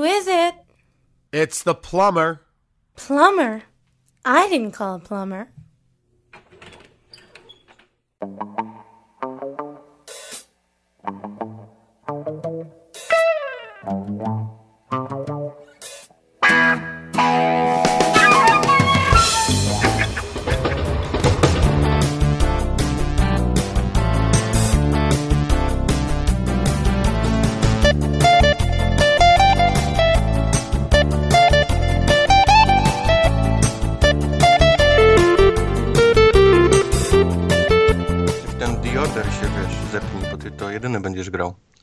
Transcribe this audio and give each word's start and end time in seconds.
Who 0.00 0.06
is 0.06 0.26
it? 0.26 0.54
It's 1.30 1.62
the 1.62 1.74
plumber. 1.74 2.40
Plumber. 2.96 3.64
I 4.24 4.48
didn't 4.48 4.72
call 4.72 4.94
a 4.94 4.98
plumber. 4.98 5.52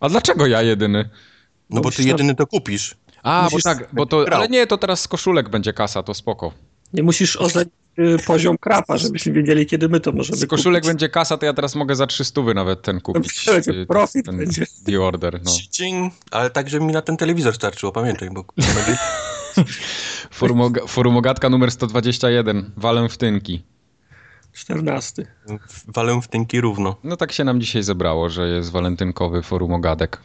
A 0.07 0.09
dlaczego 0.09 0.47
ja 0.47 0.61
jedyny? 0.61 1.09
No 1.69 1.81
bo 1.81 1.91
ty 1.91 2.03
jedyny 2.03 2.35
to 2.35 2.47
kupisz. 2.47 2.95
A, 3.23 3.43
Musisz 3.43 3.63
bo 3.63 3.69
tak, 3.69 3.89
bo 3.93 4.05
to, 4.05 4.25
ale 4.31 4.47
nie, 4.47 4.67
to 4.67 4.77
teraz 4.77 5.01
z 5.01 5.07
koszulek 5.07 5.49
będzie 5.49 5.73
kasa, 5.73 6.03
to 6.03 6.13
spoko. 6.13 6.53
Nie 6.93 7.03
musisz 7.03 7.35
ocenić 7.35 7.73
y, 7.99 8.17
poziom 8.27 8.57
krapa, 8.57 8.97
żebyśmy 8.97 9.33
wiedzieli, 9.33 9.65
kiedy 9.65 9.89
my 9.89 9.99
to 9.99 10.11
możemy 10.11 10.37
Z 10.37 10.45
koszulek 10.45 10.81
kupić. 10.83 10.89
będzie 10.89 11.09
kasa, 11.09 11.37
to 11.37 11.45
ja 11.45 11.53
teraz 11.53 11.75
mogę 11.75 11.95
za 11.95 12.07
300 12.07 12.41
nawet 12.55 12.81
ten 12.81 13.01
kupić. 13.01 13.45
Będzie 13.45 13.71
y, 13.71 13.85
profit 13.85 14.25
ten 14.25 14.37
będzie. 14.37 14.65
The 14.85 15.01
Order, 15.01 15.39
no. 15.43 15.51
Cing. 15.71 16.13
Ale 16.31 16.49
tak, 16.49 16.69
żeby 16.69 16.85
mi 16.85 16.93
na 16.93 17.01
ten 17.01 17.17
telewizor 17.17 17.55
starczyło, 17.55 17.91
pamiętaj, 17.91 18.29
bo 18.29 18.45
Forumogatka 20.87 21.49
numer 21.49 21.71
121, 21.71 22.71
walę 22.77 23.09
w 23.09 23.17
tynki. 23.17 23.63
14. 24.57 25.25
walę 25.87 26.21
w 26.21 26.27
tynki 26.27 26.61
równo. 26.61 26.95
No 27.03 27.17
tak 27.17 27.31
się 27.31 27.43
nam 27.43 27.61
dzisiaj 27.61 27.83
zebrało, 27.83 28.29
że 28.29 28.47
jest 28.49 28.71
walentynkowy 28.71 29.41
forumogadek. 29.41 30.21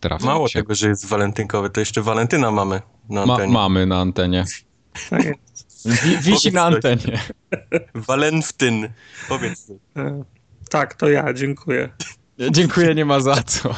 Trafił 0.00 0.26
Mało 0.26 0.48
się. 0.48 0.58
tego, 0.58 0.74
że 0.74 0.88
jest 0.88 1.06
walentynkowy, 1.06 1.70
to 1.70 1.80
jeszcze 1.80 2.02
Walentyna 2.02 2.50
mamy 2.50 2.82
na 3.08 3.26
Ma, 3.26 3.32
antenie. 3.34 3.52
mamy 3.52 3.86
na 3.86 3.98
antenie. 4.00 4.44
Tak 5.10 5.22
wisi 6.22 6.52
na 6.52 6.62
antenie. 6.64 7.20
Walentyn. 8.08 8.88
Powiedz. 9.28 9.72
E, 9.96 10.24
Tak, 10.70 10.94
to 10.94 11.08
ja, 11.08 11.32
dziękuję. 11.34 11.88
Dziękuję, 12.50 12.94
nie 12.94 13.04
ma 13.04 13.20
za 13.20 13.42
co. 13.42 13.74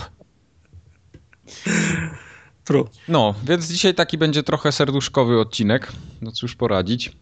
True. 2.64 2.84
No, 3.08 3.34
więc 3.44 3.66
dzisiaj 3.66 3.94
taki 3.94 4.18
będzie 4.18 4.42
trochę 4.42 4.72
serduszkowy 4.72 5.40
odcinek. 5.40 5.92
No 6.20 6.32
cóż 6.32 6.54
poradzić. 6.54 7.12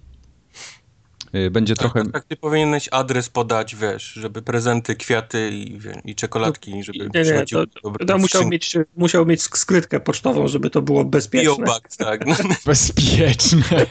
Y, 1.35 1.51
Będzie 1.51 1.75
trochę... 1.75 2.03
Tak, 2.03 2.13
tak 2.13 2.25
ty 2.25 2.37
powinieneś 2.37 2.89
adres 2.93 3.29
podać, 3.29 3.77
wiesz, 3.77 4.05
żeby 4.05 4.43
prezenty, 4.43 4.97
kwiaty 4.97 5.51
i, 5.51 5.79
wie, 5.79 6.01
i 6.05 6.15
czekoladki, 6.15 6.83
żeby 6.83 6.99
Nie, 7.15 7.23
nie, 7.23 7.45
to, 7.47 7.65
dobre 7.83 8.07
to 8.07 8.19
musiał, 8.19 8.49
mieć, 8.49 8.77
musiał 8.97 9.27
mieć 9.27 9.43
skrytkę 9.43 10.01
pocztową, 10.01 10.49
żeby 10.49 10.71
to 10.71 10.83
było 10.83 11.05
bezpieczne. 11.05 11.51
Biobak, 11.51 11.97
tak. 11.97 12.25
Bezpieczne. 12.67 13.87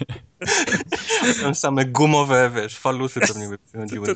Tam 1.42 1.56
same 1.56 1.86
gumowe, 1.86 2.52
wiesz, 2.56 2.78
falusy 2.78 3.20
pewnie 3.20 3.50
by 3.50 3.58
przychodziły. 3.58 4.08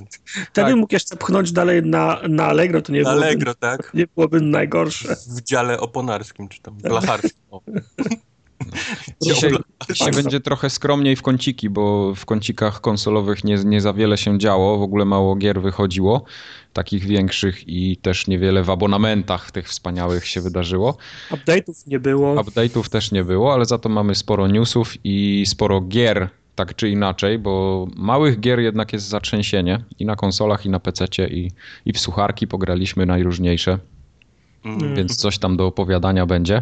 Wtedy 0.52 0.68
Tak. 0.68 0.76
mógł 0.76 0.96
jeszcze 0.96 1.16
pchnąć 1.16 1.52
dalej 1.52 1.84
na, 1.84 2.22
na 2.30 2.46
Allegro, 2.46 2.82
to 2.82 2.92
nie, 2.92 3.02
byłoby, 3.02 3.26
Allegro, 3.26 3.56
tak? 3.56 3.94
nie 3.94 4.08
byłoby 4.16 4.42
najgorsze. 4.42 5.16
W 5.16 5.42
dziale 5.42 5.80
oponarskim, 5.80 6.50
czy 6.50 6.62
tam 6.62 6.76
blacharskim. 6.76 7.32
Dzisiaj 9.22 10.12
będzie 10.16 10.40
trochę 10.40 10.70
skromniej 10.70 11.16
w 11.16 11.22
kąciki, 11.22 11.70
bo 11.70 12.16
w 12.16 12.26
kącikach 12.26 12.82
konsolowych 12.82 13.44
nie, 13.44 13.56
nie 13.56 13.82
za 13.82 13.94
wiele 13.94 14.18
się 14.18 14.40
działo. 14.40 14.78
W 14.78 14.82
ogóle 14.82 15.06
mało 15.06 15.36
gier 15.36 15.62
wychodziło, 15.62 16.24
takich 16.74 17.04
większych 17.04 17.68
i 17.68 17.98
też 17.98 18.28
niewiele 18.28 18.64
w 18.64 18.70
abonamentach 18.70 19.52
tych 19.52 19.68
wspaniałych 19.68 20.28
się 20.28 20.42
wydarzyło. 20.42 20.98
Update'ów 21.32 21.88
nie 21.88 22.00
było. 22.00 22.36
Update'ów 22.36 22.90
też 22.90 23.12
nie 23.12 23.24
było, 23.24 23.54
ale 23.54 23.66
za 23.66 23.78
to 23.78 23.90
mamy 23.90 24.16
sporo 24.16 24.48
newsów 24.48 24.94
i 25.04 25.44
sporo 25.48 25.82
gier, 25.82 26.30
tak 26.56 26.76
czy 26.76 26.90
inaczej, 26.90 27.40
bo 27.40 27.88
małych 27.96 28.40
gier 28.40 28.60
jednak 28.60 28.94
jest 28.94 29.08
zatrzęsienie 29.08 29.84
i 30.00 30.06
na 30.06 30.16
konsolach, 30.16 30.66
i 30.66 30.70
na 30.70 30.80
PC-cie, 30.80 31.28
i, 31.28 31.52
i 31.86 31.94
w 31.94 32.00
sucharki 32.00 32.48
pograliśmy 32.48 33.06
najróżniejsze, 33.06 33.80
Mm. 34.66 34.96
więc 34.96 35.16
coś 35.16 35.38
tam 35.38 35.58
do 35.58 35.68
opowiadania 35.68 36.26
będzie. 36.26 36.60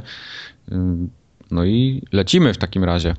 No 1.51 1.65
i 1.65 2.01
lecimy 2.11 2.53
w 2.53 2.57
takim 2.57 2.83
razie. 2.83 3.15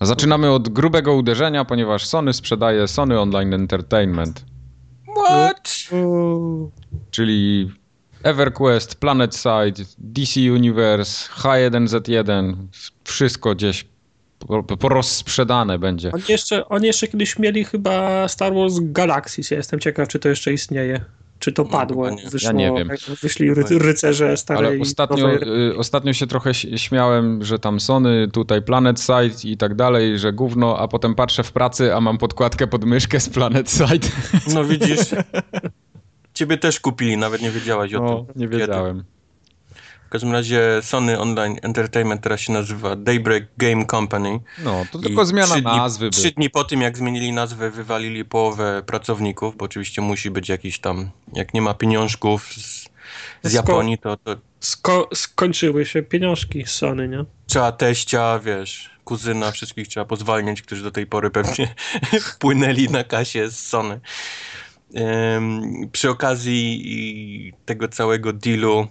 Zaczynamy 0.00 0.50
od 0.50 0.68
grubego 0.68 1.14
uderzenia, 1.14 1.64
ponieważ 1.64 2.06
Sony 2.06 2.32
sprzedaje 2.32 2.88
Sony 2.88 3.20
Online 3.20 3.54
Entertainment, 3.54 4.44
What? 5.26 5.70
Czyli 7.10 7.70
EverQuest, 8.22 8.94
PlanetSide, 8.94 9.84
DC 9.98 10.40
Universe, 10.52 11.30
H1Z1, 11.32 12.54
wszystko 13.04 13.54
gdzieś 13.54 13.86
po- 14.38 14.62
porozsprzedane 14.62 15.78
będzie. 15.78 16.12
Oni 16.12 16.22
jeszcze, 16.28 16.68
oni 16.68 16.86
jeszcze 16.86 17.08
kiedyś 17.08 17.38
mieli 17.38 17.64
chyba 17.64 18.28
Star 18.28 18.54
Wars 18.54 18.74
Galaxies. 18.80 19.50
Jestem 19.50 19.80
ciekaw, 19.80 20.08
czy 20.08 20.18
to 20.18 20.28
jeszcze 20.28 20.52
istnieje. 20.52 21.04
Czy 21.38 21.52
to 21.52 21.64
padło? 21.64 22.04
chyba 22.04 22.22
nie. 22.22 22.30
Wyszło, 22.30 22.46
Ja 22.48 22.52
nie 22.52 22.72
wiem. 22.72 22.88
Wyszli 23.22 23.54
ry, 23.54 23.64
rycerze 23.70 24.36
starej 24.36 24.66
Ale 24.66 24.80
ostatnio, 24.80 25.28
nowej... 25.28 25.68
y, 25.70 25.76
ostatnio 25.76 26.12
się 26.12 26.26
trochę 26.26 26.54
śmiałem, 26.54 27.44
że 27.44 27.58
tam 27.58 27.80
Sony, 27.80 28.28
tutaj 28.32 28.62
PlanetSide 28.62 29.34
i 29.50 29.56
tak 29.56 29.74
dalej, 29.74 30.18
że 30.18 30.32
gówno, 30.32 30.78
a 30.78 30.88
potem 30.88 31.14
patrzę 31.14 31.42
w 31.42 31.52
pracy, 31.52 31.94
a 31.94 32.00
mam 32.00 32.18
podkładkę 32.18 32.66
pod 32.66 32.84
myszkę 32.84 33.20
z 33.20 33.28
PlanetSide. 33.28 34.08
No 34.54 34.64
widzisz, 34.64 34.98
ciebie 36.34 36.58
też 36.58 36.80
kupili, 36.80 37.16
nawet 37.16 37.42
nie 37.42 37.50
wiedziałaś 37.50 37.94
o 37.94 38.00
No, 38.00 38.24
tym. 38.24 38.26
nie 38.42 38.48
Kiedy. 38.58 39.04
W 40.06 40.08
każdym 40.08 40.32
razie 40.32 40.60
Sony 40.82 41.20
Online 41.20 41.56
Entertainment 41.62 42.22
teraz 42.22 42.40
się 42.40 42.52
nazywa 42.52 42.96
Daybreak 42.96 43.44
Game 43.56 43.86
Company. 43.86 44.40
No, 44.58 44.86
to 44.92 44.98
I 44.98 45.02
tylko 45.02 45.26
zmiana 45.26 45.54
trzy 45.54 45.62
dni, 45.62 45.76
nazwy. 45.76 46.10
Trzy 46.10 46.30
dni 46.30 46.50
po 46.50 46.64
tym, 46.64 46.80
jak 46.80 46.98
zmienili 46.98 47.32
nazwę, 47.32 47.70
wywalili 47.70 48.24
połowę 48.24 48.82
pracowników, 48.86 49.56
bo 49.56 49.64
oczywiście 49.64 50.02
musi 50.02 50.30
być 50.30 50.48
jakiś 50.48 50.78
tam, 50.78 51.10
jak 51.32 51.54
nie 51.54 51.62
ma 51.62 51.74
pieniążków 51.74 52.54
z, 52.54 52.88
z 53.42 53.52
Japonii, 53.52 53.98
to, 53.98 54.16
to 54.16 54.36
Sko 54.60 55.08
skończyły 55.14 55.86
się 55.86 56.02
pieniążki 56.02 56.66
z 56.66 56.70
Sony, 56.70 57.08
nie? 57.08 57.24
trzeba 57.46 57.72
teścia, 57.72 58.38
wiesz, 58.38 58.90
kuzyna, 59.04 59.50
wszystkich 59.50 59.88
trzeba 59.88 60.06
pozwalniać, 60.06 60.62
którzy 60.62 60.82
do 60.82 60.90
tej 60.90 61.06
pory 61.06 61.30
pewnie 61.30 61.74
wpłynęli 62.30 62.88
na 62.88 63.04
kasie 63.04 63.50
z 63.50 63.66
Sony. 63.66 64.00
Ym, 65.36 65.88
przy 65.92 66.10
okazji 66.10 66.82
i 66.84 67.52
tego 67.64 67.88
całego 67.88 68.32
dealu 68.32 68.86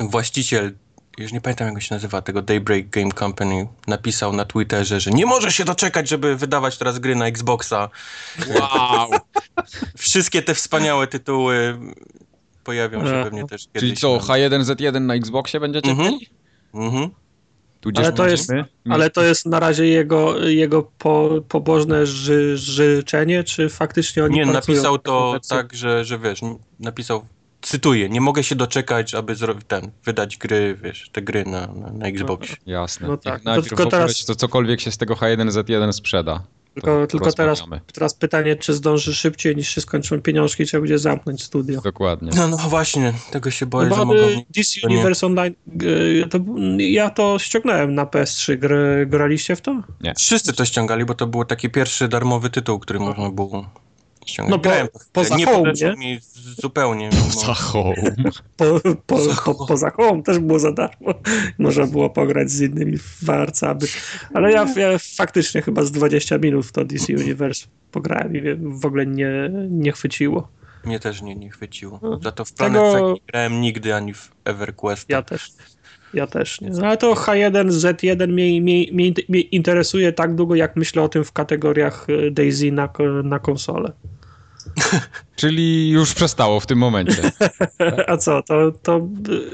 właściciel, 0.00 0.72
już 1.18 1.32
nie 1.32 1.40
pamiętam 1.40 1.66
jak 1.66 1.74
go 1.74 1.80
się 1.80 1.94
nazywa, 1.94 2.22
tego 2.22 2.42
Daybreak 2.42 2.88
Game 2.90 3.12
Company, 3.12 3.66
napisał 3.86 4.32
na 4.32 4.44
Twitterze, 4.44 5.00
że 5.00 5.10
nie 5.10 5.26
może 5.26 5.52
się 5.52 5.64
doczekać, 5.64 6.08
żeby 6.08 6.36
wydawać 6.36 6.78
teraz 6.78 6.98
gry 6.98 7.16
na 7.16 7.26
Xboxa. 7.26 7.88
Wow! 8.48 9.10
Wszystkie 9.98 10.42
te 10.42 10.54
wspaniałe 10.54 11.06
tytuły 11.06 11.78
pojawią 12.64 13.04
się 13.06 13.22
pewnie 13.24 13.46
też 13.46 13.66
kiedyś. 13.66 13.80
Czyli 13.80 13.96
co, 13.96 14.12
na- 14.16 14.18
H1Z1 14.22 15.00
na 15.00 15.14
Xboxie 15.14 15.60
będziecie 15.60 15.90
Mhm. 15.90 16.12
mieli? 16.12 16.26
Mhm. 16.74 17.10
Ale 17.96 18.12
to 18.12 18.28
jest- 18.28 18.50
Ale 18.90 19.10
to 19.10 19.22
jest 19.22 19.46
na 19.46 19.60
razie 19.60 19.86
jego, 19.86 20.48
jego 20.48 20.82
po, 20.98 21.30
pobożne 21.48 22.06
ży, 22.06 22.56
życzenie, 22.56 23.44
czy 23.44 23.68
faktycznie 23.68 24.24
oni 24.24 24.34
Nie, 24.34 24.46
napisał 24.46 24.98
to 24.98 25.40
tak, 25.48 25.74
że, 25.74 26.04
że 26.04 26.18
wiesz, 26.18 26.40
napisał, 26.80 27.26
cytuję, 27.62 28.08
nie 28.08 28.20
mogę 28.20 28.44
się 28.44 28.54
doczekać, 28.54 29.14
aby 29.14 29.34
zrobić 29.34 29.64
ten, 29.68 29.90
wydać 30.04 30.36
gry, 30.36 30.78
wiesz, 30.82 31.10
te 31.12 31.22
gry 31.22 31.44
na, 31.44 31.66
na, 31.66 31.90
na 31.92 32.06
Xboxie. 32.06 32.56
Jasne. 32.66 33.06
No 33.06 33.12
No 33.12 33.16
tak, 33.16 33.38
to 33.42 33.44
Najpierw 33.44 33.68
tylko 33.68 33.82
w 33.82 33.86
ogóle 33.86 34.00
teraz- 34.00 34.24
to 34.24 34.34
cokolwiek 34.34 34.80
się 34.80 34.90
z 34.92 34.96
tego 34.98 35.14
H1Z1 35.14 35.92
sprzeda. 35.92 36.42
Tylko, 36.74 37.00
to 37.00 37.06
tylko 37.06 37.32
teraz, 37.32 37.62
teraz 37.92 38.14
pytanie, 38.14 38.56
czy 38.56 38.74
zdąży 38.74 39.14
szybciej 39.14 39.56
niż 39.56 39.68
się 39.74 39.80
skończą 39.80 40.22
pieniążki, 40.22 40.66
trzeba 40.66 40.80
będzie 40.80 40.98
zamknąć 40.98 41.42
studio. 41.42 41.80
Dokładnie. 41.80 42.30
No, 42.36 42.48
no 42.48 42.56
właśnie, 42.56 43.12
tego 43.30 43.50
się 43.50 43.66
boję, 43.66 43.88
No 43.88 43.96
że 43.96 44.04
mogą... 44.04 44.20
DC 44.56 44.80
to 44.80 44.88
nie- 44.88 44.94
Universe 44.94 45.26
Online, 45.26 45.54
to, 46.30 46.38
ja 46.78 47.10
to 47.10 47.38
ściągnąłem 47.38 47.94
na 47.94 48.04
PS3, 48.04 48.56
Gr, 48.56 48.74
graliście 49.06 49.56
w 49.56 49.60
to? 49.60 49.82
Wszyscy 50.18 50.52
to 50.52 50.64
ściągali, 50.64 51.04
bo 51.04 51.14
to 51.14 51.26
był 51.26 51.44
taki 51.44 51.70
pierwszy 51.70 52.08
darmowy 52.08 52.50
tytuł, 52.50 52.78
który 52.78 52.98
można 53.00 53.30
było 53.30 53.70
ściągać. 54.26 54.50
No 54.50 54.58
bo 54.58 54.62
Grałem 54.62 54.88
poza 55.12 55.36
nie 55.36 55.46
Home, 55.46 55.72
nie? 55.72 55.92
mi 55.96 56.18
zupełnie. 56.62 57.08
mimo- 57.12 57.46
Za 57.46 57.54
home. 57.54 57.94
Po, 58.56 58.80
po, 58.80 58.94
Poza 59.06 59.34
po, 59.34 59.40
Home. 59.54 59.66
poza 59.68 59.90
Home 59.90 60.22
też 60.22 60.38
było 60.38 60.58
za 60.58 60.72
darmo. 60.72 61.14
Można 61.58 61.86
było 61.86 62.10
pograć 62.10 62.50
z 62.50 62.60
innymi 62.60 62.98
warcami. 63.22 63.80
Ale 64.34 64.52
ja, 64.52 64.66
ja 64.76 64.98
faktycznie 65.16 65.62
chyba 65.62 65.84
z 65.84 65.90
20 65.92 66.38
minut 66.38 66.66
w 66.66 66.72
to 66.72 66.84
DC 66.84 67.12
Universe 67.12 67.66
pograłem 67.92 68.36
i 68.36 68.40
w 68.80 68.86
ogóle 68.86 69.06
nie, 69.06 69.50
nie 69.70 69.92
chwyciło. 69.92 70.48
Mnie 70.84 71.00
też 71.00 71.22
nie, 71.22 71.36
nie 71.36 71.50
chwyciło. 71.50 71.98
No. 72.02 72.18
Za 72.22 72.32
to 72.32 72.44
w 72.44 72.52
Tego- 72.52 72.70
Planet 72.70 72.92
Side 72.98 73.12
nie 73.12 73.20
grałem 73.26 73.60
nigdy, 73.60 73.94
ani 73.94 74.14
w 74.14 74.30
EverQuest. 74.44 75.08
Ja 75.10 75.22
też. 75.22 75.52
Ja 76.14 76.26
też 76.26 76.60
nie. 76.60 76.70
No, 76.70 76.86
ale 76.86 76.96
to 76.96 77.14
H1, 77.14 77.68
Z1 77.68 78.28
mnie, 78.28 78.60
mnie, 78.60 78.86
mnie, 78.92 79.12
mnie 79.28 79.40
interesuje 79.40 80.12
tak 80.12 80.34
długo, 80.34 80.54
jak 80.54 80.76
myślę 80.76 81.02
o 81.02 81.08
tym 81.08 81.24
w 81.24 81.32
kategoriach 81.32 82.06
y, 82.10 82.30
Daisy 82.30 82.72
na, 82.72 82.88
na 83.24 83.38
konsolę. 83.38 83.92
Czyli 85.36 85.90
już 85.90 86.14
przestało 86.14 86.60
w 86.60 86.66
tym 86.66 86.78
momencie. 86.78 87.22
A 88.06 88.16
co, 88.16 88.42
to, 88.42 88.72
to 88.82 89.08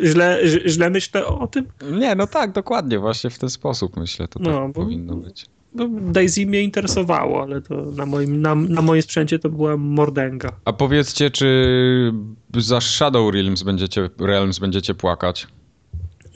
źle, 0.05 0.40
źle 0.67 0.90
myślę 0.90 1.26
o 1.26 1.46
tym? 1.46 1.67
Nie, 1.93 2.14
no 2.14 2.26
tak, 2.26 2.52
dokładnie, 2.52 2.99
właśnie 2.99 3.31
w 3.31 3.38
ten 3.38 3.50
sposób 3.50 3.96
myślę, 3.96 4.29
to 4.29 4.38
No, 4.43 4.50
tak 4.50 4.67
bo- 4.72 4.72
powinno 4.82 5.14
być. 5.17 5.46
No, 5.76 5.88
Daisy 6.12 6.46
mnie 6.46 6.62
interesowało, 6.62 7.43
ale 7.43 7.62
to 7.62 7.75
na 7.75 8.06
moim, 8.06 8.40
na, 8.43 8.55
na 8.55 8.82
moim 8.82 9.02
sprzęcie 9.02 9.38
to 9.38 9.49
była 9.49 9.76
mordęga. 9.76 10.52
A 10.64 10.73
powiedzcie, 10.73 11.31
czy 11.31 12.12
za 12.56 12.81
Shadow 12.81 13.34
Realms 13.34 13.62
będziecie, 13.62 14.11
Realms 14.20 14.58
będziecie 14.58 14.94
płakać? 14.94 15.46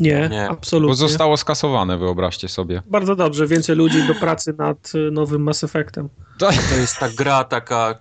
Nie, 0.01 0.29
Nie. 0.31 0.49
absolutnie. 0.49 0.91
Bo 0.93 0.95
zostało 0.95 1.37
skasowane, 1.37 1.99
wyobraźcie 1.99 2.49
sobie. 2.49 2.83
Bardzo 2.87 3.17
dobrze, 3.17 3.47
więcej 3.47 3.77
ludzi 3.77 4.07
do 4.07 4.15
pracy 4.15 4.55
nad 4.59 4.93
y, 4.95 5.11
nowym 5.11 5.43
Mass 5.43 5.65
Effectem. 5.65 6.09
To 6.39 6.77
jest 6.81 6.99
ta 6.99 7.09
gra 7.09 7.45
taka 7.45 7.95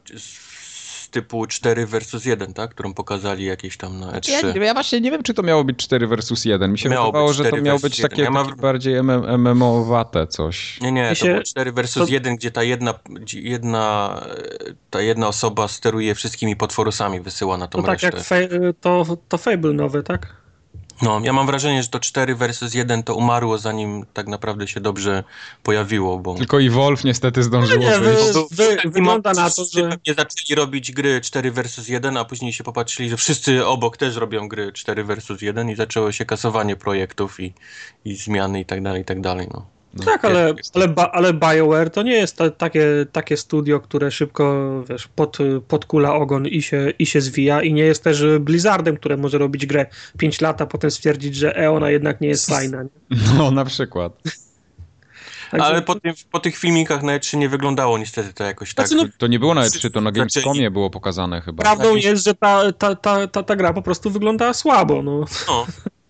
typu 1.11 1.47
4 1.47 1.85
versus 1.85 2.25
1, 2.25 2.53
tak? 2.53 2.69
Którą 2.71 2.93
pokazali 2.93 3.45
jakieś 3.45 3.77
tam 3.77 3.99
na 3.99 4.11
E3. 4.11 4.57
Ja, 4.57 4.63
ja 4.65 4.73
właśnie 4.73 5.01
nie 5.01 5.11
wiem, 5.11 5.23
czy 5.23 5.33
to 5.33 5.43
miało 5.43 5.63
być 5.63 5.77
4 5.77 6.07
versus 6.07 6.45
1. 6.45 6.71
Mi 6.71 6.77
się 6.79 6.89
Miało 6.89 7.05
wydawało, 7.05 7.27
być 7.27 7.37
że 7.37 7.43
to 7.43 7.49
4 7.49 7.61
miało 7.61 7.79
być 7.79 7.97
1. 7.99 8.09
takie, 8.09 8.21
Ja 8.23 8.31
mam- 8.31 8.47
takie 8.49 8.61
bardziej 8.61 8.95
MM 8.95 9.23
MMO-wate 9.43 10.27
coś. 10.27 10.81
Nie, 10.81 10.91
nie, 10.91 11.03
Mi 11.03 11.09
to 11.09 11.15
się- 11.15 11.31
było 11.31 11.43
4 11.43 11.71
versus 11.71 12.07
to- 12.07 12.13
1, 12.13 12.35
gdzie 12.35 12.51
ta 12.51 12.63
jedna, 12.63 12.93
jedna, 13.33 14.15
ta 14.89 15.01
jedna 15.01 15.27
osoba 15.27 15.67
steruje 15.67 16.15
wszystkimi 16.15 16.55
potworusami, 16.55 17.19
wysyła 17.21 17.57
na 17.57 17.67
tą 17.67 17.81
To 17.81 17.87
tak 17.87 18.01
resztę. 18.01 18.17
jak 18.17 18.25
fe, 18.51 18.73
to, 18.81 19.17
to 19.29 19.37
Fable 19.37 19.73
nowe, 19.73 20.03
tak? 20.03 20.38
No, 21.01 21.19
ja 21.23 21.33
mam 21.33 21.45
wrażenie, 21.47 21.83
że 21.83 21.89
to 21.89 21.99
4 21.99 22.35
versus 22.35 22.73
1 22.73 23.03
to 23.03 23.15
umarło 23.15 23.57
zanim 23.57 24.05
tak 24.13 24.27
naprawdę 24.27 24.67
się 24.67 24.79
dobrze 24.79 25.23
pojawiło, 25.63 26.19
bo... 26.19 26.35
Tylko 26.35 26.59
i 26.59 26.69
Wolf 26.69 27.03
niestety 27.03 27.43
zdążyło 27.43 27.83
No 27.85 27.89
nie, 27.91 27.99
wy- 27.99 28.15
wy- 28.51 28.89
wygląda 28.89 29.33
na 29.33 29.49
to, 29.49 29.65
że- 29.65 29.81
pewnie 29.89 30.13
zaczęli 30.17 30.55
robić 30.55 30.91
gry 30.91 31.21
4 31.21 31.51
versus 31.51 31.87
1, 31.87 32.17
a 32.17 32.25
później 32.25 32.53
się 32.53 32.63
popatrzyli, 32.63 33.09
że 33.09 33.17
wszyscy 33.17 33.65
obok 33.65 33.97
też 33.97 34.15
robią 34.15 34.47
gry 34.47 34.71
4 34.73 35.03
versus 35.03 35.41
1 35.41 35.69
i 35.69 35.75
zaczęło 35.75 36.11
się 36.11 36.25
kasowanie 36.25 36.75
projektów 36.75 37.39
i, 37.39 37.53
i 38.05 38.15
zmiany 38.15 38.59
i 38.59 38.65
tak 38.65 38.83
dalej, 38.83 39.01
i 39.01 39.05
tak 39.05 39.21
dalej, 39.21 39.47
no. 39.53 39.65
No, 39.93 40.03
tak, 40.05 40.25
ale, 40.25 40.53
ale, 40.73 40.95
ale 41.11 41.33
BioWare 41.33 41.89
to 41.89 42.03
nie 42.03 42.13
jest 42.13 42.37
ta, 42.37 42.49
takie, 42.49 42.85
takie 43.11 43.37
studio, 43.37 43.79
które 43.79 44.11
szybko 44.11 44.65
wiesz, 44.89 45.07
pod, 45.07 45.37
podkula 45.67 46.13
ogon 46.13 46.47
i 46.47 46.61
się, 46.61 46.93
i 46.99 47.05
się 47.05 47.21
zwija 47.21 47.61
i 47.61 47.73
nie 47.73 47.83
jest 47.83 48.03
też 48.03 48.23
Blizzardem, 48.39 48.97
które 48.97 49.17
może 49.17 49.37
robić 49.37 49.65
grę 49.65 49.85
5 50.17 50.41
lat, 50.41 50.61
a 50.61 50.65
potem 50.65 50.91
stwierdzić, 50.91 51.35
że 51.35 51.57
e, 51.57 51.71
ona 51.71 51.89
jednak 51.89 52.21
nie 52.21 52.27
jest 52.27 52.49
fajna. 52.49 52.83
Nie? 52.83 52.89
No, 53.37 53.51
na 53.51 53.65
przykład. 53.65 54.13
Także- 55.51 55.65
Ale 55.65 55.81
po, 55.81 55.95
tym, 55.95 56.13
po 56.31 56.39
tych 56.39 56.57
filmikach 56.57 57.03
na 57.03 57.19
E3 57.19 57.37
nie 57.37 57.49
wyglądało 57.49 57.97
niestety 57.97 58.33
to 58.33 58.43
jakoś 58.43 58.73
tak. 58.73 58.87
Znaczy, 58.87 59.03
no, 59.05 59.09
To 59.17 59.27
nie 59.27 59.39
było 59.39 59.53
na 59.53 59.61
E3, 59.65 59.91
to 59.91 60.01
na 60.01 60.09
Zaczęli- 60.11 60.13
Gamescomie 60.13 60.71
było 60.71 60.89
pokazane 60.89 61.41
chyba. 61.41 61.63
Prawdą 61.63 61.89
jakiś- 61.89 62.05
jest, 62.05 62.23
że 62.23 62.33
ta, 62.35 62.71
ta, 62.73 62.95
ta, 62.95 63.27
ta, 63.27 63.43
ta 63.43 63.55
gra 63.55 63.73
po 63.73 63.81
prostu 63.81 64.09
wygląda 64.11 64.53
słabo. 64.53 65.01
No. 65.03 65.25
No, 65.47 65.65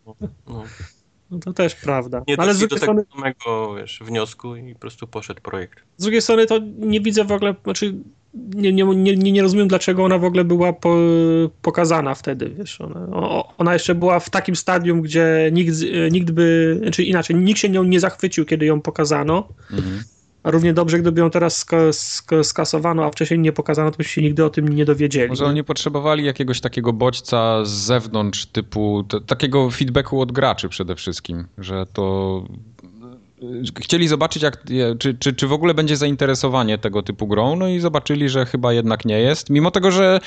no. 0.48 0.64
No 1.32 1.40
to 1.40 1.54
też 1.54 1.76
prawda. 1.76 2.24
Nie 2.28 2.40
ale 2.40 2.54
z 2.54 2.60
doszli 2.60 2.68
do 2.70 2.76
drugiej, 2.76 2.88
tego 2.88 3.04
strony, 3.04 3.24
samego 3.42 3.76
wiesz, 3.76 4.00
wniosku 4.06 4.56
i 4.56 4.74
po 4.74 4.80
prostu 4.80 5.08
poszedł 5.08 5.42
projekt. 5.42 5.80
z 5.98 6.04
drugiej 6.04 6.22
strony 6.22 6.46
to 6.46 6.60
nie 6.78 7.02
widzę 7.02 7.24
w 7.26 7.32
ogóle, 7.32 7.56
znaczy 7.64 7.94
nie, 8.34 8.74
nie, 8.74 8.84
nie, 8.96 9.32
nie 9.32 9.42
rozumiem, 9.42 9.68
dlaczego 9.68 10.04
ona 10.04 10.18
w 10.18 10.24
ogóle 10.24 10.44
była 10.44 10.74
po, 10.74 10.96
pokazana 11.62 12.16
wtedy, 12.16 12.50
wiesz, 12.50 12.82
ona, 12.82 13.00
o- 13.12 13.54
ona 13.58 13.74
jeszcze 13.74 13.96
była 13.96 14.20
w 14.20 14.30
takim 14.30 14.56
stadium, 14.56 15.02
gdzie 15.02 15.50
nikt, 15.54 15.74
z- 15.74 16.14
nikt 16.14 16.32
by, 16.32 16.78
znaczy 16.82 17.04
inaczej, 17.04 17.36
nikt 17.36 17.60
się 17.60 17.70
nią 17.70 17.84
nie 17.84 18.00
zachwycił, 18.00 18.46
kiedy 18.46 18.66
ją 18.66 18.82
pokazano, 18.82 19.48
Mhm. 19.72 20.04
A 20.44 20.52
równie 20.52 20.74
dobrze, 20.74 21.00
gdyby 21.00 21.22
ją 21.22 21.30
teraz 21.30 21.58
ska, 21.58 21.78
ska, 21.92 22.44
skasowano, 22.44 23.06
a 23.06 23.10
wcześniej 23.10 23.40
nie 23.40 23.52
pokazano, 23.52 23.92
to 23.92 23.98
byśmy 23.98 24.12
się 24.12 24.22
nigdy 24.22 24.46
o 24.46 24.50
tym 24.50 24.70
nie 24.70 24.86
dowiedzieli. 24.86 25.30
Może 25.30 25.46
oni 25.46 25.64
potrzebowali 25.64 26.26
jakiegoś 26.26 26.62
takiego 26.62 26.94
bodźca 26.94 27.66
z 27.66 27.70
zewnątrz, 27.70 28.46
typu 28.46 29.04
takiego 29.26 29.70
feedbacku 29.70 30.22
od 30.22 30.32
graczy 30.32 30.70
przede 30.70 30.96
wszystkim, 30.96 31.48
że 31.58 31.86
to 31.94 32.44
chcieli 33.80 34.08
zobaczyć, 34.08 34.44
jak, 34.44 34.64
czy, 35.00 35.14
czy, 35.14 35.34
czy 35.34 35.48
w 35.48 35.54
ogóle 35.54 35.74
będzie 35.74 35.98
zainteresowanie 35.98 36.78
tego 36.78 37.04
typu 37.04 37.28
grą, 37.28 37.56
no 37.56 37.68
i 37.68 37.80
zobaczyli, 37.80 38.30
że 38.30 38.46
chyba 38.46 38.74
jednak 38.74 39.06
nie 39.06 39.20
jest. 39.20 39.50
Mimo 39.50 39.72
tego, 39.72 39.92
że 39.92 40.20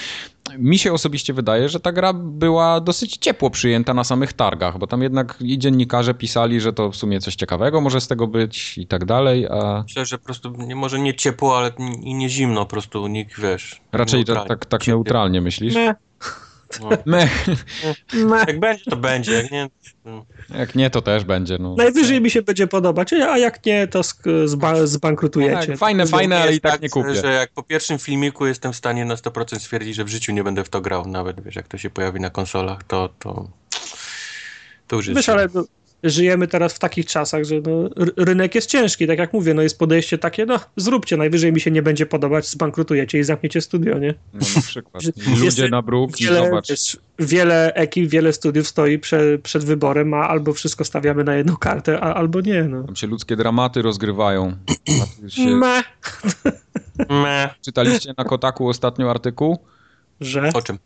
mi 0.59 0.79
się 0.79 0.93
osobiście 0.93 1.33
wydaje, 1.33 1.69
że 1.69 1.81
ta 1.81 1.93
gra 1.93 2.13
była 2.13 2.81
dosyć 2.81 3.17
ciepło 3.17 3.51
przyjęta 3.51 3.95
na 3.95 4.05
samych 4.05 4.33
targach, 4.33 4.79
bo 4.79 4.87
tam 4.87 5.03
jednak 5.03 5.39
i 5.41 5.59
dziennikarze 5.59 6.15
pisali, 6.15 6.61
że 6.61 6.73
to 6.73 6.91
w 6.91 6.97
sumie 6.97 7.21
coś 7.21 7.35
ciekawego 7.35 7.81
może 7.81 8.01
z 8.01 8.09
tego 8.09 8.27
być 8.27 8.79
i 8.79 8.87
tak 8.87 9.05
dalej, 9.05 9.47
a 9.47 9.83
Myślę, 9.83 10.07
że 10.07 10.19
po 10.19 10.25
prostu 10.25 10.53
nie, 10.59 10.77
może 10.77 10.99
nie 10.99 11.15
ciepło, 11.15 11.59
ale 11.59 11.73
i 12.03 12.15
nie 12.15 12.29
zimno, 12.29 12.65
po 12.65 12.71
prostu 12.71 13.07
nikt, 13.07 13.41
wiesz... 13.41 13.81
raczej 13.93 14.21
tak, 14.21 14.29
neutralnie. 14.29 14.49
tak, 14.49 14.67
tak 14.67 14.87
neutralnie 14.87 15.41
myślisz? 15.41 15.75
Nie, 15.75 15.95
No. 16.81 16.91
Mech. 17.07 17.47
nie. 18.15 18.37
Jak 18.47 18.61
będzie, 18.61 18.85
to 18.91 18.97
będzie, 18.97 19.33
jak 19.33 19.51
nie... 19.51 19.69
no. 20.05 20.25
Jak 20.59 20.75
nie, 20.75 20.91
to 20.91 21.03
też 21.03 21.25
będzie. 21.25 21.59
No. 21.61 21.75
Najwyżej 21.75 22.21
mi 22.21 22.31
się 22.31 22.43
będzie 22.43 22.67
podobać, 22.67 23.13
a 23.13 23.39
jak 23.39 23.67
nie, 23.67 23.89
to 23.89 24.01
zba, 24.45 24.87
zbankrutujecie. 24.87 25.67
Tak, 25.67 25.79
fajne, 25.79 26.07
fajne, 26.07 26.39
ale 26.39 26.55
i 26.55 26.61
tak 26.61 26.83
nie 26.83 26.89
kupię. 26.89 27.15
Że 27.15 27.33
jak 27.33 27.51
po 27.51 27.63
pierwszym 27.63 27.99
filmiku 27.99 28.47
jestem 28.47 28.73
w 28.73 28.77
stanie 28.77 29.05
na 29.05 29.15
100% 29.15 29.59
stwierdzić, 29.59 29.97
że 29.97 30.05
w 30.05 30.09
życiu 30.09 30.33
nie 30.33 30.45
będę 30.45 30.65
w 30.65 30.69
to 30.69 30.81
grał, 30.81 31.07
nawet 31.07 31.41
wiesz, 31.41 31.57
jak 31.57 31.69
to 31.69 31.79
się 31.79 31.91
pojawi 31.91 32.21
na 32.21 32.31
konsolach, 32.31 32.83
to 32.85 33.09
to, 33.19 33.49
to 34.87 34.97
już 34.97 35.07
jest... 35.07 35.17
Wiesz, 35.17 35.29
ale 35.29 35.49
no, 35.55 35.65
żyjemy 36.03 36.49
teraz 36.49 36.73
w 36.73 36.79
takich 36.79 37.07
czasach, 37.07 37.45
że 37.45 37.55
no, 37.67 37.91
rynek 38.17 38.55
jest 38.55 38.71
ciężki, 38.71 39.07
tak 39.07 39.19
jak 39.19 39.33
mówię, 39.33 39.55
no 39.55 39.63
jest 39.63 39.79
podejście 39.79 40.19
takie, 40.19 40.47
no 40.47 40.61
zróbcie, 40.77 41.17
najwyżej 41.17 41.53
mi 41.53 41.61
się 41.61 41.71
nie 41.71 41.83
będzie 41.83 42.07
podobać, 42.07 42.49
zbankrutujecie 42.49 43.19
i 43.19 43.25
zamkniecie 43.25 43.61
studio, 43.61 43.99
nie? 43.99 44.15
No 44.35 44.41
na 44.57 44.63
przykład. 44.63 45.05
Ludzie 45.41 45.45
jest 45.45 45.71
na 45.71 45.83
bruk 45.83 46.21
i 46.21 46.25
Wiele, 46.25 46.45
zobacz. 46.45 46.69
wiesz, 46.71 46.97
wiele 47.19 47.75
ekip, 47.75 48.11
wiele 48.11 48.33
studiów 48.33 48.69
stoi 48.69 48.99
prze, 48.99 49.39
przed 49.39 49.65
wyborem, 49.65 50.15
a 50.15 50.29
albo 50.29 50.53
wszystko 50.53 50.85
stawiamy 50.85 51.25
na 51.25 51.35
jedną 51.35 51.57
kartę, 51.57 52.01
a 52.01 52.15
albo 52.15 52.41
nie, 52.41 52.65
no. 52.65 52.83
Tam 52.85 52.97
się 52.97 53.07
ludzkie 53.07 53.37
dramaty 53.37 53.83
rozgrywają. 53.83 54.57
Się... 55.29 55.47
Me, 55.57 55.83
Meh. 57.09 57.51
Czytaliście 57.63 58.15
na 58.19 58.25
Kotaku 58.25 58.69
ostatnio 58.69 59.11
artykuł? 59.11 59.59
że... 60.21 60.51
O 60.55 60.63
czym? 60.63 60.79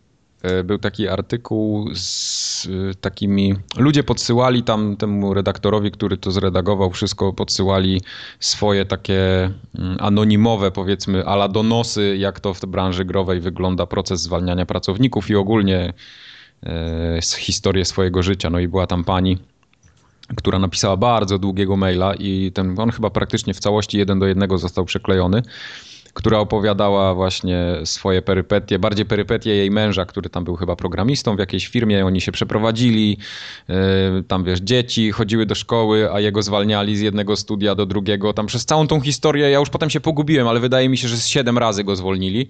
E, 0.43 0.65
Był 0.65 0.79
taki 0.79 1.09
artykuł 1.09 1.91
z 1.95 2.67
e, 2.67 2.95
takimi. 2.95 3.55
Ludzie 3.77 4.03
podsyłali 4.03 4.63
tam 4.63 4.97
temu 4.97 5.35
redaktorowi, 5.35 5.91
który 5.91 6.17
to 6.17 6.31
zredagował, 6.31 6.91
wszystko 6.91 7.33
podsyłali 7.33 8.01
swoje 8.41 8.85
takie 8.85 9.51
mm, 9.79 9.97
anonimowe, 10.01 10.71
powiedzmy, 10.71 11.25
ala 11.25 11.49
donosy, 11.49 12.17
jak 12.17 12.41
to 12.41 12.55
w 12.55 12.67
branży 12.67 13.05
growej 13.05 13.41
wygląda 13.41 13.87
proces 13.87 14.23
zwalniania 14.23 14.67
pracowników 14.67 15.31
i 15.31 15.37
ogólnie 15.37 15.93
e, 16.63 17.21
historię 17.39 17.85
swojego 17.85 18.23
życia. 18.23 18.51
No 18.51 18.59
i 18.59 18.69
była 18.69 18.87
tam 18.87 19.05
pani, 19.05 19.39
która 20.37 20.59
napisała 20.59 20.97
bardzo 20.97 21.39
długiego 21.39 21.77
maila 21.77 22.15
i 22.15 22.53
ten, 22.55 22.81
on 22.81 22.91
chyba 22.91 23.11
praktycznie 23.11 23.55
w 23.55 23.61
całości 23.61 23.99
jeden 23.99 24.19
do 24.19 24.27
jednego 24.27 24.59
został 24.59 24.85
przeklejony, 24.85 25.43
która 26.17 26.39
opowiadała 26.39 27.15
właśnie 27.15 27.65
swoje 27.85 28.23
perypetie, 28.23 28.79
bardziej 28.79 29.07
perypetie 29.07 29.51
jej 29.51 29.71
męża, 29.71 30.05
który 30.05 30.31
tam 30.31 30.45
był 30.45 30.57
chyba 30.57 30.77
programistą 30.77 31.37
w 31.37 31.39
jakiejś 31.39 31.69
firmie, 31.69 32.07
oni 32.07 32.21
się 32.21 32.33
przeprowadzili, 32.33 33.19
yy, 33.69 33.75
tam 34.29 34.45
wiesz, 34.45 34.61
dzieci 34.61 35.13
chodziły 35.13 35.47
do 35.47 35.55
szkoły, 35.55 36.13
a 36.13 36.21
jego 36.21 36.43
zwalniali 36.43 36.97
z 36.97 37.01
jednego 37.01 37.37
studia 37.37 37.75
do 37.75 37.87
drugiego, 37.87 38.33
tam 38.33 38.47
przez 38.47 38.65
całą 38.65 38.87
tą 38.87 39.01
historię, 39.01 39.51
ja 39.51 39.59
już 39.59 39.71
potem 39.71 39.91
się 39.91 40.01
pogubiłem, 40.01 40.49
ale 40.49 40.61
wydaje 40.61 40.89
mi 40.89 40.99
się, 40.99 41.09
że 41.09 41.17
z 41.17 41.27
siedem 41.27 41.59
razy 41.59 41.85
go 41.85 41.97
zwolnili. 41.97 42.49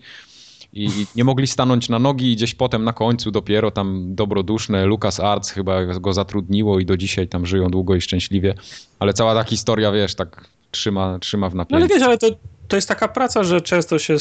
I 0.72 0.88
nie 1.16 1.24
mogli 1.24 1.46
stanąć 1.46 1.88
na 1.88 1.98
nogi 1.98 2.32
i 2.32 2.36
gdzieś 2.36 2.54
potem 2.54 2.84
na 2.84 2.92
końcu 2.92 3.30
dopiero 3.30 3.70
tam 3.70 4.14
dobroduszne 4.14 4.86
Lucas 4.86 5.20
Arts 5.20 5.50
chyba 5.50 5.84
go 5.86 6.12
zatrudniło 6.12 6.80
i 6.80 6.86
do 6.86 6.96
dzisiaj 6.96 7.28
tam 7.28 7.46
żyją 7.46 7.68
długo 7.68 7.94
i 7.94 8.00
szczęśliwie. 8.00 8.54
Ale 8.98 9.12
cała 9.12 9.34
ta 9.34 9.44
historia, 9.44 9.92
wiesz, 9.92 10.14
tak 10.14 10.48
trzyma, 10.70 11.18
trzyma 11.18 11.50
w 11.50 11.54
No 11.54 11.58
napięciu. 11.58 11.76
ale 11.84 11.88
wiesz, 11.88 12.02
ale 12.02 12.18
to, 12.18 12.26
to 12.68 12.76
jest 12.76 12.88
taka 12.88 13.08
praca, 13.08 13.44
że 13.44 13.60
często 13.60 13.98
się 13.98 14.16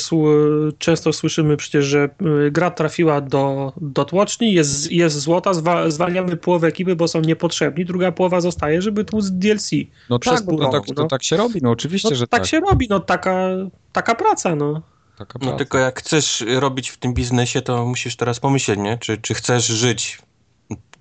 często 0.77 1.13
słyszymy 1.13 1.57
przecież, 1.57 1.85
że 1.85 2.09
y, 2.47 2.51
gra 2.51 2.71
trafiła 2.71 3.21
do, 3.21 3.73
do 3.81 4.05
tłoczni, 4.05 4.53
jest, 4.53 4.91
jest 4.91 5.19
złota, 5.19 5.53
zwa, 5.53 5.89
zwalniamy 5.89 6.37
połowę 6.37 6.67
ekipy, 6.67 6.95
bo 6.95 7.07
są 7.07 7.21
niepotrzebni, 7.21 7.85
druga 7.85 8.11
połowa 8.11 8.41
zostaje, 8.41 8.81
żeby 8.81 9.05
tłuc 9.05 9.31
DLC. 9.31 9.71
No 10.09 10.19
przez 10.19 10.33
tak, 10.35 10.45
bo 10.45 10.51
pół 10.51 10.59
to, 10.59 10.65
tak, 10.65 10.73
roku, 10.73 10.93
to 10.93 11.01
no. 11.01 11.07
tak 11.07 11.23
się 11.23 11.37
robi, 11.37 11.59
no 11.63 11.71
oczywiście, 11.71 12.09
No, 12.09 12.15
że 12.15 12.27
tak, 12.27 12.41
tak. 12.41 12.49
się 12.49 12.59
robi, 12.59 12.87
no 12.89 12.99
taka, 12.99 13.49
taka 13.91 14.15
praca, 14.15 14.55
no. 14.55 14.81
Taka 15.17 15.39
No 15.39 15.39
praca. 15.39 15.57
tylko 15.57 15.77
jak 15.77 15.99
chcesz 15.99 16.43
robić 16.47 16.89
w 16.89 16.97
tym 16.97 17.13
biznesie, 17.13 17.61
to 17.61 17.85
musisz 17.85 18.15
teraz 18.15 18.39
pomyśleć, 18.39 18.79
nie? 18.79 18.97
Czy, 18.97 19.17
czy 19.17 19.33
chcesz 19.33 19.65
żyć 19.65 20.19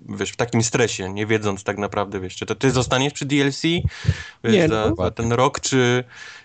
wiesz, 0.09 0.31
w 0.31 0.35
takim 0.35 0.63
stresie, 0.63 1.13
nie 1.13 1.25
wiedząc 1.25 1.63
tak 1.63 1.77
naprawdę, 1.77 2.19
wiesz, 2.19 2.35
czy 2.35 2.45
to 2.45 2.55
ty 2.55 2.71
zostaniesz 2.71 3.13
przy 3.13 3.25
DLC 3.25 3.61
wiesz, 4.43 4.53
Nie, 4.53 4.67
za, 4.67 4.89
no. 4.89 4.95
za 4.95 5.11
ten 5.11 5.31
rok, 5.33 5.59
czy, 5.59 6.03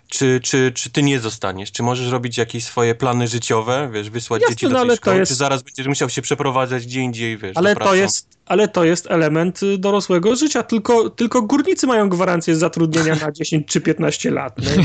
czy, 0.08 0.40
czy, 0.42 0.72
czy 0.74 0.90
ty 0.90 1.02
nie 1.02 1.20
zostaniesz? 1.20 1.72
Czy 1.72 1.82
możesz 1.82 2.08
robić 2.10 2.38
jakieś 2.38 2.64
swoje 2.64 2.94
plany 2.94 3.28
życiowe, 3.28 3.90
wiesz, 3.92 4.10
wysłać 4.10 4.42
Jasne, 4.42 4.56
dzieci 4.56 4.66
do 4.66 4.72
no, 4.72 4.86
tej 4.86 4.96
szkoły, 4.96 5.18
jest- 5.18 5.32
czy 5.32 5.36
zaraz 5.36 5.62
będziesz 5.62 5.86
musiał 5.86 6.08
się 6.10 6.22
przeprowadzać 6.22 6.86
gdzie 6.86 7.00
indziej, 7.00 7.38
wiesz, 7.38 7.52
Ale 7.56 7.76
to, 7.76 7.94
jest, 7.94 8.28
ale 8.46 8.68
to 8.68 8.84
jest 8.84 9.10
element 9.10 9.62
y, 9.62 9.78
dorosłego 9.78 10.36
życia. 10.36 10.62
Tylko, 10.62 11.10
tylko 11.10 11.42
górnicy 11.42 11.86
mają 11.86 12.08
gwarancję 12.08 12.56
zatrudnienia 12.56 13.14
na 13.14 13.32
10 13.40 13.66
czy 13.66 13.80
15 13.80 14.30
lat. 14.30 14.58
Nie? 14.58 14.84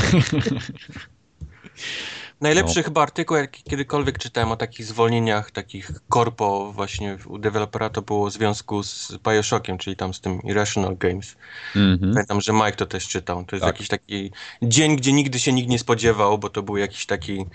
Najlepszy 2.40 2.78
No. 2.78 2.82
chyba 2.82 3.02
artykuł, 3.02 3.36
jaki 3.36 3.62
kiedykolwiek 3.62 4.18
czytałem 4.18 4.52
o 4.52 4.56
takich 4.56 4.86
zwolnieniach, 4.86 5.50
takich 5.50 5.90
korpo 6.08 6.72
właśnie 6.72 7.18
u 7.26 7.38
dewelopera, 7.38 7.90
to 7.90 8.02
było 8.02 8.30
w 8.30 8.32
związku 8.32 8.82
z 8.82 9.12
Bioshockiem, 9.28 9.78
czyli 9.78 9.96
tam 9.96 10.14
z 10.14 10.20
tym 10.20 10.42
Irrational 10.42 10.96
Games. 10.96 11.36
Mhm. 11.76 12.12
Pamiętam, 12.12 12.40
że 12.40 12.52
Mike 12.52 12.72
to 12.72 12.86
też 12.86 13.08
czytał. 13.08 13.44
To 13.44 13.56
jest 13.56 13.64
Tak. 13.64 13.74
jakiś 13.74 13.88
taki 13.88 14.30
dzień, 14.62 14.96
gdzie 14.96 15.12
nigdy 15.12 15.38
się 15.38 15.52
nikt 15.52 15.68
nie 15.68 15.78
spodziewał, 15.78 16.38
bo 16.38 16.50
to 16.50 16.62
był 16.62 16.76
jakiś 16.76 17.06
taki 17.06 17.46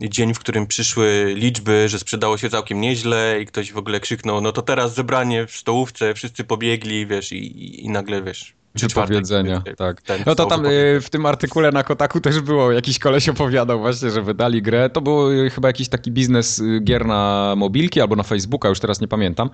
dzień, 0.00 0.34
w 0.34 0.38
którym 0.38 0.66
przyszły 0.66 1.34
liczby, 1.36 1.88
że 1.88 1.98
sprzedało 1.98 2.38
się 2.38 2.50
całkiem 2.50 2.80
nieźle 2.80 3.40
i 3.40 3.46
ktoś 3.46 3.72
w 3.72 3.78
ogóle 3.78 4.00
krzyknął, 4.00 4.40
no 4.40 4.52
to 4.52 4.62
teraz 4.62 4.94
zebranie 4.94 5.46
w 5.46 5.56
stołówce, 5.56 6.14
wszyscy 6.14 6.44
pobiegli, 6.44 7.06
wiesz, 7.06 7.32
i, 7.32 7.36
i, 7.36 7.84
i 7.84 7.88
nagle, 7.88 8.22
wiesz, 8.22 8.54
Wypowiedzenia, 8.80 9.62
wiesz, 9.66 9.76
tak. 9.76 10.02
No 10.26 10.34
to 10.34 10.46
tam 10.46 10.66
y, 10.66 11.00
w 11.00 11.10
tym 11.10 11.26
artykule 11.26 11.72
na 11.72 11.82
Kotaku 11.82 12.20
też 12.20 12.40
było, 12.40 12.72
jakiś 12.72 12.98
koleś 12.98 13.28
opowiadał 13.28 13.78
właśnie, 13.78 14.10
że 14.10 14.22
wydali 14.22 14.62
grę. 14.62 14.90
To 14.90 15.00
był 15.00 15.30
y, 15.30 15.50
chyba 15.50 15.68
jakiś 15.68 15.88
taki 15.88 16.10
biznes 16.10 16.58
y, 16.58 16.80
gier 16.84 17.06
na 17.06 17.54
mobilki 17.56 18.00
albo 18.00 18.16
na 18.16 18.22
Facebooka, 18.22 18.68
już 18.68 18.80
teraz 18.80 19.00
nie 19.00 19.08
pamiętam. 19.08 19.50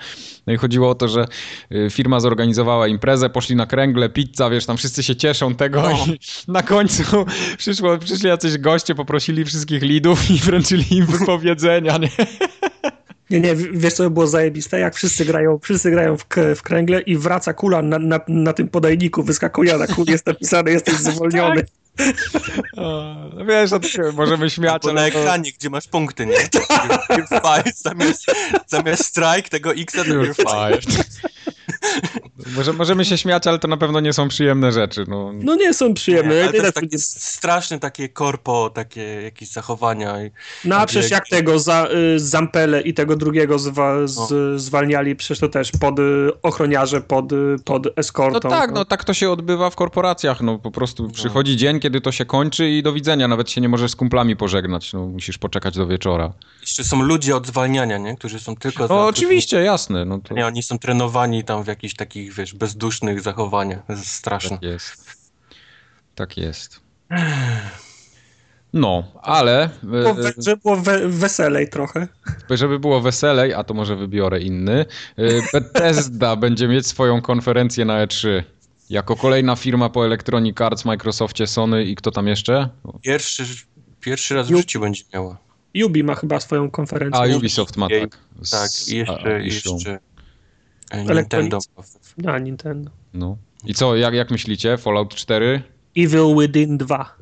No 0.46 0.52
i 0.52 0.56
chodziło 0.56 0.90
o 0.90 0.94
to, 0.94 1.08
że 1.08 1.26
firma 1.90 2.20
zorganizowała 2.20 2.88
imprezę, 2.88 3.30
poszli 3.30 3.56
na 3.56 3.66
kręgle, 3.66 4.08
pizza, 4.08 4.50
wiesz, 4.50 4.66
tam 4.66 4.76
wszyscy 4.76 5.02
się 5.02 5.16
cieszą 5.16 5.54
tego 5.54 5.82
No. 5.82 5.90
i 5.90 6.18
na 6.52 6.62
końcu 6.62 7.02
przyszło, 7.58 7.98
przyszli 7.98 8.28
jacyś 8.28 8.58
goście, 8.58 8.94
poprosili 8.94 9.44
wszystkich 9.44 9.82
lidów 9.82 10.30
i 10.30 10.38
wręczyli 10.38 10.96
im 10.96 11.06
wypowiedzenia, 11.06 11.98
nie? 11.98 12.08
Nie, 13.30 13.40
nie, 13.40 13.54
wiesz 13.56 13.94
co 13.94 14.02
by 14.02 14.10
było 14.10 14.26
zajebiste? 14.26 14.80
Jak 14.80 14.94
wszyscy 14.94 15.24
grają, 15.24 15.58
wszyscy 15.62 15.90
grają 15.90 16.16
w, 16.16 16.26
k- 16.26 16.54
w 16.56 16.62
kręgle 16.62 17.00
i 17.00 17.16
wraca 17.16 17.54
kula 17.54 17.82
na, 17.82 17.98
na, 17.98 18.20
na 18.28 18.52
tym 18.52 18.68
podajniku, 18.68 19.22
wyskakuje, 19.22 19.78
na 19.78 19.86
kuli 19.86 20.12
jest 20.12 20.26
napisane, 20.26 20.70
jesteś 20.70 20.94
zwolniony. 21.14 21.64
O, 22.76 23.14
no 23.36 23.44
wiesz, 23.44 23.70
no 23.70 23.80
to 23.80 23.88
się 23.88 24.02
możemy 24.14 24.50
śmiać, 24.50 24.82
Bo 24.82 24.92
na 24.92 25.00
ale 25.00 25.10
to- 25.12 25.18
ekranie, 25.18 25.50
gdzie 25.58 25.70
masz 25.70 25.88
punkty, 25.88 26.26
nie? 26.26 26.36
You're 26.36 27.40
fired, 27.42 27.78
zamiast, 27.78 28.24
zamiast 28.66 29.04
strike 29.04 29.48
tego 29.48 29.72
X 29.74 29.94
to. 29.94 30.02
Może, 32.56 32.72
możemy 32.72 33.04
się 33.04 33.18
śmiać, 33.18 33.46
ale 33.46 33.58
to 33.58 33.68
na 33.68 33.76
pewno 33.76 34.00
nie 34.00 34.12
są 34.12 34.28
przyjemne 34.28 34.72
rzeczy. 34.72 35.04
No. 35.08 35.30
No 35.34 35.54
nie 35.54 35.74
są 35.74 35.94
przyjemne. 35.94 36.34
Nie, 36.34 36.42
ale 36.42 36.52
to 36.52 36.56
jest 36.62 36.74
takie 36.74 36.98
straszne 36.98 37.78
takie 37.78 38.08
korpo, 38.08 38.70
takie 38.70 39.02
jakieś 39.02 39.48
zachowania. 39.48 40.24
i- 40.24 40.30
No 40.64 40.76
a 40.76 40.86
przecież 40.86 41.10
jak 41.10 41.28
tego 41.28 41.58
za, 41.58 41.88
y, 42.14 42.20
Zampele 42.20 42.80
i 42.80 42.94
tego 42.94 43.16
drugiego 43.16 43.58
zwa, 43.58 44.06
z, 44.06 44.60
zwalniali, 44.62 45.16
przecież 45.16 45.38
to 45.38 45.48
też 45.48 45.70
pod 45.80 45.98
y, 45.98 46.02
ochroniarze, 46.42 47.00
pod, 47.00 47.32
y, 47.32 47.56
pod 47.64 47.84
No 47.84 47.90
eskortą. 47.96 48.50
tak, 48.50 48.72
no 48.72 48.84
tak 48.84 49.04
to 49.04 49.14
się 49.14 49.30
odbywa 49.30 49.70
w 49.70 49.76
korporacjach. 49.76 50.40
No 50.40 50.58
po 50.58 50.70
prostu 50.70 51.10
przychodzi 51.10 51.56
dzień, 51.56 51.80
kiedy 51.80 52.00
to 52.00 52.12
się 52.12 52.24
kończy 52.24 52.70
i 52.70 52.82
do 52.82 52.92
widzenia. 52.92 53.28
Nawet 53.28 53.50
się 53.50 53.60
nie 53.60 53.68
możesz 53.68 53.90
z 53.90 53.96
kumplami 53.96 54.36
pożegnać. 54.36 54.92
No 54.92 55.06
musisz 55.06 55.38
poczekać 55.38 55.74
do 55.76 55.86
wieczora. 55.86 56.32
Jeszcze 56.60 56.84
są 56.84 57.02
ludzie 57.02 57.36
od 57.36 57.46
zwalniania, 57.46 57.98
nie? 57.98 58.16
Którzy 58.16 58.40
są 58.40 58.56
tylko. 58.56 58.86
No 58.88 59.06
oczywiście, 59.06 59.62
jasne. 59.62 60.04
No 60.04 60.18
to 60.18 60.34
Nie, 60.34 60.46
oni 60.46 60.62
są 60.62 60.78
trenowani 60.78 61.44
tam 61.44 61.51
w 61.60 61.66
jakichś 61.66 61.94
takich, 61.94 62.34
wiesz, 62.34 62.54
bezdusznych 62.54 63.20
zachowaniach. 63.20 63.86
To 63.86 63.92
jest 63.92 64.06
straszne. 64.06 64.50
tak 64.50 64.62
jest. 64.62 65.16
Tak 66.14 66.36
jest. 66.36 66.80
No, 68.72 69.04
ale 69.22 69.64
e, 69.64 70.14
we, 70.14 70.32
żeby 70.38 70.56
było 70.56 70.76
we, 70.76 71.08
weselej 71.08 71.68
trochę. 71.68 72.08
żeby 72.50 72.78
było 72.78 73.00
weselej, 73.00 73.54
a 73.54 73.64
to 73.64 73.74
może 73.74 73.96
wybiorę 73.96 74.40
inny, 74.40 74.84
e, 75.16 75.24
Bethesda 75.52 76.36
będzie 76.46 76.68
mieć 76.68 76.86
swoją 76.86 77.22
konferencję 77.22 77.84
na 77.84 78.06
E3. 78.06 78.42
Jako 78.90 79.16
kolejna 79.16 79.56
firma 79.56 79.88
po 79.88 80.06
Electronic 80.06 80.60
Arts, 80.60 80.84
Microsoftie, 80.84 81.46
Sony 81.46 81.84
i 81.84 81.96
kto 81.96 82.10
tam 82.10 82.26
jeszcze? 82.28 82.68
Pierwszy, 83.02 83.44
pierwszy 84.00 84.34
raz 84.34 84.48
w 84.50 84.56
życiu 84.56 84.80
będzie 84.80 85.02
miała. 85.14 85.38
Ubi 85.84 86.04
ma 86.04 86.14
chyba 86.14 86.40
swoją 86.40 86.70
konferencję. 86.70 87.20
A, 87.34 87.36
Ubisoft 87.36 87.76
ma 87.76 87.88
tak. 87.88 88.18
Z- 88.42 88.50
Tak, 88.50 88.70
jeszcze, 88.88 89.36
a- 89.36 89.38
jeszcze 89.38 89.98
Nintendo. 90.96 91.58
Na 92.18 92.38
Nintendo. 92.38 92.90
No. 93.14 93.36
I 93.64 93.74
co, 93.74 93.96
jak, 93.96 94.14
jak 94.14 94.30
myślicie? 94.30 94.76
Fallout 94.76 95.14
4? 95.14 95.62
Evil 95.96 96.36
Within 96.38 96.78
2. 96.78 97.14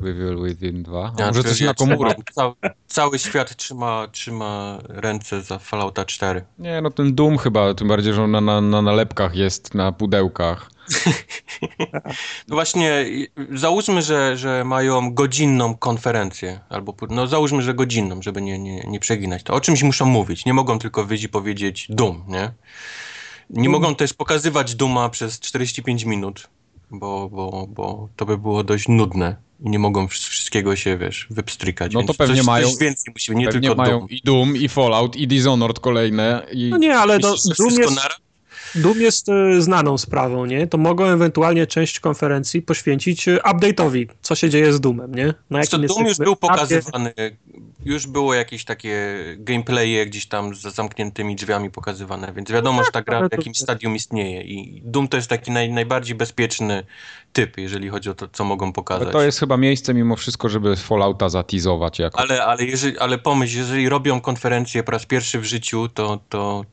Evil 0.00 0.42
Within 0.44 0.82
2? 0.82 1.12
A 1.18 1.20
Ja 1.20 1.26
może 1.26 1.44
coś 1.44 1.60
na 1.60 1.74
komórę? 1.74 2.14
Cały, 2.32 2.54
cały 2.86 3.18
świat 3.18 3.56
trzyma, 3.56 4.08
trzyma 4.12 4.78
ręce 4.88 5.42
za 5.42 5.58
Fallouta 5.58 6.04
4. 6.04 6.44
Nie, 6.58 6.80
no 6.80 6.90
ten 6.90 7.14
Doom 7.14 7.38
chyba, 7.38 7.74
tym 7.74 7.88
bardziej, 7.88 8.14
że 8.14 8.22
on 8.22 8.30
na, 8.30 8.40
na, 8.40 8.60
na 8.60 8.82
nalepkach 8.82 9.34
jest, 9.34 9.74
na 9.74 9.92
pudełkach. 9.92 10.70
No 12.48 12.54
właśnie, 12.54 13.06
załóżmy, 13.52 14.02
że, 14.02 14.36
że 14.36 14.64
mają 14.64 15.14
godzinną 15.14 15.76
konferencję, 15.76 16.60
albo 16.68 16.94
no 17.10 17.26
załóżmy, 17.26 17.62
że 17.62 17.74
godzinną, 17.74 18.22
żeby 18.22 18.42
nie, 18.42 18.58
nie, 18.58 18.80
nie 18.80 19.00
przeginać. 19.00 19.42
To 19.42 19.54
o 19.54 19.60
czymś 19.60 19.82
muszą 19.82 20.04
mówić. 20.06 20.44
Nie 20.44 20.54
mogą 20.54 20.78
tylko 20.78 21.04
wyjść 21.04 21.24
i 21.24 21.28
powiedzieć 21.28 21.86
dum, 21.88 22.24
nie? 22.28 22.50
Nie 23.54 23.68
mogą 23.68 23.94
też 23.94 24.12
pokazywać 24.14 24.74
duma 24.74 25.08
przez 25.08 25.40
45 25.40 26.04
minut, 26.04 26.48
bo, 26.90 27.28
bo, 27.32 27.66
bo 27.68 28.08
to 28.16 28.26
by 28.26 28.38
było 28.38 28.64
dość 28.64 28.88
nudne. 28.88 29.36
I 29.64 29.70
nie 29.70 29.78
mogą 29.78 30.06
wsz- 30.06 30.28
wszystkiego 30.28 30.76
się, 30.76 30.98
wiesz, 30.98 31.26
wypstrykać. 31.30 31.92
No 31.92 32.00
to 32.00 32.06
więc 32.06 32.16
pewnie 32.18 32.36
coś, 32.36 32.46
mają- 32.46 32.68
Coś 32.70 32.78
więcej 32.78 33.12
musi, 33.14 33.36
nie 33.36 33.46
Pewnie 33.46 33.60
tylko 33.60 33.82
mają 33.82 33.98
dum. 34.00 34.08
i 34.10 34.20
Doom, 34.24 34.56
i 34.56 34.68
Fallout, 34.68 35.16
i 35.16 35.26
Dishonored 35.28 35.80
kolejne. 35.80 36.46
I... 36.52 36.68
No 36.70 36.76
nie, 36.76 36.96
ale 36.98 37.14
że 37.14 37.20
Doom 37.20 37.36
wszystko 37.36 37.64
jest, 37.82 37.96
naraz? 37.96 38.18
Doom 38.74 39.00
jest 39.00 39.28
e, 39.28 39.62
znaną 39.62 39.98
sprawą, 39.98 40.46
nie? 40.46 40.66
To 40.66 40.78
mogą 40.78 41.04
ewentualnie 41.04 41.66
część 41.66 42.00
konferencji 42.00 42.62
poświęcić 42.62 43.28
e, 43.28 43.36
update'owi, 43.36 44.06
co 44.22 44.34
się 44.34 44.50
dzieje 44.50 44.72
z 44.72 44.80
Doomem, 44.80 45.14
nie? 45.14 45.34
Na 45.50 45.62
co, 45.62 45.76
jakim 45.76 45.86
Doom 45.88 46.06
już 46.06 46.18
był 46.18 46.36
pokazywany, 46.36 47.12
już 47.84 48.06
było 48.06 48.34
jakieś 48.34 48.64
takie 48.64 49.18
gameplaye 49.38 50.06
gdzieś 50.06 50.26
tam 50.26 50.54
za 50.54 50.70
zamkniętymi 50.70 51.36
drzwiami 51.36 51.70
pokazywane, 51.70 52.32
więc 52.32 52.50
wiadomo, 52.50 52.84
że 52.84 52.90
ta 52.90 53.02
gra 53.02 53.18
ale 53.18 53.26
w 53.26 53.30
to- 53.30 53.36
jakimś 53.36 53.58
stadium 53.58 53.96
istnieje 53.96 54.42
i 54.42 54.82
Doom 54.84 55.08
to 55.08 55.16
jest 55.16 55.28
taki 55.28 55.50
naj, 55.50 55.72
najbardziej 55.72 56.14
bezpieczny 56.14 56.82
typ, 57.32 57.58
jeżeli 57.58 57.88
chodzi 57.88 58.10
o 58.10 58.14
to, 58.14 58.28
co 58.28 58.44
mogą 58.44 58.72
pokazać. 58.72 59.02
Ale 59.02 59.12
to 59.12 59.22
jest 59.22 59.40
chyba 59.40 59.56
miejsce 59.56 59.94
mimo 59.94 60.16
wszystko, 60.16 60.48
żeby 60.48 60.76
Fallouta 60.76 61.28
zatizować 61.28 61.98
jako. 61.98 62.20
Ale, 62.20 62.44
ale, 62.44 62.64
jeżeli, 62.64 62.98
ale 62.98 63.18
pomyśl, 63.18 63.58
jeżeli 63.58 63.88
robią 63.88 64.20
konferencję 64.20 64.82
po 64.82 64.92
raz 64.92 65.06
pierwszy 65.06 65.40
w 65.40 65.44
życiu, 65.44 65.88
to, 65.88 66.20
to, 66.28 66.64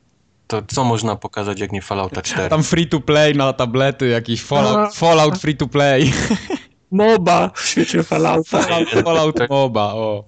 to 0.52 0.62
co 0.76 0.84
można 0.84 1.16
pokazać, 1.16 1.60
jak 1.60 1.72
nie 1.72 1.82
Fallouta 1.82 2.22
4? 2.22 2.50
Tam 2.50 2.64
free 2.64 2.88
to 2.88 3.00
play 3.00 3.36
na 3.36 3.54
tablety, 3.54 4.08
jakiś 4.08 4.44
Fallout, 4.44 4.78
A. 4.78 4.90
Fallout 4.92 5.38
free 5.38 5.58
to 5.58 5.68
play. 5.68 6.14
MOBA 6.92 7.52
w 7.56 7.66
świecie 7.68 8.04
Fallouta. 8.04 8.62
Fallout, 8.62 8.90
Fallout 8.90 9.50
MOBA, 9.50 9.94
o. 9.94 10.24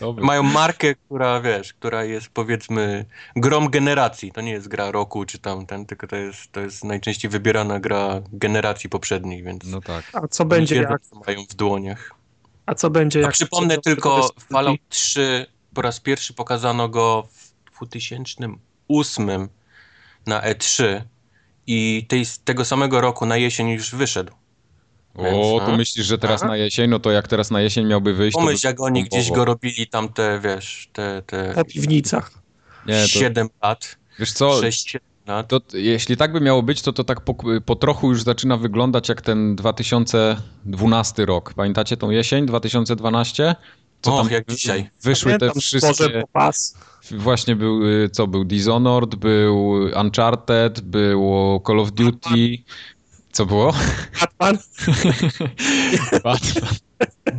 Dobry. 0.00 0.24
Mają 0.24 0.42
markę, 0.42 0.94
która, 0.94 1.40
wiesz, 1.40 1.74
która 1.74 2.04
jest 2.04 2.28
powiedzmy 2.28 3.04
grom 3.36 3.70
generacji. 3.70 4.32
To 4.32 4.40
nie 4.40 4.52
jest 4.52 4.68
gra 4.68 4.90
roku 4.90 5.24
czy 5.24 5.38
tam 5.38 5.66
ten, 5.66 5.86
tylko 5.86 6.06
to 6.06 6.16
jest, 6.16 6.52
to 6.52 6.60
jest 6.60 6.84
najczęściej 6.84 7.30
wybierana 7.30 7.80
gra 7.80 8.22
generacji 8.32 8.90
poprzednich, 8.90 9.44
więc 9.44 9.64
No 9.64 9.80
tak. 9.80 10.04
A 10.12 10.28
co 10.28 10.44
będzie 10.44 10.74
wiedzą, 10.74 10.90
jak? 10.90 11.02
co 11.02 11.16
mają 11.26 11.44
w 11.50 11.54
dłoniach. 11.54 12.10
A 12.66 12.74
co 12.74 12.90
będzie 12.90 13.18
A 13.18 13.22
jak? 13.22 13.32
przypomnę 13.32 13.74
to 13.74 13.80
tylko, 13.80 14.30
Fallout 14.52 14.80
3 14.88 15.46
po 15.74 15.82
raz 15.82 16.00
pierwszy 16.00 16.34
pokazano 16.34 16.88
go 16.88 17.28
w 17.72 17.78
2008 18.88 19.48
na 20.26 20.40
E3 20.40 21.00
i 21.66 22.06
tej, 22.08 22.24
tego 22.44 22.64
samego 22.64 23.00
roku 23.00 23.26
na 23.26 23.36
jesień 23.36 23.68
już 23.68 23.94
wyszedł. 23.94 24.32
O, 25.14 25.22
Więc, 25.22 25.64
tu 25.64 25.70
no. 25.70 25.76
myślisz, 25.76 26.06
że 26.06 26.18
teraz 26.18 26.42
Aha. 26.42 26.50
na 26.50 26.56
jesień, 26.56 26.90
no 26.90 27.00
to 27.00 27.10
jak 27.10 27.28
teraz 27.28 27.50
na 27.50 27.60
jesień 27.60 27.86
miałby 27.86 28.14
wyjść, 28.14 28.34
Pomyśl, 28.34 28.62
by 28.62 28.68
jak 28.68 28.80
oni 28.80 29.04
gdzieś 29.04 29.30
go 29.30 29.44
robili 29.44 29.86
tam 29.86 30.08
te, 30.08 30.40
wiesz, 30.40 30.88
te, 30.92 31.22
te 31.26 31.52
Po 31.54 31.64
piwnicach. 31.64 32.30
Nie, 32.86 33.02
to, 33.02 33.08
7 33.08 33.48
lat, 33.62 33.96
wiesz 34.18 34.32
co, 34.32 34.60
6-7 34.60 34.98
lat. 35.26 35.48
to, 35.48 35.60
jeśli 35.72 36.16
tak 36.16 36.32
by 36.32 36.40
miało 36.40 36.62
być, 36.62 36.82
to 36.82 36.92
to 36.92 37.04
tak 37.04 37.20
po, 37.20 37.34
po 37.66 37.76
trochu 37.76 38.10
już 38.10 38.22
zaczyna 38.22 38.56
wyglądać 38.56 39.08
jak 39.08 39.22
ten 39.22 39.56
2012 39.56 41.26
rok. 41.26 41.54
Pamiętacie 41.54 41.96
tą 41.96 42.10
jesień 42.10 42.46
2012? 42.46 43.54
Och, 44.06 44.30
jak 44.30 44.46
dzisiaj. 44.48 44.90
Wyszły 45.02 45.38
te 45.38 45.50
wszystkie... 45.60 46.22
Właśnie 47.10 47.56
był, 47.56 47.88
y, 47.88 48.10
co 48.12 48.26
był 48.26 48.44
Dishonored, 48.44 49.14
był 49.14 49.70
Uncharted, 50.00 50.80
było 50.80 51.62
Call 51.66 51.80
of 51.80 51.92
Duty. 51.92 52.58
Co 53.32 53.46
było? 53.46 53.74
Batman. 54.20 54.58
Batman. 56.24 56.74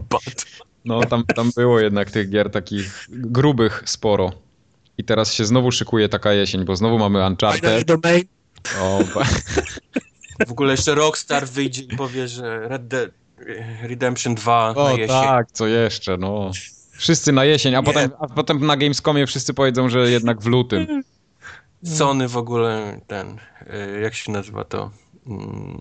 Bat. 0.10 0.45
No 0.86 1.05
tam, 1.05 1.24
tam 1.24 1.51
było 1.55 1.79
jednak 1.79 2.12
tych 2.12 2.29
gier 2.29 2.50
takich 2.50 3.07
grubych 3.10 3.84
sporo. 3.86 4.31
I 4.98 5.03
teraz 5.03 5.34
się 5.34 5.45
znowu 5.45 5.72
szykuje 5.72 6.10
taka 6.10 6.34
jesień, 6.34 6.65
bo 6.65 6.75
znowu 6.75 7.00
mamy 7.00 7.27
Uncharted. 7.27 7.88
Domain. 7.88 8.24
O, 8.81 9.00
W 10.48 10.51
ogóle 10.51 10.72
jeszcze 10.72 10.95
Rockstar 10.95 11.48
wyjdzie 11.48 11.81
i 11.81 11.95
powie, 11.98 12.27
że 12.27 12.67
Red 12.67 12.88
Dead 12.88 13.10
Redemption 13.81 14.35
2 14.35 14.73
na 14.73 14.81
o 14.81 14.89
jesień. 14.91 15.07
tak, 15.07 15.51
co 15.51 15.67
jeszcze, 15.67 16.17
no. 16.17 16.51
Wszyscy 16.91 17.31
na 17.31 17.45
jesień, 17.45 17.75
a 17.75 17.79
Nie. 17.79 17.85
potem, 17.85 18.11
a 18.19 18.27
potem 18.27 18.65
na 18.65 18.77
Gamescomie 18.77 19.27
wszyscy 19.27 19.53
powiedzą, 19.53 19.89
że 19.89 20.11
jednak 20.11 20.41
w 20.41 20.45
lutym. 20.45 21.03
Sony 21.85 22.27
w 22.27 22.37
ogóle 22.37 23.01
ten, 23.07 23.37
y, 23.97 23.99
jak 24.01 24.13
się 24.15 24.31
nazywa 24.31 24.63
to? 24.63 24.91
Mm, 25.27 25.79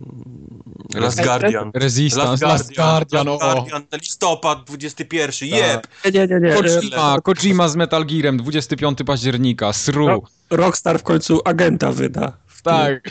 Last 0.95 1.23
Guardian. 1.25 1.71
Resistance, 1.75 2.47
Last 2.47 2.75
Guardian, 2.77 3.27
Last. 3.27 3.41
Guardian 3.43 3.83
na 3.93 3.99
listopad 3.99 4.65
21. 4.65 5.49
Jeb! 5.49 5.87
Nie, 6.05 6.27
nie, 6.27 6.41
nie. 6.41 6.55
Kojima, 6.55 7.21
Kojima 7.21 7.69
z 7.69 7.77
Metal 7.77 8.05
Gearem, 8.07 8.37
25 8.37 8.99
października, 9.07 9.73
sru. 9.73 10.23
Rockstar 10.51 10.99
w 10.99 11.03
końcu 11.03 11.41
agenta 11.45 11.93
wyda. 11.93 12.33
Tak. 12.65 13.03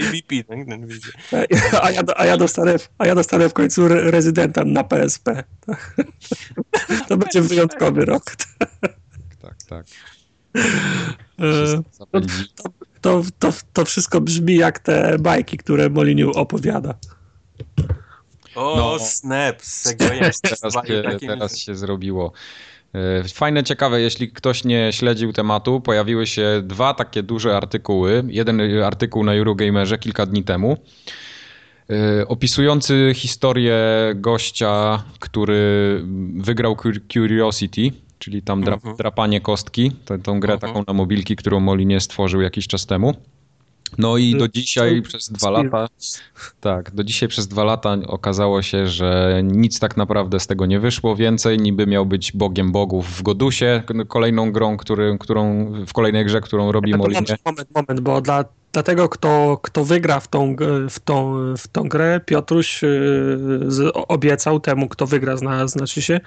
AVP, 0.00 0.44
tak? 0.48 0.58
Ten 0.68 0.86
wiecie. 0.86 1.08
A 1.82 1.90
ja, 1.90 2.02
a, 2.16 2.24
ja 2.26 2.36
dostanę, 2.36 2.76
a 2.98 3.06
ja 3.06 3.14
dostanę 3.14 3.48
w 3.48 3.52
końcu 3.52 3.86
re- 3.86 4.10
rezydenta 4.10 4.64
na 4.64 4.84
PSP. 4.84 5.28
To 7.08 7.16
będzie 7.16 7.40
wyjątkowy 7.42 8.04
rok. 8.04 8.22
tak, 9.42 9.54
tak. 9.68 9.86
E, 11.38 11.82
zapędzi. 11.92 12.44
To, 13.00 13.22
to, 13.38 13.52
to 13.72 13.84
wszystko 13.84 14.20
brzmi 14.20 14.54
jak 14.56 14.78
te 14.78 15.18
bajki, 15.18 15.56
które 15.56 15.90
Moliniu 15.90 16.30
opowiada. 16.30 16.94
O, 18.54 18.76
No. 18.76 18.98
snap, 18.98 19.62
segway. 19.62 20.18
Teraz 20.18 20.40
się, 20.86 21.02
teraz 21.20 21.58
się 21.58 21.74
zrobiło. 21.74 22.32
E, 22.94 23.24
Fajne, 23.28 23.62
ciekawe, 23.64 24.00
jeśli 24.00 24.28
ktoś 24.32 24.64
nie 24.64 24.92
śledził 24.92 25.32
tematu, 25.32 25.80
pojawiły 25.80 26.26
się 26.26 26.62
dwa 26.64 26.94
takie 26.94 27.22
duże 27.22 27.56
artykuły. 27.56 28.24
Jeden 28.28 28.60
artykuł 28.84 29.24
na 29.24 29.34
Eurogamerze 29.34 29.98
kilka 29.98 30.26
dni 30.26 30.44
temu, 30.44 30.76
e, 31.90 32.28
opisujący 32.28 33.12
historię 33.14 33.76
gościa, 34.14 35.02
który 35.18 36.02
wygrał 36.36 36.74
Cur- 36.74 37.00
Curiosity, 37.12 37.90
czyli 38.18 38.42
tam 38.42 38.58
Mhm. 38.68 38.96
drapanie 38.96 39.40
kostki, 39.40 39.90
tę, 40.04 40.18
tą 40.18 40.40
grę 40.40 40.54
Mhm. 40.54 40.72
taką 40.72 40.84
na 40.88 40.92
mobilki, 40.94 41.36
którą 41.36 41.60
Molinie 41.60 42.00
stworzył 42.00 42.40
jakiś 42.40 42.66
czas 42.66 42.86
temu. 42.86 43.14
No 43.98 44.16
i 44.16 44.34
do 44.36 44.48
dzisiaj 44.48 45.02
przez 45.02 45.28
dwa 45.28 45.50
lata 45.50 45.88
tak, 46.60 46.94
do 46.94 47.04
dzisiaj 47.04 47.28
przez 47.28 47.48
dwa 47.48 47.64
lata 47.64 47.96
okazało 48.06 48.62
się, 48.62 48.86
że 48.86 49.40
nic 49.44 49.80
tak 49.80 49.96
naprawdę 49.96 50.40
z 50.40 50.46
tego 50.46 50.66
nie 50.66 50.80
wyszło. 50.80 51.16
Więcej 51.16 51.58
niby 51.58 51.86
miał 51.86 52.06
być 52.06 52.32
Bogiem 52.32 52.72
Bogów 52.72 53.06
w 53.06 53.22
Godusie, 53.22 53.82
kolejną 54.08 54.52
grą, 54.52 54.76
który, 54.76 55.16
którą, 55.20 55.72
w 55.86 55.92
kolejnej 55.92 56.24
grze, 56.24 56.40
którą 56.40 56.72
robi 56.72 56.94
Molinie. 56.94 57.36
moment, 57.44 57.68
moment, 57.74 58.00
bo 58.00 58.20
dla, 58.20 58.44
dlatego 58.74 59.08
kto, 59.08 59.58
kto 59.62 59.84
wygra 59.84 60.20
w 60.20 60.28
tą, 60.28 60.56
w, 60.90 60.98
tą, 61.00 61.34
w 61.56 61.68
tą 61.68 61.88
grę, 61.88 62.20
Piotruś 62.26 62.80
z, 63.66 63.92
obiecał 63.94 64.60
temu, 64.60 64.88
kto 64.88 65.06
wygra, 65.06 65.36
zna, 65.36 65.68
znaczy 65.68 66.02
się, 66.02 66.20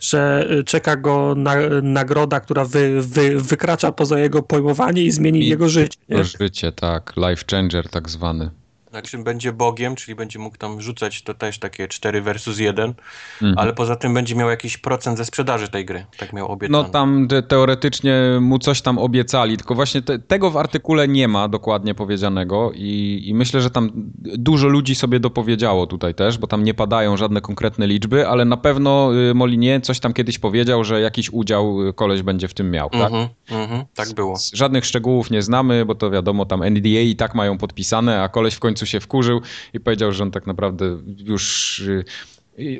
że 0.00 0.46
y, 0.50 0.64
czeka 0.64 0.96
go 0.96 1.34
na, 1.34 1.54
nagroda, 1.82 2.40
która 2.40 2.64
wy, 2.64 3.02
wy, 3.02 3.40
wykracza 3.40 3.92
poza 3.92 4.18
jego 4.18 4.42
pojmowanie 4.42 5.02
i 5.02 5.10
zmieni 5.10 5.40
I- 5.40 5.48
jego 5.48 5.68
życie. 5.68 5.98
Nie? 6.08 6.24
Życie, 6.24 6.72
tak, 6.72 7.12
life 7.16 7.44
changer 7.50 7.88
tak 7.88 8.10
zwany. 8.10 8.50
Znaczy 8.94 9.18
będzie 9.18 9.52
Bogiem, 9.52 9.96
czyli 9.96 10.14
będzie 10.14 10.38
mógł 10.38 10.56
tam 10.56 10.80
rzucać 10.80 11.22
to 11.22 11.34
też 11.34 11.58
takie 11.58 11.88
4 11.88 12.22
versus 12.22 12.58
1, 12.58 12.94
Mhm. 13.42 13.58
ale 13.58 13.72
poza 13.72 13.96
tym 13.96 14.14
będzie 14.14 14.34
miał 14.34 14.50
jakiś 14.50 14.78
procent 14.78 15.18
ze 15.18 15.24
sprzedaży 15.24 15.68
tej 15.68 15.84
gry. 15.84 16.06
Tak 16.18 16.32
miał 16.32 16.46
obiecane. 16.52 16.82
No 16.82 16.88
tam 16.88 17.28
te, 17.28 17.42
teoretycznie 17.42 18.14
mu 18.40 18.58
coś 18.58 18.82
tam 18.82 18.98
obiecali, 18.98 19.56
tylko 19.56 19.74
właśnie 19.74 20.02
te, 20.02 20.18
tego 20.18 20.50
w 20.50 20.56
artykule 20.56 21.08
nie 21.08 21.28
ma 21.28 21.48
dokładnie 21.48 21.94
powiedzianego 21.94 22.72
i, 22.74 23.22
i 23.26 23.34
myślę, 23.34 23.60
że 23.60 23.70
tam 23.70 23.90
dużo 24.18 24.68
ludzi 24.68 24.94
sobie 24.94 25.20
dopowiedziało 25.20 25.86
tutaj 25.86 26.14
też, 26.14 26.38
bo 26.38 26.46
tam 26.46 26.64
nie 26.64 26.74
padają 26.74 27.16
żadne 27.16 27.40
konkretne 27.40 27.86
liczby, 27.86 28.28
ale 28.28 28.44
na 28.44 28.56
pewno 28.56 29.10
y, 29.30 29.34
Molinie 29.34 29.80
coś 29.80 30.00
tam 30.00 30.12
kiedyś 30.12 30.38
powiedział, 30.38 30.84
że 30.84 31.00
jakiś 31.00 31.30
udział 31.30 31.88
y, 31.88 31.92
koleś 31.92 32.22
będzie 32.22 32.48
w 32.48 32.54
tym 32.54 32.70
miał, 32.70 32.90
tak? 32.90 33.12
Mhm, 33.12 33.28
mhm, 33.50 33.84
tak 33.94 34.12
było. 34.12 34.38
Żadnych 34.52 34.84
szczegółów 34.84 35.30
nie 35.30 35.42
znamy, 35.42 35.84
bo 35.84 35.94
to 35.94 36.10
wiadomo, 36.10 36.46
tam 36.46 36.64
NDA 36.70 36.88
i 37.00 37.16
tak 37.16 37.34
mają 37.34 37.58
podpisane, 37.58 38.22
a 38.22 38.28
koleś 38.28 38.54
w 38.54 38.60
końcu 38.60 38.83
się 38.86 39.00
wkurzył 39.00 39.40
i 39.74 39.80
powiedział, 39.80 40.12
że 40.12 40.22
on 40.22 40.30
tak 40.30 40.46
naprawdę 40.46 40.98
już. 41.18 41.78
y, 41.78 42.04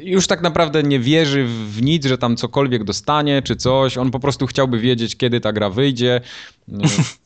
Już 0.04 0.26
tak 0.26 0.42
naprawdę 0.42 0.82
nie 0.82 1.00
wierzy 1.00 1.44
w 1.68 1.82
nic, 1.82 2.06
że 2.06 2.18
tam 2.18 2.36
cokolwiek 2.36 2.84
dostanie 2.84 3.42
czy 3.42 3.56
coś. 3.56 3.98
On 3.98 4.10
po 4.10 4.20
prostu 4.20 4.46
chciałby 4.46 4.78
wiedzieć, 4.78 5.16
kiedy 5.16 5.40
ta 5.40 5.52
gra 5.52 5.70
wyjdzie. 5.70 6.20
y, 6.68 6.72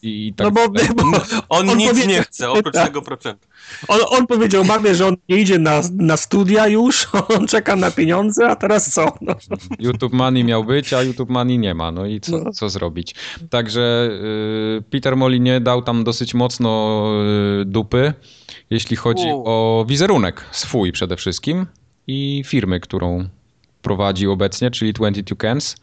I, 0.02 0.32
tak 0.36 0.44
No 0.44 0.50
bo, 0.50 0.68
bo 0.68 1.18
On, 1.48 1.70
On 1.70 1.76
nic 1.78 1.88
powiedział- 1.90 2.08
nie 2.10 2.22
chce, 2.22 2.50
oprócz 2.50 2.74
Tak. 2.74 2.86
tego 2.86 3.02
procentu. 3.02 3.46
on, 3.88 4.00
on 4.08 4.26
powiedział 4.26 4.64
mamie, 4.64 4.94
że 4.94 5.06
on 5.06 5.16
nie 5.28 5.36
idzie 5.36 5.58
na, 5.58 5.82
na 5.92 6.16
studia 6.16 6.68
już, 6.68 7.08
on 7.38 7.46
czeka 7.46 7.76
na 7.76 7.90
pieniądze, 7.90 8.48
a 8.48 8.56
teraz 8.56 8.92
co? 8.94 9.12
No. 9.20 9.34
YouTube 9.78 10.12
Money 10.12 10.44
miał 10.44 10.64
być, 10.64 10.92
a 10.92 11.02
YouTube 11.02 11.30
Money 11.30 11.58
nie 11.58 11.74
ma. 11.74 11.92
No 11.92 12.06
i 12.06 12.20
co, 12.20 12.38
No. 12.38 12.52
co 12.52 12.68
zrobić? 12.68 13.14
Także 13.50 14.10
y, 14.78 14.82
Peter 14.90 15.16
Molinie 15.16 15.60
dał 15.60 15.82
tam 15.82 16.04
dosyć 16.04 16.34
mocno 16.34 17.02
y, 17.60 17.64
dupy, 17.64 18.12
jeśli 18.70 18.96
chodzi 18.96 19.28
o 19.32 19.84
wizerunek 19.88 20.44
swój 20.50 20.92
przede 20.92 21.16
wszystkim 21.16 21.66
i 22.06 22.42
firmy, 22.46 22.80
którą 22.80 23.28
prowadzi 23.82 24.26
obecnie, 24.26 24.70
czyli 24.70 24.92
22 24.92 25.36
Cans, 25.36 25.72
y, 25.74 25.76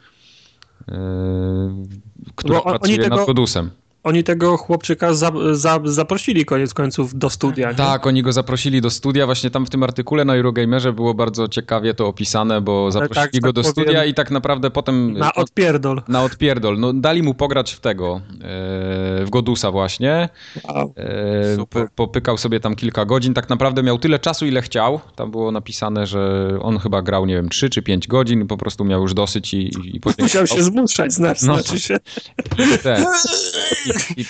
która 2.35 2.63
oni 2.63 2.79
pracuje 2.79 2.97
tego- 2.97 3.15
nad 3.15 3.25
Godusem. 3.25 3.71
Oni 4.05 4.23
tego 4.23 4.57
chłopczyka 4.57 5.13
za, 5.13 5.31
za, 5.51 5.79
zaprosili 5.83 6.45
koniec 6.45 6.73
końców 6.73 7.17
do 7.17 7.29
studia. 7.29 7.69
nie? 7.69 7.75
Tak, 7.75 8.07
oni 8.07 8.23
go 8.23 8.31
zaprosili 8.31 8.81
do 8.81 8.89
studia. 8.89 9.25
Właśnie 9.25 9.49
tam 9.49 9.65
w 9.65 9.69
tym 9.69 9.83
artykule 9.83 10.25
na 10.25 10.35
Eurogamerze 10.35 10.93
było 10.93 11.13
bardzo 11.13 11.47
ciekawie 11.47 11.93
to 11.93 12.07
opisane, 12.07 12.61
bo 12.61 12.91
zaprosili 12.91 13.31
tak, 13.31 13.41
go 13.41 13.47
tak 13.47 13.55
do 13.55 13.61
powiem, 13.61 13.71
studia 13.71 14.05
i 14.05 14.13
tak 14.13 14.31
naprawdę 14.31 14.71
potem... 14.71 15.13
Na 15.13 15.33
odpierdol. 15.33 16.01
Na 16.07 16.23
odpierdol. 16.23 16.79
No, 16.79 16.93
dali 16.93 17.23
mu 17.23 17.33
pograć 17.33 17.73
w 17.73 17.79
tego, 17.79 18.21
e, 18.33 18.39
w 19.25 19.27
Godusa 19.29 19.71
właśnie. 19.71 20.29
Wow. 20.69 20.93
E, 21.75 21.87
popykał 21.95 22.37
sobie 22.37 22.59
tam 22.59 22.75
kilka 22.75 23.05
godzin. 23.05 23.33
Tak 23.33 23.49
naprawdę 23.49 23.83
miał 23.83 23.97
tyle 23.97 24.19
czasu, 24.19 24.45
ile 24.45 24.61
chciał. 24.61 24.99
Tam 25.15 25.31
było 25.31 25.51
napisane, 25.51 26.07
że 26.07 26.49
on 26.61 26.79
chyba 26.79 27.01
grał, 27.01 27.25
nie 27.25 27.35
wiem, 27.35 27.49
3 27.49 27.69
czy 27.69 27.81
5 27.81 28.07
godzin. 28.07 28.47
Po 28.47 28.57
prostu 28.57 28.85
miał 28.85 29.01
już 29.01 29.13
dosyć 29.13 29.53
i, 29.53 29.71
i. 29.95 30.01
Musiał 30.19 30.47
się 30.47 30.63
zmuszać, 30.63 31.13
znaczy, 31.13 31.45
No. 31.45 31.53
znaczy 31.53 31.79
się. 31.79 31.97
Te, 32.83 33.05
i, 33.85 33.94
i, 34.17 34.25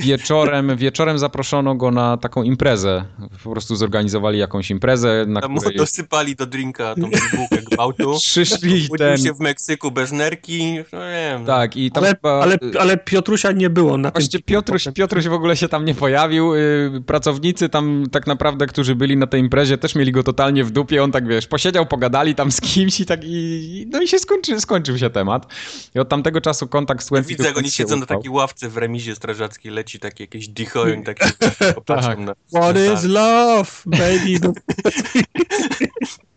wieczorem, 0.06 0.76
wieczorem 0.76 1.18
zaproszono 1.18 1.74
go 1.74 1.90
na 1.90 2.16
taką 2.16 2.42
imprezę. 2.42 3.04
Po 3.44 3.50
prostu 3.50 3.76
zorganizowali 3.76 4.38
jakąś 4.38 4.70
imprezę, 4.70 5.24
na 5.28 5.40
Tam 5.40 5.52
mu 5.52 5.60
której 5.60 5.78
dosypali 5.78 6.36
do 6.36 6.46
drinka 6.46 6.94
tą 6.94 7.10
bułkę 7.36 7.62
gwałtu. 7.62 8.16
przyszli 8.26 8.88
ten... 8.98 9.18
się 9.18 9.32
w 9.32 9.40
Meksyku 9.40 9.90
bez 9.90 10.12
nerki. 10.12 10.78
No 10.92 10.98
nie 10.98 11.28
wiem. 11.32 11.46
Tak, 11.46 11.76
i 11.76 11.90
tam 11.90 12.04
Ale, 12.04 12.14
chyba... 12.14 12.42
ale, 12.42 12.58
ale 12.78 12.96
Piotrusia 12.96 13.52
nie 13.52 13.70
było 13.70 13.98
na 13.98 14.10
Właśnie 14.10 14.28
tym. 14.28 14.42
Piotruś, 14.42 14.88
Piotruś 14.94 15.28
w 15.28 15.32
ogóle 15.32 15.56
się 15.56 15.68
tam 15.68 15.84
nie 15.84 15.94
pojawił. 15.94 16.54
Yy, 16.54 17.02
Pracownicy 17.06 17.68
tam 17.68 18.04
tak 18.12 18.26
naprawdę, 18.26 18.66
którzy 18.66 18.94
byli 18.94 19.16
na 19.16 19.26
tej 19.26 19.40
imprezie, 19.40 19.78
też 19.78 19.94
mieli 19.94 20.12
go 20.12 20.22
totalnie 20.22 20.64
w 20.64 20.70
dupie. 20.70 21.02
On 21.02 21.12
tak, 21.12 21.28
wiesz, 21.28 21.46
posiedział, 21.46 21.86
pogadali 21.86 22.34
tam 22.34 22.52
z 22.52 22.60
kimś 22.60 23.00
i 23.00 23.06
tak 23.06 23.20
i... 23.24 23.86
No 23.90 24.02
i 24.02 24.08
się 24.08 24.18
skończy, 24.18 24.60
skończył 24.60 24.98
się 24.98 25.10
temat. 25.10 25.52
I 25.94 25.98
od 25.98 26.08
tamtego 26.08 26.40
czasu 26.40 26.68
kontakt 26.68 27.02
z 27.02 27.04
Ja 27.04 27.08
22 27.08 27.36
widzę, 27.36 27.48
jak 27.48 27.58
oni 27.58 27.70
siedzą 27.70 27.96
na 27.96 28.06
takiej 28.06 28.30
ławce 28.36 28.68
w 28.68 28.76
remizie 28.76 29.14
strażackiej, 29.14 29.72
leci 29.72 29.98
takie 29.98 30.24
jakieś 30.24 30.48
dicho 30.48 30.88
i 30.88 30.92
oni 30.92 31.04
tak 31.04 31.18
się 31.24 31.32
popatrzą 31.74 32.08
Tak. 32.08 32.18
na... 32.18 32.34
What 32.54 32.74
na 32.76 32.92
is 32.92 33.04
love, 33.04 33.70
baby? 33.86 34.38
No, 34.42 34.52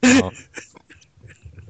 No. 0.21 0.31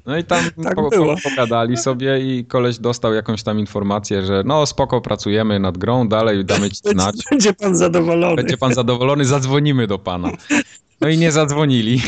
No 0.06 0.18
i 0.18 0.24
tam 0.24 0.44
Tak 0.64 0.74
po, 0.74 0.90
po, 0.90 1.16
pogadali 1.30 1.76
sobie 1.76 2.20
i 2.20 2.44
koleś 2.44 2.78
dostał 2.78 3.14
jakąś 3.14 3.42
tam 3.42 3.58
informację, 3.58 4.22
że 4.22 4.42
no 4.46 4.66
spoko, 4.66 5.00
pracujemy 5.00 5.60
nad 5.60 5.78
grą, 5.78 6.08
dalej 6.08 6.44
damy 6.44 6.70
ci 6.70 6.80
znać. 6.84 7.16
będzie, 7.30 7.52
pan 7.52 7.76
zadowolony. 7.76 8.36
Będzie 8.36 8.56
pan 8.56 8.74
zadowolony, 8.74 9.24
zadzwonimy 9.24 9.86
do 9.86 9.98
pana. 9.98 10.30
No 11.00 11.08
i 11.08 11.18
nie 11.18 11.32
zadzwonili. 11.32 12.02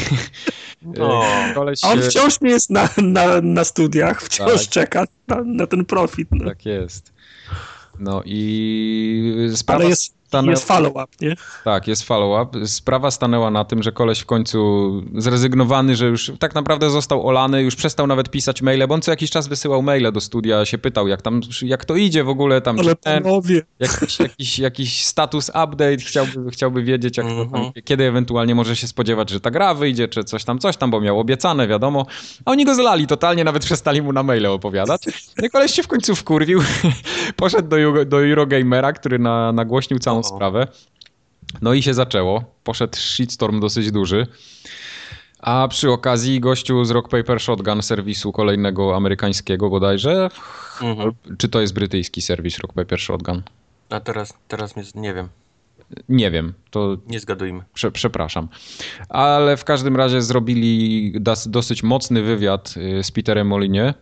O. 1.00 1.24
Koleś 1.54 1.84
on 1.84 2.02
wciąż 2.02 2.40
nie 2.40 2.50
jest 2.50 2.70
na, 2.70 2.88
na, 3.02 3.40
na 3.40 3.64
studiach, 3.64 4.22
wciąż 4.22 4.60
Tak. 4.60 4.68
czeka 4.68 5.04
na, 5.28 5.42
na 5.44 5.66
ten 5.66 5.84
profit. 5.84 6.28
No. 6.30 6.44
Tak 6.44 6.66
jest. 6.66 7.11
No 8.02 8.22
i 8.24 9.50
sprawa, 9.54 9.80
Ale 9.80 9.88
jest, 9.90 10.14
stanęła... 10.32 10.50
Jest 10.50 10.68
follow-up, 10.68 11.06
nie? 11.20 11.34
Tak, 11.64 11.88
jest 11.88 12.02
follow-up. 12.02 12.66
Sprawa 12.66 13.10
stanęła 13.10 13.50
na 13.50 13.64
tym, 13.64 13.82
że 13.82 13.92
koleś 13.92 14.20
w 14.20 14.26
końcu 14.26 14.90
zrezygnowany, 15.14 15.96
że 15.96 16.06
już 16.06 16.32
tak 16.38 16.54
naprawdę 16.54 16.90
został 16.90 17.28
olany, 17.28 17.62
już 17.62 17.76
przestał 17.76 18.06
nawet 18.06 18.30
pisać 18.30 18.62
maile, 18.62 18.86
bo 18.88 18.94
on 18.94 19.02
co 19.02 19.10
jakiś 19.10 19.30
czas 19.30 19.48
wysyłał 19.48 19.82
maile 19.82 20.12
do 20.12 20.20
studia, 20.20 20.64
się 20.64 20.78
pytał, 20.78 21.08
jak 21.08 21.22
tam, 21.22 21.40
jak 21.62 21.84
to 21.84 21.96
idzie 21.96 22.24
w 22.24 22.28
ogóle 22.28 22.60
tam. 22.60 22.78
Ale 22.78 22.96
ten, 22.96 23.22
panowie, 23.22 23.62
jakiś, 23.78 24.18
jakiś, 24.20 24.58
jakiś 24.58 25.04
status 25.04 25.48
update, 25.48 25.96
chciałby, 25.96 26.50
chciałby 26.50 26.82
wiedzieć, 26.82 27.16
jak 27.16 27.26
to 27.26 27.32
tam, 27.36 27.42
Mhm. 27.62 27.72
kiedy 27.84 28.04
ewentualnie 28.04 28.54
może 28.54 28.76
się 28.76 28.86
spodziewać, 28.88 29.30
że 29.30 29.40
ta 29.40 29.50
gra 29.50 29.74
wyjdzie, 29.74 30.08
czy 30.08 30.24
coś 30.24 30.44
tam, 30.44 30.58
coś 30.58 30.76
tam, 30.76 30.90
bo 30.90 31.00
miał 31.00 31.20
obiecane, 31.20 31.68
wiadomo. 31.68 32.06
A 32.44 32.50
oni 32.50 32.64
go 32.64 32.74
zlali 32.74 33.06
totalnie, 33.06 33.44
nawet 33.44 33.64
przestali 33.64 34.02
mu 34.02 34.12
na 34.12 34.22
maile 34.22 34.46
opowiadać. 34.46 35.02
No 35.38 35.46
i 35.46 35.50
koleś 35.50 35.72
się 35.74 35.82
w 35.82 35.88
końcu 35.88 36.14
wkurwił, 36.16 36.60
poszedł 37.36 37.68
do, 37.68 37.76
Euro- 37.76 38.04
do 38.04 38.24
Eurogamera, 38.24 38.92
który 38.92 39.18
na, 39.18 39.52
nagłośnił 39.52 39.98
całą 39.98 40.21
O. 40.22 40.34
sprawę. 40.34 40.66
No 41.62 41.72
i 41.74 41.82
się 41.82 41.94
zaczęło. 41.94 42.44
Poszedł 42.64 42.96
shitstorm 42.96 43.60
dosyć 43.60 43.90
duży. 43.92 44.26
A 45.38 45.68
przy 45.68 45.90
okazji 45.90 46.40
gościu 46.40 46.84
z 46.84 46.90
Rock 46.90 47.08
Paper 47.08 47.40
Shotgun 47.40 47.82
serwisu 47.82 48.32
kolejnego 48.32 48.96
amerykańskiego 48.96 49.70
bodajże, 49.70 50.28
Mhm. 50.82 51.12
czy 51.38 51.48
to 51.48 51.60
jest 51.60 51.74
brytyjski 51.74 52.22
serwis 52.22 52.58
Rock 52.58 52.72
Paper 52.72 53.00
Shotgun? 53.00 53.42
A 53.90 54.00
teraz, 54.00 54.34
teraz 54.48 54.74
nie 54.94 55.14
wiem, 55.14 55.28
Nie 56.08 56.30
wiem, 56.30 56.54
to 56.70 56.96
nie 57.06 57.20
zgadujmy. 57.20 57.62
prze, 57.74 57.90
przepraszam. 57.92 58.48
Ale 59.08 59.56
w 59.56 59.64
każdym 59.64 59.96
razie 59.96 60.22
zrobili 60.22 61.12
das, 61.20 61.48
dosyć 61.48 61.82
mocny 61.82 62.22
wywiad 62.22 62.74
y, 62.76 63.04
z 63.04 63.10
Peterem 63.10 63.46
Molinie, 63.46 63.94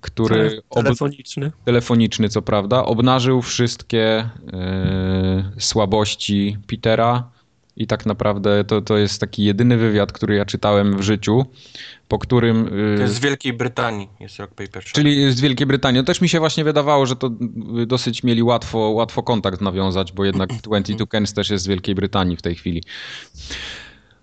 który 0.00 0.62
ob, 0.70 0.84
telefoniczny. 0.84 1.52
telefoniczny 1.64 2.28
co 2.28 2.42
prawda, 2.42 2.84
obnażył 2.84 3.42
wszystkie 3.42 4.18
y, 4.20 5.60
słabości 5.60 6.58
Petera 6.66 7.30
i 7.76 7.86
tak 7.86 8.06
naprawdę 8.06 8.64
to, 8.64 8.82
to 8.82 8.98
jest 8.98 9.20
taki 9.20 9.44
jedyny 9.44 9.76
wywiad, 9.76 10.12
który 10.12 10.34
ja 10.36 10.44
czytałem 10.44 10.96
w 10.96 11.02
życiu, 11.02 11.46
po 12.08 12.18
którym... 12.18 12.66
y, 12.66 12.96
To 12.96 13.02
jest 13.02 13.14
z 13.14 13.18
Wielkiej 13.18 13.52
Brytanii, 13.52 14.08
jest 14.20 14.38
Rock 14.38 14.50
Paper 14.50 14.82
Shotgun. 14.82 14.92
Czyli 15.04 15.32
z 15.32 15.40
Wielkiej 15.40 15.66
Brytanii. 15.66 16.00
No 16.00 16.04
też 16.04 16.20
mi 16.20 16.28
się 16.28 16.38
właśnie 16.38 16.64
wydawało, 16.64 17.06
że 17.06 17.16
to 17.16 17.30
y, 17.82 17.86
dosyć 17.86 18.22
mieli 18.22 18.42
łatwo, 18.42 18.78
łatwo 18.78 19.22
kontakt 19.22 19.60
nawiązać, 19.60 20.12
bo 20.12 20.24
jednak 20.24 20.50
22 20.62 21.06
Cans 21.06 21.32
też 21.32 21.50
jest 21.50 21.64
z 21.64 21.68
Wielkiej 21.68 21.94
Brytanii 21.94 22.36
w 22.36 22.42
tej 22.42 22.54
chwili. 22.54 22.82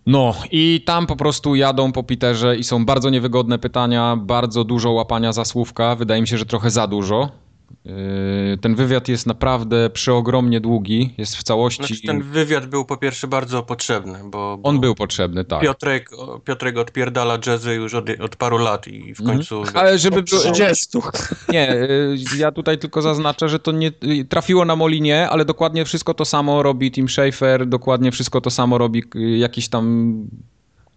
No 0.06 0.36
i 0.52 0.84
tam 0.86 1.08
po 1.08 1.16
prostu 1.16 1.56
jadą 1.56 1.92
po 1.92 2.04
Peterze 2.04 2.58
i 2.58 2.64
są 2.64 2.86
bardzo 2.86 3.10
niewygodne 3.10 3.60
pytania, 3.60 4.16
bardzo 4.16 4.64
dużo 4.64 4.92
łapania 4.92 5.34
za 5.34 5.46
słówka. 5.46 5.96
Wydaje 5.96 6.22
mi 6.22 6.28
się, 6.28 6.38
że 6.38 6.46
trochę 6.46 6.70
za 6.70 6.88
dużo. 6.88 7.30
Yy, 7.86 8.58
Ten 8.62 8.76
wywiad 8.76 9.08
jest 9.08 9.28
naprawdę 9.28 9.90
przeogromnie 9.90 10.62
długi, 10.62 11.14
jest 11.18 11.36
w 11.36 11.44
całości... 11.44 11.86
Znaczy, 11.86 12.08
ten 12.08 12.22
wywiad 12.22 12.66
był 12.66 12.86
po 12.86 12.98
pierwsze 12.98 13.28
bardzo 13.28 13.64
potrzebny, 13.64 14.20
bo, 14.24 14.58
bo 14.58 14.70
On 14.70 14.80
był 14.80 14.96
potrzebny, 14.96 15.46
tak. 15.46 15.62
Piotrek, 15.62 16.10
Piotrek 16.46 16.78
odpierdala 16.78 17.38
jazzy 17.48 17.74
już 17.74 17.94
od, 17.94 18.10
od 18.20 18.36
paru 18.36 18.58
lat 18.58 18.88
i 18.88 19.16
w 19.16 19.24
końcu... 19.24 19.64
Ale 19.74 20.00
żeby 20.00 20.24
było... 20.24 20.42
30. 20.42 20.98
Nie, 21.54 21.74
y, 21.74 22.18
ja 22.38 22.52
tutaj 22.52 22.78
tylko 22.78 23.02
zaznaczę, 23.02 23.50
że 23.50 23.60
to 23.60 23.72
nie 23.72 23.92
y, 24.04 24.26
trafiło 24.26 24.66
na 24.66 24.76
Molinie, 24.76 25.30
ale 25.30 25.46
dokładnie 25.46 25.86
wszystko 25.86 26.14
to 26.14 26.26
samo 26.26 26.64
robi 26.64 26.92
Tim 26.92 27.10
Schafer, 27.10 27.68
dokładnie 27.68 28.12
wszystko 28.12 28.42
to 28.42 28.50
samo 28.50 28.78
robi 28.78 29.04
y, 29.16 29.38
jakiś 29.38 29.70
tam 29.70 30.14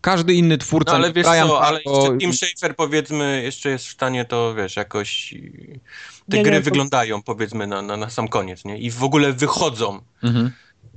każdy 0.04 0.34
inny 0.34 0.58
twórca. 0.58 0.92
No 0.92 0.98
ale 0.98 1.08
nie 1.08 1.14
wiesz 1.14 1.26
Brian 1.26 1.48
co, 1.48 1.62
ale 1.62 1.80
Fargo, 1.80 2.00
jeszcze 2.00 2.18
Tim 2.18 2.32
Schafer 2.32 2.76
powiedzmy 2.76 3.42
jeszcze 3.42 3.70
jest 3.70 3.86
w 3.86 3.90
stanie 3.90 4.24
to, 4.24 4.54
wiesz, 4.54 4.76
jakoś... 4.76 5.34
Te 6.30 6.36
Nie, 6.36 6.38
nie, 6.38 6.42
gry 6.44 6.56
to- 6.56 6.64
wyglądają 6.64 7.22
powiedzmy 7.22 7.66
na, 7.66 7.82
na, 7.82 7.96
na 7.96 8.10
sam 8.10 8.28
koniec, 8.28 8.64
nie? 8.64 8.78
I 8.78 8.90
w 8.90 9.04
ogóle 9.04 9.32
wychodzą. 9.32 10.00
Mhm. 10.22 10.50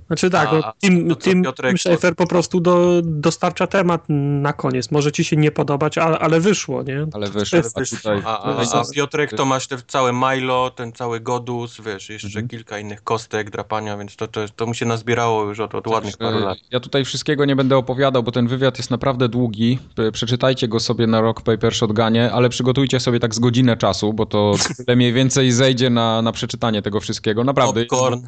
Znaczy 0.07 0.29
tak, 0.29 0.49
A 0.49 0.55
no, 0.55 0.73
Tim, 0.81 1.15
Tim 1.15 1.43
Schafer 1.77 2.15
po 2.15 2.27
prostu 2.27 2.59
do, 2.59 3.01
dostarcza 3.03 3.67
temat 3.67 4.03
na 4.41 4.53
koniec. 4.53 4.91
Może 4.91 5.11
ci 5.11 5.23
się 5.23 5.35
nie 5.35 5.51
podobać, 5.51 5.97
ale, 5.97 6.19
ale 6.19 6.39
wyszło, 6.39 6.83
nie? 6.83 7.05
Ale 7.13 7.29
wyszło, 7.29 7.59
a 7.75 7.85
tutaj... 7.85 8.21
a, 8.25 8.43
a, 8.43 8.79
a 8.79 8.83
Piotrek 8.93 9.33
to 9.33 9.45
masz 9.45 9.67
te 9.67 9.77
całe 9.87 10.13
Milo, 10.13 10.69
ten 10.69 10.91
cały 10.91 11.19
Godus, 11.19 11.81
wiesz, 11.85 12.09
jeszcze 12.09 12.27
Mhm. 12.27 12.47
kilka 12.47 12.79
innych 12.79 13.03
kostek, 13.03 13.49
drapania, 13.49 13.97
więc 13.97 14.15
to, 14.15 14.27
to, 14.27 14.41
to 14.55 14.65
mu 14.65 14.73
się 14.73 14.85
nazbierało 14.85 15.43
już 15.43 15.59
od, 15.59 15.75
od 15.75 15.87
ładnych 15.87 16.17
paru 16.17 16.37
E, 16.37 16.39
lat. 16.41 16.57
Ja 16.71 16.79
tutaj 16.79 17.05
wszystkiego 17.05 17.45
nie 17.45 17.55
będę 17.55 17.77
opowiadał, 17.77 18.23
bo 18.23 18.31
ten 18.31 18.47
wywiad 18.47 18.77
jest 18.77 18.91
naprawdę 18.91 19.29
długi. 19.29 19.79
Przeczytajcie 20.13 20.67
go 20.67 20.79
sobie 20.79 21.07
na 21.07 21.21
Rock 21.21 21.41
Paper 21.41 21.73
Shotgunie, 21.73 22.31
ale 22.31 22.49
przygotujcie 22.49 22.99
sobie 22.99 23.19
tak 23.19 23.35
z 23.35 23.39
godzinę 23.39 23.77
czasu, 23.77 24.13
bo 24.13 24.25
to 24.25 24.53
tyle 24.85 24.95
mniej 24.95 25.13
więcej 25.13 25.51
zejdzie 25.51 25.89
na, 25.89 26.21
na 26.21 26.31
przeczytanie 26.31 26.81
tego 26.81 26.99
wszystkiego. 26.99 27.43
Naprawdę. 27.43 27.85
Popcorn. 27.85 28.21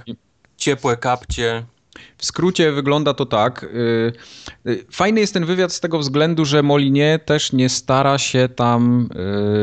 Ciepłe 0.60 0.98
kapcie. 0.98 1.64
W 2.18 2.26
skrócie 2.26 2.72
wygląda 2.72 3.14
to 3.14 3.26
tak. 3.26 3.64
y, 3.64 4.12
y, 4.68 4.86
Fajny 4.92 5.20
jest 5.20 5.34
ten 5.34 5.46
wywiad 5.46 5.74
z 5.74 5.80
tego 5.80 6.00
względu, 6.00 6.46
że 6.46 6.64
Molinie 6.64 7.20
też 7.26 7.54
nie 7.54 7.70
stara 7.70 8.18
się 8.18 8.50
tam 8.56 9.10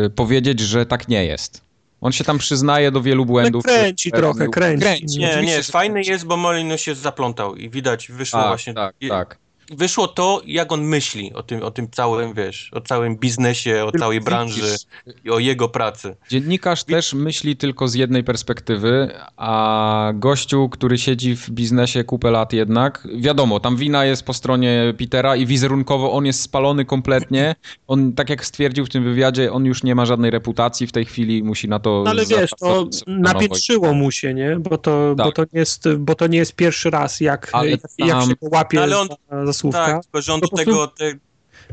y, 0.06 0.10
powiedzieć, 0.10 0.60
że 0.60 0.86
tak 0.86 1.08
nie 1.08 1.24
jest. 1.24 1.60
On 2.00 2.12
się 2.12 2.24
tam 2.24 2.38
przyznaje 2.38 2.90
do 2.90 3.00
wielu 3.02 3.26
błędów. 3.26 3.64
kręci 3.64 4.10
trochę, 4.10 4.48
kręci. 4.48 4.82
kręci 4.82 5.18
Nie, 5.18 5.42
nie, 5.42 5.62
fajny 5.62 5.92
kręci. 5.94 6.10
jest, 6.10 6.24
bo 6.26 6.36
Molino 6.36 6.76
się 6.76 6.94
zaplątał 6.94 7.56
i 7.56 7.70
widać, 7.70 8.08
wyszło 8.12 8.40
Tak, 8.40 8.48
właśnie... 8.48 8.74
tak, 8.74 8.94
i- 9.00 9.08
tak. 9.08 9.38
Wyszło 9.70 10.08
to, 10.08 10.42
jak 10.46 10.72
on 10.72 10.82
myśli 10.82 11.32
o 11.34 11.42
tym, 11.42 11.62
o 11.62 11.70
tym 11.70 11.90
całym, 11.90 12.34
wiesz, 12.34 12.70
o 12.74 12.80
całym 12.80 13.16
biznesie, 13.16 13.84
o 13.84 13.98
całej 13.98 14.20
branży 14.20 14.76
i 15.24 15.30
o 15.30 15.38
jego 15.38 15.68
pracy. 15.68 16.16
Dziennikarz 16.30 16.84
też 16.84 17.14
myśli 17.14 17.56
tylko 17.56 17.88
z 17.88 17.94
jednej 17.94 18.24
perspektywy, 18.24 19.10
a 19.36 20.12
gościu, 20.14 20.68
który 20.68 20.98
siedzi 20.98 21.36
w 21.36 21.50
biznesie 21.50 22.04
kupę 22.04 22.30
lat 22.30 22.52
jednak, 22.52 23.08
wiadomo, 23.16 23.60
tam 23.60 23.76
wina 23.76 24.04
jest 24.04 24.22
po 24.22 24.34
stronie 24.34 24.94
Petera 24.98 25.36
i 25.36 25.46
wizerunkowo 25.46 26.12
on 26.12 26.26
jest 26.26 26.40
spalony 26.40 26.84
kompletnie. 26.84 27.54
On, 27.88 28.12
tak 28.12 28.30
jak 28.30 28.44
stwierdził 28.44 28.86
w 28.86 28.88
tym 28.88 29.04
wywiadzie, 29.04 29.52
on 29.52 29.64
już 29.64 29.82
nie 29.82 29.94
ma 29.94 30.06
żadnej 30.06 30.30
reputacji 30.30 30.86
w 30.86 30.92
tej 30.92 31.04
chwili, 31.04 31.42
musi 31.42 31.68
na 31.68 31.78
to... 31.78 32.02
No 32.04 32.10
ale 32.10 32.26
wiesz, 32.26 32.50
to 32.50 32.56
zapracować 32.56 32.94
sobie 32.94 33.12
na 33.12 33.18
nowo. 33.18 33.34
napiętrzyło 33.34 33.92
mu 33.94 34.10
się, 34.10 34.34
nie? 34.34 34.56
Bo 34.60 34.78
to, 34.78 35.14
bo, 35.16 35.24
Tak. 35.24 35.34
to 35.34 35.42
nie 35.42 35.60
jest, 35.60 35.88
bo 35.98 36.14
to 36.14 36.26
nie 36.26 36.38
jest 36.38 36.54
pierwszy 36.54 36.90
raz, 36.90 37.20
jak, 37.20 37.50
Ale 37.52 37.70
jak, 37.70 37.80
tam- 37.80 38.08
jak 38.08 38.22
się 38.22 38.28
go 38.42 38.48
łapie 38.52 38.76
No 38.76 38.82
ale 38.82 38.98
on- 38.98 39.08
za, 39.30 39.46
za 39.46 39.52
słówka. 39.56 39.86
Tak, 39.86 40.02
tylko 40.02 40.22
że 40.22 40.34
on 40.34 40.40
do 40.40 40.48
tego, 40.48 40.86
te, 40.86 41.12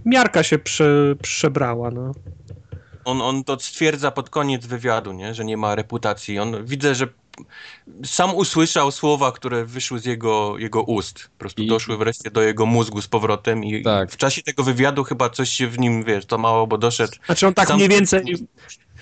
Miarka 0.06 0.44
się 0.44 0.60
prze, 0.60 1.16
przebrała, 1.22 1.92
no. 1.92 2.12
on, 3.06 3.22
on 3.22 3.44
to 3.44 3.60
stwierdza 3.60 4.12
pod 4.12 4.30
koniec 4.30 4.66
wywiadu, 4.66 5.12
nie? 5.12 5.34
że 5.34 5.46
nie 5.46 5.58
ma 5.58 5.76
reputacji. 5.76 6.40
On 6.40 6.66
widzę, 6.66 6.96
że 6.96 7.08
sam 8.06 8.36
usłyszał 8.36 8.92
słowa, 8.92 9.32
które 9.32 9.66
wyszły 9.66 10.00
z 10.00 10.06
jego, 10.06 10.58
jego 10.58 10.84
ust. 10.84 11.30
Po 11.34 11.40
prostu 11.40 11.62
I- 11.64 11.68
doszły 11.68 11.98
wreszcie 11.98 12.32
do 12.32 12.42
jego 12.42 12.66
mózgu 12.66 13.02
z 13.02 13.08
powrotem 13.08 13.64
i 13.64 13.84
Tak. 13.84 14.12
w 14.12 14.18
czasie 14.18 14.42
tego 14.42 14.64
wywiadu 14.64 15.04
chyba 15.04 15.30
coś 15.30 15.50
się 15.50 15.68
w 15.68 15.80
nim, 15.80 16.04
wiesz, 16.04 16.26
to 16.26 16.38
mało, 16.38 16.68
bo 16.68 16.78
doszedł. 16.78 17.14
Znaczy 17.26 17.48
on 17.48 17.54
tak 17.54 17.68
Sam- 17.68 17.78
mniej 17.78 17.90
więcej, 17.90 18.24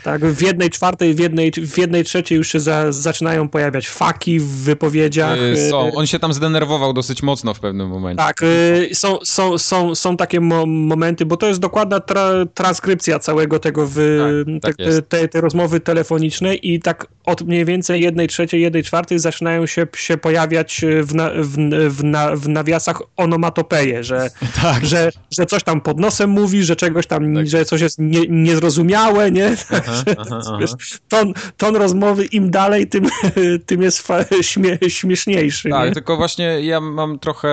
tak, 0.04 0.26
w 0.26 0.42
jednej 0.42 0.70
czwartej, 0.70 1.14
w 1.16 1.20
jednej, 1.20 1.52
w 1.52 1.78
jednej 1.78 2.04
trzeciej 2.04 2.38
już 2.38 2.48
się 2.52 2.60
za, 2.60 2.92
zaczynają 2.92 3.50
pojawiać 3.50 3.88
faki 3.90 4.40
w 4.40 4.48
wypowiedziach. 4.48 5.38
Y, 5.42 5.70
Są. 5.70 5.88
y, 5.88 5.92
On 5.96 6.08
się 6.08 6.20
tam 6.20 6.34
zdenerwował 6.34 6.94
dosyć 6.94 7.24
mocno 7.24 7.54
w 7.54 7.60
pewnym 7.60 7.90
momencie. 7.90 8.24
Tak, 8.24 8.42
y, 8.44 8.90
są, 8.94 9.18
są, 9.24 9.58
są, 9.58 9.96
są 9.96 10.18
takie 10.18 10.40
mo 10.42 10.66
momenty, 10.66 11.26
bo 11.26 11.38
to 11.38 11.48
jest 11.48 11.60
dokładna 11.60 12.00
tra 12.00 12.32
transkrypcja 12.54 13.20
całego 13.20 13.60
tego 13.60 13.88
wy, 13.88 14.20
Tak, 14.62 14.62
tak 14.62 14.76
te, 14.76 14.84
jest. 14.84 15.10
te, 15.10 15.28
te 15.28 15.42
rozmowy 15.42 15.80
telefonicznej 15.80 16.72
i 16.74 16.80
tak 16.80 17.08
od 17.26 17.42
mniej 17.42 17.66
więcej 17.66 18.02
jednej 18.02 18.28
trzeciej, 18.28 18.62
jednej 18.62 18.84
czwartej 18.84 19.20
zaczynają 19.20 19.66
się, 19.66 19.88
się 19.96 20.18
pojawiać 20.18 20.82
w, 21.04 21.16
na, 21.16 21.30
w, 21.36 21.58
w, 21.90 22.04
na, 22.04 22.36
w 22.36 22.48
nawiasach 22.50 23.02
onomatopeje, 23.18 24.04
że, 24.04 24.30
Tak. 24.62 24.86
że, 24.86 25.12
że 25.32 25.46
coś 25.46 25.64
tam 25.64 25.82
pod 25.82 26.00
nosem 26.00 26.30
mówi, 26.30 26.64
że 26.64 26.76
czegoś 26.76 27.08
tam, 27.08 27.36
Tak. 27.36 27.48
że 27.48 27.66
coś 27.66 27.82
jest 27.82 28.00
nie, 28.00 28.22
niezrozumiałe, 28.30 29.32
nie? 29.32 29.56
Aha, 30.18 30.26
aha. 30.42 30.58
Wiesz, 30.60 30.72
ton, 31.10 31.34
ton 31.58 31.76
rozmowy 31.76 32.26
im 32.26 32.52
dalej, 32.52 32.88
tym, 32.88 33.08
tym 33.66 33.82
jest 33.82 34.08
śmie, 34.42 34.78
śmieszniejszy. 34.88 35.70
Tak, 35.70 35.88
nie? 35.88 35.94
tylko 35.94 36.18
właśnie 36.18 36.62
ja 36.62 36.82
mam 36.82 37.20
trochę 37.20 37.50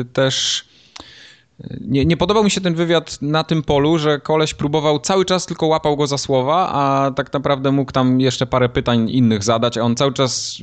y, 0.00 0.04
też. 0.04 0.64
Nie, 1.80 2.06
nie 2.06 2.16
podobał 2.16 2.44
mi 2.44 2.50
się 2.50 2.60
ten 2.60 2.74
wywiad 2.74 3.22
na 3.22 3.44
tym 3.44 3.62
polu, 3.62 3.98
że 3.98 4.18
koleś 4.18 4.54
próbował 4.54 4.98
cały 4.98 5.24
czas 5.24 5.46
tylko 5.46 5.66
łapał 5.66 5.96
go 5.96 6.06
za 6.06 6.18
słowa, 6.18 6.70
a 6.72 7.10
tak 7.10 7.32
naprawdę 7.32 7.72
mógł 7.72 7.92
tam 7.92 8.20
jeszcze 8.20 8.46
parę 8.46 8.68
pytań 8.68 9.10
innych 9.10 9.42
zadać, 9.42 9.78
a 9.78 9.82
on 9.82 9.96
cały 9.96 10.12
czas. 10.12 10.56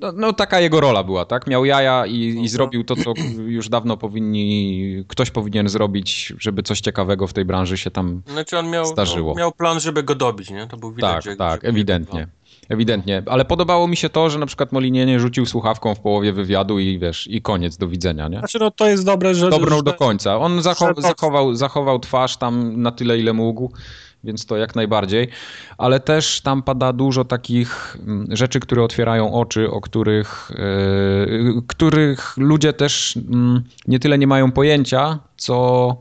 No, 0.00 0.12
no 0.12 0.32
taka 0.32 0.60
jego 0.60 0.80
rola 0.80 1.04
była, 1.04 1.24
tak? 1.24 1.46
Miał 1.46 1.64
jaja 1.64 2.06
i, 2.06 2.40
i 2.42 2.48
zrobił 2.48 2.84
to, 2.84 2.96
co 2.96 3.14
już 3.46 3.68
dawno 3.68 3.96
powinni, 3.96 5.04
ktoś 5.08 5.30
powinien 5.30 5.68
zrobić, 5.68 6.32
żeby 6.38 6.62
coś 6.62 6.80
ciekawego 6.80 7.26
w 7.26 7.32
tej 7.32 7.44
branży 7.44 7.78
się 7.78 7.90
tam 7.90 8.22
Znaczy 8.26 8.58
on 8.58 8.70
miał, 8.70 8.86
Zdarzyło. 8.86 9.34
miał 9.34 9.52
plan, 9.52 9.80
żeby 9.80 10.02
go 10.02 10.14
dobić, 10.14 10.50
nie? 10.50 10.66
To 10.66 10.76
był 10.76 10.92
widać, 10.92 11.14
tak, 11.14 11.24
że, 11.24 11.36
tak, 11.36 11.62
że 11.62 11.68
ewidentnie. 11.68 12.28
Ewidentnie, 12.68 13.22
ale 13.26 13.44
podobało 13.44 13.88
mi 13.88 13.96
się 13.96 14.08
to, 14.08 14.30
że 14.30 14.38
na 14.38 14.46
przykład 14.46 14.72
Molinie 14.72 15.06
nie 15.06 15.20
rzucił 15.20 15.46
słuchawką 15.46 15.94
w 15.94 16.00
połowie 16.00 16.32
wywiadu 16.32 16.78
i 16.78 16.98
wiesz, 16.98 17.26
i 17.26 17.42
koniec, 17.42 17.76
do 17.76 17.88
widzenia, 17.88 18.28
nie? 18.28 18.38
Znaczy, 18.38 18.58
no 18.60 18.70
to 18.70 18.88
jest 18.88 19.04
dobre, 19.04 19.34
że... 19.34 19.50
Dobrnął 19.50 19.78
że, 19.78 19.82
do 19.82 19.92
końca. 19.92 20.38
On 20.38 20.62
zachował, 20.98 21.54
zachował 21.54 21.98
twarz 21.98 22.36
tam 22.36 22.82
na 22.82 22.92
tyle, 22.92 23.18
ile 23.18 23.32
mógł 23.32 23.72
więc 24.24 24.46
to 24.46 24.56
jak 24.56 24.76
najbardziej, 24.76 25.28
ale 25.78 26.00
też 26.00 26.40
tam 26.40 26.62
pada 26.62 26.92
dużo 26.92 27.24
takich 27.24 27.96
mm, 28.00 28.36
rzeczy, 28.36 28.60
które 28.60 28.82
otwierają 28.82 29.32
oczy, 29.32 29.70
o 29.70 29.80
których, 29.80 30.50
yy, 30.54 31.62
których 31.66 32.36
ludzie 32.36 32.72
też 32.72 33.16
yy, 33.16 33.62
nie 33.88 33.98
tyle 33.98 34.18
nie 34.18 34.26
mają 34.26 34.52
pojęcia, 34.52 35.18
co 35.36 35.96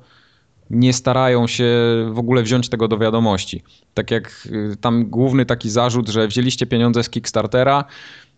nie 0.69 0.93
starają 0.93 1.47
się 1.47 1.65
w 2.12 2.19
ogóle 2.19 2.43
wziąć 2.43 2.69
tego 2.69 2.88
do 2.88 2.97
wiadomości. 2.97 3.63
Tak 3.93 4.12
jak 4.12 4.47
y, 4.73 4.75
tam 4.82 5.06
główny 5.06 5.45
taki 5.45 5.69
zarzut, 5.69 6.10
że 6.10 6.28
wzięliście 6.28 6.65
pieniądze 6.65 7.04
z 7.04 7.10
Kickstartera, 7.10 7.86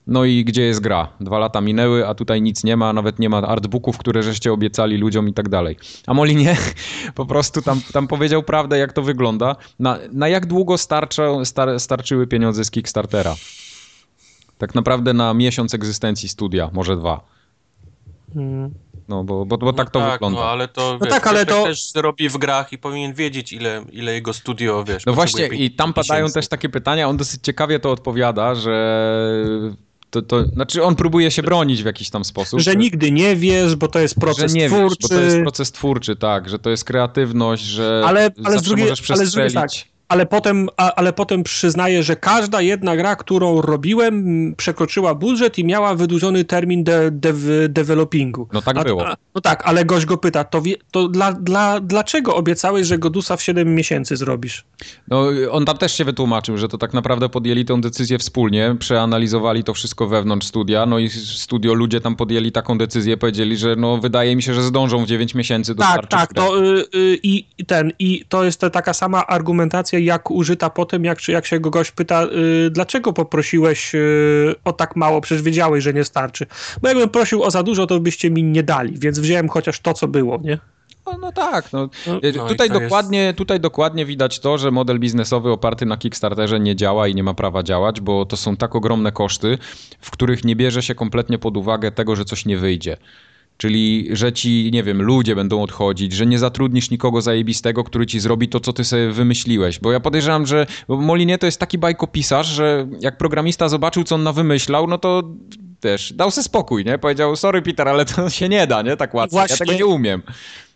no 0.08 0.26
i 0.26 0.46
gdzie 0.46 0.62
jest 0.62 0.80
gra? 0.80 1.08
Dwa 1.20 1.40
lata 1.40 1.62
minęły, 1.62 2.08
a 2.08 2.14
tutaj 2.14 2.42
nic 2.42 2.64
nie 2.64 2.78
ma, 2.78 2.94
nawet 2.94 3.20
nie 3.20 3.30
ma 3.30 3.38
artbooków, 3.38 3.98
które 3.98 4.24
żeście 4.24 4.54
obiecali 4.54 4.98
ludziom 4.98 5.30
i 5.30 5.34
tak 5.34 5.50
dalej. 5.50 5.78
A 6.08 6.14
Molinie 6.14 6.58
po 7.16 7.26
prostu 7.26 7.62
tam, 7.62 7.82
tam 7.94 8.08
powiedział 8.08 8.44
prawdę, 8.44 8.78
jak 8.78 8.94
to 8.94 9.02
wygląda. 9.02 9.56
Na, 9.80 9.98
na 10.12 10.28
jak 10.28 10.46
długo 10.46 10.78
starcza, 10.78 11.46
star, 11.46 11.80
starczyły 11.80 12.28
pieniądze 12.28 12.66
z 12.66 12.72
Kickstartera? 12.72 13.36
Tak 14.58 14.76
naprawdę 14.76 15.14
na 15.14 15.34
miesiąc 15.34 15.74
egzystencji 15.74 16.30
studia, 16.30 16.70
może 16.74 16.98
dwa. 16.98 17.22
Hmm. 18.34 18.74
No 19.08 19.24
bo, 19.24 19.46
bo, 19.46 19.58
bo 19.58 19.74
tak 19.74 19.90
to 19.90 20.00
tak, 20.00 20.12
wygląda. 20.12 20.40
No 20.40 20.46
ale 20.46 20.68
to 20.68 20.98
no 21.00 21.06
wiesz, 21.06 21.10
tak, 21.10 21.28
ale 21.28 21.46
to 21.46 21.64
też 21.64 21.92
robi 21.96 22.30
w 22.30 22.38
grach 22.38 22.74
i 22.74 22.78
powinien 22.78 23.14
wiedzieć, 23.14 23.54
ile, 23.54 23.86
ile 23.92 24.14
jego 24.14 24.34
studio, 24.34 24.84
wiesz. 24.84 25.06
No 25.06 25.14
właśnie, 25.14 25.48
i 25.48 25.72
tam 25.72 25.94
padają 25.94 26.30
też 26.30 26.48
takie 26.48 26.70
pytania. 26.70 27.10
On 27.10 27.18
dosyć 27.18 27.42
ciekawie 27.44 27.80
to 27.80 27.92
odpowiada, 27.92 28.56
że 28.56 29.78
to, 30.22 30.44
to, 30.44 30.46
znaczy 30.46 30.84
on 30.84 30.96
próbuje 30.96 31.32
się 31.32 31.44
bronić 31.44 31.84
w 31.84 31.86
jakiś 31.86 32.10
tam 32.10 32.26
sposób. 32.26 32.60
Że 32.60 32.76
nigdy 32.76 33.12
nie 33.12 33.36
wiesz, 33.36 33.76
bo 33.76 33.88
to 33.88 34.00
jest 34.00 34.16
proces 34.16 34.52
że 34.52 34.58
nie 34.58 34.68
twórczy. 34.68 34.98
Wiesz, 35.02 35.10
bo 35.10 35.16
to 35.16 35.22
jest 35.22 35.38
proces 35.38 35.72
twórczy, 35.72 36.16
tak, 36.16 36.50
że 36.50 36.60
to 36.60 36.70
jest 36.70 36.84
kreatywność, 36.84 37.64
że 37.64 38.04
ale, 38.06 38.32
ale 38.44 38.60
z 38.60 38.62
drugiej, 38.62 38.86
możesz 38.86 39.02
przestrzelić. 39.02 39.36
Ale 39.36 39.50
z 39.50 39.54
drugiej, 39.54 39.70
tak 39.84 39.97
ale 40.08 40.26
potem, 40.26 40.70
a, 40.78 40.94
ale 40.96 41.14
potem 41.14 41.44
przyznaję, 41.44 42.04
że 42.04 42.16
każda 42.16 42.62
jedna 42.62 42.96
gra, 42.96 43.16
którą 43.16 43.62
robiłem, 43.62 44.56
przekroczyła 44.58 45.16
budżet 45.16 45.60
i 45.60 45.66
miała 45.66 45.96
wydłużony 45.96 46.46
termin 46.46 46.84
de, 46.84 47.12
de, 47.12 47.34
developingu. 47.70 48.48
No 48.54 48.62
tak 48.62 48.78
a, 48.78 48.84
było. 48.84 49.08
A, 49.08 49.16
no 49.36 49.42
tak, 49.42 49.64
ale 49.66 49.86
gość 49.86 50.06
go 50.06 50.18
pyta, 50.18 50.44
to, 50.44 50.62
wie, 50.62 50.76
to 50.92 51.08
dla, 51.08 51.34
dla, 51.34 51.80
dlaczego 51.80 52.36
obiecałeś, 52.36 52.88
że 52.88 52.98
Godusa 52.98 53.38
w 53.38 53.44
7 53.44 53.76
miesięcy 53.76 54.18
zrobisz? 54.18 54.64
No 55.08 55.28
on 55.52 55.66
tam 55.66 55.78
też 55.78 55.98
się 55.98 56.06
wytłumaczył, 56.06 56.58
że 56.58 56.68
to 56.68 56.78
tak 56.78 56.94
naprawdę 56.94 57.30
podjęli 57.30 57.66
tę 57.66 57.82
decyzję 57.82 58.18
wspólnie, 58.18 58.76
przeanalizowali 58.80 59.64
to 59.64 59.74
wszystko 59.74 60.08
wewnątrz 60.08 60.48
studia, 60.48 60.86
no 60.86 61.00
i 61.00 61.10
studio 61.10 61.74
ludzie 61.74 62.02
tam 62.02 62.16
podjęli 62.16 62.52
taką 62.52 62.78
decyzję, 62.78 63.18
powiedzieli, 63.18 63.58
że 63.58 63.76
no 63.76 63.98
wydaje 63.98 64.36
mi 64.36 64.44
się, 64.44 64.54
że 64.54 64.64
zdążą 64.64 65.04
w 65.04 65.08
9 65.08 65.36
miesięcy 65.36 65.76
dostarczyć 65.76 66.12
Tak, 66.12 66.20
tak, 66.20 66.34
to, 66.34 66.66
y, 66.66 66.86
y, 66.96 67.20
i 67.24 67.46
ten, 67.68 67.92
i 68.00 68.26
to 68.30 68.44
jest 68.44 68.62
taka 68.72 68.94
sama 68.94 69.28
argumentacja 69.28 69.97
jak 70.02 70.32
użyta 70.32 70.70
potem, 70.70 71.06
jak, 71.06 71.28
jak 71.28 71.46
się 71.46 71.60
go 71.60 71.70
gość 71.70 71.92
pyta, 71.92 72.24
yy, 72.24 72.70
dlaczego 72.70 73.14
poprosiłeś 73.14 73.94
yy, 73.94 74.56
o 74.66 74.74
tak 74.74 74.96
mało, 74.96 75.22
przecież 75.22 75.42
wiedziałeś, 75.42 75.84
że 75.84 75.94
nie 75.94 76.04
starczy. 76.04 76.46
Bo 76.82 76.88
jakbym 76.88 77.10
prosił 77.10 77.44
o 77.44 77.52
za 77.52 77.64
dużo, 77.64 77.88
to 77.88 78.00
byście 78.00 78.32
mi 78.32 78.44
nie 78.44 78.64
dali, 78.64 78.94
więc 79.00 79.20
wziąłem 79.20 79.50
chociaż 79.50 79.80
to, 79.80 79.94
co 79.94 80.08
było, 80.08 80.40
nie? 80.44 80.58
No, 81.08 81.18
no 81.22 81.32
tak. 81.32 81.74
No. 81.74 81.90
no, 82.08 82.20
no 82.36 82.48
tutaj, 82.48 82.70
dokładnie, 82.70 83.20
jest... 83.20 83.38
tutaj 83.38 83.60
dokładnie 83.60 84.06
widać 84.06 84.40
to, 84.40 84.58
że 84.58 84.72
model 84.72 85.00
biznesowy 85.00 85.52
oparty 85.52 85.86
na 85.86 85.98
Kickstarterze 85.98 86.60
nie 86.60 86.76
działa 86.76 87.08
i 87.08 87.16
nie 87.16 87.24
ma 87.24 87.34
prawa 87.34 87.64
działać, 87.64 88.02
bo 88.02 88.26
to 88.26 88.38
są 88.38 88.58
tak 88.58 88.76
ogromne 88.76 89.12
koszty, 89.12 89.58
w 90.02 90.12
których 90.12 90.46
nie 90.46 90.56
bierze 90.56 90.84
się 90.84 90.96
kompletnie 90.96 91.40
pod 91.40 91.58
uwagę 91.58 91.92
tego, 91.92 92.16
że 92.16 92.26
coś 92.26 92.46
nie 92.46 92.58
wyjdzie. 92.58 92.98
Czyli, 93.58 94.08
że 94.12 94.34
ci, 94.34 94.70
nie 94.74 94.84
wiem, 94.84 95.02
ludzie 95.02 95.36
będą 95.36 95.62
odchodzić, 95.62 96.14
że 96.14 96.26
nie 96.26 96.40
zatrudnisz 96.40 96.90
nikogo 96.90 97.22
zajebistego, 97.22 97.84
który 97.84 98.06
ci 98.06 98.20
zrobi 98.20 98.50
to, 98.50 98.60
co 98.60 98.74
ty 98.74 98.84
sobie 98.84 99.12
wymyśliłeś. 99.12 99.80
Bo 99.80 99.92
ja 99.92 100.00
podejrzewam, 100.00 100.46
że 100.46 100.68
Molinie 100.88 101.38
to 101.38 101.46
jest 101.46 101.60
taki 101.60 101.78
bajkopisarz, 101.78 102.48
że 102.48 102.88
jak 103.00 103.18
programista 103.18 103.70
zobaczył, 103.70 104.04
co 104.04 104.16
on 104.16 104.24
na 104.24 104.34
wymyślał, 104.34 104.88
no 104.88 104.98
to 104.98 105.24
też 105.80 106.14
dał 106.14 106.32
sobie 106.32 106.44
spokój, 106.44 106.86
nie? 106.86 106.98
Powiedział, 106.98 107.36
sorry 107.36 107.62
Peter, 107.62 107.88
ale 107.88 108.06
to 108.06 108.30
się 108.30 108.50
nie 108.50 108.68
da, 108.68 108.82
nie? 108.82 108.98
Tak 108.98 109.14
łatwo, 109.14 109.38
właśnie, 109.38 109.54
ja 109.54 109.58
tego 109.58 109.74
nie 109.74 109.86
umiem. 109.86 110.22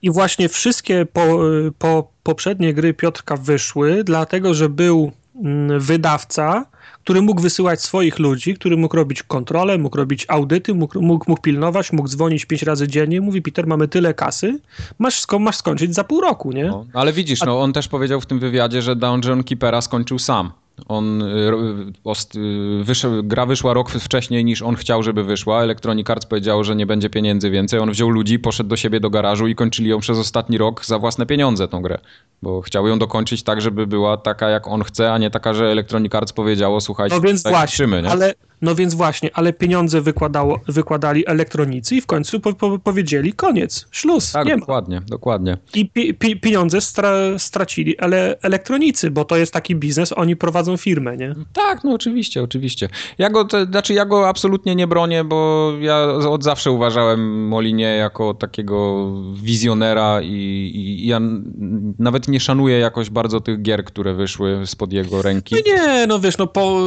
I 0.02 0.12
właśnie 0.12 0.50
wszystkie 0.50 1.06
po, 1.06 1.40
po, 1.78 2.12
poprzednie 2.24 2.74
gry 2.74 2.94
Piotrka 2.94 3.38
wyszły, 3.38 4.04
dlatego, 4.04 4.54
że 4.54 4.70
był 4.70 5.12
mm, 5.36 5.80
wydawca, 5.80 6.66
który 7.04 7.22
mógł 7.22 7.42
wysyłać 7.42 7.82
swoich 7.82 8.20
ludzi, 8.20 8.54
który 8.54 8.78
mógł 8.78 8.96
robić 8.96 9.24
kontrolę, 9.24 9.78
mógł 9.78 9.98
robić 9.98 10.26
audyty, 10.28 10.74
mógł, 10.74 11.02
mógł, 11.02 11.26
mógł 11.28 11.42
pilnować, 11.42 11.94
mógł 11.94 12.08
dzwonić 12.08 12.46
pięć 12.46 12.64
razy 12.64 12.88
dziennie. 12.88 13.22
Mówi, 13.22 13.42
Peter, 13.42 13.68
mamy 13.68 13.88
tyle 13.88 14.14
kasy, 14.14 14.60
masz, 15.00 15.20
sko 15.20 15.40
masz 15.40 15.56
skończyć 15.56 15.96
za 15.96 16.04
pół 16.04 16.22
roku, 16.22 16.52
nie? 16.52 16.66
No, 16.66 16.86
ale 16.94 17.14
widzisz, 17.14 17.42
A... 17.42 17.46
no, 17.46 17.62
on 17.62 17.74
też 17.74 17.88
powiedział 17.88 18.22
w 18.22 18.26
tym 18.26 18.40
wywiadzie, 18.40 18.82
że 18.82 18.96
Dungeon 18.96 19.44
Keepera 19.44 19.82
skończył 19.82 20.20
sam. 20.20 20.52
On, 20.88 21.22
y, 21.22 21.26
y, 22.36 22.84
wyszedł, 22.84 23.24
gra 23.24 23.46
wyszła 23.46 23.74
rok 23.74 23.92
wcześniej 23.92 24.46
niż 24.46 24.62
on 24.62 24.76
chciał, 24.76 25.04
żeby 25.04 25.24
wyszła. 25.24 25.64
Electronic 25.64 26.10
Arts 26.10 26.26
powiedziało, 26.26 26.64
że 26.64 26.76
nie 26.76 26.86
będzie 26.86 27.10
pieniędzy 27.10 27.50
więcej. 27.50 27.80
On 27.80 27.92
wziął 27.92 28.10
ludzi, 28.10 28.40
poszedł 28.40 28.70
do 28.70 28.78
siebie 28.78 29.00
do 29.00 29.10
garażu 29.10 29.48
i 29.48 29.56
kończyli 29.56 29.90
ją 29.90 30.00
przez 30.00 30.18
ostatni 30.18 30.58
rok 30.58 30.86
za 30.86 31.00
własne 31.00 31.26
pieniądze 31.26 31.68
tą 31.68 31.82
grę. 31.82 31.98
Bo 32.42 32.62
chciał 32.62 32.88
ją 32.88 33.00
dokończyć 33.00 33.44
tak, 33.44 33.62
żeby 33.62 33.88
była 33.88 34.18
taka 34.18 34.50
jak 34.50 34.68
on 34.68 34.84
chce, 34.84 35.14
a 35.14 35.18
nie 35.18 35.30
taka, 35.30 35.54
że 35.54 35.72
Electronic 35.72 36.16
Arts 36.16 36.34
powiedziało, 36.34 36.82
słuchajcie, 36.82 37.16
no 37.16 37.22
więc 37.22 37.44
właśnie, 37.44 37.88
nie? 37.88 38.10
ale 38.10 38.34
no 38.62 38.76
więc 38.76 38.94
właśnie, 38.94 39.30
ale 39.34 39.54
pieniądze 39.54 40.02
wykładało, 40.02 40.60
wykładali 40.68 41.28
elektronicy 41.28 41.96
i 41.96 42.02
w 42.02 42.06
końcu 42.06 42.40
po, 42.40 42.54
po, 42.54 42.80
powiedzieli 42.80 43.34
koniec, 43.34 43.88
szluz, 43.92 44.32
tak, 44.32 44.48
nie 44.48 44.58
dokładnie, 44.58 45.00
ma. 45.00 45.06
dokładnie. 45.06 45.58
I 45.74 45.90
pi, 45.90 46.14
pi, 46.14 46.40
pieniądze 46.40 46.82
stra, 46.82 47.14
stracili 47.38 47.96
ele, 47.98 48.36
elektronicy, 48.42 49.12
bo 49.12 49.26
to 49.26 49.38
jest 49.38 49.54
taki 49.54 49.76
biznes, 49.76 50.14
oni 50.14 50.36
prowadzą 50.36 50.78
firmę, 50.78 51.18
nie? 51.18 51.36
Tak, 51.54 51.84
no 51.84 51.94
oczywiście, 51.94 52.44
oczywiście. 52.44 52.90
Ja 53.18 53.30
go, 53.30 53.46
to, 53.46 53.66
znaczy 53.66 53.94
ja 53.94 54.06
go 54.06 54.30
absolutnie 54.30 54.76
nie 54.76 54.88
bronię, 54.88 55.24
bo 55.24 55.72
ja 55.80 56.04
od 56.04 56.44
zawsze 56.44 56.72
uważałem 56.72 57.48
Molinie 57.48 57.86
jako 57.86 58.34
takiego 58.34 59.08
wizjonera 59.34 60.22
i, 60.22 60.28
i, 60.28 61.04
i 61.04 61.08
ja 61.08 61.20
nawet 62.00 62.28
nie 62.28 62.40
szanuję 62.40 62.80
jakoś 62.80 63.10
bardzo 63.10 63.42
tych 63.42 63.62
gier, 63.62 63.86
które 63.86 64.14
wyszły 64.14 64.62
spod 64.66 64.94
jego 64.94 65.22
ręki. 65.22 65.56
No 65.56 65.62
nie, 65.74 66.08
no 66.08 66.20
wiesz, 66.20 66.38
no 66.38 66.48
po 66.48 66.82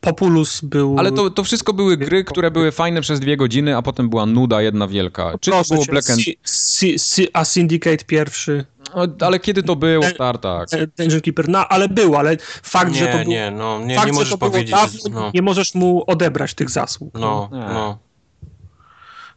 Populus 0.00 0.60
był... 0.60 0.96
Ale 0.98 1.12
to, 1.12 1.30
to 1.30 1.44
wszystko 1.44 1.72
były 1.72 1.96
gry, 1.96 2.24
które 2.24 2.50
były 2.50 2.72
fajne 2.72 3.00
przez 3.00 3.20
dwie 3.20 3.36
godziny, 3.36 3.76
a 3.76 3.82
potem 3.82 4.08
była 4.08 4.26
nuda 4.26 4.62
jedna 4.62 4.88
wielka. 4.88 5.32
Czy 5.40 5.50
to 5.50 5.62
było 5.70 5.84
Black 5.84 6.10
and... 6.10 6.20
a 7.32 7.44
Syndicate 7.44 8.04
pierwszy? 8.04 8.64
No, 8.96 9.06
ale 9.20 9.40
kiedy 9.40 9.62
to 9.62 9.76
było, 9.76 10.04
Star 10.04 10.38
tak? 10.38 10.68
Dungeon 10.98 11.20
Keeper, 11.20 11.48
no 11.48 11.68
ale 11.68 11.88
było, 11.88 12.18
ale 12.18 12.36
fakt, 12.62 12.92
nie, 12.92 12.98
że 12.98 13.06
to 13.06 13.18
było... 13.18 13.30
Nie, 13.30 13.50
no, 13.50 13.80
nie, 13.80 13.96
fakt, 13.96 14.06
nie 14.06 14.12
możesz 14.12 14.36
powiedzieć, 14.36 14.70
dawno, 14.70 15.00
no. 15.10 15.30
nie 15.34 15.42
możesz 15.42 15.74
mu 15.74 16.04
odebrać 16.06 16.54
tych 16.54 16.70
zasług. 16.70 17.14
No, 17.14 17.48
no. 17.52 17.58
no 17.58 18.07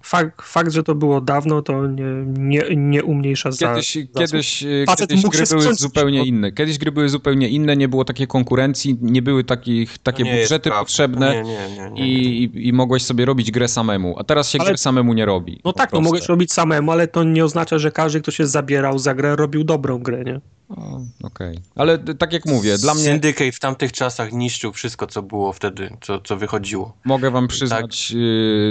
fakt, 0.03 0.41
fakt, 0.41 0.71
że 0.71 0.83
to 0.83 0.95
było 0.95 1.21
dawno, 1.21 1.61
to 1.61 1.87
nie, 1.87 2.05
nie, 2.37 2.63
nie 2.75 3.03
umniejsza 3.03 3.51
za. 3.51 3.67
Kiedyś, 3.67 3.97
kiedyś, 4.17 4.65
kiedyś 4.97 5.21
gry 5.21 5.43
były 5.49 5.75
zupełnie 5.75 6.25
inne. 6.25 6.51
Kiedyś 6.51 6.77
gry 6.77 6.91
były 6.91 7.09
zupełnie 7.09 7.49
inne, 7.49 7.77
nie 7.77 7.87
było 7.87 8.05
takiej 8.05 8.27
konkurencji, 8.27 8.97
nie 9.01 9.21
były 9.21 9.43
takich, 9.43 9.97
takie 9.97 10.23
no 10.23 10.31
budżety 10.31 10.69
potrzebne 10.69 11.43
nie, 11.43 12.05
i, 12.05 12.43
i, 12.43 12.67
i, 12.67 12.73
mogłeś 12.73 13.03
sobie 13.03 13.25
robić 13.25 13.51
grę 13.51 13.67
samemu. 13.67 14.15
A 14.19 14.23
teraz 14.23 14.49
się 14.49 14.59
ale, 14.61 14.77
samemu 14.77 15.13
nie 15.13 15.25
robi. 15.25 15.61
No 15.65 15.73
tak, 15.73 15.93
no 15.93 16.01
mogłeś 16.01 16.25
robić 16.25 16.51
samemu, 16.51 16.91
ale 16.91 17.07
to 17.07 17.23
nie 17.23 17.45
oznacza, 17.45 17.79
że 17.79 17.91
każdy, 17.91 18.21
kto 18.21 18.31
się 18.31 18.47
zabierał 18.47 18.99
za 18.99 19.15
grę, 19.15 19.35
robił 19.35 19.63
dobrą 19.63 19.99
grę, 19.99 20.23
nie? 20.23 20.41
Okej. 20.69 21.11
Okay. 21.23 21.55
Ale 21.75 21.97
tak 21.97 22.33
jak 22.33 22.45
mówię, 22.45 22.77
dla 22.77 22.93
mnie... 22.93 23.03
Syndicate 23.03 23.51
w 23.51 23.59
tamtych 23.59 23.91
czasach 23.91 24.33
niszczył 24.33 24.73
wszystko, 24.73 25.07
co 25.07 25.21
było 25.21 25.53
wtedy, 25.53 25.97
co, 26.01 26.21
co 26.21 26.37
wychodziło. 26.37 26.97
Mogę 27.05 27.31
wam 27.31 27.47
przyznać 27.47 28.07
tak. 28.07 28.17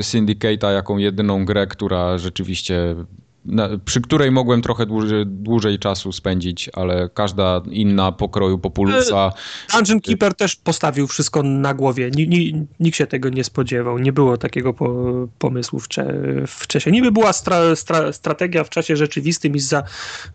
Syndicate'a 0.00 0.72
jaką 0.72 0.98
jedyną 0.98 1.44
grę, 1.44 1.66
która 1.66 2.18
rzeczywiście 2.18 2.94
na, 3.44 3.68
przy 3.84 4.00
której 4.00 4.30
mogłem 4.30 4.62
trochę 4.62 4.86
dłużej, 4.86 5.26
dłużej, 5.26 5.78
czasu 5.78 6.12
spędzić, 6.12 6.70
ale 6.72 7.08
każda 7.14 7.62
inna 7.70 8.12
pokroju 8.12 8.58
Populusa... 8.58 9.32
E, 9.68 9.76
Dungeon 9.76 10.00
Keeper 10.00 10.34
też 10.34 10.56
postawił 10.56 11.06
wszystko 11.06 11.42
na 11.42 11.74
głowie. 11.74 12.10
nikt 12.80 12.96
się 12.96 13.06
tego 13.06 13.28
nie 13.28 13.44
spodziewał. 13.44 13.98
Nie 13.98 14.12
było 14.12 14.36
takiego 14.36 14.74
po, 14.74 15.04
pomysłu 15.38 15.78
wcze, 15.78 16.14
wcześniej. 16.46 16.92
Niby 16.92 17.12
była 17.12 17.32
stra, 17.32 17.76
stra, 17.76 18.12
strategia 18.12 18.64
w 18.64 18.70
czasie 18.70 18.96
rzeczywistym 18.96 19.56
i 19.56 19.60
za, 19.60 19.82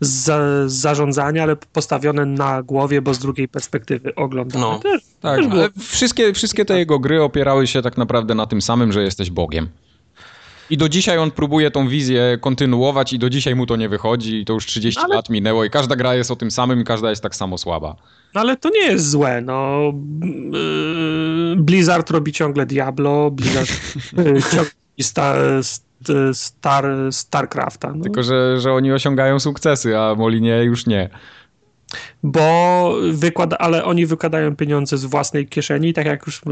za, 0.00 0.38
zarządzania, 0.66 1.42
ale 1.42 1.56
postawione 1.56 2.26
na 2.26 2.62
głowie, 2.62 3.02
bo 3.02 3.14
z 3.14 3.18
drugiej 3.18 3.48
perspektywy 3.48 4.14
oglądane. 4.14 4.64
No. 4.64 4.78
Też, 4.78 5.02
tak, 5.20 5.40
też 5.40 5.46
ale 5.50 5.68
wszystkie, 5.78 6.32
wszystkie 6.32 6.64
te 6.64 6.78
jego 6.78 6.98
gry 6.98 7.22
opierały 7.22 7.66
się 7.66 7.82
tak 7.82 7.96
naprawdę 7.96 8.34
na 8.34 8.46
tym 8.46 8.62
samym, 8.62 8.92
że 8.92 9.02
jesteś 9.02 9.30
Bogiem. 9.30 9.68
I 10.70 10.76
do 10.76 10.88
dzisiaj 10.88 11.18
on 11.18 11.30
próbuje 11.30 11.70
tą 11.70 11.88
wizję 11.88 12.38
kontynuować 12.40 13.12
i 13.12 13.18
do 13.18 13.30
dzisiaj 13.30 13.54
mu 13.54 13.66
to 13.66 13.76
nie 13.76 13.88
wychodzi 13.88 14.40
i 14.40 14.44
to 14.44 14.52
już 14.52 14.66
30 14.66 15.00
ale... 15.04 15.14
lat 15.14 15.30
minęło 15.30 15.64
i 15.64 15.70
każda 15.70 15.96
gra 15.96 16.14
jest 16.14 16.30
o 16.30 16.36
tym 16.36 16.50
samym 16.50 16.80
i 16.80 16.84
każda 16.84 17.10
jest 17.10 17.22
tak 17.22 17.36
samo 17.36 17.58
słaba. 17.58 17.96
No 18.34 18.40
ale 18.40 18.56
to 18.56 18.70
nie 18.70 18.86
jest 18.86 19.10
złe, 19.10 19.40
no. 19.40 19.80
Yy, 20.52 21.56
Blizzard 21.56 22.10
robi 22.10 22.32
ciągle 22.32 22.66
Diablo, 22.66 23.30
Blizzard 23.30 23.70
yy, 24.16 24.42
ciągle 24.42 24.70
Star, 25.00 25.36
Star, 26.32 26.84
StarCrafta. 27.10 27.92
No. 27.92 28.02
Tylko, 28.02 28.22
że, 28.22 28.60
że 28.60 28.72
oni 28.72 28.92
osiągają 28.92 29.40
sukcesy, 29.40 29.98
a 29.98 30.14
Molinie 30.14 30.64
już 30.64 30.86
nie. 30.86 31.10
Bo 32.22 32.94
wykłada, 33.12 33.58
ale 33.58 33.84
oni 33.84 34.06
wykładają 34.06 34.56
pieniądze 34.56 34.98
z 34.98 35.04
własnej 35.04 35.46
kieszeni, 35.46 35.92
tak 35.92 36.06
jak 36.06 36.26
już 36.26 36.42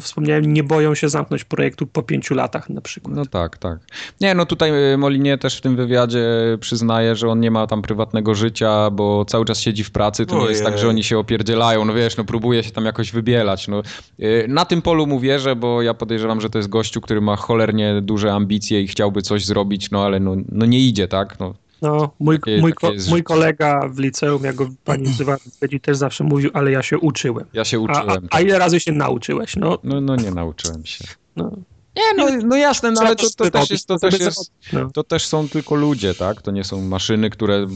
wspomniałem, 0.00 0.52
nie 0.52 0.62
boją 0.62 0.94
się 0.94 1.08
zamknąć 1.08 1.44
projektu 1.44 1.86
po 1.86 2.02
pięciu 2.02 2.34
latach 2.34 2.70
na 2.70 2.80
przykład. 2.80 3.16
No 3.16 3.26
tak, 3.26 3.58
tak. 3.58 3.78
Nie, 4.20 4.34
no 4.34 4.46
tutaj 4.46 4.92
y, 4.92 4.98
Molinie 4.98 5.38
też 5.38 5.58
w 5.58 5.60
tym 5.60 5.76
wywiadzie 5.76 6.26
przyznaje, 6.60 7.16
że 7.16 7.28
on 7.28 7.40
nie 7.40 7.50
ma 7.50 7.66
tam 7.66 7.82
prywatnego 7.82 8.34
życia, 8.34 8.90
bo 8.90 9.24
cały 9.24 9.44
czas 9.44 9.60
siedzi 9.60 9.84
w 9.84 9.90
pracy, 9.90 10.26
to 10.26 10.38
nie 10.38 10.48
jest 10.48 10.64
tak, 10.64 10.78
że 10.78 10.88
oni 10.88 11.04
się 11.04 11.18
opierdzielają, 11.18 11.84
no 11.84 11.94
wiesz, 11.94 12.16
no 12.16 12.24
próbuje 12.24 12.62
się 12.62 12.70
tam 12.70 12.84
jakoś 12.84 13.12
wybielać, 13.12 13.68
no. 13.68 13.82
Y, 14.20 14.46
na 14.48 14.64
tym 14.64 14.82
polu 14.82 15.06
mu 15.06 15.20
wierzę, 15.20 15.56
bo 15.56 15.82
ja 15.82 15.94
podejrzewam, 15.94 16.40
że 16.40 16.50
to 16.50 16.58
jest 16.58 16.68
gościu, 16.68 17.00
który 17.00 17.20
ma 17.20 17.36
cholernie 17.36 18.00
duże 18.02 18.32
ambicje 18.32 18.82
i 18.82 18.88
chciałby 18.88 19.22
coś 19.22 19.44
zrobić, 19.44 19.90
no 19.90 20.04
ale 20.04 20.20
no, 20.20 20.36
no 20.52 20.66
nie 20.66 20.80
idzie, 20.80 21.08
tak, 21.08 21.40
no 21.40 21.54
no, 21.82 22.10
mój, 22.20 22.36
takie, 22.40 22.60
mój, 22.60 22.72
takie 22.80 22.96
mój 23.10 23.22
kolega 23.22 23.88
w 23.88 23.98
liceum, 23.98 24.44
jak 24.44 24.54
go 24.54 24.68
pani 24.84 25.02
nazywa, 25.02 25.36
też 25.82 25.96
zawsze 25.96 26.24
mówił, 26.24 26.50
ale 26.54 26.70
ja 26.70 26.82
się 26.82 26.98
uczyłem. 26.98 27.46
Ja 27.52 27.64
się 27.64 27.80
uczyłem. 27.80 28.10
A, 28.10 28.12
a, 28.12 28.18
a 28.30 28.40
ile 28.40 28.58
razy 28.58 28.80
się 28.80 28.92
nauczyłeś? 28.92 29.56
No, 29.56 29.78
no, 29.84 30.00
no 30.00 30.16
nie 30.16 30.30
nauczyłem 30.30 30.86
się. 30.86 31.04
No. 31.36 31.50
Nie, 31.96 32.14
no, 32.16 32.46
no 32.46 32.56
jasne, 32.56 32.90
no 32.90 33.00
ale 33.00 33.16
to, 33.16 33.26
to, 33.36 33.50
też 33.50 33.70
jest, 33.70 33.86
to, 33.86 33.98
też 33.98 34.20
jest, 34.20 34.52
no. 34.72 34.90
to 34.90 35.04
też 35.04 35.26
są 35.26 35.48
tylko 35.48 35.74
ludzie, 35.74 36.14
tak? 36.14 36.42
To 36.42 36.50
nie 36.50 36.64
są 36.64 36.80
maszyny, 36.82 37.30
które 37.30 37.66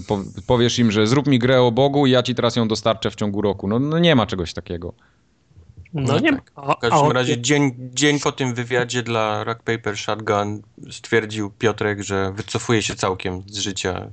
powiesz 0.47 0.79
im, 0.79 0.91
że 0.91 1.07
zrób 1.07 1.27
mi 1.27 1.39
grę 1.39 1.63
o 1.63 1.73
Bogu 1.73 2.07
i 2.07 2.11
ja 2.11 2.23
ci 2.23 2.35
teraz 2.35 2.57
ją 2.57 2.69
dostarczę 2.69 3.11
w 3.11 3.15
ciągu 3.15 3.43
roku. 3.43 3.69
No, 3.69 3.79
no 3.79 3.99
nie 3.99 4.15
ma 4.15 4.27
czegoś 4.27 4.53
takiego. 4.53 4.95
No, 5.95 6.13
no 6.13 6.19
nie 6.19 6.33
tak. 6.33 6.51
W 6.51 6.81
każdym 6.81 7.11
a, 7.11 7.13
razie 7.13 7.41
dzień, 7.41 7.73
dzień 7.79 8.21
po 8.21 8.33
tym 8.33 8.55
wywiadzie 8.55 9.03
dla 9.03 9.45
Rock 9.45 9.63
Paper 9.63 9.97
Shotgun 9.97 10.63
stwierdził 10.91 11.51
Piotrek, 11.51 12.03
że 12.03 12.33
wycofuje 12.33 12.83
się 12.83 12.95
całkiem 12.95 13.43
z 13.47 13.59
życia 13.59 14.11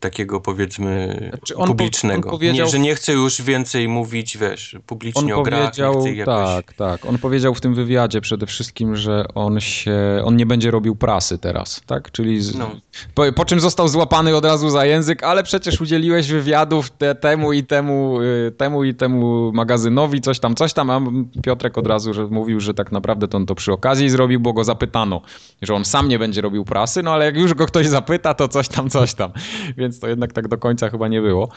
takiego 0.00 0.40
powiedzmy 0.40 1.18
znaczy 1.30 1.54
publicznego. 1.54 2.30
Po, 2.30 2.44
nie, 2.44 2.66
że 2.66 2.78
nie 2.78 2.94
chce 2.94 3.12
już 3.12 3.42
więcej 3.42 3.88
mówić, 3.88 4.38
wiesz, 4.38 4.76
publicznie 4.86 5.34
on 5.34 5.40
o 5.40 5.42
grach. 5.42 5.60
Powiedział, 5.60 6.06
jakoś... 6.06 6.24
Tak, 6.26 6.72
tak. 6.72 7.06
On 7.06 7.18
powiedział 7.18 7.54
w 7.54 7.60
tym 7.60 7.74
wywiadzie 7.74 8.20
przede 8.20 8.46
wszystkim, 8.46 8.96
że 8.96 9.24
on 9.34 9.60
się, 9.60 10.22
on 10.24 10.36
nie 10.36 10.46
będzie 10.46 10.70
robił 10.70 10.96
prasy 10.96 11.38
teraz, 11.38 11.82
tak? 11.86 12.10
Czyli 12.10 12.42
z... 12.42 12.54
no. 12.54 12.70
po, 13.14 13.32
po, 13.32 13.44
czym 13.44 13.60
został 13.60 13.88
złapany 13.88 14.36
od 14.36 14.44
razu 14.44 14.70
za 14.70 14.86
język, 14.86 15.22
ale 15.22 15.42
przecież 15.42 15.80
udzieliłeś 15.80 16.28
wywiadów 16.28 16.90
te, 16.90 17.14
temu 17.14 17.52
i 17.52 17.64
temu, 17.64 18.20
y, 18.20 18.52
temu 18.56 18.84
i 18.84 18.94
temu 18.94 19.52
magazynowi, 19.52 20.20
coś 20.20 20.40
tam, 20.40 20.54
coś 20.54 20.72
tam, 20.72 20.90
a 20.90 21.00
Piotrek 21.42 21.78
od 21.78 21.86
razu 21.86 22.14
że 22.16 22.26
mówił, 22.26 22.60
że 22.60 22.74
tak 22.74 22.92
naprawdę 22.92 23.28
to 23.28 23.36
on 23.36 23.46
to 23.46 23.54
przy 23.54 23.72
okazji 23.72 24.10
zrobił, 24.10 24.40
bo 24.40 24.52
go 24.52 24.64
zapytano, 24.64 25.20
że 25.62 25.74
on 25.74 25.84
sam 25.84 26.08
nie 26.08 26.18
będzie 26.18 26.40
robił 26.40 26.64
prasy, 26.64 27.02
no 27.02 27.12
ale 27.12 27.24
jak 27.24 27.36
już 27.36 27.54
go 27.54 27.66
ktoś 27.66 27.86
zapyta, 27.86 28.34
to 28.34 28.48
coś 28.48 28.68
tam, 28.68 28.90
coś 28.90 29.14
tam. 29.14 29.30
Więc 29.78 29.85
więc 29.86 30.00
to 30.00 30.08
jednak 30.08 30.32
tak 30.32 30.48
do 30.48 30.58
końca 30.58 30.90
chyba 30.90 31.08
nie 31.08 31.20
było. 31.20 31.48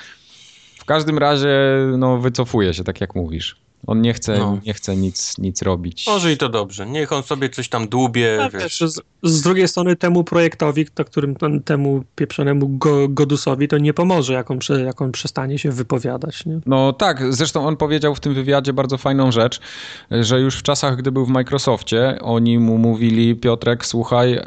W 0.79 0.85
każdym 0.85 1.17
razie 1.17 1.57
no, 1.97 2.17
wycofuje 2.17 2.73
się, 2.73 2.83
tak 2.83 3.01
jak 3.01 3.15
mówisz. 3.15 3.68
On 3.89 4.01
nie 4.01 4.13
chce, 4.13 4.37
no. 4.39 4.57
nie 4.65 4.73
chce 4.73 4.95
nic, 4.95 5.37
nic 5.37 5.61
robić. 5.61 6.07
Może 6.07 6.31
i 6.31 6.37
to 6.37 6.49
dobrze. 6.49 6.85
Niech 6.85 7.11
on 7.11 7.23
sobie 7.23 7.49
coś 7.49 7.69
tam 7.69 7.87
dłubie. 7.87 8.49
wiesz. 8.53 8.79
Z, 8.79 9.01
z, 9.23 9.41
drugiej 9.41 9.67
strony 9.67 9.95
temu 9.95 10.23
projektowi, 10.23 10.85
to 10.85 11.05
którym 11.05 11.35
temu 11.65 12.03
pieprzonemu 12.15 12.69
go, 12.69 13.07
Godusowi 13.07 13.67
to 13.67 13.77
nie 13.77 13.93
pomoże, 13.93 14.33
jak 14.33 14.51
on, 14.51 14.59
jak 14.85 15.01
on 15.01 15.11
przestanie 15.11 15.59
się 15.59 15.71
wypowiadać. 15.71 16.45
Nie? 16.45 16.59
No 16.65 16.93
tak, 16.93 17.33
zresztą 17.33 17.67
on 17.67 17.77
powiedział 17.77 18.15
w 18.15 18.19
tym 18.19 18.33
wywiadzie 18.33 18.73
bardzo 18.73 18.97
fajną 18.97 19.31
rzecz, 19.31 19.59
że 20.11 20.39
już 20.39 20.55
w 20.55 20.63
czasach, 20.63 20.95
gdy 20.95 21.11
był 21.11 21.25
w 21.25 21.29
Microsoftie, 21.29 22.17
oni 22.21 22.59
mu 22.59 22.77
mówili, 22.77 23.35
Piotrek, 23.35 23.85
słuchaj, 23.85 24.33
e, 24.33 24.45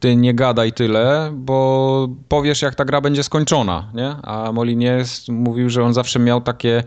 ty 0.00 0.16
nie 0.16 0.34
gadaj 0.34 0.72
tyle, 0.72 1.30
bo 1.34 2.08
powiesz, 2.28 2.62
jak 2.62 2.74
ta 2.74 2.84
gra 2.84 3.00
będzie 3.00 3.22
skończona, 3.22 3.90
nie? 3.94 4.16
A 4.22 4.52
Molinier 4.52 5.04
mówił, 5.28 5.70
że 5.70 5.84
on 5.84 5.94
zawsze 5.94 6.18
miał 6.18 6.40
takie, 6.40 6.84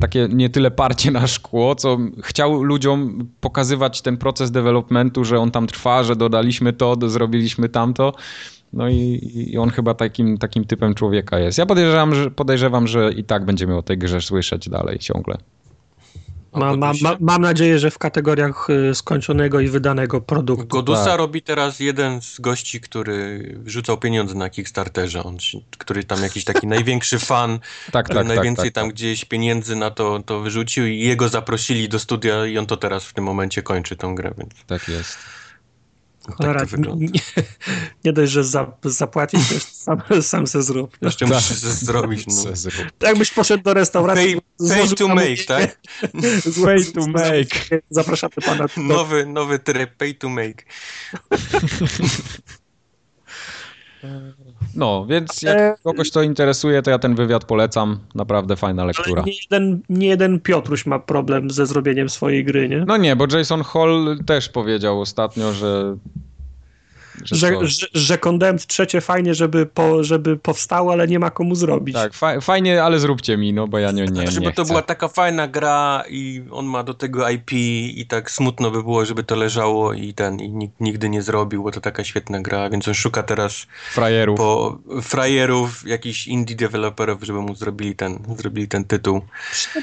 takie 0.00 0.28
nie 0.30 0.50
tyle 0.50 0.70
parcie 0.70 1.15
na 1.20 1.26
szkło, 1.26 1.74
co 1.74 1.98
chciał 2.22 2.62
ludziom 2.62 3.28
pokazywać 3.40 4.02
ten 4.02 4.16
proces 4.16 4.50
developmentu, 4.50 5.24
że 5.24 5.38
on 5.38 5.50
tam 5.50 5.66
trwa, 5.66 6.04
że 6.04 6.16
dodaliśmy 6.16 6.72
to, 6.72 6.96
zrobiliśmy 7.08 7.68
tamto. 7.68 8.12
No 8.72 8.88
i, 8.88 9.20
i, 9.34 9.58
on 9.58 9.70
chyba 9.70 9.94
takim, 9.94 10.38
takim 10.38 10.64
typem 10.64 10.94
człowieka 10.94 11.38
jest. 11.38 11.58
Ja 11.58 11.66
podejrzewam 11.66 12.14
że, 12.14 12.30
podejrzewam, 12.30 12.86
że 12.86 13.12
i 13.12 13.24
tak 13.24 13.44
będziemy 13.44 13.76
o 13.76 13.82
tej 13.82 13.98
grze 13.98 14.20
słyszeć 14.20 14.68
dalej 14.68 14.98
ciągle. 14.98 15.36
Ma, 16.56 16.76
ma, 16.76 16.92
ma, 17.02 17.16
mam 17.20 17.42
nadzieję, 17.42 17.78
że 17.78 17.90
w 17.90 17.98
kategoriach 17.98 18.70
y, 18.70 18.94
skończonego 18.94 19.60
i 19.60 19.68
wydanego 19.68 20.20
produktu. 20.20 20.66
Godusa 20.66 21.04
tak. 21.04 21.18
robi 21.18 21.42
teraz 21.42 21.80
jeden 21.80 22.22
z 22.22 22.40
gości, 22.40 22.80
który 22.80 23.54
rzucał 23.66 23.98
pieniądze 23.98 24.34
na 24.34 24.50
Kickstarterze. 24.50 25.24
On, 25.24 25.36
który 25.78 26.04
tam 26.04 26.22
jakiś 26.22 26.44
taki 26.44 26.66
największy 26.66 27.18
fan, 27.18 27.58
tak, 27.92 28.04
który 28.04 28.18
tak, 28.18 28.28
tak, 28.28 28.36
najwięcej 28.36 28.72
tak, 28.72 28.74
tam 28.74 28.88
gdzieś 28.88 29.24
pieniędzy 29.24 29.76
na 29.76 29.90
to, 29.90 30.22
to 30.26 30.40
wyrzucił 30.40 30.86
i 30.86 30.98
jego 30.98 31.28
zaprosili 31.28 31.88
do 31.88 31.98
studia 31.98 32.46
i 32.46 32.58
on 32.58 32.66
to 32.66 32.76
teraz 32.76 33.04
w 33.04 33.12
tym 33.12 33.24
momencie 33.24 33.62
kończy 33.62 33.96
tą 33.96 34.14
grę. 34.14 34.34
Więc... 34.38 34.50
Tak 34.66 34.88
jest. 34.88 35.18
Cholera, 36.32 36.66
tak 36.66 36.78
nie, 36.78 37.08
nie, 38.04 38.12
dość, 38.12 38.32
że 38.32 38.44
za, 38.44 38.72
zapłacić, 38.84 39.48
to 39.48 39.54
jeszcze 39.54 39.70
sam, 39.70 40.02
sam 40.22 40.46
se 40.46 40.62
zrób. 40.62 40.96
Jeszcze 41.02 41.26
musisz 41.26 41.58
se 41.58 41.72
zrobić. 41.72 42.26
No. 42.36 42.52
Tak 42.98 43.08
jakbyś 43.08 43.30
poszedł 43.30 43.64
do 43.64 43.74
restauracji. 43.74 44.40
Pay, 44.58 44.68
pay 44.68 44.88
to 44.88 45.08
make, 45.08 45.44
tak? 45.46 45.80
Pay 46.64 46.84
to 46.84 47.06
make. 47.06 47.80
Zapraszamy 47.90 48.32
pana. 48.44 48.66
Nowy, 48.76 49.26
nowy 49.26 49.58
tryb, 49.58 49.96
pay 49.96 50.14
to 50.14 50.28
make. 50.28 50.64
No, 54.76 55.06
więc 55.06 55.42
jak 55.42 55.58
e, 55.58 55.74
kogoś 55.84 56.10
to 56.10 56.22
interesuje, 56.22 56.82
to 56.82 56.90
ja 56.90 56.98
ten 56.98 57.14
wywiad 57.14 57.44
polecam. 57.44 57.98
Naprawdę 58.14 58.56
fajna 58.56 58.84
lektura. 58.84 59.22
nie 59.26 59.32
jeden, 59.42 59.80
nie 59.88 60.06
jeden 60.06 60.40
Piotruś 60.40 60.86
ma 60.86 60.98
problem 60.98 61.50
ze 61.50 61.66
zrobieniem 61.66 62.08
swojej 62.08 62.44
gry, 62.44 62.68
nie? 62.68 62.84
No 62.86 62.96
nie, 62.96 63.16
bo 63.16 63.26
Jason 63.36 63.62
Hall 63.62 64.18
też 64.26 64.48
powiedział 64.48 65.00
ostatnio, 65.00 65.52
że 65.52 65.96
że, 67.24 67.66
że, 67.66 67.86
że, 67.94 68.18
Condemned 68.18 68.66
trzecie 68.66 69.00
fajnie, 69.00 69.34
żeby, 69.34 69.66
po, 69.66 70.04
żeby 70.04 70.36
powstało, 70.36 70.92
ale 70.92 71.08
nie 71.08 71.18
ma 71.18 71.30
komu 71.30 71.54
zrobić. 71.54 71.94
Tak, 71.94 72.14
fa 72.14 72.40
fajnie, 72.40 72.82
ale 72.82 72.98
zróbcie 72.98 73.36
mi, 73.36 73.52
no 73.52 73.68
bo 73.68 73.78
ja 73.78 73.90
nie, 73.92 74.04
nie, 74.04 74.20
nie 74.20 74.30
Żeby 74.30 74.52
to 74.52 74.64
była 74.64 74.82
taka 74.82 75.08
fajna 75.08 75.48
gra 75.48 76.04
i 76.08 76.42
on 76.50 76.66
ma 76.66 76.82
do 76.82 76.94
tego 76.94 77.28
IP 77.28 77.52
i 77.52 78.06
tak 78.08 78.30
smutno 78.30 78.70
by 78.70 78.82
było, 78.82 79.04
żeby 79.04 79.24
to 79.24 79.36
leżało 79.36 79.92
i 79.92 80.14
ten 80.14 80.40
i 80.40 80.48
nikt 80.48 80.80
nigdy 80.80 81.08
nie 81.08 81.22
zrobił, 81.22 81.62
bo 81.62 81.70
to 81.70 81.80
taka 81.80 82.04
świetna 82.04 82.40
gra, 82.40 82.70
więc 82.70 82.88
on 82.88 82.94
szuka 82.94 83.22
teraz 83.22 83.66
frajerów, 83.92 84.38
po, 84.38 84.78
frajerów 85.02 85.86
jakichś 85.86 86.26
indie 86.26 86.56
deweloperów, 86.56 87.22
żeby 87.22 87.40
mu 87.40 87.54
zrobili 87.54 87.96
ten, 87.96 88.18
zrobili 88.38 88.68
ten 88.68 88.84
tytuł. 88.84 89.20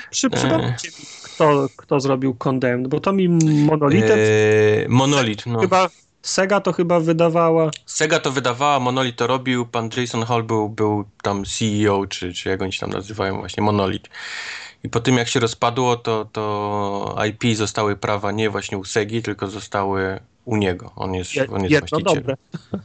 Przy, 0.10 0.30
przy, 0.30 0.48
e... 0.48 0.76
kto, 1.24 1.68
kto 1.78 2.00
zrobił 2.00 2.34
Condemned, 2.34 2.88
bo 2.88 3.00
to 3.00 3.14
mi 3.14 3.30
Monolitem... 3.30 4.20
Eee, 4.20 4.90
Monolit, 4.90 5.46
no. 5.46 5.60
Chyba 5.60 5.90
Sega 6.24 6.60
to 6.62 6.74
chyba 6.74 7.00
wydawała. 7.00 7.72
Sega 7.86 8.20
to 8.20 8.32
wydawała, 8.32 8.80
Monolith 8.80 9.18
to 9.18 9.28
robił, 9.28 9.66
pan 9.66 9.90
Jason 9.98 10.24
Hall 10.24 10.44
był, 10.44 10.70
był 10.70 11.06
tam 11.22 11.44
CEO, 11.46 12.08
czy, 12.08 12.34
czy 12.34 12.50
jak 12.50 12.62
oni 12.62 12.74
się 12.74 12.80
tam 12.80 12.90
nazywają, 12.90 13.40
właśnie 13.40 13.64
Monolith. 13.64 14.10
I 14.84 14.90
po 14.90 15.00
tym 15.00 15.18
jak 15.18 15.28
się 15.28 15.40
rozpadło, 15.40 15.96
to, 15.96 16.26
to 16.26 17.16
IP 17.30 17.58
zostały 17.58 17.96
prawa 17.96 18.32
nie 18.32 18.50
właśnie 18.50 18.78
u 18.78 18.86
Segi, 18.86 19.22
tylko 19.22 19.48
zostały 19.48 20.20
u 20.46 20.58
niego. 20.58 20.92
On 20.96 21.14
jest, 21.14 21.36
Je, 21.36 21.48
on 21.50 21.64
jest 21.64 21.72
jedno 21.72 21.88
właścicielem. 22.00 22.24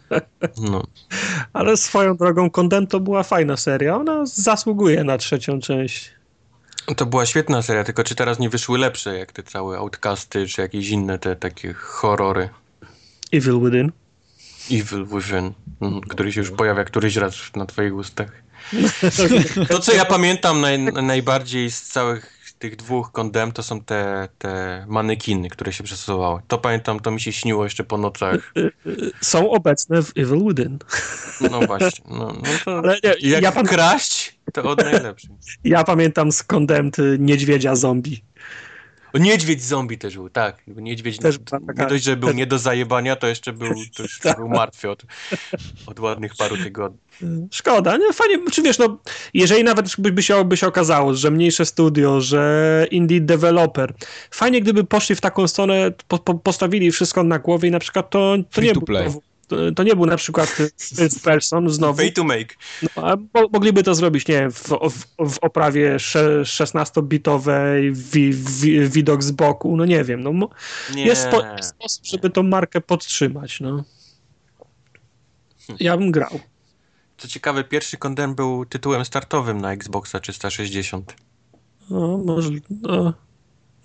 dobre. 0.08 0.20
No. 0.60 0.82
Ale 1.52 1.76
swoją 1.76 2.16
drogą 2.16 2.50
Condemn 2.50 2.86
to 2.86 3.00
była 3.00 3.22
fajna 3.22 3.56
seria. 3.56 3.96
Ona 3.96 4.26
zasługuje 4.26 5.04
na 5.04 5.18
trzecią 5.18 5.60
część. 5.60 6.12
To 6.96 7.06
była 7.06 7.26
świetna 7.26 7.62
seria, 7.62 7.84
tylko 7.84 8.04
czy 8.04 8.14
teraz 8.14 8.38
nie 8.38 8.48
wyszły 8.48 8.78
lepsze, 8.78 9.18
jak 9.18 9.32
te 9.32 9.42
całe 9.42 9.78
outcasty, 9.78 10.46
czy 10.46 10.60
jakieś 10.60 10.88
inne 10.88 11.18
te 11.18 11.36
takie 11.36 11.72
horrory? 11.72 12.48
Evil 13.32 13.60
Within. 13.60 13.92
Evil 14.70 15.06
Within, 15.06 15.52
mhm, 15.80 16.00
który 16.00 16.32
się 16.32 16.40
już 16.40 16.50
pojawia 16.50 16.84
któryś 16.84 17.16
raz 17.16 17.34
na 17.56 17.66
twoich 17.66 17.94
ustach. 17.94 18.30
To, 19.68 19.78
co 19.78 19.92
ja 19.92 20.04
pamiętam 20.04 20.60
naj, 20.60 20.78
najbardziej 20.78 21.70
z 21.70 21.82
całych 21.82 22.38
tych 22.58 22.76
dwóch 22.76 23.12
kondem, 23.12 23.52
to 23.52 23.62
są 23.62 23.80
te, 23.80 24.28
te 24.38 24.84
manekiny, 24.88 25.50
które 25.50 25.72
się 25.72 25.84
przesuwały. 25.84 26.40
To 26.48 26.58
pamiętam, 26.58 27.00
to 27.00 27.10
mi 27.10 27.20
się 27.20 27.32
śniło 27.32 27.64
jeszcze 27.64 27.84
po 27.84 27.98
nocach. 27.98 28.52
Są 29.20 29.50
obecne 29.50 30.02
w 30.02 30.12
Evil 30.16 30.44
Within. 30.48 30.78
No 31.50 31.60
właśnie. 31.60 32.04
No, 32.10 32.16
no 32.16 32.48
to 32.64 32.78
Ale 32.78 32.98
nie, 33.04 33.30
jak 33.30 33.42
ja 33.42 33.52
pan... 33.52 33.66
kraść, 33.66 34.38
to 34.52 34.62
od 34.62 34.84
najlepszych. 34.84 35.30
Ja 35.64 35.84
pamiętam 35.84 36.32
z 36.32 36.42
kondem 36.42 36.90
niedźwiedzia 37.18 37.76
zombie. 37.76 38.24
O, 39.12 39.18
niedźwiedź 39.18 39.62
zombie 39.62 39.98
też 39.98 40.14
był, 40.14 40.30
tak. 40.30 40.62
Niedźwiedź 40.66 41.18
też 41.18 41.38
nie 41.78 41.86
dość, 41.86 42.04
że 42.04 42.16
był 42.16 42.30
nie 42.30 42.46
do 42.46 42.58
zajebania, 42.58 43.16
to 43.16 43.26
jeszcze 43.26 43.52
był, 43.52 43.74
to 43.96 44.02
już 44.02 44.18
tak. 44.18 44.36
był 44.36 44.48
martwy 44.48 44.90
od, 44.90 45.02
od 45.86 46.00
ładnych 46.00 46.36
paru 46.36 46.56
tygodni. 46.56 46.98
Szkoda, 47.50 47.96
nie? 47.96 48.12
Fajnie, 48.12 48.38
czy 48.52 48.62
wiesz, 48.62 48.78
no, 48.78 48.98
jeżeli 49.34 49.64
nawet 49.64 49.96
by 49.98 50.22
się, 50.22 50.44
by 50.44 50.56
się 50.56 50.66
okazało, 50.66 51.14
że 51.14 51.30
mniejsze 51.30 51.66
studio, 51.66 52.20
że 52.20 52.86
indie 52.90 53.20
developer, 53.20 53.94
fajnie 54.30 54.60
gdyby 54.60 54.84
poszli 54.84 55.14
w 55.14 55.20
taką 55.20 55.48
stronę, 55.48 55.92
po, 56.08 56.18
po, 56.18 56.34
postawili 56.34 56.90
wszystko 56.90 57.22
na 57.22 57.38
głowie 57.38 57.68
i 57.68 57.72
na 57.72 57.78
przykład 57.78 58.10
to, 58.10 58.36
to 58.52 58.60
nie 58.60 58.74
to 58.74 58.80
play. 58.80 59.08
To, 59.48 59.56
to 59.76 59.82
nie 59.82 59.96
był 59.96 60.06
na 60.06 60.16
przykład 60.16 60.48
first 60.96 61.24
person 61.24 61.70
znowu. 61.70 61.96
Pay 61.98 62.12
to 62.12 62.24
make. 62.24 62.56
No, 62.82 62.88
a 63.08 63.16
mo- 63.16 63.48
mogliby 63.52 63.82
to 63.82 63.94
zrobić, 63.94 64.28
nie 64.28 64.34
wiem, 64.34 64.52
w, 64.52 64.68
w, 64.68 65.04
w 65.34 65.38
oprawie 65.40 65.98
sze- 65.98 66.42
16-bitowej, 66.42 67.94
wi, 67.96 68.32
wi, 68.32 68.88
widok 68.88 69.22
z 69.22 69.30
boku, 69.30 69.76
no 69.76 69.84
nie 69.84 70.04
wiem. 70.04 70.22
No, 70.22 70.48
Nie. 70.94 71.04
jest, 71.04 71.28
jest 71.56 71.68
sposób, 71.70 72.06
żeby 72.06 72.30
tą 72.30 72.42
markę 72.42 72.80
podtrzymać, 72.80 73.60
no. 73.60 73.84
Ja 75.80 75.96
bym 75.96 76.10
grał. 76.10 76.40
Co 77.18 77.28
ciekawe, 77.28 77.64
pierwszy 77.64 77.96
Condemn 77.96 78.34
był 78.34 78.64
tytułem 78.66 79.04
startowym 79.04 79.60
na 79.60 79.72
Xboxa 79.72 80.20
360. 80.20 81.14
No, 81.90 82.18
może, 82.18 82.50
no, 82.70 83.12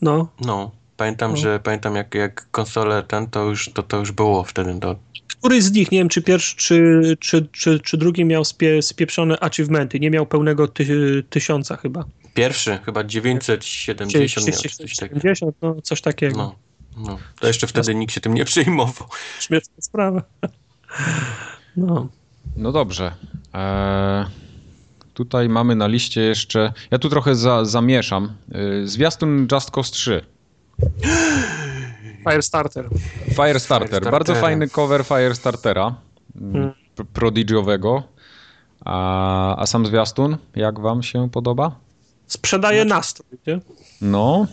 no. 0.01 0.27
No, 0.41 0.71
pamiętam, 0.97 1.31
No. 1.31 1.37
że 1.37 1.59
pamiętam 1.59 1.95
jak, 1.95 2.15
jak 2.15 2.51
konsolę 2.51 3.03
ten, 3.03 3.27
to 3.29 3.43
już, 3.45 3.69
to, 3.73 3.83
to 3.83 3.97
już 3.97 4.11
było 4.11 4.43
wtedy. 4.43 4.79
To, 4.79 4.95
Któryś 5.43 5.63
z 5.63 5.71
nich, 5.71 5.91
nie 5.91 5.97
wiem, 5.97 6.09
czy 6.09 6.21
pierwszy, 6.21 6.55
czy, 6.55 7.01
czy, 7.19 7.47
czy, 7.51 7.79
czy 7.79 7.97
drugi 7.97 8.25
miał 8.25 8.45
spie, 8.45 8.81
spieprzone 8.81 9.39
achievementy, 9.39 9.99
nie 9.99 10.09
miał 10.09 10.25
pełnego 10.25 10.67
ty, 10.67 11.23
tysiąca 11.29 11.77
chyba. 11.77 12.05
pierwszy, 12.33 12.79
chyba 12.85 13.03
970 13.03 14.47
miał, 14.47 14.57
czy 14.61 14.69
coś 14.69 14.95
takiego. 14.95 15.19
70, 15.21 15.55
no, 15.61 15.81
coś 15.81 16.01
takiego. 16.01 16.37
No, 16.37 16.55
no. 16.97 17.17
To 17.39 17.47
jeszcze 17.47 17.67
wtedy 17.67 17.95
nikt 17.95 18.13
się 18.13 18.21
tym 18.21 18.33
nie 18.33 18.45
przejmował. 18.45 19.07
Śmieszna 19.39 19.73
sprawa. 19.79 20.23
No. 21.77 22.07
No 22.55 22.71
dobrze. 22.71 23.15
Eee, 23.53 24.25
tutaj 25.13 25.49
mamy 25.49 25.75
na 25.75 25.87
liście 25.87 26.21
jeszcze. 26.21 26.73
Ja 26.91 26.99
tu 26.99 27.09
trochę 27.09 27.35
za, 27.35 27.65
zamieszam. 27.65 28.33
Eee, 28.53 28.87
zwiastun 28.87 29.47
Just 29.51 29.71
Cause 29.71 29.91
3. 29.91 30.21
Firestarter. 32.31 32.89
Firestarter. 33.35 34.11
Bardzo 34.11 34.35
fajny 34.35 34.69
cover 34.69 35.05
Firestartera. 35.05 35.95
Hmm. 36.39 36.55
Mm. 36.55 36.73
p- 36.95 37.05
Prodigiowego. 37.13 38.03
A, 38.85 39.55
a 39.61 39.65
sam 39.65 39.85
zwiastun, 39.85 40.37
jak 40.55 40.79
wam 40.79 41.03
się 41.03 41.29
podoba? 41.29 41.75
Sprzedaje 42.27 42.85
nastrój, 42.85 43.39
nie? 43.47 43.59
No. 44.01 44.47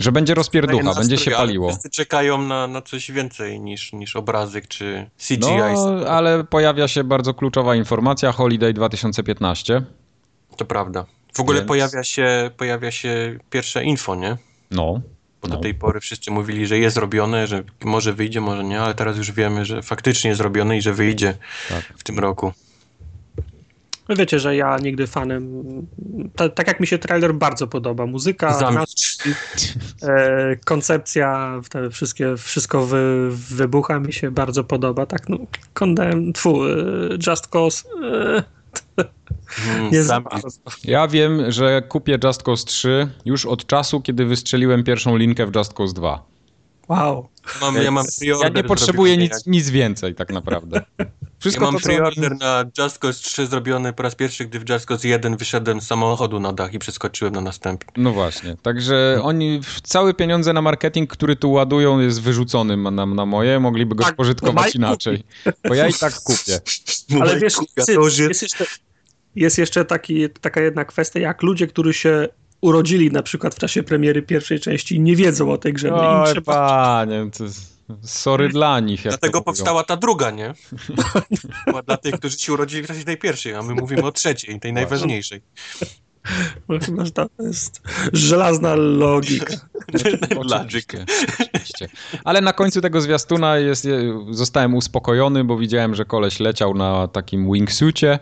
Że 0.00 0.12
będzie 0.12 0.34
rozpierducha, 0.34 0.94
będzie 0.94 1.18
się 1.18 1.30
paliło. 1.30 1.68
Wszyscy 1.68 1.90
czekają 1.90 2.42
na, 2.42 2.66
na 2.66 2.82
coś 2.82 3.10
więcej 3.10 3.60
niż, 3.60 3.92
niż 3.92 4.16
obrazek 4.16 4.68
czy 4.68 5.10
CGI. 5.28 5.38
No, 5.40 6.06
ale 6.08 6.44
pojawia 6.44 6.88
się 6.88 7.04
bardzo 7.04 7.34
kluczowa 7.34 7.74
informacja. 7.76 8.32
Holiday 8.32 8.72
2015. 8.72 9.82
To 10.56 10.64
prawda. 10.64 11.04
W 11.34 11.40
ogóle 11.40 11.58
Więc- 11.58 11.68
pojawia, 11.68 12.04
się, 12.04 12.50
pojawia 12.56 12.90
się 12.90 13.38
pierwsze 13.50 13.84
info, 13.84 14.14
nie? 14.14 14.36
No. 14.70 15.00
Bo 15.42 15.48
No. 15.48 15.56
do 15.56 15.62
tej 15.62 15.74
pory 15.74 16.00
wszyscy 16.00 16.30
mówili, 16.30 16.66
że 16.66 16.78
jest 16.78 16.96
robione, 16.96 17.46
że 17.46 17.62
może 17.84 18.12
wyjdzie, 18.12 18.40
może 18.40 18.64
nie, 18.64 18.80
ale 18.80 18.94
teraz 18.94 19.16
już 19.16 19.32
wiemy, 19.32 19.64
że 19.64 19.82
faktycznie 19.82 20.30
jest 20.30 20.40
robione 20.40 20.76
i 20.78 20.82
że 20.82 20.92
wyjdzie 20.92 21.34
Tak. 21.68 21.84
w 21.96 22.02
tym 22.04 22.18
roku. 22.18 22.52
Wy 24.08 24.16
wiecie, 24.16 24.38
że 24.40 24.56
ja 24.56 24.78
nigdy 24.78 25.06
fanem. 25.06 25.62
Ta, 26.36 26.48
tak 26.48 26.66
jak 26.66 26.80
mi 26.80 26.86
się 26.86 26.98
trailer 26.98 27.34
bardzo 27.34 27.66
podoba. 27.66 28.06
Muzyka, 28.06 28.58
Zamilcz. 28.58 29.18
e, 30.02 30.56
koncepcja, 30.64 31.60
te 31.70 31.90
wszystkie, 31.90 32.36
wszystko 32.36 32.86
wy, 32.86 33.28
wybucha 33.30 34.00
mi 34.00 34.12
się 34.12 34.30
bardzo 34.30 34.64
podoba. 34.64 35.06
Tak, 35.06 35.28
no, 35.28 35.38
Condemn, 35.74 36.32
tfu, 36.32 36.64
e, 36.66 36.76
Just 37.26 37.46
Cause. 37.46 37.84
E, 38.02 38.57
Mm, 39.66 40.22
bardzo. 40.22 40.48
Ja 40.84 41.08
wiem, 41.08 41.50
że 41.50 41.82
kupię 41.82 42.18
Just 42.24 42.42
Cause 42.42 42.64
3 42.64 43.08
już 43.24 43.46
od 43.46 43.66
czasu, 43.66 44.00
kiedy 44.00 44.24
wystrzeliłem 44.24 44.84
pierwszą 44.84 45.16
linkę 45.16 45.46
w 45.46 45.56
Just 45.56 45.72
Cause 45.72 45.94
2. 45.94 46.24
Wow. 46.88 47.28
Mam, 47.60 47.76
ja 47.76 47.90
mam 47.90 48.06
Ja 48.42 48.48
nie 48.48 48.64
potrzebuję 48.64 49.16
nic, 49.16 49.46
nic 49.46 49.70
więcej 49.70 50.14
tak 50.14 50.30
naprawdę. 50.30 50.80
Ja 51.38 51.40
Wszystko 51.40 51.64
mam 51.64 51.74
to, 51.74 51.80
co 51.80 51.86
preorder 51.88 52.32
oni- 52.32 52.40
na 52.40 52.64
Just 52.78 52.98
Cause 52.98 53.20
3 53.22 53.46
zrobiony 53.46 53.92
po 53.92 54.02
raz 54.02 54.14
pierwszy, 54.14 54.44
gdy 54.44 54.58
w 54.60 54.68
Just 54.68 54.86
Cause 54.86 55.08
1 55.08 55.36
wyszedłem 55.36 55.80
z 55.80 55.86
samochodu 55.86 56.40
na 56.40 56.52
dach 56.52 56.74
i 56.74 56.78
przeskoczyłem 56.78 57.34
na 57.34 57.40
następny. 57.40 57.92
No 57.96 58.12
właśnie, 58.12 58.56
także 58.62 59.20
oni 59.22 59.60
całe 59.82 60.14
pieniądze 60.14 60.52
na 60.52 60.62
marketing, 60.62 61.10
który 61.10 61.36
tu 61.36 61.52
ładują 61.52 62.00
jest 62.00 62.22
wyrzucony 62.22 62.76
na, 62.76 63.06
na 63.06 63.26
moje, 63.26 63.60
mogliby 63.60 63.94
go 63.94 64.04
Tak, 64.04 64.14
spożytkować 64.14 64.74
inaczej. 64.74 65.24
Bo 65.68 65.74
ja 65.74 65.88
i 65.88 65.92
tak 65.94 66.14
kupię. 66.14 66.60
Ale 67.22 67.38
wiesz, 67.40 67.54
Kurwa, 67.54 67.72
jest, 67.76 68.18
jest 68.18 68.42
jeszcze, 68.42 68.64
jest 69.36 69.58
jeszcze 69.58 69.84
taki, 69.84 70.28
taka 70.40 70.60
jedna 70.60 70.84
kwestia, 70.84 71.20
jak 71.20 71.42
ludzie, 71.42 71.66
którzy 71.66 71.94
się 71.94 72.28
urodzili 72.60 73.10
na 73.10 73.22
przykład 73.22 73.54
w 73.54 73.58
czasie 73.58 73.82
premiery 73.82 74.22
pierwszej 74.22 74.60
części 74.60 74.96
i 74.96 75.00
nie 75.00 75.16
wiedzą 75.16 75.52
o 75.52 75.58
tej 75.58 75.72
grze. 75.72 75.90
no 75.90 76.22
Oj 76.22 76.32
trzeba, 76.32 76.54
panie, 76.54 77.30
to 77.38 77.44
sorry 78.02 78.48
dla 78.48 78.80
nich. 78.80 79.02
Dlatego 79.02 79.42
powstała 79.42 79.84
ta 79.84 79.96
druga, 79.96 80.30
nie? 80.30 80.54
Dla 81.86 81.96
tych, 81.96 82.14
którzy 82.14 82.38
się 82.38 82.52
urodzili 82.52 82.82
w 82.82 82.86
czasie 82.86 83.04
tej 83.04 83.16
pierwszej, 83.16 83.54
a 83.54 83.62
my 83.62 83.74
mówimy 83.74 84.02
o 84.02 84.12
trzeciej, 84.12 84.60
tej 84.60 84.72
najważniejszej. 84.72 85.40
chyba, 86.86 87.04
że 87.04 87.10
to 87.10 87.26
jest 87.38 87.82
żelazna 88.12 88.74
logika. 88.74 89.54
Oczywiście, 90.36 91.04
oczywiście. 91.40 91.88
Ale 92.24 92.40
na 92.40 92.52
końcu 92.52 92.80
tego 92.80 93.00
zwiastuna 93.00 93.58
jest, 93.58 93.88
zostałem 94.30 94.74
uspokojony, 94.74 95.44
bo 95.44 95.58
widziałem, 95.58 95.94
że 95.94 96.04
koleś 96.04 96.40
leciał 96.40 96.74
na 96.74 97.08
takim 97.08 97.52
wingsucie, 97.52 98.18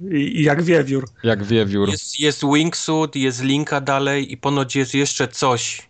I, 0.00 0.16
i 0.40 0.42
jak 0.42 0.62
wiewiór. 0.62 1.08
jak 1.22 1.44
wiewiór. 1.44 1.90
Jest, 1.90 2.20
jest 2.20 2.42
wingsuit, 2.54 3.16
jest 3.16 3.42
linka 3.42 3.80
dalej 3.80 4.32
i 4.32 4.36
ponoć 4.36 4.76
jest 4.76 4.94
jeszcze 4.94 5.28
coś. 5.28 5.88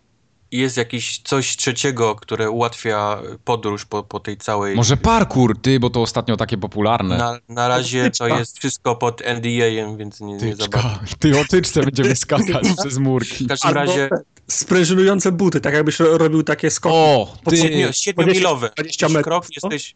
Jest 0.51 0.77
jakieś 0.77 1.17
coś 1.19 1.57
trzeciego, 1.57 2.15
które 2.15 2.49
ułatwia 2.49 3.19
podróż 3.45 3.85
po, 3.85 4.03
po 4.03 4.19
tej 4.19 4.37
całej... 4.37 4.75
Może 4.75 4.97
parkour, 4.97 5.57
ty, 5.61 5.79
bo 5.79 5.89
to 5.89 6.01
ostatnio 6.01 6.37
takie 6.37 6.57
popularne. 6.57 7.17
Na, 7.17 7.39
na 7.49 7.67
razie 7.67 8.11
to 8.11 8.27
jest 8.27 8.59
wszystko 8.59 8.95
pod 8.95 9.21
NDA-em, 9.21 9.97
więc 9.97 10.21
nie, 10.21 10.33
nie 10.37 10.55
za 10.55 10.67
bardzo. 10.67 10.99
Ty 11.19 11.39
o 11.39 11.45
tyczce 11.49 11.83
będziemy 11.83 12.15
skakać 12.15 12.63
przez 12.79 12.97
W 12.97 12.99
murki. 12.99 13.47
każdym 13.47 13.67
Albo 13.67 13.79
razie 13.79 14.09
sprężynujące 14.47 15.31
buty, 15.31 15.61
tak 15.61 15.73
jakbyś 15.73 15.99
ro- 15.99 16.17
robił 16.17 16.43
takie 16.43 16.71
skoki. 16.71 16.95
O, 16.97 17.33
ty! 17.49 17.55
siedmiu- 17.55 17.91
siedmiomilowe. 17.91 18.69
20 18.75 19.05
Jakiś 19.05 19.15
metrów, 19.15 19.23
krok, 19.45 19.45
jesteś... 19.63 19.95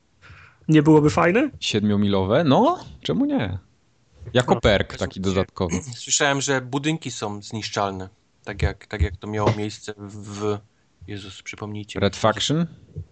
Nie 0.67 0.83
byłoby 0.83 1.09
fajne? 1.09 1.49
Siedmiomilowe? 1.59 2.43
No, 2.43 2.79
czemu 3.01 3.25
nie? 3.25 3.57
Jako 4.33 4.55
No, 4.55 4.61
perk 4.61 4.97
taki 4.97 5.21
dodatkowy. 5.21 5.75
Słyszałem, 5.95 6.41
że 6.41 6.61
budynki 6.61 7.11
są 7.11 7.41
zniszczalne. 7.41 8.09
Tak 8.43 8.61
jak, 8.61 8.87
tak 8.87 9.01
jak 9.01 9.17
to 9.17 9.27
miało 9.27 9.53
miejsce 9.57 9.93
w... 9.97 10.57
Jezus, 11.07 11.41
przypomnijcie. 11.41 11.99
Red 11.99 12.15
Faction? 12.15 12.67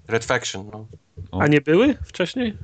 Red 0.08 0.26
Faction, 0.26 0.70
no. 0.74 0.88
O. 1.32 1.42
A 1.42 1.48
nie 1.48 1.62
były 1.62 1.98
wcześniej? 2.06 2.58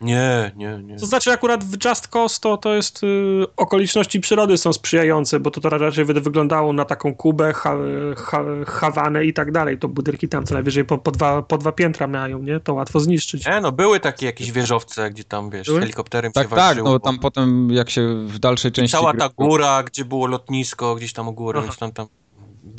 Nie, 0.00 0.52
nie, 0.56 0.78
nie. 0.82 0.96
To 0.96 1.06
znaczy 1.06 1.32
akurat 1.32 1.64
w 1.64 1.84
Just 1.84 2.08
Cause 2.08 2.40
to, 2.40 2.56
to 2.56 2.74
jest 2.74 3.02
y, 3.04 3.44
okoliczności 3.56 4.20
przyrody 4.20 4.58
są 4.58 4.72
sprzyjające, 4.72 5.40
bo 5.40 5.50
to, 5.50 5.60
to 5.60 5.68
raczej 5.70 6.04
wy- 6.04 6.20
wyglądało 6.20 6.72
na 6.72 6.84
taką 6.84 7.14
Kubę, 7.14 7.52
ha, 7.52 7.76
ha, 8.16 8.44
Hawanę 8.66 9.24
i 9.24 9.32
tak 9.32 9.52
dalej. 9.52 9.78
To 9.78 9.88
budynki 9.88 10.28
tam 10.28 10.46
co 10.46 10.54
najwyżej 10.54 10.84
po, 10.84 10.98
po, 10.98 11.10
dwa, 11.10 11.42
po 11.42 11.58
dwa 11.58 11.72
piętra 11.72 12.06
mają, 12.06 12.38
nie? 12.38 12.60
To 12.60 12.74
łatwo 12.74 13.00
zniszczyć. 13.00 13.46
Nie, 13.46 13.60
no 13.60 13.72
były 13.72 14.00
takie 14.00 14.26
jakieś 14.26 14.52
wieżowce, 14.52 15.10
gdzie 15.10 15.24
tam, 15.24 15.50
wiesz, 15.50 15.66
Były? 15.66 15.80
helikopterem 15.80 16.32
Tak, 16.32 16.44
się 16.44 16.50
tak, 16.50 16.58
walczyło. 16.58 16.90
no 16.90 16.98
tam 16.98 17.18
potem 17.18 17.70
jak 17.70 17.90
się 17.90 18.26
w 18.26 18.38
dalszej 18.38 18.72
części 18.72 18.92
Cała 18.96 19.14
ta 19.14 19.28
góra, 19.28 19.82
gdzie 19.82 20.04
było 20.04 20.26
lotnisko, 20.26 20.94
gdzieś 20.94 21.12
tam 21.12 21.28
u 21.28 21.32
góry, 21.32 21.60
tam, 21.80 21.92
tam 21.92 22.06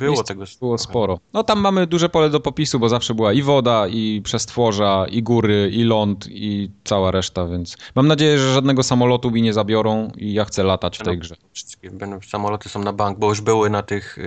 było 0.04 0.10
Miejsc 0.16 0.28
tego 0.28 0.44
było 0.60 0.76
trochę. 0.76 0.90
sporo. 0.90 1.18
No 1.32 1.44
tam 1.44 1.60
mamy 1.60 1.86
duże 1.86 2.08
pole 2.08 2.30
do 2.30 2.40
popisu, 2.40 2.78
bo 2.78 2.88
zawsze 2.88 3.14
była 3.14 3.32
i 3.32 3.42
woda, 3.42 3.88
i 3.88 4.20
przestworza, 4.24 5.06
i 5.10 5.22
góry, 5.22 5.70
i 5.72 5.84
ląd, 5.84 6.26
i 6.30 6.70
cała 6.84 7.10
reszta, 7.10 7.46
więc 7.46 7.76
mam 7.94 8.08
nadzieję, 8.08 8.38
że 8.38 8.54
żadnego 8.54 8.82
samolotu 8.82 9.30
mi 9.30 9.42
nie 9.42 9.52
zabiorą 9.52 10.12
i 10.16 10.32
ja 10.32 10.44
chcę 10.44 10.62
latać 10.62 10.98
w 10.98 11.02
tej 11.02 11.18
grze. 11.18 11.34
Wszystkie 11.52 11.90
będą, 11.90 12.20
samoloty 12.20 12.68
są 12.68 12.82
na 12.84 12.92
bank, 12.92 13.18
bo 13.18 13.28
już 13.28 13.40
były 13.40 13.70
na 13.70 13.82
tych 13.82 14.18
y, 14.18 14.22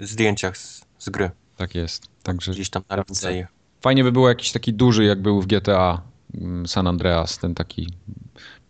y, 0.00 0.06
zdjęciach 0.06 0.56
z, 0.58 0.84
z 0.98 1.08
gry. 1.08 1.30
Tak 1.56 1.74
jest. 1.74 2.06
Także 2.22 2.52
Gdzieś 2.52 2.70
tam 2.70 2.82
na 2.90 2.96
ręce. 2.96 3.46
fajnie 3.80 4.04
by 4.04 4.12
było 4.12 4.28
jakiś 4.28 4.52
taki 4.52 4.72
duży, 4.74 5.04
jak 5.04 5.22
był 5.22 5.42
w 5.42 5.46
GTA 5.46 6.02
mm, 6.34 6.66
San 6.66 6.86
Andreas, 6.86 7.38
ten 7.38 7.54
taki 7.54 7.88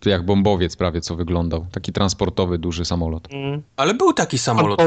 jak 0.04 0.24
bombowiec 0.24 0.76
prawie 0.76 1.00
co 1.00 1.16
wyglądał. 1.16 1.66
Taki 1.72 1.92
transportowy, 1.92 2.58
duży 2.58 2.84
samolot. 2.84 3.28
Mm. 3.32 3.62
Ale 3.76 3.94
był 3.94 4.12
taki 4.12 4.38
samolot 4.38 4.80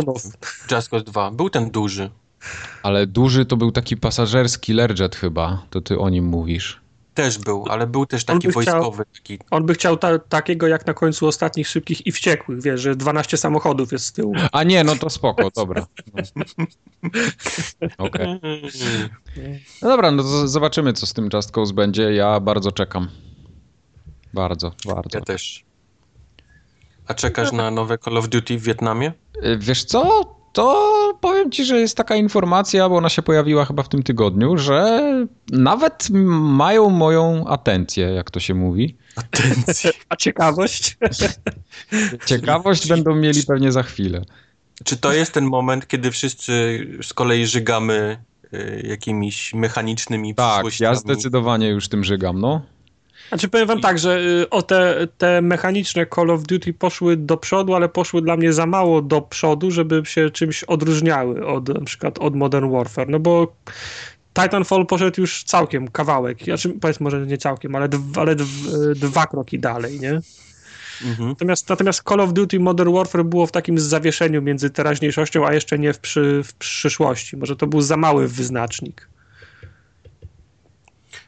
Just 0.71 0.89
Cause 0.89 1.05
2. 1.05 1.31
Był 1.31 1.49
ten 1.49 1.71
duży. 1.71 2.09
Ale 2.83 3.07
duży 3.07 3.45
to 3.45 3.57
był 3.57 3.71
taki 3.71 3.97
pasażerski 3.97 4.73
Learjet 4.73 5.15
chyba, 5.15 5.63
to 5.69 5.81
ty 5.81 5.99
o 5.99 6.09
nim 6.09 6.25
mówisz. 6.25 6.81
Też 7.13 7.37
był, 7.37 7.65
ale 7.69 7.87
był 7.87 8.05
też 8.05 8.23
On 8.27 8.35
taki 8.39 8.47
by 8.47 8.61
chciał- 8.61 8.83
wojskowy. 8.83 9.03
Taki, 9.13 9.39
On 9.51 9.65
by 9.65 9.73
chciał 9.73 9.97
ta, 9.97 10.19
takiego 10.19 10.67
jak 10.67 10.87
na 10.87 10.93
końcu 10.93 11.27
ostatnich 11.27 11.67
szybkich 11.67 12.07
i 12.07 12.11
wściekłych, 12.11 12.61
wiesz, 12.61 12.81
że 12.81 12.95
12 12.95 13.37
samochodów 13.37 13.91
jest 13.91 14.05
z 14.05 14.11
tyłu. 14.11 14.33
A 14.51 14.63
nie, 14.63 14.83
no 14.83 14.95
to 14.95 15.09
spoko, 15.09 15.49
dobra. 15.55 15.85
No. 16.13 16.55
Okej. 18.05 18.39
No 19.81 19.89
dobra, 19.89 20.11
no 20.11 20.23
to 20.23 20.47
zobaczymy, 20.47 20.93
co 20.93 21.05
z 21.05 21.13
tym 21.13 21.29
Just 21.33 21.51
Cause 21.51 21.73
będzie. 21.73 22.13
Ja 22.13 22.39
bardzo 22.39 22.71
czekam. 22.71 23.07
Bardzo, 24.33 24.71
bardzo. 24.85 25.19
ja 25.19 25.25
też. 25.25 25.63
A 27.07 27.13
czekasz 27.13 27.51
na 27.51 27.71
nowe 27.71 27.97
Call 27.97 28.17
of 28.17 28.29
Duty 28.29 28.57
w 28.57 28.63
Wietnamie? 28.63 29.13
Y, 29.45 29.57
Wiesz 29.57 29.83
co? 29.83 30.25
to 30.53 31.17
powiem 31.21 31.51
ci, 31.51 31.65
że 31.65 31.79
jest 31.79 31.97
taka 31.97 32.15
informacja, 32.15 32.89
bo 32.89 32.97
ona 32.97 33.09
się 33.09 33.21
pojawiła 33.21 33.65
chyba 33.65 33.83
w 33.83 33.89
tym 33.89 34.03
tygodniu, 34.03 34.57
że 34.57 35.01
nawet 35.51 36.09
mają 36.29 36.89
moją 36.89 37.47
atencję, 37.47 38.05
jak 38.05 38.31
to 38.31 38.39
się 38.39 38.53
mówi. 38.53 38.97
Atencję. 39.15 39.91
A 40.09 40.15
ciekawość? 40.15 40.97
Ciekawość 42.25 42.87
będą 42.87 43.15
mieli 43.15 43.43
pewnie 43.43 43.71
za 43.71 43.83
chwilę. 43.83 44.21
Czy 44.83 44.97
to 44.97 45.13
jest 45.13 45.33
ten 45.33 45.45
moment, 45.45 45.87
kiedy 45.87 46.11
wszyscy 46.11 46.87
z 47.01 47.13
kolei 47.13 47.45
żygamy 47.45 48.23
y, 48.53 48.85
jakimiś 48.87 49.53
mechanicznymi 49.53 50.35
Tak, 50.35 50.79
ja 50.79 50.95
zdecydowanie 50.95 51.69
już 51.69 51.87
tym 51.87 52.03
żygam, 52.03 52.39
no. 52.39 52.61
Znaczy 53.31 53.49
powiem 53.49 53.67
wam 53.67 53.81
tak, 53.81 53.99
że 53.99 54.19
y, 54.19 54.49
o 54.49 54.61
te, 54.61 55.07
te 55.17 55.41
mechaniczne 55.41 56.05
Call 56.15 56.29
of 56.29 56.43
Duty 56.43 56.73
poszły 56.73 57.17
do 57.17 57.37
przodu, 57.37 57.75
ale 57.75 57.89
poszły 57.89 58.21
dla 58.21 58.37
mnie 58.37 58.53
za 58.53 58.65
mało 58.65 59.01
do 59.01 59.21
przodu, 59.21 59.71
żeby 59.71 60.01
się 60.05 60.29
czymś 60.29 60.63
odróżniały 60.63 61.47
od 61.47 61.69
na 61.69 61.85
przykład 61.85 62.19
od 62.19 62.35
Modern 62.35 62.71
Warfare, 62.71 63.09
no 63.09 63.19
bo 63.19 63.55
Titanfall 64.33 64.85
poszedł 64.85 65.21
już 65.21 65.43
całkiem 65.43 65.87
kawałek, 65.87 66.43
znaczy 66.43 66.69
powiedz 66.69 66.99
może 66.99 67.25
nie 67.27 67.37
całkiem, 67.37 67.75
ale, 67.75 67.89
ale 68.15 68.35
dw, 68.35 68.49
dwa 68.95 69.27
kroki 69.27 69.59
dalej, 69.59 69.99
nie? 69.99 70.21
Mhm. 71.05 71.29
Natomiast, 71.29 71.69
natomiast 71.69 72.03
Call 72.09 72.19
of 72.19 72.33
Duty 72.33 72.59
Modern 72.59 72.93
Warfare 72.93 73.25
było 73.25 73.47
w 73.47 73.51
takim 73.51 73.79
zawieszeniu 73.79 74.41
między 74.41 74.69
teraźniejszością, 74.69 75.47
a 75.47 75.53
jeszcze 75.53 75.79
nie 75.79 75.93
w, 75.93 75.99
przy, 75.99 76.41
w 76.43 76.53
przyszłości. 76.53 77.37
Może 77.37 77.55
to 77.55 77.67
był 77.67 77.81
za 77.81 77.97
mały 77.97 78.27
wyznacznik. 78.27 79.10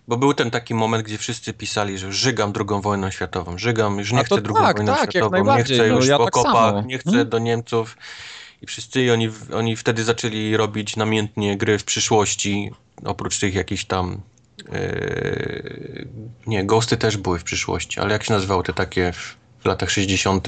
Bo 0.08 0.18
był 0.18 0.34
ten 0.34 0.51
taki 0.51 0.74
moment, 0.74 1.04
gdzie 1.04 1.18
wszyscy 1.18 1.54
pisali, 1.54 1.97
że 1.97 2.14
żygam 2.14 2.51
drugą 2.51 2.82
wojną 2.82 3.12
światową, 3.12 3.58
żygam, 3.58 3.99
już 3.99 4.12
nie 4.12 4.24
chcę 4.24 4.41
drugą 4.41 4.62
tak, 4.62 4.78
wojną 4.78 4.93
tak, 4.93 5.12
światową, 5.12 5.58
nie 5.58 5.64
chcę 5.64 5.78
no 5.78 5.84
już 5.84 6.08
ja 6.08 6.18
w 6.18 6.26
tak 6.26 6.38
okopach, 6.38 6.54
samo. 6.54 6.82
nie 6.82 6.97
chcę 6.97 7.12
Hmm? 7.12 7.30
do 7.30 7.39
Niemców. 7.39 7.97
I 8.62 8.68
wszyscy 8.68 9.14
oni, 9.14 9.30
oni 9.54 9.76
wtedy 9.76 10.04
zaczęli 10.04 10.58
robić 10.58 10.95
namiętnie 10.95 11.58
gry 11.58 11.80
w 11.80 11.84
przyszłości, 11.84 12.72
oprócz 13.06 13.39
tych 13.39 13.54
jakichś 13.56 13.86
tam 13.86 14.22
yy, 14.72 16.08
nie, 16.47 16.66
Ghosty 16.66 16.97
też 16.97 17.18
były 17.18 17.39
w 17.39 17.43
przyszłości, 17.43 17.99
ale 17.99 18.14
jak 18.14 18.24
się 18.24 18.34
nazywały 18.34 18.64
te 18.64 18.74
takie 18.74 19.12
w 19.60 19.66
latach 19.66 19.89
60. 19.89 20.47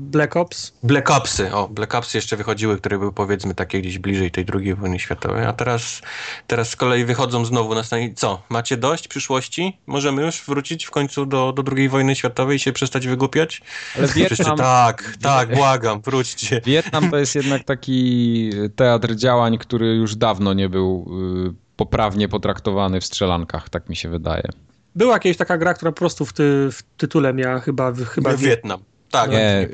Black 0.00 0.36
Ops? 0.36 0.72
Black 0.82 1.10
Opsy, 1.10 1.52
o, 1.52 1.68
Black 1.68 1.94
Opsy 1.94 2.18
jeszcze 2.18 2.36
wychodziły, 2.36 2.78
które 2.78 2.98
były 2.98 3.12
powiedzmy 3.12 3.54
takie 3.54 3.80
gdzieś 3.80 3.98
bliżej 3.98 4.30
tej 4.30 4.44
drugiej 4.44 4.74
wojny 4.74 4.98
światowej, 4.98 5.44
a 5.44 5.52
teraz, 5.52 6.02
teraz 6.46 6.70
z 6.70 6.76
kolei 6.76 7.04
wychodzą 7.04 7.44
znowu 7.44 7.74
na 7.74 7.82
stanie, 7.82 8.14
co, 8.14 8.42
macie 8.48 8.76
dość 8.76 9.08
przyszłości? 9.08 9.78
Możemy 9.86 10.22
już 10.22 10.44
wrócić 10.44 10.84
w 10.84 10.90
końcu 10.90 11.26
do, 11.26 11.52
do 11.52 11.62
drugiej 11.62 11.88
wojny 11.88 12.16
światowej 12.16 12.56
i 12.56 12.60
się 12.60 12.72
przestać 12.72 13.06
wygłupiać? 13.06 13.62
Ale 13.96 14.08
Wszyscy, 14.08 14.36
Wietnam, 14.36 14.56
tak, 14.56 15.16
tak, 15.22 15.54
błagam, 15.54 16.00
wróćcie. 16.00 16.60
Wietnam 16.64 17.10
to 17.10 17.16
jest 17.16 17.34
jednak 17.34 17.64
taki 17.64 18.50
teatr 18.76 19.14
działań, 19.14 19.58
który 19.58 19.86
już 19.86 20.16
dawno 20.16 20.54
nie 20.54 20.68
był 20.68 21.06
y, 21.48 21.54
poprawnie 21.76 22.28
potraktowany 22.28 23.00
w 23.00 23.04
strzelankach, 23.04 23.68
tak 23.68 23.88
mi 23.88 23.96
się 23.96 24.08
wydaje. 24.08 24.48
Była 24.94 25.12
jakaś 25.12 25.36
taka 25.36 25.58
gra, 25.58 25.74
która 25.74 25.92
po 25.92 25.98
prostu 25.98 26.26
w, 26.26 26.32
ty, 26.32 26.68
w 26.72 26.82
tytule 26.96 27.34
miała 27.34 27.60
chyba... 27.60 27.92
chyba 27.92 28.06
Chyba 28.06 28.34
Wietnam. 28.36 28.80
Tak, 29.10 29.30
Nie, 29.30 29.68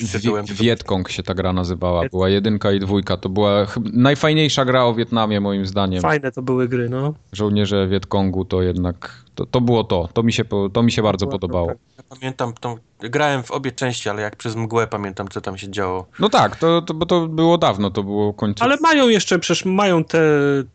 z 0.00 0.12
tytułem. 0.12 0.46
w- 0.46 0.52
Wietkong 0.52 1.08
się 1.08 1.22
ta 1.22 1.34
gra 1.34 1.52
nazywała. 1.52 2.08
Była 2.10 2.28
jedynka 2.28 2.72
i 2.72 2.80
dwójka. 2.80 3.16
To 3.16 3.28
była 3.28 3.66
najfajniejsza 3.92 4.64
gra 4.64 4.84
o 4.84 4.94
Wietnamie, 4.94 5.40
moim 5.40 5.66
zdaniem. 5.66 6.02
Fajne 6.02 6.32
to 6.32 6.42
były 6.42 6.68
gry, 6.68 6.88
no. 6.88 7.14
Żołnierze 7.32 7.88
Wietkongu 7.88 8.44
to 8.44 8.62
jednak. 8.62 9.22
To, 9.38 9.46
to 9.46 9.60
było 9.60 9.84
to. 9.84 10.08
To 10.12 10.22
mi 10.22 10.32
się, 10.32 10.44
to 10.72 10.82
mi 10.82 10.92
się 10.92 11.02
bardzo 11.02 11.26
podobało. 11.26 11.68
tak. 11.68 11.76
Ja 11.96 12.02
pamiętam 12.08 12.52
tą, 12.60 12.76
grałem 13.00 13.42
w 13.42 13.50
obie 13.50 13.72
części, 13.72 14.08
ale 14.08 14.22
jak 14.22 14.36
przez 14.36 14.56
mgłę 14.56 14.86
pamiętam, 14.86 15.28
co 15.28 15.40
tam 15.40 15.58
się 15.58 15.70
działo. 15.70 16.06
No 16.18 16.28
tak, 16.28 16.56
to, 16.56 16.82
to, 16.82 16.94
bo 16.94 17.06
to 17.06 17.26
było 17.26 17.58
dawno, 17.58 17.90
to 17.90 18.02
było 18.02 18.34
końcu. 18.34 18.64
Ale 18.64 18.76
mają 18.80 19.08
jeszcze, 19.08 19.38
przecież 19.38 19.64
mają 19.64 20.04
te, 20.04 20.20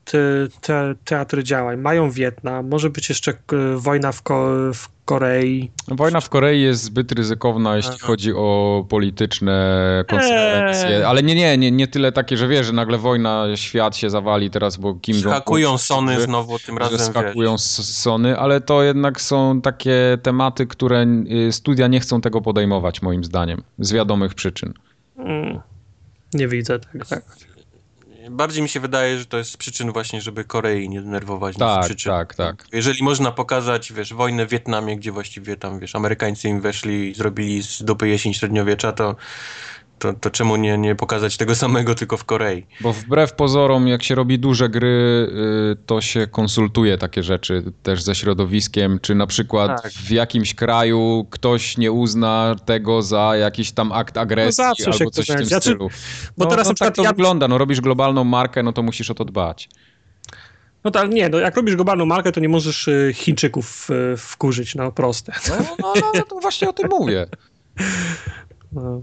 te, 0.05 0.19
te 0.61 0.95
teatry 1.05 1.43
działań. 1.43 1.77
Mają 1.77 2.11
Wietnam, 2.11 2.69
może 2.69 2.89
być 2.89 3.09
jeszcze 3.09 3.31
e, 3.31 3.35
wojna 3.77 4.11
w, 4.11 4.21
Ko 4.21 4.47
w 4.73 4.93
Korei. 5.05 5.71
Wojna 5.87 6.21
w 6.21 6.29
Korei 6.29 6.61
jest 6.61 6.83
zbyt 6.83 7.11
ryzykowna, 7.11 7.75
jeśli 7.75 7.91
Aha. 7.95 8.07
chodzi 8.07 8.33
o 8.33 8.85
polityczne 8.89 10.05
konsekwencje. 10.09 10.97
Eee. 10.97 11.03
Ale 11.03 11.23
nie, 11.23 11.35
nie, 11.35 11.57
nie, 11.57 11.71
nie 11.71 11.87
tyle 11.87 12.11
takie, 12.11 12.37
że 12.37 12.47
wiesz, 12.47 12.65
że 12.65 12.73
nagle 12.73 12.97
wojna, 12.97 13.45
świat 13.55 13.97
się 13.97 14.09
zawali 14.09 14.49
teraz, 14.49 14.77
bo 14.77 14.93
Kim 14.93 15.15
Jong-un... 15.15 15.33
Hakują 15.33 15.77
Sony 15.77 16.21
znowu 16.21 16.59
tym 16.59 16.77
razem, 16.77 16.99
skakują 16.99 17.57
Sony, 17.57 18.37
ale 18.37 18.52
to 18.61 18.83
jednak 18.83 19.21
są 19.21 19.61
takie 19.61 20.17
tematy, 20.23 20.67
które 20.67 21.05
y, 21.47 21.51
studia 21.51 21.87
nie 21.87 21.99
chcą 21.99 22.21
tego 22.21 22.41
podejmować, 22.41 23.01
moim 23.01 23.23
zdaniem, 23.23 23.63
z 23.79 23.91
wiadomych 23.91 24.33
przyczyn. 24.33 24.73
Mm. 25.17 25.59
Nie 26.33 26.47
widzę 26.47 26.79
tak, 26.79 27.07
tak. 27.07 27.23
Bardziej 28.29 28.63
mi 28.63 28.69
się 28.69 28.79
wydaje, 28.79 29.19
że 29.19 29.25
to 29.25 29.37
jest 29.37 29.51
z 29.51 29.57
przyczyn 29.57 29.91
właśnie, 29.91 30.21
żeby 30.21 30.43
Korei 30.43 30.89
nie 30.89 31.01
denerwować. 31.01 31.57
Tak, 31.57 31.85
przyczyn. 31.85 32.11
tak, 32.11 32.35
tak. 32.35 32.67
Jeżeli 32.73 33.03
można 33.03 33.31
pokazać, 33.31 33.93
wiesz, 33.93 34.13
wojnę 34.13 34.45
w 34.45 34.49
Wietnamie, 34.49 34.97
gdzie 34.97 35.11
właściwie 35.11 35.57
tam, 35.57 35.79
wiesz, 35.79 35.95
Amerykańcy 35.95 36.49
im 36.49 36.61
weszli 36.61 37.11
i 37.11 37.15
zrobili 37.15 37.63
z 37.63 37.83
dupy 37.83 38.07
jesień 38.07 38.33
średniowiecza, 38.33 38.91
to, 38.91 39.15
to, 40.03 40.13
to 40.13 40.29
czemu 40.29 40.55
nie, 40.55 40.77
nie 40.77 40.95
pokazać 40.95 41.37
tego 41.37 41.55
samego 41.55 41.95
tylko 41.95 42.17
w 42.17 42.23
Korei? 42.25 42.65
Bo 42.81 42.93
wbrew 42.93 43.33
pozorom, 43.33 43.87
jak 43.87 44.03
się 44.03 44.15
robi 44.15 44.39
duże 44.39 44.69
gry, 44.69 45.27
y, 45.71 45.85
to 45.85 46.01
się 46.01 46.27
konsultuje 46.27 46.97
takie 46.97 47.23
rzeczy 47.23 47.63
też 47.83 48.03
ze 48.03 48.15
środowiskiem, 48.15 48.99
czy 49.01 49.15
na 49.15 49.27
przykład 49.27 49.81
Tak. 49.83 49.91
w 49.91 50.11
jakimś 50.11 50.55
kraju 50.55 51.27
ktoś 51.29 51.77
nie 51.77 51.91
uzna 51.91 52.55
tego 52.65 53.01
za 53.01 53.35
jakiś 53.35 53.71
tam 53.71 53.91
akt 53.91 54.17
agresji 54.17 54.63
No 54.63 54.67
albo 54.93 55.11
coś 55.11 55.25
w 55.25 55.27
tym 55.27 55.35
będzie. 55.37 55.59
stylu. 55.61 55.89
Bo 56.37 56.45
no, 56.45 56.49
teraz 56.51 56.65
no, 56.67 56.69
na 56.71 56.73
przykład 56.75 56.89
tak 56.89 56.95
to 56.95 57.03
ja- 57.03 57.09
wygląda, 57.09 57.47
no 57.47 57.57
robisz 57.57 57.81
globalną 57.81 58.23
markę, 58.23 58.63
no 58.63 58.73
to 58.73 58.83
musisz 58.83 59.09
o 59.11 59.13
to 59.13 59.25
dbać. 59.25 59.69
No 60.83 60.91
tak, 60.91 61.09
nie, 61.11 61.29
no 61.29 61.39
jak 61.39 61.55
robisz 61.57 61.75
globalną 61.75 62.05
markę, 62.05 62.31
to 62.31 62.39
nie 62.39 62.49
możesz 62.49 62.87
y, 62.87 63.11
Chińczyków 63.15 63.89
y, 64.13 64.17
wkurzyć, 64.17 64.75
no 64.75 64.91
proste. 64.91 65.33
No, 65.49 65.55
no, 65.79 65.93
no, 65.95 66.11
no 66.15 66.21
to 66.23 66.35
właśnie 66.39 66.69
o 66.69 66.73
tym 66.73 66.89
mówię. 66.89 67.25
No. 68.71 69.01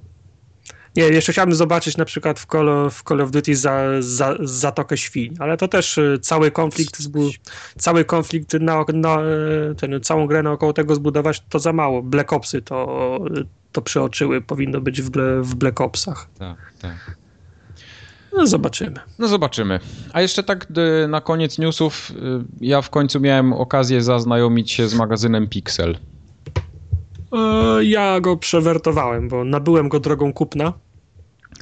Nie, 0.97 1.03
jeszcze 1.03 1.33
chciałbym 1.33 1.55
zobaczyć 1.55 1.97
na 1.97 2.05
przykład 2.05 2.41
w 2.41 2.47
Call 2.47 2.69
of, 2.69 2.95
w 2.95 3.03
Call 3.03 3.21
of 3.21 3.31
Duty 3.31 3.57
za, 3.57 3.83
za, 4.01 4.37
Zatokę 4.41 4.97
Świń, 4.97 5.35
ale 5.39 5.57
to 5.57 5.69
też 5.69 5.99
y, 5.99 6.19
cały 6.23 6.51
konflikt, 6.51 6.99
cały 7.79 8.05
konflikt 8.05 8.53
na, 8.53 8.85
na 8.95 9.19
y, 9.71 9.75
ten, 9.75 10.01
całą 10.01 10.27
grę 10.27 10.43
naokoło 10.43 10.73
tego 10.73 10.95
zbudować, 10.95 11.43
to 11.49 11.59
za 11.59 11.73
mało. 11.73 12.03
Black 12.03 12.33
Opsy 12.33 12.63
to, 12.63 13.19
to 13.73 13.83
przeoczyły, 13.83 14.41
powinno 14.41 14.81
być 14.81 15.03
w, 15.03 15.11
w 15.43 15.55
Black 15.55 15.81
Opsach. 15.81 16.29
Tak, 16.39 16.73
tak. 16.81 17.17
No 18.33 18.47
zobaczymy. 18.47 18.97
No 19.19 19.29
zobaczymy. 19.29 19.81
A 20.13 20.21
jeszcze 20.21 20.43
tak 20.43 20.67
y, 21.05 21.09
na 21.09 21.21
koniec 21.21 21.59
newsów, 21.59 22.13
ja 22.61 22.83
w 22.83 22.91
końcu 22.91 23.21
miałem 23.21 23.53
okazję 23.53 24.03
zaznajomić 24.03 24.71
się 24.71 24.89
z 24.89 24.95
magazynem 24.95 25.49
Pixel. 25.49 25.99
E, 27.33 27.85
Ja 27.85 28.21
go 28.21 28.37
przewertowałem, 28.37 29.29
bo 29.29 29.45
nabyłem 29.45 29.89
go 29.89 30.01
drogą 30.01 30.33
kupna 30.33 30.73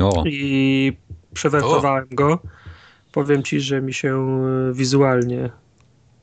O, 0.01 0.25
i 0.27 0.93
przewertowałem 1.35 2.07
go. 2.11 2.39
Powiem 3.13 3.43
ci, 3.43 3.61
że 3.61 3.81
mi 3.83 3.95
się 3.95 4.39
y, 4.71 4.75
wizualnie 4.75 5.51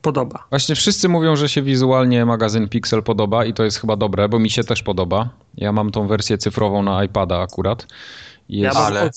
podoba. 0.02 0.44
Właśnie 0.50 0.74
wszyscy 0.74 1.08
mówią, 1.08 1.36
że 1.36 1.48
się 1.48 1.62
wizualnie 1.62 2.24
magazyn 2.26 2.68
Pixel 2.68 3.02
podoba 3.02 3.44
i 3.44 3.52
to 3.54 3.64
jest 3.64 3.78
chyba 3.80 3.96
dobre, 3.96 4.28
bo 4.28 4.38
mi 4.38 4.50
się 4.50 4.64
też 4.64 4.82
podoba. 4.82 5.28
Ja 5.56 5.72
mam 5.72 5.90
tą 5.90 6.06
wersję 6.08 6.38
cyfrową 6.38 6.82
na 6.82 7.04
iPada 7.04 7.40
akurat. 7.40 7.86
Ja 8.48 8.64
Jest, 8.68 8.76
mam 8.76 8.86
Ale- 8.86 9.10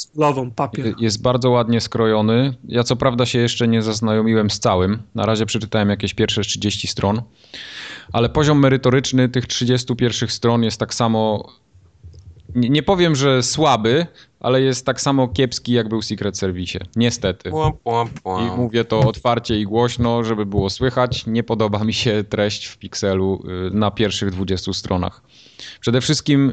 papier. 0.55 0.93
jest 0.99 1.21
bardzo 1.21 1.49
ładnie 1.49 1.81
skrojony. 1.81 2.53
Ja 2.67 2.83
co 2.83 2.95
prawda 2.95 3.25
się 3.25 3.39
jeszcze 3.39 3.67
nie 3.67 3.81
zaznajomiłem 3.81 4.49
z 4.49 4.59
całym. 4.59 5.01
Na 5.15 5.25
razie 5.25 5.45
przeczytałem 5.45 5.89
jakieś 5.89 6.13
pierwsze 6.13 6.41
30 6.41 6.87
stron. 6.87 7.21
Ale 8.13 8.29
poziom 8.29 8.59
merytoryczny 8.59 9.29
tych 9.29 9.47
30 9.47 9.95
pierwszych 9.95 10.31
stron 10.31 10.63
jest 10.63 10.79
tak 10.79 10.93
samo. 10.93 11.53
Nie, 12.55 12.69
nie 12.69 12.83
powiem, 12.83 13.15
że 13.15 13.43
słaby, 13.43 14.07
ale 14.39 14.61
jest 14.61 14.85
tak 14.85 15.01
samo 15.01 15.27
kiepski, 15.27 15.73
jak 15.73 15.89
był 15.89 16.01
w 16.01 16.05
Secret 16.05 16.37
Service. 16.37 16.79
Niestety. 16.95 17.51
I 18.25 18.57
mówię 18.57 18.85
to 18.85 18.99
otwarcie 18.99 19.59
i 19.59 19.63
głośno, 19.63 20.23
żeby 20.23 20.45
było 20.45 20.69
słychać. 20.69 21.25
Nie 21.27 21.43
podoba 21.43 21.83
mi 21.83 21.93
się 21.93 22.23
treść 22.29 22.65
w 22.65 22.77
Pixelu 22.77 23.43
y, 23.67 23.71
na 23.73 23.91
pierwszych 23.91 24.31
20 24.31 24.73
stronach. 24.73 25.21
Przede 25.79 26.01
wszystkim 26.01 26.49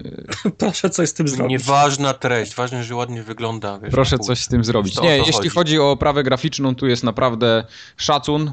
y, 0.46 0.50
Proszę 0.59 0.90
coś 0.90 1.09
z 1.09 1.14
tym 1.14 1.28
zrobić. 1.28 1.50
Nieważna 1.50 2.14
treść, 2.14 2.54
ważne, 2.54 2.84
że 2.84 2.94
ładnie 2.94 3.22
wygląda. 3.22 3.78
Wiesz, 3.78 3.90
proszę 3.90 4.18
coś 4.18 4.38
z 4.40 4.48
tym 4.48 4.64
zrobić. 4.64 5.00
Nie, 5.00 5.16
jeśli 5.16 5.32
chodzi. 5.32 5.48
chodzi 5.48 5.78
o 5.78 5.90
oprawę 5.90 6.22
graficzną, 6.22 6.74
tu 6.74 6.86
jest 6.86 7.04
naprawdę 7.04 7.64
szacun. 7.96 8.52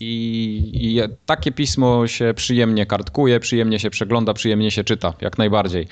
I, 0.00 0.70
I 0.72 1.00
takie 1.26 1.52
pismo 1.52 2.06
się 2.06 2.34
przyjemnie 2.36 2.86
kartkuje, 2.86 3.40
przyjemnie 3.40 3.78
się 3.78 3.90
przegląda, 3.90 4.34
przyjemnie 4.34 4.70
się 4.70 4.84
czyta, 4.84 5.14
jak 5.20 5.38
najbardziej. 5.38 5.86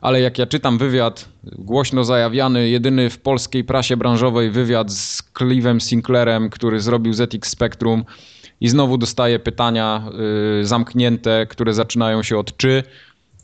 Ale 0.00 0.20
jak 0.20 0.38
ja 0.38 0.46
czytam 0.46 0.78
wywiad, 0.78 1.28
głośno 1.42 2.04
zajawiany, 2.04 2.68
jedyny 2.68 3.10
w 3.10 3.18
polskiej 3.18 3.64
prasie 3.64 3.96
branżowej 3.96 4.50
wywiad 4.50 4.92
z 4.92 5.22
Clive'em 5.34 5.80
Sinclairem, 5.80 6.50
który 6.50 6.80
zrobił 6.80 7.12
ZX 7.12 7.48
Spectrum 7.48 8.04
i 8.60 8.68
znowu 8.68 8.98
dostaję 8.98 9.38
pytania 9.38 10.04
y, 10.60 10.66
zamknięte, 10.66 11.46
które 11.46 11.74
zaczynają 11.74 12.22
się 12.22 12.38
od 12.38 12.56
czy 12.56 12.82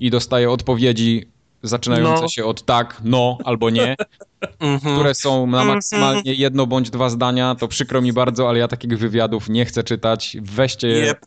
i 0.01 0.11
dostaję 0.11 0.51
odpowiedzi 0.51 1.27
zaczynające 1.63 2.23
No. 2.23 2.29
się 2.29 2.45
od 2.45 2.65
tak, 2.65 3.01
no 3.05 3.39
albo 3.45 3.71
nie, 3.71 3.97
Mhm. 4.61 4.95
które 4.95 5.15
są 5.15 5.47
na 5.47 5.65
maksymalnie 5.65 6.35
jedno 6.35 6.67
bądź 6.67 6.91
dwa 6.91 7.11
zdania, 7.11 7.55
to 7.55 7.69
przykro 7.69 8.03
mi 8.03 8.13
bardzo, 8.13 8.49
ale 8.49 8.59
ja 8.59 8.69
takich 8.69 8.99
wywiadów 8.99 9.49
nie 9.49 9.65
chcę 9.65 9.85
czytać. 9.85 10.37
Weźcie 10.43 10.89
je, 10.89 10.99
Jep. 10.99 11.27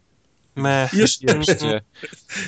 Meh. 0.56 0.94
Już, 0.94 1.20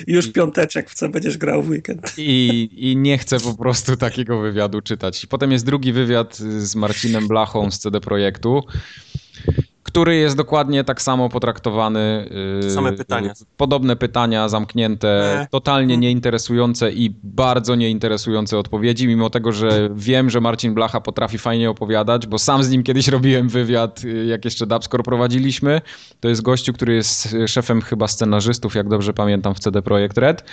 już 0.06 0.32
piąteczek, 0.32 0.90
w 0.90 0.94
co 0.94 1.08
będziesz 1.08 1.38
grał 1.38 1.62
w 1.62 1.68
weekend. 1.68 2.12
i, 2.18 2.68
i 2.72 2.96
nie 2.96 3.18
chcę 3.18 3.40
po 3.40 3.54
prostu 3.54 3.96
takiego 3.96 4.40
wywiadu 4.40 4.80
czytać. 4.80 5.26
Potem 5.26 5.52
jest 5.52 5.66
drugi 5.66 5.92
wywiad 5.92 6.36
z 6.36 6.76
Marcinem 6.76 7.28
Blachą 7.28 7.70
z 7.70 7.78
CD 7.78 8.00
Projektu, 8.00 8.62
który 9.94 10.16
jest 10.16 10.36
dokładnie 10.36 10.84
tak 10.84 11.02
samo 11.02 11.28
potraktowany. 11.28 12.30
yy, 12.62 12.70
Same 12.70 12.92
pytania. 12.92 13.34
Podobne 13.56 13.96
pytania, 13.96 14.48
zamknięte, 14.48 15.08
E. 15.40 15.46
totalnie 15.50 15.96
nieinteresujące 15.96 16.92
i 16.92 17.14
bardzo 17.22 17.74
nieinteresujące 17.74 18.58
odpowiedzi, 18.58 19.08
mimo 19.08 19.30
tego, 19.30 19.52
że 19.52 19.90
wiem, 19.94 20.30
że 20.30 20.40
Marcin 20.40 20.74
Blacha 20.74 21.00
potrafi 21.00 21.38
fajnie 21.38 21.70
opowiadać, 21.70 22.26
bo 22.26 22.38
sam 22.38 22.64
z 22.64 22.70
nim 22.70 22.82
kiedyś 22.82 23.08
robiłem 23.08 23.48
wywiad, 23.48 24.04
yy, 24.04 24.24
jak 24.26 24.44
jeszcze 24.44 24.66
Dubscore 24.66 25.02
prowadziliśmy. 25.02 25.80
To 26.20 26.28
jest 26.28 26.42
gościu, 26.42 26.72
który 26.72 26.94
jest 26.94 27.36
szefem 27.46 27.82
chyba 27.82 28.08
scenarzystów, 28.08 28.74
jak 28.74 28.88
dobrze 28.88 29.12
pamiętam, 29.12 29.54
w 29.54 29.58
CD 29.58 29.82
Projekt 29.82 30.18
Red. 30.18 30.44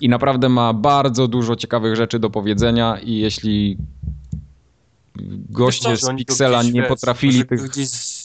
I 0.00 0.08
naprawdę 0.08 0.48
ma 0.48 0.72
bardzo 0.72 1.28
dużo 1.28 1.56
ciekawych 1.56 1.96
rzeczy 1.96 2.18
do 2.18 2.30
powiedzenia 2.30 2.98
i 2.98 3.16
jeśli 3.16 3.76
goście 5.50 5.96
co, 5.96 6.06
z 6.06 6.16
Pixela 6.16 6.62
nie 6.62 6.72
wiesz, 6.72 6.88
potrafili 6.88 7.44
tych... 7.46 7.62
Gdzieś 7.62 8.21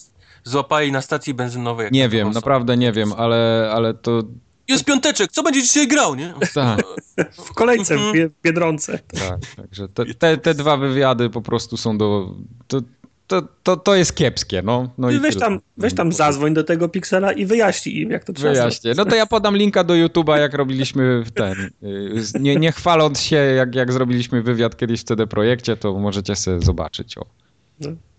złapali 0.47 0.91
na 0.91 1.01
stacji 1.01 1.33
benzynowej. 1.33 1.83
jak 1.83 1.93
Nie 1.93 2.09
wiem, 2.09 2.27
osobę. 2.27 2.37
naprawdę 2.37 2.77
nie 2.77 2.91
wiem, 2.91 3.13
ale, 3.13 3.69
ale 3.73 3.93
to... 3.93 4.23
Jest 4.67 4.85
piąteczek, 4.85 5.31
co 5.31 5.43
będzie 5.43 5.61
dzisiaj 5.61 5.87
grał, 5.87 6.15
nie? 6.15 6.33
Tak, 6.53 6.81
W 7.47 7.53
kolejce 7.53 7.97
w 7.97 8.01
Mhm. 8.01 8.29
Biedronce. 8.43 8.99
tak. 8.99 9.39
Także 9.55 9.87
te, 9.87 10.05
te, 10.05 10.37
te 10.37 10.53
dwa 10.53 10.77
wywiady 10.77 11.29
po 11.29 11.41
prostu 11.41 11.77
są 11.77 11.97
do... 11.97 12.35
To, 12.67 12.81
to, 13.27 13.41
to, 13.63 13.77
to 13.77 13.95
jest 13.95 14.15
kiepskie, 14.15 14.61
no. 14.61 14.89
no 14.97 15.11
i 15.11 15.19
weź 15.19 15.33
tyle. 15.33 15.45
tam, 15.45 15.59
weź 15.77 15.93
tam 15.93 16.11
zadzwoń 16.11 16.53
do 16.53 16.63
tego 16.63 16.89
Pixela 16.89 17.31
i 17.31 17.45
wyjaśnij 17.45 17.97
im, 18.01 18.11
jak 18.11 18.23
to 18.23 18.33
trzeba. 18.33 18.51
Wyjaśnię. 18.53 18.93
No 18.97 19.05
to 19.05 19.15
ja 19.15 19.25
podam 19.25 19.57
linka 19.57 19.83
do 19.83 19.93
YouTube'a, 19.93 20.35
jak 20.39 20.53
robiliśmy 20.53 21.23
w 21.23 21.31
ten. 21.31 21.53
y, 21.83 22.39
Nie, 22.39 22.55
nie 22.55 22.71
chwaląc 22.71 23.19
się, 23.21 23.35
jak, 23.35 23.75
jak 23.75 23.93
zrobiliśmy 23.93 24.41
wywiad 24.41 24.77
kiedyś 24.77 25.01
w 25.01 25.03
CD 25.03 25.27
Projekcie, 25.27 25.77
to 25.77 25.93
możecie 25.93 26.35
sobie 26.35 26.59
zobaczyć. 26.61 27.17
O. 27.17 27.25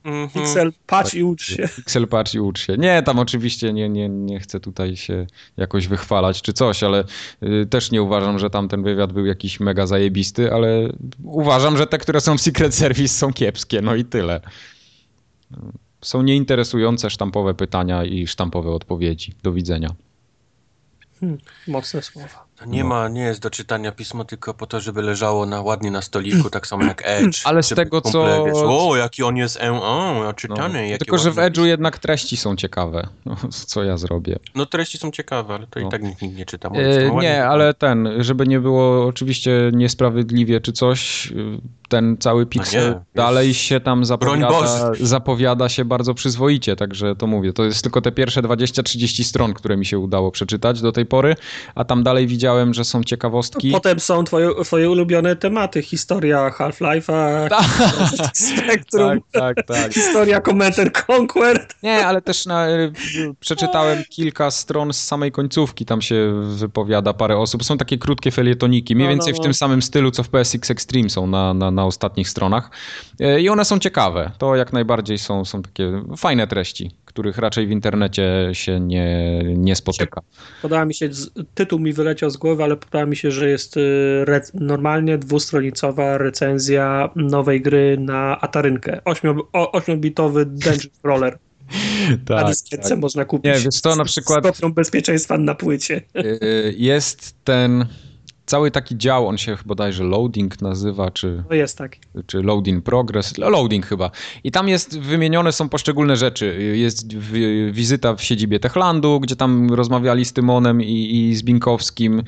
Mhm. 0.08 0.28
Pixel, 0.28 0.72
patrz 0.86 1.14
i 1.14 1.24
ucz 1.24 1.42
się. 1.42 1.68
Pixel 1.76 2.08
patrz 2.08 2.34
i 2.34 2.40
ucz 2.40 2.66
się. 2.66 2.76
Nie, 2.78 3.02
tam 3.02 3.18
oczywiście 3.18 3.72
nie, 3.72 3.88
nie, 3.88 4.08
nie 4.08 4.40
chcę 4.40 4.60
tutaj 4.60 4.96
się 4.96 5.26
jakoś 5.56 5.88
wychwalać 5.88 6.42
czy 6.42 6.52
coś, 6.52 6.82
ale 6.82 7.04
y, 7.42 7.66
też 7.66 7.90
nie 7.90 8.02
uważam, 8.02 8.38
że 8.38 8.50
tam 8.50 8.68
ten 8.68 8.82
wywiad 8.82 9.12
był 9.12 9.26
jakiś 9.26 9.60
mega 9.60 9.86
zajebisty, 9.86 10.52
ale 10.52 10.88
uważam, 11.24 11.76
że 11.76 11.86
te, 11.86 11.98
które 11.98 12.20
są 12.20 12.38
w 12.38 12.40
Secret 12.40 12.74
Service 12.74 13.14
są 13.14 13.32
kiepskie, 13.32 13.82
no 13.82 13.94
i 13.94 14.04
tyle. 14.04 14.40
Są 16.00 16.22
nieinteresujące 16.22 17.10
sztampowe 17.10 17.54
pytania 17.54 18.04
i 18.04 18.26
sztampowe 18.26 18.70
odpowiedzi. 18.70 19.32
Do 19.42 19.52
widzenia. 19.52 19.88
Mocne 21.68 22.02
słowa. 22.02 22.47
Nie 22.66 22.84
ma, 22.84 23.08
nie 23.08 23.20
jest 23.22 23.40
do 23.40 23.50
czytania 23.50 23.92
pismo 23.92 24.24
tylko 24.24 24.54
po 24.54 24.66
to, 24.66 24.80
żeby 24.80 25.02
leżało 25.02 25.46
na, 25.46 25.62
ładnie 25.62 25.90
na 25.90 26.02
stoliku, 26.02 26.50
tak 26.50 26.66
samo 26.66 26.84
jak 26.84 27.02
Edge. 27.06 27.40
Ale 27.44 27.62
z 27.62 27.68
tego, 27.68 28.02
kumple, 28.02 28.12
co- 28.36 28.44
Wiesz, 28.44 28.54
o, 28.56 28.96
jaki 28.96 29.22
on 29.22 29.36
jest, 29.36 29.58
o, 29.62 30.14
No, 30.24 30.32
czytany. 30.32 30.88
jakie 30.88 30.98
tylko, 31.04 31.18
że 31.18 31.30
w 31.30 31.36
Edge'u 31.36 31.64
jednak 31.64 31.98
treści 31.98 32.36
są 32.36 32.56
ciekawe. 32.56 33.08
No, 33.26 33.36
co 33.50 33.84
ja 33.84 33.96
zrobię? 33.96 34.36
No 34.54 34.66
treści 34.66 34.98
są 34.98 35.10
ciekawe, 35.10 35.54
ale 35.54 35.66
to 35.66 35.80
No. 35.80 35.88
i 35.88 35.90
tak 35.90 36.02
nikt, 36.02 36.22
nikt 36.22 36.36
nie 36.36 36.46
czyta. 36.46 36.68
E, 36.68 37.08
no, 37.08 37.22
nie, 37.22 37.46
ale 37.46 37.74
ten, 37.74 38.08
żeby 38.18 38.46
nie 38.46 38.60
było 38.60 39.06
oczywiście 39.06 39.70
niesprawiedliwie 39.72 40.60
czy 40.60 40.72
coś, 40.72 41.26
y, 41.32 41.58
ten 41.88 42.16
cały 42.20 42.46
Pixel 42.46 42.90
No 42.90 42.94
nie, 42.98 43.04
dalej 43.14 43.54
się 43.54 43.80
tam 43.80 44.04
zapowiada, 44.04 44.48
Boże. 44.48 44.90
zapowiada 45.00 45.68
się 45.68 45.84
bardzo 45.84 46.14
przyzwoicie, 46.14 46.76
także 46.76 47.16
to 47.16 47.26
mówię, 47.26 47.52
to 47.52 47.64
jest 47.64 47.82
tylko 47.82 48.00
te 48.00 48.12
pierwsze 48.12 48.42
20-30 48.42 49.24
stron, 49.24 49.54
które 49.54 49.76
mi 49.76 49.86
się 49.86 49.98
udało 49.98 50.30
przeczytać 50.30 50.80
do 50.80 50.92
tej 50.92 51.06
pory, 51.06 51.34
a 51.74 51.84
tam 51.84 52.02
dalej 52.02 52.26
widziałem, 52.26 52.74
że 52.74 52.84
są 52.84 53.04
ciekawostki. 53.04 53.70
Potem 53.70 54.00
są 54.00 54.24
twoje, 54.24 54.50
twoje 54.64 54.90
ulubione 54.90 55.36
tematy. 55.36 55.82
Historia 55.82 56.50
Half-Life'a, 56.50 57.48
Spectrum, 58.34 59.20
tak, 59.32 59.56
tak, 59.56 59.66
tak. 59.66 59.92
historia 59.94 60.40
Command 60.40 60.78
and 60.78 61.04
Conquer. 61.10 61.66
Nie, 61.82 62.06
ale 62.06 62.22
też 62.22 62.46
na, 62.46 62.68
y, 62.70 62.92
przeczytałem 63.40 64.02
kilka 64.10 64.50
stron 64.50 64.92
z 64.92 65.02
samej 65.04 65.32
końcówki, 65.32 65.84
tam 65.84 66.02
się 66.02 66.42
wypowiada 66.56 67.12
parę 67.14 67.36
osób. 67.38 67.64
Są 67.64 67.78
takie 67.78 67.98
krótkie 67.98 68.30
felietoniki, 68.30 68.94
mniej 68.94 69.08
No, 69.08 69.10
no, 69.10 69.16
więcej 69.16 69.34
w 69.34 69.36
no. 69.36 69.42
tym 69.42 69.54
samym 69.54 69.82
stylu, 69.82 70.10
co 70.10 70.22
w 70.22 70.28
PSX 70.28 70.70
Extreme 70.70 71.10
są 71.10 71.26
na, 71.26 71.54
na, 71.54 71.70
na 71.78 71.84
ostatnich 71.86 72.28
stronach. 72.28 72.70
E, 73.20 73.40
I 73.40 73.48
one 73.48 73.64
są 73.64 73.78
ciekawe. 73.78 74.30
To 74.38 74.56
jak 74.56 74.72
najbardziej 74.72 75.18
są, 75.18 75.44
są 75.44 75.62
takie 75.62 76.02
fajne 76.16 76.46
treści, 76.46 76.90
których 77.04 77.38
raczej 77.38 77.66
w 77.66 77.70
internecie 77.70 78.48
się 78.52 78.80
nie, 78.80 79.40
nie 79.56 79.76
spotyka. 79.76 80.20
Podoba 80.62 80.84
mi 80.84 80.94
się, 80.94 81.08
tytuł 81.54 81.78
mi 81.78 81.92
wyleciał 81.92 82.30
z 82.30 82.36
głowy, 82.36 82.64
ale 82.64 82.76
podoba 82.76 83.06
mi 83.06 83.16
się, 83.16 83.30
że 83.30 83.48
jest 83.48 83.76
re, 84.26 84.40
normalnie 84.54 85.18
dwustronicowa 85.18 86.18
recenzja 86.18 87.10
nowej 87.16 87.60
gry 87.60 87.96
na 88.00 88.40
Atarynkę. 88.40 89.00
Ośmio- 89.04 89.42
o- 89.52 89.72
Ośmiobitowy 89.72 90.46
Dungeon 90.46 90.78
Crawler. 91.02 91.38
na 92.28 92.36
Tak, 92.36 92.46
dyskietce 92.46 92.96
można 92.96 93.24
kupić. 93.24 93.44
Nie, 93.54 93.60
wiesz 93.60 93.80
co, 93.80 93.96
na 93.96 94.04
przykład- 94.04 94.56
Z 94.56 94.74
bezpieczeństwa 94.74 95.38
na 95.38 95.54
płycie. 95.54 96.00
Y, 96.16 96.74
Jest 96.76 97.34
ten 97.44 97.86
cały 98.48 98.70
taki 98.70 98.96
dział, 98.96 99.28
on 99.28 99.38
się 99.38 99.56
bodajże 99.66 100.04
loading 100.04 100.62
nazywa, 100.62 101.10
czy... 101.10 101.42
No 101.50 101.56
jest 101.56 101.78
taki. 101.78 102.00
czy 102.26 102.42
loading 102.42 102.84
progress, 102.84 103.38
loading 103.38 103.86
chyba. 103.86 104.10
I 104.44 104.50
tam 104.50 104.68
jest 104.68 104.98
wymienione 105.00 105.52
są 105.52 105.68
poszczególne 105.68 106.16
rzeczy. 106.16 106.72
Jest 106.74 107.16
wi- 107.18 107.72
wizyta 107.72 108.14
w 108.14 108.22
siedzibie 108.22 108.60
Techlandu, 108.60 109.20
gdzie 109.20 109.36
tam 109.36 109.74
rozmawiali 109.74 110.24
z 110.24 110.32
Tymonem 110.32 110.82
i, 110.82 111.16
i 111.16 111.36
z 111.36 111.42
Binkowskim 111.42 112.22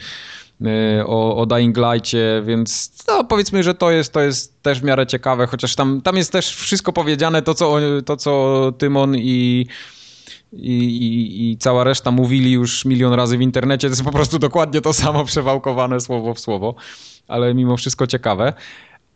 y, 0.60 0.66
o, 1.06 1.36
o 1.36 1.46
Dying 1.46 1.76
Light'cie, 1.76 2.44
więc 2.46 2.92
no, 3.08 3.24
powiedzmy, 3.24 3.62
że 3.62 3.74
to 3.74 3.90
jest, 3.90 4.12
to 4.12 4.20
jest 4.20 4.62
też 4.62 4.80
w 4.80 4.84
miarę 4.84 5.06
ciekawe, 5.06 5.46
chociaż 5.46 5.74
tam, 5.74 6.00
tam 6.00 6.16
jest 6.16 6.32
też 6.32 6.56
wszystko 6.56 6.92
powiedziane, 6.92 7.42
to 7.42 7.54
co, 7.54 7.76
to, 8.04 8.16
co 8.16 8.72
Tymon 8.78 9.16
i 9.16 9.66
i, 10.52 10.76
i, 10.78 11.50
i 11.50 11.56
cała 11.56 11.84
reszta 11.84 12.10
mówili 12.10 12.52
już 12.52 12.84
milion 12.84 13.12
razy 13.12 13.38
w 13.38 13.40
internecie. 13.40 13.88
To 13.88 13.92
jest 13.92 14.04
po 14.04 14.12
prostu 14.12 14.38
dokładnie 14.38 14.80
to 14.80 14.92
samo 14.92 15.24
przewałkowane 15.24 16.00
słowo 16.00 16.34
w 16.34 16.40
słowo, 16.40 16.74
ale 17.28 17.54
mimo 17.54 17.76
wszystko 17.76 18.06
ciekawe. 18.06 18.52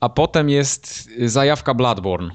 A 0.01 0.09
potem 0.09 0.51
jest 0.51 1.11
zajawka 1.25 1.75
Bloodborne. 1.75 2.31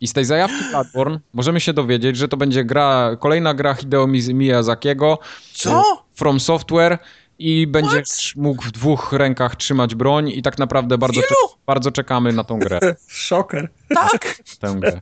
I 0.00 0.08
z 0.08 0.12
tej 0.12 0.24
zajawki 0.24 0.56
Bloodborne 0.70 1.20
możemy 1.32 1.60
się 1.60 1.72
dowiedzieć, 1.72 2.16
że 2.16 2.28
to 2.28 2.36
będzie 2.36 2.64
gra, 2.64 3.16
kolejna 3.20 3.54
gra 3.54 3.74
Hideo 3.74 4.06
Miyazakiego 4.34 5.18
Co? 5.52 5.82
From 6.14 6.40
Software 6.40 6.98
i 7.38 7.66
będziesz 7.66 8.36
mógł 8.36 8.62
w 8.62 8.70
dwóch 8.72 9.12
rękach 9.12 9.56
trzymać 9.56 9.94
broń 9.94 10.28
i 10.28 10.42
tak 10.42 10.58
naprawdę 10.58 10.98
bardzo, 10.98 11.20
cze- 11.20 11.34
bardzo 11.66 11.92
czekamy 11.92 12.32
na 12.32 12.44
tą 12.44 12.58
grę. 12.58 12.80
Szoker. 13.08 13.68
Tak! 13.94 14.42
Tę 14.60 14.74
grę. 14.80 15.00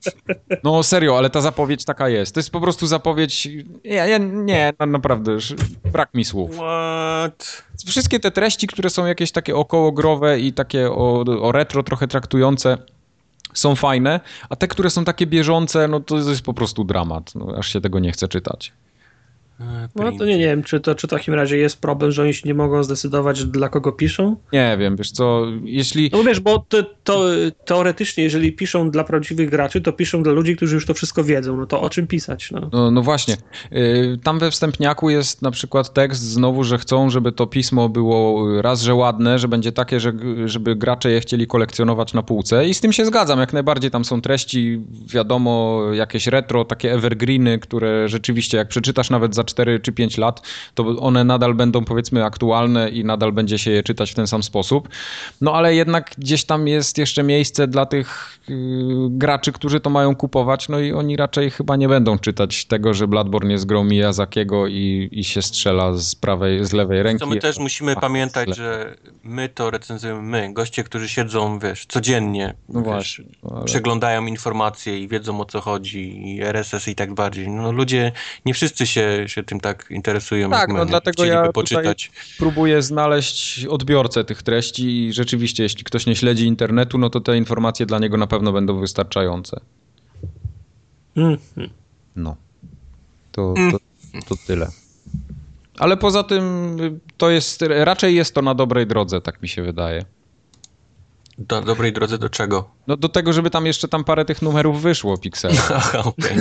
No 0.64 0.82
serio, 0.82 1.18
ale 1.18 1.30
ta 1.30 1.40
zapowiedź 1.40 1.84
taka 1.84 2.08
jest. 2.08 2.34
To 2.34 2.40
jest 2.40 2.50
po 2.50 2.60
prostu 2.60 2.86
zapowiedź. 2.86 3.48
Ja, 3.84 4.06
ja, 4.06 4.18
nie, 4.18 4.72
no, 4.80 4.86
naprawdę, 4.86 5.36
brak 5.92 6.14
mi 6.14 6.24
słów. 6.24 6.50
What? 6.56 7.62
Wszystkie 7.86 8.20
te 8.20 8.30
treści, 8.30 8.66
które 8.66 8.90
są 8.90 9.06
jakieś 9.06 9.32
takie 9.32 9.56
okołogrowe 9.56 10.40
i 10.40 10.52
takie 10.52 10.90
o, 10.90 11.24
o 11.42 11.52
retro 11.52 11.82
trochę 11.82 12.08
traktujące, 12.08 12.78
są 13.54 13.74
fajne, 13.74 14.20
a 14.48 14.56
te, 14.56 14.68
które 14.68 14.90
są 14.90 15.04
takie 15.04 15.26
bieżące, 15.26 15.88
no 15.88 16.00
to 16.00 16.16
jest 16.16 16.42
po 16.42 16.54
prostu 16.54 16.84
dramat. 16.84 17.34
No, 17.34 17.54
aż 17.58 17.72
się 17.72 17.80
tego 17.80 17.98
nie 17.98 18.12
chce 18.12 18.28
czytać. 18.28 18.72
No 19.96 20.12
to 20.18 20.24
nie, 20.24 20.38
nie 20.38 20.46
wiem, 20.46 20.62
czy 20.62 20.80
to 20.80 20.94
czy 20.94 21.06
w 21.06 21.10
takim 21.10 21.34
razie 21.34 21.56
jest 21.56 21.80
problem, 21.80 22.12
że 22.12 22.22
oni 22.22 22.34
się 22.34 22.42
nie 22.44 22.54
mogą 22.54 22.82
zdecydować, 22.82 23.44
dla 23.44 23.68
kogo 23.68 23.92
piszą. 23.92 24.36
Nie 24.52 24.76
wiem, 24.80 24.96
wiesz 24.96 25.10
co, 25.10 25.46
jeśli... 25.64 26.10
No 26.12 26.24
wiesz, 26.24 26.40
bo 26.40 26.64
to, 26.68 26.82
to, 27.04 27.24
teoretycznie, 27.64 28.24
jeżeli 28.24 28.52
piszą 28.52 28.90
dla 28.90 29.04
prawdziwych 29.04 29.50
graczy, 29.50 29.80
to 29.80 29.92
piszą 29.92 30.22
dla 30.22 30.32
ludzi, 30.32 30.56
którzy 30.56 30.74
już 30.74 30.86
to 30.86 30.94
wszystko 30.94 31.24
wiedzą. 31.24 31.56
No 31.56 31.66
to 31.66 31.80
o 31.80 31.90
czym 31.90 32.06
pisać? 32.06 32.50
No. 32.50 32.70
No, 32.72 32.90
no 32.90 33.02
właśnie. 33.02 33.36
Yy, 33.70 34.18
Tam 34.22 34.38
we 34.38 34.50
wstępniaku 34.50 35.10
jest 35.10 35.42
na 35.42 35.50
przykład 35.50 35.94
tekst 35.94 36.22
znowu, 36.22 36.64
że 36.64 36.78
chcą, 36.78 37.10
żeby 37.10 37.32
to 37.32 37.46
pismo 37.46 37.88
było 37.88 38.46
raz, 38.62 38.82
że 38.82 38.94
ładne, 38.94 39.38
że 39.38 39.48
będzie 39.48 39.72
takie, 39.72 40.00
że, 40.00 40.12
żeby 40.44 40.76
gracze 40.76 41.10
je 41.10 41.20
chcieli 41.20 41.46
kolekcjonować 41.46 42.14
na 42.14 42.22
półce 42.22 42.68
i 42.68 42.74
z 42.74 42.80
tym 42.80 42.92
się 42.92 43.04
zgadzam. 43.06 43.38
Jak 43.38 43.52
najbardziej 43.52 43.90
tam 43.90 44.04
są 44.04 44.20
treści, 44.20 44.80
wiadomo, 45.12 45.82
jakieś 45.92 46.26
retro, 46.26 46.64
takie 46.64 46.92
evergreeny, 46.92 47.58
które 47.58 48.08
rzeczywiście 48.08 48.58
jak 48.58 48.68
przeczytasz 48.68 49.10
nawet 49.10 49.34
za 49.34 49.44
4 49.46 49.80
czy 49.80 49.92
5 49.92 50.18
lat, 50.18 50.42
to 50.74 50.84
one 51.00 51.24
nadal 51.24 51.54
będą 51.54 51.84
powiedzmy 51.84 52.24
aktualne 52.24 52.90
i 52.90 53.04
nadal 53.04 53.32
będzie 53.32 53.58
się 53.58 53.70
je 53.70 53.82
czytać 53.82 54.10
w 54.10 54.14
ten 54.14 54.26
sam 54.26 54.42
sposób. 54.42 54.88
No 55.40 55.52
ale 55.54 55.74
jednak 55.74 56.10
gdzieś 56.18 56.44
tam 56.44 56.68
jest 56.68 56.98
jeszcze 56.98 57.22
miejsce 57.22 57.68
dla 57.68 57.86
tych 57.86 58.38
yy, 58.48 58.56
graczy, 59.10 59.52
którzy 59.52 59.80
to 59.80 59.90
mają 59.90 60.16
kupować, 60.16 60.68
no 60.68 60.80
i 60.80 60.92
oni 60.92 61.16
raczej 61.16 61.50
chyba 61.50 61.76
nie 61.76 61.88
będą 61.88 62.18
czytać 62.18 62.64
tego, 62.64 62.94
że 62.94 63.08
Bloodborne 63.08 63.52
jest 63.52 63.66
grą 63.66 63.84
Miyazakiego 63.84 64.66
i, 64.66 65.08
i 65.12 65.24
się 65.24 65.42
strzela 65.42 65.92
z 65.92 66.14
prawej, 66.14 66.64
z 66.64 66.72
lewej 66.72 67.02
ręki. 67.02 67.20
To 67.20 67.26
my 67.26 67.36
też 67.36 67.58
musimy 67.58 67.96
pamiętać, 67.96 68.56
że 68.56 68.94
my 69.22 69.48
to 69.48 69.70
recenzujemy 69.70 70.22
my, 70.22 70.52
goście, 70.52 70.84
którzy 70.84 71.08
siedzą, 71.08 71.58
wiesz, 71.58 71.86
codziennie, 71.86 72.54
No 72.68 72.80
wiesz, 72.80 72.84
właśnie, 72.84 73.24
no 73.42 73.50
ale- 73.56 73.64
przeglądają 73.64 74.26
informacje 74.26 74.98
i 74.98 75.08
wiedzą 75.08 75.40
o 75.40 75.44
co 75.44 75.60
chodzi, 75.60 76.28
i 76.34 76.42
RSS 76.42 76.88
i 76.88 76.94
tak 76.94 77.14
bardziej. 77.14 77.48
No 77.48 77.72
ludzie, 77.72 78.12
nie 78.44 78.54
wszyscy 78.54 78.86
się, 78.86 79.24
się 79.36 79.42
tym 79.42 79.60
tak 79.60 79.86
interesują, 79.90 80.50
Tak, 80.50 80.60
jak 80.60 80.68
my. 80.70 80.78
no 80.78 80.84
dlatego 80.86 81.12
Chcieliby 81.22 81.34
ja 81.34 81.40
tutaj- 81.52 81.52
poczytać. 81.52 82.10
próbuję 82.38 82.82
znaleźć 82.82 83.64
odbiorcę 83.66 84.24
tych 84.24 84.42
treści 84.42 85.06
i 85.06 85.12
rzeczywiście, 85.12 85.62
jeśli 85.62 85.84
ktoś 85.84 86.06
nie 86.06 86.16
śledzi 86.16 86.46
internetu, 86.46 86.98
no 86.98 87.10
to 87.10 87.20
te 87.20 87.36
informacje 87.36 87.86
dla 87.86 87.98
niego 87.98 88.16
na 88.16 88.26
pewno 88.26 88.52
będą 88.52 88.80
wystarczające. 88.80 89.60
Mhm. 91.16 91.70
No. 92.16 92.36
To, 93.32 93.54
to, 93.72 93.78
to 94.28 94.34
tyle. 94.46 94.68
Ale 95.78 95.96
poza 95.96 96.22
tym 96.22 96.76
to 97.16 97.30
jest, 97.30 97.62
raczej 97.68 98.14
jest 98.14 98.34
to 98.34 98.42
na 98.42 98.54
dobrej 98.54 98.86
drodze, 98.86 99.20
tak 99.20 99.42
mi 99.42 99.48
się 99.48 99.62
wydaje. 99.62 100.04
Do 101.38 101.60
dobrej 101.60 101.92
drodze 101.92 102.18
do 102.18 102.28
czego? 102.28 102.70
No 102.86 102.96
do 102.96 103.08
tego, 103.08 103.32
żeby 103.32 103.50
tam 103.50 103.66
jeszcze 103.66 103.88
tam 103.88 104.04
parę 104.04 104.24
tych 104.24 104.42
numerów 104.42 104.82
wyszło, 104.82 105.18
Pixel. 105.18 105.52
Aha, 105.74 106.02
okej. 106.04 106.36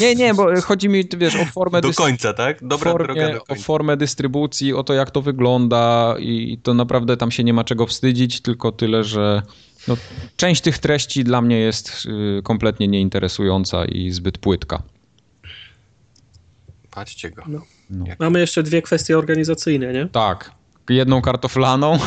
Nie, 0.00 0.14
nie, 0.14 0.34
bo 0.34 0.60
chodzi 0.60 0.88
mi, 0.88 1.04
wiesz, 1.18 1.36
o 1.36 1.44
formę 1.44 1.80
Do 1.80 1.92
końca, 1.92 2.32
tak? 2.32 2.58
Dobra 2.62 2.92
formie, 2.92 3.06
droga 3.06 3.32
do 3.32 3.42
o 3.42 3.44
końca. 3.46 3.64
formę 3.64 3.96
dystrybucji, 3.96 4.74
o 4.74 4.84
to 4.84 4.94
jak 4.94 5.10
to 5.10 5.22
wygląda 5.22 6.14
i 6.18 6.58
to 6.62 6.74
naprawdę 6.74 7.16
tam 7.16 7.30
się 7.30 7.44
nie 7.44 7.52
ma 7.52 7.64
czego 7.64 7.86
wstydzić, 7.86 8.40
tylko 8.40 8.72
tyle, 8.72 9.04
że 9.04 9.42
no, 9.88 9.96
część 10.36 10.60
tych 10.60 10.78
treści 10.78 11.24
dla 11.24 11.40
mnie 11.42 11.58
jest 11.58 12.06
y, 12.38 12.42
kompletnie 12.42 12.88
nieinteresująca 12.88 13.84
i 13.84 14.10
zbyt 14.10 14.38
płytka. 14.38 14.82
Patrzcie 16.90 17.30
go. 17.30 17.42
No. 17.46 17.62
No. 17.90 18.04
Mamy 18.18 18.40
jeszcze 18.40 18.62
dwie 18.62 18.82
kwestie 18.82 19.18
organizacyjne, 19.18 19.92
nie? 19.92 20.06
Tak. 20.06 20.59
Jedną 20.90 21.22
kartoflaną, 21.22 21.98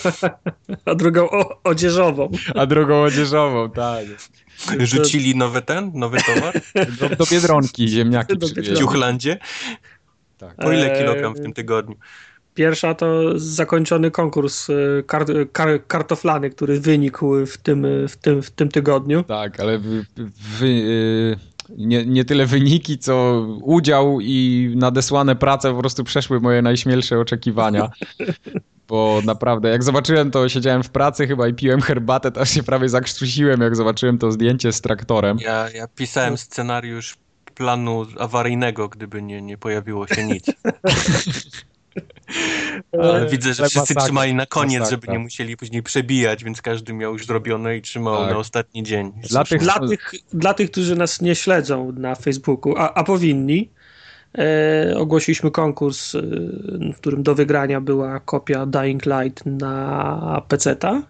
A 0.86 0.94
drugą 0.94 1.30
o, 1.30 1.62
odzieżową. 1.64 2.30
a 2.54 2.66
drugą 2.66 3.02
odzieżową, 3.02 3.70
tak. 3.70 4.04
Rzucili 4.78 5.36
nowy 5.36 5.62
ten, 5.62 5.90
nowy 5.94 6.18
towar? 6.22 6.60
Do, 7.00 7.16
do 7.16 7.24
Biedronki 7.32 7.88
ziemniaki 7.88 8.36
Do 8.38 8.46
W 8.46 8.52
przywieźli. 8.52 8.76
Ciuchlandzie? 8.76 9.38
Tak. 10.38 10.56
Po 10.56 10.72
ile 10.72 10.92
Eee, 10.92 10.98
kilogram 11.00 11.34
w 11.34 11.40
tym 11.40 11.52
tygodniu? 11.52 11.96
Pierwsza 12.54 12.94
to 12.94 13.38
zakończony 13.38 14.10
konkurs 14.10 14.70
y, 14.70 15.04
kar, 15.06 15.24
kar, 15.52 15.86
kartoflany, 15.86 16.50
który 16.50 16.80
wynikł 16.80 17.46
w 17.46 17.56
tym, 17.58 17.86
w 18.08 18.16
tym, 18.16 18.42
w 18.42 18.50
tym 18.50 18.68
tygodniu. 18.68 19.22
Tak, 19.22 19.60
ale 19.60 19.78
wy, 19.78 20.06
wy, 20.58 20.82
nie, 21.68 22.06
nie 22.06 22.24
tyle 22.24 22.46
wyniki, 22.46 22.98
co 22.98 23.46
udział 23.62 24.18
i 24.20 24.68
nadesłane 24.76 25.36
prace 25.36 25.72
po 25.72 25.78
prostu 25.78 26.04
przeszły 26.04 26.40
moje 26.40 26.62
najśmielsze 26.62 27.18
oczekiwania. 27.18 27.90
Bo 28.88 29.20
naprawdę, 29.24 29.68
jak 29.68 29.82
zobaczyłem 29.82 30.30
to, 30.30 30.48
siedziałem 30.48 30.82
w 30.82 30.90
pracy 30.90 31.26
chyba 31.26 31.48
i 31.48 31.54
piłem 31.54 31.80
herbatę, 31.80 32.30
to 32.30 32.40
aż 32.40 32.50
się 32.50 32.62
prawie 32.62 32.88
zakrztusiłem, 32.88 33.60
jak 33.60 33.76
zobaczyłem 33.76 34.18
to 34.18 34.32
zdjęcie 34.32 34.72
z 34.72 34.80
traktorem. 34.80 35.38
Ja, 35.40 35.70
ja 35.70 35.88
pisałem 35.88 36.38
scenariusz 36.38 37.16
planu 37.54 38.06
awaryjnego, 38.18 38.88
gdyby 38.88 39.22
nie, 39.22 39.42
nie 39.42 39.58
pojawiło 39.58 40.06
się 40.06 40.26
nic. 40.26 40.46
Ale 43.02 43.26
widzę, 43.30 43.54
że 43.54 43.62
wszyscy 43.62 43.78
masakra, 43.78 44.02
trzymali 44.02 44.34
na 44.34 44.46
koniec, 44.46 44.80
masakra. 44.80 44.90
żeby 45.00 45.12
nie 45.12 45.18
musieli 45.18 45.56
później 45.56 45.82
przebijać, 45.82 46.44
więc 46.44 46.62
każdy 46.62 46.92
miał 46.92 47.12
już 47.12 47.26
zrobione 47.26 47.76
i 47.76 47.82
trzymał 47.82 48.16
Tak. 48.16 48.30
na 48.30 48.36
ostatni 48.38 48.82
dzień. 48.82 49.12
Dla 49.30 49.44
tych- 49.44 49.62
Dla 49.62 49.78
tych, 49.88 50.12
dla 50.32 50.54
tych, 50.54 50.70
którzy 50.70 50.96
nas 50.96 51.20
nie 51.20 51.34
śledzą 51.34 51.92
na 51.92 52.14
Facebooku, 52.14 52.74
a, 52.76 52.94
a 52.94 53.04
powinni, 53.04 53.70
e, 54.38 54.94
ogłosiliśmy 54.98 55.50
konkurs, 55.50 56.14
e, 56.14 56.20
w 56.92 56.96
którym 56.96 57.22
do 57.22 57.34
wygrania 57.34 57.80
była 57.80 58.20
kopia 58.20 58.66
Dying 58.66 59.02
Light 59.06 59.46
na 59.46 60.42
PC-ta. 60.48 61.02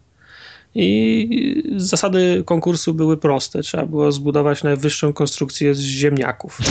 I 0.75 1.63
zasady 1.77 2.43
konkursu 2.47 2.95
były 2.95 3.17
proste. 3.17 3.63
Trzeba 3.63 3.87
było 3.87 4.13
zbudować 4.13 4.63
najwyższą 4.63 5.13
konstrukcję 5.13 5.75
z 5.75 5.81
ziemniaków. 5.81 6.59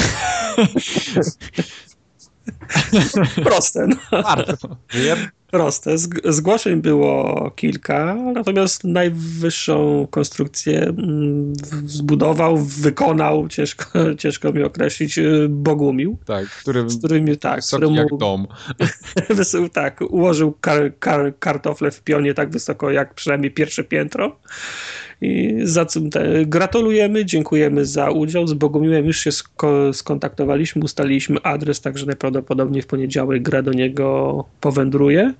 proste. 3.44 3.88
No. 3.88 4.24
Warto. 4.24 4.78
Proste. 5.52 5.98
Zg- 5.98 6.32
Zgłoszeń 6.32 6.82
było 6.82 7.52
kilka, 7.56 8.16
natomiast 8.16 8.84
najwyższą 8.84 10.08
konstrukcję 10.12 10.82
mm, 10.82 11.54
zbudował, 11.86 12.58
wykonał, 12.58 13.48
ciężko, 13.48 13.86
ciężko 14.20 14.52
mi 14.52 14.64
określić, 14.64 15.18
y, 15.18 15.48
Bogumił, 15.50 16.18
Tak, 16.26 16.50
który 16.50 16.90
z 16.90 16.98
którym 16.98 17.38
tak, 17.38 17.66
któremu 17.66 17.96
jak 17.96 18.08
dom. 18.20 18.48
tak, 19.74 20.02
ułożył 20.10 20.54
kar, 20.62 20.92
kar, 21.00 21.34
kartofle 21.40 21.92
w 21.92 22.02
pionie 22.02 22.34
tak 22.34 22.50
wysoko 22.50 22.92
jak 22.92 23.14
przynajmniej 23.14 23.52
pierwsze 23.52 23.84
piętro. 23.84 24.40
I 25.22 25.60
za 25.64 25.86
co 25.86 26.00
gratulujemy, 26.46 27.26
dziękujemy 27.26 27.86
za 27.86 28.12
udział. 28.12 28.48
Z 28.48 28.54
Bogumiłem 28.54 29.06
już 29.06 29.20
się 29.20 29.30
sko- 29.30 29.94
skontaktowaliśmy, 29.94 30.84
ustaliliśmy 30.84 31.42
adres, 31.42 31.82
także 31.82 32.06
najprawdopodobniej 32.06 32.82
w 32.82 32.88
poniedziałek 32.88 33.42
gra 33.42 33.62
do 33.62 33.72
niego 33.72 34.46
powędruje. 34.62 35.34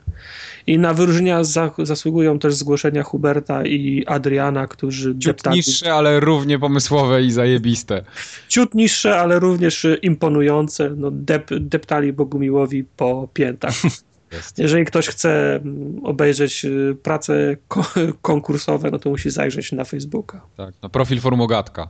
I 0.68 0.80
na 0.80 0.94
wyróżnienia 0.94 1.44
za, 1.44 1.72
zasługują 1.84 2.40
też 2.40 2.54
zgłoszenia 2.54 3.04
Huberta 3.04 3.66
i 3.66 4.04
Adriana, 4.08 4.68
którzy 4.68 5.10
Ciut 5.10 5.18
deptali, 5.26 5.56
niższe, 5.58 5.94
ale 5.94 6.20
równie 6.20 6.60
pomysłowe 6.60 7.24
i 7.24 7.32
zajebiste. 7.32 8.04
ciut 8.50 8.76
niższe, 8.76 9.16
ale 9.20 9.40
również 9.40 9.88
imponujące. 10.02 10.90
No, 10.98 11.12
dep, 11.12 11.50
deptali 11.60 12.14
Bogumiłowi 12.14 12.84
po 12.84 13.30
piętach. 13.34 13.74
Jest. 14.32 14.60
Jeżeli 14.60 14.86
ktoś 14.86 15.08
chce 15.08 15.56
mm, 15.56 16.06
obejrzeć 16.06 16.66
y, 16.66 16.96
prace 17.04 17.58
ko- 17.68 17.94
konkursowe, 18.22 18.92
no 18.92 19.00
to 19.00 19.10
musi 19.10 19.30
zajrzeć 19.30 19.72
na 19.72 19.84
Facebooka. 19.84 20.42
Tak, 20.58 20.76
no 20.84 20.90
profil 20.90 21.20
formogatka. 21.20 21.90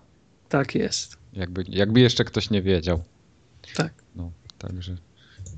Tak 0.50 0.76
jest. 0.76 1.18
Jakby, 1.34 1.64
jakby 1.68 2.00
jeszcze 2.00 2.24
ktoś 2.26 2.50
nie 2.50 2.62
wiedział. 2.62 3.04
Tak. 3.76 3.94
No, 4.16 4.32
także. 4.58 4.96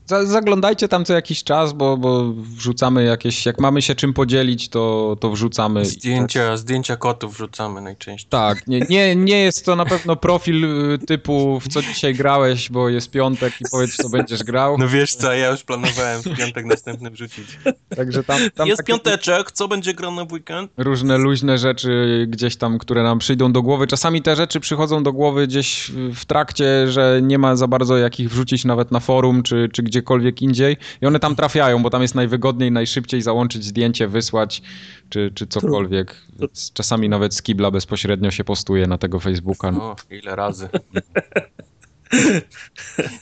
Za- 0.06 0.26
Zaglądajcie 0.26 0.88
tam 0.88 1.06
co 1.06 1.14
jakiś 1.14 1.44
czas, 1.44 1.74
bo, 1.74 1.98
bo 1.98 2.34
wrzucamy 2.34 3.04
jakieś. 3.04 3.46
Jak 3.46 3.60
mamy 3.60 3.82
się 3.82 3.96
czym 3.96 4.14
podzielić, 4.14 4.70
to, 4.70 5.16
to 5.20 5.30
wrzucamy. 5.32 5.86
Zdjęcia, 5.86 6.58
zdjęcia 6.58 6.98
kotów 6.98 7.34
wrzucamy 7.34 7.82
najczęściej. 7.82 8.30
Tak, 8.30 8.68
nie, 8.68 8.80
nie, 8.90 9.16
nie 9.16 9.40
jest 9.40 9.66
to 9.66 9.76
na 9.76 9.86
pewno 9.86 10.16
profil 10.16 10.66
y, 10.94 11.00
typu 11.00 11.60
w 11.60 11.68
co 11.68 11.82
dzisiaj 11.82 12.14
grałeś, 12.16 12.70
bo 12.70 12.90
jest 12.90 13.12
piątek 13.12 13.54
i 13.62 13.66
powiedz 13.72 13.96
co 13.96 14.10
będziesz 14.10 14.44
grał. 14.44 14.78
No 14.78 14.88
wiesz 14.88 15.16
co, 15.16 15.34
ja 15.34 15.50
już 15.52 15.64
planowałem 15.64 16.22
w 16.22 16.38
piątek 16.38 16.66
następny 16.66 17.10
wrzucić. 17.10 17.60
Także 17.96 18.24
tam, 18.24 18.40
tam 18.56 18.68
Jest 18.68 18.84
piąteczek, 18.84 19.52
co 19.52 19.68
będzie 19.68 19.94
grane 19.94 20.26
w 20.26 20.32
weekend? 20.32 20.72
różne 20.78 21.18
luźne 21.18 21.58
rzeczy 21.58 22.26
gdzieś 22.30 22.56
tam, 22.56 22.78
które 22.78 23.04
nam 23.04 23.20
przyjdą 23.20 23.52
do 23.52 23.62
głowy. 23.62 23.88
Czasami 23.88 24.22
te 24.22 24.36
rzeczy 24.36 24.60
przychodzą 24.60 25.04
do 25.04 25.14
głowy 25.14 25.48
gdzieś 25.48 25.92
w 26.16 26.26
trakcie, 26.26 26.88
że 26.92 27.20
nie 27.24 27.38
ma 27.38 27.56
za 27.56 27.68
bardzo 27.68 27.98
jakich 27.98 28.30
wrzucić 28.30 28.66
nawet 28.66 28.92
na 28.92 29.00
forum 29.00 29.44
czy, 29.44 29.70
czy 29.74 29.84
gdziekolwiek 29.94 30.42
indziej 30.42 30.78
i 31.02 31.06
one 31.06 31.20
tam 31.20 31.36
trafiają, 31.36 31.84
bo 31.84 31.90
tam 31.90 32.02
jest 32.02 32.16
najwygodniej, 32.16 32.72
najszybciej 32.72 33.22
załączyć 33.22 33.64
zdjęcie, 33.66 34.08
wysłać 34.08 34.62
czy, 35.10 35.32
czy 35.36 35.48
cokolwiek. 35.48 36.16
Więc 36.40 36.74
czasami 36.74 37.10
nawet 37.10 37.36
z 37.36 37.42
kibla 37.42 37.72
bezpośrednio 37.72 38.32
się 38.32 38.44
postuje 38.44 38.88
na 38.88 38.98
tego 38.98 39.20
Facebooka. 39.20 39.72
No, 39.72 39.84
O, 39.84 39.96
ile 40.10 40.36
razy. 40.36 40.70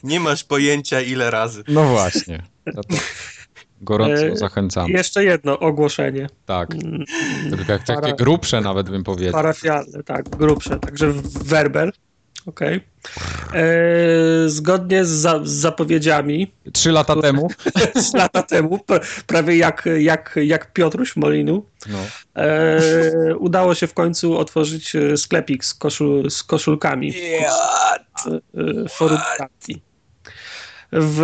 Nie 0.03 0.19
masz 0.19 0.43
pojęcia 0.43 1.01
ile 1.01 1.31
razy. 1.31 1.63
no 1.67 1.83
właśnie. 1.83 2.41
To 2.75 2.81
gorąco 3.81 4.25
E, 4.25 4.37
zachęcamy. 4.37 4.89
Jeszcze 4.91 5.23
jedno 5.23 5.59
ogłoszenie. 5.59 6.27
Tak. 6.45 6.75
Mm, 6.75 7.05
tak, 7.67 7.83
takie 7.83 8.13
grubsze 8.13 8.61
nawet 8.61 8.89
bym 8.89 9.03
powiedział. 9.03 9.33
Parafialne, 9.33 10.03
tak, 10.03 10.29
grubsze. 10.29 10.79
Także 10.79 11.13
Werber. 11.45 11.91
Okej. 12.45 12.81
E, 13.53 13.63
Zgodnie 14.49 15.05
z, 15.05 15.09
za, 15.09 15.39
z 15.43 15.49
zapowiedziami 15.51 16.51
Trzy 16.73 16.91
lata 16.91 17.15
temu. 17.21 17.49
z 18.09 18.13
lata 18.13 18.43
temu, 18.43 18.77
pra- 18.87 19.23
prawie 19.27 19.57
jak, 19.57 19.89
jak, 19.99 20.39
jak 20.43 20.73
Piotruś 20.73 21.11
w 21.11 21.15
Molinu, 21.17 21.65
No. 21.89 21.97
e, 22.35 23.35
udało 23.37 23.75
się 23.75 23.87
w 23.87 23.93
końcu 23.93 24.37
otworzyć 24.37 24.95
e, 24.95 25.17
sklepik 25.17 25.65
z, 25.65 25.73
koszul, 25.73 26.29
z 26.31 26.43
koszulkami. 26.43 27.13
e, 27.17 28.89
forum 28.89 29.17
Kapki. 29.37 29.81
W 30.93 31.23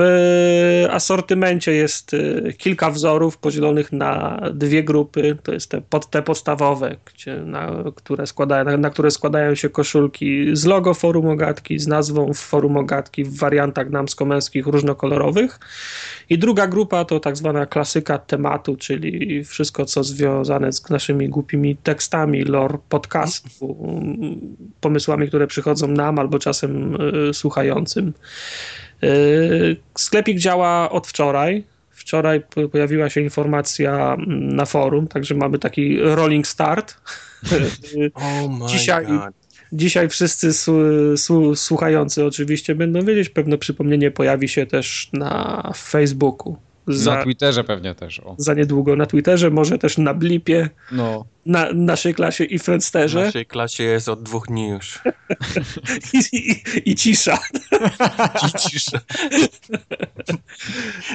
asortymencie 0.92 1.72
jest 1.72 2.14
y, 2.14 2.54
kilka 2.58 2.92
wzorów 2.92 3.38
podzielonych 3.38 3.92
na 3.92 4.42
dwie 4.54 4.84
grupy. 4.84 5.38
To 5.44 5.54
jest 5.54 5.72
te, 5.72 5.82
pod, 5.82 6.10
te 6.10 6.22
podstawowe, 6.22 6.96
gdzie, 7.06 7.38
na, 7.38 7.84
które 7.96 8.28
składają, 8.28 8.66
na, 8.66 8.78
na, 8.78 8.90
które 8.90 9.12
składają 9.12 9.56
się 9.56 9.70
koszulki 9.70 10.56
z 10.56 10.66
logo 10.66 10.94
forum 10.94 11.30
ogatki, 11.30 11.80
z 11.80 11.88
nazwą 11.88 12.34
forum 12.34 12.78
ogatki 12.78 13.24
w 13.24 13.38
wariantach 13.38 13.90
damsko-męskich 13.90 14.68
różnokolorowych. 14.68 15.60
I 16.30 16.38
druga 16.38 16.68
grupa 16.68 17.06
to 17.06 17.20
tak 17.20 17.38
zwana 17.38 17.66
klasyka 17.66 18.18
tematu, 18.18 18.76
czyli 18.76 19.44
wszystko, 19.44 19.86
co 19.86 20.04
związane 20.04 20.74
z 20.74 20.90
naszymi 20.90 21.30
głupimi 21.30 21.76
tekstami, 21.76 22.44
lore 22.44 22.78
podcastu, 22.90 23.78
pomysłami, 24.82 25.28
które 25.28 25.48
przychodzą 25.48 25.88
nam 25.88 26.20
albo 26.20 26.40
czasem 26.40 27.02
y, 27.30 27.34
słuchającym. 27.34 28.14
Y, 29.04 29.76
sklepik 29.98 30.40
działa 30.40 30.90
od 30.90 31.08
wczoraj. 31.08 31.64
Wczoraj 31.92 32.42
pojawiła 32.72 33.10
się 33.10 33.22
informacja 33.22 34.14
mm, 34.14 34.56
na 34.56 34.66
forum, 34.66 35.08
także 35.08 35.36
mamy 35.36 35.60
taki 35.60 36.00
rolling 36.02 36.48
start. 36.48 36.98
Oh 38.14 38.68
Dzisiaj, 38.68 39.06
God. 39.06 39.34
dzisiaj 39.72 40.10
wszyscy 40.10 40.52
słuchający 41.56 42.26
oczywiście 42.26 42.76
będą 42.76 43.02
wiedzieć. 43.02 43.30
Pewne 43.30 43.58
przypomnienie 43.58 44.12
pojawi 44.12 44.48
się 44.48 44.66
też 44.66 45.10
na 45.14 45.72
Facebooku. 45.76 46.58
Za, 46.88 47.16
na 47.16 47.24
Twitterze 47.24 47.64
pewnie 47.64 47.96
też. 47.96 48.20
O. 48.20 48.36
Za 48.38 48.54
niedługo 48.54 48.96
na 48.96 49.06
Twitterze, 49.06 49.50
może 49.50 49.78
też 49.78 49.98
na 49.98 50.14
Blipie, 50.14 50.70
no. 50.92 51.26
na 51.46 51.74
naszej 51.74 52.14
klasie 52.14 52.44
i 52.44 52.60
Friendsterze. 52.60 53.22
W 53.22 53.26
naszej 53.26 53.46
klasie 53.46 53.84
jest 53.84 54.10
od 54.10 54.24
dwóch 54.24 54.48
dni 54.48 54.70
już. 54.70 55.00
I, 56.14 56.38
i, 56.38 56.62
I, 56.92 56.96
cisza. 56.96 57.38
I 58.48 58.60
cisza. 58.60 59.00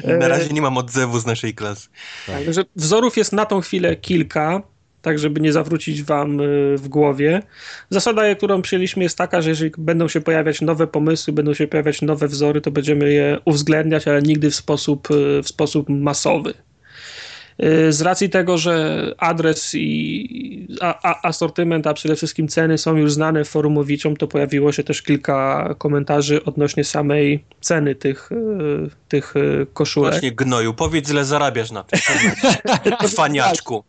na 0.05 0.29
razie 0.29 0.53
nie 0.53 0.63
mam 0.63 0.77
odzewu 0.77 1.19
z 1.19 1.27
naszej 1.27 1.55
klasy. 1.55 1.89
Tak. 2.27 2.45
Także 2.45 2.65
wzorów 2.77 3.17
jest 3.17 3.33
na 3.33 3.47
tą 3.47 3.61
chwilę 3.61 3.97
kilka 3.97 4.63
tak 5.03 5.19
żeby 5.19 5.41
nie 5.41 5.53
zawrócić 5.53 6.03
wam 6.03 6.41
y, 6.41 6.77
w 6.79 6.89
głowie. 6.89 7.43
Zasada, 7.91 8.35
którą 8.35 8.63
przyjęliśmy 8.63 9.03
jest 9.03 9.19
taka, 9.19 9.43
że 9.43 9.49
jeżeli 9.49 9.71
będą 9.79 10.09
się 10.09 10.21
pojawiać 10.21 10.61
nowe 10.61 10.87
pomysły, 10.87 11.33
będą 11.33 11.55
się 11.55 11.67
pojawiać 11.67 12.03
nowe 12.03 12.29
wzory, 12.29 12.61
to 12.61 12.71
będziemy 12.71 13.13
je 13.13 13.39
uwzględniać, 13.45 14.09
ale 14.09 14.23
nigdy 14.23 14.51
w 14.51 14.55
sposób, 14.55 15.11
y, 15.11 15.43
w 15.43 15.49
sposób 15.49 15.89
masowy. 15.89 16.55
Y, 17.63 17.93
z 17.93 18.01
racji 18.01 18.31
tego, 18.31 18.59
że 18.59 19.05
adres 19.19 19.75
i 19.75 20.67
a, 20.81 20.99
a, 21.03 21.29
asortyment, 21.29 21.87
a 21.87 21.95
przede 21.95 22.17
wszystkim 22.17 22.49
ceny 22.49 22.79
są 22.79 22.97
już 22.97 23.13
znane 23.13 23.45
forumowiczom, 23.45 24.17
to 24.17 24.29
pojawiło 24.29 24.73
się 24.73 24.85
też 24.85 25.03
kilka 25.03 25.69
komentarzy 25.79 26.45
odnośnie 26.45 26.85
samej 26.85 27.45
ceny 27.61 27.95
tych, 27.95 28.31
tych 29.09 29.35
koszulek. 29.75 30.13
Właśnie 30.13 30.33
gnoju, 30.33 30.75
powiedz 30.75 31.11
ile 31.11 31.25
zarabiasz 31.25 31.71
na 31.71 31.85
tym. 31.85 32.01
Faniaczku. 33.17 33.85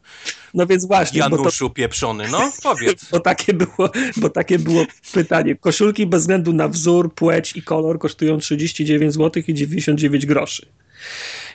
No 0.53 0.65
więc 0.65 0.86
właśnie. 0.86 1.19
Januszu 1.19 1.69
to, 1.69 1.76
pieprzony, 1.76 2.26
no 2.32 2.51
powiedz. 2.63 3.05
Bo 3.11 3.19
takie, 3.19 3.53
było, 3.53 3.89
bo 4.17 4.30
takie 4.30 4.59
było 4.59 4.86
pytanie. 5.13 5.55
Koszulki 5.55 6.05
bez 6.05 6.21
względu 6.21 6.53
na 6.53 6.67
wzór, 6.67 7.13
płeć 7.13 7.57
i 7.57 7.61
kolor 7.61 7.99
kosztują 7.99 8.38
39 8.38 9.13
zł 9.13 9.43
i 9.47 9.53
99 9.53 10.26
groszy. 10.26 10.65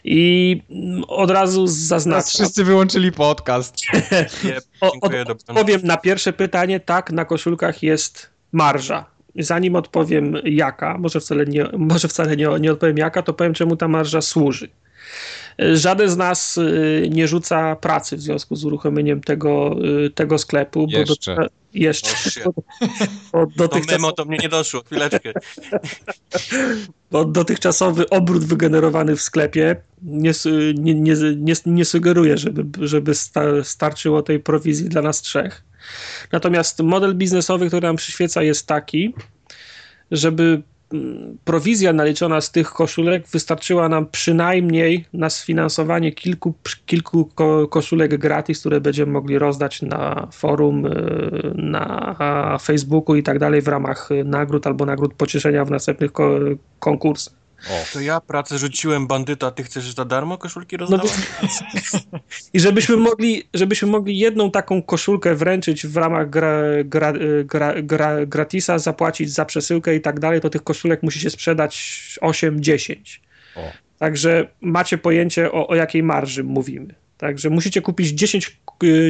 I 0.05 0.63
od 1.09 1.31
razu 1.31 1.67
zaznaczam. 1.67 2.29
Wszyscy 2.29 2.65
wyłączyli 2.65 3.13
podcast. 3.13 3.75
Nie, 4.45 4.57
dziękuję, 4.93 5.23
o, 5.23 5.33
odpowiem 5.33 5.81
na 5.85 5.97
pierwsze 5.97 6.33
pytanie. 6.33 6.81
Tak, 6.81 7.13
na 7.13 7.25
koszulkach 7.25 7.83
jest 7.83 8.31
marża. 8.53 9.05
Zanim 9.37 9.77
odpowiem 9.77 10.37
jaka, 10.45 10.99
może 10.99 11.21
wcale 11.21 11.47
nie, 11.47 11.65
może 11.79 12.09
wcale 12.09 12.37
nie, 12.37 12.49
nie 12.61 12.73
odpowiem 12.73 12.99
jaka, 12.99 13.23
to 13.23 13.33
powiem 13.33 13.55
czemu 13.55 13.77
ta 13.77 13.89
marża 13.89 14.21
służy. 14.21 14.69
Żaden 15.59 16.11
z 16.11 16.17
nas 16.17 16.59
y, 16.59 17.09
nie 17.11 17.29
rzuca 17.29 17.77
pracy 17.77 18.17
w 18.17 18.21
związku 18.21 18.57
z 18.57 18.65
uruchomieniem 18.65 19.21
tego, 19.21 19.77
y, 20.07 20.11
tego 20.11 20.39
sklepu. 20.39 20.87
Jeszcze. 20.89 21.35
Bo 21.35 21.43
do, 21.43 21.49
jeszcze. 21.75 22.11
Bo, 23.33 23.47
dotychczas... 23.57 23.87
To 23.87 24.03
memo 24.03 24.13
to 24.13 24.25
mnie 24.25 24.39
nie 24.43 24.49
doszło, 24.49 24.83
chwileczkę. 24.83 25.33
Bo 27.11 27.25
dotychczasowy 27.25 28.09
obrót 28.09 28.45
wygenerowany 28.45 29.17
w 29.17 29.23
sklepie 29.23 29.77
nie, 30.03 30.33
nie, 30.75 30.95
nie, 30.95 31.15
nie, 31.37 31.55
nie 31.67 31.85
sugeruje, 31.85 32.39
żeby, 32.39 32.87
żeby 32.89 33.13
starczyło 33.63 34.23
tej 34.23 34.41
prowizji 34.41 34.89
dla 34.89 35.03
nas 35.03 35.23
trzech. 35.23 35.65
Natomiast 36.33 36.83
model 36.83 37.15
biznesowy, 37.15 37.67
który 37.67 37.87
nam 37.87 37.97
przyświeca 37.97 38.43
jest 38.43 38.67
taki, 38.67 39.15
żeby 40.11 40.63
prowizja 41.45 41.93
naliczona 41.93 42.41
z 42.41 42.51
tych 42.51 42.71
koszulek 42.71 43.29
wystarczyła 43.29 43.89
nam 43.89 44.07
przynajmniej 44.07 45.05
na 45.13 45.31
sfinansowanie 45.31 46.13
kilku, 46.13 46.55
kilku 46.87 47.31
koszulek 47.71 48.17
gratis, 48.19 48.61
które 48.61 48.81
będziemy 48.81 49.13
mogli 49.13 49.39
rozdać 49.39 49.83
na 49.83 50.29
forum, 50.33 50.87
y, 50.87 50.91
na 51.55 52.59
Facebooku 52.63 53.17
i 53.17 53.23
tak 53.23 53.39
dalej 53.39 53.63
w 53.63 53.69
ramach 53.69 54.09
nagród 54.25 54.67
albo 54.67 54.87
nagród 54.87 55.15
pocieszenia 55.15 55.65
w 55.65 55.71
następnych 55.71 56.11
konkursach. 56.79 57.48
O. 57.67 57.85
To 57.93 58.01
ja 58.01 58.21
pracę 58.21 58.59
rzuciłem 58.59 59.07
bandyta, 59.07 59.51
ty 59.51 59.65
chcesz 59.65 59.95
za 59.95 60.05
darmo 60.05 60.39
koszulki 60.39 60.77
rozdawać? 60.77 61.11
No, 61.43 62.19
I 62.55 62.61
żebyśmy 62.61 62.97
mogli, 62.97 63.43
żebyśmy 63.55 63.89
mogli 63.89 64.19
jedną 64.19 64.51
taką 64.51 64.83
koszulkę 64.83 65.35
wręczyć 65.35 65.87
w 65.87 65.97
ramach 65.97 66.31
gra, 66.31 66.63
gra, 66.85 67.13
gra, 67.45 67.75
gra, 67.83 68.27
gratisa, 68.27 68.79
zapłacić 68.79 69.33
za 69.33 69.45
przesyłkę 69.45 69.97
i 69.97 70.01
tak 70.01 70.21
dalej, 70.21 70.41
to 70.41 70.51
tych 70.51 70.65
koszulek 70.65 71.03
musi 71.03 71.21
się 71.21 71.31
sprzedać 71.31 72.19
8-10. 72.23 72.97
Także 73.99 74.49
macie 74.61 74.99
pojęcie 74.99 75.53
o, 75.53 75.69
o 75.69 75.75
jakiej 75.75 76.03
marży 76.03 76.45
mówimy. 76.45 76.95
Także 77.19 77.51
musicie 77.51 77.83
kupić 77.83 78.09
10, 78.09 78.61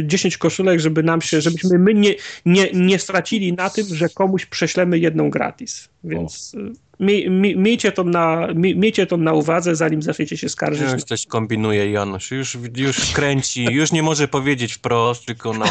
10 0.03 0.34
y, 0.34 0.38
koszulek, 0.38 0.80
żeby 0.80 1.03
nam 1.03 1.20
się, 1.20 1.40
żebyśmy 1.40 1.78
my 1.78 1.94
nie, 1.94 2.14
nie, 2.46 2.72
nie 2.72 2.99
stracili 2.99 3.53
na 3.53 3.70
tym, 3.70 3.86
że 3.86 4.09
komuś 4.09 4.46
prześlemy 4.46 4.99
jedną 4.99 5.30
gratis. 5.30 5.88
Więc 6.05 6.55
o. 6.55 6.88
Y, 7.01 7.30
miejcie 7.57 7.92
to, 7.92 8.05
na, 8.05 8.49
miejcie 8.55 9.07
to 9.07 9.16
na 9.16 9.32
uwadze, 9.32 9.76
zanim 9.76 10.03
zaczniecie 10.03 10.36
się 10.36 10.49
skarżyć. 10.49 10.92
Już 10.92 11.05
coś 11.05 11.26
kombinuje 11.26 11.90
Janusz, 11.90 12.30
już, 12.30 12.59
już 12.76 13.12
kręci, 13.12 13.64
już 13.64 13.92
nie 13.92 14.03
może 14.03 14.28
powiedzieć 14.28 14.72
wprost, 14.72 15.26
tylko 15.26 15.53
na 15.53 15.66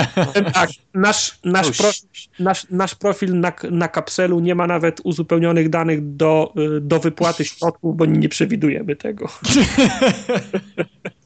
Tak, 0.54 0.70
nasz, 0.94 1.38
nasz, 1.44 1.70
profil, 1.70 2.08
nasz, 2.38 2.66
nasz 2.70 2.94
profil 2.94 3.40
na, 3.40 3.52
na 3.70 3.88
kapselu 3.88 4.40
nie 4.40 4.54
ma 4.54 4.66
nawet 4.66 5.00
uzupełnionych 5.04 5.68
danych 5.68 6.16
do, 6.16 6.54
do 6.80 7.00
wypłaty 7.00 7.44
środków, 7.44 7.96
bo 7.96 8.06
nie 8.06 8.28
przewidujemy 8.28 8.96
tego. 8.96 9.28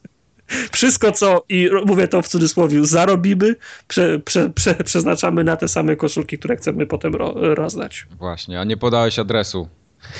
Wszystko, 0.71 1.11
co, 1.11 1.45
i 1.49 1.69
mówię 1.85 2.07
to 2.07 2.21
w 2.21 2.27
cudzysłowie, 2.27 2.85
zarobimy, 2.85 3.55
prze, 3.87 4.19
prze, 4.19 4.49
prze, 4.49 4.75
przeznaczamy 4.75 5.43
na 5.43 5.57
te 5.57 5.67
same 5.67 5.95
koszulki, 5.95 6.37
które 6.37 6.55
chcemy 6.55 6.87
potem 6.87 7.15
ro, 7.15 7.33
rozdać. 7.35 8.07
Właśnie, 8.17 8.59
a 8.59 8.63
nie 8.63 8.77
podałeś 8.77 9.19
adresu. 9.19 9.69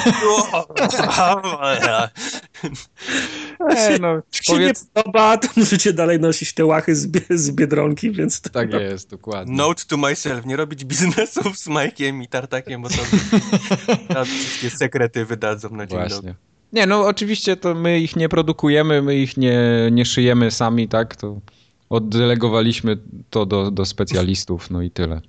Nie, 3.60 3.98
no, 4.00 4.14
Jak 4.14 4.24
się 4.44 4.58
nie 4.58 4.72
podoba, 4.94 5.38
to 5.38 5.48
możecie 5.56 5.92
dalej 5.92 6.20
nosić 6.20 6.52
te 6.52 6.64
łachy 6.64 6.96
z, 6.96 7.08
z 7.30 7.50
Biedronki, 7.50 8.10
więc... 8.10 8.40
To... 8.40 8.50
Tak 8.50 8.72
jest, 8.72 9.10
dokładnie. 9.10 9.56
Note 9.56 9.82
to 9.88 9.96
myself, 9.96 10.46
nie 10.46 10.56
robić 10.56 10.84
biznesów 10.84 11.58
z 11.58 11.68
Majkiem 11.68 12.22
i 12.22 12.28
Tartakiem, 12.28 12.82
bo 12.82 12.88
to 12.88 12.94
wszystkie 14.24 14.70
sekrety 14.70 15.24
wydadzą 15.24 15.70
na 15.70 15.86
dzień 15.86 15.98
Właśnie. 15.98 16.16
dobry. 16.16 16.34
Nie, 16.74 16.86
no 16.86 17.06
oczywiście 17.06 17.56
to 17.56 17.74
my 17.74 18.00
ich 18.00 18.16
nie 18.16 18.28
produkujemy, 18.28 19.02
my 19.02 19.16
ich 19.16 19.36
nie, 19.36 19.60
nie 19.92 20.04
szyjemy 20.04 20.50
sami, 20.50 20.88
tak? 20.88 21.16
To 21.16 21.40
oddelegowaliśmy 21.90 22.98
to 23.30 23.46
do, 23.46 23.70
do 23.70 23.84
specjalistów, 23.84 24.70
no 24.70 24.82
i 24.82 24.90
tyle. 24.90 25.20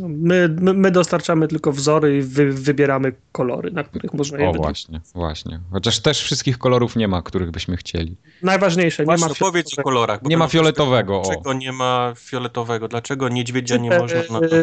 No, 0.00 0.08
my, 0.08 0.48
my, 0.60 0.74
my, 0.74 0.90
dostarczamy 0.90 1.48
tylko 1.48 1.72
wzory 1.72 2.16
i 2.16 2.22
wy, 2.22 2.52
wybieramy 2.52 3.12
kolory, 3.32 3.70
na 3.70 3.84
których 3.84 4.14
można 4.14 4.38
je 4.38 4.48
O 4.48 4.52
właśnie, 4.52 5.00
właśnie. 5.14 5.60
Chociaż 5.70 6.00
też 6.00 6.22
wszystkich 6.22 6.58
kolorów 6.58 6.96
nie 6.96 7.08
ma, 7.08 7.22
których 7.22 7.50
byśmy 7.50 7.76
chcieli. 7.76 8.16
Najważniejsze, 8.42 9.04
Właśnie, 9.04 9.26
nie 9.26 9.28
ma 9.30 9.34
powiedz 9.38 9.78
o 9.78 9.82
kolorach. 9.82 10.22
Nie 10.22 10.36
ma 10.36 10.48
fioletowego. 10.48 11.22
Dlaczego 11.24 11.52
nie 11.52 11.72
ma 11.72 12.12
fioletowego? 12.18 12.88
Dlaczego 12.88 13.28
niedźwiedzia 13.28 13.76
nie 13.76 13.98
można... 13.98 14.18
Na 14.30 14.40
to... 14.40 14.56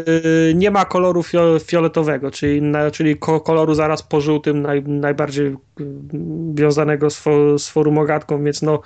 Nie 0.55 0.71
ma 0.71 0.85
koloru 0.85 1.23
fioletowego, 1.65 2.31
czyli, 2.31 2.61
na, 2.61 2.91
czyli 2.91 3.17
koloru 3.17 3.73
zaraz 3.73 4.03
po 4.03 4.21
żółtym, 4.21 4.61
naj, 4.61 4.83
najbardziej 4.83 5.57
wiązanego 6.53 7.09
z, 7.09 7.17
fo, 7.17 7.59
z 7.59 7.69
forumogatką, 7.69 8.43
więc 8.43 8.61
no 8.61 8.81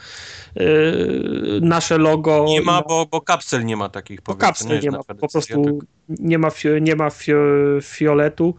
nasze 1.61 1.97
logo... 1.97 2.45
Nie 2.47 2.61
ma, 2.61 2.81
bo, 2.81 3.05
bo 3.11 3.21
kapsel 3.21 3.65
nie 3.65 3.77
ma 3.77 3.89
takich, 3.89 4.21
Bo 4.21 4.35
kapsel 4.35 4.79
nie 4.79 4.91
ma, 4.91 5.03
po 5.03 5.27
prostu 5.27 5.79
nie 6.09 6.37
ma, 6.37 6.49
fio, 6.49 6.79
nie 6.79 6.95
ma 6.95 7.09
fio, 7.09 7.35
fioletu. 7.81 8.55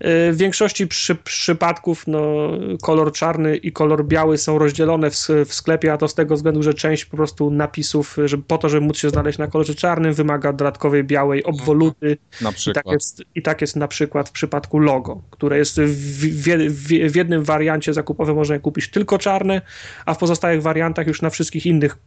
Yy, 0.00 0.32
w 0.32 0.36
większości 0.36 0.86
przy, 0.86 1.14
przypadków 1.14 2.06
no, 2.06 2.50
kolor 2.82 3.12
czarny 3.12 3.56
i 3.56 3.72
kolor 3.72 4.04
biały 4.04 4.38
są 4.38 4.58
rozdzielone 4.58 5.10
w, 5.10 5.16
w 5.46 5.54
sklepie, 5.54 5.92
a 5.92 5.96
to 5.96 6.08
z 6.08 6.14
tego 6.14 6.34
względu, 6.34 6.62
że 6.62 6.74
część 6.74 7.04
po 7.04 7.16
prostu 7.16 7.50
napisów, 7.50 8.16
żeby, 8.24 8.42
po 8.42 8.58
to, 8.58 8.68
żeby 8.68 8.86
móc 8.86 8.98
się 8.98 9.10
znaleźć 9.10 9.38
na 9.38 9.46
kolorze 9.46 9.74
czarnym, 9.74 10.14
wymaga 10.14 10.52
dodatkowej 10.52 11.04
białej 11.04 11.44
obwoluty. 11.44 12.18
Na 12.40 12.52
przykład. 12.52 12.84
I 12.84 12.84
tak 12.84 12.92
jest, 12.92 13.22
i 13.34 13.42
tak 13.42 13.60
jest 13.60 13.76
na 13.76 13.88
przykład 13.88 14.28
w 14.28 14.32
przypadku 14.32 14.78
logo, 14.78 15.22
które 15.30 15.58
jest 15.58 15.80
w, 15.80 15.88
w, 16.20 16.46
w, 16.68 17.12
w 17.12 17.16
jednym 17.16 17.44
wariancie 17.44 17.92
zakupowym 17.92 18.36
można 18.36 18.54
je 18.54 18.60
kupić 18.60 18.90
tylko 18.90 19.18
czarne, 19.18 19.62
a 20.06 20.14
w 20.14 20.18
pozostałych 20.18 20.62
wariantach 20.62 21.06
już 21.06 21.22
na 21.22 21.30
wszystkich 21.32 21.66
innych 21.66 21.98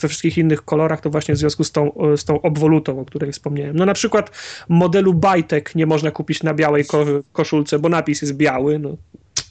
we 0.00 0.08
wszystkich 0.08 0.38
innych 0.38 0.64
kolorach, 0.64 1.00
to 1.00 1.10
właśnie 1.10 1.34
w 1.34 1.38
związku 1.38 1.64
z 1.64 1.72
tą, 1.72 1.92
z 2.16 2.24
tą 2.24 2.42
obwolutą, 2.42 3.00
o 3.00 3.04
której 3.04 3.32
wspomniałem. 3.32 3.76
No 3.76 3.86
na 3.86 3.94
przykład 3.94 4.30
modelu 4.68 5.14
Bajtek 5.14 5.74
nie 5.74 5.86
można 5.86 6.10
kupić 6.10 6.42
na 6.42 6.54
białej 6.54 6.84
ko 6.84 7.04
koszulce, 7.32 7.78
bo 7.78 7.88
napis 7.88 8.22
jest 8.22 8.34
biały. 8.34 8.78
No. 8.78 8.96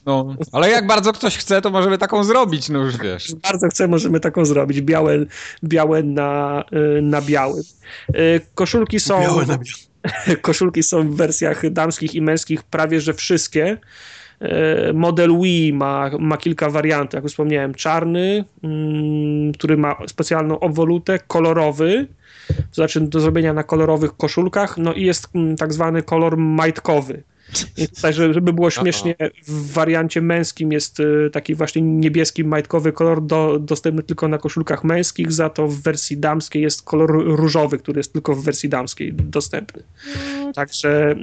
No, 0.06 0.36
ale 0.52 0.70
jak 0.70 0.88
bardzo 0.88 1.14
ktoś 1.14 1.38
chce, 1.38 1.62
to 1.62 1.70
możemy 1.70 1.98
taką 1.98 2.24
zrobić, 2.24 2.70
no 2.70 2.80
już 2.80 2.98
wiesz. 2.98 3.36
Bardzo 3.36 3.68
chce, 3.68 3.88
możemy 3.88 4.20
taką 4.20 4.46
zrobić. 4.46 4.82
Białe, 4.82 5.26
białe 5.64 6.04
na, 6.04 6.64
na 7.02 7.22
białym. 7.22 7.64
Koszulki 8.56 9.00
są... 9.00 9.22
Białe 9.22 9.46
na 9.46 9.58
białym. 9.58 9.92
Koszulki 10.42 10.84
są 10.84 11.10
w 11.10 11.16
wersjach 11.16 11.70
damskich 11.70 12.16
i 12.16 12.22
męskich 12.22 12.64
prawie, 12.64 13.02
że 13.02 13.14
wszystkie. 13.14 13.78
Model 14.94 15.40
Wii 15.42 15.74
ma, 15.74 16.10
ma 16.20 16.38
kilka 16.38 16.70
wariantów, 16.70 17.14
jak 17.14 17.24
już 17.24 17.32
wspomniałem, 17.32 17.74
czarny, 17.74 18.46
mm, 18.64 19.52
który 19.52 19.78
ma 19.78 19.96
specjalną 20.08 20.60
obwolutę, 20.60 21.20
kolorowy, 21.28 22.08
to 22.48 22.74
znaczy 22.74 23.02
do 23.02 23.20
zrobienia 23.20 23.54
na 23.54 23.64
kolorowych 23.64 24.18
koszulkach, 24.18 24.78
no 24.78 24.94
i 24.94 25.06
jest 25.06 25.30
mm, 25.36 25.56
tak 25.56 25.74
zwany 25.74 26.04
kolor 26.04 26.38
majtkowy. 26.38 27.24
Tutaj, 27.96 28.14
żeby 28.14 28.54
było 28.54 28.70
śmiesznie, 28.70 29.16
w 29.48 29.74
wariancie 29.74 30.22
męskim 30.22 30.72
jest 30.72 31.02
taki 31.32 31.56
właśnie 31.56 31.82
niebieski 31.82 32.44
majtkowy 32.44 32.92
kolor 32.92 33.26
do, 33.26 33.60
dostępny 33.60 34.04
tylko 34.04 34.28
na 34.28 34.38
koszulkach 34.38 34.84
męskich, 34.84 35.32
za 35.32 35.50
to 35.50 35.68
w 35.68 35.82
wersji 35.82 36.18
damskiej 36.18 36.62
jest 36.62 36.84
kolor 36.84 37.12
różowy, 37.26 37.78
który 37.78 38.00
jest 38.00 38.14
tylko 38.14 38.36
w 38.36 38.44
wersji 38.44 38.70
damskiej 38.70 39.14
dostępny. 39.14 39.84
Także 40.56 41.16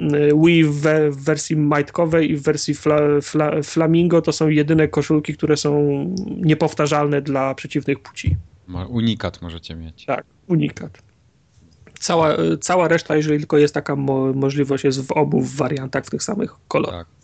Wii 0.45 0.63
w, 0.63 0.81
w 1.09 1.23
wersji 1.23 1.55
majtkowej 1.55 2.31
i 2.31 2.35
w 2.35 2.43
wersji 2.43 2.73
fla, 2.73 2.99
fla, 3.21 3.61
flamingo 3.63 4.21
to 4.21 4.31
są 4.31 4.47
jedyne 4.47 4.87
koszulki, 4.87 5.33
które 5.33 5.57
są 5.57 6.05
niepowtarzalne 6.27 7.21
dla 7.21 7.55
przeciwnych 7.55 7.99
płci. 7.99 8.35
Unikat 8.89 9.41
możecie 9.41 9.75
mieć. 9.75 10.05
Tak, 10.05 10.25
unikat. 10.47 11.08
Cała, 11.99 12.35
cała 12.61 12.87
reszta, 12.87 13.15
jeżeli 13.15 13.39
tylko 13.39 13.57
jest 13.57 13.73
taka 13.73 13.95
mo 13.95 14.33
możliwość, 14.33 14.83
jest 14.83 15.07
w 15.07 15.11
obu 15.11 15.41
wariantach, 15.41 16.05
w 16.05 16.09
tych 16.09 16.23
samych 16.23 16.55
kolorach. 16.67 17.05
Tak. 17.05 17.19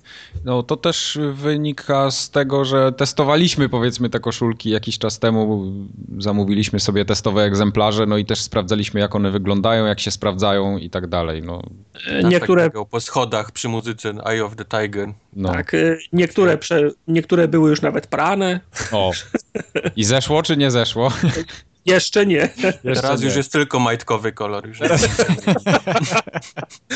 No 0.46 0.64
to 0.64 0.78
też 0.78 1.20
wynika 1.34 2.12
z 2.12 2.30
tego, 2.30 2.66
że 2.66 2.92
testowaliśmy 2.92 3.70
powiedzmy 3.70 4.10
te 4.10 4.20
koszulki 4.20 4.70
jakiś 4.70 4.98
czas 5.00 5.20
temu, 5.20 5.74
zamówiliśmy 6.18 6.80
sobie 6.80 7.06
testowe 7.06 7.44
egzemplarze, 7.44 8.06
no 8.06 8.18
i 8.18 8.26
też 8.26 8.42
sprawdzaliśmy 8.42 9.00
jak 9.00 9.16
one 9.16 9.32
wyglądają, 9.32 9.86
jak 9.86 10.00
się 10.00 10.12
sprawdzają 10.12 10.78
i 10.78 10.90
tak 10.90 11.08
dalej. 11.08 11.42
No. 11.42 11.62
Niektóre 12.24 12.70
po 12.70 13.02
schodach 13.02 13.52
przy 13.52 13.70
muzyce 13.70 14.14
Eye 14.26 14.46
of 14.46 14.56
the 14.56 14.66
Tiger. 14.66 15.14
No. 15.34 15.50
Tak, 15.50 15.72
niektóre, 16.14 16.58
prze, 16.58 16.92
niektóre 17.08 17.48
były 17.48 17.70
już 17.70 17.82
nawet 17.82 18.08
prane. 18.08 18.60
O. 18.92 19.12
I 19.96 20.04
zeszło 20.04 20.44
czy 20.44 20.58
nie 20.58 20.72
zeszło? 20.72 21.12
Jeszcze 21.86 22.26
nie. 22.26 22.36
Jeszcze 22.36 23.02
Teraz 23.02 23.20
nie. 23.20 23.26
już 23.28 23.36
jest 23.36 23.52
tylko 23.52 23.80
majtkowy 23.80 24.32
kolor. 24.32 24.68
Już 24.68 24.80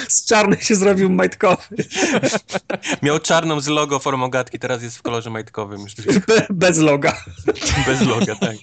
z 0.07 0.25
czarnych 0.25 0.63
się 0.63 0.75
zrobił 0.75 1.09
majtkowy. 1.09 1.63
Miał 3.01 3.19
czarną 3.19 3.59
z 3.59 3.67
logo 3.67 3.99
formogatki, 3.99 4.59
teraz 4.59 4.83
jest 4.83 4.97
w 4.97 5.01
kolorze 5.01 5.29
majtkowym. 5.29 5.85
Be, 6.27 6.47
bez 6.49 6.77
loga. 6.77 7.17
Bez 7.85 8.01
loga, 8.01 8.35
tak. 8.35 8.55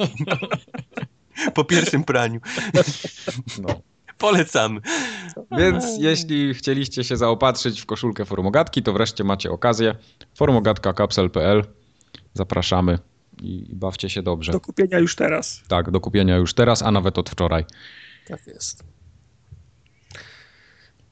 Po 1.54 1.64
pierwszym 1.64 2.04
praniu. 2.04 2.40
No. 3.58 3.80
Polecamy. 4.18 4.80
Więc 5.58 5.84
jeśli 5.98 6.54
chcieliście 6.54 7.04
się 7.04 7.16
zaopatrzyć 7.16 7.80
w 7.80 7.86
koszulkę 7.86 8.24
formogatki, 8.24 8.82
to 8.82 8.92
wreszcie 8.92 9.24
macie 9.24 9.50
okazję. 9.50 9.94
formogatka.kapsel.pl 10.34 11.64
Zapraszamy 12.34 12.98
i 13.42 13.74
bawcie 13.74 14.10
się 14.10 14.22
dobrze. 14.22 14.52
Do 14.52 14.60
kupienia 14.60 14.98
już 14.98 15.16
teraz. 15.16 15.62
Tak, 15.68 15.90
do 15.90 16.00
kupienia 16.00 16.36
już 16.36 16.54
teraz, 16.54 16.82
a 16.82 16.90
nawet 16.90 17.18
od 17.18 17.30
wczoraj. 17.30 17.64
Tak 18.28 18.46
jest. 18.46 18.84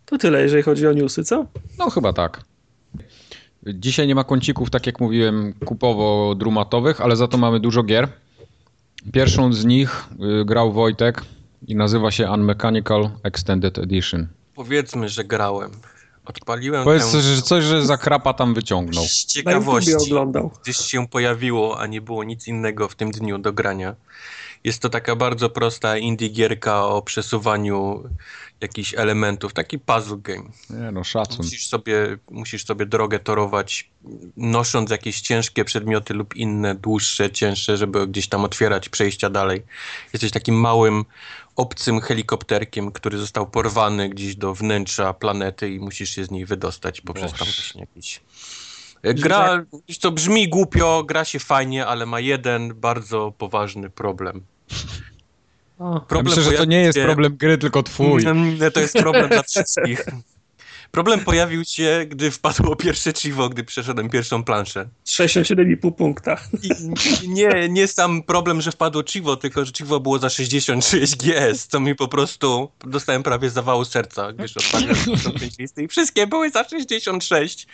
To 0.07 0.19
tyle, 0.19 0.43
jeżeli 0.43 0.63
chodzi 0.63 0.87
o 0.87 0.93
newsy, 0.93 1.25
co? 1.25 1.47
No 1.79 1.91
chyba 1.91 2.13
tak. 2.13 2.45
Dzisiaj 3.67 4.07
nie 4.07 4.15
ma 4.15 4.25
kącików, 4.25 4.71
tak 4.71 4.87
jak 4.87 5.01
mówiłem, 5.01 5.55
kupowo-drumatowych, 5.65 7.01
ale 7.01 7.17
za 7.17 7.29
to 7.29 7.39
mamy 7.39 7.61
dużo 7.61 7.83
gier. 7.83 8.09
Pierwszą 9.13 9.53
z 9.53 9.65
nich 9.65 10.05
y, 10.41 10.45
grał 10.45 10.73
Wojtek 10.73 11.23
i 11.67 11.77
nazywa 11.77 12.11
się 12.11 12.31
Unmechanical 12.31 13.11
Extended 13.23 13.79
Edition. 13.79 14.27
Powiedzmy, 14.55 15.09
że 15.09 15.25
grałem. 15.25 15.71
Odpaliłem 16.25 16.85
Powiedz 16.85 17.13
tę... 17.13 17.21
że 17.21 17.43
coś, 17.43 17.65
że 17.65 17.87
za 17.87 17.97
krapa 17.97 18.35
tam 18.35 18.55
wyciągnął. 18.55 19.05
Z 19.05 19.25
ciekawości, 19.25 19.95
oglądał. 19.95 20.51
gdzieś 20.63 20.77
się 20.77 21.09
pojawiło, 21.09 21.81
a 21.81 21.87
nie 21.87 22.01
było 22.01 22.25
nic 22.25 22.49
innego 22.49 22.89
w 22.89 22.95
tym 22.95 23.11
dniu 23.11 23.39
do 23.39 23.53
grania. 23.53 23.95
Jest 24.65 24.83
to 24.83 24.89
taka 24.89 25.17
bardzo 25.17 25.51
prosta 25.51 25.99
indie 25.99 26.29
gierka 26.29 26.85
o 26.85 27.03
przesuwaniu 27.03 28.03
jakichś 28.61 28.95
elementów, 28.95 29.53
taki 29.53 29.79
puzzle 29.79 30.19
game. 30.19 30.51
Nie 30.71 30.91
no, 30.93 31.05
szacun. 31.05 31.37
Musisz 31.37 31.69
sobie, 31.69 32.19
musisz 32.31 32.67
sobie 32.67 32.87
drogę 32.87 33.19
torować, 33.19 33.91
nosząc 34.37 34.91
jakieś 34.91 35.21
ciężkie 35.21 35.65
przedmioty 35.65 36.15
lub 36.15 36.37
inne, 36.37 36.75
dłuższe, 36.75 37.31
cięższe, 37.31 37.77
żeby 37.77 38.07
gdzieś 38.07 38.29
tam 38.29 38.45
otwierać 38.45 38.89
przejścia 38.89 39.31
dalej. 39.31 39.63
Jesteś 40.13 40.31
takim 40.31 40.55
małym, 40.55 41.05
obcym 41.57 42.01
helikopterkiem, 42.01 42.93
który 42.93 43.19
został 43.19 43.47
porwany 43.47 44.09
gdzieś 44.09 44.37
do 44.37 44.55
wnętrza 44.55 45.15
planety 45.15 45.71
i 45.71 45.81
musisz 45.81 46.11
się 46.11 46.25
z 46.25 46.31
niej 46.31 46.47
wydostać 46.47 47.01
poprzez 47.01 47.31
Boż. 47.31 47.39
tam 47.39 47.49
właśnie 47.49 47.81
jakiś... 47.81 48.21
Gra, 49.15 49.65
to 50.01 50.13
brzmi 50.13 50.49
głupio, 50.49 51.05
gra 51.07 51.25
się 51.25 51.39
fajnie, 51.39 51.87
ale 51.87 52.07
ma 52.07 52.21
jeden 52.21 52.75
bardzo 52.75 53.33
poważny 53.39 53.91
problem. 53.91 54.43
problem 55.79 56.05
ja 56.11 56.23
myślę, 56.23 56.43
że 56.43 56.53
to 56.53 56.65
nie 56.65 56.81
jest 56.81 56.99
problem 56.99 57.37
gry, 57.37 57.59
tylko 57.59 57.83
twój. 57.83 58.25
To 58.75 58.81
jest 58.81 58.95
problem 58.95 59.29
dla 59.29 59.43
wszystkich. 59.43 60.05
Problem 60.95 61.21
pojawił 61.21 61.65
się, 61.65 62.07
gdy 62.09 62.31
wpadło 62.31 62.77
pierwsze 62.77 63.13
Chivo, 63.13 63.49
gdy 63.49 63.65
przeszedłem 63.65 64.09
pierwszą 64.11 64.45
planszę. 64.45 64.89
67,5 65.07 65.93
punkta. 65.93 66.41
I 66.63 67.29
nie, 67.29 67.69
nie 67.69 67.89
sam 67.89 68.23
problem, 68.23 68.61
że 68.61 68.73
wpadło 68.73 69.03
Chivo, 69.03 69.37
tylko 69.37 69.65
że 69.65 69.73
Chivo 69.73 70.01
było 70.01 70.19
za 70.19 70.31
66 70.31 71.17
GS, 71.17 71.67
co 71.67 71.81
mi 71.81 71.95
po 71.95 72.09
prostu 72.09 72.71
dostałem 72.81 73.23
prawie 73.23 73.51
zawału 73.51 73.85
serca, 73.85 74.33
gdyż 74.33 74.57
odpadłem 74.57 74.97
listy 75.59 75.83
i 75.83 75.89
wszystkie 75.89 76.27
były 76.27 76.51
za 76.51 76.65
66. 76.65 77.67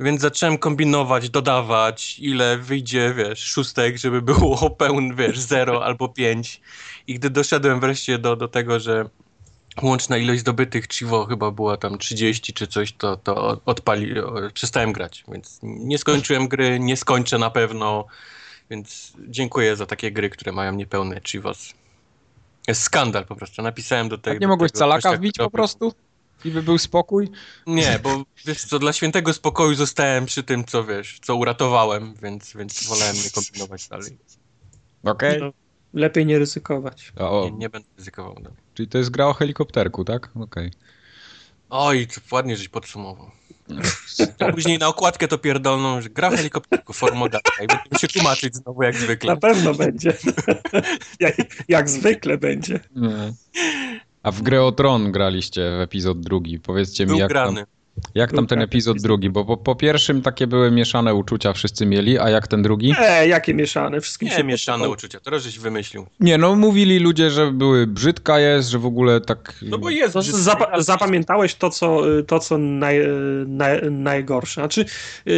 Więc 0.00 0.20
zacząłem 0.20 0.58
kombinować, 0.58 1.30
dodawać, 1.30 2.16
ile 2.18 2.58
wyjdzie, 2.58 3.14
wiesz, 3.16 3.44
szóstek, 3.44 3.98
żeby 3.98 4.22
było 4.22 4.70
pełn, 4.80 5.16
wiesz, 5.16 5.40
0 5.40 5.84
albo 5.84 6.08
5. 6.08 6.60
I 7.06 7.14
gdy 7.14 7.30
doszedłem 7.30 7.80
wreszcie 7.80 8.18
do, 8.18 8.36
do 8.36 8.48
tego, 8.48 8.80
że 8.80 9.10
łączna 9.82 10.18
ilość 10.18 10.40
zdobytych 10.40 10.88
Chivo 10.88 11.26
chyba 11.26 11.50
była 11.50 11.76
tam 11.76 11.98
30 11.98 12.52
czy 12.52 12.66
coś, 12.66 12.92
to, 12.92 13.16
to 13.16 13.60
odpali, 13.64 14.14
przestałem 14.54 14.92
grać, 14.92 15.24
więc 15.28 15.58
nie 15.62 15.98
skończyłem 15.98 16.48
gry, 16.48 16.80
nie 16.80 16.96
skończę 16.96 17.38
na 17.38 17.50
pewno, 17.50 18.06
więc 18.70 19.12
dziękuję 19.28 19.76
za 19.76 19.86
takie 19.86 20.12
gry, 20.12 20.30
które 20.30 20.52
mają 20.52 20.72
niepełne 20.72 21.20
Chivos. 21.20 21.74
Jest 22.68 22.82
skandal 22.82 23.26
po 23.26 23.36
prostu, 23.36 23.62
napisałem 23.62 24.08
do 24.08 24.18
tego... 24.18 24.40
nie 24.40 24.48
mogłeś 24.48 24.72
calaka 24.72 25.12
wbić 25.12 25.36
po 25.38 25.50
prostu? 25.50 25.94
I 26.44 26.50
by 26.50 26.62
był 26.62 26.78
spokój? 26.78 27.30
Nie, 27.66 27.98
bo 28.02 28.22
wiesz 28.46 28.64
co, 28.64 28.78
dla 28.78 28.92
świętego 28.92 29.32
spokoju 29.34 29.74
zostałem 29.74 30.26
przy 30.26 30.42
tym, 30.42 30.64
co 30.64 30.84
wiesz, 30.84 31.18
co 31.22 31.36
uratowałem, 31.36 32.14
więc, 32.22 32.56
więc 32.56 32.86
wolałem 32.86 33.16
nie 33.16 33.30
kombinować 33.30 33.88
dalej. 33.88 34.18
Okej. 35.04 35.40
No, 35.40 35.52
lepiej 35.94 36.26
nie 36.26 36.38
ryzykować. 36.38 37.12
A, 37.16 37.30
o, 37.30 37.44
Nie, 37.44 37.50
nie 37.58 37.68
będę 37.68 37.88
ryzykował 37.96 38.34
dalej. 38.34 38.58
Czyli 38.74 38.88
to 38.88 38.98
jest 38.98 39.10
gra 39.10 39.26
o 39.26 39.32
helikopterku, 39.32 40.04
tak? 40.04 40.30
Okej. 40.40 40.70
Oj, 41.70 42.06
to 42.06 42.20
ładnie 42.36 42.56
żeś 42.56 42.68
podsumował. 42.68 43.30
To 44.38 44.52
później 44.52 44.78
na 44.78 44.88
okładkę 44.88 45.28
to 45.28 45.38
pierdolną, 45.38 46.00
że 46.00 46.08
gra 46.10 46.30
w 46.30 46.34
helikopterku, 46.34 46.92
formogatka 46.92 47.64
i 47.64 47.66
będziemy 47.66 47.98
się 48.00 48.08
tłumaczyć 48.08 48.56
znowu 48.56 48.82
jak 48.82 48.96
zwykle. 48.96 49.34
Na 49.34 49.40
pewno 49.40 49.74
będzie. 49.74 50.16
jak, 51.20 51.34
jak 51.68 51.90
zwykle 51.90 52.38
będzie. 52.38 52.80
Nie. 52.96 53.32
A 54.22 54.30
w 54.30 54.42
grę 54.42 54.62
o 54.64 54.72
Tron 54.72 55.12
graliście 55.12 55.60
w 55.78 55.80
epizod 55.80 56.20
drugi. 56.20 56.58
Powiedzcie 56.58 57.04
mi, 57.04 57.10
Był 57.10 57.18
jak 57.18 57.32
tam, 57.32 57.54
grany. 57.54 57.66
Jak 58.14 58.32
tam 58.32 58.46
ten 58.46 58.62
epizod 58.62 59.00
drugi, 59.00 59.30
bo 59.30 59.44
po, 59.44 59.56
po 59.56 59.74
pierwszym 59.74 60.22
takie 60.22 60.46
były 60.46 60.70
mieszane 60.70 61.14
uczucia 61.14 61.52
wszyscy 61.52 61.86
mieli, 61.86 62.18
a 62.18 62.30
jak 62.30 62.48
ten 62.48 62.62
drugi? 62.62 62.94
E, 62.98 63.28
jakie 63.28 63.54
mieszane. 63.54 64.00
Wszystkim 64.00 64.28
Nie, 64.28 64.34
się 64.34 64.44
mieszane 64.44 64.78
podobało. 64.78 64.94
uczucia, 64.94 65.20
teraz 65.20 65.42
żeś 65.42 65.58
wymyślił. 65.58 66.06
Nie, 66.20 66.38
no 66.38 66.56
mówili 66.56 66.98
ludzie, 66.98 67.30
że 67.30 67.52
były 67.52 67.86
brzydka 67.86 68.40
jest, 68.40 68.68
że 68.68 68.78
w 68.78 68.86
ogóle 68.86 69.20
tak... 69.20 69.54
No 69.62 69.78
bo 69.78 69.90
jest 69.90 70.12
To 70.14 70.20
ale- 70.70 70.82
zapamiętałeś 70.82 71.54
to, 71.54 71.70
co, 71.70 72.02
to, 72.26 72.38
co 72.38 72.58
naj, 72.58 73.00
naj, 73.46 73.90
najgorsze. 73.90 74.60
Znaczy, 74.60 74.84
yy, 75.26 75.34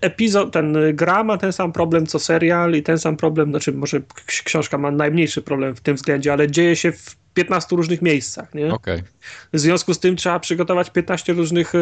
epizod, 0.00 0.52
ten 0.52 0.76
y, 0.76 0.92
gra 0.92 1.24
ma 1.24 1.38
ten 1.38 1.52
sam 1.52 1.72
problem 1.72 2.06
co 2.06 2.18
serial 2.18 2.74
i 2.74 2.82
ten 2.82 2.98
sam 2.98 3.16
problem, 3.16 3.50
znaczy 3.50 3.72
może 3.72 4.00
książka 4.44 4.78
ma 4.78 4.90
najmniejszy 4.90 5.42
problem 5.42 5.76
w 5.76 5.80
tym 5.80 5.96
względzie, 5.96 6.32
ale 6.32 6.50
dzieje 6.50 6.76
się 6.76 6.92
w 6.92 7.23
15 7.34 7.76
różnych 7.76 8.02
miejscach, 8.02 8.54
nie? 8.54 8.72
Okej. 8.74 9.02
W 9.52 9.58
związku 9.58 9.94
z 9.94 9.98
tym 9.98 10.16
trzeba 10.16 10.40
przygotować 10.40 10.90
15 10.90 11.32
różnych 11.32 11.74
y, 11.74 11.78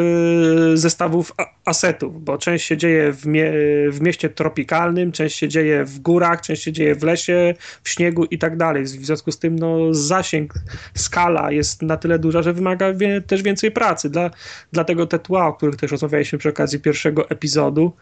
zestawów 0.75 1.33
asetów, 1.65 2.25
bo 2.25 2.39
część 2.39 2.67
się 2.67 2.77
dzieje 2.77 3.13
w, 3.13 3.27
mie- 3.27 3.53
w 3.91 4.01
mieście 4.01 4.29
tropikalnym, 4.29 5.13
część 5.13 5.37
się 5.39 5.49
dzieje 5.49 5.85
w 5.85 5.99
górach, 5.99 6.41
część 6.41 6.63
się 6.63 6.73
dzieje 6.73 6.95
w 6.95 7.03
lesie, 7.03 7.55
w 7.83 7.89
śniegu 7.89 8.25
i 8.25 8.39
tak 8.39 8.57
dalej. 8.57 8.85
W 8.85 8.89
związku 8.89 9.33
z 9.33 9.39
tym 9.39 9.59
no, 9.59 9.95
zasięg, 9.95 10.55
skala 10.95 11.51
jest 11.53 11.83
na 11.83 11.97
tyle 11.97 12.19
duża, 12.19 12.43
że 12.43 12.53
wymaga 12.53 12.93
wie- 12.93 13.21
też 13.21 13.43
więcej 13.43 13.71
pracy. 13.71 14.11
Dla, 14.11 14.31
dlatego 14.73 15.07
te 15.07 15.19
tła, 15.19 15.47
o 15.47 15.53
których 15.53 15.77
też 15.77 15.91
rozmawialiśmy 15.91 16.39
przy 16.39 16.49
okazji 16.49 16.81
pierwszego 16.81 17.31
epizodu, 17.31 17.93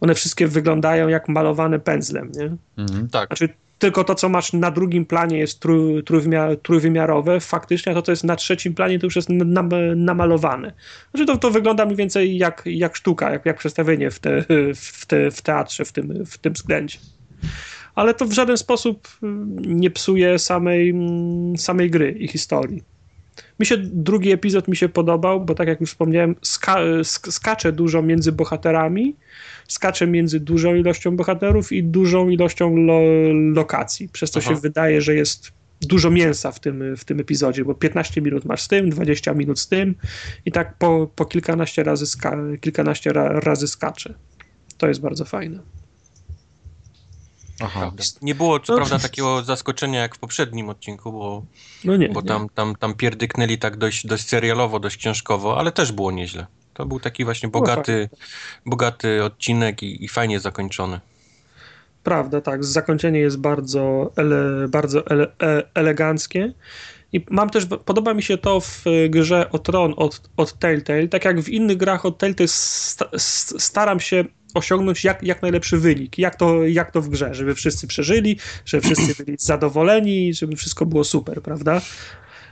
one 0.00 0.14
wszystkie 0.14 0.48
wyglądają 0.48 1.08
jak 1.08 1.28
malowane 1.28 1.78
pędzlem, 1.80 2.32
nie? 2.32 2.56
Mhm. 2.84 3.08
Tak, 3.08 3.26
Znaczy, 3.28 3.48
tylko 3.80 4.04
to, 4.04 4.14
co 4.14 4.28
masz 4.28 4.52
na 4.52 4.70
drugim 4.70 5.06
planie 5.06 5.38
jest 5.38 5.60
trój, 5.60 6.04
trójwymiar, 6.04 6.56
trójwymiarowe, 6.56 7.40
faktycznie, 7.40 7.94
to, 7.94 8.02
co 8.02 8.12
jest 8.12 8.24
na 8.24 8.36
trzecim 8.36 8.74
planie, 8.74 8.98
to 8.98 9.06
już 9.06 9.16
jest 9.16 9.28
nam, 9.28 9.68
namalowane. 9.96 10.72
Znaczy, 11.10 11.26
to, 11.26 11.36
to 11.36 11.50
wygląda 11.50 11.84
mniej 11.84 11.96
więcej 11.96 12.38
jak, 12.38 12.62
jak 12.66 12.96
sztuka, 12.96 13.30
jak, 13.30 13.46
jak 13.46 13.58
przedstawienie 13.58 14.10
w, 14.10 14.18
te, 14.18 14.44
w, 14.74 15.06
te, 15.06 15.30
w 15.30 15.42
teatrze 15.42 15.84
w 15.84 15.92
tym, 15.92 16.24
w 16.26 16.38
tym 16.38 16.52
względzie. 16.52 16.98
Ale 17.94 18.14
to 18.14 18.24
w 18.24 18.32
żaden 18.32 18.56
sposób 18.56 19.08
mm, 19.22 19.58
nie 19.64 19.90
psuje 19.90 20.38
samej, 20.38 20.90
mm, 20.90 21.56
samej 21.58 21.90
gry 21.90 22.10
i 22.10 22.28
historii. 22.28 22.82
Mi 23.60 23.66
się 23.66 23.76
drugi 23.78 24.32
epizod 24.32 24.68
mi 24.68 24.76
się 24.76 24.88
podobał, 24.88 25.44
bo 25.44 25.54
tak 25.54 25.68
jak 25.68 25.80
już 25.80 25.90
wspomniałem, 25.90 26.34
ska, 26.42 26.74
sk- 27.00 27.30
skacze 27.30 27.72
dużo 27.72 28.02
między 28.02 28.32
bohaterami, 28.32 29.16
skacze 29.68 30.06
między 30.06 30.40
dużą 30.40 30.74
ilością 30.74 31.16
bohaterów 31.16 31.72
i 31.72 31.84
dużą 31.84 32.28
ilością 32.28 32.76
lo, 32.76 33.00
lokacji. 33.52 34.08
Przez 34.08 34.30
to 34.30 34.40
Aha. 34.40 34.54
się 34.54 34.60
wydaje, 34.60 35.00
że 35.00 35.14
jest 35.14 35.52
dużo 35.80 36.10
mięsa 36.10 36.52
w 36.52 36.60
tym, 36.60 36.96
w 36.96 37.04
tym 37.04 37.20
epizodzie, 37.20 37.64
bo 37.64 37.74
15 37.74 38.20
minut 38.20 38.44
masz 38.44 38.62
z 38.62 38.68
tym, 38.68 38.90
20 38.90 39.34
minut 39.34 39.60
z 39.60 39.68
tym 39.68 39.94
i 40.46 40.52
tak 40.52 40.78
po, 40.78 41.10
po 41.16 41.24
kilkanaście 41.24 41.82
razy, 41.82 42.06
kilkanaście 42.60 43.12
ra, 43.12 43.40
razy 43.40 43.68
skacze. 43.68 44.14
To 44.78 44.88
jest 44.88 45.00
bardzo 45.00 45.24
fajne. 45.24 45.58
Aha. 47.60 47.92
nie 48.22 48.34
było 48.34 48.60
co 48.60 48.72
No. 48.72 48.76
prawda 48.76 48.98
takiego 49.08 49.42
zaskoczenia 49.42 50.00
jak 50.00 50.14
w 50.14 50.18
poprzednim 50.18 50.68
odcinku, 50.68 51.12
bo, 51.12 51.42
No 51.84 51.96
nie, 51.96 52.08
bo 52.08 52.20
nie. 52.20 52.26
tam, 52.28 52.48
tam, 52.48 52.76
tam 52.76 52.94
pierdyknęli 52.94 53.58
tak 53.58 53.76
dość, 53.76 54.06
dość 54.06 54.28
serialowo, 54.28 54.80
dość 54.80 54.96
książkowo, 54.96 55.58
ale 55.58 55.72
też 55.72 55.92
było 55.92 56.10
nieźle. 56.12 56.46
To 56.74 56.86
był 56.86 57.00
taki 57.00 57.24
właśnie 57.24 57.48
bogaty, 57.48 58.08
bogaty 58.66 59.24
odcinek 59.24 59.82
i, 59.82 60.04
i 60.04 60.08
fajnie 60.08 60.40
zakończony. 60.40 61.00
Prawda, 62.02 62.40
tak. 62.40 62.64
Zakończenie 62.64 63.18
jest 63.18 63.38
bardzo, 63.38 64.12
ele, 64.16 64.68
bardzo 64.68 65.06
ele, 65.06 65.26
e, 65.42 65.62
eleganckie. 65.74 66.52
I 67.12 67.24
mam 67.30 67.50
też, 67.50 67.66
podoba 67.84 68.14
mi 68.14 68.22
się 68.22 68.38
to 68.38 68.60
w 68.60 68.84
grze 69.08 69.50
o 69.50 69.58
Tron 69.58 69.94
od, 69.96 70.20
od 70.36 70.58
Telltale. 70.58 71.08
Tak 71.08 71.24
jak 71.24 71.40
w 71.40 71.48
innych 71.48 71.76
grach 71.76 72.06
od 72.06 72.18
Telltale 72.18 72.48
sta, 72.48 73.04
s- 73.12 73.54
staram 73.58 74.00
się 74.00 74.24
osiągnąć 74.54 75.04
jak, 75.04 75.22
jak 75.22 75.42
najlepszy 75.42 75.78
wynik. 75.78 76.18
Jak 76.18 76.36
to, 76.36 76.64
jak 76.66 76.90
to 76.90 77.02
w 77.02 77.08
grze, 77.08 77.34
żeby 77.34 77.54
wszyscy 77.54 77.86
przeżyli, 77.86 78.38
żeby 78.64 78.82
wszyscy 78.82 79.24
byli 79.24 79.38
zadowoleni, 79.40 80.34
żeby 80.34 80.56
wszystko 80.56 80.86
było 80.86 81.04
super, 81.04 81.42
prawda? 81.42 81.80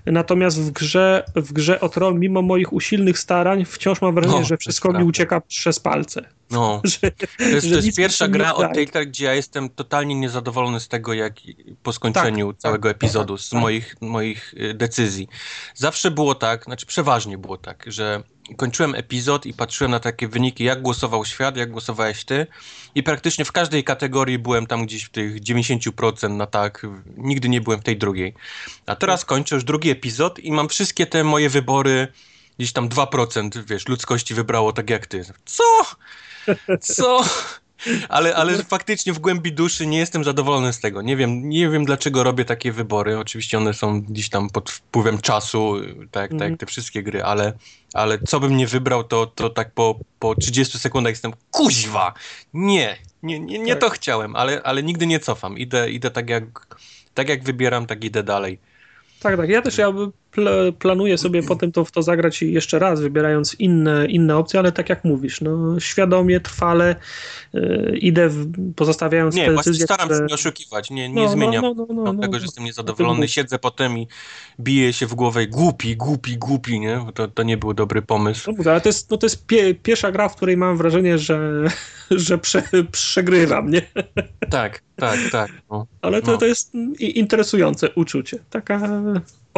Natomiast 0.06 0.60
w 0.60 0.70
grze, 0.70 1.24
w 1.36 1.52
grze 1.52 1.80
o 1.80 1.88
Tron, 1.88 2.20
mimo 2.20 2.42
moich 2.42 2.72
usilnych 2.72 3.18
starań, 3.18 3.64
wciąż 3.64 4.00
mam 4.00 4.14
wrażenie, 4.14 4.40
No, 4.40 4.44
że 4.44 4.56
wszystko 4.56 4.92
mi 4.92 5.04
ucieka 5.04 5.40
przez 5.40 5.80
palce. 5.80 6.28
No, 6.50 6.80
Że, 6.84 7.10
to 7.10 7.44
jest, 7.44 7.70
to 7.70 7.74
jest 7.74 7.96
pierwsza 7.96 8.28
gra 8.28 8.54
od. 8.54 8.72
Telltale, 8.74 9.06
gdzie 9.06 9.24
ja 9.24 9.34
jestem 9.34 9.68
totalnie 9.68 10.14
niezadowolony 10.14 10.80
z 10.80 10.88
tego, 10.88 11.14
jak 11.14 11.34
po 11.82 11.92
skończeniu 11.92 12.52
Tak, 12.52 12.60
całego 12.60 12.88
tak, 12.88 12.96
epizodu, 12.96 13.38
z 13.38 13.50
tak. 13.50 13.60
moich, 13.60 13.96
moich 14.00 14.54
y, 14.54 14.74
decyzji. 14.74 15.28
Zawsze 15.74 16.10
było 16.10 16.34
tak, 16.34 16.64
znaczy 16.64 16.86
przeważnie 16.86 17.38
było 17.38 17.58
tak, 17.58 17.84
że 17.86 18.22
kończyłem 18.56 18.94
epizod 18.94 19.46
i 19.46 19.54
patrzyłem 19.54 19.90
na 19.90 20.00
takie 20.00 20.28
wyniki, 20.28 20.64
jak 20.64 20.82
głosował 20.82 21.24
świat, 21.24 21.56
jak 21.56 21.70
głosowałeś 21.70 22.24
ty 22.24 22.46
i 22.94 23.02
praktycznie 23.02 23.44
w 23.44 23.52
każdej 23.52 23.84
kategorii 23.84 24.38
byłem 24.38 24.66
tam 24.66 24.86
gdzieś 24.86 25.04
w 25.04 25.10
tych 25.10 25.40
90% 25.40 26.30
na 26.30 26.46
tak, 26.46 26.86
nigdy 27.16 27.48
nie 27.48 27.60
byłem 27.60 27.80
w 27.80 27.84
tej 27.84 27.96
drugiej. 27.96 28.34
A 28.86 28.96
teraz 28.96 29.24
kończę 29.24 29.54
już 29.54 29.64
drugi 29.64 29.90
epizod 29.90 30.38
i 30.38 30.52
mam 30.52 30.68
wszystkie 30.68 31.06
te 31.06 31.24
moje 31.24 31.50
wybory, 31.50 32.08
gdzieś 32.58 32.72
tam 32.72 32.88
2%, 32.88 33.64
wiesz, 33.64 33.88
ludzkości 33.88 34.34
wybrało 34.34 34.72
tak 34.72 34.90
jak 34.90 35.06
ty. 35.06 35.24
Co? 35.44 35.64
Co? 36.80 37.24
Ale, 38.08 38.36
ale 38.36 38.64
faktycznie 38.64 39.12
w 39.12 39.18
głębi 39.18 39.52
duszy 39.52 39.86
nie 39.86 39.98
jestem 39.98 40.24
zadowolony 40.24 40.72
z 40.72 40.80
tego. 40.80 41.02
Nie 41.02 41.16
wiem, 41.16 41.48
nie 41.48 41.68
wiem 41.70 41.84
dlaczego 41.84 42.22
robię 42.24 42.44
takie 42.44 42.72
wybory. 42.72 43.18
Oczywiście 43.18 43.58
one 43.58 43.74
są 43.74 44.00
gdzieś 44.02 44.28
tam 44.28 44.50
pod 44.50 44.70
wpływem 44.70 45.18
czasu, 45.20 45.76
tak, 45.80 46.08
tak 46.10 46.32
Mhm. 46.32 46.50
jak 46.50 46.60
te 46.60 46.66
wszystkie 46.66 47.02
gry, 47.02 47.22
ale, 47.22 47.52
ale 47.94 48.18
co 48.18 48.40
bym 48.40 48.56
nie 48.56 48.66
wybrał, 48.66 49.04
to, 49.04 49.26
to 49.26 49.50
tak 49.50 49.72
po, 49.72 49.98
po 50.18 50.34
30 50.34 50.78
sekundach 50.78 51.12
jestem 51.12 51.32
kuźwa! 51.50 52.14
Nie, 52.54 52.96
nie, 53.22 53.40
nie, 53.40 53.58
nie 53.58 53.76
Tak. 53.76 53.80
to 53.80 53.90
chciałem, 53.90 54.36
ale, 54.36 54.62
ale 54.62 54.82
nigdy 54.82 55.06
nie 55.06 55.20
cofam. 55.20 55.58
Idę, 55.58 55.90
idę 55.90 56.10
tak 56.10 56.30
jak 56.30 56.44
tak 57.14 57.28
jak 57.28 57.44
wybieram, 57.44 57.86
tak 57.86 58.04
idę 58.04 58.22
dalej. 58.22 58.58
Tak, 59.20 59.36
tak. 59.36 59.48
Ja 59.48 59.62
też 59.62 59.78
ja 59.78 59.92
pl- 60.32 60.72
planuję 60.72 61.18
sobie 61.18 61.42
potem 61.42 61.72
to, 61.72 61.84
w 61.84 61.90
to 61.92 62.02
zagrać 62.02 62.42
jeszcze 62.42 62.78
raz, 62.78 63.00
wybierając 63.00 63.54
inne, 63.54 64.06
inne 64.06 64.36
opcje, 64.36 64.60
ale 64.60 64.72
tak 64.72 64.88
jak 64.88 65.04
mówisz, 65.04 65.40
no, 65.40 65.80
świadomie, 65.80 66.40
trwale 66.40 66.96
y, 67.54 67.98
idę, 68.00 68.28
w, 68.28 68.52
pozostawiając 68.74 69.34
Nie, 69.34 69.46
te 69.46 69.54
decyzje, 69.54 69.84
staram 69.84 70.08
się 70.08 70.14
nie 70.28 70.34
oszukiwać, 70.34 70.90
nie, 70.90 71.08
nie 71.08 71.14
No, 71.14 71.22
no, 71.22 71.28
zmieniam 71.28 71.62
no, 71.62 71.74
no, 71.74 71.86
no, 71.88 71.94
no, 71.94 72.12
no, 72.12 72.20
tego, 72.20 72.32
no. 72.32 72.38
że 72.38 72.44
jestem 72.44 72.64
O 72.64 72.66
niezadowolony, 72.66 73.28
siedzę 73.28 73.58
potem 73.58 73.98
i 73.98 74.08
biję 74.60 74.92
się 74.92 75.06
w 75.06 75.14
głowę 75.14 75.46
głupi, 75.46 75.96
głupi, 75.96 76.36
głupi, 76.36 76.80
nie? 76.80 77.02
Bo 77.06 77.12
To, 77.12 77.28
to 77.28 77.42
nie 77.42 77.56
był 77.56 77.74
dobry 77.74 78.02
pomysł. 78.02 78.52
No, 78.64 78.70
ale 78.70 78.80
to 78.80 78.88
jest, 78.88 79.10
no, 79.10 79.16
to 79.16 79.26
jest 79.26 79.46
pie, 79.46 79.74
pierwsza 79.74 80.12
gra, 80.12 80.28
w 80.28 80.36
której 80.36 80.56
mam 80.56 80.76
wrażenie, 80.76 81.18
że, 81.18 81.64
że 82.10 82.38
prze, 82.38 82.62
przegrywam, 82.92 83.70
nie? 83.70 83.82
Tak, 84.50 84.82
tak, 84.96 85.18
tak. 85.32 85.50
No. 85.70 85.86
Ale 86.02 86.22
to, 86.22 86.32
No. 86.32 86.38
to 86.38 86.46
jest 86.46 86.72
interesujące 86.98 87.90
uczucie, 87.94 88.38
taka 88.50 88.80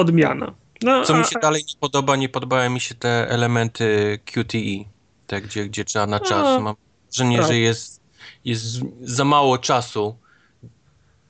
odmiana. 0.01 0.55
No, 0.83 1.05
Co 1.05 1.15
mi 1.15 1.21
a- 1.21 1.25
się 1.25 1.39
dalej 1.43 1.65
nie 1.69 1.75
podoba, 1.81 2.17
nie 2.17 2.29
podobają 2.29 2.71
mi 2.71 2.81
się 2.81 2.95
te 2.95 3.29
elementy 3.31 4.19
QTE, 4.25 4.85
te, 5.27 5.41
gdzie, 5.41 5.65
gdzie 5.65 5.85
trzeba 5.85 6.07
na 6.07 6.21
czas. 6.21 6.47
A, 6.47 6.61
Mam 6.61 6.75
wrażenie, 7.11 7.39
tak. 7.39 7.47
że 7.47 7.59
jest, 7.59 8.01
jest 8.45 8.65
za 9.01 9.25
mało 9.25 9.59
czasu 9.59 10.17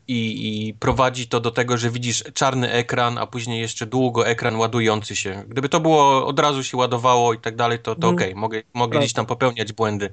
i, 0.08 0.68
i 0.68 0.74
prowadzi 0.74 1.28
to 1.28 1.40
do 1.40 1.50
tego, 1.50 1.76
że 1.78 1.90
widzisz 1.90 2.24
czarny 2.34 2.70
ekran, 2.72 3.18
a 3.18 3.26
później 3.26 3.60
jeszcze 3.60 3.86
długo 3.86 4.26
ekran 4.26 4.56
ładujący 4.56 5.16
się. 5.16 5.44
Gdyby 5.48 5.68
to 5.68 5.80
było 5.80 6.26
od 6.26 6.38
razu 6.38 6.64
się 6.64 6.76
ładowało 6.76 7.34
i 7.34 7.38
tak 7.38 7.56
dalej, 7.56 7.78
to, 7.78 7.94
to 7.94 8.08
Mhm. 8.08 8.14
okej, 8.14 8.34
mogę, 8.34 8.62
mogę 8.74 8.92
Tak. 8.92 9.00
gdzieś 9.02 9.12
tam 9.12 9.26
popełniać 9.26 9.72
błędy. 9.72 10.10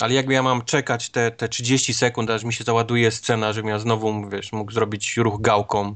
Ale 0.00 0.14
jakby 0.14 0.32
ja 0.34 0.42
mam 0.42 0.62
czekać 0.62 1.10
te, 1.10 1.30
te 1.30 1.48
30 1.48 1.94
sekund, 1.94 2.30
aż 2.30 2.44
mi 2.44 2.52
się 2.52 2.64
załaduje 2.64 3.10
scena, 3.10 3.52
żebym 3.52 3.68
ja 3.70 3.78
znowu, 3.78 4.28
wiesz, 4.28 4.52
mógł 4.52 4.72
zrobić 4.72 5.16
ruch 5.16 5.40
gałką 5.40 5.94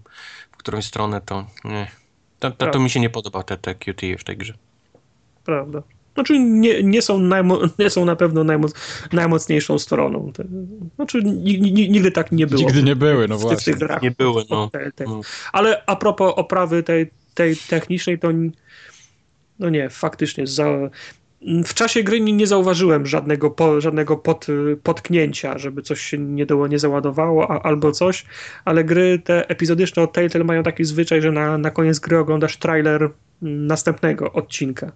którąś 0.60 0.84
stronę, 0.84 1.20
to 1.20 1.46
nie. 1.64 1.90
To, 2.38 2.50
to, 2.50 2.66
to 2.66 2.80
mi 2.80 2.90
się 2.90 3.00
nie 3.00 3.10
podoba, 3.10 3.42
te, 3.42 3.56
te 3.56 3.74
QTE 3.74 4.18
w 4.18 4.24
tej 4.24 4.36
grze. 4.36 4.54
Prawda. 5.44 5.82
Znaczy 6.14 6.38
nie, 6.38 6.82
nie, 6.82 7.02
są 7.02 7.18
najmo, 7.18 7.60
nie 7.78 7.90
są 7.90 8.04
na 8.04 8.16
pewno 8.16 8.44
najmoc, 8.44 8.72
najmocniejszą 9.12 9.78
stroną. 9.78 10.32
Znaczy 10.96 11.22
ni, 11.22 11.60
ni, 11.60 11.90
nigdy 11.90 12.10
tak 12.10 12.32
nie 12.32 12.46
było. 12.46 12.62
Nigdy 12.62 12.82
nie 12.82 12.96
były, 12.96 13.28
no 13.28 13.38
właśnie. 13.38 13.72
tych 13.72 13.78
grach. 13.78 14.02
Nie 14.02 14.10
były, 14.10 14.44
no. 14.50 14.70
Te- 14.70 14.92
te- 14.92 15.04
no. 15.04 15.20
Ale 15.52 15.82
a 15.86 15.96
propos 15.96 16.32
oprawy 16.36 16.82
tej, 16.82 17.10
tej 17.34 17.56
technicznej, 17.56 18.18
to 18.18 18.28
No 19.60 19.70
nie, 19.70 19.90
faktycznie. 19.90 20.46
Za... 20.46 20.64
W 21.64 21.74
czasie 21.74 22.02
gry 22.02 22.20
nie 22.20 22.46
zauważyłem 22.46 23.06
żadnego, 23.06 23.50
po, 23.50 23.80
żadnego 23.80 24.16
pod, 24.16 24.46
potknięcia, 24.82 25.58
żeby 25.58 25.82
coś 25.82 26.00
się 26.00 26.18
nie, 26.18 26.46
do, 26.46 26.66
nie 26.66 26.78
załadowało 26.78 27.50
a, 27.50 27.62
albo 27.62 27.92
coś, 27.92 28.24
ale 28.64 28.84
gry 28.84 29.18
te 29.24 29.48
epizodyczne 29.48 30.02
od 30.02 30.12
Telltale 30.12 30.44
mają 30.44 30.62
taki 30.62 30.84
zwyczaj, 30.84 31.22
że 31.22 31.32
na, 31.32 31.58
na 31.58 31.70
koniec 31.70 31.98
gry 31.98 32.18
oglądasz 32.18 32.56
trailer 32.56 33.10
następnego 33.42 34.32
odcinka. 34.32 34.92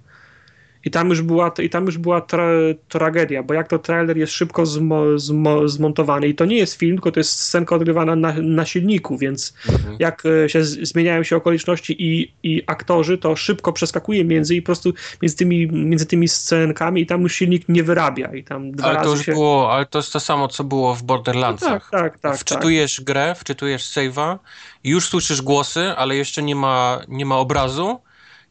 I 0.85 0.91
tam 0.91 1.09
już 1.09 1.23
była, 1.23 1.53
i 1.63 1.71
tam 1.71 1.87
już 1.87 1.99
była 1.99 2.21
tra 2.21 2.49
tragedia, 2.89 3.43
bo 3.43 3.55
jak 3.55 3.69
to 3.69 3.79
trailer 3.79 4.17
jest 4.17 4.33
szybko 4.33 4.67
zmo, 4.67 5.19
zmo, 5.19 5.69
zmontowany 5.69 6.29
i 6.29 6.35
to 6.35 6.45
nie 6.45 6.57
jest 6.57 6.75
film, 6.75 6.97
tylko 6.97 7.13
to 7.13 7.21
jest 7.21 7.41
scenka 7.41 7.77
odgrywana 7.77 8.17
na, 8.17 8.35
na 8.43 8.67
silniku, 8.67 9.19
więc 9.19 9.55
mhm. 9.69 9.97
jak 9.99 10.23
e, 10.45 10.49
się 10.49 10.65
zmieniają 10.65 11.23
się 11.23 11.37
okoliczności 11.37 11.97
i, 11.99 12.33
i 12.43 12.63
aktorzy, 12.67 13.19
to 13.19 13.37
szybko 13.37 13.73
przeskakuje 13.73 14.25
między 14.25 14.55
i 14.55 14.63
po 14.63 14.67
prostu 14.67 14.93
między 15.23 15.37
tymi, 15.37 15.67
między 15.67 16.07
tymi 16.07 16.29
scenkami 16.29 17.01
i 17.01 17.07
tam 17.07 17.23
już 17.23 17.35
silnik 17.35 17.69
nie 17.69 17.83
wyrabia. 17.83 18.35
I 18.35 18.45
tam 18.45 18.73
dwa 18.73 18.89
ale 18.89 19.05
to 19.05 19.11
już 19.11 19.25
się... 19.25 19.33
było, 19.33 19.73
ale 19.73 19.87
to 19.87 19.99
jest 19.99 20.13
to 20.13 20.21
samo, 20.21 20.49
co 20.49 20.65
było 20.65 20.95
w 20.95 21.03
Borderlandsach. 21.03 21.89
No 21.93 21.99
tak, 21.99 22.13
tak, 22.13 22.19
tak. 22.19 22.41
Wczytujesz 22.41 22.97
tak. 22.97 23.05
grę, 23.05 23.35
wczytujesz 23.39 23.83
save'a 23.83 24.39
i 24.85 24.91
już 24.91 25.09
słyszysz 25.09 25.43
głosy, 25.43 25.81
ale 25.97 26.17
jeszcze 26.17 26.43
nie 26.43 26.55
ma, 26.55 27.01
nie 27.09 27.27
ma 27.27 27.37
obrazu, 27.37 28.01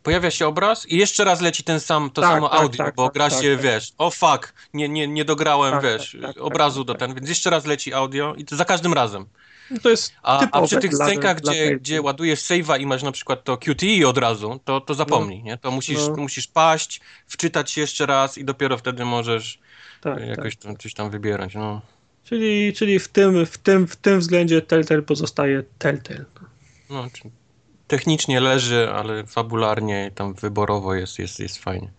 pojawia 0.04 0.32
się 0.32 0.48
obraz 0.48 0.90
i 0.90 0.98
jeszcze 0.98 1.24
raz 1.24 1.42
leci 1.42 1.64
ten 1.64 1.80
sam, 1.80 2.10
to 2.10 2.22
tak, 2.22 2.32
samo 2.32 2.50
tak, 2.50 2.62
audio, 2.62 2.78
tak, 2.86 2.96
bo 2.96 3.06
tak, 3.06 3.14
gra 3.14 3.30
tak, 3.30 3.42
się, 3.44 3.56
tak. 3.56 3.64
wiesz, 3.66 3.94
o 3.98 4.12
fuck, 4.12 4.54
nie, 4.74 4.90
nie, 4.90 5.08
nie 5.08 5.26
dograłem, 5.26 5.82
wiesz, 5.82 6.18
obrazu 6.40 6.84
do 6.84 6.96
ten, 6.96 7.14
więc 7.14 7.30
jeszcze 7.30 7.50
raz 7.50 7.66
leci 7.66 7.94
audio 7.94 8.36
i 8.38 8.46
to 8.46 8.56
za 8.56 8.66
każdym 8.66 8.94
razem. 8.94 9.26
To 9.82 9.90
jest 9.90 10.14
A, 10.24 10.48
a 10.52 10.62
przy 10.62 10.80
tych 10.80 10.94
scenkach, 10.94 11.42
dla 11.42 11.54
gdzie, 11.54 11.76
gdzie 11.76 12.02
ładujesz 12.02 12.40
save'a 12.40 12.82
i 12.82 12.86
masz 12.86 13.04
na 13.04 13.12
przykład 13.12 13.44
to 13.44 13.58
QTE 13.58 14.08
od 14.08 14.18
razu, 14.18 14.60
to, 14.66 14.82
to 14.82 14.94
zapomnij, 14.94 15.44
nie? 15.44 15.58
To 15.58 15.72
musisz, 15.72 16.08
No. 16.08 16.16
musisz 16.16 16.48
paść, 16.48 17.02
wczytać 17.28 17.72
się 17.72 17.82
jeszcze 17.82 18.06
raz 18.06 18.38
i 18.38 18.46
dopiero 18.46 18.78
wtedy 18.78 19.06
możesz 19.06 19.60
tak. 20.02 20.28
jakoś 20.28 20.56
tam, 20.56 20.78
coś 20.78 20.94
tam 20.94 21.10
wybierać, 21.10 21.56
no. 21.56 21.82
Czyli, 22.24 22.74
czyli 22.74 23.00
w, 23.00 23.08
tym, 23.08 23.46
w, 23.46 23.58
tym, 23.58 23.88
w 23.88 23.96
tym 23.96 24.20
względzie 24.20 24.62
Telltale 24.62 25.02
pozostaje 25.02 25.64
Telltale. 25.78 26.26
no 26.90 27.08
czy 27.14 27.30
technicznie 27.94 28.40
leży, 28.40 28.90
ale 28.90 29.26
fabularnie 29.26 30.12
tam 30.16 30.34
wyborowo 30.34 30.96
jest, 30.96 31.20
jest, 31.20 31.40
jest 31.40 31.58
fajnie. 31.58 31.90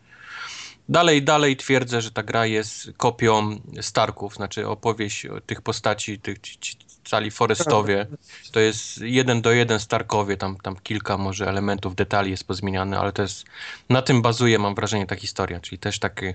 Dalej, 0.88 1.22
dalej 1.22 1.56
twierdzę, 1.56 2.02
że 2.02 2.10
ta 2.10 2.22
gra 2.22 2.46
jest 2.46 2.90
kopią 2.96 3.60
Starków, 3.80 4.34
znaczy 4.34 4.68
opowieść 4.68 5.26
tych 5.46 5.62
postaci, 5.62 6.18
tych 6.18 6.38
ci, 6.38 6.58
ci, 6.58 6.76
cali 7.04 7.30
Forestowie. 7.30 8.06
To 8.52 8.60
jest 8.60 9.00
jeden 9.00 9.42
do 9.42 9.52
jeden 9.52 9.80
Starkowie, 9.80 10.36
tam, 10.36 10.56
tam 10.56 10.76
kilka 10.82 11.18
może 11.18 11.48
elementów, 11.48 11.94
detali 11.94 12.30
jest 12.30 12.46
pozmieniane, 12.46 12.98
ale 12.98 13.12
to 13.12 13.22
jest, 13.22 13.44
na 13.88 14.02
tym 14.02 14.22
bazuje, 14.22 14.58
mam 14.58 14.74
wrażenie, 14.74 15.06
ta 15.06 15.16
historia, 15.16 15.60
czyli 15.60 15.78
też 15.78 15.98
taki 15.98 16.26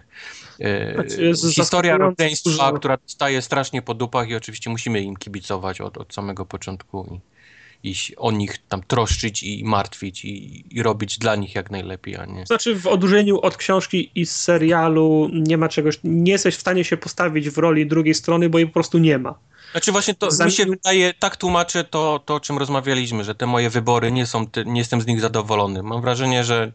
e, 0.60 0.94
Znaczy, 0.94 1.52
historia 1.54 1.98
rodzeństwa, 1.98 2.72
która 2.72 2.98
staje 3.06 3.42
strasznie 3.42 3.82
po 3.82 3.94
dupach 3.94 4.30
i 4.30 4.36
oczywiście 4.36 4.70
musimy 4.70 5.02
im 5.02 5.16
kibicować 5.16 5.82
od, 5.82 5.98
od 5.98 6.14
samego 6.14 6.46
początku 6.46 7.06
i, 7.16 7.39
i 7.84 7.96
o 8.18 8.32
nich 8.32 8.58
tam 8.68 8.84
troszczyć 8.84 9.44
i 9.44 9.64
martwić 9.64 10.26
i, 10.26 10.66
i 10.78 10.84
robić 10.84 11.18
dla 11.18 11.36
nich 11.36 11.56
jak 11.56 11.72
najlepiej, 11.72 12.16
a 12.18 12.26
nie... 12.26 12.46
Znaczy 12.46 12.76
w 12.76 12.88
odróżnieniu 12.88 13.40
od 13.40 13.58
książki 13.58 14.12
i 14.16 14.26
serialu 14.26 15.30
nie 15.34 15.58
ma 15.58 15.70
czegoś, 15.70 16.00
nie 16.04 16.32
jesteś 16.32 16.56
w 16.56 16.60
stanie 16.60 16.84
się 16.84 16.98
postawić 16.98 17.50
w 17.50 17.58
roli 17.58 17.88
drugiej 17.88 18.14
strony, 18.14 18.50
bo 18.50 18.58
jej 18.58 18.68
po 18.68 18.74
prostu 18.74 18.98
nie 18.98 19.18
ma. 19.18 19.36
Znaczy 19.72 19.92
właśnie 19.92 20.14
to 20.14 20.30
mi 20.46 20.52
się 20.52 20.66
wydaje, 20.66 21.14
tak 21.20 21.38
tłumaczę 21.38 21.84
to, 21.84 22.20
to, 22.26 22.36
o 22.36 22.40
czym 22.40 22.58
rozmawialiśmy, 22.58 23.24
że 23.24 23.36
te 23.36 23.46
moje 23.46 23.70
wybory 23.70 24.12
nie 24.12 24.26
są, 24.26 24.46
nie 24.66 24.80
jestem 24.80 25.02
z 25.02 25.08
nich 25.08 25.22
zadowolony. 25.22 25.84
Mam 25.84 26.02
wrażenie, 26.02 26.44
że 26.44 26.72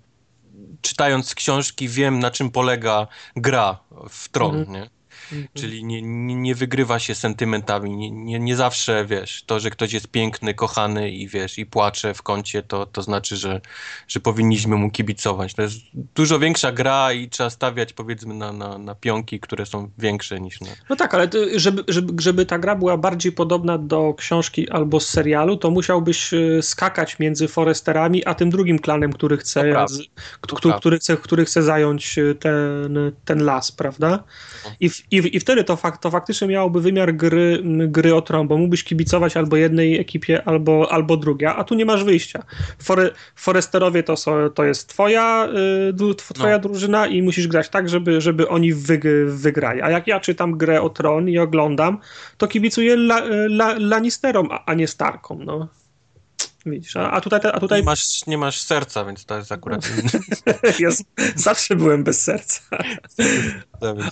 czytając 0.80 1.34
książki 1.34 1.88
wiem, 1.88 2.18
na 2.18 2.30
czym 2.30 2.50
polega 2.50 3.06
gra 3.36 3.78
w 4.08 4.28
tron, 4.28 4.56
Mhm. 4.56 4.72
nie? 4.72 4.90
Czyli 5.54 5.84
nie, 5.84 6.02
nie, 6.02 6.34
nie 6.34 6.54
wygrywa 6.54 6.98
się 6.98 7.14
sentymentami, 7.14 7.96
nie, 7.96 8.10
nie, 8.10 8.40
nie 8.40 8.56
zawsze, 8.56 9.06
wiesz, 9.06 9.42
to, 9.46 9.60
że 9.60 9.70
ktoś 9.70 9.92
jest 9.92 10.08
piękny, 10.08 10.54
kochany 10.54 11.10
i 11.10 11.28
wiesz, 11.28 11.58
i 11.58 11.66
płacze 11.66 12.14
w 12.14 12.22
kącie, 12.22 12.62
to, 12.62 12.86
to 12.86 13.02
znaczy, 13.02 13.36
że, 13.36 13.60
że 14.08 14.20
powinniśmy 14.20 14.76
mu 14.76 14.90
kibicować. 14.90 15.54
To 15.54 15.62
jest 15.62 15.76
dużo 16.14 16.38
większa 16.38 16.72
gra 16.72 17.12
i 17.12 17.28
trzeba 17.28 17.50
stawiać, 17.50 17.92
powiedzmy, 17.92 18.34
na, 18.34 18.52
na, 18.52 18.78
na 18.78 18.94
pionki, 18.94 19.40
które 19.40 19.66
są 19.66 19.90
większe 19.98 20.40
niż 20.40 20.60
na... 20.60 20.68
No 20.90 20.96
tak, 20.96 21.14
ale 21.14 21.28
żeby, 21.56 21.84
żeby, 21.88 22.22
żeby 22.22 22.46
ta 22.46 22.58
gra 22.58 22.76
była 22.76 22.96
bardziej 22.96 23.32
podobna 23.32 23.78
do 23.78 24.14
książki 24.18 24.70
albo 24.70 25.00
z 25.00 25.08
serialu, 25.08 25.56
to 25.56 25.70
musiałbyś 25.70 26.34
e, 26.34 26.62
skakać 26.62 27.18
między 27.18 27.48
Foresterami, 27.48 28.24
a 28.24 28.34
tym 28.34 28.50
drugim 28.50 28.78
klanem, 28.78 29.12
który 29.12 29.36
chce, 29.36 29.86
z, 29.88 30.02
który, 30.40 30.74
który, 30.74 30.98
chce, 30.98 31.16
który 31.16 31.44
chce 31.44 31.62
zająć 31.62 32.18
e, 32.18 32.34
ten, 32.34 33.12
ten 33.24 33.44
las, 33.44 33.72
prawda? 33.72 34.24
I, 34.80 34.88
w, 34.88 35.12
i, 35.12 35.36
i 35.36 35.40
wtedy 35.40 35.64
to, 35.64 35.76
fak, 35.76 35.98
to 35.98 36.10
faktycznie 36.10 36.48
miałoby 36.48 36.80
wymiar 36.80 37.14
gry, 37.16 37.62
gry 37.88 38.14
o 38.14 38.22
tron, 38.22 38.48
bo 38.48 38.56
mógłbyś 38.56 38.84
kibicować 38.84 39.36
albo 39.36 39.56
jednej 39.56 40.00
ekipie, 40.00 40.42
albo, 40.44 40.92
albo 40.92 41.16
drugiej, 41.16 41.50
a 41.56 41.64
tu 41.64 41.74
nie 41.74 41.84
masz 41.84 42.04
wyjścia. 42.04 42.42
Fore, 42.82 43.10
Foresterowie 43.34 44.02
to, 44.02 44.16
są, 44.16 44.50
to 44.54 44.64
jest 44.64 44.88
twoja, 44.88 45.48
y, 45.90 45.92
tw- 45.92 46.34
twoja 46.34 46.56
No. 46.56 46.62
drużyna 46.62 47.06
i 47.06 47.22
musisz 47.22 47.48
grać 47.48 47.68
tak, 47.68 47.88
żeby, 47.88 48.20
żeby 48.20 48.48
oni 48.48 48.72
wyg, 48.74 49.02
wygrali. 49.26 49.82
A 49.82 49.90
jak 49.90 50.06
ja 50.06 50.20
czytam 50.20 50.58
grę 50.58 50.82
o 50.82 50.90
tron 50.90 51.28
i 51.28 51.38
oglądam, 51.38 51.98
to 52.38 52.46
kibicuję 52.48 52.94
la, 52.94 53.18
la, 53.48 53.74
Lannisterom, 53.78 54.48
a, 54.50 54.64
a 54.64 54.74
nie 54.74 54.88
Starkom. 54.88 55.44
No. 55.44 55.68
Widzisz, 56.66 56.96
a, 56.96 57.10
a 57.10 57.20
tutaj, 57.20 57.40
a 57.52 57.60
tutaj 57.60 57.80
Nie 57.80 57.84
masz, 57.84 58.26
nie 58.26 58.38
masz 58.38 58.60
serca, 58.60 59.04
więc 59.04 59.24
to 59.24 59.36
jest 59.36 59.52
akurat... 59.52 59.88
ja 60.80 60.90
z- 60.90 61.04
zawsze 61.36 61.76
byłem 61.76 62.04
bez 62.04 62.20
serca. 62.22 62.60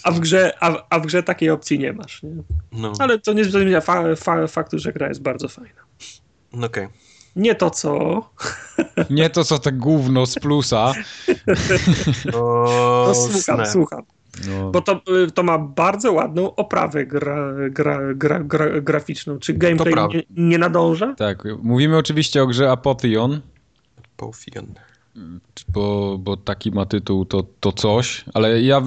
A 0.02 0.10
w 0.12 0.20
grze, 0.20 0.52
a, 0.60 0.86
a 0.90 0.98
w 0.98 1.06
grze 1.06 1.22
takiej 1.22 1.50
opcji 1.50 1.78
nie 1.78 1.92
masz. 1.92 2.22
Nie? 2.22 2.30
No, 2.72 2.92
Ale 2.98 3.18
to 3.18 3.32
nie 3.32 3.44
zmienia 3.44 3.80
fa, 3.80 4.02
fa, 4.16 4.46
faktu, 4.46 4.78
że 4.78 4.92
gra 4.92 5.08
jest 5.08 5.22
bardzo 5.22 5.48
fajna. 5.48 5.80
no 6.52 6.66
okej. 6.66 6.88
Nie 7.36 7.54
to 7.54 7.70
co. 7.70 8.20
Nie 9.10 9.30
to 9.30 9.44
co 9.44 9.58
te 9.58 9.72
gówno 9.72 10.26
z 10.26 10.34
plusa. 10.34 10.92
O, 12.34 13.04
No, 13.08 13.14
słucham, 13.14 13.40
snap. 13.42 13.68
słucham. 13.68 14.02
No. 14.48 14.70
Bo 14.70 14.80
to, 14.80 15.00
y, 15.26 15.30
to 15.30 15.42
ma 15.42 15.58
bardzo 15.58 16.12
ładną 16.12 16.54
oprawę 16.54 17.06
gra, 17.06 17.52
gra, 17.70 18.14
gra, 18.14 18.40
gra, 18.40 18.80
graficzną. 18.80 19.38
Czy 19.38 19.54
gameplay 19.54 19.94
nie, 20.14 20.22
nie 20.30 20.58
nadąża? 20.58 21.14
Tak, 21.14 21.44
mówimy 21.62 21.96
oczywiście 21.96 22.42
o 22.42 22.46
grze 22.46 22.70
Apotheon, 22.70 23.40
Paufian. 24.16 24.66
bo, 25.68 26.18
bo 26.18 26.36
taki 26.36 26.70
ma 26.70 26.86
tytuł 26.86 27.24
to, 27.24 27.44
to 27.60 27.72
coś, 27.72 28.24
ale 28.34 28.62
ja... 28.62 28.82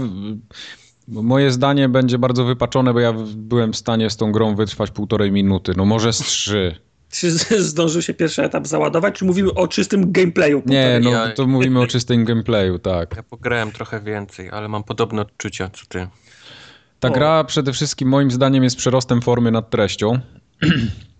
Moje 1.07 1.51
zdanie 1.51 1.89
będzie 1.89 2.17
bardzo 2.17 2.45
wypaczone, 2.45 2.93
bo 2.93 2.99
ja 2.99 3.13
byłem 3.35 3.73
w 3.73 3.77
stanie 3.77 4.09
z 4.09 4.17
tą 4.17 4.31
grą 4.31 4.55
wytrwać 4.55 4.91
półtorej 4.91 5.31
minuty, 5.31 5.73
no 5.77 5.85
może 5.85 6.13
z 6.13 6.17
trzy. 6.17 6.84
Czy 7.19 7.31
zdążył 7.71 8.01
się 8.01 8.13
pierwszy 8.13 8.43
etap 8.43 8.67
załadować, 8.67 9.15
czy 9.15 9.25
mówimy 9.25 9.53
o 9.53 9.67
czystym 9.67 10.11
gameplayu? 10.11 10.63
Nie, 10.65 10.99
no 11.03 11.11
Ja- 11.11 11.31
to 11.31 11.47
mówimy 11.47 11.79
o 11.81 11.87
czystym 11.87 12.25
gameplayu, 12.25 12.79
tak. 12.79 13.15
Ja 13.15 13.23
pograłem 13.23 13.71
trochę 13.71 14.01
więcej, 14.01 14.49
ale 14.49 14.67
mam 14.67 14.83
podobne 14.83 15.21
odczucia 15.21 15.69
co 15.69 15.85
ty. 15.89 16.07
Ta 16.99 17.07
O. 17.07 17.11
gra 17.11 17.43
przede 17.43 17.73
wszystkim 17.73 18.09
moim 18.09 18.31
zdaniem 18.31 18.63
jest 18.63 18.77
przerostem 18.77 19.21
formy 19.21 19.51
nad 19.51 19.69
treścią. 19.69 20.19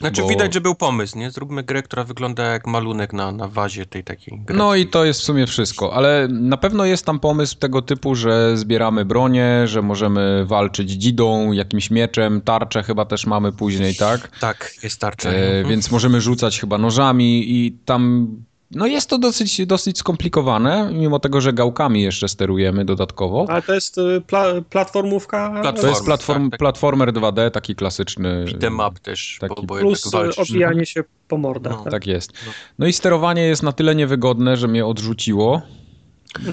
Znaczy 0.00 0.22
Bo- 0.22 0.28
widać, 0.28 0.54
że 0.54 0.60
był 0.60 0.74
pomysł, 0.74 1.18
nie? 1.18 1.30
Zróbmy 1.30 1.62
grę, 1.62 1.82
która 1.82 2.04
wygląda 2.04 2.42
jak 2.42 2.66
malunek 2.66 3.12
na, 3.12 3.32
na 3.32 3.48
wazie 3.48 3.86
tej 3.86 4.04
takiej 4.04 4.38
gry. 4.40 4.56
No 4.56 4.74
i 4.74 4.86
to 4.86 5.04
jest 5.04 5.20
w 5.20 5.24
sumie 5.24 5.46
wszystko, 5.46 5.94
ale 5.94 6.28
na 6.30 6.56
pewno 6.56 6.84
jest 6.84 7.06
tam 7.06 7.20
pomysł 7.20 7.56
tego 7.58 7.82
typu, 7.82 8.14
że 8.14 8.56
zbieramy 8.56 9.04
bronię, 9.04 9.62
że 9.66 9.82
możemy 9.82 10.44
walczyć 10.46 10.90
dzidą, 10.90 11.52
jakimś 11.52 11.90
mieczem, 11.90 12.40
tarczę 12.40 12.82
chyba 12.82 13.04
też 13.04 13.26
mamy 13.26 13.52
później, 13.52 13.94
tak? 13.94 14.38
Tak, 14.38 14.74
jest 14.82 15.00
tarcza. 15.00 15.30
E, 15.30 15.46
Mhm. 15.46 15.68
więc 15.68 15.90
możemy 15.90 16.20
rzucać 16.20 16.60
chyba 16.60 16.78
nożami 16.78 17.44
i 17.46 17.72
tam... 17.84 18.28
No 18.74 18.86
jest 18.86 19.10
to 19.10 19.18
dosyć, 19.18 19.66
dosyć 19.66 19.98
skomplikowane, 19.98 20.90
mimo 20.92 21.18
tego, 21.18 21.40
że 21.40 21.52
gałkami 21.52 22.02
jeszcze 22.02 22.28
sterujemy 22.28 22.84
dodatkowo. 22.84 23.46
Ale 23.48 23.62
to 23.62 23.74
jest 23.74 23.98
y, 23.98 24.22
pla, 24.26 24.44
platformówka. 24.70 25.50
Platforma. 25.50 25.80
To 25.80 25.88
jest 25.88 26.04
platform, 26.04 26.42
tak, 26.42 26.50
tak. 26.50 26.58
platformer 26.58 27.12
2D, 27.12 27.50
taki 27.50 27.74
klasyczny. 27.74 28.44
Beat'em 28.44 28.88
up 28.88 29.00
też, 29.00 29.38
taki 29.40 29.66
bo 29.66 29.74
Plus 29.78 30.04
jednak 30.12 30.38
y, 30.38 30.42
obijanie 30.42 30.86
się 30.86 31.04
po 31.28 31.38
mordach. 31.38 31.72
No. 31.72 31.84
tak? 31.84 31.92
Tak 31.92 32.06
jest. 32.06 32.32
No. 32.46 32.52
No 32.78 32.86
i 32.86 32.92
sterowanie 32.92 33.42
jest 33.42 33.62
na 33.62 33.72
tyle 33.72 33.94
niewygodne, 33.94 34.56
że 34.56 34.68
mnie 34.68 34.86
odrzuciło. 34.86 35.62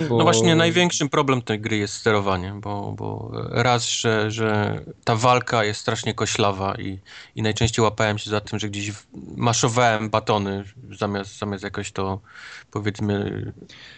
Bo... 0.09 0.17
No 0.17 0.23
właśnie 0.23 0.55
największym 0.55 1.09
problem 1.09 1.41
tej 1.41 1.59
gry 1.59 1.77
jest 1.77 1.93
sterowanie, 1.93 2.53
bo, 2.55 2.91
bo 2.97 3.31
raz, 3.49 3.89
że, 3.89 4.31
że 4.31 4.79
ta 5.03 5.15
walka 5.15 5.63
jest 5.63 5.81
strasznie 5.81 6.13
koślawa 6.13 6.75
i, 6.75 6.99
i 7.35 7.41
najczęściej 7.41 7.83
łapałem 7.83 8.17
się 8.17 8.29
za 8.29 8.41
tym, 8.41 8.59
że 8.59 8.69
gdzieś 8.69 8.91
maszowałem 9.35 10.09
batony 10.09 10.63
zamiast, 10.99 11.37
zamiast 11.37 11.63
jakoś 11.63 11.91
to 11.91 12.19
powiedzmy 12.71 13.43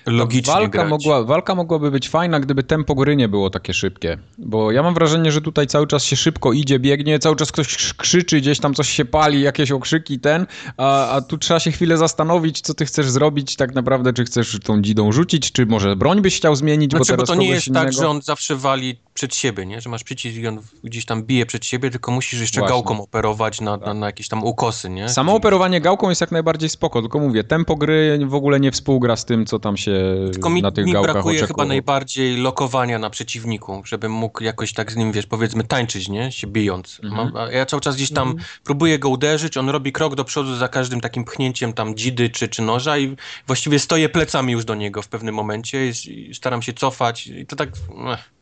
logicznie 0.06 0.54
walka 0.54 0.70
grać. 0.70 0.90
Mogła, 0.90 1.24
walka 1.24 1.56
mogłaby 1.56 1.92
być 1.92 2.10
fajna, 2.10 2.40
gdyby 2.40 2.64
tempo 2.64 2.96
gry 2.96 3.16
nie 3.16 3.28
było 3.28 3.50
takie 3.50 3.74
szybkie, 3.74 4.18
bo 4.38 4.72
ja 4.72 4.84
mam 4.84 4.94
wrażenie, 4.94 5.32
że 5.32 5.42
tutaj 5.42 5.68
cały 5.68 5.88
czas 5.88 6.04
się 6.04 6.16
szybko 6.16 6.54
idzie, 6.54 6.80
biegnie, 6.80 7.20
cały 7.20 7.36
czas 7.36 7.52
ktoś 7.52 7.94
krzyczy, 7.94 8.42
gdzieś 8.42 8.60
tam 8.60 8.74
coś 8.74 8.90
się 8.90 9.06
pali, 9.06 9.42
jakieś 9.42 9.72
okrzyki 9.72 10.20
ten, 10.20 10.46
a, 10.78 11.10
a 11.10 11.22
tu 11.22 11.38
trzeba 11.38 11.60
się 11.60 11.72
chwilę 11.72 11.98
zastanowić, 11.98 12.62
co 12.62 12.74
ty 12.74 12.86
chcesz 12.86 13.10
zrobić 13.10 13.56
tak 13.56 13.76
naprawdę, 13.76 14.14
czy 14.14 14.24
chcesz 14.24 14.60
tą 14.64 14.82
dzidą 14.82 15.12
rzucić, 15.12 15.52
czy 15.52 15.66
może 15.66 15.96
broń 15.96 16.22
byś 16.22 16.38
chciał 16.38 16.56
zmienić, 16.56 16.92
znaczy, 16.92 17.00
bo 17.02 17.06
teraz 17.06 17.30
bo 17.30 17.36
to 17.36 17.42
nie 17.42 17.50
jest 17.50 17.68
innego... 17.68 17.86
tak, 17.86 17.94
że 17.94 18.10
on 18.10 18.22
zawsze 18.22 18.56
wali 18.56 18.98
przed 19.14 19.36
siebie, 19.36 19.66
nie? 19.66 19.82
że 19.82 19.90
masz 19.90 20.04
przycisk 20.04 20.38
i 20.38 20.48
on 20.48 20.60
gdzieś 20.84 21.06
tam 21.06 21.24
bije 21.24 21.46
przed 21.46 21.66
siebie, 21.66 21.92
tylko 21.92 22.12
musisz 22.12 22.42
jeszcze 22.42 22.60
Właśnie. 22.60 22.76
gałką 22.76 23.02
operować 23.02 23.62
na, 23.62 23.78
na, 23.78 23.94
na 23.94 24.06
jakieś 24.06 24.28
tam 24.28 24.44
ukosy, 24.44 24.90
nie? 24.90 25.10
Samo 25.10 25.36
operowanie 25.36 25.82
gałką 25.82 26.10
jest 26.10 26.22
jak 26.22 26.32
najbardziej 26.32 26.70
spoko, 26.70 27.02
tylko 27.02 27.20
mówię, 27.20 27.44
tempo 27.44 27.76
gry 27.76 28.20
w 28.26 28.34
ogóle 28.34 28.60
nie 28.60 28.63
współgra 28.72 29.16
z 29.16 29.26
tym, 29.26 29.46
co 29.46 29.60
tam 29.60 29.78
się 29.78 30.16
Tylko 30.32 30.50
mi, 30.50 30.62
na 30.62 30.72
tych 30.72 30.86
mi 30.86 30.94
gałkach 30.94 31.14
brakuje 31.14 31.38
oczekuje. 31.38 31.48
chyba 31.48 31.66
najbardziej 31.66 32.38
lokowania 32.38 33.00
na 33.00 33.10
przeciwniku, 33.10 33.82
żebym 33.86 34.12
mógł 34.12 34.44
jakoś 34.44 34.74
tak 34.74 34.92
z 34.92 34.96
nim, 34.96 35.12
wiesz, 35.12 35.26
powiedzmy 35.26 35.64
tańczyć, 35.64 36.10
nie? 36.10 36.32
Się 36.32 36.48
bijąc. 36.48 37.00
Mhm. 37.04 37.34
Mam, 37.34 37.38
a 37.38 37.52
ja 37.52 37.66
cały 37.66 37.82
czas 37.82 37.96
gdzieś 37.96 38.12
tam 38.12 38.36
próbuję 38.64 39.00
go 39.00 39.10
uderzyć, 39.10 39.58
on 39.58 39.70
robi 39.70 39.92
krok 39.92 40.16
do 40.16 40.24
przodu 40.24 40.56
za 40.56 40.68
każdym 40.68 41.02
takim 41.02 41.24
pchnięciem 41.24 41.74
tam 41.74 41.96
dzidy 41.96 42.30
czy, 42.30 42.48
czy 42.48 42.62
noża 42.62 42.98
i 42.98 43.16
właściwie 43.48 43.80
stoję 43.80 44.10
plecami 44.10 44.54
już 44.54 44.66
do 44.66 44.76
niego 44.76 45.02
w 45.02 45.08
pewnym 45.08 45.36
momencie 45.36 45.90
i, 45.90 46.30
i 46.30 46.36
staram 46.36 46.62
się 46.62 46.74
cofać 46.74 47.28
i 47.28 47.46
to 47.46 47.56
tak... 47.56 47.70
Ech. 48.14 48.34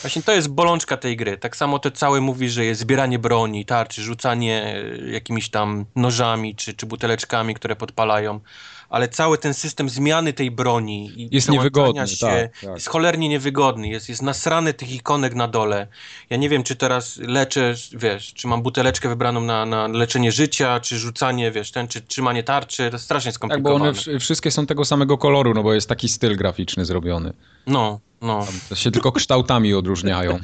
Właśnie 0.00 0.22
to 0.22 0.32
jest 0.32 0.48
bolączka 0.48 0.96
tej 0.96 1.16
gry. 1.16 1.38
Tak 1.38 1.56
samo 1.56 1.78
to 1.78 1.90
całe 1.90 2.20
mówi, 2.20 2.50
że 2.50 2.64
jest 2.64 2.80
zbieranie 2.80 3.18
broni, 3.18 3.64
tarczy, 3.64 4.02
rzucanie 4.02 4.82
e, 5.02 5.10
jakimiś 5.10 5.48
tam 5.48 5.84
nożami 5.96 6.54
czy, 6.54 6.74
czy 6.74 6.86
buteleczkami, 6.86 7.54
które 7.54 7.76
podpalają, 7.76 8.40
ale 8.88 9.08
cały 9.08 9.38
ten 9.38 9.54
system 9.54 9.88
zmiany 9.88 10.32
tej 10.32 10.50
broni 10.50 11.12
i 11.22 11.28
Jest 11.34 11.48
niewygodny, 11.50 12.08
się 12.08 12.26
tak, 12.26 12.60
tak. 12.60 12.74
jest 12.74 12.88
cholernie 12.88 13.28
niewygodny, 13.28 13.88
jest, 13.88 14.08
jest 14.08 14.22
nasrany 14.22 14.74
tych 14.74 14.92
ikonek 14.92 15.34
na 15.34 15.48
dole. 15.48 15.86
Ja 16.30 16.36
nie 16.36 16.48
wiem, 16.48 16.62
czy 16.62 16.76
teraz 16.76 17.16
leczę, 17.16 17.74
wiesz, 17.92 18.32
czy 18.34 18.46
mam 18.48 18.62
buteleczkę 18.62 19.08
wybraną 19.08 19.40
na, 19.40 19.66
na 19.66 19.88
leczenie 19.88 20.32
życia, 20.32 20.80
czy 20.80 20.98
rzucanie, 20.98 21.50
wiesz, 21.50 21.70
ten, 21.72 21.88
czy 21.88 22.00
trzymanie 22.00 22.42
tarczy, 22.42 22.90
to 22.90 22.94
jest 22.96 23.04
strasznie 23.04 23.32
Tak, 23.32 23.40
bo 23.40 23.46
skomplikowane. 23.48 23.84
one 23.84 23.92
wsz- 23.92 24.20
wszystkie 24.20 24.50
są 24.50 24.66
tego 24.66 24.84
samego 24.84 25.18
koloru, 25.18 25.54
no 25.54 25.62
bo 25.62 25.74
jest 25.74 25.88
taki 25.88 26.08
styl 26.08 26.36
graficzny 26.36 26.84
zrobiony. 26.84 27.32
No, 27.66 28.00
no. 28.22 28.46
To 28.68 28.74
się 28.74 28.90
tylko 28.90 29.12
kształtami 29.12 29.74
odróżniają. 29.74 30.38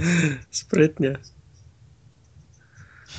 Sprytnie. 0.50 1.18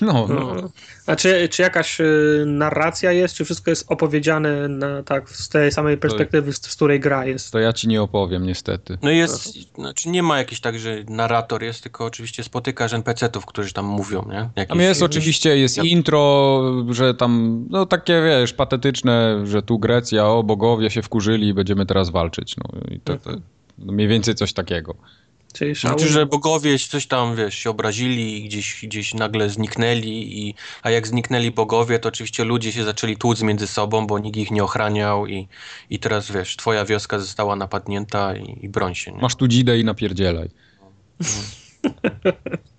No, 0.01 0.27
no. 0.29 0.55
No. 0.55 0.69
A 1.05 1.15
czy, 1.15 1.49
czy 1.49 1.61
jakaś 1.61 2.01
y, 2.01 2.43
narracja 2.47 3.11
jest, 3.11 3.35
czy 3.35 3.45
wszystko 3.45 3.69
jest 3.69 3.91
opowiedziane 3.91 4.67
na, 4.67 5.03
tak, 5.03 5.29
z 5.29 5.49
tej 5.49 5.71
samej 5.71 5.97
perspektywy, 5.97 6.53
z, 6.53 6.61
z 6.61 6.75
której 6.75 6.99
gra 6.99 7.25
jest? 7.25 7.51
to 7.51 7.59
ja 7.59 7.73
ci 7.73 7.87
nie 7.87 8.01
opowiem 8.01 8.45
niestety. 8.45 8.97
No 9.01 9.09
jest, 9.09 9.73
znaczy 9.75 10.09
nie 10.09 10.23
ma 10.23 10.37
jakiś 10.37 10.61
tak, 10.61 10.79
że 10.79 11.03
narrator 11.09 11.63
jest, 11.63 11.83
tylko 11.83 12.05
oczywiście 12.05 12.43
spotykasz 12.43 12.93
NPC-ów, 12.93 13.45
którzy 13.45 13.73
tam 13.73 13.85
mówią, 13.85 14.25
nie? 14.29 14.49
Jakieś, 14.55 14.67
Tam 14.69 14.79
jest 14.79 15.03
oczywiście, 15.03 15.57
jest 15.57 15.77
Ja- 15.77 15.83
intro, 15.83 16.61
że 16.89 17.13
tam, 17.13 17.65
no 17.69 17.85
takie 17.85 18.21
wiesz, 18.25 18.53
patetyczne, 18.53 19.47
że 19.47 19.61
tu 19.61 19.79
Grecja, 19.79 20.27
o 20.27 20.43
bogowie 20.43 20.89
się 20.89 21.01
wkurzyli 21.01 21.47
i 21.47 21.53
będziemy 21.53 21.85
teraz 21.85 22.09
walczyć. 22.09 22.55
No 22.57 22.79
i 22.95 22.99
to, 22.99 23.17
to 23.17 23.31
mniej 23.77 24.07
więcej 24.07 24.35
coś 24.35 24.53
takiego. 24.53 24.95
Czyli 25.53 25.75
szał... 25.75 25.91
Znaczy, 25.91 26.13
że 26.13 26.25
bogowie 26.25 26.79
coś 26.79 27.07
tam, 27.07 27.35
wiesz, 27.35 27.55
się 27.55 27.69
obrazili 27.69 28.37
i 28.37 28.43
gdzieś, 28.43 28.85
gdzieś 28.85 29.13
nagle 29.13 29.49
zniknęli, 29.49 30.47
i, 30.47 30.55
a 30.83 30.89
jak 30.89 31.07
zniknęli 31.07 31.51
bogowie, 31.51 31.99
to 31.99 32.09
oczywiście 32.09 32.43
ludzie 32.43 32.71
się 32.71 32.83
zaczęli 32.83 33.17
tłuc 33.17 33.41
między 33.41 33.67
sobą, 33.67 34.07
bo 34.07 34.19
nikt 34.19 34.37
ich 34.37 34.51
nie 34.51 34.63
ochraniał 34.63 35.27
i, 35.27 35.47
i 35.89 35.99
teraz, 35.99 36.31
wiesz, 36.31 36.55
twoja 36.57 36.85
wioska 36.85 37.19
została 37.19 37.55
napadnięta 37.55 38.35
i, 38.35 38.65
i 38.65 38.69
broń 38.69 38.95
się, 38.95 39.11
nie? 39.11 39.21
Masz 39.21 39.35
tu 39.35 39.47
dzidę 39.47 39.79
i 39.79 39.83
napierdzielaj. 39.83 40.49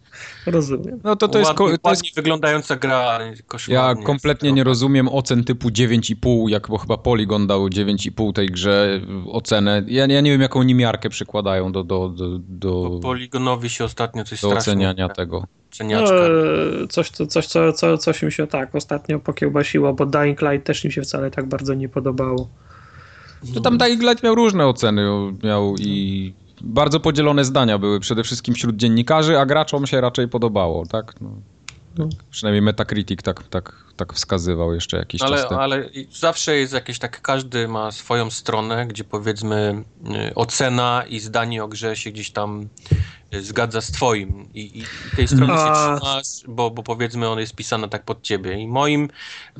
Rozumiem. 0.47 1.01
No 1.05 1.17
to 1.17 1.29
to 1.29 1.39
jest, 1.39 1.61
ładnie, 1.61 1.79
to 1.79 1.91
jest 1.91 2.15
wyglądająca 2.15 2.77
gra, 2.77 2.97
ale 2.97 3.27
Ja 3.27 3.43
koszmarnie 3.47 4.05
kompletnie 4.05 4.53
nie 4.53 4.65
rozumiem 4.65 5.09
ocen 5.09 5.45
typu 5.45 5.69
9,5, 5.69 6.51
jak 6.51 6.69
bo 6.69 6.79
chyba 6.79 6.99
Polygon 6.99 7.47
dał 7.47 7.67
9,5 7.67 8.33
tej 8.33 8.47
grze 8.47 9.01
ocenę. 9.27 9.83
Ja, 9.87 10.07
ja 10.07 10.21
nie 10.21 10.31
wiem, 10.31 10.41
jaką 10.41 10.61
oni 10.61 10.75
miarkę 10.75 11.09
przykładają 11.09 11.73
do, 11.73 11.85
do, 11.85 12.09
do, 12.09 12.39
do, 12.39 13.01
Poligonowi 13.03 13.71
się 13.71 13.85
ostatnio 13.85 14.25
coś 14.25 14.41
do 14.41 14.49
oceniania 14.49 15.09
tego. 15.09 15.41
No, 15.41 15.47
Oceniaczka. 15.73 16.15
e, 16.15 16.89
coś, 16.89 17.11
co, 17.11 17.27
coś, 17.27 17.47
co, 17.47 17.73
co, 17.73 17.99
coś 17.99 18.23
mi 18.23 18.33
się 18.33 18.47
tak 18.47 18.75
ostatnio 18.75 19.19
pokiełbasiło, 19.19 19.93
bo 19.93 20.07
Dying 20.07 20.43
Light 20.43 20.67
też 20.67 20.85
mi 20.85 20.93
się 20.93 21.03
wcale 21.03 21.31
tak 21.31 21.49
bardzo 21.49 21.75
nie 21.75 21.89
podobało. 21.89 22.49
To 23.55 23.61
tam 23.61 23.79
Dying 23.79 24.03
Light 24.03 24.23
miał 24.23 24.35
różne 24.35 24.67
oceny, 24.67 25.03
miał 25.43 25.75
i 25.79 26.33
bardzo 26.63 27.01
podzielone 27.01 27.45
zdania 27.45 27.79
były 27.79 28.01
przede 28.01 28.23
wszystkim 28.23 28.55
wśród 28.55 28.77
dziennikarzy, 28.77 29.39
a 29.39 29.47
graczom 29.47 29.87
się 29.87 30.01
raczej 30.01 30.29
podobało, 30.29 30.87
tak? 30.87 31.21
No. 31.21 31.31
No. 31.99 32.09
Przynajmniej 32.31 32.63
Metacritic 32.63 33.23
tak, 33.23 33.49
tak, 33.49 33.85
tak 34.07 34.13
wskazywał 34.17 34.75
jeszcze 34.75 34.97
jakiś 34.97 35.21
czas 35.21 35.31
Ale, 35.31 35.45
temu. 35.45 35.61
ale 35.61 35.89
zawsze 36.13 36.57
jest 36.57 36.73
jakieś 36.73 36.99
tak, 36.99 37.21
każdy 37.23 37.69
ma 37.69 37.91
swoją 37.93 38.31
stronę, 38.31 38.87
gdzie 38.87 39.05
powiedzmy 39.05 39.85
y, 40.31 40.35
ocena 40.35 41.05
i 41.09 41.21
zdanie 41.21 41.65
o 41.65 41.69
grze 41.69 41.97
się 41.97 42.11
gdzieś 42.11 42.31
tam 42.31 42.69
y, 43.35 43.43
zgadza 43.43 43.81
z 43.81 43.93
twoim 43.93 44.49
i, 44.55 44.79
i 44.81 44.85
tej 45.17 45.29
strony 45.29 45.53
A- 45.53 45.57
się 45.57 45.97
trzymasz, 46.01 46.27
bo, 46.49 46.71
bo 46.71 46.83
powiedzmy 46.83 47.29
ona 47.29 47.41
jest 47.41 47.55
pisana 47.55 47.89
tak 47.89 48.05
pod 48.05 48.23
ciebie 48.23 48.61
i 48.61 48.69
moim 48.69 49.09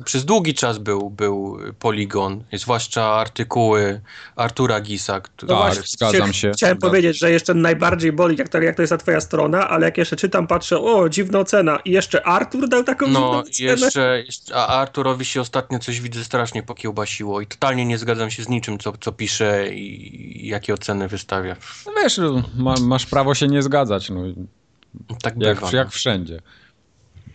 przez 0.05 0.25
długi 0.25 0.53
czas 0.53 0.77
był, 0.77 1.09
był 1.09 1.57
Polygon, 1.79 2.43
zwłaszcza 2.53 3.05
artykuły 3.05 4.01
Artura 4.35 4.81
Gisa, 4.81 5.21
który, 5.21 5.49
Tak, 5.49 5.57
właśnie, 5.57 5.83
zgadzam 5.87 6.33
się. 6.33 6.51
Chciałem 6.51 6.77
Zgadzam 6.77 6.77
powiedzieć, 6.77 7.19
że 7.19 7.31
jeszcze 7.31 7.53
najbardziej 7.53 8.11
boli, 8.11 8.35
jak 8.37 8.49
to, 8.49 8.61
jak 8.61 8.75
to 8.75 8.81
jest 8.81 8.91
ta 8.91 8.97
twoja 8.97 9.21
strona, 9.21 9.69
ale 9.69 9.85
jak 9.85 9.97
jeszcze 9.97 10.15
czytam, 10.15 10.47
patrzę, 10.47 10.79
o, 10.79 11.09
dziwna 11.09 11.39
ocena. 11.39 11.79
I 11.85 11.91
jeszcze 11.91 12.27
Artur 12.27 12.69
dał 12.69 12.83
taką 12.83 13.05
dziwną 13.05 13.19
No, 13.21 13.39
ocenę. 13.39 13.69
jeszcze, 13.71 14.23
jeszcze, 14.25 14.32
a 14.53 14.67
Arturowi 14.67 15.25
się 15.25 15.41
ostatnio 15.41 15.79
coś 15.79 16.01
widzę 16.01 16.23
strasznie 16.23 16.63
pokiełbasiło 16.63 17.41
i 17.41 17.47
totalnie 17.47 17.85
nie 17.85 17.97
zgadzam 17.97 18.31
się 18.31 18.43
z 18.43 18.49
niczym, 18.49 18.79
co, 18.79 18.93
co 19.01 19.11
pisze 19.11 19.73
i, 19.73 20.47
jakie 20.47 20.73
oceny 20.73 21.07
wystawia. 21.07 21.55
No 21.85 21.91
wiesz, 22.03 22.17
no, 22.17 22.43
ma, 22.57 22.75
masz 22.81 23.05
prawo 23.05 23.35
się 23.35 23.47
nie 23.47 23.61
zgadzać, 23.61 24.09
no. 24.09 24.21
Tak 25.21 25.33
Jak, 25.37 25.55
bywa. 25.55 25.69
no. 25.71 25.77
jak 25.77 25.91
wszędzie. 25.91 26.41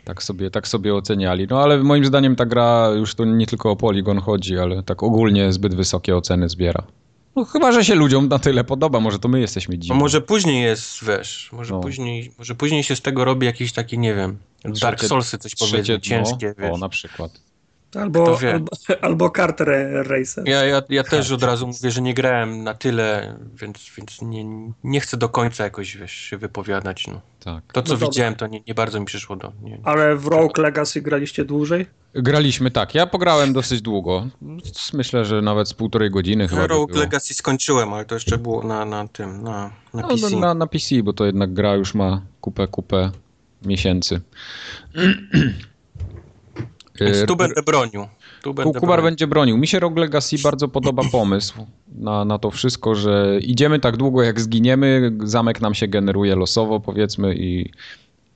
Tak 0.05 0.23
sobie, 0.23 0.51
tak 0.51 0.69
sobie 0.69 0.95
oceniali. 0.95 1.47
No 1.51 1.63
ale 1.63 1.79
moim 1.79 2.05
zdaniem 2.05 2.37
ta 2.37 2.47
gra 2.47 2.89
już 2.97 3.15
to 3.15 3.25
nie 3.25 3.47
tylko 3.47 3.71
o 3.71 3.77
Polygon 3.77 4.19
chodzi, 4.21 4.59
ale 4.59 4.83
tak 4.83 5.03
ogólnie 5.03 5.53
zbyt 5.53 5.75
wysokie 5.75 6.17
oceny 6.17 6.49
zbiera. 6.49 6.83
No 7.39 7.45
chyba, 7.45 7.73
że 7.73 7.85
się 7.85 7.95
ludziom 7.95 8.29
na 8.29 8.39
tyle 8.39 8.65
podoba, 8.65 9.01
może 9.01 9.19
to 9.19 9.29
my 9.29 9.41
jesteśmy 9.41 9.75
No 9.75 9.81
dziwni. 9.83 9.99
może 9.99 10.21
później 10.21 10.63
jest, 10.63 11.05
wiesz, 11.05 11.49
może, 11.53 11.75
No. 11.75 11.81
później, 11.81 12.33
może 12.39 12.55
później 12.55 12.83
się 12.83 12.97
z 12.97 13.01
tego 13.01 13.25
robi 13.25 13.47
jakiś 13.47 13.73
taki, 13.73 13.99
nie 13.99 14.15
wiem, 14.15 14.39
Dark 14.65 15.05
Soulsy 15.05 15.39
coś 15.39 15.55
Trzecie 15.55 15.71
powiedzmy, 15.73 15.95
dno. 15.99 16.01
ciężkie, 16.05 16.55
wiesz. 16.59 16.73
O, 16.73 16.79
na 16.79 16.89
przykład. 16.89 17.41
Albo, 17.95 18.39
albo, 18.53 18.71
albo 19.07 19.31
Kart 19.31 19.61
Ra- 19.61 20.03
Racer. 20.03 20.49
Ja, 20.49 20.65
ja, 20.65 20.83
ja 20.89 21.05
też 21.05 21.33
od 21.33 21.43
razu 21.43 21.67
mówię, 21.67 21.91
że 21.91 22.03
nie 22.03 22.15
grałem 22.15 22.65
na 22.65 22.75
tyle, 22.75 23.37
więc, 23.55 23.91
więc 23.97 24.23
nie, 24.23 24.45
nie 24.85 25.01
chcę 25.01 25.17
do 25.17 25.29
końca 25.29 25.65
jakoś, 25.65 25.97
wiesz, 25.97 26.13
się 26.13 26.37
wypowiadać, 26.39 27.07
no. 27.07 27.21
Tak. 27.45 27.73
To, 27.73 27.83
co 27.83 27.93
No 27.95 27.99
widziałem, 27.99 28.35
to 28.35 28.47
nie, 28.47 28.61
nie 28.67 28.75
bardzo 28.75 29.01
mi 29.01 29.07
przyszło 29.07 29.37
do... 29.37 29.53
Nie, 29.63 29.79
Ale 29.85 30.17
w 30.17 30.27
Rogue 30.27 30.61
Legacy 30.63 31.01
graliście 31.03 31.45
dłużej? 31.45 31.87
Graliśmy 32.15 32.71
tak. 32.71 32.95
Ja 32.95 33.07
pograłem 33.07 33.53
dosyć 33.53 33.83
długo. 33.83 34.27
Myślę, 34.93 35.25
że 35.25 35.43
nawet 35.43 35.69
z 35.69 35.75
półtorej 35.75 36.11
godziny 36.11 36.49
chyba. 36.49 36.61
by 36.63 36.67
Rogue 36.67 36.87
było. 36.87 37.01
Legacy 37.01 37.35
skończyłem, 37.35 37.93
ale 37.93 38.05
to 38.05 38.15
jeszcze 38.15 38.39
było 38.39 38.63
na, 38.63 38.85
na 38.85 39.09
tym, 39.09 39.43
na, 39.43 39.71
na 39.95 40.03
No, 40.03 40.09
PC. 40.09 40.31
no, 40.31 40.39
na, 40.41 40.55
na 40.55 40.67
PC, 40.67 41.03
bo 41.03 41.13
to 41.13 41.25
jednak 41.27 41.53
gra 41.53 41.75
już 41.75 41.95
ma 41.95 42.23
kupę, 42.41 42.67
kupę 42.67 43.11
miesięcy. 43.63 44.21
Więc 47.01 47.19
E, 47.19 47.27
tu 47.27 47.37
będę 47.37 47.63
bronił. 47.63 48.07
Tu 48.43 48.55
będę 48.55 48.73
Kubar 48.81 48.89
bronił. 48.89 49.05
będzie 49.05 49.27
bronił. 49.27 49.57
Mi 49.59 49.67
się 49.67 49.81
Rogue 49.81 50.01
Legacy 50.01 50.37
bardzo 50.43 50.69
podoba 50.69 51.03
pomysł 51.13 51.67
na, 51.95 52.25
na 52.25 52.39
to 52.39 52.51
wszystko, 52.51 52.95
że 52.95 53.39
idziemy 53.43 53.81
tak 53.81 53.97
długo 53.97 54.23
jak 54.23 54.41
zginiemy, 54.41 55.13
zamek 55.25 55.61
nam 55.61 55.75
się 55.75 55.89
generuje 55.89 56.37
losowo 56.37 56.81
powiedzmy 56.81 57.35
i, 57.35 57.71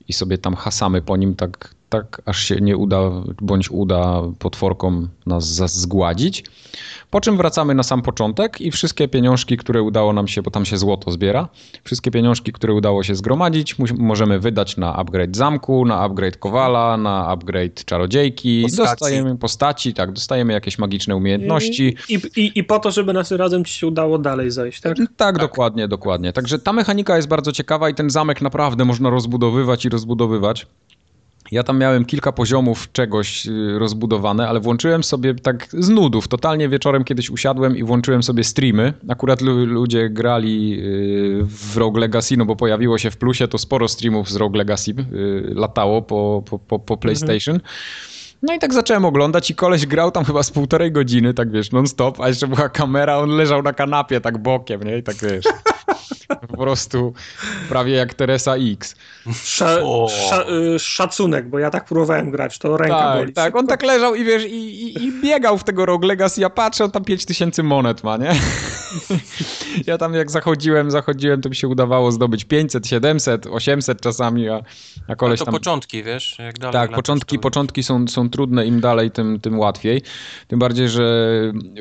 i 0.09 0.13
sobie 0.13 0.39
tam 0.39 0.55
hasamy 0.55 1.03
po 1.03 1.17
nim 1.17 1.35
tak 1.35 1.75
tak 1.93 2.23
aż 2.24 2.44
się 2.44 2.56
nie 2.60 2.77
uda, 2.77 3.10
bądź 3.40 3.70
uda 3.70 4.23
potworkom 4.39 5.09
nas 5.27 5.44
zgładzić. 5.55 6.44
Po 7.10 7.20
czym 7.20 7.36
wracamy 7.36 7.74
na 7.74 7.82
sam 7.82 8.02
początek 8.02 8.60
i 8.60 8.70
wszystkie 8.70 9.09
pieniążki, 9.09 9.56
które 9.56 9.82
udało 9.82 10.12
nam 10.12 10.28
się, 10.28 10.43
bo 10.43 10.51
tam 10.51 10.64
się 10.64 10.77
złoto 10.77 11.10
zbiera, 11.10 11.48
wszystkie 11.85 12.10
pieniążki, 12.10 12.52
które 12.52 12.74
udało 12.74 13.02
się 13.02 13.14
zgromadzić, 13.14 13.77
możemy 13.98 14.39
wydać 14.39 14.77
na 14.77 14.97
upgrade 14.97 15.36
zamku, 15.36 15.85
na 15.85 16.01
upgrade 16.01 16.36
kowala, 16.36 16.97
na 16.97 17.27
upgrade 17.28 17.85
czarodziejki, 17.85 18.62
postaci. 18.62 18.90
dostajemy 18.90 19.39
postaci, 19.39 19.94
tak, 19.94 20.12
dostajemy 20.12 20.52
jakieś 20.52 20.78
magiczne 20.78 21.16
umiejętności. 21.16 21.97
I, 22.09 22.14
i, 22.36 22.59
I 22.59 22.64
po 22.64 22.78
to, 22.78 22.90
żeby 22.90 23.12
nas 23.12 23.31
razem 23.31 23.64
ci 23.64 23.74
się 23.74 23.86
udało 23.86 24.19
dalej 24.19 24.51
zejść, 24.51 24.81
tak? 24.81 24.97
tak? 24.97 25.06
Tak, 25.16 25.39
dokładnie, 25.39 25.89
dokładnie. 25.89 26.32
Także 26.32 26.59
ta 26.59 26.73
mechanika 26.73 27.16
jest 27.16 27.28
bardzo 27.28 27.52
ciekawa 27.52 27.90
i 27.90 27.94
ten 27.94 28.10
zamek 28.10 28.43
naprawdę 28.43 28.85
można 28.85 29.10
rozbudowywać 29.10 29.85
i 29.85 29.89
rozbudowywać. 29.89 30.66
Ja 31.53 31.62
tam 31.62 31.79
miałem 31.79 32.05
kilka 32.05 32.33
poziomów 32.33 32.93
czegoś 32.93 33.47
y, 33.47 33.79
rozbudowane, 33.79 34.49
ale 34.49 34.61
włączyłem 34.61 35.05
sobie 35.05 35.35
tak 35.35 35.69
z 35.79 35.89
nudów. 35.89 36.29
Totalnie 36.29 36.69
wieczorem 36.69 37.05
kiedyś 37.05 37.31
usiadłem 37.31 37.77
i 37.77 37.85
włączyłem 37.85 38.23
sobie 38.23 38.45
streamy. 38.45 38.93
Akurat 39.09 39.41
ludzie 39.66 40.11
grali 40.11 40.81
y, 40.81 41.45
w 41.45 41.77
Rogue 41.77 41.99
Legacy, 41.99 42.37
no 42.37 42.45
bo 42.45 42.57
pojawiło 42.57 42.99
się 42.99 43.11
w 43.11 43.16
plusie, 43.16 43.49
to 43.49 43.59
sporo 43.59 43.89
streamów 43.89 44.31
z 44.31 44.37
Rogue 44.37 44.57
Legacy 44.57 44.91
y, 44.91 45.53
latało 45.55 46.03
po, 46.03 46.43
po, 46.51 46.59
po, 46.59 46.79
po 46.79 46.97
PlayStation. 46.97 47.55
Mhm. 47.55 47.73
No 48.43 48.55
i 48.55 48.59
tak 48.59 48.74
zacząłem 48.74 49.05
oglądać 49.05 49.51
i 49.51 49.55
koleś 49.55 49.86
grał 49.86 50.10
tam 50.10 50.24
chyba 50.24 50.43
z 50.43 50.51
półtorej 50.51 50.93
godziny, 50.93 51.35
tak 51.35 51.51
wiesz, 51.51 51.70
non-stop, 51.73 52.20
a 52.20 52.28
jeszcze 52.28 52.47
była 52.47 52.69
kamera, 52.69 53.19
on 53.19 53.31
leżał 53.31 53.62
na 53.62 53.73
kanapie 53.73 54.20
tak 54.20 54.39
bokiem, 54.39 54.82
nie? 54.82 54.98
I 54.98 55.02
tak 55.02 55.16
wiesz, 55.16 55.44
po 56.51 56.56
prostu 56.56 57.12
prawie 57.69 57.93
jak 57.93 58.14
Teresa 58.14 58.55
X. 58.56 58.97
Sza, 59.32 59.78
sza, 60.09 60.44
y, 60.74 60.78
szacunek, 60.78 61.48
bo 61.48 61.59
ja 61.59 61.70
tak 61.70 61.85
próbowałem 61.85 62.31
grać, 62.31 62.59
to 62.59 62.77
ręka 62.77 62.98
tak, 62.98 63.19
boli. 63.19 63.32
Tak, 63.32 63.56
on 63.56 63.66
tak 63.66 63.82
leżał 63.82 64.14
i 64.14 64.24
wiesz, 64.24 64.44
i, 64.44 64.82
i, 64.85 65.05
i 65.05 65.12
biegał 65.23 65.59
w 65.59 65.64
tego 65.64 65.86
Rogue 65.86 66.06
Legacy, 66.06 66.40
ja 66.40 66.51
patrzę, 66.51 66.85
on 66.85 66.90
tam 66.90 67.05
5000 67.05 67.62
monet 67.62 68.05
ma, 68.05 68.16
nie? 68.16 68.32
ja 69.86 69.98
tam 69.98 70.14
jak 70.14 70.31
zachodziłem, 70.31 70.90
zachodziłem, 70.90 71.40
to 71.40 71.48
mi 71.48 71.56
się 71.56 71.69
udawało 71.69 72.12
zdobyć 72.12 72.44
500, 72.44 72.86
700, 72.86 73.47
800 73.47 74.01
czasami, 74.01 74.48
a, 74.48 74.62
a 75.09 75.16
koleś 75.16 75.40
a 75.40 75.44
to 75.44 75.44
tam... 75.44 75.55
początki, 75.55 76.02
wiesz? 76.02 76.36
Jak 76.39 76.59
dalej 76.59 76.73
tak, 76.73 76.93
początki, 76.93 77.36
to... 77.36 77.43
początki 77.43 77.82
są, 77.82 78.09
są 78.09 78.31
trudne, 78.33 78.67
im 78.67 78.81
dalej, 78.81 79.11
tym, 79.11 79.41
tym 79.41 79.59
łatwiej. 79.59 80.03
Tym 80.49 80.59
bardziej, 80.59 80.89
że 80.89 81.05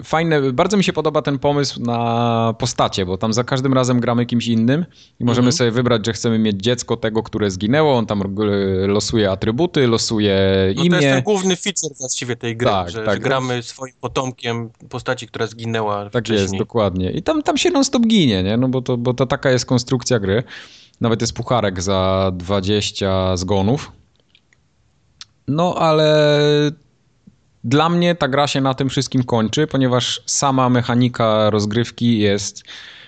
fajne, 0.03 0.41
bardzo 0.53 0.77
mi 0.77 0.83
się 0.83 0.93
podoba 0.93 1.21
ten 1.21 1.39
pomysł 1.39 1.81
na 1.81 2.55
postacie, 2.59 3.05
bo 3.05 3.17
tam 3.17 3.33
za 3.33 3.43
każdym 3.43 3.73
razem 3.73 3.99
gramy 3.99 4.25
kimś 4.25 4.47
innym 4.47 4.85
i 5.19 5.25
możemy 5.25 5.47
mhm. 5.47 5.57
sobie 5.57 5.71
wybrać, 5.71 6.05
że 6.05 6.13
chcemy 6.13 6.39
mieć 6.39 6.57
dziecko 6.63 6.97
tego, 6.97 7.23
które 7.23 7.51
zginęło, 7.51 7.97
on 7.97 8.05
tam 8.05 8.23
losuje 8.87 9.31
atrybuty, 9.31 9.87
losuje 9.87 10.35
imię. 10.77 10.89
No 10.89 10.97
to 10.97 11.01
jest 11.01 11.15
ten 11.15 11.23
główny 11.23 11.55
feature 11.55 11.97
właściwie 11.99 12.35
tej 12.35 12.57
gry, 12.57 12.69
tak, 12.69 12.89
że, 12.89 13.05
tak, 13.05 13.15
że 13.15 13.19
gramy 13.19 13.63
swoim 13.63 13.93
potomkiem 14.01 14.69
postaci, 14.89 15.27
która 15.27 15.47
zginęła 15.47 16.09
Tak 16.09 16.23
wcześniej. 16.23 16.41
jest, 16.41 16.57
dokładnie. 16.57 17.11
I 17.11 17.23
tam, 17.23 17.43
tam 17.43 17.57
się 17.57 17.71
non-stop 17.71 18.07
ginie, 18.07 18.43
nie? 18.43 18.57
No 18.57 18.67
bo 18.67 18.81
to, 18.81 18.97
bo 18.97 19.13
to 19.13 19.25
taka 19.25 19.51
jest 19.51 19.65
konstrukcja 19.65 20.19
gry. 20.19 20.43
Nawet 21.01 21.21
jest 21.21 21.33
pucharek 21.33 21.81
za 21.81 22.31
20 22.35 23.37
zgonów. 23.37 23.91
No 25.47 25.75
ale 25.75 26.31
dla 27.63 27.89
mnie 27.89 28.15
ta 28.15 28.27
gra 28.27 28.47
się 28.47 28.61
na 28.61 28.73
tym 28.73 28.89
wszystkim 28.89 29.23
kończy, 29.23 29.67
ponieważ 29.67 30.23
sama 30.25 30.69
mechanika 30.69 31.49
rozgrywki 31.49 32.19
jest 32.19 32.63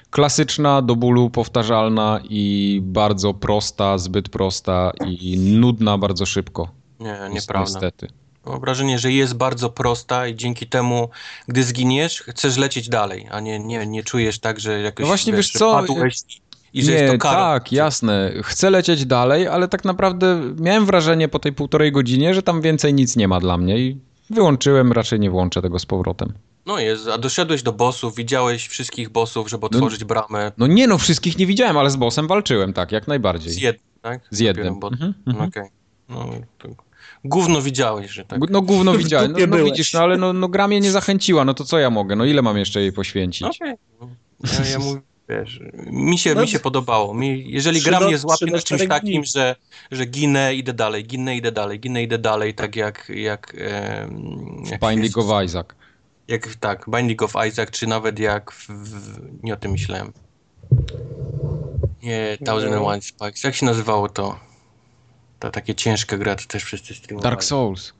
klasyczna, 0.10 0.82
do 0.82 0.96
bólu 0.96 1.30
powtarzalna 1.30 2.20
i 2.30 2.80
bardzo 2.84 3.34
prosta, 3.34 3.98
zbyt 3.98 4.30
prosta 4.30 4.92
i 5.06 5.38
nudna 5.38 5.98
bardzo 5.98 6.26
szybko. 6.26 6.70
Nie, 7.00 7.18
nieprawda. 7.32 7.72
Niestety. 7.72 8.08
Mam 8.46 8.60
wrażenie, 8.60 9.00
że 9.00 9.12
jest 9.12 9.34
bardzo 9.34 9.70
prosta 9.70 10.28
i 10.28 10.36
dzięki 10.36 10.68
temu, 10.68 11.10
gdy 11.48 11.64
zginiesz, 11.64 12.22
chcesz 12.22 12.58
lecieć 12.58 12.90
dalej, 12.90 13.28
a 13.32 13.40
nie, 13.40 13.60
nie, 13.60 13.88
nie 13.88 14.04
czujesz 14.04 14.40
tak, 14.40 14.60
że 14.60 14.82
jakoś 14.82 15.04
no 15.04 15.08
właśnie, 15.08 15.34
wiesz, 15.34 15.54
wiesz 15.54 15.60
co, 15.60 15.74
padłeś 15.74 16.18
i 16.74 16.84
że 16.84 16.92
nie, 16.92 16.98
jest 16.98 17.14
to 17.14 17.18
kara. 17.18 17.38
Tak, 17.38 17.72
jasne. 17.72 18.34
Chcę 18.44 18.70
lecieć 18.70 19.06
dalej, 19.06 19.48
ale 19.48 19.68
tak 19.68 19.86
naprawdę 19.86 20.42
miałem 20.60 20.86
wrażenie 20.86 21.28
po 21.28 21.40
tej 21.40 21.54
półtorej 21.54 21.92
godzinie, 21.92 22.34
że 22.34 22.44
tam 22.44 22.62
więcej 22.62 22.94
nic 22.94 23.16
nie 23.16 23.28
ma 23.28 23.40
dla 23.40 23.58
mnie 23.58 23.80
i 23.80 23.98
wyłączyłem, 24.30 24.92
raczej 24.92 25.20
nie 25.20 25.30
włączę 25.30 25.62
tego 25.62 25.80
z 25.80 25.86
powrotem. 25.86 26.34
No 26.66 26.80
jest, 26.80 27.08
a 27.08 27.18
doszedłeś 27.18 27.64
do 27.64 27.74
bossów, 27.74 28.16
widziałeś 28.16 28.68
wszystkich 28.68 29.10
bossów, 29.10 29.50
żeby 29.50 29.68
no- 29.72 29.78
otworzyć 29.78 30.02
no, 30.02 30.08
bramę. 30.08 30.52
No 30.58 30.68
nie 30.68 30.88
no, 30.88 30.98
wszystkich 30.98 31.38
nie 31.38 31.46
widziałem, 31.46 31.78
ale 31.78 31.90
z 31.90 31.96
bossem 31.96 32.28
walczyłem, 32.28 32.74
tak, 32.74 32.92
jak 32.92 33.08
najbardziej. 33.08 33.54
Z 33.54 33.58
jednym, 33.58 33.86
tak? 34.02 34.22
Z 34.30 34.40
jednym. 34.40 34.80
Bo... 34.80 34.88
Mhm, 34.88 35.14
no, 35.26 35.32
mhm. 35.32 35.50
Okej. 35.50 35.64
Okay. 35.64 35.72
No, 36.10 36.46
to... 36.58 36.70
Gówno 37.26 37.62
widziałeś, 37.62 38.12
że 38.12 38.26
tak. 38.26 38.40
No 38.50 38.62
gówno 38.62 38.98
widziałem, 39.04 39.32
no, 39.32 39.58
no 39.58 39.64
widzisz, 39.64 39.94
no 39.94 40.00
ale 40.00 40.18
no, 40.18 40.34
no 40.34 40.48
gra 40.48 40.68
mnie 40.68 40.80
nie 40.80 40.92
zachęciła, 40.92 41.46
no 41.46 41.54
to 41.54 41.66
co 41.66 41.80
ja 41.80 41.90
mogę, 41.90 42.16
no 42.16 42.26
ile 42.26 42.42
mam 42.42 42.58
jeszcze 42.58 42.82
jej 42.82 42.94
poświęcić? 42.94 43.62
Okej, 43.62 43.76
okay. 44.00 44.66
ja, 44.66 44.70
ja 44.72 44.80
mówię, 44.80 45.02
wiesz, 45.30 45.60
mi 45.86 46.18
się, 46.18 46.36
no, 46.36 46.42
mi 46.42 46.48
się 46.48 46.60
podobało. 46.60 47.14
Mi, 47.14 47.52
jeżeli 47.52 47.82
gra 47.82 48.00
mnie 48.00 48.18
złapie 48.18 48.46
na 48.46 48.60
czymś 48.60 48.88
takim, 48.88 49.24
że, 49.24 49.56
że 49.92 50.06
ginę, 50.06 50.56
idę 50.56 50.74
dalej, 50.74 51.06
ginę, 51.06 51.36
idę 51.36 51.52
dalej, 51.52 51.80
ginę, 51.80 52.04
idę 52.04 52.18
dalej, 52.18 52.54
tak 52.54 52.76
jak... 52.76 53.10
jak, 53.16 53.56
e, 53.58 54.10
jak 54.72 54.82
Binding 54.82 55.18
of 55.18 55.44
Isaac. 55.46 55.68
Jak, 56.28 56.56
tak, 56.56 56.86
Binding 56.96 57.22
of 57.22 57.34
Isaac, 57.48 57.70
czy 57.72 57.88
nawet 57.88 58.20
jak 58.20 58.52
w, 58.52 58.68
w, 58.70 59.44
nie 59.44 59.54
o 59.54 59.58
tym 59.58 59.72
myślałem. 59.72 60.14
Nie, 62.04 62.38
Thousand 62.46 62.74
and 62.74 62.86
One 62.86 63.02
Spikes. 63.02 63.44
Jak 63.44 63.56
się 63.56 63.66
nazywało 63.66 64.10
to? 64.10 64.40
Ta 65.40 65.52
takie 65.52 65.76
ciężka 65.76 66.18
gra, 66.18 66.36
to 66.36 66.44
też 66.48 66.64
wszyscy 66.64 66.96
streamowali. 66.96 67.32
Dark 67.32 67.44
Souls. 67.44 67.94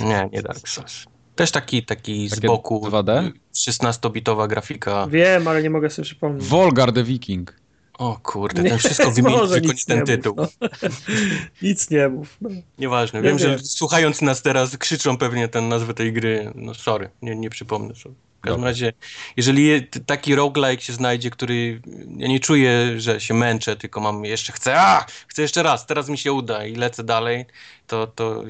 Nie, 0.00 0.28
nie 0.32 0.42
Dark 0.42 0.68
Souls. 0.68 1.06
Też 1.36 1.50
taki, 1.50 1.82
taki 1.82 2.28
z 2.28 2.40
boku 2.40 2.80
2D? 2.80 3.32
16-bitowa 3.54 4.48
grafika. 4.48 5.06
Wiem, 5.10 5.48
ale 5.48 5.62
nie 5.62 5.70
mogę 5.70 5.90
sobie 5.90 6.06
przypomnieć. 6.06 6.44
Volgar 6.44 6.92
the 6.92 7.04
Viking. 7.04 7.54
O 7.98 8.20
kurde, 8.22 8.62
ten 8.62 8.78
wszystko 8.78 9.10
wymienić, 9.22 9.50
tylko 9.50 9.68
nie 9.68 9.74
ten 9.84 10.06
tytuł. 10.06 10.36
Mów, 10.36 10.56
no. 10.60 10.68
nic 11.62 11.90
nie 11.90 12.08
mów. 12.08 12.36
No. 12.40 12.50
Nieważne, 12.78 13.22
wiem, 13.22 13.38
że 13.38 13.58
słuchając 13.58 14.22
nas 14.22 14.42
teraz 14.42 14.76
krzyczą 14.76 15.16
pewnie 15.16 15.48
ten 15.48 15.68
nazwę 15.68 15.94
tej 15.94 16.12
gry. 16.12 16.52
No 16.54 16.74
sorry, 16.74 17.10
nie, 17.22 17.36
nie 17.36 17.50
przypomnę 17.50 17.94
sobie. 17.94 18.14
W 18.38 18.40
każdym 18.40 18.64
razie, 18.64 18.92
jeżeli 19.36 19.86
taki 20.06 20.34
roguelike 20.34 20.82
się 20.82 20.92
znajdzie, 20.92 21.30
który 21.30 21.80
ja 22.16 22.28
nie 22.28 22.40
czuję, 22.40 23.00
że 23.00 23.20
się 23.20 23.34
męczę, 23.34 23.76
tylko 23.76 24.00
mam 24.00 24.24
jeszcze 24.24 24.52
chcę, 24.52 24.80
a, 24.80 25.06
chcę 25.26 25.42
jeszcze 25.42 25.62
raz, 25.62 25.86
teraz 25.86 26.08
mi 26.08 26.18
się 26.18 26.32
uda 26.32 26.66
i 26.66 26.74
lecę 26.74 27.04
dalej, 27.04 27.44
to, 27.86 28.06
to 28.06 28.42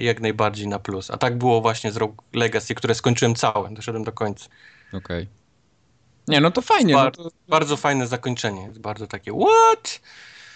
jak 0.00 0.20
najbardziej 0.20 0.68
na 0.68 0.78
plus. 0.78 1.10
A 1.10 1.16
tak 1.16 1.38
było 1.38 1.60
właśnie 1.60 1.92
z 1.92 1.96
Rogue 1.96 2.22
Legacy, 2.32 2.74
które 2.74 2.94
skończyłem 2.94 3.34
całe, 3.34 3.70
doszedłem 3.70 4.04
do 4.04 4.12
końca. 4.12 4.46
Okej. 4.92 5.22
Okay. 5.22 5.26
Nie, 6.28 6.40
no 6.40 6.50
to 6.50 6.62
fajnie. 6.62 6.94
Bar 6.94 7.12
no 7.18 7.24
to... 7.24 7.30
Bardzo 7.48 7.76
fajne 7.76 8.06
zakończenie. 8.06 8.62
Jest 8.62 8.80
bardzo 8.80 9.06
takie 9.06 9.32
what? 9.32 10.00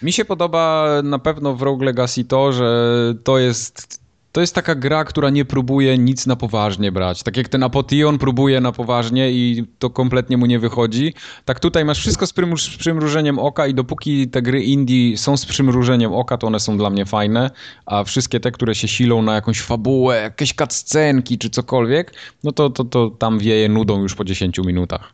Mi 0.02 0.12
się 0.12 0.24
podoba 0.24 0.88
na 1.02 1.18
pewno 1.18 1.54
w 1.54 1.62
Rogue 1.62 1.84
Legacy 1.84 2.24
to, 2.24 2.52
że 2.52 3.14
to 3.24 3.38
jest 3.38 4.03
to 4.34 4.40
jest 4.40 4.54
taka 4.54 4.74
gra, 4.74 5.04
która 5.04 5.30
nie 5.30 5.44
próbuje 5.44 5.98
nic 5.98 6.26
na 6.26 6.36
poważnie 6.36 6.92
brać. 6.92 7.22
Tak 7.22 7.36
jak 7.36 7.48
ten 7.48 7.62
Apotion 7.62 8.18
próbuje 8.18 8.60
na 8.60 8.72
poważnie 8.72 9.32
i 9.32 9.64
to 9.78 9.90
kompletnie 9.90 10.36
mu 10.36 10.46
nie 10.46 10.58
wychodzi, 10.58 11.14
tak 11.44 11.60
tutaj 11.60 11.84
masz 11.84 11.98
wszystko 11.98 12.26
z, 12.26 12.34
z 12.56 12.76
przymrużeniem 12.76 13.38
oka 13.38 13.66
i 13.66 13.74
dopóki 13.74 14.28
te 14.28 14.42
gry 14.42 14.62
indie 14.62 15.18
są 15.18 15.36
z 15.36 15.46
przymrużeniem 15.46 16.12
oka, 16.12 16.38
to 16.38 16.46
one 16.46 16.60
są 16.60 16.76
dla 16.76 16.90
mnie 16.90 17.06
fajne, 17.06 17.50
a 17.86 18.04
wszystkie 18.04 18.40
te, 18.40 18.50
które 18.50 18.74
się 18.74 18.88
silą 18.88 19.22
na 19.22 19.34
jakąś 19.34 19.60
fabułę, 19.60 20.16
jakieś 20.16 20.54
cutscenki 20.54 21.38
czy 21.38 21.50
cokolwiek, 21.50 22.14
no 22.44 22.52
to, 22.52 22.70
to, 22.70 22.84
to 22.84 23.10
tam 23.10 23.38
wieje 23.38 23.68
nudą 23.68 24.02
już 24.02 24.14
po 24.14 24.24
10 24.24 24.58
minutach. 24.58 25.12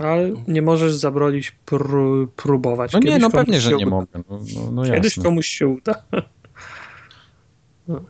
Ale 0.00 0.32
nie 0.48 0.62
możesz 0.62 0.94
zabronić 0.94 1.52
pró 1.66 2.26
próbować. 2.36 2.92
No 2.92 3.00
Kiedyś 3.00 3.14
nie, 3.14 3.18
no 3.18 3.30
pewnie, 3.30 3.60
że 3.60 3.72
nie 3.72 3.86
mogę. 3.86 4.06
No, 4.14 4.40
no, 4.54 4.72
no 4.72 4.94
Kiedyś 4.94 5.18
komuś 5.18 5.46
się 5.46 5.68
uda. 5.68 6.02
No. 7.88 8.00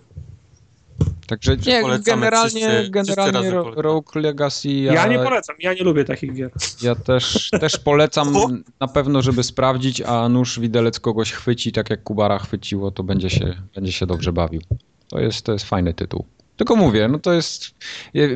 Także 1.27 1.57
nie, 1.57 1.82
generalnie, 2.05 2.69
wszyscy, 2.69 2.90
generalnie 2.90 3.40
wszyscy 3.40 3.82
Rogue 3.82 4.11
Legacy... 4.15 4.69
Ja, 4.69 4.93
ja, 4.93 5.07
nie 5.07 5.19
polecam, 5.19 5.57
ja 5.59 5.74
nie 5.74 5.82
lubię 5.82 6.05
takich 6.05 6.35
gier. 6.35 6.51
Ja 6.82 6.94
też, 6.94 7.51
też 7.61 7.78
polecam 7.78 8.35
na 8.81 8.89
pewno, 8.89 9.23
żeby 9.23 9.43
sprawdzić, 9.43 10.01
a 10.01 10.28
nóż 10.28 10.61
widelec 10.61 11.01
kogoś 11.01 11.32
chwyci, 11.32 11.73
tak 11.73 11.90
jak 11.90 12.03
Kubara 12.03 12.39
chwyciło, 12.39 12.90
to 12.90 13.03
będzie 13.03 13.31
się, 13.31 13.55
będzie 13.74 13.93
się 13.93 14.07
dobrze 14.07 14.32
bawił. 14.32 14.61
To 15.09 15.20
jest, 15.20 15.43
to 15.43 15.53
jest 15.53 15.65
fajny 15.65 15.94
tytuł. 15.94 16.24
Tylko 16.57 16.77
mówię, 16.77 17.09
no 17.09 17.19
to 17.19 17.32
jest, 17.32 17.74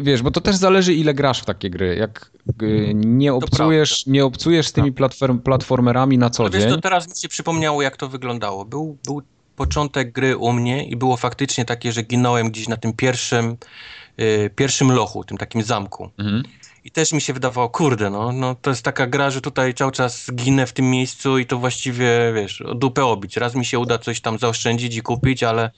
wiesz, 0.03 0.23
bo 0.23 0.31
to 0.31 0.41
też 0.41 0.57
zależy 0.57 0.95
ile 0.95 1.15
grasz 1.15 1.43
w 1.43 1.45
takie 1.45 1.71
gry. 1.71 1.97
Jak 1.97 2.31
y, 2.63 2.93
nie 2.95 3.35
obcujesz, 3.35 4.07
nie 4.07 4.25
obcujesz 4.25 4.67
z 4.67 4.73
tymi 4.73 4.93
platform, 4.93 5.39
platformerami 5.39 6.19
na 6.19 6.31
co 6.31 6.51
dzień. 6.51 6.61
Wiesz, 6.61 6.73
to 6.73 6.81
teraz 6.81 7.09
mi 7.09 7.17
się 7.17 7.29
przypomniało 7.29 7.83
jak 7.83 7.97
to 7.97 8.09
wyglądało. 8.09 8.65
Był, 8.65 8.99
był 9.05 9.23
początek 9.61 10.13
gry 10.13 10.37
u 10.37 10.53
mnie 10.53 10.85
i 10.85 10.97
było 10.97 11.17
faktycznie 11.17 11.65
takie, 11.65 11.93
że 11.93 12.03
ginąłem 12.03 12.51
gdzieś 12.51 12.69
na 12.69 12.77
tym 12.77 12.93
pierwszym 12.93 13.57
y, 14.21 14.51
pierwszym 14.57 14.93
lochu, 14.93 15.25
tym 15.25 15.39
takim 15.39 15.63
zamku. 15.63 16.11
Mhm. 16.19 16.43
I 16.91 16.93
też 16.93 17.13
mi 17.13 17.21
się 17.21 17.33
wydawało, 17.33 17.69
kurde, 17.69 18.11
no, 18.11 18.33
no 18.33 18.55
to 18.55 18.71
jest 18.71 18.83
taka 18.83 19.07
gra, 19.07 19.31
że 19.31 19.41
tutaj 19.41 19.75
cały 19.75 19.93
czas 19.93 20.31
ginę 20.35 20.67
w 20.67 20.73
tym 20.73 20.91
miejscu 20.91 21.39
i 21.39 21.47
to 21.47 21.59
właściwie, 21.59 22.33
wiesz, 22.35 22.63
dupę 22.75 23.05
obić. 23.05 23.37
Raz 23.37 23.55
mi 23.55 23.65
się 23.65 23.79
uda 23.79 23.99
coś 23.99 24.21
tam 24.21 24.39
zaoszczędzić 24.39 24.97
i 24.97 25.03
kupić, 25.03 25.43
ale, 25.43 25.71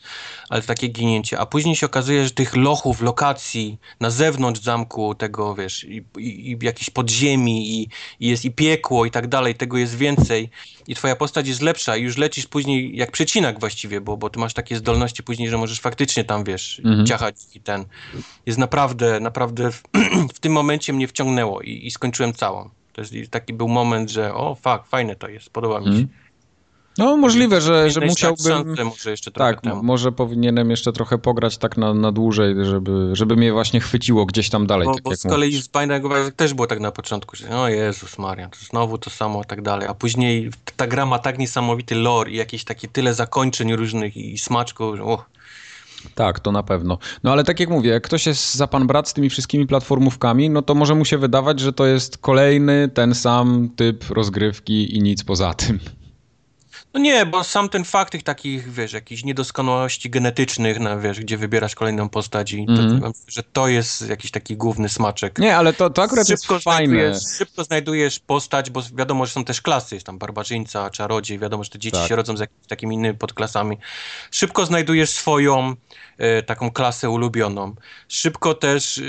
ale 0.49 0.63
takie 0.63 0.89
ginięcie. 0.89 1.39
A 1.39 1.47
później 1.47 1.77
się 1.77 1.87
okazuje, 1.87 2.25
że 2.25 2.31
tych 2.31 2.57
lochów, 2.57 3.01
lokacji 3.01 3.79
na 4.01 4.11
zewnątrz 4.11 4.61
zamku 4.61 5.15
tego, 5.15 5.55
wiesz, 5.55 5.85
i, 5.85 6.05
i, 6.19 6.51
i 6.51 6.59
jakiś 6.63 6.91
podziemi 6.91 7.81
i, 7.81 7.89
i 8.21 8.29
jest 8.29 8.45
i 8.45 8.51
piekło 8.51 9.05
i 9.05 9.11
tak 9.11 9.27
dalej, 9.29 9.55
tego 9.55 9.79
jest 9.79 9.97
więcej 9.97 10.51
i 10.87 10.95
twoja 10.95 11.17
postać 11.17 11.49
jest 11.49 11.63
lepsza 11.63 11.97
i 11.97 12.03
już 12.03 12.17
lecisz 12.17 12.47
później 12.47 12.97
jak 12.97 13.11
przecinak 13.11 13.61
właściwie, 13.61 14.01
bo, 14.01 14.17
bo 14.17 14.31
ty 14.31 14.41
masz 14.41 14.55
takie 14.55 14.77
zdolności 14.77 15.23
później, 15.23 15.49
że 15.49 15.59
możesz 15.59 15.81
faktycznie 15.81 16.25
tam, 16.25 16.45
wiesz, 16.45 16.81
Mhm. 16.85 17.07
ciachać 17.07 17.37
i 17.55 17.61
ten. 17.61 17.85
Jest 18.47 18.59
naprawdę, 18.59 19.21
naprawdę 19.21 19.73
w, 19.73 19.83
w 20.35 20.39
tym 20.39 20.53
momencie 20.53 20.93
mnie 20.93 21.02
wciągnęło 21.07 21.61
i, 21.61 21.87
i 21.87 21.91
skończyłem 21.91 22.33
całą. 22.33 22.70
To 22.93 23.01
jest 23.01 23.31
taki 23.31 23.53
był 23.53 23.69
moment, 23.69 24.11
że 24.11 24.35
o, 24.35 24.55
fuck, 24.55 24.87
fajne 24.89 25.16
to 25.16 25.29
jest, 25.29 25.51
podoba 25.51 25.81
mi 25.81 25.85
się. 25.85 25.91
Mhm. 25.91 26.09
No 26.99 27.16
możliwe, 27.16 27.61
że, 27.61 27.91
że 27.91 28.01
musiałbym... 28.01 28.77
może 28.85 29.11
jeszcze 29.11 29.31
Tak, 29.31 29.61
temu. 29.61 29.83
może 29.83 30.12
powinienem 30.12 30.70
jeszcze 30.70 30.93
trochę 30.93 31.19
pograć 31.19 31.59
tak 31.59 31.77
na, 31.77 31.95
na 31.95 32.12
dłużej, 32.12 32.55
żeby, 32.62 33.11
żeby 33.12 33.37
mnie 33.37 33.53
właśnie 33.53 33.81
chwyciło 33.81 34.27
gdzieś 34.27 34.51
tam 34.51 34.66
dalej. 34.66 34.89
Bo, 34.89 34.95
tak 34.95 35.03
bo 35.03 35.16
z 35.16 35.23
kolei 35.23 35.62
z 35.62 35.69
Binding 35.69 36.05
of 36.05 36.12
Isaac 36.12 36.35
też 36.35 36.55
było 36.55 36.66
tak 36.66 36.81
na 36.81 36.93
początku, 36.93 37.37
że 37.37 37.59
o 37.59 37.69
Jezus 37.69 38.19
Maria, 38.19 38.49
to 38.49 38.57
znowu 38.70 38.99
to 38.99 39.11
samo 39.11 39.43
i 39.43 39.45
tak 39.45 39.62
dalej, 39.62 39.89
a 39.89 39.95
później 39.95 40.51
ta 40.77 40.87
gra 40.87 41.07
ma 41.07 41.19
tak 41.19 41.39
niesamowity 41.39 41.95
lore 41.95 42.31
i 42.31 42.37
jakieś 42.37 42.65
takie 42.65 42.89
tyle 42.89 43.15
zakończeń 43.15 43.77
różnych 43.77 44.16
i 44.16 44.39
smaczków, 44.39 44.97
że 44.97 45.05
uch, 45.05 45.24
Tak, 46.15 46.41
to 46.41 46.53
na 46.53 46.62
pewno. 46.62 46.99
No 47.24 47.33
ale 47.33 47.45
tak 47.45 47.61
jak 47.61 47.70
mówię, 47.70 47.91
jak 47.91 48.03
ktoś 48.03 48.27
jest 48.27 48.55
za 48.55 48.66
pan 48.66 48.87
brat 48.87 49.09
z 49.09 49.12
tymi 49.12 49.31
wszystkimi 49.31 49.66
platformówkami, 49.66 50.51
no 50.51 50.62
to 50.62 50.74
może 50.74 50.95
mu 50.95 51.05
się 51.05 51.19
wydawać, 51.19 51.61
że 51.61 51.73
to 51.73 51.87
jest 51.87 52.19
kolejny 52.19 52.89
ten 52.95 53.15
sam 53.15 53.69
typ 53.77 54.11
rozgrywki 54.11 54.97
i 54.97 55.03
nic 55.03 55.24
poza 55.24 55.55
tym. 55.55 55.79
No 56.94 57.01
nie, 57.01 57.27
bo 57.27 57.44
sam 57.44 57.69
ten 57.69 57.85
fakt 57.85 58.12
tych 58.12 58.23
takich, 58.23 58.73
wiesz, 58.73 58.93
jakichś 58.93 59.24
niedoskonałości 59.24 60.10
genetycznych, 60.10 60.81
no, 60.81 61.01
wiesz, 61.01 61.20
gdzie 61.20 61.36
wybierasz 61.39 61.74
kolejną 61.74 62.09
postać 62.09 62.52
i 62.52 62.66
to, 62.66 62.73
Mhm. 62.73 63.12
że 63.28 63.43
to 63.43 63.69
jest 63.69 64.09
jakiś 64.09 64.31
taki 64.31 64.56
główny 64.56 64.89
smaczek. 64.89 65.39
Nie, 65.39 65.56
ale 65.56 65.73
to, 65.73 65.90
to 65.90 66.02
akurat 66.02 66.28
jest 66.28 66.47
fajne. 66.64 67.12
Szybko 67.39 67.64
znajdujesz 67.64 68.19
postać, 68.19 68.70
bo 68.70 68.82
wiadomo, 68.94 69.27
że 69.27 69.32
są 69.32 69.44
też 69.44 69.60
klasy, 69.60 69.94
jest 69.94 70.06
tam 70.06 70.19
barbarzyńca, 70.19 70.90
czarodziej, 70.90 71.39
wiadomo, 71.39 71.64
że 71.64 71.70
te 71.70 71.78
dzieci 71.78 71.97
Tak. 71.97 72.09
się 72.09 72.16
rodzą 72.16 72.36
z 72.36 72.40
jakimiś 72.40 72.66
takimi 72.69 72.94
innymi 72.94 73.19
podklasami. 73.19 73.77
Szybko 74.31 74.66
znajdujesz 74.66 75.10
swoją 75.10 75.74
e, 76.19 76.43
taką 76.43 76.70
klasę 76.70 77.10
ulubioną. 77.10 77.74
Szybko 78.09 78.55
też 78.55 78.98
e, 78.98 79.02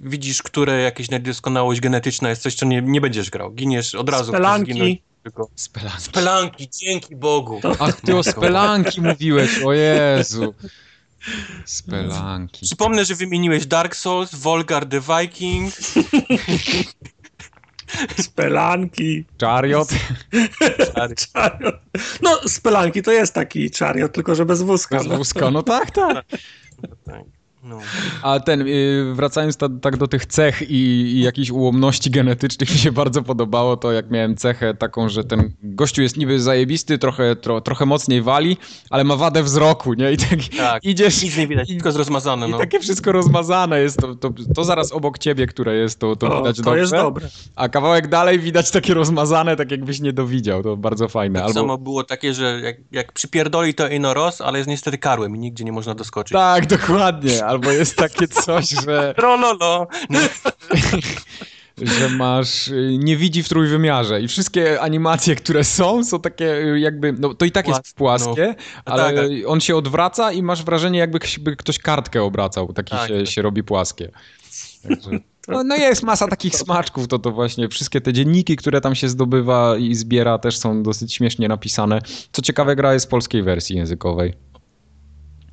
widzisz, 0.00 0.42
które 0.42 0.82
jakieś 0.82 1.10
niedoskonałość 1.10 1.80
genetyczna 1.80 2.28
jest 2.30 2.42
coś, 2.42 2.54
co 2.54 2.66
nie, 2.66 2.82
nie 2.82 3.00
będziesz 3.00 3.30
grał. 3.30 3.50
Giniesz 3.50 3.94
od 3.94 4.08
razu. 4.08 4.32
Spelanki. 4.32 5.02
Tylko... 5.22 5.50
Spelanki. 5.56 6.02
Spelanki, 6.02 6.68
dzięki 6.68 7.16
Bogu. 7.16 7.60
Ach, 7.78 8.00
ty 8.00 8.16
o 8.16 8.22
spelanki 8.22 9.00
mówiłeś, 9.00 9.62
o 9.62 9.72
Jezu. 9.72 10.54
Spelanki. 11.64 12.66
Przypomnę, 12.66 13.04
że 13.04 13.14
wymieniłeś 13.14 13.66
Dark 13.66 13.96
Souls, 13.96 14.34
Volgar 14.34 14.86
the 14.86 15.00
Viking. 15.00 15.74
Spelanki. 18.20 19.24
Chariot. 19.40 19.88
Chariot. 21.34 21.80
No, 22.22 22.40
spelanki 22.48 23.02
to 23.02 23.12
jest 23.12 23.34
taki 23.34 23.70
chariot, 23.70 24.12
tylko 24.12 24.34
że 24.34 24.46
bez 24.46 24.62
wózka. 24.62 24.98
Bez 24.98 25.06
no. 25.06 25.16
wózka, 25.16 25.50
no 25.50 25.62
tak, 25.62 25.90
tak. 25.90 26.24
Tak, 27.06 27.22
No. 27.62 27.78
A 28.22 28.40
ten, 28.40 28.60
y, 28.68 29.12
wracając 29.14 29.56
ta, 29.56 29.68
tak 29.82 29.96
do 29.96 30.06
tych 30.08 30.26
cech 30.26 30.62
i, 30.62 30.74
i 31.16 31.20
jakichś 31.20 31.50
ułomności 31.50 32.10
genetycznych, 32.10 32.70
mi 32.72 32.78
się 32.78 32.92
bardzo 32.92 33.22
podobało 33.22 33.76
to, 33.76 33.92
jak 33.92 34.10
miałem 34.10 34.36
cechę 34.36 34.74
taką, 34.74 35.08
że 35.08 35.24
ten 35.24 35.52
gościu 35.62 36.02
jest 36.02 36.16
niby 36.16 36.40
zajebisty, 36.40 36.98
trochę, 36.98 37.36
tro, 37.36 37.60
trochę 37.60 37.86
mocniej 37.86 38.22
wali, 38.22 38.56
ale 38.90 39.04
ma 39.04 39.16
wadę 39.16 39.42
wzroku, 39.42 39.94
nie? 39.94 40.12
I 40.12 40.16
tak, 40.16 40.38
Tak, 40.58 40.84
idziesz 40.84 41.22
nic 41.22 41.36
nie 41.36 41.46
widać, 41.48 41.70
i, 41.70 41.72
tylko 41.72 41.88
jest 41.88 41.98
rozmazane. 41.98 42.48
i 42.48 42.50
No. 42.50 42.58
takie 42.58 42.80
wszystko 42.80 43.12
rozmazane 43.12 43.80
jest, 43.80 43.96
to, 44.00 44.14
to, 44.14 44.30
to 44.54 44.64
zaraz 44.64 44.92
obok 44.92 45.18
ciebie, 45.18 45.46
które 45.46 45.74
jest, 45.76 45.98
to, 45.98 46.16
to 46.16 46.28
To, 46.28 46.38
widać 46.38 46.56
to 46.56 46.62
dobrze, 46.62 46.80
jest 46.80 46.92
dobre. 46.92 47.28
a 47.56 47.68
kawałek 47.68 48.08
dalej 48.08 48.38
widać 48.38 48.70
takie 48.70 48.94
rozmazane, 48.94 49.56
tak 49.56 49.70
jakbyś 49.70 50.00
nie 50.00 50.12
dowidział, 50.12 50.62
to 50.62 50.76
bardzo 50.76 51.08
fajne. 51.08 51.38
Tak 51.38 51.48
Albo... 51.48 51.60
samo 51.60 51.78
było 51.78 52.04
takie, 52.04 52.34
że 52.34 52.60
jak, 52.60 52.76
jak 52.92 53.12
przypierdoli 53.12 53.74
to 53.74 53.88
Inoros, 53.88 54.40
ale 54.40 54.58
jest 54.58 54.68
niestety 54.70 54.98
karłem 54.98 55.36
i 55.36 55.38
nigdzie 55.38 55.64
nie 55.64 55.72
można 55.72 55.94
doskoczyć. 55.94 56.32
Tak, 56.32 56.66
dokładnie, 56.66 57.44
albo 57.50 57.70
jest 57.70 57.96
takie 57.96 58.28
coś, 58.28 58.68
że... 58.68 59.14
Trololo! 59.16 59.86
Że 61.82 62.08
masz, 62.08 62.68
y, 62.68 62.96
nie 62.98 63.16
widzi 63.16 63.42
w 63.42 63.48
trójwymiarze 63.48 64.22
i 64.22 64.28
wszystkie 64.28 64.80
animacje, 64.80 65.36
które 65.36 65.64
są, 65.64 66.04
są 66.04 66.20
takie 66.20 66.54
y, 66.54 66.80
jakby, 66.80 67.12
no 67.12 67.34
to 67.34 67.44
i 67.44 67.50
tak 67.50 67.68
jest 67.68 67.94
płaskie, 67.94 68.54
No, 68.86 68.92
ale 68.92 69.14
tak, 69.14 69.26
on 69.46 69.60
się 69.60 69.76
odwraca 69.76 70.32
i 70.32 70.42
masz 70.42 70.64
wrażenie 70.64 70.98
jakby 70.98 71.18
ktoś- 71.18 71.38
by 71.38 71.56
ktoś 71.56 71.78
kartkę 71.78 72.22
obracał, 72.22 72.72
taki 72.72 72.90
Tak, 72.90 73.08
się, 73.08 73.18
tak. 73.18 73.26
się 73.26 73.42
robi 73.42 73.62
płaskie. 73.62 74.10
Także, 74.82 75.10
no, 75.48 75.64
no 75.64 75.76
jest 75.76 76.02
masa 76.02 76.28
takich 76.28 76.56
smaczków, 76.56 77.08
to 77.08 77.18
to 77.18 77.30
właśnie 77.30 77.68
wszystkie 77.68 78.00
te 78.00 78.12
dzienniki, 78.12 78.56
które 78.56 78.80
tam 78.80 78.94
się 78.94 79.08
zdobywa 79.08 79.76
i 79.76 79.94
zbiera 79.94 80.38
też 80.38 80.58
są 80.58 80.82
dosyć 80.82 81.14
śmiesznie 81.14 81.48
napisane. 81.48 82.02
Co 82.32 82.42
ciekawe, 82.42 82.76
gra 82.76 82.94
jest 82.94 83.06
w 83.06 83.08
polskiej 83.08 83.42
wersji 83.42 83.76
językowej. 83.76 84.34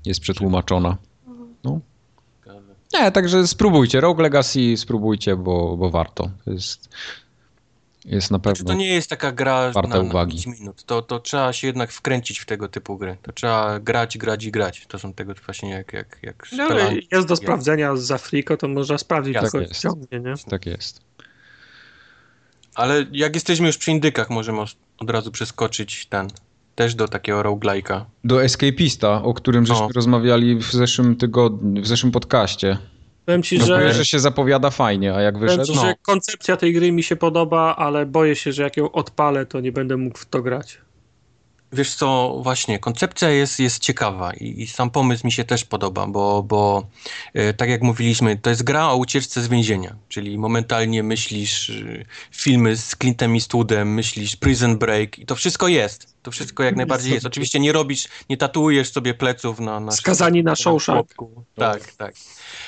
Jest 0.05 0.19
przetłumaczona. 0.19 0.97
Nie, 2.93 3.11
także 3.11 3.47
spróbujcie. 3.47 4.01
Rogue 4.01 4.21
Legacy 4.21 4.77
spróbujcie, 4.77 5.35
bo, 5.35 5.77
bo 5.77 5.89
warto. 5.89 6.31
To 6.45 6.51
jest, 6.51 6.89
jest 8.05 8.31
na 8.31 8.37
Znaczy, 8.37 8.57
pewno. 8.59 8.73
to 8.73 8.79
nie 8.79 8.87
jest 8.87 9.09
taka 9.09 9.31
gra 9.31 9.71
Warte 9.71 9.89
na, 9.89 9.95
na 9.95 10.01
uwagi. 10.09 10.43
5 10.43 10.59
minut. 10.59 10.83
To, 10.83 11.01
to 11.01 11.19
trzeba 11.19 11.53
się 11.53 11.67
jednak 11.67 11.91
wkręcić 11.91 12.39
w 12.39 12.45
tego 12.45 12.67
typu 12.69 12.97
gry. 12.97 13.17
To 13.21 13.31
trzeba 13.31 13.79
grać, 13.79 14.17
grać 14.17 14.43
i 14.43 14.51
grać. 14.51 14.85
To 14.87 14.99
są 14.99 15.13
tego 15.13 15.33
właśnie 15.45 15.69
jak, 15.69 15.93
jak, 15.93 16.19
jak 16.23 16.47
No, 16.51 16.65
spelanki. 16.65 17.07
jest 17.11 17.27
do 17.27 17.35
sprawdzenia 17.35 17.95
z 17.95 18.11
Afriko, 18.11 18.57
to 18.57 18.67
można 18.67 18.97
sprawdzić, 18.97 19.33
Tak 19.33 19.51
to 19.51 19.59
jest. 19.59 19.81
ciągnie, 19.81 20.19
nie? 20.19 20.33
Tak 20.49 20.65
jest. 20.65 21.01
Ale 22.75 23.05
jak 23.11 23.35
jesteśmy 23.35 23.67
już 23.67 23.77
przy 23.77 23.91
indykach, 23.91 24.29
możemy 24.29 24.61
od 24.97 25.09
razu 25.09 25.31
przeskoczyć 25.31 26.05
ten, 26.05 26.27
też 26.77 26.95
do 26.95 27.07
takiego 27.07 27.43
roguelike'a. 27.43 28.01
Do 28.23 28.43
Escapista, 28.43 29.23
o 29.23 29.33
którym 29.33 29.65
żeśmy 29.65 29.85
O. 29.85 29.89
rozmawiali 29.95 30.55
w 30.55 30.71
zeszłym 30.71 31.15
tygodniu, 31.15 31.81
w 31.81 31.87
zeszłym 31.87 32.11
podcaście. 32.11 32.77
Powiem 33.25 33.43
ci, 33.43 33.57
No, 33.59 33.65
że, 33.65 33.87
że... 33.87 33.93
że 33.93 34.05
się 34.05 34.19
zapowiada 34.19 34.69
fajnie, 34.69 35.15
a 35.15 35.21
jak 35.21 35.33
powiem 35.35 35.47
wyszedł? 35.49 35.65
ci, 35.67 35.75
No. 35.75 35.81
że 35.81 35.95
koncepcja 36.01 36.57
tej 36.57 36.73
gry 36.73 36.91
mi 36.91 37.03
się 37.03 37.15
podoba, 37.15 37.75
ale 37.75 38.05
boję 38.05 38.35
się, 38.35 38.51
że 38.51 38.63
jak 38.63 38.77
ją 38.77 38.91
odpalę, 38.91 39.45
to 39.45 39.59
nie 39.59 39.71
będę 39.71 39.97
mógł 39.97 40.17
w 40.17 40.25
to 40.25 40.41
grać. 40.41 40.77
Wiesz 41.71 41.95
co, 41.95 42.39
właśnie, 42.43 42.79
koncepcja 42.79 43.29
jest, 43.29 43.59
jest 43.59 43.79
ciekawa 43.79 44.33
i, 44.33 44.61
i 44.61 44.67
sam 44.67 44.89
pomysł 44.89 45.25
mi 45.25 45.31
się 45.31 45.43
też 45.43 45.65
podoba, 45.65 46.07
bo, 46.07 46.43
bo 46.43 46.87
e, 47.33 47.53
tak 47.53 47.69
jak 47.69 47.81
mówiliśmy, 47.81 48.37
to 48.37 48.49
jest 48.49 48.63
gra 48.63 48.89
o 48.89 48.97
ucieczce 48.97 49.41
z 49.41 49.47
więzienia, 49.47 49.95
czyli 50.07 50.37
momentalnie 50.37 51.03
myślisz 51.03 51.69
e, 51.69 52.05
filmy 52.31 52.75
z 52.77 52.95
Clintem 53.01 53.33
Eastwoodem, 53.33 53.93
myślisz 53.93 54.35
Prison 54.35 54.77
Break 54.77 55.19
i 55.19 55.25
to 55.25 55.35
wszystko 55.35 55.67
jest. 55.67 56.16
To 56.27 56.31
wszystko 56.31 56.63
jak 56.63 56.75
najbardziej 56.75 57.13
jest. 57.13 57.25
Oczywiście 57.25 57.59
nie 57.59 57.71
robisz, 57.71 58.07
nie 58.29 58.37
tatuujesz 58.37 58.91
sobie 58.91 59.13
pleców 59.13 59.59
na... 59.59 59.79
na 59.79 59.91
Skazani 59.91 60.43
na 60.43 60.55
Shawshank. 60.55 60.97
chłopku. 60.97 61.43
Tak, 61.55 61.93
tak. 61.93 62.15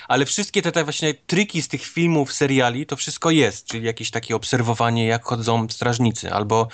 Ale 0.08 0.26
wszystkie 0.26 0.62
te, 0.62 0.72
te 0.72 0.84
właśnie 0.84 1.14
triki 1.14 1.62
z 1.62 1.68
tych 1.68 1.84
filmów, 1.84 2.34
seriali, 2.34 2.86
to 2.86 2.96
wszystko 2.96 3.32
jest, 3.32 3.66
czyli 3.66 3.86
jakieś 3.86 4.12
takie 4.12 4.36
obserwowanie, 4.36 5.08
jak 5.08 5.24
chodzą 5.24 5.70
strażnicy, 5.70 6.32
albo, 6.32 6.68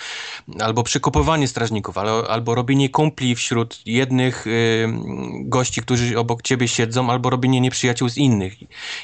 albo 0.60 0.82
przekopywanie 0.82 1.48
strażników, 1.48 1.98
albo, 1.98 2.30
albo 2.30 2.54
robienie 2.54 2.88
kumpli 2.88 3.34
wśród 3.34 3.80
jednych 3.86 4.46
y, 4.46 4.88
gości, 5.44 5.82
którzy 5.82 6.18
obok 6.18 6.42
ciebie 6.42 6.68
siedzą, 6.68 7.10
albo 7.10 7.30
robienie 7.30 7.60
nieprzyjaciół 7.60 8.08
z 8.08 8.16
innych. 8.16 8.54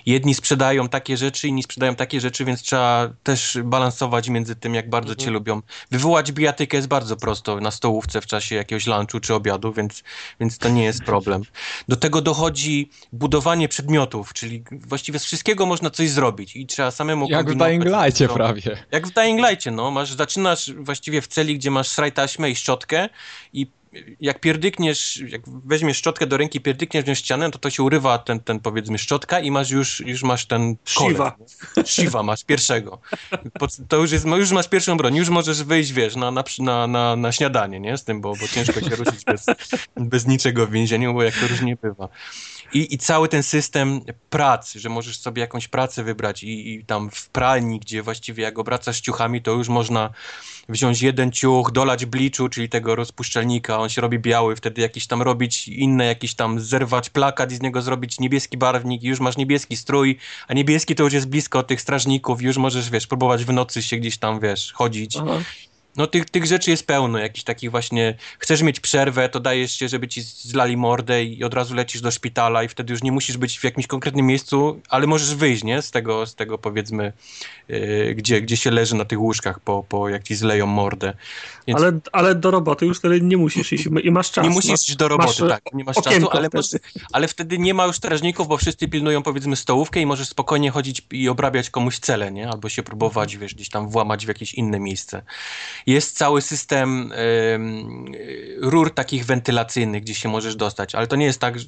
Jedni 0.06 0.34
sprzedają 0.34 0.88
takie 0.88 1.16
rzeczy, 1.16 1.48
inni 1.48 1.62
sprzedają 1.62 1.94
takie 1.94 2.20
rzeczy, 2.20 2.44
więc 2.44 2.62
trzeba 2.62 3.10
też 3.22 3.58
balansować 3.64 4.28
między 4.28 4.56
tym, 4.56 4.74
jak 4.74 4.90
bardzo 4.90 5.14
cię 5.14 5.30
lubią. 5.30 5.62
Wywołać 5.90 6.32
bijatykę 6.32 6.76
jest 6.76 6.88
bardzo 6.88 7.16
prosto 7.16 7.60
na 7.60 7.71
stołówce 7.72 8.20
w 8.20 8.26
czasie 8.26 8.54
jakiegoś 8.54 8.86
lunchu 8.86 9.20
czy 9.20 9.34
obiadu, 9.34 9.72
więc, 9.72 10.02
więc 10.40 10.58
to 10.58 10.68
nie 10.68 10.84
jest 10.84 11.02
problem. 11.04 11.42
Do 11.88 11.96
tego 11.96 12.20
dochodzi 12.20 12.90
budowanie 13.12 13.68
przedmiotów, 13.68 14.32
czyli 14.32 14.64
właściwie 14.70 15.18
z 15.18 15.24
wszystkiego 15.24 15.66
można 15.66 15.90
coś 15.90 16.10
zrobić 16.10 16.56
i 16.56 16.66
trzeba 16.66 16.90
samemu 16.90 17.28
Jak 17.30 17.50
w 17.50 17.54
Dying 17.56 17.84
co- 18.28 18.34
prawie. 18.34 18.84
Jak 18.90 19.06
w 19.06 19.12
Dying 19.12 19.40
no. 19.70 19.90
Masz, 19.90 20.12
zaczynasz 20.12 20.72
właściwie 20.72 21.20
w 21.20 21.26
celi, 21.26 21.58
gdzie 21.58 21.70
masz 21.70 21.88
sraj 21.88 22.12
taśmę 22.12 22.50
i 22.50 22.56
szczotkę 22.56 23.08
i 23.52 23.66
jak 24.20 24.40
pierdykniesz, 24.40 25.22
jak 25.28 25.42
weźmiesz 25.46 25.96
szczotkę 25.96 26.26
do 26.26 26.36
ręki, 26.36 26.60
pierdykniesz 26.60 27.04
w 27.04 27.14
ścianę, 27.14 27.50
to 27.50 27.58
to 27.58 27.70
się 27.70 27.82
urywa 27.82 28.18
ten, 28.18 28.40
ten 28.40 28.60
powiedzmy 28.60 28.98
szczotka 28.98 29.40
i 29.40 29.50
masz 29.50 29.70
już, 29.70 30.00
już 30.00 30.22
masz 30.22 30.46
ten 30.46 30.76
Shiva. 30.84 31.36
Shiva 31.86 32.22
masz 32.22 32.44
pierwszego. 32.44 33.00
To 33.88 33.96
już 33.96 34.12
jest, 34.12 34.26
już 34.26 34.50
masz 34.50 34.68
pierwszą 34.68 34.96
broń, 34.96 35.16
już 35.16 35.28
możesz 35.28 35.62
wyjść, 35.62 35.92
wiesz, 35.92 36.16
na, 36.16 36.30
na, 36.30 36.44
na, 36.58 36.86
na, 36.86 37.16
na 37.16 37.32
śniadanie, 37.32 37.80
nie? 37.80 37.98
Z 37.98 38.04
tym, 38.04 38.20
bo, 38.20 38.36
bo 38.36 38.48
ciężko 38.48 38.80
się 38.80 38.96
ruszyć 38.96 39.24
bez, 39.24 39.46
bez 39.96 40.26
niczego 40.26 40.66
w 40.66 40.70
więzieniu, 40.70 41.14
bo 41.14 41.22
jak 41.22 41.34
to 41.34 41.48
różnie 41.48 41.76
bywa. 41.82 42.08
I, 42.74 42.94
I 42.94 42.98
cały 42.98 43.28
ten 43.28 43.42
system 43.42 44.00
prac, 44.30 44.72
że 44.74 44.88
możesz 44.88 45.18
sobie 45.18 45.40
jakąś 45.40 45.68
pracę 45.68 46.04
wybrać 46.04 46.42
i, 46.42 46.74
i 46.74 46.84
tam 46.84 47.10
w 47.10 47.28
pralni, 47.28 47.80
gdzie 47.80 48.02
właściwie 48.02 48.42
jak 48.42 48.58
obracasz 48.58 49.00
ciuchami, 49.00 49.42
to 49.42 49.50
już 49.50 49.68
można 49.68 50.10
wziąć 50.68 51.02
jeden 51.02 51.32
ciuch, 51.32 51.72
dolać 51.72 52.06
bliczu, 52.06 52.48
czyli 52.48 52.68
tego 52.68 52.94
rozpuszczalnika, 52.94 53.78
on 53.78 53.88
się 53.88 54.00
robi 54.00 54.18
biały, 54.18 54.56
wtedy 54.56 54.82
jakiś 54.82 55.06
tam 55.06 55.22
robić 55.22 55.68
inne, 55.68 56.06
jakiś 56.06 56.34
tam 56.34 56.60
zerwać 56.60 57.10
plakat 57.10 57.52
i 57.52 57.56
z 57.56 57.62
niego 57.62 57.82
zrobić 57.82 58.20
niebieski 58.20 58.56
barwnik 58.56 59.02
i 59.02 59.06
już 59.06 59.20
masz 59.20 59.36
niebieski 59.36 59.76
strój, 59.76 60.18
a 60.48 60.54
niebieski 60.54 60.94
to 60.94 61.02
już 61.02 61.12
jest 61.12 61.28
blisko 61.28 61.62
tych 61.62 61.80
strażników, 61.80 62.42
już 62.42 62.56
możesz, 62.56 62.90
wiesz, 62.90 63.06
próbować 63.06 63.44
w 63.44 63.52
nocy 63.52 63.82
się 63.82 63.96
gdzieś 63.96 64.18
tam, 64.18 64.40
wiesz, 64.40 64.72
chodzić. 64.72 65.16
Aha. 65.16 65.38
No 65.96 66.06
tych, 66.06 66.30
tych 66.30 66.46
rzeczy 66.46 66.70
jest 66.70 66.86
pełno, 66.86 67.18
jakichś 67.18 67.44
takich 67.44 67.70
właśnie, 67.70 68.14
chcesz 68.38 68.62
mieć 68.62 68.80
przerwę, 68.80 69.28
to 69.28 69.40
dajesz 69.40 69.72
się, 69.72 69.88
żeby 69.88 70.08
ci 70.08 70.22
zlali 70.22 70.76
mordę 70.76 71.24
i 71.24 71.44
od 71.44 71.54
razu 71.54 71.74
lecisz 71.74 72.00
do 72.00 72.10
szpitala 72.10 72.62
i 72.62 72.68
wtedy 72.68 72.92
już 72.92 73.02
nie 73.02 73.12
musisz 73.12 73.36
być 73.36 73.58
w 73.58 73.64
jakimś 73.64 73.86
konkretnym 73.86 74.26
miejscu, 74.26 74.80
ale 74.88 75.06
możesz 75.06 75.34
wyjść, 75.34 75.64
nie? 75.64 75.82
Z 75.82 75.90
tego, 75.90 76.26
z 76.26 76.34
tego 76.34 76.58
powiedzmy, 76.58 77.12
yy, 77.68 78.14
gdzie, 78.14 78.40
gdzie 78.40 78.56
się 78.56 78.70
leży 78.70 78.94
na 78.94 79.04
tych 79.04 79.20
łóżkach 79.20 79.60
po, 79.60 79.84
po 79.88 80.08
jak 80.08 80.22
ci 80.22 80.34
zleją 80.34 80.66
mordę. 80.66 81.14
Więc 81.66 81.80
Ale, 81.80 81.98
ale 82.12 82.34
do 82.34 82.50
roboty 82.50 82.86
już 82.86 82.98
wtedy 82.98 83.20
nie 83.20 83.36
musisz 83.36 83.72
iść 83.72 83.86
i 84.02 84.10
masz 84.10 84.30
czas. 84.30 84.44
nie 84.44 84.50
musisz 84.50 84.70
masz, 84.70 84.88
iść 84.88 84.96
do 84.96 85.08
roboty, 85.08 85.42
masz, 85.42 85.50
tak, 85.50 85.74
nie 85.74 85.84
masz 85.84 85.96
czasu, 85.96 86.30
ale, 86.30 86.48
wtedy. 86.48 86.58
możesz, 86.58 86.80
ale 87.12 87.28
wtedy 87.28 87.58
nie 87.58 87.74
ma 87.74 87.86
już 87.86 87.96
strażników, 87.96 88.48
bo 88.48 88.56
wszyscy 88.56 88.88
pilnują 88.88 89.22
powiedzmy 89.22 89.56
stołówkę 89.56 90.00
i 90.00 90.06
możesz 90.06 90.28
spokojnie 90.28 90.70
chodzić 90.70 91.02
i 91.10 91.28
obrabiać 91.28 91.70
komuś 91.70 91.98
cele, 91.98 92.32
nie? 92.32 92.48
Albo 92.48 92.68
się 92.68 92.82
próbować, 92.82 93.36
wiesz, 93.36 93.54
gdzieś 93.54 93.68
tam 93.68 93.88
włamać 93.88 94.24
w 94.24 94.28
jakieś 94.28 94.54
inne 94.54 94.80
miejsce. 94.80 95.22
Jest 95.86 96.16
cały 96.16 96.42
system 96.42 97.12
y, 97.12 98.56
rur 98.58 98.94
takich 98.94 99.24
wentylacyjnych, 99.26 100.02
gdzie 100.02 100.14
się 100.14 100.28
możesz 100.28 100.56
dostać, 100.56 100.94
ale 100.94 101.06
to 101.06 101.16
nie 101.16 101.26
jest 101.26 101.40
tak, 101.40 101.58
że... 101.58 101.66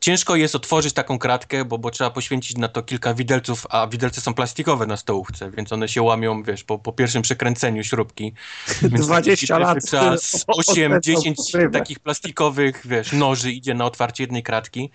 ciężko 0.00 0.36
jest 0.36 0.54
otworzyć 0.54 0.94
taką 0.94 1.18
kratkę, 1.18 1.64
bo, 1.64 1.78
bo 1.78 1.90
trzeba 1.90 2.10
poświęcić 2.10 2.56
na 2.56 2.68
to 2.68 2.82
kilka 2.82 3.14
widelców, 3.14 3.66
a 3.70 3.86
widelce 3.86 4.20
są 4.20 4.34
plastikowe 4.34 4.86
na 4.86 4.96
stołówce, 4.96 5.50
więc 5.50 5.72
one 5.72 5.88
się 5.88 6.02
łamią, 6.02 6.42
wiesz, 6.42 6.64
po, 6.64 6.78
po 6.78 6.92
pierwszym 6.92 7.22
przekręceniu 7.22 7.84
śrubki. 7.84 8.32
Więc 8.82 9.06
20 9.06 9.58
takich 9.58 9.66
lat. 9.66 9.84
Trzeba 9.84 10.16
z 10.18 10.34
o- 10.34 10.52
o- 10.52 10.72
8, 10.72 10.92
o- 10.92 11.00
10 11.00 11.36
pokrywę. 11.36 11.78
takich 11.78 11.98
plastikowych, 11.98 12.82
wiesz, 12.84 13.12
noży 13.12 13.52
idzie 13.52 13.74
na 13.74 13.84
otwarcie 13.84 14.22
jednej 14.22 14.42
kratki. 14.42 14.90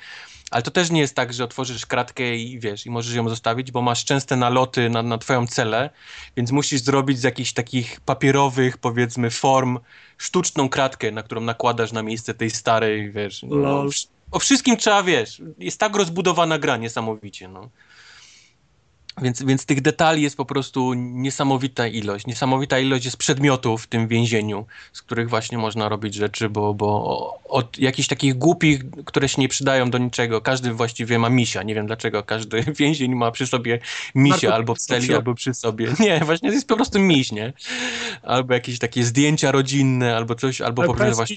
Ale 0.52 0.64
to 0.64 0.72
też 0.72 0.92
nie 0.92 1.02
jest 1.02 1.16
tak, 1.16 1.34
że 1.34 1.44
otworzysz 1.44 1.86
kratkę 1.86 2.36
i 2.36 2.60
wiesz, 2.60 2.86
i 2.86 2.90
możesz 2.90 3.16
ją 3.16 3.30
zostawić, 3.30 3.72
bo 3.72 3.82
masz 3.82 4.06
częste 4.06 4.36
naloty 4.36 4.90
na, 4.90 5.04
na 5.04 5.18
twoją 5.18 5.48
celę, 5.48 5.90
więc 6.38 6.52
musisz 6.52 6.82
zrobić 6.82 7.20
z 7.20 7.24
jakichś 7.24 7.54
takich 7.54 8.00
papierowych, 8.00 8.78
powiedzmy, 8.78 9.30
form 9.30 9.80
sztuczną 10.18 10.70
kratkę, 10.70 11.12
na 11.12 11.24
którą 11.24 11.42
nakładasz 11.42 11.92
na 11.92 12.04
miejsce 12.04 12.34
tej 12.34 12.50
starej, 12.50 13.12
wiesz. 13.12 13.44
No, 13.44 13.84
wsz- 13.84 14.08
o 14.32 14.40
wszystkim 14.40 14.78
trzeba, 14.78 15.04
wiesz, 15.04 15.42
jest 15.58 15.80
tak 15.80 15.96
rozbudowana 15.96 16.60
gra 16.60 16.78
niesamowicie, 16.78 17.48
no. 17.48 17.70
Więc, 19.22 19.44
więc 19.44 19.66
tych 19.66 19.82
detali 19.82 20.22
jest 20.22 20.38
po 20.38 20.46
prostu 20.46 20.94
niesamowita 20.94 21.88
ilość. 21.88 22.28
Niesamowita 22.28 22.80
ilość 22.80 23.06
jest 23.06 23.18
przedmiotów 23.18 23.84
w 23.84 23.88
tym 23.88 24.08
więzieniu, 24.08 24.66
z 24.94 25.02
których 25.02 25.30
właśnie 25.30 25.58
można 25.58 25.90
robić 25.90 26.14
rzeczy, 26.14 26.50
bo, 26.50 26.74
bo 26.74 27.40
od 27.50 27.80
jakichś 27.80 28.08
takich 28.08 28.38
głupich, 28.38 28.82
które 29.06 29.30
się 29.30 29.42
nie 29.42 29.48
przydają 29.48 29.90
do 29.90 29.98
niczego, 29.98 30.42
każdy 30.42 30.74
właściwie 30.74 31.20
ma 31.20 31.30
misia. 31.30 31.64
Nie 31.64 31.76
wiem 31.76 31.88
dlaczego 31.88 32.24
każdy 32.24 32.64
więzień 32.80 33.16
ma 33.16 33.32
przy 33.32 33.48
sobie 33.48 33.80
misia, 34.16 34.54
albo 34.54 34.76
w 34.76 34.80
celi, 34.80 35.14
albo 35.14 35.36
przy 35.36 35.54
sobie. 35.54 35.94
Nie, 36.00 36.20
właśnie 36.20 36.50
to 36.50 36.56
jest 36.56 36.68
po 36.68 36.76
prostu 36.76 37.00
miś, 37.00 37.32
nie? 37.32 37.54
Albo 38.24 38.54
jakieś 38.54 38.80
takie 38.80 39.04
zdjęcia 39.04 39.52
rodzinne, 39.52 40.16
albo 40.16 40.36
coś, 40.36 40.62
albo 40.62 40.82
Ale 40.82 40.88
po 40.88 40.94
prostu 40.94 41.16
właśnie... 41.16 41.36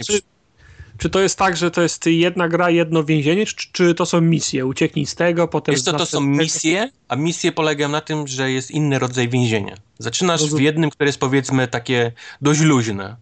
czy 0.98 1.10
to 1.10 1.20
jest 1.20 1.38
tak, 1.38 1.56
że 1.56 1.70
to 1.70 1.82
jest 1.82 2.06
jedna 2.06 2.48
gra, 2.48 2.70
jedno 2.70 3.04
więzienie, 3.04 3.46
czy, 3.46 3.68
czy 3.72 3.94
to 3.94 4.06
są 4.06 4.20
misje? 4.20 4.66
Ucieknij 4.66 5.06
z 5.06 5.14
tego, 5.14 5.48
potem... 5.48 5.74
Wiesz 5.74 5.82
co, 5.82 5.92
to 5.92 6.06
są 6.06 6.20
misje, 6.20 6.90
a 7.08 7.16
misje 7.16 7.52
polegają 7.52 7.88
na 7.88 8.00
tym, 8.00 8.26
że 8.26 8.50
jest 8.52 8.70
inny 8.70 8.98
rodzaj 8.98 9.28
więzienia. 9.28 9.74
Zaczynasz 9.98 10.40
w 10.40 10.44
Rozumiem. 10.44 10.64
jednym, 10.64 10.90
które 10.90 11.08
jest 11.08 11.20
powiedzmy 11.20 11.68
takie 11.68 12.12
dość 12.42 12.60
luźne. 12.60 13.16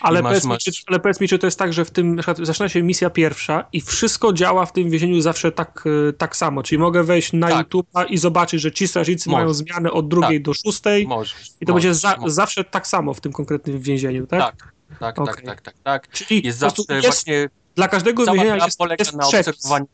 Ale, 0.00 0.22
masz- 0.22 0.30
powiedz 0.30 0.44
masz- 0.44 0.66
Mi, 0.66 0.72
czy, 0.72 0.82
ale 0.86 1.00
powiedz 1.00 1.20
mi, 1.20 1.28
czy 1.28 1.38
to 1.38 1.46
jest 1.46 1.58
tak, 1.58 1.72
że 1.72 1.84
w 1.84 1.90
tym, 1.90 2.14
na 2.14 2.22
przykład 2.22 2.46
zaczyna 2.46 2.68
się 2.68 2.82
misja 2.82 3.10
pierwsza 3.10 3.64
i 3.72 3.80
wszystko 3.80 4.32
działa 4.32 4.66
w 4.66 4.72
tym 4.72 4.90
więzieniu 4.90 5.20
zawsze 5.20 5.52
tak, 5.52 5.84
e, 6.08 6.12
tak 6.12 6.36
samo, 6.36 6.62
czyli 6.62 6.78
mogę 6.78 7.04
wejść 7.04 7.32
na 7.32 7.48
Tak. 7.48 7.66
YouTube'a 7.68 8.04
i 8.08 8.18
zobaczyć, 8.18 8.60
że 8.60 8.72
ci 8.72 8.88
strażnicy 8.88 9.30
Możesz. 9.30 9.42
mają 9.42 9.54
zmianę 9.54 9.92
od 9.92 10.08
drugiej 10.08 10.42
do 10.42 10.54
szóstej 10.54 11.06
Możesz. 11.06 11.34
i 11.60 11.66
to 11.66 11.72
możesz, 11.72 11.84
będzie 11.84 11.94
za, 11.94 12.16
zawsze 12.26 12.64
tak 12.64 12.86
samo 12.86 13.14
w 13.14 13.20
tym 13.20 13.32
konkretnym 13.32 13.80
więzieniu, 13.80 14.26
tak? 14.26 14.40
Tak, 14.40 14.72
tak, 15.00 15.18
Okej. 15.18 15.34
tak, 15.34 15.44
tak, 15.44 15.60
tak, 15.62 15.74
tak. 15.82 16.08
Czyli 16.08 16.46
Jest 16.46 16.58
zawsze 16.58 16.82
jest, 16.88 17.06
właśnie 17.06 17.48
dla 17.74 17.88
każdego 17.88 18.26
więzienia 18.26 18.64
jest, 18.64 18.78
polega 18.78 18.96
jest 19.04 19.12
na 19.16 19.26
obserwowaniu. 19.26 19.86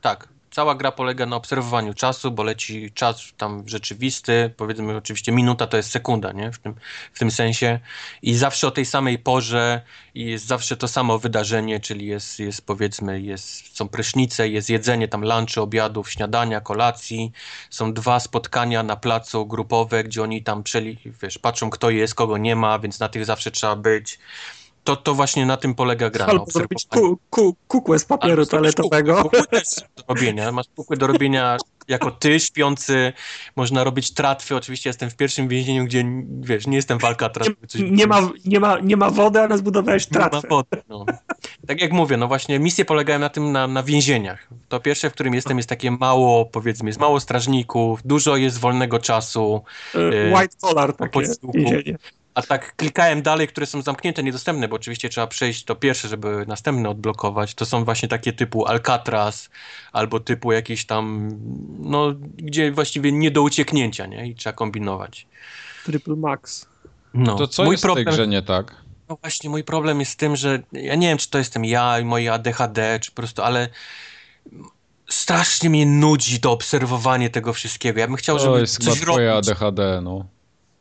Tak, 0.00 0.28
cała 0.54 0.74
gra 0.74 0.92
polega 0.92 1.26
na 1.26 1.36
obserwowaniu 1.36 1.94
czasu, 1.94 2.30
bo 2.30 2.42
leci 2.42 2.92
czas 2.92 3.32
tam 3.36 3.68
rzeczywisty, 3.68 4.50
powiedzmy 4.56 4.96
oczywiście 4.96 5.32
minuta 5.32 5.66
to 5.66 5.76
jest 5.76 5.90
sekunda, 5.90 6.32
nie? 6.32 6.52
W 6.52 6.58
tym, 6.58 6.74
w 7.12 7.18
tym 7.18 7.30
sensie. 7.30 7.80
I 8.22 8.34
zawsze 8.34 8.66
o 8.68 8.70
tej 8.70 8.86
samej 8.86 9.18
porze 9.18 9.80
i 10.14 10.24
jest 10.24 10.46
zawsze 10.46 10.76
to 10.76 10.88
samo 10.88 11.18
wydarzenie, 11.18 11.80
czyli 11.80 12.06
jest, 12.06 12.38
jest 12.38 12.66
powiedzmy, 12.66 13.20
jest, 13.20 13.76
są 13.76 13.88
prysznice, 13.88 14.48
jest 14.48 14.70
jedzenie 14.70 15.08
tam 15.08 15.24
lunchy, 15.24 15.60
obiadów, 15.60 16.10
śniadania, 16.10 16.60
kolacji. 16.60 17.32
Są 17.70 17.92
dwa 17.92 18.20
spotkania 18.20 18.82
na 18.82 18.96
placu 18.96 19.46
grupowe, 19.46 20.04
gdzie 20.04 20.22
oni 20.22 20.42
tam 20.42 20.62
przeli, 20.62 20.98
wiesz, 21.22 21.38
patrzą 21.38 21.70
kto 21.70 21.90
jest, 21.90 22.14
kogo 22.14 22.38
nie 22.38 22.56
ma, 22.56 22.78
więc 22.78 23.00
na 23.00 23.08
tych 23.08 23.24
zawsze 23.24 23.50
trzeba 23.50 23.76
być. 23.76 24.18
To, 24.84 24.96
to 24.96 25.14
właśnie 25.14 25.46
na 25.46 25.56
tym 25.56 25.74
polega 25.74 26.10
gra. 26.10 26.26
Albo 26.26 26.46
zrobić 26.46 26.84
obserwowaniu. 26.84 27.16
ku, 27.30 27.42
ku, 27.52 27.56
kukłę 27.68 27.98
z 27.98 28.04
papieru 28.04 28.32
Albo 28.32 28.44
zrobisz 28.44 28.74
toaletowego. 28.74 29.22
Kukły 29.22 29.46
też 29.46 29.64
do 29.96 30.14
robienia. 30.14 30.52
Masz 30.52 30.66
kukły 30.76 30.96
do 30.96 31.06
robienia 31.06 31.56
jako 31.88 32.10
ty, 32.10 32.40
śpiący. 32.40 33.12
Można 33.56 33.84
robić 33.84 34.10
tratwy. 34.10 34.56
Oczywiście 34.56 34.90
jestem 34.90 35.10
w 35.10 35.16
pierwszym 35.16 35.48
więzieniu, 35.48 35.84
gdzie, 35.84 36.04
wiesz, 36.40 36.66
nie 36.66 36.76
jestem 36.76 36.98
w 36.98 37.04
Alcatraz. 37.04 37.48
żeby 37.48 37.66
coś 37.66 37.80
Nie, 37.80 37.90
nie, 37.90 38.06
ma, 38.06 38.20
nie, 38.44 38.60
ma, 38.60 38.80
nie 38.80 38.96
ma 38.96 39.10
wody, 39.10 39.40
ale 39.40 39.58
zbudowałeś 39.58 40.10
nie 40.10 40.18
ma 40.18 40.28
tratwę. 40.30 40.48
wody, 40.48 40.82
no. 40.88 41.06
Tak 41.66 41.80
jak 41.80 41.92
mówię, 41.92 42.16
no 42.16 42.28
właśnie 42.28 42.58
misje 42.58 42.84
polegają 42.84 43.18
na 43.18 43.28
tym, 43.28 43.52
na, 43.52 43.66
na 43.66 43.82
więzieniach. 43.82 44.48
To 44.68 44.80
pierwsze, 44.80 45.10
w 45.10 45.12
którym 45.12 45.34
jestem, 45.34 45.56
jest 45.56 45.68
takie 45.68 45.90
mało, 45.90 46.46
powiedzmy, 46.46 46.88
jest 46.88 47.00
mało 47.00 47.20
strażników, 47.20 48.00
dużo 48.04 48.36
jest 48.36 48.58
wolnego 48.58 48.98
czasu, 48.98 49.62
E, 49.94 50.34
White 50.34 50.56
collar 50.56 50.96
takie 50.96 51.10
posiłku. 51.10 51.52
A 52.34 52.42
tak 52.42 52.76
klikałem 52.76 53.22
dalej, 53.22 53.48
które 53.48 53.66
są 53.66 53.82
zamknięte, 53.82 54.22
niedostępne, 54.22 54.68
bo 54.68 54.76
oczywiście 54.76 55.08
trzeba 55.08 55.26
przejść 55.26 55.64
to 55.64 55.74
pierwsze, 55.74 56.08
żeby 56.08 56.44
następne 56.46 56.88
odblokować. 56.88 57.54
To 57.54 57.66
są 57.66 57.84
właśnie 57.84 58.08
takie 58.08 58.32
typu 58.32 58.66
Alcatraz, 58.66 59.50
albo 59.92 60.20
typu 60.20 60.52
jakieś 60.52 60.86
tam, 60.86 61.30
no, 61.78 62.14
gdzie 62.36 62.72
właściwie 62.72 63.12
nie 63.12 63.30
do 63.30 63.42
ucieknięcia, 63.42 64.06
nie? 64.06 64.26
I 64.26 64.34
trzeba 64.34 64.52
kombinować. 64.52 65.26
Triple 65.84 66.16
Max. 66.16 66.66
No. 67.14 67.36
To 67.36 67.48
co 67.48 67.64
mój 67.64 67.72
jest 67.72 67.84
w 67.84 67.86
tej 67.86 67.94
problem, 67.94 68.14
grze 68.14 68.28
nie 68.28 68.42
tak? 68.42 68.84
No 69.08 69.18
właśnie, 69.20 69.50
mój 69.50 69.64
problem 69.64 70.00
jest 70.00 70.12
z 70.12 70.16
tym, 70.16 70.36
że 70.36 70.62
ja 70.72 70.94
nie 70.94 71.08
wiem, 71.08 71.18
czy 71.18 71.30
to 71.30 71.38
jestem 71.38 71.64
ja 71.64 72.00
i 72.00 72.04
moje 72.04 72.32
ADHD, 72.32 73.00
czy 73.00 73.10
po 73.10 73.16
prostu, 73.16 73.42
ale 73.42 73.68
strasznie 75.08 75.70
mnie 75.70 75.86
nudzi 75.86 76.40
to 76.40 76.52
obserwowanie 76.52 77.30
tego 77.30 77.52
wszystkiego. 77.52 78.00
Ja 78.00 78.06
bym 78.06 78.16
chciał, 78.16 78.36
To 78.36 78.44
żeby 78.44 78.60
jest 78.60 78.78
chyba 78.78 78.90
coś 78.90 79.02
robić. 79.02 79.28
ADHD, 79.28 80.00
no. 80.02 80.24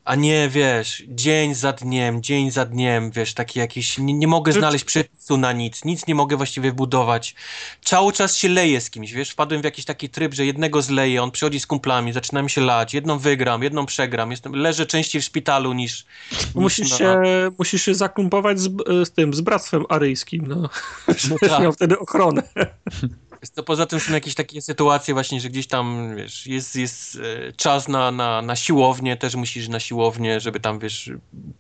A 0.05 0.15
nie, 0.15 0.49
wiesz, 0.49 1.03
dzień 1.07 1.55
za 1.55 1.73
dniem, 1.73 2.23
dzień 2.23 2.51
za 2.51 2.65
dniem, 2.65 3.11
wiesz, 3.11 3.34
taki 3.34 3.59
jakiś, 3.59 3.97
nie, 3.97 4.13
nie 4.13 4.27
mogę 4.27 4.53
znaleźć 4.53 4.85
przepisu 4.85 5.38
na 5.38 5.51
nic, 5.51 5.85
nic 5.85 6.07
nie 6.07 6.15
mogę 6.15 6.38
właściwie 6.38 6.71
budować. 6.71 7.35
Cały 7.84 8.13
czas 8.13 8.35
się 8.35 8.49
leję 8.49 8.81
z 8.81 8.89
kimś, 8.89 9.11
wiesz, 9.11 9.30
wpadłem 9.30 9.61
w 9.61 9.65
jakiś 9.65 9.85
taki 9.85 10.09
tryb, 10.09 10.34
że 10.34 10.45
jednego 10.45 10.81
zleję, 10.81 11.23
on 11.23 11.31
przychodzi 11.31 11.59
z 11.59 11.67
kumplami, 11.67 12.13
zaczynam 12.13 12.49
się 12.49 12.61
lać, 12.61 12.93
jedną 12.93 13.19
wygram, 13.19 13.63
jedną 13.63 13.85
przegram, 13.85 14.31
jestem, 14.31 14.55
leżę 14.55 14.85
częściej 14.85 15.21
w 15.21 15.25
szpitalu 15.25 15.73
niż... 15.73 16.05
niż 16.31 16.55
Musisz 16.55 16.91
na- 16.91 16.97
się, 16.97 17.21
musisz 17.57 17.85
się 17.85 17.95
zaklumpować 17.95 18.59
z, 18.59 18.69
z 19.07 19.11
tym, 19.11 19.34
z 19.34 19.41
bractwem 19.41 19.85
aryjskim, 19.89 20.47
no. 20.47 20.69
Żebyś 21.17 21.49
tak. 21.49 21.61
miał 21.61 21.73
wtedy 21.73 21.99
ochronę. 21.99 22.43
Co, 23.51 23.63
poza 23.63 23.85
tym 23.85 23.99
są 23.99 24.13
jakieś 24.13 24.35
takie 24.35 24.61
sytuacje 24.61 25.13
właśnie, 25.13 25.41
że 25.41 25.49
gdzieś 25.49 25.67
tam, 25.67 26.15
wiesz, 26.15 26.47
jest, 26.47 26.75
jest 26.75 27.15
e, 27.49 27.53
czas 27.53 27.87
na, 27.87 28.11
na, 28.11 28.41
na 28.41 28.55
siłownię, 28.55 29.17
też 29.17 29.35
musisz 29.35 29.67
na 29.67 29.79
siłownię, 29.79 30.39
żeby 30.39 30.59
tam, 30.59 30.79
wiesz, 30.79 31.11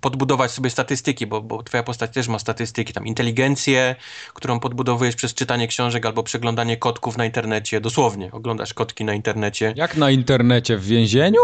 podbudować 0.01 0.51
sobie 0.51 0.69
statystyki, 0.69 1.27
bo, 1.27 1.41
bo 1.41 1.63
twoja 1.63 1.83
postać 1.83 2.13
też 2.13 2.27
ma 2.27 2.39
statystyki, 2.39 2.93
tam 2.93 3.05
inteligencję, 3.05 3.95
którą 4.33 4.59
podbudowujesz 4.59 5.15
przez 5.15 5.33
czytanie 5.33 5.67
książek 5.67 6.05
albo 6.05 6.23
przeglądanie 6.23 6.77
kotków 6.77 7.17
na 7.17 7.25
internecie, 7.25 7.81
dosłownie, 7.81 8.31
oglądasz 8.31 8.73
kotki 8.73 9.05
na 9.05 9.13
internecie. 9.13 9.73
Jak 9.75 9.97
na 9.97 10.11
internecie 10.11 10.77
w 10.77 10.85
więzieniu? 10.85 11.39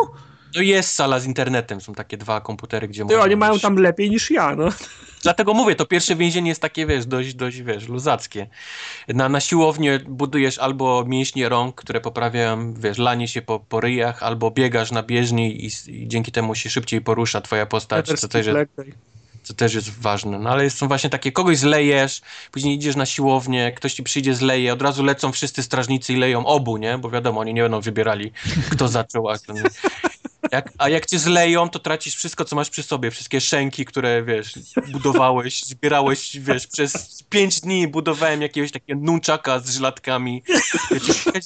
No 0.55 0.61
jest 0.61 0.93
sala 0.93 1.19
z 1.19 1.26
internetem, 1.26 1.81
są 1.81 1.93
takie 1.93 2.17
dwa 2.17 2.41
komputery, 2.41 2.88
gdzie 2.88 3.03
można... 3.03 3.21
oni 3.21 3.35
mają 3.35 3.59
tam 3.59 3.76
lepiej 3.76 4.09
niż 4.09 4.31
ja, 4.31 4.55
no. 4.55 4.69
Dlatego 5.23 5.53
mówię, 5.53 5.76
to 5.76 5.85
pierwsze 5.85 6.15
więzienie 6.15 6.49
jest 6.49 6.61
takie, 6.61 6.85
wiesz, 6.85 7.05
dość, 7.05 7.34
dość, 7.34 7.61
wiesz, 7.61 7.88
luzackie. 7.88 8.47
Na, 9.07 9.30
na 9.30 9.39
siłownię 9.39 9.99
budujesz 10.07 10.57
albo 10.59 11.05
mięśnie 11.05 11.49
rąk, 11.49 11.76
które 11.76 12.01
poprawiają, 12.01 12.73
wiesz, 12.73 12.97
lanie 12.97 13.27
się 13.27 13.41
po, 13.41 13.59
po 13.59 13.81
ryjach, 13.81 14.23
albo 14.23 14.51
biegasz 14.51 14.91
na 14.91 15.03
bieżni 15.03 15.65
i, 15.65 15.69
i 15.88 16.07
dzięki 16.07 16.31
temu 16.31 16.55
się 16.55 16.69
szybciej 16.69 17.01
porusza 17.01 17.41
twoja 17.41 17.65
postać. 17.65 18.05
To 18.21 18.27
też 18.27 18.45
jest, 18.45 18.57
co 19.43 19.53
też 19.53 19.73
jest 19.73 20.01
ważne. 20.01 20.39
No 20.39 20.49
ale 20.49 20.69
są 20.69 20.88
właśnie 20.88 21.09
takie, 21.09 21.31
kogoś 21.31 21.57
zlejesz, 21.57 22.21
później 22.51 22.76
idziesz 22.76 22.95
na 22.95 23.05
siłownię, 23.05 23.71
ktoś 23.71 23.93
ci 23.93 24.03
przyjdzie, 24.03 24.35
zleje, 24.35 24.73
od 24.73 24.81
razu 24.81 25.03
lecą 25.03 25.31
wszyscy 25.31 25.63
strażnicy 25.63 26.13
i 26.13 26.15
leją 26.15 26.45
obu, 26.45 26.77
nie? 26.77 26.97
Bo 26.97 27.09
wiadomo, 27.09 27.39
oni 27.41 27.53
nie 27.53 27.61
będą 27.61 27.81
wybierali, 27.81 28.31
kto 28.71 28.88
zaczął, 28.88 29.30
a 29.30 29.38
kto 29.38 29.53
nie. 29.53 29.63
Jak, 30.51 30.71
a 30.77 30.89
jak 30.89 31.05
cię 31.05 31.19
zleją, 31.19 31.69
to 31.69 31.80
tracisz 31.80 32.15
wszystko, 32.15 32.45
co 32.45 32.55
masz 32.55 32.69
przy 32.69 32.84
sobie. 32.84 33.11
Wszystkie 33.11 33.41
szenki, 33.41 33.85
które, 33.85 34.23
wiesz, 34.23 34.53
budowałeś, 34.91 35.63
zbierałeś, 35.63 36.38
wiesz, 36.39 36.67
przez 36.67 37.23
pięć 37.30 37.61
dni 37.61 37.88
budowałem 37.88 38.41
jakiegoś 38.41 38.71
takiego 38.71 38.99
nunczaka 39.03 39.59
z 39.59 39.69
żelatkami. 39.69 40.43
Wiecie, 40.91 41.13
jakaś 41.26 41.43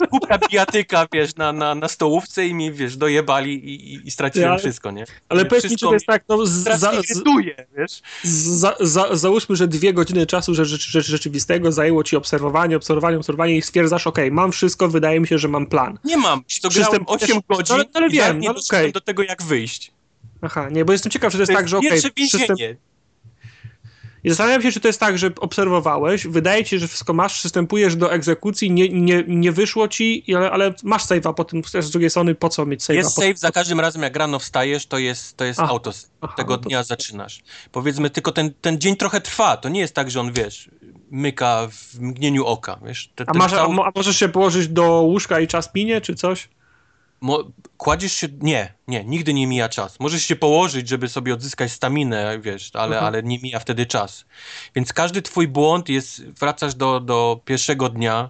bijatyka, 0.49 1.07
wiesz, 1.13 1.35
na, 1.35 1.53
na, 1.53 1.75
na 1.75 1.87
stołówce 1.87 2.47
i 2.47 2.53
mi, 2.53 2.71
wiesz, 2.71 2.97
dojebali 2.97 3.53
i, 3.53 3.93
i, 3.93 4.07
i 4.07 4.11
straciłem 4.11 4.51
Ja- 4.51 4.57
wszystko, 4.57 4.91
nie? 4.91 5.05
Ale 5.29 5.45
powiedz 5.45 5.63
mi, 5.63 5.69
czy 5.69 5.75
Wszystko 5.75 5.87
to 5.87 5.93
jest 5.93 6.05
tak, 6.05 6.23
no, 6.29 6.45
za, 6.45 6.91
irytuje, 6.93 7.55
wiesz? 7.77 8.01
za, 8.23 8.75
za, 8.79 9.15
załóżmy, 9.15 9.55
że 9.55 9.67
dwie 9.67 9.93
godziny 9.93 10.25
czasu 10.25 10.55
że, 10.55 10.65
rzecz, 10.65 10.87
rzecz, 10.89 11.07
rzeczywistego 11.07 11.71
zajęło 11.71 12.03
ci 12.03 12.15
obserwowanie, 12.15 12.77
obserwowanie, 12.77 13.17
obserwowanie 13.17 13.57
i 13.57 13.61
stwierdzasz, 13.61 14.07
ok, 14.07 14.17
mam 14.31 14.51
wszystko, 14.51 14.87
wydaje 14.87 15.19
mi 15.19 15.27
się, 15.27 15.37
że 15.37 15.47
mam 15.47 15.65
plan. 15.67 15.99
Nie 16.03 16.17
mam. 16.17 16.43
To 16.61 16.69
grałem 16.69 16.85
System 16.85 17.03
8 17.07 17.27
też- 17.27 17.57
godzin 17.57 17.75
ale- 17.93 18.09
wiem, 18.09 18.39
no 18.39 18.51
okej. 18.69 18.92
Do 18.93 19.01
tego, 19.01 19.23
jak 19.23 19.43
wyjść. 19.43 19.91
Aha, 20.41 20.69
nie, 20.71 20.85
bo 20.85 20.91
jestem 20.91 21.11
ciekaw, 21.11 21.31
czy 21.31 21.37
to 21.37 21.41
jest 21.41 21.51
To 21.51 21.57
tak, 21.57 21.67
że 21.67 21.77
okej, 21.77 21.89
pierwsze 21.89 22.37
system... 22.37 22.55
więzienie. 22.57 22.75
I 24.23 24.29
zastanawiam 24.29 24.61
się, 24.61 24.71
czy 24.71 24.79
to 24.79 24.87
jest 24.87 24.99
tak, 24.99 25.17
że 25.17 25.31
obserwowałeś, 25.39 26.27
wydaje 26.27 26.63
ci 26.63 26.69
się, 26.69 26.79
że 26.79 26.87
wszystko 26.87 27.13
masz, 27.13 27.33
przystępujesz 27.33 27.95
do 27.95 28.13
egzekucji, 28.13 28.71
nie, 28.71 28.89
nie, 28.89 29.23
nie 29.27 29.51
wyszło 29.51 29.87
ci, 29.87 30.35
ale, 30.35 30.51
ale 30.51 30.73
masz 30.83 31.05
save'a 31.05 31.33
potem, 31.33 31.61
z 31.81 31.91
drugiej 31.91 32.09
strony 32.09 32.35
po 32.35 32.49
co 32.49 32.65
mieć 32.65 32.81
save'a? 32.81 32.93
Jest 32.93 33.15
po, 33.15 33.21
save 33.21 33.39
za 33.39 33.51
każdym 33.51 33.79
razem, 33.79 34.01
jak 34.01 34.15
rano 34.15 34.39
wstajesz, 34.39 34.85
to 34.85 34.97
jest, 34.97 35.37
to 35.37 35.45
jest 35.45 35.59
auto. 35.59 35.91
aha, 36.21 36.33
Tego 36.37 36.53
no 36.53 36.57
dnia 36.57 36.83
zaczynasz. 36.83 37.41
Powiedzmy, 37.71 38.09
tylko 38.09 38.31
ten, 38.31 38.53
ten 38.61 38.79
dzień 38.79 38.95
trochę 38.95 39.21
trwa. 39.21 39.57
To 39.57 39.69
nie 39.69 39.79
jest 39.79 39.95
tak, 39.95 40.11
że 40.11 40.19
on, 40.19 40.31
wiesz, 40.33 40.69
myka 41.11 41.67
w 41.71 41.99
mgnieniu 41.99 42.45
oka, 42.45 42.79
wiesz. 42.85 43.09
Te, 43.15 43.23
A, 43.27 43.33
masz, 43.33 43.51
cały- 43.51 43.83
a 43.83 43.91
możesz 43.95 44.17
się 44.17 44.29
położyć 44.29 44.67
do 44.67 45.01
łóżka 45.01 45.39
i 45.39 45.47
czas 45.47 45.75
minie, 45.75 46.01
czy 46.01 46.15
coś? 46.15 46.49
Mo- 47.23 47.51
kładziesz 47.77 48.13
się. 48.13 48.27
Nie, 48.41 48.73
nie, 48.87 49.03
nigdy 49.05 49.33
nie 49.33 49.47
mija 49.47 49.69
czas. 49.69 49.99
Możesz 49.99 50.23
się 50.23 50.35
położyć, 50.35 50.89
żeby 50.89 51.09
sobie 51.09 51.33
odzyskać 51.33 51.71
staminę, 51.71 52.39
wiesz, 52.41 52.69
ale, 52.73 52.95
Mhm. 52.95 53.05
ale 53.05 53.23
nie 53.23 53.39
mija 53.39 53.59
wtedy 53.59 53.85
czas. 53.85 54.25
Więc 54.75 54.93
każdy 54.93 55.21
twój 55.21 55.47
błąd 55.47 55.89
jest. 55.89 56.25
Wracasz 56.25 56.75
do, 56.75 56.99
do 56.99 57.39
pierwszego 57.45 57.89
dnia. 57.89 58.29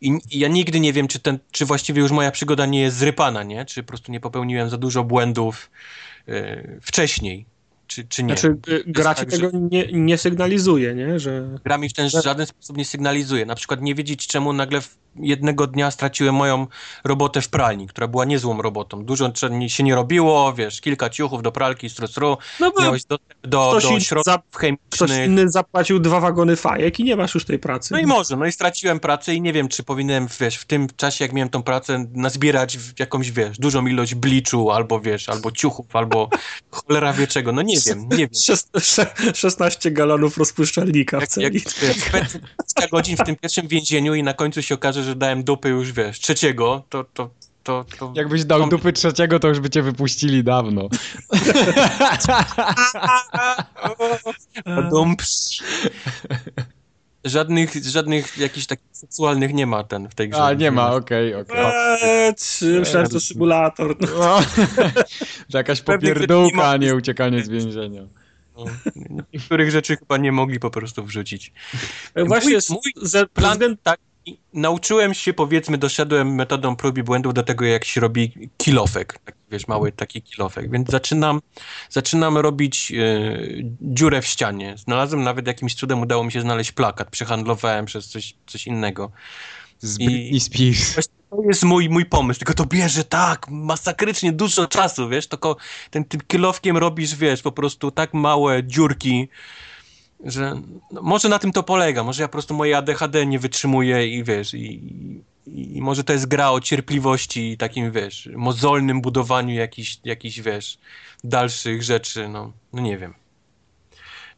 I, 0.00 0.18
I 0.30 0.38
ja 0.38 0.48
nigdy 0.48 0.80
nie 0.80 0.92
wiem, 0.92 1.08
czy, 1.08 1.18
ten, 1.18 1.38
czy 1.50 1.64
właściwie 1.66 2.02
już 2.02 2.10
moja 2.10 2.30
przygoda 2.30 2.66
nie 2.66 2.80
jest 2.80 2.96
zrypana, 2.96 3.42
nie? 3.42 3.64
Czy 3.64 3.82
po 3.82 3.88
prostu 3.88 4.12
nie 4.12 4.20
popełniłem 4.20 4.70
za 4.70 4.76
dużo 4.76 5.04
błędów 5.04 5.70
yy, 6.26 6.78
wcześniej, 6.82 7.46
czy, 7.86 8.04
czy 8.04 8.22
nie. 8.22 8.36
Znaczy, 8.36 8.56
y, 8.68 8.84
gra 8.86 9.14
ci 9.14 9.20
tak, 9.20 9.30
że- 9.30 9.36
tego 9.36 9.58
nie, 9.70 9.86
nie 9.92 10.18
sygnalizuje, 10.18 10.94
nie? 10.94 11.18
Że... 11.18 11.58
Gra 11.64 11.78
mi 11.78 11.88
w 11.88 11.92
ten 11.92 12.10
żaden 12.10 12.46
sposób 12.46 12.76
nie 12.76 12.84
sygnalizuje. 12.84 13.46
Na 13.46 13.54
przykład 13.54 13.82
nie 13.82 13.94
wiedzieć, 13.94 14.26
czemu 14.26 14.52
nagle 14.52 14.80
w 14.80 14.98
jednego 15.20 15.66
dnia 15.66 15.90
straciłem 15.90 16.34
moją 16.34 16.66
robotę 17.04 17.40
w 17.42 17.48
pralni, 17.48 17.86
która 17.86 18.08
była 18.08 18.24
niezłą 18.24 18.62
robotą. 18.62 19.04
Dużo 19.04 19.32
się 19.68 19.82
nie 19.82 19.94
robiło, 19.94 20.52
wiesz, 20.52 20.80
kilka 20.80 21.10
ciuchów 21.10 21.42
do 21.42 21.52
pralki, 21.52 21.90
stru, 21.90 22.38
No 22.60 22.70
bo 22.76 22.82
miałeś 22.82 23.04
dostęp 23.04 23.40
do, 23.42 23.68
ktoś 23.70 23.82
do 23.84 24.00
środków 24.00 24.32
za- 24.32 24.42
ktoś 24.50 24.60
chemicznych. 24.60 25.26
inny 25.28 25.50
zapłacił 25.50 25.98
dwa 26.00 26.20
wagony 26.20 26.56
fajek 26.56 27.00
i 27.00 27.04
nie 27.04 27.16
masz 27.16 27.34
już 27.34 27.44
tej 27.44 27.58
pracy. 27.58 27.88
No 27.92 27.98
i 28.00 28.06
może, 28.06 28.36
no 28.36 28.46
i 28.46 28.52
straciłem 28.52 29.00
pracę 29.00 29.34
i 29.34 29.40
nie 29.40 29.52
wiem, 29.52 29.68
czy 29.68 29.82
powinienem, 29.82 30.28
wiesz, 30.40 30.56
w 30.56 30.64
tym 30.64 30.86
czasie, 30.96 31.24
jak 31.24 31.32
miałem 31.32 31.48
tą 31.48 31.62
pracę, 31.62 32.04
nazbierać 32.14 32.78
jakąś, 32.98 33.30
wiesz, 33.30 33.58
dużą 33.58 33.86
ilość 33.86 34.14
bliczu, 34.14 34.70
albo, 34.70 35.00
wiesz, 35.00 35.28
albo 35.28 35.52
ciuchów, 35.52 35.96
albo 35.96 36.28
cholera 36.70 37.12
wie 37.12 37.26
czego, 37.26 37.52
no 37.52 37.62
nie 37.62 37.76
wiem, 37.86 38.08
nie 38.10 38.16
wiem. 38.16 38.28
Szes- 38.28 38.80
sze- 38.80 39.34
16 39.34 39.90
galonów 39.90 40.38
rozpuszczalnika 40.38 41.20
w 41.20 41.36
Jak, 41.36 41.54
jak 41.54 41.64
celi. 41.64 41.92
wiesz, 41.94 42.04
spędzę 42.04 42.38
20 42.38 42.88
godzin 42.90 43.16
w 43.16 43.22
tym 43.26 43.36
pierwszym 43.36 43.68
więzieniu 43.68 44.14
i 44.14 44.22
na 44.22 44.34
końcu 44.34 44.62
się 44.62 44.74
okaże, 44.74 45.04
że 45.04 45.07
dałem 45.14 45.44
dupy 45.44 45.68
już, 45.68 45.92
wiesz, 45.92 46.20
trzeciego, 46.20 46.84
to, 46.88 47.04
to, 47.04 47.30
to, 47.62 47.84
to... 47.98 48.12
Jakbyś 48.16 48.44
dał 48.44 48.60
to- 48.60 48.68
dupy 48.68 48.92
trzeciego, 48.92 49.40
to 49.40 49.48
już 49.48 49.60
by 49.60 49.70
cię 49.70 49.82
wypuścili 49.82 50.44
dawno. 50.44 50.88
Żadnych, 57.24 57.74
żadnych 57.84 58.38
jakichś 58.38 58.66
takich 58.66 58.86
seksualnych 58.92 59.54
nie 59.54 59.66
ma 59.66 59.84
ten 59.84 60.08
w 60.08 60.14
tej 60.14 60.28
grze. 60.28 60.42
A, 60.42 60.52
nie 60.52 60.70
ma, 60.70 60.92
okej, 60.92 61.34
okej. 61.34 61.56
Eee, 61.58 62.34
trzy, 62.34 62.80
myślałem, 62.80 63.06
że 63.06 63.12
to 63.12 63.20
symulator. 63.20 63.96
No. 64.00 64.08
No. 64.18 64.40
Że 65.50 65.58
jakaś 65.58 65.80
popierdółka, 65.80 66.56
nie 66.56 66.64
a 66.64 66.76
nie 66.76 66.94
uciekanie 66.94 67.44
z 67.44 67.48
więzienia. 67.48 68.02
No, 68.56 68.64
niektórych 69.32 69.70
rzeczy 69.70 69.96
chyba 69.96 70.16
nie 70.16 70.32
mogli 70.32 70.60
po 70.60 70.70
prostu 70.70 71.04
wrzucić. 71.04 71.52
Właśnie 72.26 72.52
Mój- 72.52 72.60
z, 72.60 72.70
mój 72.70 72.92
ze 72.96 73.26
Plan 73.26 73.58
prezydent... 73.58 73.80
nauczyłem 74.54 75.14
się, 75.14 75.32
powiedzmy, 75.32 75.78
doszedłem 75.78 76.34
metodą 76.34 76.76
prób 76.76 76.98
i 76.98 77.02
błędów 77.02 77.34
do 77.34 77.42
tego, 77.42 77.64
jak 77.64 77.84
się 77.84 78.00
robi 78.00 78.50
kilofek, 78.56 79.18
taki, 79.24 79.38
wiesz, 79.50 79.68
mały 79.68 79.92
taki 79.92 80.22
kilofek, 80.22 80.70
więc 80.70 80.90
zaczynam, 80.90 81.40
zaczynam 81.90 82.38
robić 82.38 82.92
e, 82.92 83.38
dziurę 83.80 84.22
w 84.22 84.26
ścianie. 84.26 84.74
Znalazłem 84.76 85.22
nawet 85.22 85.46
jakimś 85.46 85.74
cudem, 85.74 86.00
udało 86.00 86.24
mi 86.24 86.32
się 86.32 86.40
znaleźć 86.40 86.72
plakat, 86.72 87.10
przehandlowałem 87.10 87.84
przez 87.84 88.08
coś, 88.08 88.34
coś 88.46 88.66
innego. 88.66 89.10
Z 89.80 90.00
I- 90.00 90.06
Britney 90.06 90.40
Spears. 90.40 91.08
To 91.30 91.42
jest 91.48 91.64
mój, 91.64 91.88
mój 91.88 92.06
pomysł, 92.06 92.40
tylko 92.40 92.54
to 92.54 92.66
bierze 92.66 93.04
tak 93.04 93.46
masakrycznie 93.50 94.32
dużo 94.32 94.66
czasu, 94.66 95.08
wiesz, 95.08 95.26
tylko 95.26 95.56
ten, 95.90 96.04
tym 96.04 96.20
kilowkiem 96.20 96.76
robisz, 96.76 97.14
wiesz, 97.14 97.42
po 97.42 97.52
prostu 97.52 97.90
tak 97.90 98.14
małe 98.14 98.64
dziurki, 98.64 99.28
że 100.24 100.60
no, 100.92 101.02
może 101.02 101.28
na 101.28 101.38
tym 101.38 101.52
to 101.52 101.62
polega, 101.62 102.04
może 102.04 102.22
ja 102.22 102.28
po 102.28 102.32
prostu 102.32 102.54
moje 102.54 102.76
ADHD 102.76 103.26
nie 103.26 103.38
wytrzymuję 103.38 104.08
i 104.08 104.24
wiesz, 104.24 104.54
i, 104.54 104.66
i, 105.46 105.76
i 105.76 105.82
może 105.82 106.04
to 106.04 106.12
jest 106.12 106.26
gra 106.26 106.50
o 106.50 106.60
cierpliwości 106.60 107.52
i 107.52 107.56
takim, 107.56 107.92
wiesz, 107.92 108.28
mozolnym 108.36 109.00
budowaniu 109.00 109.54
jakichś, 109.54 109.98
jakichś 110.04 110.40
wiesz, 110.40 110.78
dalszych 111.24 111.82
rzeczy, 111.82 112.28
no, 112.28 112.52
no 112.72 112.82
nie 112.82 112.98
wiem. 112.98 113.14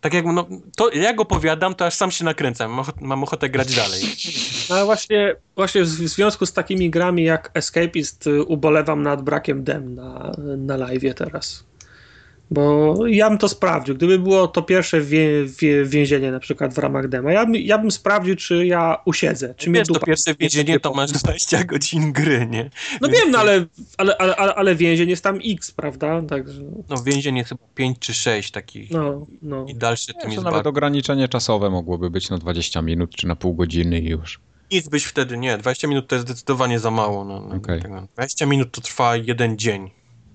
Tak 0.00 0.14
jak, 0.14 0.24
no, 0.24 0.46
to 0.76 0.90
jak 0.90 1.20
opowiadam, 1.20 1.74
to 1.74 1.86
aż 1.86 1.94
sam 1.94 2.10
się 2.10 2.24
nakręcam, 2.24 2.70
mam 2.70 2.80
ochotę, 2.80 2.98
mam 3.04 3.22
ochotę 3.22 3.48
grać 3.48 3.74
dalej. 3.74 4.02
No 4.70 4.84
właśnie, 4.84 5.36
właśnie 5.56 5.84
w 5.84 5.86
w 5.86 6.08
związku 6.08 6.46
z 6.46 6.52
takimi 6.52 6.90
grami 6.90 7.24
jak 7.24 7.50
Escapist 7.54 8.26
y, 8.26 8.44
ubolewam 8.44 9.02
nad 9.02 9.22
brakiem 9.22 9.64
dem 9.64 9.94
na, 9.94 10.36
na 10.56 10.76
live 10.76 11.14
teraz. 11.16 11.69
Bo 12.50 12.96
ja 13.06 13.28
bym 13.28 13.38
to 13.38 13.48
sprawdził. 13.48 13.94
Gdyby 13.94 14.18
było 14.18 14.48
to 14.48 14.62
pierwsze 14.62 15.00
wie, 15.00 15.28
wie, 15.60 15.84
więzienie 15.84 16.32
na 16.32 16.40
przykład 16.40 16.74
w 16.74 16.78
ramach 16.78 17.08
dema, 17.08 17.32
ja 17.32 17.46
bym, 17.46 17.54
ja 17.54 17.78
bym 17.78 17.90
sprawdził, 17.90 18.36
czy 18.36 18.66
ja 18.66 18.98
usiedzę. 19.04 19.54
Czy 19.56 19.70
mnie 19.70 19.78
Wiesz, 19.78 19.88
to 19.88 19.94
dupa 19.94 20.06
pierwsze 20.06 20.30
nie 20.30 20.36
więzienie 20.40 20.80
to 20.80 20.94
masz 20.94 21.12
20 21.12 21.64
godzin 21.64 22.12
gry, 22.12 22.46
nie? 22.50 22.70
No 23.00 23.08
Więc 23.08 23.20
wiem, 23.20 23.30
no 23.30 23.38
to- 23.38 23.40
ale, 23.40 23.66
ale, 23.98 24.16
ale, 24.18 24.36
ale, 24.36 24.54
ale 24.54 24.74
więzień 24.74 25.08
jest 25.10 25.24
tam 25.24 25.38
X, 25.44 25.70
prawda? 25.72 26.22
Także, 26.22 26.62
No 26.88 27.02
więzienie 27.02 27.44
chyba 27.44 27.60
5 27.74 27.98
czy 27.98 28.14
6 28.14 28.50
takich 28.50 28.90
no, 28.90 29.26
no. 29.42 29.66
i 29.68 29.74
dalsze 29.74 30.06
tym 30.06 30.16
Jeszcze 30.16 30.32
jest 30.34 30.44
nawet 30.44 30.66
ograniczenie 30.66 31.28
czasowe 31.28 31.70
mogłoby 31.70 32.10
być 32.10 32.30
na 32.30 32.38
20 32.38 32.82
minut 32.82 33.10
czy 33.16 33.26
na 33.26 33.36
pół 33.36 33.54
godziny 33.54 34.00
i 34.00 34.08
już. 34.08 34.40
Nic 34.72 34.88
byś 34.88 35.04
wtedy, 35.04 35.38
nie, 35.38 35.58
20 35.58 35.88
minut 35.88 36.08
to 36.08 36.14
jest 36.14 36.26
zdecydowanie 36.28 36.78
za 36.78 36.90
mało. 36.90 37.24
No, 37.24 37.40
no, 37.40 37.54
Okej. 37.56 37.82
tego. 37.82 38.06
20 38.14 38.46
minut 38.46 38.70
to 38.72 38.80
trwa 38.80 39.16
jeden 39.16 39.58
dzień. 39.58 39.90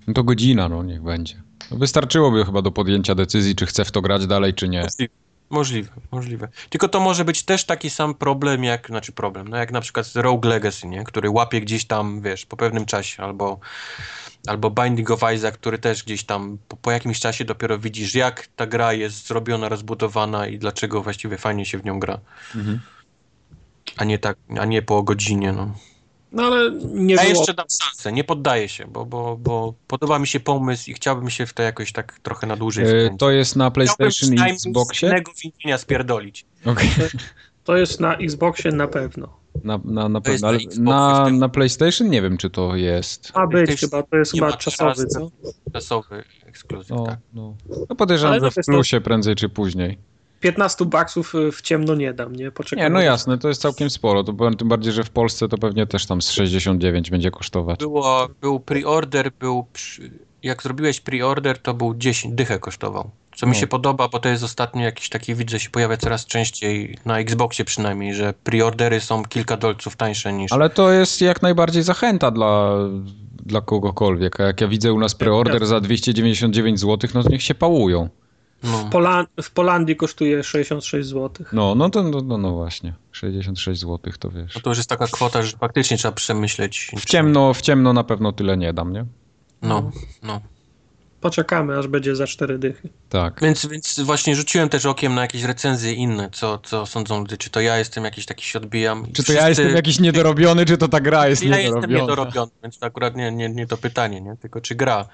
No 0.06 0.14
to 0.14 0.24
godzina, 0.24 0.68
no 0.68 0.82
niech 0.82 1.02
będzie. 1.02 1.45
No 1.70 1.76
wystarczyłoby 1.76 2.44
chyba 2.44 2.62
do 2.62 2.70
podjęcia 2.70 3.14
decyzji, 3.14 3.54
czy 3.54 3.66
chcę 3.66 3.84
w 3.84 3.90
to 3.90 4.02
grać 4.02 4.26
dalej, 4.26 4.54
czy 4.54 4.68
nie. 4.68 4.82
Możliwe, 4.82 5.14
możliwe, 5.50 5.90
możliwe. 6.10 6.48
Tylko 6.70 6.88
to 6.88 7.00
może 7.00 7.24
być 7.24 7.42
też 7.42 7.64
taki 7.64 7.90
sam 7.90 8.14
problem 8.14 8.64
jak, 8.64 8.86
znaczy 8.86 9.12
problem, 9.12 9.48
no 9.48 9.56
jak 9.56 9.72
na 9.72 9.80
przykład 9.80 10.12
Rogue 10.14 10.48
Legacy, 10.48 10.86
nie? 10.86 11.04
Który 11.04 11.30
łapie 11.30 11.60
gdzieś 11.60 11.84
tam, 11.84 12.22
wiesz, 12.22 12.46
po 12.46 12.56
pewnym 12.56 12.86
czasie, 12.86 13.22
albo, 13.22 13.58
albo 14.46 14.70
Binding 14.70 15.10
of 15.10 15.20
Isaac, 15.34 15.54
który 15.54 15.78
też 15.78 16.04
gdzieś 16.04 16.24
tam 16.24 16.58
po, 16.68 16.76
po 16.76 16.90
jakimś 16.90 17.20
czasie 17.20 17.44
dopiero 17.44 17.78
widzisz, 17.78 18.14
jak 18.14 18.46
ta 18.56 18.66
gra 18.66 18.92
jest 18.92 19.26
zrobiona, 19.26 19.68
rozbudowana 19.68 20.46
i 20.46 20.58
dlaczego 20.58 21.02
właściwie 21.02 21.38
fajnie 21.38 21.66
się 21.66 21.78
w 21.78 21.84
nią 21.84 22.00
gra. 22.00 22.20
Mhm. 22.54 22.80
A 23.96 24.04
nie 24.04 24.18
tak, 24.18 24.36
a 24.60 24.64
nie 24.64 24.82
po 24.82 25.02
godzinie, 25.02 25.52
no. 25.52 25.74
No 26.32 26.42
ale 26.42 26.70
nie 26.94 27.14
Ja 27.14 27.22
było... 27.22 27.34
jeszcze 27.34 27.54
dam 27.54 27.66
szansę, 27.82 28.12
nie 28.12 28.24
poddaję 28.24 28.68
się, 28.68 28.86
bo, 28.86 29.06
bo, 29.06 29.36
bo 29.36 29.74
podoba 29.86 30.18
mi 30.18 30.26
się 30.26 30.40
pomysł 30.40 30.90
i 30.90 30.94
chciałbym 30.94 31.30
się 31.30 31.46
w 31.46 31.52
to 31.52 31.62
jakoś 31.62 31.92
tak 31.92 32.18
trochę 32.18 32.46
na 32.46 32.56
dłużej 32.56 32.86
wkręcić. 32.86 33.18
to 33.18 33.30
jest 33.30 33.56
na 33.56 33.64
Chciałbym 33.64 33.74
PlayStation 33.74 34.08
i 34.28 34.32
przynajmniej 34.32 34.54
Xboxie? 34.66 35.08
innego 35.08 35.32
więzienia 35.44 35.78
spierdolić. 35.78 36.46
Okej. 36.66 36.88
To 37.64 37.76
jest 37.76 38.00
na 38.00 38.16
Xboxie 38.16 38.72
na 38.72 38.88
pewno. 38.88 39.36
Na, 39.64 39.80
na, 39.84 40.08
na 40.08 40.20
pewno. 40.20 40.48
ale 40.48 40.58
na 40.78 41.30
Na, 41.30 41.48
PlayStation 41.48 42.10
nie 42.10 42.22
wiem, 42.22 42.36
czy 42.36 42.50
to 42.50 42.76
jest. 42.76 43.34
Ma 43.34 43.46
być 43.46 43.80
chyba, 43.80 44.02
to 44.02 44.16
jest 44.16 44.32
chyba 44.32 44.52
czasowy? 44.52 45.06
Czasowy 45.72 46.24
ekskluzyw, 46.46 46.90
No, 46.90 47.06
tak. 47.06 47.18
no. 47.34 47.54
no 47.88 47.96
podejrzewam, 47.96 48.40
że 48.40 48.50
w 48.50 48.66
plusie 48.66 49.00
prędzej 49.00 49.34
czy 49.34 49.48
później. 49.48 49.98
15 50.40 50.84
baksów 50.84 51.34
y, 51.34 51.52
w 51.52 51.62
ciemno 51.62 51.94
nie 51.94 52.12
dam, 52.14 52.36
nie? 52.36 52.50
Poczekam. 52.50 52.82
Nie, 52.84 52.90
no 52.90 52.98
aż- 52.98 53.04
jasne, 53.04 53.38
to 53.38 53.48
jest 53.48 53.60
całkiem 53.60 53.90
sporo. 53.90 54.24
To 54.24 54.32
powiem 54.32 54.56
tym 54.56 54.68
bardziej, 54.68 54.92
że 54.92 55.04
w 55.04 55.10
Polsce 55.10 55.48
to 55.48 55.58
pewnie 55.58 55.86
też 55.86 56.06
tam 56.06 56.22
z 56.22 56.30
69 56.30 57.10
będzie 57.10 57.30
kosztować. 57.30 57.78
Było, 57.78 58.28
był 58.40 58.60
pre-order, 58.60 59.30
był 59.40 59.66
przy, 59.72 60.10
jak 60.42 60.62
zrobiłeś 60.62 61.00
pre-order, 61.00 61.58
to 61.58 61.74
był 61.74 61.94
10, 61.94 62.34
dychę 62.34 62.58
kosztował. 62.58 63.10
Co 63.36 63.46
mi 63.46 63.52
No. 63.52 63.58
się 63.58 63.66
podoba, 63.66 64.08
bo 64.08 64.18
to 64.18 64.28
jest 64.28 64.44
ostatnio 64.44 64.82
jakiś 64.82 65.08
taki, 65.08 65.34
widzę, 65.34 65.60
się 65.60 65.70
pojawia 65.70 65.96
coraz 65.96 66.26
częściej, 66.26 66.98
na 67.04 67.18
Xboxie 67.18 67.64
przynajmniej, 67.64 68.14
że 68.14 68.34
preordery 68.44 69.00
są 69.00 69.24
kilka 69.24 69.56
dolców 69.56 69.96
tańsze 69.96 70.32
niż... 70.32 70.52
Ale 70.52 70.70
to 70.70 70.90
jest 70.92 71.20
jak 71.20 71.42
najbardziej 71.42 71.82
zachęta 71.82 72.30
dla, 72.30 72.76
dla 73.46 73.60
kogokolwiek. 73.60 74.40
A 74.40 74.42
jak 74.44 74.60
ja 74.60 74.68
widzę 74.68 74.92
u 74.92 74.98
nas 74.98 75.14
preorder 75.14 75.66
za 75.66 75.80
299 75.80 76.80
zł, 76.80 77.10
no 77.14 77.22
to 77.22 77.28
niech 77.28 77.42
się 77.42 77.54
pałują. 77.54 78.08
No. 78.62 78.88
Pola 78.92 79.26
w 79.42 79.50
Polandii 79.50 79.96
kosztuje 79.96 80.44
66 80.44 81.08
zł. 81.08 81.46
No, 81.52 81.74
no 81.74 81.90
to 81.90 82.02
no, 82.02 82.20
no, 82.20 82.38
no 82.38 82.52
właśnie. 82.52 82.94
66 83.12 83.80
zł 83.80 84.12
to 84.18 84.30
wiesz. 84.30 84.54
No 84.54 84.60
to 84.60 84.70
już 84.70 84.76
jest 84.76 84.88
taka 84.88 85.06
kwota, 85.06 85.42
że 85.42 85.56
faktycznie 85.56 85.96
trzeba 85.96 86.12
przemyśleć. 86.12 86.90
W 86.98 87.04
ciemno, 87.04 87.54
w 87.54 87.60
ciemno 87.60 87.92
na 87.92 88.04
pewno 88.04 88.32
tyle 88.32 88.56
nie 88.56 88.72
dam, 88.72 88.92
nie? 88.92 89.04
No, 89.62 89.90
no. 90.22 90.40
Poczekamy, 91.20 91.78
aż 91.78 91.86
będzie 91.88 92.16
za 92.16 92.26
4 92.26 92.58
dychy. 92.58 92.88
Tak. 93.08 93.40
Więc, 93.42 93.66
więc 93.66 94.00
właśnie 94.00 94.36
rzuciłem 94.36 94.68
też 94.68 94.86
okiem 94.86 95.14
na 95.14 95.20
jakieś 95.20 95.42
recenzje 95.42 95.92
inne, 95.92 96.30
co, 96.32 96.58
co 96.58 96.86
sądzą 96.86 97.20
ludzie, 97.20 97.36
czy 97.36 97.50
to 97.50 97.60
ja 97.60 97.78
jestem 97.78 98.04
jakiś 98.04 98.26
taki 98.26 98.44
się 98.44 98.58
odbijam. 98.58 99.06
Czy 99.12 99.24
to 99.24 99.32
ja 99.32 99.48
jestem 99.48 99.74
jakiś 99.74 100.00
niedorobiony, 100.00 100.66
czy 100.66 100.78
to 100.78 100.88
ta 100.88 101.00
gra 101.00 101.28
jest 101.28 101.42
Ja 101.42 101.48
jestem 101.58 101.74
niedorobiona? 101.74 102.00
niedorobiony, 102.02 102.50
więc 102.62 102.78
to 102.78 102.86
akurat 102.86 103.16
nie, 103.16 103.32
nie, 103.32 103.48
nie 103.48 103.66
to 103.66 103.76
pytanie, 103.76 104.20
nie? 104.20 104.36
tylko 104.36 104.60
czy 104.60 104.74
gra. 104.74 105.08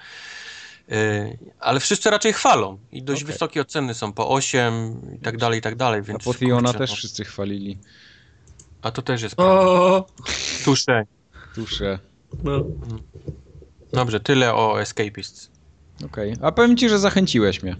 Yy, 0.87 1.37
ale 1.59 1.79
wszyscy 1.79 2.09
raczej 2.09 2.33
chwalą 2.33 2.77
i 2.91 3.03
dość 3.03 3.23
Okej. 3.23 3.33
wysokie 3.33 3.61
oceny 3.61 3.93
są 3.93 4.13
po 4.13 4.29
8 4.29 5.01
i 5.15 5.19
tak 5.19 5.37
dalej, 5.37 5.59
i 5.59 5.61
tak 5.61 5.75
dalej, 5.75 5.99
A 5.99 6.03
więc... 6.03 6.23
Potiona 6.23 6.61
kurczę, 6.61 6.77
też 6.77 6.89
no. 6.89 6.95
wszyscy 6.95 7.25
chwalili. 7.25 7.77
A 8.81 8.91
to 8.91 9.01
też 9.01 9.21
jest 9.21 9.35
prawda. 9.35 10.03
Tusze. 10.65 11.05
Tusze. 11.55 11.99
no. 12.43 12.63
Dobrze, 13.93 14.19
tyle 14.19 14.55
o 14.55 14.81
Escapists. 14.81 15.51
Okej. 16.05 16.35
A 16.41 16.51
powiem 16.51 16.77
ci, 16.77 16.89
że 16.89 16.99
zachęciłeś 16.99 17.63
mnie. 17.63 17.75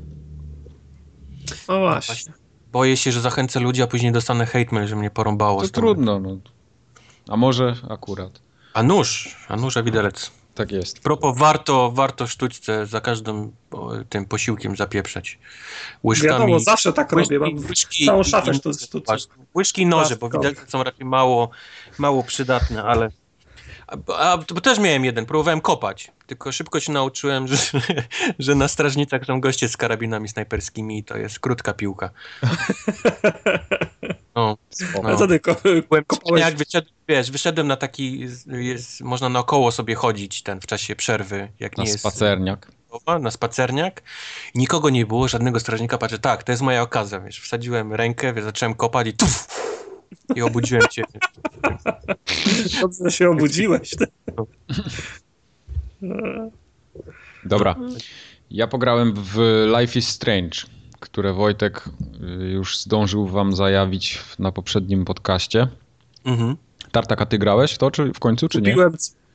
o 1.68 1.80
właśnie. 1.80 2.34
Boję 2.72 2.98
się, 2.98 3.12
że 3.12 3.22
zachęcę 3.22 3.60
ludzi, 3.60 3.82
a 3.82 3.88
później 3.88 4.12
dostanę 4.12 4.46
hate 4.46 4.76
mail, 4.76 4.88
że 4.88 4.96
mnie 4.96 5.10
porąbało. 5.10 5.62
To 5.62 5.68
trudno, 5.68 6.20
no. 6.20 6.38
A 7.30 7.38
może 7.38 7.76
akurat. 7.90 8.42
A 8.74 8.84
nóż, 8.84 9.38
a 9.48 9.56
nóż, 9.56 9.78
a 9.78 9.84
widelec. 9.84 10.32
Tak 10.56 10.72
jest. 10.72 11.00
Propos, 11.00 11.38
warto, 11.38 11.92
warto 11.92 12.28
sztućce 12.28 12.86
za 12.86 13.02
każdym 13.02 13.52
tym 14.10 14.26
posiłkiem 14.26 14.76
zapieprzać. 14.76 15.40
Łyżkami. 16.04 16.32
Wiadomo, 16.34 16.60
zawsze 16.60 16.94
tak 16.94 17.12
robię. 17.12 17.40
łyżki, 17.40 17.56
Mam 17.56 17.70
łyżki, 17.70 18.06
całą 18.06 18.24
szafę 18.24 18.52
i- 18.52 18.54
sztuc- 18.54 18.84
sztuczek. 18.84 19.06
patrz, 19.08 19.28
Łyżki 19.56 19.82
i 19.82 19.86
noże, 19.86 20.16
bo 20.16 20.20
Plastikowych. 20.30 20.50
widelce 20.52 20.72
są 20.72 20.84
raczej 20.84 21.06
mało, 21.06 21.50
mało 21.98 22.24
przydatne, 22.24 22.84
ale... 22.84 23.10
A, 23.88 24.14
a, 24.32 24.38
bo 24.38 24.62
też 24.62 24.80
miałem 24.80 25.06
jeden, 25.06 25.26
próbowałem 25.26 25.62
kopać, 25.62 26.12
tylko 26.28 26.52
szybko 26.52 26.80
się 26.80 26.92
nauczyłem, 26.92 27.48
że, 27.52 27.58
że 28.40 28.56
na 28.56 28.68
strażnicach 28.68 29.26
są 29.26 29.42
goście 29.42 29.70
z 29.70 29.78
karabinami 29.78 30.30
snajperskimi 30.30 30.98
i 30.98 31.04
to 31.04 31.18
jest 31.18 31.40
krótka 31.40 31.74
piłka. 31.74 32.10
No. 34.36 34.58
Ale 35.04 35.18
co 35.18 35.28
ty, 35.28 35.40
ko- 35.40 35.56
kopałeś? 36.08 36.42
jak 36.42 36.56
wyszedłem, 36.56 36.94
wiesz, 37.08 37.32
wyszedłem 37.32 37.68
na 37.68 37.76
taki, 37.76 38.20
jest, 38.48 39.02
można 39.02 39.30
naokoło 39.30 39.72
sobie 39.72 39.96
chodzić 39.96 40.44
ten 40.44 40.62
w 40.62 40.66
czasie 40.66 40.96
przerwy, 40.96 41.50
jak 41.60 41.78
Na 41.78 41.84
nie 41.84 41.90
jest 41.90 42.00
spacerniak. 42.00 42.72
na 43.22 43.32
spacerniak. 43.32 44.04
Nikogo 44.56 44.90
nie 44.90 45.06
było, 45.06 45.28
żadnego 45.28 45.60
strażnika. 45.60 45.98
Patrzę, 45.98 46.20
tak, 46.20 46.44
to 46.44 46.52
jest 46.52 46.62
moja 46.62 46.82
okazja, 46.82 47.20
wiesz. 47.20 47.40
Wsadziłem 47.40 47.94
rękę, 47.94 48.34
wiesz, 48.34 48.44
zacząłem 48.44 48.76
kopać 48.76 49.08
i 49.08 49.14
tuf! 49.14 49.48
I 50.36 50.42
obudziłem 50.42 50.84
cię. 50.92 51.04
Dobrze, 52.82 53.12
się 53.12 53.30
obudziłeś. 53.30 53.96
Dobra. 57.46 57.76
Ja 58.52 58.68
pograłem 58.68 59.14
w 59.16 59.38
Life 59.80 60.00
is 60.00 60.08
Strange, 60.10 60.58
które 61.04 61.34
Wojtek 61.34 61.84
y, 62.42 62.50
już 62.50 62.80
zdążył 62.80 63.28
wam 63.28 63.56
zajawić 63.56 64.20
na 64.40 64.52
poprzednim 64.52 65.06
podcaście. 65.06 65.68
Mhm. 66.26 66.56
Tartak, 66.92 67.22
a 67.22 67.26
ty 67.26 67.38
grałeś 67.38 67.72
w 67.72 67.78
to, 67.78 67.92
czy 67.92 68.14
w 68.14 68.20
końcu, 68.20 68.50
czy 68.50 68.62
nie? 68.62 68.70
Kupiłem, 68.70 68.94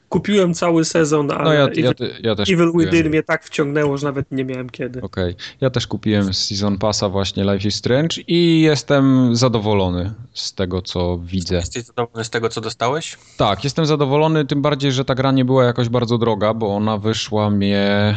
kupiłem 0.08 0.54
cały 0.54 0.84
sezon, 0.84 1.30
ale 1.30 1.44
No 1.44 1.52
ja, 1.52 1.64
Evil, 1.64 1.84
ja, 1.84 1.92
ja 2.22 2.34
też 2.34 2.50
Evil 2.50 2.72
kupiłem. 2.72 2.94
Within 2.94 3.08
mnie 3.08 3.22
tak 3.22 3.44
wciągnęło, 3.44 3.98
że 3.98 4.06
nawet 4.06 4.26
nie 4.30 4.44
miałem 4.44 4.70
kiedy. 4.70 5.02
Okej. 5.02 5.34
Ja 5.60 5.70
też 5.70 5.86
kupiłem 5.86 6.34
Season 6.34 6.78
Passa 6.78 7.08
właśnie 7.08 7.44
Life 7.44 7.68
is 7.68 7.74
Strange 7.74 8.16
i 8.26 8.60
jestem 8.60 9.36
zadowolony 9.36 10.12
z 10.32 10.54
tego, 10.54 10.82
co 10.82 11.18
widzę. 11.22 11.56
Jesteś 11.56 11.84
zadowolony 11.84 12.24
z 12.24 12.30
tego, 12.30 12.48
co 12.48 12.60
dostałeś? 12.60 13.16
Tak, 13.36 13.64
jestem 13.64 13.86
zadowolony, 13.86 14.46
tym 14.46 14.62
bardziej, 14.62 14.92
że 14.92 15.04
ta 15.04 15.14
gra 15.14 15.32
nie 15.32 15.44
była 15.44 15.64
jakoś 15.64 15.88
bardzo 15.88 16.18
droga, 16.18 16.54
bo 16.54 16.76
ona 16.76 16.98
wyszła 16.98 17.50
mnie 17.50 18.14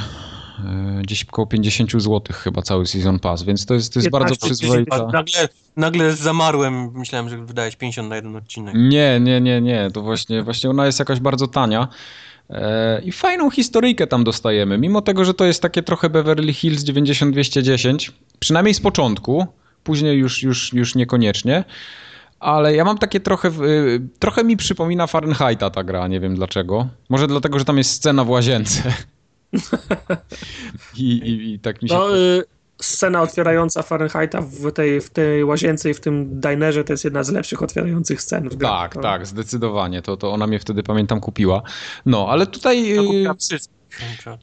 gdzieś 1.02 1.24
około 1.24 1.48
50 1.48 1.92
zł 1.92 2.22
chyba 2.34 2.62
cały 2.62 2.88
Season 2.88 3.20
Pass, 3.20 3.44
więc 3.44 3.66
to 3.66 3.74
jest, 3.74 3.94
to 3.94 4.00
jest 4.00 4.10
bardzo 4.10 4.36
15, 4.36 4.56
przyzwoita. 4.56 4.98
Nagle, 4.98 5.50
nagle 5.78 6.16
zamarłem, 6.16 6.92
myślałem, 6.94 7.30
że 7.30 7.38
wydałeś 7.38 7.76
50 7.76 8.10
na 8.10 8.16
jeden 8.16 8.36
odcinek. 8.36 8.76
Nie, 8.78 9.20
nie, 9.20 9.42
nie, 9.42 9.62
nie, 9.62 9.90
to 9.94 10.02
właśnie, 10.02 10.44
właśnie 10.44 10.70
ona 10.70 10.86
jest 10.86 11.00
jakaś 11.00 11.20
bardzo 11.20 11.48
tania. 11.48 11.88
E, 12.50 13.02
I 13.02 13.12
fajną 13.12 13.50
historyjkę 13.50 14.08
tam 14.08 14.24
dostajemy, 14.24 14.78
mimo 14.78 15.02
tego, 15.02 15.26
że 15.26 15.34
to 15.34 15.46
jest 15.46 15.62
takie 15.62 15.84
trochę 15.84 16.10
Beverly 16.10 16.54
Hills 16.54 16.84
90210, 16.84 18.12
przynajmniej 18.40 18.74
z 18.74 18.80
początku, 18.80 19.48
później 19.84 20.18
już, 20.18 20.44
już, 20.44 20.74
już 20.74 20.96
niekoniecznie, 20.96 21.64
ale 22.40 22.76
ja 22.76 22.86
mam 22.86 22.98
takie 22.98 23.20
trochę, 23.20 23.48
y, 23.48 24.08
trochę 24.20 24.44
mi 24.44 24.58
przypomina 24.58 25.08
Fahrenheita 25.08 25.70
ta 25.70 25.84
gra, 25.84 26.08
nie 26.08 26.20
wiem 26.20 26.36
dlaczego. 26.36 26.88
Może 27.10 27.28
dlatego, 27.28 27.60
że 27.60 27.66
tam 27.66 27.78
jest 27.78 27.92
scena 27.92 28.24
w 28.24 28.30
łazience. 28.30 28.94
I, 30.98 31.12
i, 31.12 31.54
i 31.54 31.60
tak 31.60 31.82
mi 31.82 31.90
się... 31.90 31.96
No, 31.96 32.18
y, 32.18 32.44
scena 32.82 33.22
otwierająca 33.22 33.82
Fahrenheita 33.82 34.42
w 34.42 34.72
tej, 34.72 35.02
w 35.02 35.10
tej 35.10 35.44
łazience 35.44 35.90
i 35.90 35.94
w 35.94 36.00
tym 36.00 36.40
dinerze 36.40 36.84
to 36.84 36.94
jest 36.94 37.04
jedna 37.04 37.24
z 37.24 37.30
lepszych 37.30 37.64
otwierających 37.64 38.22
scen 38.22 38.50
w. 38.50 38.58
Tak, 38.58 38.94
To- 38.94 39.02
tak, 39.02 39.28
zdecydowanie. 39.28 40.02
To, 40.02 40.18
to 40.18 40.32
ona 40.34 40.48
mnie 40.48 40.60
wtedy, 40.60 40.84
pamiętam, 40.84 41.20
kupiła. 41.20 41.62
No, 42.06 42.28
ale 42.30 42.48
tutaj... 42.48 42.90
Ja 43.24 43.32
y. 43.32 43.82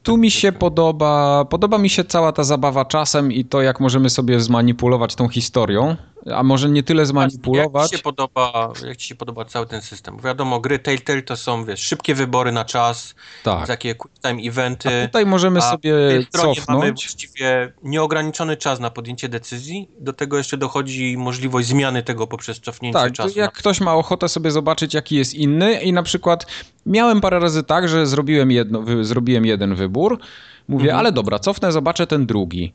Tu 0.03 0.17
mi 0.17 0.31
się 0.31 0.51
podoba, 0.51 1.45
podoba 1.45 1.77
mi 1.77 1.89
się 1.89 2.03
cała 2.03 2.31
ta 2.31 2.43
zabawa 2.43 2.85
czasem 2.85 3.31
i 3.31 3.45
to, 3.45 3.61
jak 3.61 3.79
możemy 3.79 4.09
sobie 4.09 4.39
zmanipulować 4.39 5.15
tą 5.15 5.29
historią, 5.29 5.95
a 6.35 6.43
może 6.43 6.69
nie 6.69 6.83
tyle 6.83 7.01
Jak 7.01 7.07
zmanipulować. 7.07 7.89
ci, 7.89 7.97
się 7.97 8.03
podoba, 8.03 8.73
jak 8.87 8.97
ci 8.97 9.07
się 9.07 9.15
podoba 9.15 9.45
cały 9.45 9.65
ten 9.65 9.81
system? 9.81 10.17
Bo 10.17 10.23
wiadomo, 10.23 10.59
gry 10.59 10.79
Telltale 10.79 11.21
to 11.21 11.37
są, 11.37 11.65
wiesz, 11.65 11.79
szybkie 11.79 12.15
wybory 12.15 12.51
na 12.51 12.65
czas, 12.65 13.15
Tak. 13.43 13.67
takie 13.67 13.95
quick 13.95 14.19
time 14.19 14.41
eventy. 14.43 14.89
Tutaj 15.05 15.25
możemy 15.25 15.59
A 15.59 15.71
sobie 15.71 15.93
stronie 16.27 16.47
mamy 16.47 16.55
cofnąć. 16.55 17.03
właściwie 17.05 17.73
nieograniczony 17.83 18.57
czas 18.57 18.79
na 18.79 18.89
podjęcie 18.89 19.29
decyzji. 19.29 19.89
Do 19.99 20.13
tego 20.13 20.37
jeszcze 20.37 20.57
dochodzi 20.57 21.15
możliwość 21.17 21.67
zmiany 21.67 22.03
tego 22.03 22.27
poprzez 22.27 22.59
cofnięcie 22.59 22.99
Tak, 22.99 23.13
czasu. 23.13 23.39
jak 23.39 23.51
ktoś 23.53 23.81
ma 23.81 23.95
ochotę 23.95 24.29
sobie 24.29 24.51
zobaczyć, 24.51 24.93
jaki 24.93 25.15
jest 25.15 25.33
inny 25.33 25.81
i 25.81 25.93
na 25.93 26.03
przykład 26.03 26.45
miałem 26.85 27.21
parę 27.21 27.39
razy 27.39 27.63
tak, 27.63 27.89
że 27.89 28.05
zrobiłem, 28.07 28.51
jedno, 28.51 28.83
zrobiłem 29.01 29.45
jeden 29.45 29.75
wybór, 29.75 30.19
mówię, 30.67 30.83
Mhm. 30.83 30.99
ale 30.99 31.11
dobra, 31.11 31.39
cofnę, 31.39 31.71
zobaczę 31.71 32.07
ten 32.07 32.25
drugi. 32.25 32.73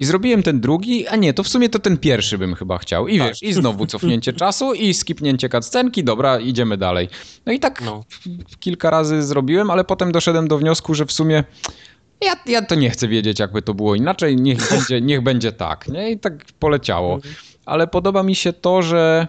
I 0.00 0.04
zrobiłem 0.04 0.42
ten 0.42 0.60
drugi, 0.60 1.08
a 1.08 1.16
nie, 1.16 1.34
to 1.34 1.42
w 1.42 1.48
sumie 1.48 1.68
to 1.68 1.78
ten 1.78 1.98
pierwszy 1.98 2.38
bym 2.38 2.54
chyba 2.54 2.78
chciał. 2.78 3.08
I 3.08 3.18
Tak. 3.18 3.28
wiesz, 3.28 3.42
i 3.42 3.52
znowu 3.52 3.86
cofnięcie 3.86 4.32
czasu 4.42 4.74
i 4.74 4.94
skipnięcie 4.94 5.48
cutscenki, 5.48 6.04
dobra, 6.04 6.38
idziemy 6.38 6.76
dalej. 6.76 7.08
No 7.46 7.52
i 7.52 7.60
tak 7.60 7.80
No. 7.80 8.04
kilka 8.60 8.90
razy 8.90 9.22
zrobiłem, 9.22 9.70
ale 9.70 9.84
potem 9.84 10.12
doszedłem 10.12 10.48
do 10.48 10.58
wniosku, 10.58 10.94
że 10.94 11.06
w 11.06 11.12
sumie 11.12 11.44
ja, 12.20 12.32
ja 12.46 12.62
to 12.62 12.74
nie 12.74 12.90
chcę 12.90 13.08
wiedzieć, 13.08 13.38
jakby 13.38 13.62
to 13.62 13.74
było 13.74 13.94
inaczej, 13.94 14.36
niech 14.36 14.58
będzie, 14.70 15.00
niech 15.00 15.20
będzie 15.20 15.52
tak, 15.52 15.88
nie? 15.88 16.10
I 16.10 16.18
tak 16.18 16.44
poleciało. 16.58 17.18
Ale 17.66 17.86
podoba 17.86 18.22
mi 18.22 18.34
się 18.34 18.52
to, 18.52 18.82
że 18.82 19.28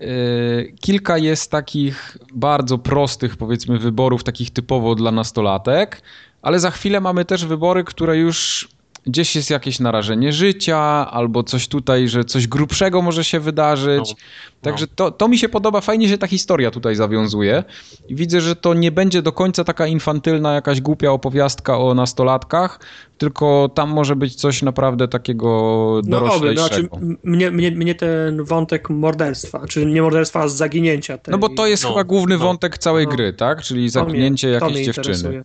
yy, 0.00 0.74
kilka 0.80 1.18
jest 1.18 1.50
takich 1.50 2.18
bardzo 2.34 2.78
prostych, 2.78 3.36
powiedzmy, 3.36 3.78
wyborów, 3.78 4.24
takich 4.24 4.50
typowo 4.50 4.94
dla 4.94 5.10
nastolatek, 5.10 6.02
ale 6.42 6.60
za 6.60 6.70
chwilę 6.70 7.00
mamy 7.00 7.24
też 7.24 7.46
wybory, 7.46 7.84
które 7.84 8.16
już 8.16 8.68
gdzieś 9.06 9.36
jest 9.36 9.50
jakieś 9.50 9.80
narażenie 9.80 10.32
życia, 10.32 10.78
albo 11.10 11.42
coś 11.42 11.68
tutaj, 11.68 12.08
że 12.08 12.24
coś 12.24 12.46
grubszego 12.46 13.02
może 13.02 13.24
się 13.24 13.40
wydarzyć. 13.40 14.14
No. 14.62 14.70
Także 14.70 14.86
to, 14.86 15.10
to 15.10 15.28
mi 15.28 15.38
się 15.38 15.48
podoba, 15.48 15.80
fajnie 15.80 16.08
się 16.08 16.18
ta 16.18 16.26
historia 16.26 16.70
tutaj 16.70 16.94
zawiązuje 16.94 17.64
i 18.08 18.14
widzę, 18.14 18.40
że 18.40 18.56
to 18.56 18.74
nie 18.74 18.92
będzie 18.92 19.22
do 19.22 19.32
końca 19.32 19.64
taka 19.64 19.86
infantylna, 19.86 20.54
jakaś 20.54 20.80
głupia 20.80 21.10
opowiastka 21.10 21.78
o 21.78 21.94
nastolatkach, 21.94 22.80
tylko 23.18 23.70
tam 23.74 23.90
może 23.90 24.16
być 24.16 24.34
coś 24.34 24.62
naprawdę 24.62 25.08
takiego 25.08 25.48
No 25.48 25.98
oby, 25.98 26.10
no, 26.10 26.20
doroślejszego. 26.20 26.66
znaczy, 26.68 26.88
m- 26.92 27.16
mnie, 27.24 27.50
mnie, 27.50 27.70
mnie 27.70 27.94
ten 27.94 28.44
wątek 28.44 28.90
morderstwa, 28.90 29.66
czy 29.68 29.86
nie 29.86 30.02
morderstwa, 30.02 30.40
a 30.40 30.48
zaginięcia. 30.48 31.18
Tej, 31.18 31.32
No 31.32 31.38
bo 31.38 31.48
to 31.48 31.66
jest 31.66 31.82
No, 31.82 31.88
chyba 31.88 32.04
główny 32.04 32.38
no, 32.38 32.44
wątek 32.44 32.78
całej 32.78 33.04
no. 33.06 33.12
gry, 33.12 33.32
tak? 33.32 33.62
Czyli 33.62 33.80
mnie- 33.80 33.90
zaginięcie 33.90 34.48
to 34.48 34.52
jakiejś 34.54 34.74
mnie 34.74 34.84
dziewczyny. 34.84 35.06
interesuje. 35.16 35.42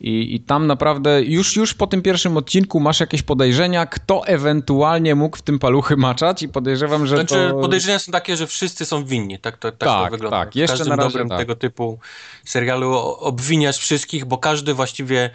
I, 0.00 0.34
I 0.34 0.40
tam 0.40 0.66
naprawdę 0.66 1.22
już, 1.22 1.56
już 1.56 1.74
po 1.74 1.86
tym 1.86 2.02
pierwszym 2.02 2.36
odcinku 2.36 2.80
masz 2.80 3.00
jakieś 3.00 3.22
podejrzenia, 3.22 3.86
kto 3.86 4.26
ewentualnie 4.26 5.14
mógł 5.14 5.36
w 5.36 5.42
tym 5.42 5.58
paluchy 5.58 5.96
maczać 5.96 6.42
i 6.42 6.48
podejrzewam, 6.48 7.06
że 7.06 7.16
Znaczy, 7.16 7.48
to... 7.50 7.60
podejrzenia 7.60 7.98
są 7.98 8.12
takie, 8.12 8.36
że 8.36 8.46
wszyscy 8.58 8.84
są 8.84 9.04
winni. 9.04 9.38
Tak 9.38 9.56
to, 9.56 9.70
tak 9.72 9.78
Tak, 9.88 10.04
to 10.06 10.10
wygląda. 10.10 10.38
tak. 10.38 10.52
W 10.52 10.56
Jeszcze 10.56 10.76
każdym 10.76 10.88
na 10.88 10.96
razie 10.96 11.08
dobrym 11.08 11.28
tak. 11.28 11.38
tego 11.38 11.56
typu 11.56 11.98
serialu 12.44 12.92
obwiniasz 13.20 13.76
wszystkich, 13.78 14.24
bo 14.24 14.38
każdy 14.38 14.74
właściwie 14.74 15.30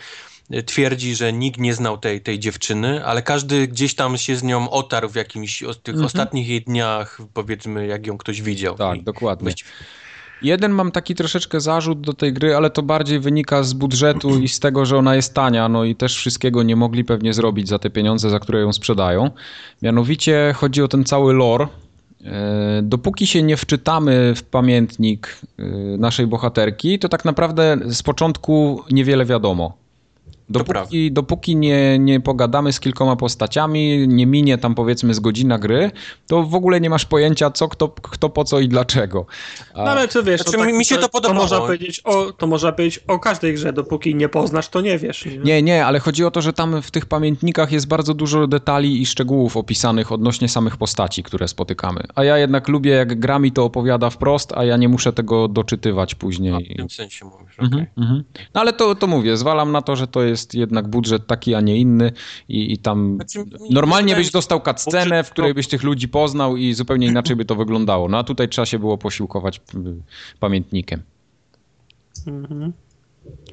y, 0.53 0.63
twierdzi, 0.63 1.15
że 1.15 1.33
nikt 1.33 1.59
nie 1.59 1.73
znał 1.73 1.97
tej, 1.97 2.21
tej 2.21 2.39
dziewczyny, 2.39 3.05
ale 3.05 3.21
każdy 3.21 3.67
gdzieś 3.67 3.95
tam 3.95 4.17
się 4.17 4.35
z 4.35 4.43
nią 4.43 4.69
otarł 4.69 5.09
w 5.09 5.15
jakimś 5.15 5.63
o 5.63 5.73
tych 5.73 6.03
ostatnich 6.03 6.47
jej 6.47 6.61
dniach, 6.61 7.17
powiedzmy, 7.33 7.87
jak 7.87 8.07
ją 8.07 8.17
ktoś 8.17 8.41
widział. 8.41 8.75
Tak, 8.75 8.97
I 8.97 9.03
dokładnie. 9.03 9.43
właściwie- 9.43 9.69
Jeden 10.41 10.71
mam 10.71 10.91
taki 10.91 11.15
troszeczkę 11.15 11.61
zarzut 11.61 12.01
do 12.01 12.13
tej 12.13 12.33
gry, 12.33 12.55
ale 12.55 12.69
to 12.69 12.81
bardziej 12.83 13.19
wynika 13.19 13.63
z 13.63 13.73
budżetu 13.73 14.39
i 14.39 14.47
z 14.47 14.59
tego, 14.59 14.85
że 14.85 14.97
ona 14.97 15.15
jest 15.15 15.33
tania, 15.33 15.69
no 15.69 15.83
i 15.83 15.95
też 15.95 16.15
wszystkiego 16.17 16.63
nie 16.63 16.75
mogli 16.75 17.03
pewnie 17.05 17.33
zrobić 17.33 17.67
za 17.67 17.79
te 17.79 17.89
pieniądze, 17.89 18.29
za 18.29 18.39
które 18.39 18.59
ją 18.61 18.73
sprzedają. 18.73 19.31
Mianowicie 19.81 20.53
chodzi 20.57 20.81
o 20.83 20.87
ten 20.87 21.03
cały 21.05 21.33
lore. 21.33 21.67
E, 22.25 22.81
Dopóki 22.83 23.27
się 23.27 23.43
nie 23.43 23.57
wczytamy 23.57 24.33
w 24.35 24.43
pamiętnik 24.43 25.37
e, 25.59 25.63
naszej 25.97 26.27
bohaterki, 26.27 26.99
to 26.99 27.09
tak 27.09 27.25
naprawdę 27.25 27.77
z 27.85 28.03
początku 28.03 28.83
niewiele 28.91 29.25
wiadomo. 29.25 29.82
Dopóki, 30.49 31.11
dopóki 31.11 31.55
nie, 31.55 31.99
nie 31.99 32.19
pogadamy 32.19 32.73
z 32.73 32.79
kilkoma 32.79 33.15
postaciami, 33.15 34.07
nie 34.07 34.25
minie 34.27 34.57
tam 34.57 34.75
powiedzmy 34.75 35.13
z 35.13 35.19
godzina 35.19 35.59
gry, 35.59 35.91
to 36.27 36.43
w 36.43 36.55
ogóle 36.55 36.81
nie 36.81 36.89
masz 36.89 37.05
pojęcia 37.05 37.51
co, 37.51 37.67
kto, 37.67 37.87
kto 37.89 38.29
po 38.29 38.43
co 38.43 38.59
i 38.59 38.67
dlaczego. 38.67 39.25
A- 39.73 39.83
No 39.83 39.91
ale 39.91 40.07
to 40.07 40.23
wiesz, 40.23 40.41
Znaczy, 40.41 40.57
no, 40.57 40.63
tak, 40.65 40.73
mi 40.73 40.85
się 40.85 40.97
to 40.97 41.09
podobało. 41.09 41.41
można 41.41 41.59
powiedzieć 41.59 42.01
o, 42.03 42.31
to 42.31 42.47
można 42.47 42.71
powiedzieć 42.71 42.99
o 43.07 43.19
każdej 43.19 43.53
grze, 43.53 43.73
dopóki 43.73 44.15
nie 44.15 44.29
poznasz, 44.29 44.69
to 44.69 44.81
nie 44.81 44.97
wiesz. 44.97 45.25
Nie? 45.25 45.37
Nie, 45.37 45.61
nie, 45.61 45.85
ale 45.85 45.99
chodzi 45.99 46.25
o 46.25 46.31
to, 46.31 46.41
że 46.41 46.53
tam 46.53 46.81
w 46.81 46.91
tych 46.91 47.05
pamiętnikach 47.05 47.71
jest 47.71 47.87
bardzo 47.87 48.13
dużo 48.13 48.47
detali 48.47 49.01
i 49.01 49.05
szczegółów 49.05 49.57
opisanych 49.57 50.11
odnośnie 50.11 50.49
samych 50.49 50.77
postaci, 50.77 51.23
które 51.23 51.47
spotykamy. 51.47 52.03
A 52.15 52.23
ja 52.23 52.37
jednak 52.37 52.67
lubię, 52.67 52.91
jak 52.91 53.19
gra 53.19 53.39
mi 53.39 53.51
to 53.51 53.63
opowiada 53.65 54.09
wprost, 54.09 54.53
a 54.55 54.63
ja 54.65 54.77
nie 54.77 54.89
muszę 54.89 55.13
tego 55.13 55.47
doczytywać 55.47 56.13
A, 56.13 56.17
później. 56.17 56.73
w 56.73 56.77
tym 56.77 56.89
sensie 56.89 57.25
mówisz, 57.25 57.55
Mhm, 57.59 57.73
okej. 57.83 57.93
mhm. 58.03 58.23
No 58.53 58.61
ale 58.61 58.73
to, 58.73 58.95
to 58.95 59.07
mówię, 59.07 59.37
zwalam 59.37 59.71
na 59.71 59.81
to, 59.81 59.95
że 59.95 60.07
to 60.07 60.23
jest 60.23 60.32
jednak 60.53 60.87
budżet 60.87 61.27
taki, 61.27 61.55
a 61.55 61.61
nie 61.61 61.77
inny 61.77 62.11
i, 62.49 62.73
i 62.73 62.77
tam 62.77 63.15
Znaczy, 63.15 63.43
normalnie 63.69 64.15
byś 64.15 64.31
dostał 64.31 64.61
cutscenę, 64.61 65.23
w 65.23 65.29
której 65.29 65.53
byś 65.53 65.67
tych 65.67 65.83
ludzi 65.83 66.07
poznał 66.07 66.57
i 66.57 66.73
zupełnie 66.73 67.07
inaczej 67.07 67.35
by 67.35 67.45
to 67.45 67.55
wyglądało. 67.55 68.09
No 68.09 68.17
a 68.17 68.23
tutaj 68.23 68.49
trzeba 68.49 68.65
się 68.65 68.79
było 68.79 68.97
posiłkować 68.97 69.57
y, 69.57 69.79
pamiętnikiem. 70.39 71.01
Mhm. 72.27 72.73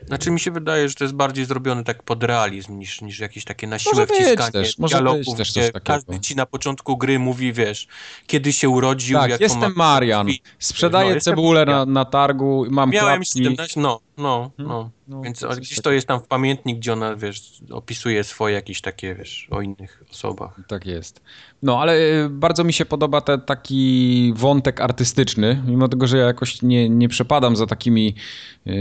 Znaczy 0.06 0.30
mi 0.30 0.40
się 0.40 0.50
wydaje, 0.50 0.88
że 0.88 0.94
to 0.94 1.04
jest 1.04 1.14
bardziej 1.14 1.44
zrobione 1.44 1.84
tak 1.84 2.02
pod 2.02 2.24
realizm 2.24 2.78
niż, 2.78 3.00
niż 3.00 3.18
jakieś 3.18 3.44
takie 3.44 3.66
na 3.66 3.78
siłę 3.78 3.92
Może 3.94 4.06
wciskanie 4.06 4.52
też, 4.52 4.78
może 4.78 4.94
dialogów, 4.94 5.26
być 5.26 5.36
też 5.36 5.50
gdzie 5.50 5.60
coś 5.62 5.72
takiego. 5.72 5.86
każdy 5.86 6.20
ci 6.20 6.36
na 6.36 6.46
początku 6.46 6.96
gry 6.96 7.18
mówi, 7.18 7.52
wiesz, 7.52 7.88
kiedy 8.26 8.52
się 8.52 8.68
urodził, 8.68 9.18
Tak, 9.18 9.40
jestem 9.40 9.60
ma- 9.60 9.68
Marian, 9.76 10.28
sprzedaję 10.58 11.14
No, 11.14 11.20
cebulę 11.20 11.64
na, 11.64 11.86
na 11.86 12.04
targu, 12.04 12.66
mam 12.70 12.90
Miałem 12.90 13.20
klapki. 13.22 13.38
17, 13.44 13.80
no, 13.80 14.00
no, 14.16 14.50
no. 14.58 14.90
No, 15.10 15.22
Więc 15.22 15.44
gdzieś 15.58 15.80
to 15.80 15.92
jest 15.92 16.06
tam 16.06 16.20
w 16.20 16.26
pamiętnik, 16.26 16.78
gdzie 16.78 16.92
ona, 16.92 17.16
wiesz, 17.16 17.42
opisuje 17.70 18.24
swoje 18.24 18.54
jakieś 18.54 18.80
takie, 18.80 19.14
wiesz, 19.14 19.48
o 19.50 19.60
innych 19.62 20.04
osobach. 20.10 20.60
Tak 20.68 20.86
jest. 20.86 21.20
No, 21.62 21.80
ale 21.80 21.98
y, 22.24 22.28
bardzo 22.30 22.64
mi 22.64 22.72
się 22.72 22.84
podoba 22.84 23.20
ten 23.20 23.40
taki 23.40 24.32
wątek 24.36 24.80
artystyczny, 24.80 25.62
mimo 25.66 25.88
tego, 25.88 26.06
że 26.06 26.18
ja 26.18 26.26
jakoś 26.26 26.62
nie, 26.62 26.88
nie 26.88 27.08
przepadam 27.08 27.56
za 27.56 27.66
takimi... 27.66 28.14
yy, 28.66 28.74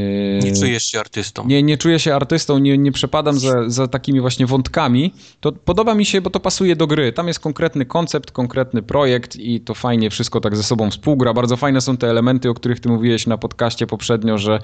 Nie 0.43 0.55
czujesz 0.55 0.83
się 0.83 0.99
artystą. 0.99 1.47
nie, 1.47 1.63
nie 1.63 1.77
czuję 1.77 1.99
się 1.99 2.15
artystą, 2.15 2.57
nie, 2.57 2.77
nie 2.77 2.91
przepadam 2.91 3.39
za, 3.39 3.69
za 3.69 3.87
takimi 3.87 4.21
właśnie 4.21 4.45
wątkami, 4.45 5.13
to 5.39 5.51
podoba 5.51 5.95
mi 5.95 6.05
się, 6.05 6.21
bo 6.21 6.29
to 6.29 6.39
pasuje 6.39 6.75
do 6.75 6.87
gry. 6.87 7.13
Tam 7.13 7.27
jest 7.27 7.39
konkretny 7.39 7.85
koncept, 7.85 8.31
konkretny 8.31 8.81
projekt 8.81 9.35
i 9.35 9.61
to 9.61 9.73
fajnie 9.73 10.09
wszystko 10.09 10.41
tak 10.41 10.55
ze 10.55 10.63
sobą 10.63 10.91
współgra. 10.91 11.33
Bardzo 11.33 11.57
fajne 11.57 11.81
są 11.81 11.97
te 11.97 12.09
elementy, 12.09 12.49
o 12.49 12.53
których 12.53 12.79
ty 12.79 12.89
mówiłeś 12.89 13.27
na 13.27 13.37
podcaście 13.37 13.87
poprzednio, 13.87 14.37
że 14.37 14.59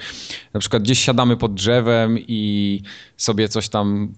na 0.53 0.59
przykład 0.59 0.83
gdzieś 0.83 0.99
siadamy 0.99 1.37
pod 1.37 1.54
drzewem 1.55 2.19
i 2.19 2.81
sobie 3.17 3.49
coś 3.49 3.69
tam 3.69 4.13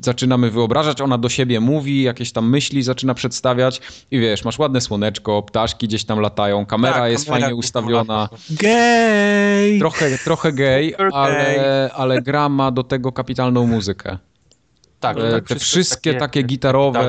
zaczynamy 0.00 0.50
wyobrażać, 0.50 1.00
ona 1.00 1.18
do 1.18 1.28
siebie 1.28 1.60
mówi, 1.60 2.02
jakieś 2.02 2.32
tam 2.32 2.50
myśli 2.50 2.82
zaczyna 2.82 3.14
przedstawiać 3.14 3.80
i 4.10 4.20
wiesz, 4.20 4.44
masz 4.44 4.58
ładne 4.58 4.80
słoneczko, 4.80 5.42
ptaszki 5.42 5.88
gdzieś 5.88 6.04
tam 6.04 6.20
latają, 6.20 6.66
kamera 6.66 6.94
Tak, 6.94 7.10
jest 7.10 7.26
kamera 7.26 7.46
fajnie 7.46 7.56
ustawiona. 7.56 8.28
Gej! 8.50 9.78
Trochę, 9.78 10.18
trochę 10.18 10.52
gej, 10.52 10.94
ale, 11.12 11.90
ale 11.94 12.22
gra 12.22 12.48
ma 12.48 12.70
do 12.70 12.84
tego 12.84 13.12
kapitalną 13.12 13.66
muzykę. 13.66 14.18
Tak, 15.14 15.24
E, 15.24 15.30
tak, 15.32 15.48
Te 15.48 15.56
wszystkie 15.56 16.14
takie 16.14 16.40
jak- 16.40 16.46
gitarowe, 16.48 17.08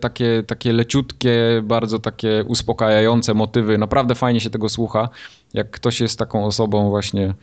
takie, 0.00 0.42
takie 0.46 0.72
leciutkie, 0.72 1.62
bardzo 1.64 1.98
takie 1.98 2.44
uspokajające 2.46 3.34
motywy. 3.34 3.78
Naprawdę 3.78 4.14
fajnie 4.14 4.40
się 4.40 4.50
tego 4.50 4.68
słucha. 4.68 5.08
Jak 5.54 5.70
ktoś 5.70 6.00
jest 6.00 6.18
taką 6.18 6.44
osobą 6.44 6.88
właśnie 6.88 7.34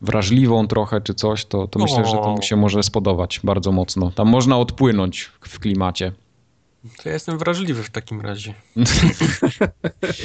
wrażliwą 0.00 0.66
trochę 0.66 1.00
czy 1.00 1.14
coś, 1.14 1.44
to, 1.44 1.68
to 1.68 1.78
myślę, 1.78 2.04
że 2.04 2.12
to 2.12 2.28
mu 2.36 2.42
się 2.42 2.56
może 2.56 2.82
spodobać 2.82 3.40
bardzo 3.44 3.72
mocno. 3.72 4.10
Tam 4.10 4.28
można 4.28 4.58
odpłynąć 4.58 5.30
w 5.40 5.58
klimacie. 5.58 6.12
To 7.02 7.08
ja 7.08 7.12
jestem 7.12 7.38
wrażliwy 7.38 7.82
w 7.82 7.90
takim 7.90 8.20
razie. 8.20 8.54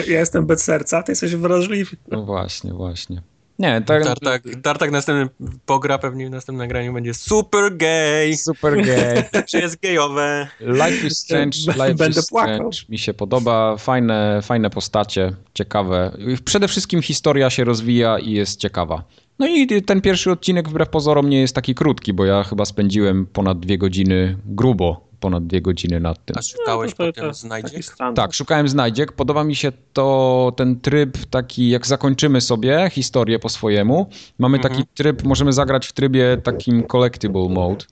Ja 0.07 0.19
jestem 0.19 0.45
bez 0.45 0.63
serca, 0.63 1.03
ty 1.03 1.11
jesteś 1.11 1.35
wrażliwy. 1.35 1.97
No 2.07 2.23
właśnie, 2.23 2.73
właśnie. 2.73 3.21
Nie, 3.60 3.81
tak. 3.81 4.03
Tartak, 4.03 4.44
Tartak 4.64 4.91
następny 4.91 5.30
pogra 5.65 5.98
pewnie 5.98 6.27
w 6.27 6.30
następnym 6.30 6.68
nagraniu 6.68 6.94
będzie 6.94 7.14
super 7.14 7.77
gay, 7.77 8.38
Super 8.38 8.86
gay. 8.86 9.23
czy 9.49 9.57
jest 9.57 9.81
gejowe. 9.81 10.48
Life 10.60 11.07
is 11.07 11.18
Strange, 11.18 11.57
Life 11.84 11.95
Będę 11.95 12.19
is 12.19 12.27
płakał. 12.27 12.56
Strange 12.56 12.77
mi 12.90 12.98
się 12.98 13.14
podoba. 13.14 13.77
Fajne, 13.77 14.40
fajne 14.41 14.69
postacie, 14.69 15.34
ciekawe. 15.53 16.18
Przede 16.45 16.68
wszystkim 16.68 17.02
historia 17.02 17.49
się 17.49 17.64
rozwija 17.64 18.19
i 18.19 18.31
jest 18.31 18.60
ciekawa. 18.60 19.03
No 19.40 19.48
i 19.48 19.81
ten 19.81 20.02
pierwszy 20.02 20.31
odcinek 20.31 20.69
wbrew 20.69 20.90
pozorom 20.90 21.30
nie 21.30 21.41
jest 21.41 21.56
taki 21.56 21.76
krótki, 21.76 22.14
bo 22.14 22.26
ja 22.26 22.44
chyba 22.44 22.65
spędziłem 22.65 23.26
ponad 23.26 23.60
dwie 23.60 23.77
godziny, 23.77 24.38
grubo 24.45 25.09
ponad 25.19 25.47
dwie 25.47 25.61
godziny 25.61 25.99
nad 25.99 26.25
tym. 26.25 26.35
A 26.37 26.41
szukałeś 26.41 26.91
No, 26.91 26.97
to- 27.05 27.11
potem 27.11 27.25
to 27.29 27.33
znajdziek? 27.33 27.81
Tak, 28.15 28.33
szukałem 28.33 28.67
znajdziek. 28.67 29.11
Podoba 29.11 29.43
mi 29.43 29.55
się 29.55 29.71
to 29.93 30.51
ten 30.57 30.79
tryb 30.79 31.17
taki, 31.29 31.69
jak 31.69 31.87
zakończymy 31.87 32.41
sobie 32.41 32.89
historię 32.91 33.39
po 33.39 33.49
swojemu. 33.49 34.09
Mamy 34.39 34.57
Mhm. 34.57 34.73
taki 34.75 34.87
tryb, 34.95 35.23
możemy 35.23 35.53
zagrać 35.53 35.87
w 35.87 35.93
trybie 35.93 36.37
takim 36.43 36.83
collectible 36.87 37.49
mode. 37.49 37.85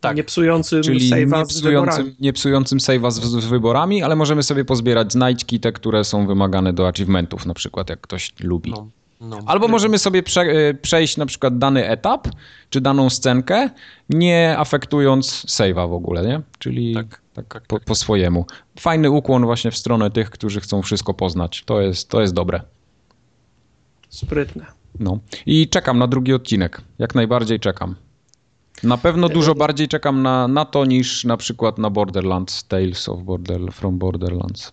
Tak. 0.00 0.16
Nie 0.16 0.24
psującym 0.24 0.82
Czyli 0.82 1.10
save'a 1.10 1.38
nie 1.38 1.46
z 1.46 1.60
wyborami. 1.60 1.88
psującym, 1.90 2.14
nie 2.20 2.32
psującym 2.32 2.78
save'a 2.78 3.10
z, 3.10 3.20
z 3.20 3.44
wyborami, 3.46 4.02
ale 4.02 4.16
możemy 4.16 4.42
sobie 4.42 4.64
pozbierać 4.64 5.12
znajdźki, 5.12 5.60
te, 5.60 5.72
które 5.72 6.04
są 6.04 6.26
wymagane 6.26 6.72
do 6.72 6.88
achievementów, 6.88 7.46
na 7.46 7.54
przykład, 7.54 7.90
jak 7.90 8.00
ktoś 8.00 8.32
lubi. 8.40 8.70
No, 8.70 8.88
no. 9.22 9.38
Albo 9.46 9.68
możemy 9.68 9.98
sobie 9.98 10.22
prze, 10.22 10.40
y, 10.42 10.78
przejść 10.82 11.16
na 11.16 11.26
przykład 11.26 11.58
dany 11.58 11.88
etap, 11.88 12.28
czy 12.70 12.80
daną 12.80 13.10
scenkę, 13.10 13.70
nie 14.08 14.58
afektując 14.58 15.46
save'a 15.46 15.88
w 15.88 15.92
ogóle, 15.92 16.26
nie? 16.26 16.40
Czyli 16.58 16.94
tak, 16.94 17.20
Tak, 17.34 17.46
tak, 17.48 17.66
po, 17.66 17.78
tak. 17.78 17.86
po 17.86 17.94
swojemu. 17.94 18.46
Fajny 18.78 19.10
ukłon 19.10 19.44
właśnie 19.44 19.70
w 19.70 19.76
stronę 19.76 20.10
tych, 20.10 20.30
którzy 20.30 20.60
chcą 20.60 20.82
wszystko 20.82 21.14
poznać. 21.14 21.62
To 21.66 21.80
jest, 21.80 22.08
to 22.08 22.20
jest 22.20 22.34
dobre. 22.34 22.60
Sprytne. 24.08 24.66
No. 25.00 25.18
I 25.46 25.68
czekam 25.68 25.98
na 25.98 26.06
drugi 26.06 26.34
odcinek. 26.34 26.80
Jak 26.98 27.14
najbardziej 27.14 27.60
czekam. 27.60 27.94
Na 28.82 28.98
pewno 28.98 29.28
dużo 29.28 29.54
bardziej 29.54 29.88
czekam 29.88 30.22
na, 30.22 30.48
na 30.48 30.64
to 30.64 30.84
niż 30.84 31.24
na 31.24 31.36
przykład 31.36 31.78
na 31.78 31.90
Borderlands, 31.90 32.64
Tales 32.64 33.08
of 33.08 33.22
Border, 33.22 33.60
from 33.72 33.98
Borderlands. 33.98 34.72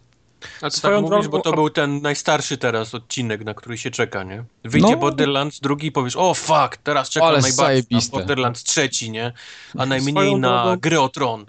A 0.61 0.69
ty 0.69 0.77
Swoją 0.77 0.93
tak 1.03 1.11
mówisz, 1.11 1.25
drogą- 1.27 1.31
bo 1.37 1.39
to 1.41 1.53
był 1.53 1.69
ten 1.69 2.01
najstarszy 2.01 2.57
teraz 2.57 2.95
odcinek, 2.95 3.43
na 3.45 3.53
który 3.53 3.77
się 3.77 3.91
czeka, 3.91 4.23
nie? 4.23 4.43
Wyjdzie 4.63 4.91
No. 4.91 4.97
Borderlands 4.97 5.59
drugi 5.59 5.87
i 5.87 5.91
powiesz, 5.91 6.15
o 6.17 6.33
fuck, 6.33 6.77
teraz 6.83 7.09
czekam 7.09 7.27
Ale 7.29 7.39
najbardziej 7.41 7.55
zajebiste. 7.83 8.17
na 8.17 8.19
Borderlands 8.19 8.63
trzeci, 8.63 9.11
nie? 9.11 9.33
A 9.77 9.85
najmniej 9.95 10.35
na 10.35 10.49
drogą- 10.63 10.79
gry 10.79 10.99
o 10.99 11.09
tron. 11.09 11.45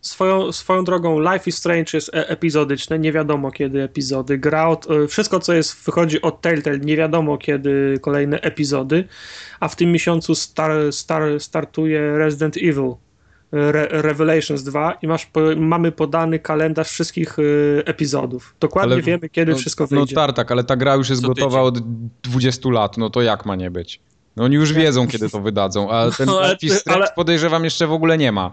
Swoją, 0.00 0.52
swoją 0.52 0.84
drogą 0.84 1.20
Life 1.20 1.50
is 1.50 1.56
Strange 1.56 1.90
jest 1.94 2.08
e- 2.14 2.28
epizodyczne, 2.28 2.98
nie 2.98 3.12
wiadomo 3.12 3.50
kiedy 3.50 3.82
epizody. 3.82 4.38
Gra 4.38 4.68
od, 4.68 4.90
e, 4.90 5.08
wszystko 5.08 5.40
co 5.40 5.52
jest, 5.54 5.84
wychodzi 5.84 6.22
od 6.22 6.40
Telltale, 6.40 6.78
nie 6.78 6.96
wiadomo 6.96 7.38
kiedy 7.38 7.98
kolejne 8.02 8.40
epizody, 8.40 9.08
a 9.60 9.68
w 9.68 9.76
tym 9.76 9.92
miesiącu 9.92 10.34
star, 10.34 10.92
star, 10.92 11.22
startuje 11.40 12.18
Resident 12.18 12.56
Evil 12.56 12.94
Re, 13.56 13.88
Revelations 13.90 14.62
2 14.62 14.92
i 15.02 15.06
masz, 15.06 15.26
po, 15.26 15.40
mamy 15.56 15.92
podany 15.92 16.38
kalendarz 16.38 16.88
wszystkich 16.88 17.36
e, 17.38 17.42
epizodów. 17.86 18.54
Dokładnie 18.60 18.92
Ale- 18.94 19.02
wiemy 19.02 19.28
kiedy 19.28 19.52
no, 19.52 19.58
wszystko 19.58 19.88
No 19.90 19.96
wyjdzie. 19.98 20.14
tartak, 20.14 20.52
ale 20.52 20.64
ta 20.64 20.76
gra 20.76 20.94
już 20.94 21.10
jest 21.10 21.22
Co 21.22 21.28
gotowa 21.28 21.70
tydzień. 21.70 21.84
od 21.84 22.30
20 22.30 22.70
lat, 22.70 22.98
no 22.98 23.10
to 23.10 23.22
jak 23.22 23.46
ma 23.46 23.56
nie 23.56 23.70
być? 23.70 24.00
No 24.36 24.44
oni 24.44 24.54
już 24.54 24.72
wiedzą, 24.72 25.08
kiedy 25.08 25.30
to 25.30 25.40
wydadzą, 25.40 25.90
a 25.90 26.10
ten 26.18 26.26
No, 26.26 26.38
ale 26.38 26.48
Life 26.52 26.66
is 26.66 26.78
Strange 26.78 27.02
ale- 27.02 27.12
podejrzewam 27.16 27.64
jeszcze 27.64 27.86
w 27.86 27.92
ogóle 27.92 28.18
nie 28.18 28.32
ma. 28.32 28.52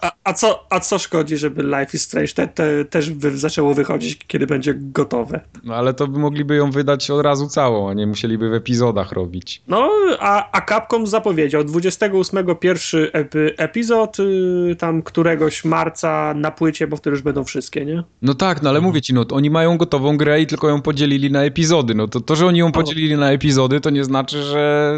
A, 0.00 0.12
a, 0.24 0.32
co, 0.32 0.66
a 0.70 0.80
co 0.80 0.98
szkodzi, 0.98 1.36
żeby 1.36 1.62
Life 1.62 1.86
is 1.94 2.02
Strange 2.02 2.32
te, 2.32 2.48
te, 2.48 2.84
też 2.84 3.10
wy, 3.10 3.38
zaczęło 3.38 3.74
wychodzić, 3.74 4.18
kiedy 4.26 4.46
będzie 4.46 4.74
gotowe? 4.76 5.40
No 5.64 5.74
ale 5.74 5.94
to 5.94 6.06
by 6.08 6.18
mogliby 6.18 6.54
ją 6.56 6.70
wydać 6.70 7.10
od 7.10 7.22
razu 7.22 7.48
całą, 7.48 7.90
a 7.90 7.94
nie 7.94 8.06
musieliby 8.06 8.50
w 8.50 8.54
epizodach 8.54 9.12
robić. 9.12 9.62
No, 9.68 9.90
a, 10.20 10.50
a 10.52 10.60
Capcom 10.66 11.06
zapowiedział 11.06 11.64
28 11.64 12.56
pierwszy 12.60 13.10
epi, 13.12 13.38
epizod 13.56 14.16
y, 14.20 14.76
tam 14.78 15.02
któregoś 15.02 15.64
marca 15.64 16.34
na 16.36 16.50
płycie, 16.50 16.86
bo 16.86 16.96
wtedy 16.96 17.14
już 17.14 17.22
będą 17.22 17.44
wszystkie, 17.44 17.84
nie? 17.84 18.02
No 18.22 18.34
tak, 18.34 18.62
no 18.62 18.70
ale 18.70 18.80
mówię 18.80 19.02
ci, 19.02 19.14
no 19.14 19.24
oni 19.30 19.50
mają 19.50 19.76
gotową 19.78 20.16
grę 20.16 20.40
i 20.40 20.46
tylko 20.46 20.68
ją 20.68 20.82
podzielili 20.82 21.30
na 21.30 21.42
epizody. 21.44 21.94
No 21.94 22.08
to 22.08 22.20
to, 22.20 22.36
że 22.36 22.46
oni 22.46 22.58
ją 22.58 22.72
podzielili 22.72 23.16
na 23.16 23.30
epizody, 23.30 23.80
to 23.80 23.90
nie 23.90 24.04
znaczy, 24.04 24.42
że 24.42 24.94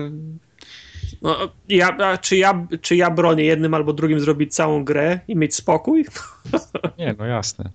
No, 1.23 1.37
ja, 1.69 2.19
czy, 2.19 2.37
ja, 2.37 2.67
czy 2.81 2.97
ja 2.97 3.11
bronię 3.11 3.45
jednym 3.45 3.75
albo 3.75 3.93
drugim 3.93 4.21
zrobić 4.21 4.55
całą 4.55 4.85
grę 4.85 5.21
i 5.29 5.37
mieć 5.37 5.55
spokój? 5.55 6.05
Nie, 6.99 7.15
no 7.19 7.25
jasne. 7.27 7.71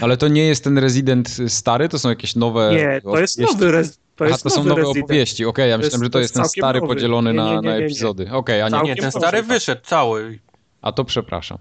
Ale 0.00 0.16
to 0.16 0.28
nie 0.28 0.46
jest 0.46 0.64
ten 0.64 0.78
Resident 0.78 1.36
stary? 1.48 1.88
To 1.88 1.98
są 1.98 2.08
jakieś 2.08 2.36
nowe 2.36 2.70
Nie, 2.74 2.82
to 2.84 2.88
jest 2.90 3.06
opowieści? 3.38 3.40
nowy 3.42 3.72
res, 3.72 3.98
to 4.16 4.24
Aha, 4.24 4.30
jest 4.32 4.42
to 4.42 4.50
są 4.50 4.64
nowe 4.64 4.80
Resident. 4.80 5.04
opowieści. 5.04 5.44
Okej, 5.44 5.70
ja 5.70 5.76
To 5.78 5.82
jest- 5.84 5.86
myślałem, 5.94 6.04
że 6.04 6.10
to 6.10 6.12
to 6.12 6.18
jest 6.18 6.36
jest 6.36 6.54
ten 6.54 6.62
stary 6.62 6.80
nowy. 6.80 6.94
podzielony 6.94 7.30
Nie, 7.32 7.38
nie, 7.38 7.44
na, 7.44 7.50
nie, 7.50 7.56
nie, 7.60 7.68
na 7.68 7.78
nie. 7.78 7.84
epizody. 7.84 8.30
Okej, 8.30 8.62
a 8.62 8.68
nie. 8.68 8.82
Nie, 8.82 8.96
ten 8.96 9.12
stary 9.12 9.42
wyszedł 9.42 9.80
cały. 9.84 10.38
A 10.82 10.92
to 10.92 11.04
przepraszam. 11.04 11.58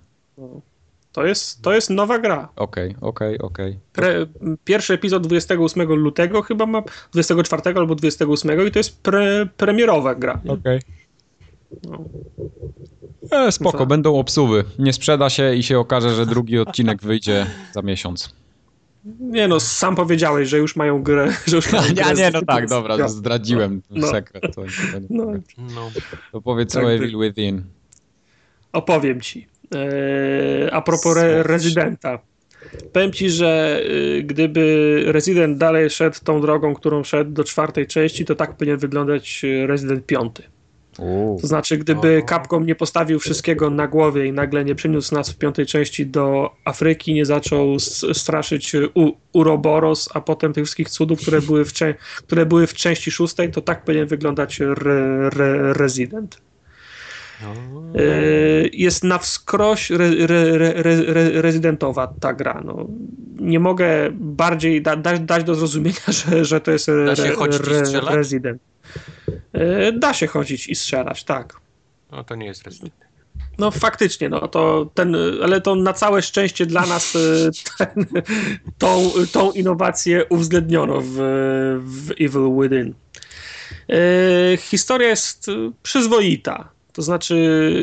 To 1.15 1.25
jest, 1.25 1.61
to 1.61 1.73
jest 1.73 1.89
nowa 1.89 2.19
gra. 2.19 2.49
Okej, 2.55 2.95
okej, 3.01 3.39
okej. 3.39 3.79
Pre, 3.93 4.25
pierwszy 4.63 4.93
epizod 4.93 5.27
28 5.27 5.83
lutego 5.93 6.41
chyba 6.41 6.65
ma, 6.65 6.83
24 7.13 7.61
albo 7.79 7.95
28 7.95 8.67
i 8.67 8.71
to 8.71 8.79
jest 8.79 9.01
pre, 9.03 9.47
premierowa 9.57 10.15
gra. 10.15 10.41
Okej. 10.47 10.79
No. 11.83 12.03
E, 13.31 13.51
spoko, 13.51 13.77
Co? 13.77 13.85
będą 13.85 14.19
obsuwy. 14.19 14.63
Nie 14.79 14.93
sprzeda 14.93 15.29
się 15.29 15.55
i 15.55 15.63
się 15.63 15.79
okaże, 15.79 16.15
że 16.15 16.25
drugi 16.25 16.59
odcinek 16.59 17.01
wyjdzie 17.01 17.45
za 17.73 17.81
miesiąc. 17.81 18.35
Nie 19.19 19.47
no, 19.47 19.59
sam 19.59 19.95
powiedziałeś, 19.95 20.49
że 20.49 20.57
już 20.57 20.75
mają 20.75 21.03
grę. 21.03 21.33
Że 21.47 21.55
już 21.55 21.71
mają 21.71 21.83
Ja 21.95 22.03
grę 22.03 22.13
nie, 22.15 22.31
no 22.31 22.41
tak, 22.41 22.69
dobra, 22.69 22.97
Ja- 22.97 23.07
zdradziłem 23.07 23.81
No. 23.89 24.07
sekret. 24.07 24.41
To, 24.43 24.49
to, 24.61 24.61
No, 25.09 25.25
No. 25.57 25.91
to 26.31 26.41
powiedz 26.41 26.73
Tak 26.73 26.83
o 26.83 26.91
Evil 26.91 27.19
Within. 27.19 27.63
opowiem 28.73 29.21
ci. 29.21 29.47
Eee, 29.71 30.69
a 30.71 30.81
propos 30.81 31.17
re, 31.17 31.43
Rezydenta. 31.43 32.19
Powiem 32.93 33.11
ci, 33.11 33.29
że 33.29 33.81
y, 33.85 34.23
gdyby 34.23 35.03
Resident 35.07 35.57
dalej 35.57 35.89
szedł 35.89 36.17
tą 36.23 36.41
drogą, 36.41 36.73
którą 36.73 37.03
szedł 37.03 37.31
do 37.31 37.43
czwartej 37.43 37.87
części, 37.87 38.25
to 38.25 38.35
tak 38.35 38.57
powinien 38.57 38.77
wyglądać 38.77 39.41
y, 39.43 39.67
Resident 39.67 40.05
5. 40.05 40.35
Uuu. 40.99 41.39
To 41.41 41.47
znaczy, 41.47 41.77
gdyby. 41.77 42.23
Capcom 42.29 42.65
nie 42.65 42.75
postawił 42.75 43.19
wszystkiego 43.19 43.69
na 43.69 43.87
głowie 43.87 44.25
i 44.25 44.31
nagle 44.31 44.65
nie 44.65 44.75
przeniósł 44.75 45.15
nas 45.15 45.29
w 45.29 45.37
piątej 45.37 45.65
części 45.65 46.05
do 46.05 46.51
Afryki, 46.65 47.13
nie 47.13 47.25
zaczął 47.25 47.79
straszyć 48.13 48.75
u, 48.93 49.11
Uroboros, 49.33 50.09
a 50.13 50.21
potem 50.21 50.53
tych 50.53 50.63
wszystkich 50.63 50.89
cudów, 50.89 51.21
które 51.21 51.41
były 51.41 51.65
w, 51.65 51.71
które 52.17 52.45
były 52.45 52.67
w 52.67 52.73
części 52.73 53.11
szóstej, 53.11 53.51
to 53.51 53.61
tak 53.61 53.83
powinien 53.83 54.07
wyglądać 54.07 54.61
re, 54.61 55.29
re, 55.35 55.73
Resident. 55.73 56.41
Yy, 57.93 58.69
jest 58.73 59.03
na 59.03 59.17
wskroś 59.17 59.91
re, 59.91 60.05
re, 60.05 60.57
re, 60.57 60.73
re, 60.75 60.91
re, 61.07 61.41
rezydentowa 61.41 62.07
ta 62.19 62.33
gra. 62.33 62.61
No, 62.65 62.87
nie 63.39 63.59
mogę 63.59 63.87
bardziej 64.11 64.81
da, 64.81 64.95
da, 64.95 65.17
dać 65.17 65.43
do 65.43 65.55
zrozumienia, 65.55 65.97
że, 66.29 66.45
że 66.45 66.61
to 66.61 66.71
jest 66.71 66.87
Da 67.05 67.15
się 67.15 67.29
chodzić 67.31 67.61
i 67.67 67.69
re, 67.71 67.85
strzelać? 67.85 68.15
rezydent. 68.15 68.61
Yy, 69.53 69.91
Da 69.99 70.13
się 70.13 70.27
chodzić 70.27 70.67
i 70.67 70.75
strzelać, 70.75 71.23
tak. 71.23 71.53
no 72.11 72.23
to 72.23 72.35
nie 72.35 72.45
jest 72.45 72.63
Resident. 72.63 72.93
No 73.57 73.71
faktycznie, 73.71 74.29
no 74.29 74.47
to 74.47 74.89
ten, 74.93 75.15
ale 75.43 75.61
to 75.61 75.75
na 75.75 75.93
całe 75.93 76.21
szczęście 76.21 76.65
dla 76.65 76.85
nas 76.85 77.15
y, 77.15 77.49
ten, 77.77 78.05
tą, 78.77 79.11
tą 79.31 79.51
innowację 79.51 80.25
uwzględniono 80.29 81.01
w, 81.01 81.13
w 81.85 82.11
Evil 82.11 82.55
Within. 82.61 82.93
Historia 84.57 85.07
jest 85.07 85.47
przyzwoita. 85.83 86.74
To 86.95 87.01
znaczy, 87.01 87.35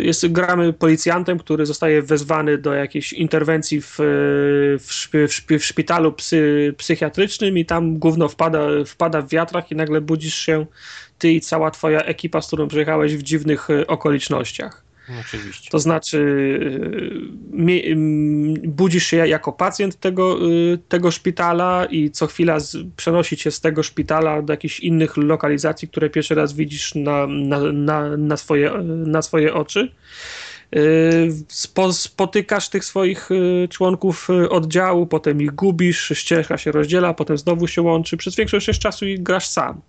jest, 0.02 0.28
gramy 0.28 0.72
policjantem, 0.72 1.38
który 1.38 1.66
zostaje 1.66 2.02
wezwany 2.02 2.58
do 2.58 2.74
jakiejś 2.74 3.12
interwencji 3.12 3.80
w, 3.80 3.96
w, 4.78 5.08
w, 5.12 5.58
w 5.58 5.64
szpitalu 5.64 6.12
psy, 6.12 6.74
psychiatrycznym 6.76 7.58
i 7.58 7.64
tam 7.64 7.98
gówno 7.98 8.28
wpada, 8.28 8.60
wpada 8.86 9.22
w 9.22 9.28
wiatrach 9.28 9.70
i 9.70 9.76
nagle 9.76 10.00
budzisz 10.00 10.34
się 10.34 10.66
ty 11.18 11.32
i 11.32 11.40
cała 11.40 11.70
twoja 11.70 12.00
ekipa, 12.00 12.40
z 12.40 12.46
którą 12.46 12.68
przyjechałeś 12.68 13.16
w 13.16 13.22
dziwnych 13.22 13.70
y, 13.70 13.86
okolicznościach. 13.86 14.91
Oczywiście. 15.20 15.70
To 15.70 15.78
znaczy, 15.78 16.18
y, 17.68 17.90
ym, 17.90 18.54
budzisz 18.54 19.06
się 19.06 19.16
jako 19.16 19.52
pacjent 19.52 20.00
tego, 20.00 20.50
y, 20.50 20.78
tego 20.88 21.10
szpitala 21.10 21.84
i 21.90 22.10
co 22.10 22.26
chwila 22.26 22.60
z, 22.60 22.76
przenosić 22.96 23.40
się 23.40 23.50
z 23.50 23.60
tego 23.60 23.82
szpitala 23.82 24.42
do 24.42 24.52
jakichś 24.52 24.80
innych 24.80 25.16
lokalizacji, 25.16 25.88
które 25.88 26.10
pierwszy 26.10 26.34
raz 26.34 26.52
widzisz 26.52 26.94
na, 26.94 27.26
na, 27.26 27.72
na, 27.72 28.16
na, 28.16 28.36
swoje, 28.36 28.70
na 28.84 29.22
swoje 29.22 29.54
oczy. 29.54 29.92
Y, 30.76 31.32
Spo, 31.48 31.92
spotykasz 31.92 32.68
tych 32.68 32.84
swoich 32.84 33.30
y, 33.30 33.68
członków 33.70 34.30
y, 34.30 34.50
oddziału, 34.50 35.06
potem 35.06 35.42
ich 35.42 35.52
gubisz, 35.52 36.12
ścieżka 36.14 36.58
się 36.58 36.72
rozdziela, 36.72 37.14
potem 37.14 37.38
znowu 37.38 37.66
się 37.66 37.82
łączy. 37.82 38.16
Przez 38.16 38.36
większość 38.36 38.78
czasu 38.78 39.06
grasz 39.18 39.46
sam. 39.46 39.80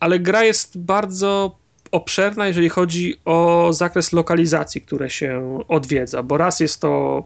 Ale 0.00 0.18
gra 0.18 0.44
jest 0.44 0.78
bardzo 0.78 1.58
obszerna, 1.90 2.48
jeżeli 2.48 2.68
chodzi 2.68 3.16
o 3.24 3.68
zakres 3.72 4.12
lokalizacji, 4.12 4.80
które 4.80 5.10
się 5.10 5.58
odwiedza, 5.68 6.22
bo 6.22 6.36
raz 6.36 6.60
jest 6.60 6.80
to 6.80 7.24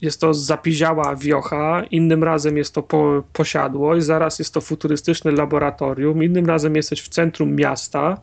jest 0.00 0.20
to 0.20 0.34
zapiziała 0.34 1.16
wiocha, 1.16 1.82
innym 1.90 2.24
razem 2.24 2.56
jest 2.56 2.74
to 2.74 2.82
po, 2.82 3.22
posiadłość, 3.32 4.06
zaraz 4.06 4.38
jest 4.38 4.54
to 4.54 4.60
futurystyczne 4.60 5.30
laboratorium, 5.30 6.22
innym 6.22 6.46
razem 6.46 6.76
jesteś 6.76 7.02
w 7.02 7.08
centrum 7.08 7.54
miasta, 7.54 8.20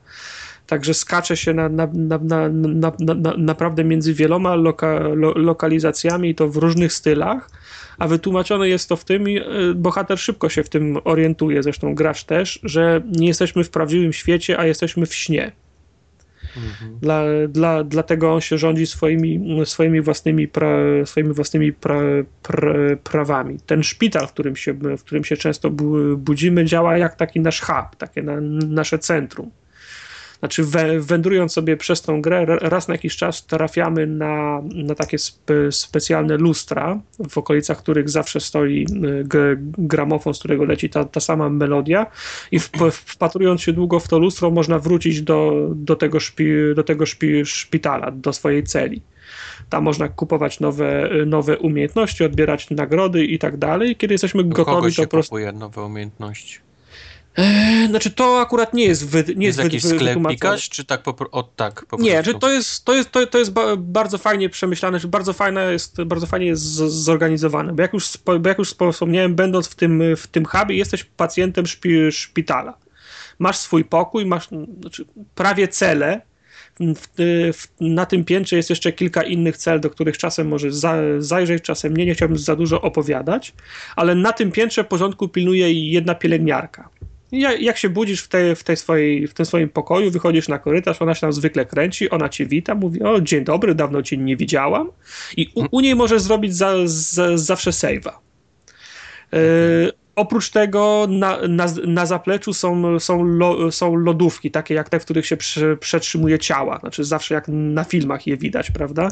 także 0.67 0.93
skacze 0.93 1.37
się 1.37 1.53
na, 1.53 1.69
na, 1.69 1.87
na, 1.93 2.17
na, 2.17 2.49
na, 2.49 2.91
na, 2.99 3.13
na, 3.15 3.33
naprawdę 3.37 3.83
między 3.83 4.13
wieloma 4.13 4.55
loka, 4.55 4.99
lo, 4.99 5.33
lokalizacjami 5.35 6.29
i 6.29 6.35
to 6.35 6.49
w 6.49 6.57
różnych 6.57 6.93
stylach, 6.93 7.49
a 7.97 8.07
wytłumaczone 8.07 8.69
jest 8.69 8.89
to 8.89 8.95
w 8.95 9.05
tym, 9.05 9.29
i 9.29 9.37
y, 9.37 9.73
bohater 9.75 10.19
szybko 10.19 10.49
się 10.49 10.63
w 10.63 10.69
tym 10.69 10.97
orientuje, 11.03 11.63
zresztą 11.63 11.95
grasz 11.95 12.23
też, 12.23 12.59
że 12.63 13.01
nie 13.17 13.27
jesteśmy 13.27 13.63
w 13.63 13.69
prawdziwym 13.69 14.13
świecie, 14.13 14.59
a 14.59 14.65
jesteśmy 14.65 15.05
w 15.05 15.15
śnie. 15.15 15.51
Mhm. 16.57 16.99
Dla, 16.99 17.23
dla, 17.47 17.83
dlatego 17.83 18.33
on 18.33 18.41
się 18.41 18.57
rządzi 18.57 18.87
swoimi, 18.87 19.61
swoimi 19.65 20.01
własnymi, 20.01 20.47
pra, 20.47 20.67
swoimi 21.05 21.33
własnymi 21.33 21.73
pra, 21.73 21.99
pra, 22.43 22.73
prawami. 23.03 23.57
Ten 23.65 23.83
szpital, 23.83 24.27
w 24.27 24.31
którym 24.31 24.55
się, 24.55 24.73
w 24.73 25.03
którym 25.03 25.23
się 25.23 25.37
często 25.37 25.69
bu, 25.69 26.17
budzimy, 26.17 26.65
działa 26.65 26.97
jak 26.97 27.15
taki 27.15 27.39
nasz 27.39 27.61
hub, 27.61 27.95
takie 27.97 28.23
na, 28.23 28.41
nasze 28.67 28.99
centrum. 28.99 29.51
Znaczy, 30.43 30.63
wę, 30.63 30.99
wędrując 30.99 31.53
sobie 31.53 31.77
przez 31.77 32.01
tą 32.01 32.21
grę, 32.21 32.45
raz 32.45 32.87
na 32.87 32.93
jakiś 32.93 33.15
czas 33.15 33.45
trafiamy 33.45 34.07
na, 34.07 34.61
na 34.75 34.95
takie 34.95 35.17
spe, 35.17 35.71
specjalne 35.71 36.37
lustra, 36.37 36.99
w 37.29 37.37
okolicach 37.37 37.77
których 37.77 38.09
zawsze 38.09 38.39
stoi 38.39 38.85
y, 39.33 39.57
gramofon, 39.77 40.33
z 40.33 40.39
którego 40.39 40.65
leci 40.65 40.89
ta, 40.89 41.05
ta 41.05 41.19
sama 41.19 41.49
melodia, 41.49 42.05
i 42.51 42.59
wpatrując 42.91 43.61
się 43.61 43.73
długo 43.73 43.99
w 43.99 44.07
to 44.07 44.19
lustro, 44.19 44.51
można 44.51 44.79
wrócić 44.79 45.21
do, 45.21 45.69
do 45.75 45.95
tego, 45.95 46.19
szpi, 46.19 46.45
do 46.75 46.83
tego 46.83 47.05
szpi, 47.05 47.45
szpitala, 47.45 48.11
do 48.11 48.33
swojej 48.33 48.63
celi. 48.63 49.01
Tam 49.69 49.83
można 49.83 50.09
kupować 50.09 50.59
nowe, 50.59 51.09
nowe 51.25 51.57
umiejętności, 51.57 52.23
odbierać 52.23 52.69
nagrody 52.69 53.25
i 53.25 53.39
tak 53.39 53.57
dalej. 53.57 53.95
Kiedy 53.95 54.13
jesteśmy 54.13 54.41
U 54.41 54.49
kogo 54.49 54.65
gotowi, 54.65 54.93
się 54.93 55.01
to 55.01 55.07
po 55.07 55.11
prostu. 55.11 55.29
kupuje 55.29 55.51
nowe 55.51 55.83
umiejętności? 55.83 56.59
Eee, 57.37 57.87
znaczy, 57.87 58.11
to 58.11 58.41
akurat 58.41 58.73
nie 58.73 58.85
jest, 58.85 59.09
wy, 59.09 59.23
nie 59.35 59.45
Jest 59.45 59.59
jest 59.59 59.59
jakiś 59.59 59.83
wy, 59.83 59.89
sklep 59.89 60.19
czy 60.71 60.85
tak 60.85 61.03
po, 61.03 61.15
o, 61.31 61.43
tak 61.43 61.85
po 61.85 61.97
Nie, 61.97 62.13
prostu? 62.13 62.31
że 62.31 62.39
to 62.39 62.51
jest, 62.51 62.85
to 62.85 62.93
jest, 62.93 63.11
to, 63.11 63.27
to 63.27 63.37
jest 63.37 63.51
ba, 63.51 63.75
bardzo 63.77 64.17
fajnie 64.17 64.49
przemyślane, 64.49 64.99
że 64.99 65.07
bardzo 65.07 65.33
fajne 65.33 65.71
jest, 65.71 66.03
bardzo 66.03 66.27
fajnie 66.27 66.45
jest 66.45 66.63
zorganizowane, 66.63 67.73
bo 67.73 67.81
jak 67.81 67.93
już, 67.93 68.17
bo 68.25 68.49
jak 68.49 68.57
już 68.57 68.75
wspomniałem, 68.91 69.35
będąc 69.35 69.67
w 69.67 69.75
tym, 69.75 70.03
w 70.17 70.27
tym 70.27 70.45
hubie, 70.45 70.75
jesteś 70.75 71.03
pacjentem 71.03 71.67
szpi, 71.67 72.11
szpitala. 72.11 72.77
Masz 73.39 73.57
swój 73.57 73.85
pokój, 73.85 74.25
masz 74.25 74.47
znaczy, 74.81 75.05
prawie 75.35 75.67
cele, 75.67 76.21
w, 76.79 77.07
w, 77.53 77.67
na 77.79 78.05
tym 78.05 78.25
piętrze 78.25 78.55
jest 78.55 78.69
jeszcze 78.69 78.91
kilka 78.91 79.23
innych 79.23 79.57
cel, 79.57 79.79
do 79.79 79.89
których 79.89 80.17
czasem 80.17 80.47
możesz 80.47 80.73
za, 80.75 80.95
zajrzeć, 81.19 81.63
czasem 81.63 81.97
nie, 81.97 82.05
nie 82.05 82.13
chciałbym 82.13 82.37
za 82.37 82.55
dużo 82.55 82.81
opowiadać, 82.81 83.53
ale 83.95 84.15
na 84.15 84.33
tym 84.33 84.51
piętrze 84.51 84.83
porządku 84.83 85.29
pilnuje 85.29 85.91
jedna 85.91 86.15
pielęgniarka. 86.15 86.89
Jak, 87.33 87.61
jak 87.61 87.77
się 87.77 87.89
budzisz 87.89 88.21
w, 88.21 88.27
tej, 88.27 88.55
w, 88.55 88.63
tej 88.63 88.77
swojej, 88.77 89.27
w 89.27 89.33
tym 89.33 89.45
swoim 89.45 89.69
pokoju, 89.69 90.11
wychodzisz 90.11 90.47
na 90.47 90.59
korytarz, 90.59 91.01
ona 91.01 91.15
się 91.15 91.21
tam 91.21 91.33
zwykle 91.33 91.65
kręci, 91.65 92.09
ona 92.09 92.29
cię 92.29 92.45
wita, 92.45 92.75
mówi, 92.75 93.03
o 93.03 93.21
dzień 93.21 93.43
dobry, 93.43 93.75
dawno 93.75 94.01
cię 94.01 94.17
nie 94.17 94.37
widziałam 94.37 94.91
i 95.37 95.51
u, 95.55 95.65
u 95.71 95.79
niej 95.79 95.95
możesz 95.95 96.21
zrobić 96.21 96.55
za, 96.55 96.73
za, 96.85 97.37
zawsze 97.37 97.71
save'a. 97.71 98.11
Yy, 99.31 100.02
oprócz 100.15 100.49
tego 100.49 101.07
na, 101.09 101.39
na, 101.47 101.65
na 101.87 102.05
zapleczu 102.05 102.53
są, 102.53 102.99
są, 102.99 103.23
lo, 103.23 103.71
są 103.71 103.95
lodówki, 103.95 104.51
takie 104.51 104.73
jak 104.73 104.89
te, 104.89 104.99
w 104.99 105.05
których 105.05 105.25
się 105.25 105.37
przy, 105.37 105.77
przetrzymuje 105.79 106.39
ciała. 106.39 106.79
Znaczy 106.79 107.03
zawsze 107.03 107.33
jak 107.33 107.45
na 107.47 107.83
filmach 107.83 108.27
je 108.27 108.37
widać, 108.37 108.71
prawda? 108.71 109.09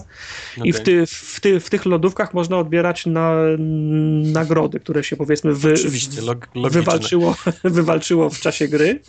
I 0.63 0.73
w, 0.73 0.79
ty, 0.79 1.05
w, 1.05 1.39
ty, 1.41 1.59
w 1.59 1.69
tych 1.69 1.85
lodówkach 1.85 2.33
można 2.33 2.57
odbierać 2.57 3.05
na, 3.05 3.35
nagrody, 4.33 4.79
które 4.79 5.03
się 5.03 5.15
powiedzmy 5.15 5.53
wy, 5.53 5.73
wywalczyło, 6.71 7.35
wywalczyło 7.63 8.29
w 8.29 8.39
czasie 8.39 8.67
gry. 8.67 8.99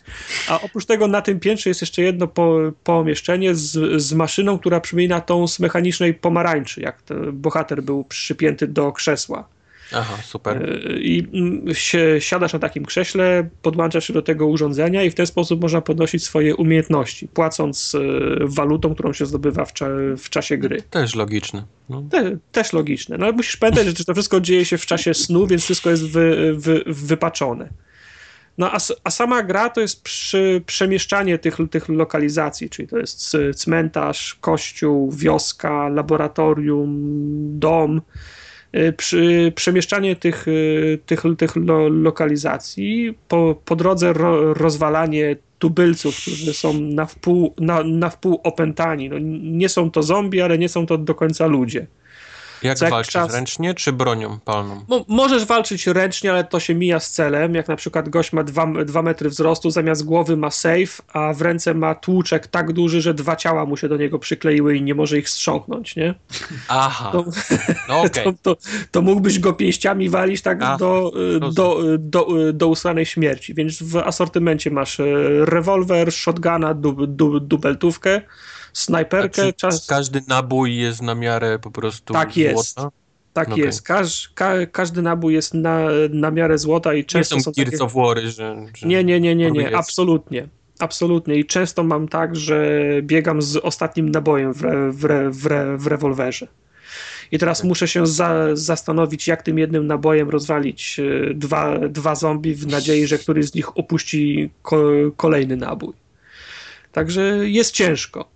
A 0.49 0.61
oprócz 0.61 0.87
tego 0.87 1.09
na 1.09 1.23
tym 1.23 1.41
piętrze 1.41 1.71
jest 1.71 1.81
jeszcze 1.81 2.03
jedno 2.03 2.27
po, 2.27 2.59
pomieszczenie 2.85 3.55
z, 3.55 4.03
z 4.03 4.13
maszyną, 4.13 4.59
która 4.59 4.81
przypomina 4.81 5.21
tą 5.21 5.49
z 5.49 5.61
mechanicznej 5.61 6.15
pomarańczy, 6.15 6.81
jak 6.81 7.03
bohater 7.33 7.83
był 7.83 8.05
przypięty 8.05 8.67
do 8.67 8.93
krzesła. 8.93 9.49
Aha, 9.93 10.19
super. 10.23 10.57
E, 10.57 11.01
I 11.01 11.29
się, 11.73 12.21
siadasz 12.21 12.53
na 12.53 12.59
takim 12.59 12.85
krześle, 12.85 13.49
podłączasz 13.63 14.07
się 14.07 14.13
do 14.13 14.23
tego 14.23 14.47
urządzenia 14.47 15.03
i 15.03 15.11
w 15.11 15.15
ten 15.15 15.27
sposób 15.27 15.61
można 15.63 15.81
podnosić 15.81 16.25
swoje 16.25 16.57
umiejętności, 16.57 17.29
płacąc 17.29 17.95
e, 17.95 17.99
walutą, 18.41 18.95
którą 18.95 19.13
się 19.13 19.27
zdobywa 19.27 19.65
w, 19.65 19.73
cza 19.73 19.87
w 20.19 20.31
czasie 20.31 20.59
gry. 20.59 20.83
Też 20.83 21.15
logiczne. 21.15 21.65
No. 21.89 22.03
Te, 22.11 22.37
też 22.53 22.73
logiczne. 22.73 23.19
No 23.19 23.25
ale 23.27 23.35
musisz 23.35 23.57
pamiętać, 23.57 23.99
że 23.99 24.05
to 24.05 24.15
wszystko 24.15 24.41
dzieje 24.41 24.65
się 24.65 24.79
w 24.79 24.87
czasie 24.87 25.15
snu, 25.15 25.47
więc 25.47 25.63
wszystko 25.65 25.91
jest 25.91 26.09
wy, 26.09 26.55
wy, 26.57 26.83
wypaczone. 26.87 27.69
No 28.59 28.73
a, 28.73 28.79
a, 29.05 29.11
sama 29.11 29.43
gra 29.43 29.69
to 29.69 29.81
jest 29.81 30.03
przy, 30.03 30.63
przemieszczanie 30.67 31.39
tych, 31.39 31.57
tych 31.71 31.89
lokalizacji, 31.89 32.71
czyli 32.71 32.89
to 32.89 32.99
jest 32.99 33.37
cmentarz, 33.55 34.35
kościół, 34.41 35.13
wioska, 35.13 35.89
laboratorium, 35.89 36.99
dom. 37.59 38.03
Y, 38.77 38.93
przy, 38.93 39.53
przemieszczanie 39.55 40.17
tych, 40.17 40.49
y, 40.49 40.99
tych, 41.07 41.23
tych 41.39 41.57
lo, 41.57 41.89
lokalizacji, 41.89 43.15
po, 43.29 43.63
po 43.65 43.77
drodze 43.77 44.13
ro, 44.13 44.55
rozwalanie 44.55 45.37
tubylców, 45.59 46.17
którzy 46.23 46.55
są 46.55 46.81
na 46.81 47.07
wpół, 47.07 47.55
na, 47.61 47.83
na 47.83 48.11
wpół 48.11 48.41
opętani. 48.43 49.09
No, 49.09 49.17
nie 49.43 49.69
są 49.69 49.91
to 49.91 50.03
zombie, 50.03 50.41
ale 50.41 50.59
nie 50.59 50.69
są 50.69 50.87
to 50.87 50.99
do 50.99 51.15
końca 51.15 51.47
ludzie. 51.47 51.87
Jak 52.65 52.79
walczysz, 52.79 53.13
czas... 53.13 53.35
ręcznie 53.35 53.75
czy 53.75 53.93
bronią 53.93 54.39
palną? 54.45 54.85
Mo 54.89 55.05
możesz 55.09 55.45
walczyć 55.45 55.87
ręcznie, 55.87 56.31
ale 56.31 56.45
to 56.45 56.61
się 56.61 56.75
mija 56.75 57.01
z 57.01 57.11
celem. 57.11 57.55
Jak 57.55 57.69
na 57.69 57.77
przykład 57.77 58.09
gość 58.09 58.33
ma 58.33 58.43
2 58.43 59.03
metry 59.03 59.31
wzrostu, 59.31 59.71
zamiast 59.71 60.05
głowy 60.05 60.37
ma 60.37 60.51
safe, 60.51 61.03
a 61.13 61.33
w 61.33 61.43
ręce 61.43 61.75
ma 61.75 61.95
tłuczek 61.95 62.47
tak 62.47 62.73
duży, 62.73 63.01
że 63.01 63.15
dwa 63.15 63.37
ciała 63.37 63.67
mu 63.67 63.77
się 63.77 63.89
do 63.89 63.97
niego 63.97 64.19
przykleiły 64.19 64.77
i 64.77 64.83
nie 64.83 64.95
może 64.95 65.19
ich 65.19 65.29
strząknąć, 65.29 65.97
nie? 65.97 66.15
Aha, 66.69 67.11
to, 67.13 67.25
no 67.89 68.01
okay. 68.01 68.25
to, 68.25 68.33
to, 68.43 68.57
to, 68.91 69.03
mógłbyś 69.03 69.39
go 69.39 69.53
pięściami 69.53 70.09
walić 70.09 70.43
tak 70.43 70.59
Aha, 70.63 70.77
do, 70.77 71.13
do, 71.53 71.81
do, 71.99 72.27
do 72.53 72.69
usłanej 72.69 73.07
śmierci. 73.07 73.55
Więc 73.55 73.83
w 73.83 73.97
asortymencie 73.97 74.71
masz 74.71 75.01
e, 75.01 75.05
rewolwer, 75.45 76.13
shotguna, 76.13 76.75
dub, 76.75 77.07
dub, 77.07 77.47
dubeltówkę, 77.47 78.21
snajperkę. 78.73 79.53
Czas... 79.53 79.87
Każdy 79.87 80.21
nabój 80.29 80.77
jest 80.77 81.03
na 81.03 81.15
miarę 81.15 81.59
po 81.59 81.71
prostu 81.71 82.15
Tak 82.15 82.37
jest. 82.37 82.75
Złota? 82.75 82.91
Tak 83.33 83.49
okay. 83.49 83.65
jest. 83.65 83.83
Każ, 83.83 84.29
ka, 84.35 84.67
każdy 84.67 85.03
nabój 85.03 85.35
jest 85.35 85.55
na, 85.55 85.87
na 86.11 86.31
miarę 86.31 86.59
złota 86.59 86.95
i 86.95 87.05
często 87.05 87.37
nie 87.37 87.43
są, 87.43 87.53
są 87.53 87.65
takie... 87.65 87.79
of 87.79 87.95
War, 87.95 88.21
że, 88.21 88.31
że... 88.75 88.89
Nie, 88.89 89.05
nie, 89.05 89.21
nie, 89.21 89.35
nie, 89.35 89.51
nie. 89.51 89.77
absolutnie. 89.77 90.49
Absolutnie. 90.79 91.37
I 91.37 91.45
często 91.45 91.85
mam 91.85 92.09
tak, 92.09 92.37
że 92.37 92.81
biegam 93.03 93.43
z 93.43 93.57
ostatnim 93.57 94.09
nabojem 94.09 94.55
w, 94.55 94.65
re, 94.65 94.93
w, 94.93 95.05
re, 95.05 95.31
w, 95.31 95.47
re, 95.47 95.79
w 95.79 95.87
rewolwerze. 95.87 96.47
I 97.33 97.39
teraz 97.39 97.65
muszę 97.65 97.89
się 97.89 98.07
za, 98.07 98.57
zastanowić, 98.57 99.29
jak 99.29 99.43
tym 99.43 99.59
jednym 99.59 99.87
nabojem 99.87 100.31
rozwalić 100.31 101.01
e, 101.01 101.35
dwa, 101.35 101.79
dwa 101.79 102.15
zombie 102.15 102.55
w 102.55 102.67
nadziei, 102.67 103.07
że 103.07 103.19
któryś 103.19 103.47
z 103.47 103.55
nich 103.55 103.79
opuści 103.79 104.51
ko, 104.63 104.83
kolejny 105.17 105.57
nabój. 105.57 105.95
Także 106.93 107.23
jest 107.49 107.75
ciężko 107.75 108.32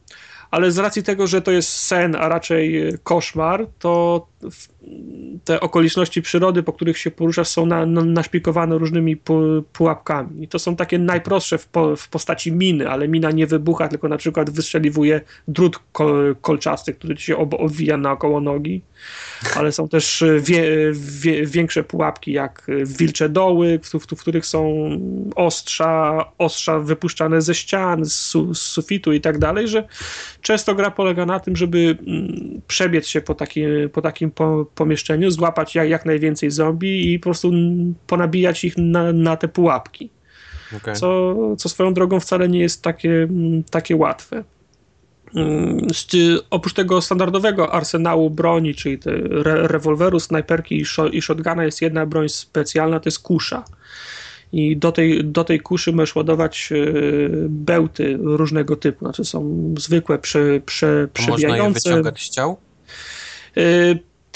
ale 0.56 0.72
z 0.72 0.78
racji 0.78 1.02
tego, 1.02 1.26
że 1.26 1.42
to 1.42 1.50
jest 1.50 1.68
sen, 1.68 2.16
a 2.16 2.28
raczej 2.28 2.92
koszmar, 3.02 3.66
to 3.78 4.26
te 5.44 5.60
okoliczności 5.60 6.22
przyrody, 6.22 6.62
po 6.62 6.72
których 6.72 6.98
się 6.98 7.10
poruszasz, 7.10 7.48
są 7.48 7.66
na, 7.66 7.86
na, 7.86 8.04
naszpikowane 8.04 8.78
różnymi 8.78 9.16
pu, 9.16 9.62
pułapkami. 9.72 10.44
I 10.44 10.48
to 10.48 10.58
są 10.58 10.76
takie 10.76 10.98
najprostsze 10.98 11.58
w, 11.58 11.66
po, 11.66 11.96
w, 11.96 12.08
postaci 12.08 12.52
miny, 12.52 12.90
ale 12.90 13.08
mina 13.08 13.30
nie 13.30 13.46
wybucha, 13.46 13.88
tylko 13.88 14.08
na 14.08 14.16
przykład 14.16 14.50
wystrzeliwuje 14.50 15.20
drut 15.48 15.78
kol, 15.92 16.36
kolczasty, 16.40 16.94
który 16.94 17.16
ci 17.16 17.24
się 17.24 17.36
ob, 17.36 17.54
obwija 17.54 17.96
naokoło 17.96 18.40
nogi. 18.40 18.82
Ale 19.56 19.72
są 19.72 19.88
też 19.88 20.24
wie, 20.40 20.64
wie, 20.92 21.46
większe 21.46 21.84
pułapki, 21.84 22.32
jak 22.32 22.66
wilcze 22.84 23.28
doły, 23.28 23.80
w, 23.82 23.88
w, 23.88 24.06
w, 24.16 24.20
których 24.20 24.46
są 24.46 24.90
ostrza, 25.36 26.24
ostrza 26.38 26.78
wypuszczane 26.78 27.42
ze 27.42 27.54
ścian, 27.54 28.04
z, 28.04 28.12
su, 28.12 28.54
z 28.54 28.62
sufitu 28.62 29.12
i 29.12 29.20
tak 29.20 29.38
dalej, 29.38 29.68
że 29.68 29.88
często 30.40 30.74
gra 30.74 30.90
polega 30.90 31.26
na 31.26 31.40
tym, 31.40 31.56
żeby 31.56 31.98
mm, 32.06 32.60
przebiec 32.66 33.06
się 33.06 33.20
po, 33.20 33.34
taki, 33.34 33.62
po 33.92 34.02
takim 34.02 34.30
po, 34.30 34.66
pomieszczeniu, 34.76 35.30
złapać 35.30 35.74
jak, 35.74 35.88
jak 35.88 36.06
najwięcej 36.06 36.50
zombie 36.50 37.12
i 37.12 37.18
po 37.18 37.22
prostu 37.22 37.52
ponabijać 38.06 38.64
ich 38.64 38.74
na, 38.76 39.12
na 39.12 39.36
te 39.36 39.48
pułapki. 39.48 40.10
Okay. 40.76 40.94
Co, 40.94 41.36
co 41.56 41.68
swoją 41.68 41.94
drogą 41.94 42.20
wcale 42.20 42.48
nie 42.48 42.60
jest 42.60 42.82
takie, 42.82 43.28
takie 43.70 43.96
łatwe. 43.96 44.44
Mm, 45.34 45.78
oprócz 46.50 46.74
tego 46.74 47.02
standardowego 47.02 47.72
arsenału 47.72 48.30
broni, 48.30 48.74
czyli 48.74 48.98
re 49.44 49.68
rewolweru, 49.68 50.20
snajperki 50.20 50.74
i, 50.80 50.84
i 51.12 51.22
shotguna 51.22 51.64
jest 51.64 51.82
jedna 51.82 52.06
broń 52.06 52.28
specjalna, 52.28 53.00
to 53.00 53.06
jest 53.06 53.18
kusza. 53.18 53.64
I 54.52 54.76
do 54.76 54.92
tej, 54.92 55.24
do 55.24 55.44
tej 55.44 55.60
kuszy 55.60 55.92
możesz 55.92 56.16
ładować 56.16 56.68
e, 56.72 56.76
bełty 57.48 58.18
różnego 58.20 58.76
typu. 58.76 59.04
Znaczy 59.04 59.24
są 59.24 59.74
zwykłe, 59.78 60.18
prze, 60.18 60.60
prze, 60.66 61.08
przebijające. 61.12 61.58
Można 61.58 61.90
je 61.90 61.96
wyciągać 61.96 62.22
z 62.22 62.30
ciał? 62.30 62.56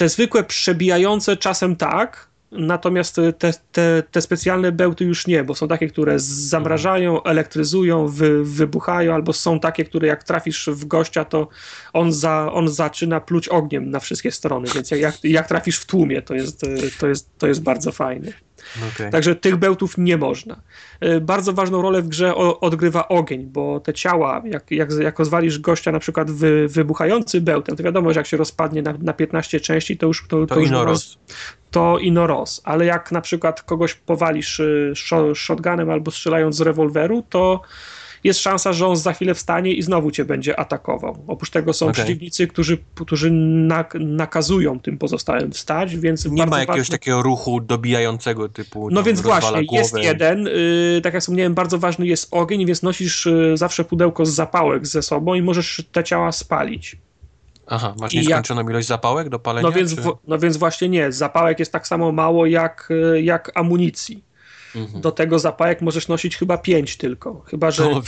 Te 0.01 0.09
zwykłe 0.09 0.45
przebijające 0.45 1.37
czasem 1.37 1.77
tak, 1.77 2.29
natomiast 2.53 3.17
te, 3.39 3.53
te, 3.73 4.03
te 4.11 4.21
specjalne 4.21 4.73
bełty 4.73 5.05
już 5.05 5.27
nie, 5.27 5.45
bo 5.45 5.55
są 5.55 5.69
takie, 5.69 5.89
które 5.89 6.19
zamrażają, 6.19 7.23
elektryzują, 7.23 8.09
wy, 8.09 8.45
wybuchają, 8.45 9.15
albo 9.15 9.33
są 9.33 9.61
takie, 9.61 9.85
które 9.85 10.09
jak 10.09 10.25
trafisz 10.25 10.71
w 10.73 10.85
gościa, 10.85 11.25
to 11.25 11.49
on, 11.93 12.13
za, 12.13 12.53
on 12.53 12.69
zaczyna 12.69 13.21
pluć 13.21 13.49
ogniem 13.49 13.91
na 13.91 14.01
wszystkie 14.01 14.31
strony, 14.31 14.69
więc 14.75 14.91
jak, 14.91 15.01
jak, 15.01 15.25
jak 15.25 15.49
trafisz 15.49 15.79
w 15.79 15.87
tłumie, 15.87 16.23
to 16.23 16.35
jest, 16.35 16.61
to 16.99 17.07
jest, 17.07 17.29
to 17.39 17.47
jest 17.47 17.63
bardzo 17.63 17.93
fajne. 17.93 18.33
Okay. 18.95 19.11
Także 19.11 19.37
tych 19.37 19.57
bełtów 19.57 19.99
nie 19.99 20.17
można. 20.17 20.61
E, 21.01 21.21
bardzo 21.21 21.53
ważną 21.53 21.83
rolę 21.83 22.03
w 22.03 22.09
grze 22.09 22.35
odgrywa 22.35 23.09
ogień, 23.09 23.47
bo 23.47 23.81
te 23.81 23.95
ciała, 23.95 24.43
jak, 24.45 24.71
jak, 24.71 24.91
jak 24.93 25.19
rozwalisz 25.19 25.59
gościa 25.59 25.93
na 25.93 25.99
przykład 25.99 26.31
wy, 26.31 26.69
wybuchający 26.69 27.41
bełtem, 27.41 27.77
to 27.77 27.83
wiadomo, 27.83 28.13
że 28.13 28.21
jak 28.21 28.27
się 28.27 28.37
rozpadnie 28.37 28.83
na, 28.83 28.95
na 29.03 29.13
15 29.13 29.61
części, 29.61 29.97
to 29.97 30.07
już 30.07 30.29
to, 30.29 30.47
to, 30.47 30.55
to 30.55 30.61
ino 30.61 30.85
roz. 30.85 31.19
To 31.71 31.99
ino 31.99 32.27
roz. 32.27 32.61
Ale 32.65 32.85
jak 32.85 33.13
na 33.13 33.21
przykład 33.21 33.63
kogoś 33.63 33.95
powalisz 33.95 34.61
y, 34.61 34.93
shotgunem 35.35 35.91
albo 35.91 36.11
strzelając 36.11 36.57
z 36.57 36.61
rewolweru, 36.61 37.25
to 37.29 37.61
jest 38.25 38.41
szansa, 38.41 38.73
że 38.73 38.87
on 38.87 38.97
za 38.97 39.13
chwilę 39.13 39.35
wstanie 39.35 39.73
i 39.73 39.83
znowu 39.83 40.11
cię 40.11 40.25
będzie 40.25 40.61
atakował. 40.61 41.25
Oprócz 41.27 41.51
tego 41.51 41.73
są 41.73 41.87
okay. 41.87 41.95
przeciwnicy, 41.95 42.47
którzy, 42.47 42.79
którzy 42.95 43.31
nak 43.31 43.95
nakazują 44.01 44.81
tym 44.81 44.99
pozostałym 44.99 45.53
wstać, 45.53 45.97
więc... 45.97 46.25
Nie 46.25 46.47
ma 46.47 46.59
jakiegoś 46.59 46.81
ważne... 46.81 46.99
takiego 46.99 47.23
ruchu 47.23 47.61
dobijającego 47.61 48.49
typu 48.49 48.91
No 48.91 49.03
więc 49.03 49.21
właśnie, 49.21 49.65
głowę. 49.65 49.83
jest 49.83 49.97
jeden, 49.99 50.45
yy, 50.45 51.01
tak 51.03 51.15
jak 51.15 51.23
wspomniałem, 51.23 51.55
bardzo 51.55 51.79
ważny 51.79 52.07
jest 52.07 52.29
ogień, 52.31 52.67
więc 52.67 52.83
nosisz 52.83 53.27
yy, 53.27 53.57
zawsze 53.57 53.85
pudełko 53.85 54.27
z 54.27 54.31
zapałek 54.31 54.87
ze 54.87 55.03
sobą 55.03 55.35
i 55.35 55.43
możesz 55.43 55.85
te 55.93 56.05
ciała 56.05 56.33
spalić. 56.33 56.97
Aha, 57.67 57.95
masz 58.01 58.13
nieskończoną 58.13 58.61
jak... 58.61 58.71
ilość 58.71 58.89
zapałek 58.89 59.29
do 59.29 59.39
palenia? 59.39 59.69
No 59.69 59.73
więc, 59.73 59.95
w, 59.95 60.13
no 60.27 60.39
więc 60.39 60.57
właśnie 60.57 60.89
nie, 60.89 61.13
zapałek 61.13 61.59
jest 61.59 61.73
tak 61.73 61.89
samo 61.89 62.13
mało 62.13 62.47
jak, 62.47 62.89
y, 62.91 63.23
jak 63.23 63.53
amunicji. 63.55 64.30
Mhm. 64.77 65.01
Do 65.01 65.13
tego 65.13 65.39
zapałek 65.39 65.83
możesz 65.83 66.09
nosić 66.09 66.37
chyba 66.37 66.59
pięć 66.59 66.97
tylko. 66.97 67.45
Chyba, 67.47 67.71
że, 67.71 67.85
no, 67.85 68.03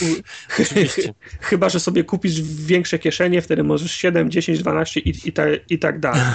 chyba, 1.40 1.68
że 1.68 1.80
sobie 1.80 2.04
kupisz 2.04 2.42
większe 2.42 2.98
kieszenie, 2.98 3.42
wtedy 3.42 3.62
możesz 3.62 3.92
7, 3.92 4.30
10, 4.30 4.58
12 4.58 5.00
i, 5.00 5.14
i, 5.24 5.32
ta, 5.32 5.44
i 5.70 5.78
tak 5.78 6.00
dalej. 6.00 6.22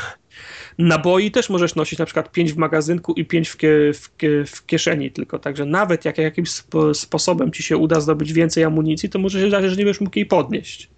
Naboi 0.77 1.31
też 1.31 1.49
możesz 1.49 1.75
nosić 1.75 1.99
na 1.99 2.05
przykład 2.05 2.31
5 2.31 2.53
w 2.53 2.57
magazynku 2.57 3.13
i 3.13 3.25
5 3.25 3.49
w, 3.49 3.57
kie, 3.57 3.91
w, 3.93 4.15
kie, 4.17 4.45
w, 4.45 4.65
kieszeni 4.65 5.11
tylko. 5.11 5.39
Także 5.39 5.65
nawet 5.65 6.05
jak 6.05 6.17
jakimś 6.17 6.49
spo, 6.49 6.93
sposobem 6.93 7.51
ci 7.51 7.63
się 7.63 7.77
uda 7.77 7.99
zdobyć 7.99 8.33
więcej 8.33 8.63
amunicji, 8.63 9.09
to 9.09 9.19
może 9.19 9.41
się 9.41 9.47
zdarzyć, 9.47 9.71
że 9.71 9.77
nie 9.77 9.83
będziesz 9.85 10.01
mógł 10.01 10.19
jej 10.19 10.25
podnieść. 10.25 10.89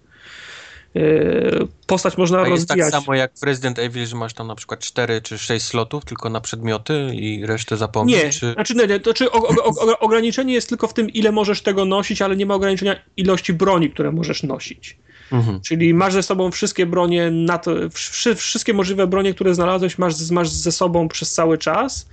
E, 0.95 1.01
postać 1.87 2.17
można 2.17 2.41
A 2.41 2.47
jest 2.47 2.67
tak 2.67 2.77
rozwijać. 2.77 3.03
samo 3.03 3.15
jak 3.15 3.31
w 3.37 3.43
Resident 3.43 3.79
Evil, 3.79 4.05
że 4.05 4.15
masz 4.15 4.33
tam 4.33 4.47
na 4.47 4.55
przykład 4.55 4.79
4 4.79 5.21
czy 5.21 5.37
6 5.37 5.65
slotów 5.65 6.05
tylko 6.05 6.29
na 6.29 6.41
przedmioty 6.41 7.11
i 7.13 7.45
resztę 7.45 7.77
zapomnieć? 7.77 8.23
Nie, 8.23 8.29
czy... 8.29 8.53
znaczy, 8.53 8.75
nie, 8.75 8.99
to 8.99 9.13
czy 9.13 9.31
ograniczenie 9.99 10.53
jest 10.53 10.69
tylko 10.69 10.87
w 10.87 10.93
tym, 10.93 11.09
ile 11.09 11.31
możesz 11.31 11.61
tego 11.61 11.85
nosić, 11.85 12.21
ale 12.21 12.35
nie 12.35 12.45
ma 12.45 12.53
ograniczenia 12.53 12.95
ilości 13.17 13.53
broni, 13.53 13.89
które 13.89 14.11
możesz 14.11 14.43
nosić. 14.43 14.97
Mhm. 15.31 15.61
Czyli 15.61 15.93
masz 15.93 16.13
ze 16.13 16.23
sobą 16.23 16.51
wszystkie 16.51 16.85
bronie, 16.85 17.31
na 17.31 17.57
to, 17.57 17.71
wszystkie 18.35 18.73
możliwe 18.73 19.07
bronie, 19.07 19.33
które 19.33 19.55
znalazłeś, 19.55 19.97
masz, 19.97 20.31
masz 20.31 20.49
ze 20.49 20.71
sobą 20.71 21.07
przez 21.07 21.33
cały 21.33 21.57
czas. 21.57 22.07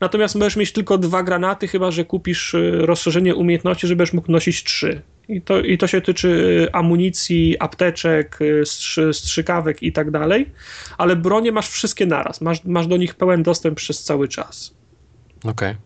Natomiast 0.00 0.34
możesz 0.34 0.56
mieć 0.56 0.72
tylko 0.72 0.98
dwa 0.98 1.22
granaty, 1.22 1.68
chyba 1.68 1.90
że 1.90 2.04
kupisz 2.04 2.54
y, 2.54 2.72
rozszerzenie 2.72 3.34
umiejętności, 3.34 3.86
żebyś 3.86 4.12
mógł 4.12 4.32
nosić 4.32 4.64
trzy. 4.64 5.02
I 5.30 5.42
to, 5.42 5.60
I 5.60 5.78
to 5.78 5.86
się 5.86 6.00
tyczy 6.00 6.28
y, 6.28 6.72
amunicji, 6.72 7.56
apteczek, 7.58 8.38
y, 8.40 8.66
strzy, 8.66 9.14
strzykawek 9.14 9.82
i 9.82 9.92
tak 9.92 10.10
dalej. 10.10 10.50
Ale 10.98 11.16
bronie 11.16 11.52
masz 11.52 11.68
wszystkie 11.68 12.06
naraz. 12.06 12.40
Masz, 12.40 12.64
masz 12.64 12.86
do 12.86 12.96
nich 12.96 13.14
pełen 13.14 13.42
dostęp 13.42 13.76
przez 13.76 14.02
cały 14.02 14.28
czas. 14.28 14.74
Okej. 15.38 15.50
Okay. 15.50 15.76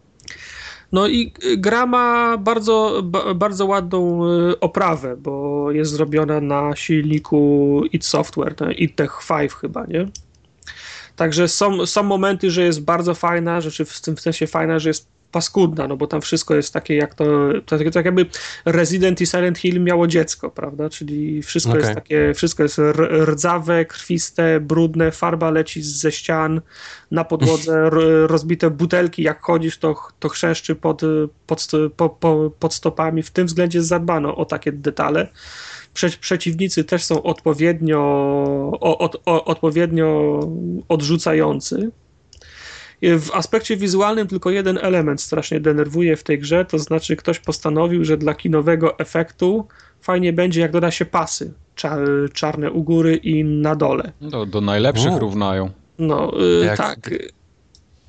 No 0.92 1.08
i 1.08 1.32
gra 1.56 1.86
ma 1.86 2.38
bardzo, 2.38 3.02
bardzo 3.34 3.66
ładną 3.66 4.20
oprawę, 4.60 5.16
bo 5.16 5.70
jest 5.72 5.90
zrobiona 5.90 6.40
na 6.40 6.76
silniku 6.76 7.82
id 7.92 8.04
Software, 8.04 8.54
id 8.76 8.96
Tech 8.96 9.18
5 9.28 9.52
chyba, 9.52 9.86
nie? 9.86 10.08
Także 11.16 11.48
są, 11.48 11.86
są 11.86 12.02
momenty, 12.02 12.50
że 12.50 12.62
jest 12.62 12.84
bardzo 12.84 13.14
fajna, 13.14 13.60
że 13.60 13.84
w 13.84 14.00
tym 14.00 14.18
sensie 14.18 14.46
fajna, 14.46 14.78
że 14.78 14.90
jest 14.90 15.08
paskudna, 15.34 15.88
no 15.88 15.96
bo 15.96 16.06
tam 16.06 16.20
wszystko 16.20 16.54
jest 16.54 16.72
takie 16.72 16.96
jak 16.96 17.14
to, 17.14 17.24
tak, 17.66 17.80
tak 17.92 18.04
jakby 18.04 18.26
Resident 18.64 19.20
i 19.20 19.26
Silent 19.26 19.58
Hill 19.58 19.80
miało 19.80 20.06
dziecko, 20.06 20.50
prawda, 20.50 20.90
czyli 20.90 21.42
wszystko 21.42 21.72
okay. 21.72 21.82
jest 21.82 21.94
takie, 21.94 22.34
wszystko 22.34 22.62
jest 22.62 22.80
rdzawe, 23.24 23.84
krwiste, 23.84 24.60
brudne, 24.60 25.10
farba 25.12 25.50
leci 25.50 25.82
ze 25.82 26.12
ścian, 26.12 26.60
na 27.10 27.24
podłodze 27.24 27.90
rozbite 28.26 28.70
butelki, 28.70 29.22
jak 29.22 29.42
chodzisz 29.42 29.78
to, 29.78 29.94
to 30.18 30.28
chrzeszczy 30.28 30.74
pod, 30.74 31.02
pod, 31.46 31.66
po, 31.96 32.08
po, 32.08 32.50
pod 32.58 32.74
stopami, 32.74 33.22
w 33.22 33.30
tym 33.30 33.46
względzie 33.46 33.82
zadbano 33.82 34.36
o 34.36 34.44
takie 34.44 34.72
detale. 34.72 35.28
Prze 35.94 36.10
przeciwnicy 36.10 36.84
też 36.84 37.04
są 37.04 37.22
odpowiednio, 37.22 38.00
o, 38.80 39.10
o, 39.24 39.44
odpowiednio 39.44 40.40
odrzucający, 40.88 41.90
w 43.02 43.30
aspekcie 43.32 43.76
wizualnym 43.76 44.28
tylko 44.28 44.50
jeden 44.50 44.78
element 44.82 45.22
strasznie 45.22 45.60
denerwuje 45.60 46.16
w 46.16 46.22
tej 46.22 46.38
grze, 46.38 46.64
to 46.64 46.78
znaczy 46.78 47.16
ktoś 47.16 47.38
postanowił, 47.38 48.04
że 48.04 48.16
dla 48.16 48.34
kinowego 48.34 48.98
efektu 48.98 49.66
fajnie 50.00 50.32
będzie, 50.32 50.60
jak 50.60 50.72
doda 50.72 50.90
się 50.90 51.04
pasy 51.04 51.52
czarne 52.32 52.70
u 52.70 52.82
góry 52.82 53.16
i 53.16 53.44
na 53.44 53.76
dole. 53.76 54.12
Do, 54.20 54.46
do 54.46 54.60
najlepszych 54.60 55.12
U. 55.12 55.18
równają. 55.18 55.70
No, 55.98 56.32
y, 56.60 56.64
jak, 56.64 56.78
tak. 56.78 57.10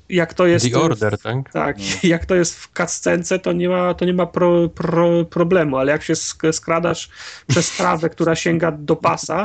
Jak 0.08 0.34
to 0.34 0.46
jest. 0.46 0.72
The 0.72 0.80
Order, 0.80 1.18
tak? 1.18 1.52
Tak, 1.52 1.78
no. 1.78 1.84
jak 2.08 2.26
to 2.26 2.34
jest 2.34 2.54
w 2.54 2.72
cutscence, 2.72 3.38
to 3.38 3.52
nie 3.52 3.68
ma, 3.68 3.94
to 3.94 4.04
nie 4.04 4.14
ma 4.14 4.26
pro, 4.26 4.68
pro, 4.68 5.24
problemu, 5.24 5.76
ale 5.76 5.92
jak 5.92 6.02
się 6.02 6.14
skradasz 6.52 7.10
przez 7.46 7.76
trawę, 7.76 8.10
która 8.10 8.34
sięga 8.34 8.72
do 8.72 8.96
pasa 8.96 9.44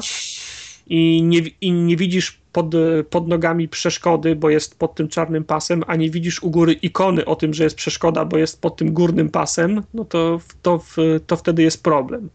i 0.87 1.23
nie, 1.23 1.39
i 1.61 1.71
nie 1.71 1.97
widzisz 1.97 2.40
pod, 2.51 2.75
pod 3.09 3.27
nogami 3.27 3.67
przeszkody, 3.67 4.35
bo 4.35 4.49
jest 4.49 4.79
pod 4.79 4.95
tym 4.95 5.07
czarnym 5.07 5.43
pasem, 5.43 5.83
a 5.87 5.95
nie 5.95 6.09
widzisz 6.09 6.43
u 6.43 6.49
góry 6.49 6.73
ikony 6.73 7.25
o 7.25 7.35
tym, 7.35 7.53
że 7.53 7.63
jest 7.63 7.75
przeszkoda, 7.75 8.25
bo 8.25 8.37
jest 8.37 8.61
pod 8.61 8.75
tym 8.75 8.93
górnym 8.93 9.29
pasem, 9.29 9.83
no 9.93 10.05
to, 10.05 10.39
to, 10.61 10.83
to 11.27 11.37
wtedy 11.37 11.63
jest 11.63 11.83
problem. 11.83 12.29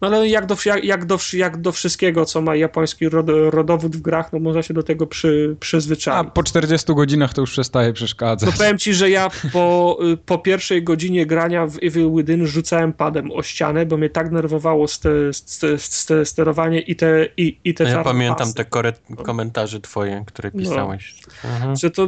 No 0.00 0.08
ale 0.08 0.28
jak 0.28 0.46
do, 0.46 0.56
jak, 0.66 0.84
jak, 0.84 1.04
do, 1.04 1.18
jak 1.32 1.60
do 1.60 1.72
wszystkiego, 1.72 2.24
co 2.24 2.40
ma 2.40 2.56
japoński 2.56 3.08
rod, 3.08 3.26
rodowód 3.50 3.96
w 3.96 4.00
grach, 4.00 4.32
no 4.32 4.38
można 4.38 4.62
się 4.62 4.74
do 4.74 4.82
tego 4.82 5.06
przy, 5.06 5.56
przyzwyczaić. 5.60 6.18
A 6.18 6.30
po 6.30 6.42
40 6.42 6.94
godzinach 6.94 7.34
to 7.34 7.40
już 7.40 7.50
przestaje 7.50 7.92
przeszkadzać. 7.92 8.50
No 8.50 8.56
powiem 8.58 8.78
ci, 8.78 8.94
że 8.94 9.10
ja 9.10 9.30
po, 9.52 9.98
po 10.26 10.38
pierwszej 10.38 10.82
godzinie 10.82 11.26
grania 11.26 11.66
w 11.66 11.78
Evil 11.82 12.10
Within 12.16 12.46
rzucałem 12.46 12.92
padem 12.92 13.32
o 13.32 13.42
ścianę, 13.42 13.86
bo 13.86 13.96
mnie 13.96 14.10
tak 14.10 14.30
nerwowało 14.32 14.88
ste, 14.88 15.10
ste, 15.32 15.78
ste, 15.78 16.24
sterowanie 16.24 16.80
i 16.80 16.96
te 16.96 17.28
i, 17.36 17.58
i 17.64 17.74
te 17.74 17.84
no 17.84 17.90
Ja 17.90 18.04
pamiętam 18.04 18.38
pasy. 18.38 18.54
te 18.54 18.64
kore- 18.64 19.22
komentarze 19.22 19.80
twoje, 19.80 20.24
które 20.26 20.50
no. 20.54 20.60
pisałeś. 20.60 21.14
No. 21.44 21.50
Mhm. 21.50 21.76
Że, 21.76 21.90
to, 21.90 22.06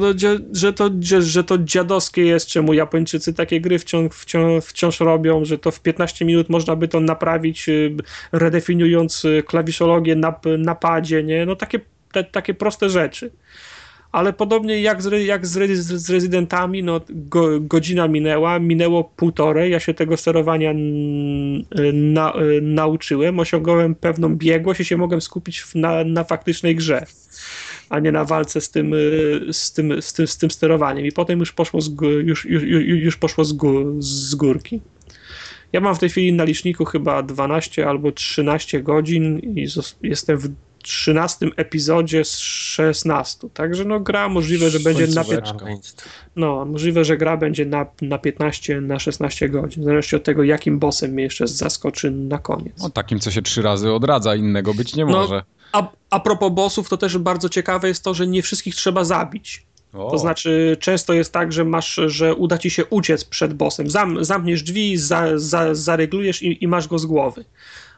że, 0.53 0.73
to, 0.73 0.91
że, 1.01 1.23
że 1.23 1.45
to 1.45 1.59
dziadowskie 1.59 2.23
jest, 2.23 2.47
czemu 2.47 2.73
Japończycy 2.73 3.35
takie 3.35 3.61
gry 3.61 3.79
wciąż, 3.79 4.12
wciąż, 4.12 4.65
wciąż 4.65 5.01
robią, 5.01 5.45
że 5.45 5.59
to 5.59 5.71
w 5.71 5.81
15 5.81 6.25
minut 6.25 6.49
można 6.49 6.77
by 6.77 6.89
to 6.89 7.01
naprawić 7.01 7.69
y, 7.69 7.80
redefiniując 8.32 9.24
y, 9.24 9.43
klawiszologię 9.47 10.16
na, 10.16 10.40
na 10.59 10.74
padzie, 10.74 11.23
nie? 11.23 11.47
No 11.47 11.57
takie, 11.57 11.81
te, 12.12 12.24
takie 12.24 12.55
proste 12.55 12.90
rzeczy. 12.90 13.31
Ale 14.12 14.32
podobnie 14.32 14.81
jak 14.81 15.02
z, 15.02 15.27
jak 15.27 15.47
z, 15.47 15.77
z 15.78 16.11
rezydentami, 16.11 16.82
no 16.82 17.01
go, 17.11 17.61
godzina 17.61 18.09
minęła, 18.09 18.59
minęło 18.59 19.05
półtorej, 19.05 19.73
ja 19.73 19.81
się 19.81 19.94
tego 19.94 20.16
sterowania 20.16 20.73
na, 21.93 22.32
nauczyłem, 22.62 23.40
osiągnąłem 23.40 23.94
pewną 23.94 24.36
biegłość 24.36 24.81
i 24.81 24.85
się 24.85 24.97
mogłem 24.97 25.20
skupić 25.20 25.65
na, 25.74 26.05
na 26.05 26.24
faktycznej 26.24 26.77
grze 26.77 27.07
a 27.90 27.98
nie 27.98 28.12
na 28.12 28.24
walce 28.24 28.61
z 28.61 28.70
tym, 28.70 28.94
y, 28.94 29.40
z 29.52 29.73
tym, 29.73 30.02
z 30.02 30.12
tym, 30.12 30.27
z 30.27 30.39
tym 30.39 30.51
sterowaniem. 30.51 31.07
I 31.07 31.12
potem 31.12 31.39
już 31.39 31.52
poszło 31.52 31.81
z, 31.81 31.90
już, 32.24 32.44
już, 32.44 32.62
już 32.86 33.16
poszło 33.16 33.44
z, 33.44 33.57
z 33.98 34.35
górki. 34.35 34.81
Ja 35.73 35.81
mam 35.81 35.95
w 35.95 35.99
tej 35.99 36.09
chwili 36.09 36.33
na 36.33 36.45
liczniku 36.45 36.85
chyba 36.85 37.23
12 37.23 37.89
albo 37.89 38.13
13 38.13 38.83
godzin 38.83 39.39
i 39.39 39.67
jestem 40.03 40.39
w 40.39 40.49
13 40.83 41.47
epizodzie 41.57 42.25
z 42.25 42.39
16. 42.39 43.49
Także 43.55 43.85
no 43.85 44.01
gra 44.01 44.29
możliwe, 44.29 44.71
że 44.71 44.81
będzie 44.81 45.07
na 45.07 45.25
No, 46.37 46.65
możliwe, 46.65 47.05
że 47.05 47.17
gra 47.17 47.37
będzie 47.37 47.67
na, 47.67 47.87
na 48.03 48.19
15, 48.19 48.81
na 48.81 48.99
16 48.99 49.49
godzin. 49.49 49.85
Zależy 49.85 50.17
od 50.17 50.25
tego, 50.25 50.45
jakim 50.45 50.79
bossem 50.79 51.11
mnie 51.11 51.23
jeszcze 51.23 51.47
zaskoczy 51.47 52.11
na 52.11 52.39
koniec. 52.39 52.83
No 52.83 52.91
takim, 52.91 53.21
co 53.21 53.31
się 53.31 53.43
trzy 53.43 53.63
razy 53.63 53.93
odradza, 53.93 54.35
innego 54.35 54.75
być 54.75 54.97
nie 54.97 55.05
no, 55.05 55.13
może. 55.13 55.43
A, 55.73 55.89
a 56.11 56.21
propos 56.21 56.53
bossów, 56.53 56.89
to 56.89 56.97
też 56.97 57.19
bardzo 57.19 57.49
ciekawe 57.49 57.89
jest 57.89 58.05
to, 58.05 58.15
że 58.15 58.27
nie 58.27 58.43
wszystkich 58.43 58.75
trzeba 58.75 59.05
zabić. 59.05 59.67
O. 59.93 60.11
To 60.11 60.19
znaczy, 60.19 60.77
często 60.81 61.12
jest 61.12 61.33
tak, 61.33 61.53
że 61.53 61.65
masz, 61.65 62.01
że 62.07 62.35
uda 62.35 62.59
ci 62.59 62.71
się 62.71 62.85
uciec 62.85 63.25
przed 63.25 63.55
bossem. 63.55 63.91
Zam, 63.91 64.25
zamkniesz 64.25 64.62
drzwi, 64.62 64.97
za, 64.97 65.39
za, 65.39 65.75
zareglujesz 65.75 66.43
i, 66.43 66.65
i, 66.65 66.69
masz 66.69 66.89
go 66.89 66.99
z 66.99 67.07
głowy. 67.07 67.45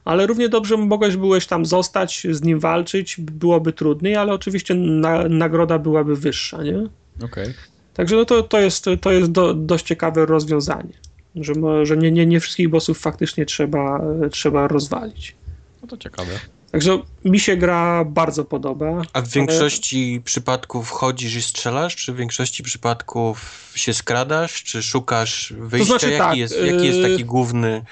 Ale 0.05 0.27
równie 0.27 0.48
dobrze 0.48 0.77
mogłeś 0.77 1.16
byłeś 1.16 1.47
tam 1.47 1.66
zostać, 1.66 2.27
z 2.31 2.43
nim 2.43 2.60
walczyć, 2.60 3.16
byłoby 3.20 3.73
trudniej, 3.73 4.16
ale 4.16 4.32
oczywiście 4.32 4.74
na, 4.74 5.28
nagroda 5.28 5.78
byłaby 5.78 6.16
wyższa, 6.16 6.62
nie? 6.62 6.89
Okay. 7.24 7.55
Także 7.94 8.16
no 8.16 8.24
to, 8.24 8.43
to 8.43 8.60
jest, 8.60 8.85
to 9.01 9.12
jest 9.12 9.32
do, 9.32 9.55
dość 9.55 9.86
ciekawe 9.86 10.27
rozwiązanie, 10.27 10.94
że, 11.35 11.55
że 11.82 11.97
nie, 11.97 12.12
nie, 12.12 12.27
nie 12.27 12.40
wszystkich 12.40 12.69
bossów 12.69 12.98
faktycznie 12.98 13.47
trzeba, 13.47 14.05
trzeba 14.31 14.69
rozwalić. 14.69 15.36
No 15.82 15.89
to 15.89 15.97
ciekawe. 15.97 16.32
Także 16.73 16.99
mi 17.24 17.40
się 17.40 17.57
gra 17.57 18.05
bardzo 18.05 18.44
podoba. 18.44 19.03
A 19.12 19.20
w 19.20 19.28
większości 19.28 20.12
ale... 20.15 20.23
przypadków 20.23 20.90
chodzisz 20.90 21.35
i 21.35 21.43
strzelasz, 21.43 21.97
czy 21.97 22.12
w 22.12 22.16
większości 22.16 22.62
przypadków 22.62 23.70
się 23.74 23.94
skradasz, 23.94 24.62
czy 24.62 24.82
szukasz 24.82 25.55
wyjścia? 25.59 25.93
To 25.93 25.99
znaczy, 25.99 26.12
jaki, 26.12 26.24
tak, 26.24 26.36
jest, 26.36 26.55
jaki 26.65 26.86
jest 26.86 27.03
taki 27.03 27.23
y- 27.23 27.24
główny... 27.24 27.85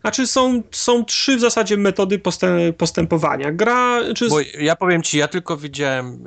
Znaczy 0.00 0.26
są, 0.26 0.62
są 0.70 1.04
trzy 1.04 1.36
w 1.36 1.40
zasadzie 1.40 1.76
metody 1.76 2.18
postęp, 2.18 2.76
postępowania. 2.76 3.52
Gra... 3.52 4.00
Czy... 4.14 4.28
Bo 4.28 4.40
ja 4.40 4.76
powiem 4.76 5.02
ci, 5.02 5.18
ja 5.18 5.28
tylko 5.28 5.56
widziałem 5.56 6.24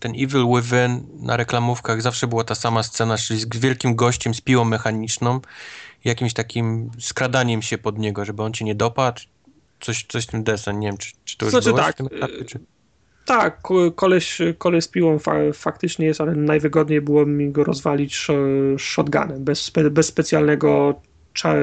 ten 0.00 0.12
Evil 0.12 0.46
Within 0.46 1.06
na 1.20 1.36
reklamówkach, 1.36 2.02
zawsze 2.02 2.26
była 2.26 2.44
ta 2.44 2.54
sama 2.54 2.82
scena, 2.82 3.18
czyli 3.18 3.40
z 3.40 3.46
wielkim 3.46 3.94
gościem 3.96 4.34
z 4.34 4.40
piłą 4.40 4.64
mechaniczną, 4.64 5.40
jakimś 6.04 6.32
takim 6.32 6.90
skradaniem 7.00 7.62
się 7.62 7.78
pod 7.78 7.98
niego, 7.98 8.24
żeby 8.24 8.42
on 8.42 8.52
cię 8.52 8.64
nie 8.64 8.74
dopadł, 8.74 9.20
coś, 9.80 10.06
coś 10.08 10.26
tym 10.26 10.42
desen, 10.42 10.78
nie 10.78 10.88
wiem, 10.88 10.96
czy, 10.96 11.12
czy 11.24 11.38
to 11.38 11.46
już 11.46 11.50
znaczy, 11.50 11.68
było 11.68 11.78
tak, 11.78 12.00
etapie, 12.00 12.44
czy... 12.44 12.58
Tak, 13.24 13.60
koleś, 13.96 14.38
koleś 14.58 14.84
z 14.84 14.88
piłą 14.88 15.18
fa 15.18 15.34
faktycznie 15.54 16.06
jest, 16.06 16.20
ale 16.20 16.34
najwygodniej 16.34 17.00
było 17.00 17.26
mi 17.26 17.50
go 17.50 17.64
rozwalić 17.64 18.26
shotgunem, 18.78 19.44
bez, 19.44 19.72
bez 19.90 20.06
specjalnego 20.06 21.00
cza, 21.32 21.54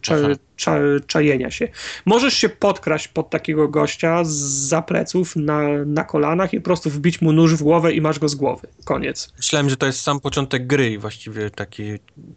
cza, 0.00 0.16
cza, 0.62 0.78
czajenia 1.06 1.50
się. 1.50 1.68
Możesz 2.06 2.34
się 2.34 2.48
podkraść 2.48 3.08
pod 3.08 3.30
takiego 3.30 3.68
gościa 3.68 4.20
za 4.24 4.82
pleców 4.82 5.36
na, 5.36 5.60
na 5.86 6.04
kolanach 6.04 6.54
i 6.54 6.60
po 6.60 6.64
prostu 6.64 6.90
wbić 6.90 7.20
mu 7.20 7.32
nóż 7.32 7.54
w 7.54 7.62
głowę 7.62 7.92
i 7.92 8.00
masz 8.00 8.18
go 8.18 8.28
z 8.28 8.34
głowy. 8.34 8.68
Koniec. 8.84 9.32
Myślałem, 9.36 9.70
że 9.70 9.76
to 9.76 9.86
jest 9.86 10.00
sam 10.00 10.20
początek 10.20 10.66
gry 10.66 10.90
i 10.90 10.98
właściwie 10.98 11.50
taki... 11.50 11.82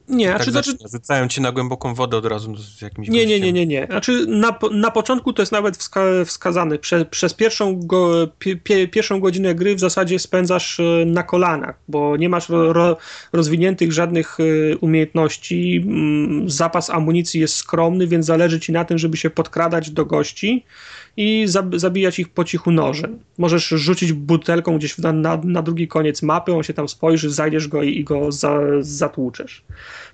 Nie, 0.08 0.28
tak 0.28 0.44
znaczy... 0.44 0.72
znaczy 0.72 0.90
rzucają 0.92 1.28
cię 1.28 1.42
na 1.42 1.52
głęboką 1.52 1.94
wodę 1.94 2.18
od 2.18 2.26
razu 2.26 2.56
z 2.58 2.82
jakimś 2.82 3.08
Nie, 3.08 3.26
nie, 3.26 3.40
nie, 3.40 3.54
nie, 3.54 3.66
nie. 3.66 3.86
Znaczy 3.86 4.26
na, 4.28 4.60
na 4.72 4.92
początku 4.92 5.34
to 5.34 5.42
jest 5.42 5.52
nawet 5.52 5.78
wska 5.78 6.02
wskazane. 6.26 6.78
Prze, 6.78 7.06
przez 7.06 7.34
pierwszą, 7.34 7.80
go, 7.80 8.28
pie, 8.40 8.88
pierwszą 8.88 9.20
godzinę 9.20 9.56
gry 9.56 9.76
w 9.76 9.80
zasadzie 9.80 10.20
spędzasz 10.20 10.80
e, 10.80 11.06
na 11.06 11.24
kolanach, 11.24 11.80
bo 11.88 12.18
nie 12.18 12.30
masz 12.30 12.50
ro, 12.50 12.74
ro, 12.74 12.98
rozwiniętych 13.34 13.92
żadnych 13.92 14.38
e, 14.40 14.78
umiejętności. 14.78 15.84
Mm, 15.86 16.50
zapas 16.50 16.90
amunicji 16.90 17.42
jest 17.42 17.56
skromny, 17.56 18.08
więc 18.08 18.15
zależy 18.24 18.60
ci 18.60 18.72
na 18.72 18.86
tym, 18.86 18.98
żeby 18.98 19.18
się 19.18 19.30
podkradać 19.30 19.90
do 19.90 20.06
gości 20.06 20.66
i 21.18 21.46
zabijać 21.76 22.20
ich 22.20 22.30
po 22.30 22.44
cichu 22.44 22.72
nożem. 22.72 23.20
Możesz 23.38 23.68
rzucić 23.68 24.14
butelką 24.14 24.78
gdzieś 24.78 24.98
na, 24.98 25.14
na, 25.14 25.42
na 25.44 25.62
drugi 25.62 25.88
koniec 25.88 26.22
mapy, 26.22 26.54
on 26.54 26.64
się 26.64 26.74
tam 26.74 26.88
spojrzy, 26.88 27.30
zajdziesz 27.30 27.68
go 27.68 27.84
i, 27.84 27.98
i 27.98 28.04
go 28.04 28.32
za, 28.32 28.60
zatłuczesz. 28.80 29.64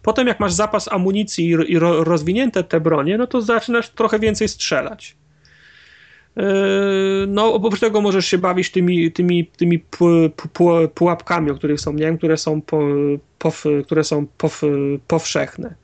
Potem 0.01 0.27
jak 0.27 0.39
masz 0.39 0.53
zapas 0.53 0.91
amunicji 0.91 1.45
i, 1.45 1.71
i 1.71 1.79
ro, 1.79 2.03
rozwinięte 2.03 2.63
te 2.63 2.79
bronie, 2.79 3.17
no 3.17 3.27
to 3.27 3.41
zaczynasz 3.41 3.89
trochę 3.89 4.19
więcej 4.19 4.47
strzelać. 4.47 5.15
Yy, 6.35 6.43
no, 7.27 7.53
oprócz 7.53 7.79
tego 7.79 8.01
możesz 8.01 8.25
się 8.25 8.37
bawić 8.37 8.71
tymi, 8.71 9.11
tymi, 9.11 9.45
tymi 9.45 9.79
pu, 9.79 10.05
pu, 10.53 10.69
pułapkami, 10.95 11.51
o 11.51 11.55
których 11.55 11.81
są, 11.81 11.93
nie 11.93 12.05
wiem, 12.05 12.17
które 12.17 12.37
są, 12.37 12.61
po, 12.61 12.81
po, 13.39 13.53
które 13.85 14.03
są 14.03 14.27
powszechne. 15.07 15.75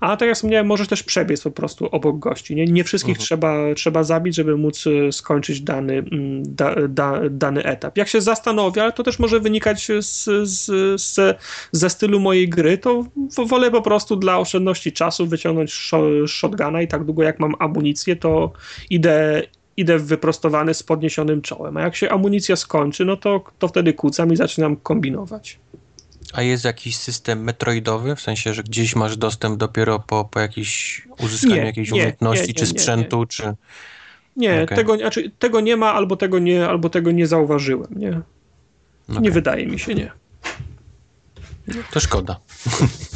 A 0.00 0.16
tak 0.16 0.26
jak 0.26 0.36
wspomniałem, 0.36 0.66
możesz 0.66 0.88
też 0.88 1.02
przebiec 1.02 1.42
po 1.42 1.50
prostu 1.50 1.86
obok 1.86 2.18
gości. 2.18 2.54
Nie, 2.54 2.64
nie 2.64 2.84
wszystkich 2.84 3.16
mhm. 3.16 3.24
trzeba, 3.24 3.74
trzeba 3.76 4.02
zabić, 4.02 4.34
żeby 4.34 4.56
móc 4.56 4.84
e, 4.86 5.12
skończyć 5.12 5.60
dany, 5.60 5.92
mm, 5.94 6.42
da, 6.54 6.74
da, 6.88 7.20
dany 7.30 7.64
etap. 7.64 7.96
Jak 7.96 8.08
się 8.08 8.20
zastanowię, 8.20 8.82
ale 8.82 8.92
to 8.92 9.02
też 9.02 9.18
może 9.18 9.40
wynikać 9.40 9.88
z, 10.00 10.24
z, 10.48 11.00
z, 11.00 11.38
ze 11.72 11.90
stylu 11.90 12.20
mojej 12.20 12.48
gry, 12.48 12.78
to 12.78 13.04
wolę 13.46 13.70
po 13.70 13.82
prostu 13.82 14.16
dla 14.16 14.38
oszczędności 14.38 14.92
czasu 14.92 15.26
wyciągnąć 15.26 15.90
shotguna 16.26 16.82
i 16.82 16.88
tak 16.88 17.04
długo 17.04 17.22
jak 17.22 17.40
mam 17.40 17.54
amunicję, 17.58 18.16
to 18.16 18.52
idę 18.90 19.42
idę 19.76 19.98
wyprostowany 19.98 20.74
z 20.74 20.82
podniesionym 20.82 21.42
czołem, 21.42 21.76
a 21.76 21.80
jak 21.80 21.96
się 21.96 22.10
amunicja 22.10 22.56
skończy, 22.56 23.04
no 23.04 23.16
to, 23.16 23.44
to 23.58 23.68
wtedy 23.68 23.92
kucam 23.92 24.32
i 24.32 24.36
zaczynam 24.36 24.76
kombinować. 24.76 25.58
A 26.32 26.42
jest 26.42 26.64
jakiś 26.64 26.96
system 26.96 27.44
metroidowy, 27.44 28.16
w 28.16 28.20
sensie, 28.20 28.54
że 28.54 28.62
gdzieś 28.62 28.96
masz 28.96 29.16
dostęp 29.16 29.58
dopiero 29.58 29.98
po, 29.98 30.24
po 30.24 30.40
jakiś 30.40 31.02
uzyskaniu 31.24 31.54
Nie, 31.54 31.66
jakiejś 31.66 31.90
nie, 31.90 31.94
umiejętności, 31.94 32.48
nie, 32.48 32.54
czy 32.54 32.64
nie, 32.64 32.72
nie, 32.72 32.78
sprzętu, 32.78 33.26
czy... 33.26 33.54
Nie, 34.36 34.62
Okej. 34.62 34.76
tego, 34.76 34.96
znaczy, 34.96 35.30
tego 35.38 35.60
nie 35.60 35.76
ma, 35.76 35.94
albo 35.94 36.16
tego 36.16 36.38
nie, 36.38 36.68
albo 36.68 36.90
tego 36.90 37.10
nie 37.10 37.26
zauważyłem, 37.26 37.94
nie? 37.96 38.20
Nie 39.08 39.18
Okej. 39.18 39.30
wydaje 39.30 39.66
mi 39.66 39.78
się, 39.78 39.94
nie. 39.94 40.10
To 41.90 42.00
szkoda. 42.00 42.40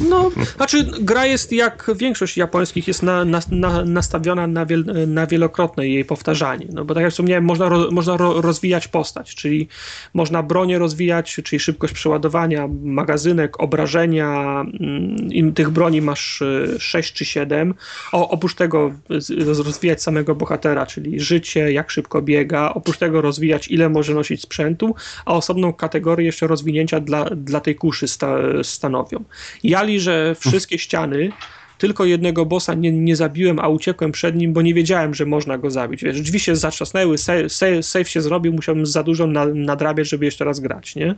No, 0.09 0.31
znaczy 0.55 0.85
gra 0.99 1.25
jest 1.25 1.51
jak 1.51 1.91
większość 1.95 2.37
japońskich 2.37 2.87
jest 2.87 3.03
na, 3.03 3.25
na, 3.25 3.39
na, 3.51 3.85
nastawiona 3.85 4.47
na, 4.47 4.65
wiel, 4.65 4.85
na 5.07 5.27
wielokrotne 5.27 5.87
jej 5.87 6.05
powtarzanie. 6.05 6.67
No 6.73 6.85
bo 6.85 6.93
tak 6.93 7.03
jak 7.03 7.11
wspomniałem, 7.11 7.43
można, 7.43 7.69
ro, 7.69 7.91
można 7.91 8.17
ro, 8.17 8.41
rozwijać 8.41 8.87
postać, 8.87 9.35
czyli 9.35 9.67
można 10.13 10.43
bronię 10.43 10.79
rozwijać, 10.79 11.35
czyli 11.43 11.59
szybkość 11.59 11.93
przeładowania, 11.93 12.67
magazynek, 12.83 13.59
obrażenia. 13.59 14.61
mm, 14.79 15.53
tych 15.53 15.69
broni 15.69 16.01
masz 16.01 16.43
6 16.79 17.13
czy 17.13 17.25
7. 17.25 17.73
O, 18.11 18.29
oprócz 18.29 18.55
tego 18.55 18.91
rozwijać 19.45 20.03
samego 20.03 20.35
bohatera, 20.35 20.85
czyli 20.85 21.19
życie, 21.19 21.71
jak 21.71 21.91
szybko 21.91 22.21
biega. 22.21 22.73
Oprócz 22.73 22.97
tego 22.97 23.21
rozwijać 23.21 23.67
ile 23.67 23.89
może 23.89 24.13
nosić 24.13 24.41
sprzętu, 24.41 24.95
a 25.25 25.33
osobną 25.33 25.73
kategorię 25.73 26.25
jeszcze 26.25 26.47
rozwinięcia 26.47 26.99
dla, 26.99 27.25
dla 27.25 27.59
tej 27.59 27.75
kuszy 27.75 28.07
sta, 28.07 28.37
stanowią. 28.63 29.23
Jali, 29.63 29.99
że 29.99 30.35
wszystkie 30.39 30.77
ściany, 30.77 31.31
tylko 31.77 32.05
jednego 32.05 32.45
bossa 32.45 32.73
nie, 32.73 32.91
nie 32.91 33.15
zabiłem, 33.15 33.59
a 33.59 33.67
uciekłem 33.67 34.11
przed 34.11 34.35
nim, 34.35 34.53
bo 34.53 34.61
nie 34.61 34.73
wiedziałem, 34.73 35.13
że 35.13 35.25
można 35.25 35.57
go 35.57 35.71
zabić. 35.71 36.03
Wiesz, 36.03 36.21
drzwi 36.21 36.39
się 36.39 36.55
zatrzasnęły, 36.55 37.17
save, 37.17 37.49
save, 37.49 37.83
save 37.83 38.09
się 38.09 38.21
zrobił, 38.21 38.53
musiałem 38.53 38.85
za 38.85 39.03
dużo 39.03 39.27
na, 39.27 39.45
nadrabiać, 39.45 40.09
żeby 40.09 40.25
jeszcze 40.25 40.45
raz 40.45 40.59
grać, 40.59 40.95
nie? 40.95 41.15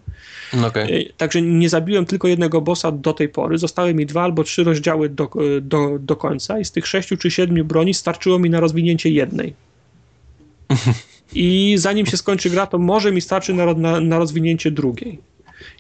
No 0.54 0.68
okej. 0.68 1.08
E, 1.10 1.14
Także 1.14 1.42
nie 1.42 1.70
zabiłem 1.70 2.06
tylko 2.06 2.28
jednego 2.28 2.62
bossa 2.62 2.92
do 2.92 3.14
tej 3.14 3.30
pory. 3.30 3.58
Zostały 3.58 3.94
mi 3.94 4.06
dwa 4.06 4.24
albo 4.24 4.44
trzy 4.44 4.64
rozdziały 4.64 5.10
do, 5.10 5.30
do, 5.62 6.00
do 6.00 6.16
końca 6.16 6.60
i 6.60 6.66
z 6.66 6.72
tych 6.72 6.88
sześciu 6.88 7.18
czy 7.18 7.32
siedmiu 7.32 7.66
broni 7.66 7.94
starczyło 7.94 8.40
mi 8.40 8.50
na 8.50 8.60
rozwinięcie 8.60 9.10
jednej. 9.10 9.54
I 11.34 11.76
zanim 11.78 12.06
się 12.06 12.18
skończy 12.18 12.50
gra, 12.50 12.68
to 12.68 12.78
może 12.78 13.12
mi 13.12 13.22
starczy 13.22 13.54
na, 13.54 13.74
na, 13.74 14.00
na 14.00 14.18
rozwinięcie 14.18 14.72
drugiej. 14.72 15.20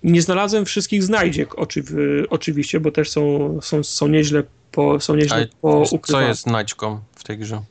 Nie 0.05 0.21
znalazłem 0.21 0.65
wszystkich 0.65 1.03
znajdziek, 1.03 1.59
oczy, 1.59 1.83
oczywiście, 2.29 2.79
bo 2.79 2.91
też 2.91 3.09
są, 3.09 3.59
są, 3.61 3.83
są 3.83 4.07
nieźle, 4.07 4.43
po, 4.71 4.99
są 4.99 5.15
nieźle 5.15 5.35
Ale 5.35 5.47
co 5.47 5.89
poukrywane. 5.89 6.27
jest 6.27 6.47
naćką 6.47 6.99
w 7.15 7.23
tej 7.23 7.37
grze? 7.37 7.61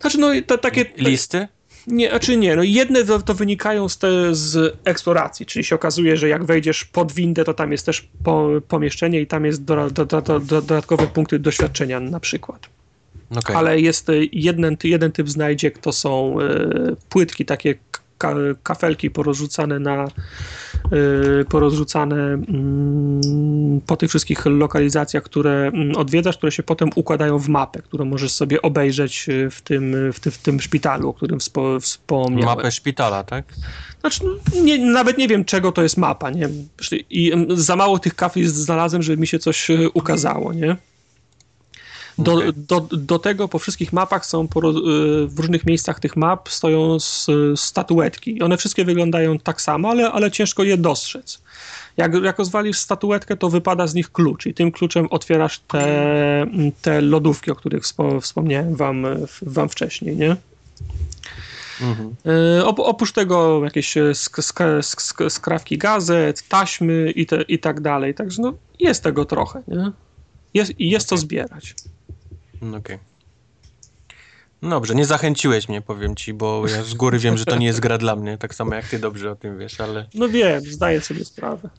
Znaczy, 0.00 0.18
no, 0.18 0.28
to, 0.46 0.58
takie, 0.58 0.84
Listy? 0.96 1.48
Nie, 1.86 2.12
a 2.12 2.20
czy 2.20 2.36
nie, 2.36 2.56
no 2.56 2.62
jedne 2.62 3.04
to, 3.04 3.22
to 3.22 3.34
wynikają 3.34 3.88
z, 3.88 3.98
te, 3.98 4.34
z 4.34 4.76
eksploracji, 4.84 5.46
czyli 5.46 5.64
się 5.64 5.74
okazuje, 5.74 6.16
że 6.16 6.28
jak 6.28 6.44
wejdziesz 6.44 6.84
pod 6.84 7.12
windę, 7.12 7.44
to 7.44 7.54
tam 7.54 7.72
jest 7.72 7.86
też 7.86 8.08
po, 8.24 8.48
pomieszczenie 8.68 9.20
i 9.20 9.26
tam 9.26 9.44
jest 9.44 9.64
do, 9.64 9.90
do, 9.90 10.06
do, 10.06 10.22
do, 10.22 10.40
dodatkowe 10.40 11.06
punkty 11.06 11.38
doświadczenia 11.38 12.00
na 12.00 12.20
przykład. 12.20 12.68
Okej. 13.36 13.56
Ale 13.56 13.80
jest 13.80 14.08
y, 14.08 14.28
jeden, 14.32 14.76
jeden 14.84 15.12
typ 15.12 15.28
znajdziek, 15.28 15.78
to 15.78 15.92
są 15.92 16.40
y, 16.40 16.96
płytki, 17.08 17.44
takie 17.44 17.74
ka, 18.18 18.34
kafelki 18.62 19.10
porozrzucane 19.10 19.78
na 19.78 20.08
porozrzucane 21.48 22.16
mm, 22.16 23.80
po 23.86 23.96
tych 23.96 24.08
wszystkich 24.08 24.46
lokalizacjach, 24.46 25.22
które 25.22 25.70
mm, 25.74 25.96
odwiedzasz, 25.96 26.36
które 26.36 26.52
się 26.52 26.62
potem 26.62 26.90
układają 26.94 27.38
w 27.38 27.48
mapę, 27.48 27.82
którą 27.82 28.04
możesz 28.04 28.32
sobie 28.32 28.62
obejrzeć 28.62 29.28
y, 29.28 29.50
w 29.50 29.62
tym, 29.62 30.12
w 30.12 30.20
tym, 30.20 30.32
w 30.32 30.38
tym 30.38 30.60
szpitalu, 30.60 31.08
o 31.08 31.14
którym 31.14 31.40
wspo, 31.40 31.80
wspomniałem. 31.80 32.56
Mapę 32.56 32.72
szpitala, 32.72 33.24
tak? 33.24 33.44
Znaczy, 34.00 34.20
no, 34.24 34.60
nie, 34.62 34.78
nawet 34.78 35.18
nie 35.18 35.28
wiem, 35.28 35.44
czego 35.44 35.72
to 35.72 35.82
jest 35.82 35.96
mapa, 35.96 36.30
nie? 36.30 36.48
I 37.10 37.32
mm, 37.32 37.56
za 37.60 37.76
mało 37.76 37.98
tych 37.98 38.14
kafli 38.14 38.48
znalazłem, 38.48 39.02
żeby 39.02 39.20
mi 39.20 39.26
się 39.26 39.38
coś 39.38 39.70
y, 39.70 39.90
ukazało, 39.94 40.52
nie? 40.52 40.76
Do, 42.18 42.52
do, 42.56 42.80
do 42.80 43.18
tego 43.18 43.48
po 43.48 43.58
wszystkich 43.58 43.92
mapach 43.92 44.26
są 44.26 44.48
po, 44.48 44.70
y, 44.70 44.72
w 45.26 45.38
różnych 45.38 45.66
miejscach 45.66 46.00
tych 46.00 46.16
map 46.16 46.48
stoją 46.48 46.94
s, 46.94 47.26
statuetki. 47.56 48.36
I 48.36 48.42
one 48.42 48.56
wszystkie 48.56 48.84
wyglądają 48.84 49.38
tak 49.38 49.60
samo, 49.60 49.90
ale, 49.90 50.12
ale 50.12 50.30
ciężko 50.30 50.62
je 50.62 50.76
dostrzec. 50.76 51.42
Jak, 51.96 52.14
jak 52.22 52.38
rozwalisz 52.38 52.78
statuetkę, 52.78 53.36
to 53.36 53.50
wypada 53.50 53.86
z 53.86 53.94
nich 53.94 54.12
klucz 54.12 54.46
i 54.46 54.54
tym 54.54 54.72
kluczem 54.72 55.06
otwierasz 55.10 55.58
te, 55.58 56.46
te 56.82 57.00
lodówki, 57.00 57.50
o 57.50 57.54
których 57.54 57.82
wspo, 57.82 58.20
wspomniałem 58.20 58.76
wam, 58.76 59.06
wam 59.42 59.68
wcześniej, 59.68 60.16
nie? 60.16 60.36
Mhm. 61.80 62.14
Op 62.64 62.80
oprócz 62.80 63.12
tego 63.12 63.64
jakieś 63.64 63.96
e, 63.96 64.14
sk 64.14 64.42
sk 64.42 64.60
sk 64.82 65.20
skrawki 65.28 65.78
gazet, 65.78 66.48
taśmy 66.48 67.10
i, 67.10 67.26
te, 67.26 67.42
i 67.42 67.58
tak 67.58 67.80
dalej. 67.80 68.14
Także 68.14 68.42
no, 68.42 68.54
jest 68.80 69.02
tego 69.02 69.24
trochę, 69.24 69.62
nie? 69.68 69.92
Jest, 70.54 70.72
jest 70.78 71.08
co 71.08 71.16
zbierać. 71.16 71.74
No 72.64 72.78
Okej. 72.78 72.98
No 74.62 74.70
Dobrze, 74.70 74.94
nie 74.94 75.06
zachęciłeś 75.06 75.68
mnie, 75.68 75.82
powiem 75.82 76.16
ci, 76.16 76.34
bo 76.34 76.68
ja 76.68 76.82
z 76.82 76.94
góry 76.94 77.18
wiem, 77.18 77.38
że 77.38 77.44
to 77.44 77.56
nie 77.56 77.66
jest 77.66 77.80
gra 77.80 77.98
dla 77.98 78.16
mnie, 78.16 78.38
tak 78.38 78.54
samo 78.54 78.74
jak 78.74 78.88
ty 78.88 78.98
dobrze 78.98 79.30
o 79.30 79.36
tym 79.36 79.58
wiesz, 79.58 79.80
ale... 79.80 80.06
No 80.14 80.28
wiem, 80.28 80.64
zdaję 80.64 81.00
sobie 81.00 81.24
sprawę. 81.24 81.70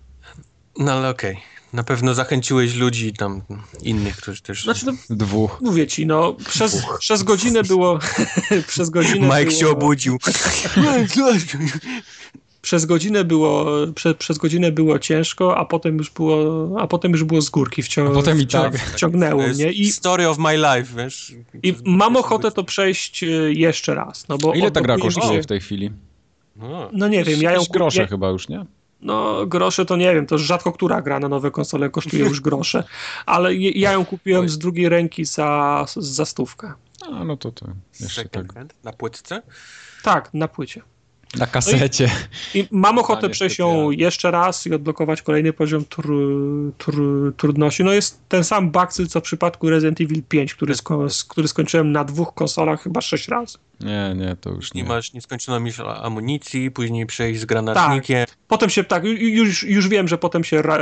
No 0.77 0.91
ale 0.91 1.09
okej. 1.09 1.37
Na 1.73 1.83
pewno 1.83 2.13
zachęciłeś 2.13 2.75
ludzi 2.75 3.13
tam 3.13 3.41
innych, 3.81 4.17
którzy 4.17 4.41
też... 4.41 4.63
Znaczy, 4.63 4.85
no, 4.85 4.93
Dwóch. 5.09 5.61
mówię 5.61 5.87
ci, 5.87 6.05
no, 6.05 6.33
przez, 6.33 6.83
przez 6.99 7.23
godzinę 7.23 7.63
było... 7.63 7.99
przez 8.67 8.89
godzinę 8.89 9.27
Mike 9.27 9.45
było, 9.45 9.59
się 9.59 9.69
obudził. 9.69 10.17
Przez 12.65 12.85
godzinę 12.85 13.23
było, 13.23 13.65
prze, 13.95 14.15
przez 14.15 14.37
godzinę 14.37 14.71
było 14.71 14.99
ciężko, 14.99 15.57
a 15.57 15.65
potem 15.65 15.97
już 15.97 16.09
było, 16.11 16.67
a 16.81 16.87
potem 16.87 17.11
już 17.11 17.23
było 17.23 17.41
z 17.41 17.49
górki 17.49 17.83
wcią, 17.83 18.07
A 18.07 18.13
potem 18.13 18.39
i 18.41 18.43
wcią, 18.45 18.61
tak. 18.61 18.77
wciągnęło 18.79 19.41
To 19.41 19.47
jest 19.47 19.59
mnie 19.59 19.71
i, 19.71 19.91
Story 19.91 20.27
of 20.27 20.37
my 20.37 20.57
life, 20.57 21.03
wiesz? 21.03 21.33
i 21.63 21.75
mam 21.85 22.15
ochotę 22.17 22.51
to 22.51 22.63
przejść 22.63 23.23
e, 23.23 23.27
jeszcze 23.53 23.95
raz. 23.95 24.27
No 24.27 24.37
bo 24.37 24.51
A 24.51 24.55
ile 24.55 24.71
ta 24.71 24.81
gra 24.81 24.97
kosztuje 24.97 25.43
w 25.43 25.45
tej 25.45 25.59
chwili? 25.59 25.91
No. 26.55 26.89
No 26.93 27.07
nie 27.07 27.23
wiem, 27.23 27.41
ja 27.41 27.51
ją 27.51 27.61
grosze 27.71 28.01
kupię- 28.03 28.09
chyba 28.09 28.29
już, 28.29 28.49
nie? 28.49 28.65
No, 29.01 29.45
grosze 29.45 29.85
to 29.85 29.95
nie 29.95 30.13
wiem, 30.15 30.25
to 30.27 30.37
rzadko 30.37 30.71
która 30.71 31.01
gra 31.01 31.19
na 31.19 31.29
nowe 31.29 31.51
konsole 31.51 31.89
kosztuje 31.89 32.23
już 32.25 32.41
grosze, 32.41 32.83
ale 33.25 33.55
je- 33.55 33.71
ja 33.71 33.91
ją 33.91 34.05
kupiłem 34.05 34.49
z 34.49 34.57
drugiej 34.57 34.89
ręki 34.89 35.25
za, 35.25 35.85
za 35.97 36.25
stówkę. 36.25 36.73
A, 37.11 37.23
no 37.23 37.37
to 37.37 37.51
to 37.51 37.65
jeszcze 37.99 38.25
tak. 38.29 38.45
Na 38.83 38.93
płytce? 38.93 39.41
Tak, 40.03 40.33
na 40.33 40.47
płycie. 40.47 40.81
Na 41.37 41.47
kasecie. 41.47 42.09
I 42.53 42.67
mam 42.71 42.97
ochotę 42.97 43.29
przejść 43.29 43.59
ją 43.59 43.91
jeszcze 43.91 44.31
raz 44.31 44.67
i 44.67 44.73
odblokować 44.73 45.21
kolejny 45.21 45.53
poziom 45.53 45.85
tr, 45.85 46.07
tr, 46.77 46.93
trudności. 47.37 47.83
No 47.83 47.93
jest 47.93 48.19
ten 48.29 48.43
sam 48.43 48.71
bakcyl, 48.71 49.07
co 49.07 49.19
w 49.19 49.23
przypadku 49.23 49.69
Resident 49.69 50.01
Evil 50.01 50.23
5, 50.23 50.53
który, 50.55 50.75
sko, 50.75 51.07
który 51.27 51.47
skończyłem 51.47 51.91
na 51.91 52.03
dwóch 52.03 52.33
konsolach 52.33 52.81
chyba 52.83 53.01
sześć 53.01 53.27
razy. 53.27 53.57
Nie, 53.81 54.13
nie, 54.17 54.35
to 54.41 54.49
już 54.49 54.73
Nie 54.73 54.81
nie. 54.83 54.87
masz 54.87 55.13
nieskończoną 55.13 55.59
ilość 55.65 55.79
amunicji, 56.01 56.71
później 56.71 57.05
przejść 57.05 57.39
z 57.41 57.45
granatnikiem. 57.45 58.25
Potem 58.47 58.69
się 58.69 58.83
tak, 58.83 59.03
ju- 59.03 59.17
już, 59.17 59.63
już 59.63 59.87
wiem, 59.87 60.07
że 60.07 60.17
potem 60.17 60.43
się 60.43 60.61
ra, 60.61 60.77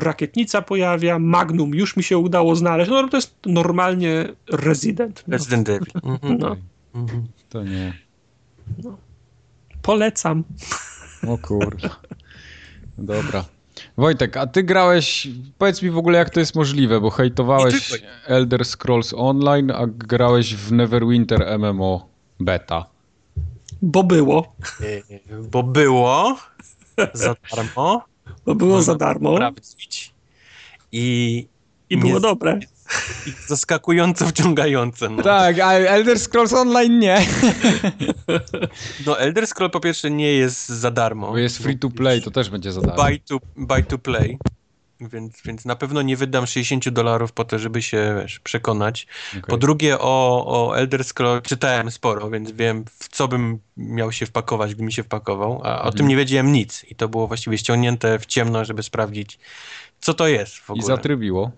rakietnica 0.00 0.62
pojawia, 0.62 1.18
Magnum 1.18 1.74
już 1.74 1.96
mi 1.96 2.02
się 2.02 2.18
udało 2.18 2.56
znaleźć. 2.56 2.90
No 2.90 3.08
to 3.08 3.16
jest 3.16 3.34
normalnie 3.46 4.28
Resident. 4.50 5.24
No. 5.26 5.32
Resident 5.36 5.68
Evil. 5.68 5.86
Mhm. 6.04 6.38
No. 6.38 6.56
Mhm. 6.94 7.26
To 7.50 7.62
nie. 7.64 7.92
Polecam. 9.86 10.44
O 11.28 11.38
kurde. 11.38 11.90
Dobra. 12.98 13.44
Wojtek, 13.96 14.36
a 14.36 14.46
ty 14.46 14.62
grałeś, 14.62 15.28
powiedz 15.58 15.82
mi 15.82 15.90
w 15.90 15.98
ogóle 15.98 16.18
jak 16.18 16.30
to 16.30 16.40
jest 16.40 16.54
możliwe, 16.54 17.00
bo 17.00 17.10
hejtowałeś 17.10 18.02
Elder 18.26 18.64
Scrolls 18.64 19.14
Online, 19.16 19.70
a 19.70 19.86
grałeś 19.86 20.54
w 20.54 20.72
Neverwinter 20.72 21.58
MMO 21.58 22.08
beta. 22.40 22.86
Bo 23.82 24.04
było. 24.04 24.56
E, 24.80 25.42
Bo 25.50 25.62
było 25.62 26.36
za 27.14 27.34
darmo. 27.56 28.04
Bo 28.46 28.54
było 28.54 28.76
Można 28.76 28.92
za 28.92 28.98
darmo 28.98 29.34
sprawdzić. 29.36 30.14
I, 30.92 31.46
i 31.90 31.96
było 31.96 32.14
nie- 32.14 32.20
dobre. 32.20 32.60
I 33.26 33.32
zaskakująco 33.46 34.26
wciągające. 34.26 35.08
No. 35.08 35.22
Tak, 35.22 35.58
a 35.60 35.72
Elder 35.72 36.18
Scrolls 36.20 36.52
Online 36.52 36.98
nie. 36.98 37.26
no 39.06 39.18
Elder 39.18 39.46
Scroll 39.46 39.70
po 39.70 39.80
pierwsze 39.80 40.10
nie 40.10 40.32
jest 40.32 40.68
za 40.68 40.90
darmo. 40.90 41.26
Bo 41.30 41.38
jest 41.38 41.58
free 41.58 41.78
to 41.78 41.90
play, 41.90 42.22
to 42.22 42.30
też 42.30 42.50
będzie 42.50 42.72
za 42.72 42.80
darmo. 42.80 43.04
Buy 43.04 43.18
to, 43.28 43.38
buy 43.56 43.82
to 43.82 43.98
play. 43.98 44.38
Więc, 45.00 45.42
więc 45.44 45.64
na 45.64 45.76
pewno 45.76 46.02
nie 46.02 46.16
wydam 46.16 46.46
60 46.46 46.88
dolarów 46.88 47.32
po 47.32 47.44
to, 47.44 47.58
żeby 47.58 47.82
się 47.82 48.18
wiesz, 48.22 48.38
przekonać. 48.40 49.06
Okej. 49.30 49.42
Po 49.42 49.56
drugie 49.56 49.98
o, 49.98 50.44
o 50.46 50.78
Elder 50.78 51.04
Scroll 51.04 51.42
czytałem 51.42 51.90
sporo, 51.90 52.30
więc 52.30 52.50
wiem 52.52 52.84
w 52.98 53.08
co 53.08 53.28
bym 53.28 53.58
miał 53.76 54.12
się 54.12 54.26
wpakować, 54.26 54.74
gdybym 54.74 54.90
się 54.90 55.02
wpakował, 55.02 55.60
a 55.64 55.68
o 55.74 55.76
Mhm. 55.76 55.94
tym 55.94 56.08
nie 56.08 56.16
wiedziałem 56.16 56.52
nic. 56.52 56.84
I 56.88 56.94
to 56.94 57.08
było 57.08 57.26
właściwie 57.26 57.58
ściągnięte 57.58 58.18
w 58.18 58.26
ciemno, 58.26 58.64
żeby 58.64 58.82
sprawdzić 58.82 59.38
co 60.00 60.14
to 60.14 60.28
jest 60.28 60.54
w 60.54 60.68
I 60.68 60.72
ogóle. 60.72 60.86
zatrybiło. 60.86 61.50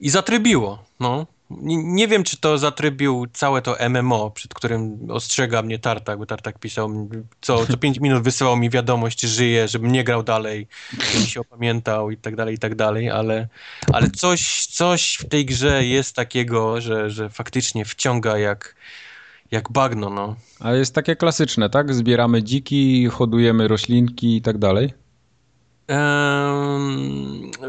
I 0.00 0.10
zatrybiło, 0.10 0.84
no. 1.00 1.26
Nie, 1.50 1.76
nie 1.76 2.08
wiem, 2.08 2.24
czy 2.24 2.36
to 2.36 2.58
zatrybił 2.58 3.26
całe 3.32 3.62
to 3.62 3.76
MMO, 3.88 4.30
przed 4.30 4.54
którym 4.54 5.10
ostrzega 5.10 5.62
mnie 5.62 5.78
Tartak, 5.78 6.18
bo 6.18 6.26
Tartak 6.26 6.58
pisał, 6.58 7.08
co, 7.40 7.66
co 7.66 7.76
5 7.86 8.00
minut 8.00 8.22
wysyłał 8.22 8.56
mi 8.56 8.70
wiadomość, 8.70 9.18
czy 9.18 9.28
żyje, 9.28 9.68
żebym 9.68 9.92
nie 9.92 10.04
grał 10.04 10.22
dalej, 10.22 10.68
żebym 11.12 11.26
się 11.26 11.40
opamiętał 11.40 12.10
i 12.10 12.16
tak 12.16 12.36
dalej, 12.36 12.54
i 12.54 12.58
tak 12.58 12.74
dalej, 12.74 13.10
ale, 13.10 13.48
ale 13.92 14.10
coś, 14.10 14.66
coś 14.66 15.14
w 15.20 15.28
tej 15.28 15.44
grze 15.44 15.84
jest 15.84 16.16
takiego, 16.16 16.80
że, 16.80 17.10
że 17.10 17.30
faktycznie 17.30 17.84
wciąga 17.84 18.38
jak, 18.38 18.74
jak 19.50 19.72
bagno, 19.72 20.10
no. 20.10 20.36
A 20.60 20.72
jest 20.72 20.94
takie 20.94 21.16
klasyczne, 21.16 21.70
tak? 21.70 21.94
Zbieramy 21.94 22.42
dziki, 22.42 23.06
hodujemy 23.06 23.68
roślinki 23.68 24.36
i 24.36 24.42
tak 24.42 24.58
dalej? 24.58 25.05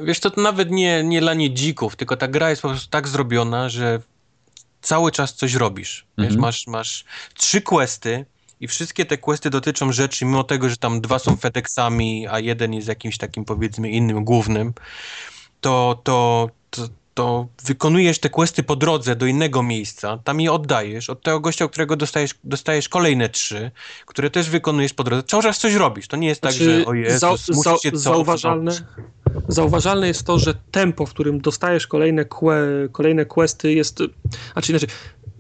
Wiesz, 0.03 0.19
to 0.19 0.31
nawet 0.38 0.72
nie, 0.72 1.03
nie 1.03 1.22
lanie 1.22 1.53
dzików, 1.53 1.95
tylko 1.95 2.18
ta 2.18 2.27
gra 2.27 2.49
jest 2.49 2.61
po 2.61 2.69
prostu 2.69 2.89
tak 2.89 3.07
zrobiona, 3.07 3.69
że 3.69 3.99
cały 4.81 5.11
czas 5.11 5.34
coś 5.34 5.53
robisz. 5.53 6.06
Wiesz, 6.18 6.26
Mhm. 6.27 6.41
masz, 6.41 6.68
masz 6.68 7.06
trzy 7.34 7.61
questy 7.61 8.26
i 8.60 8.68
wszystkie 8.68 9.06
te 9.06 9.18
questy 9.18 9.49
dotyczą 9.49 9.91
rzeczy, 9.91 10.26
mimo 10.26 10.44
tego, 10.44 10.69
że 10.69 10.77
tam 10.77 11.02
dwa 11.02 11.19
są 11.19 11.35
FedExami, 11.38 12.27
a 12.27 12.39
jeden 12.39 12.73
jest 12.73 12.88
jakimś 12.88 13.18
takim 13.18 13.45
powiedzmy 13.45 13.89
innym, 13.89 14.26
głównym, 14.26 14.73
to, 15.61 16.02
to, 16.03 16.49
to, 16.69 16.81
to 17.18 17.48
wykonujesz 17.65 18.19
te 18.19 18.30
questy 18.30 18.64
po 18.64 18.76
drodze 18.76 19.15
do 19.15 19.26
innego 19.26 19.64
miejsca, 19.64 20.18
tam 20.23 20.41
je 20.41 20.52
oddajesz, 20.52 21.10
od 21.10 21.23
tego 21.23 21.39
gościa, 21.39 21.68
którego 21.68 21.95
dostajesz, 21.95 22.35
dostajesz 22.44 22.89
kolejne 22.89 23.30
trzy, 23.30 23.72
które 24.06 24.30
też 24.30 24.49
wykonujesz 24.49 24.94
po 24.94 25.03
drodze. 25.03 25.23
Cały 25.23 25.44
czas 25.44 25.60
coś 25.60 25.73
robisz. 25.73 26.07
To 26.07 26.18
nie 26.18 26.27
jest 26.27 26.41
tak, 26.41 26.53
że 26.53 26.85
o 26.85 26.94
Jezus, 26.94 27.19
Znaczy, 27.19 27.53
za, 27.53 27.53
za, 27.53 27.64
cofnąć. 27.64 27.99
zauważalne, 27.99 28.72
zauważalne 29.48 30.07
jest 30.07 30.23
to, 30.23 30.39
że 30.39 30.53
tempo, 30.72 31.06
w 31.06 31.10
którym 31.10 31.41
dostajesz 31.41 31.88
kolejne, 31.88 32.26
que, 32.26 32.89
kolejne 32.91 33.26
questy 33.26 33.73
jest, 33.73 33.99
znaczy 34.53 34.72
inaczej, 34.72 34.89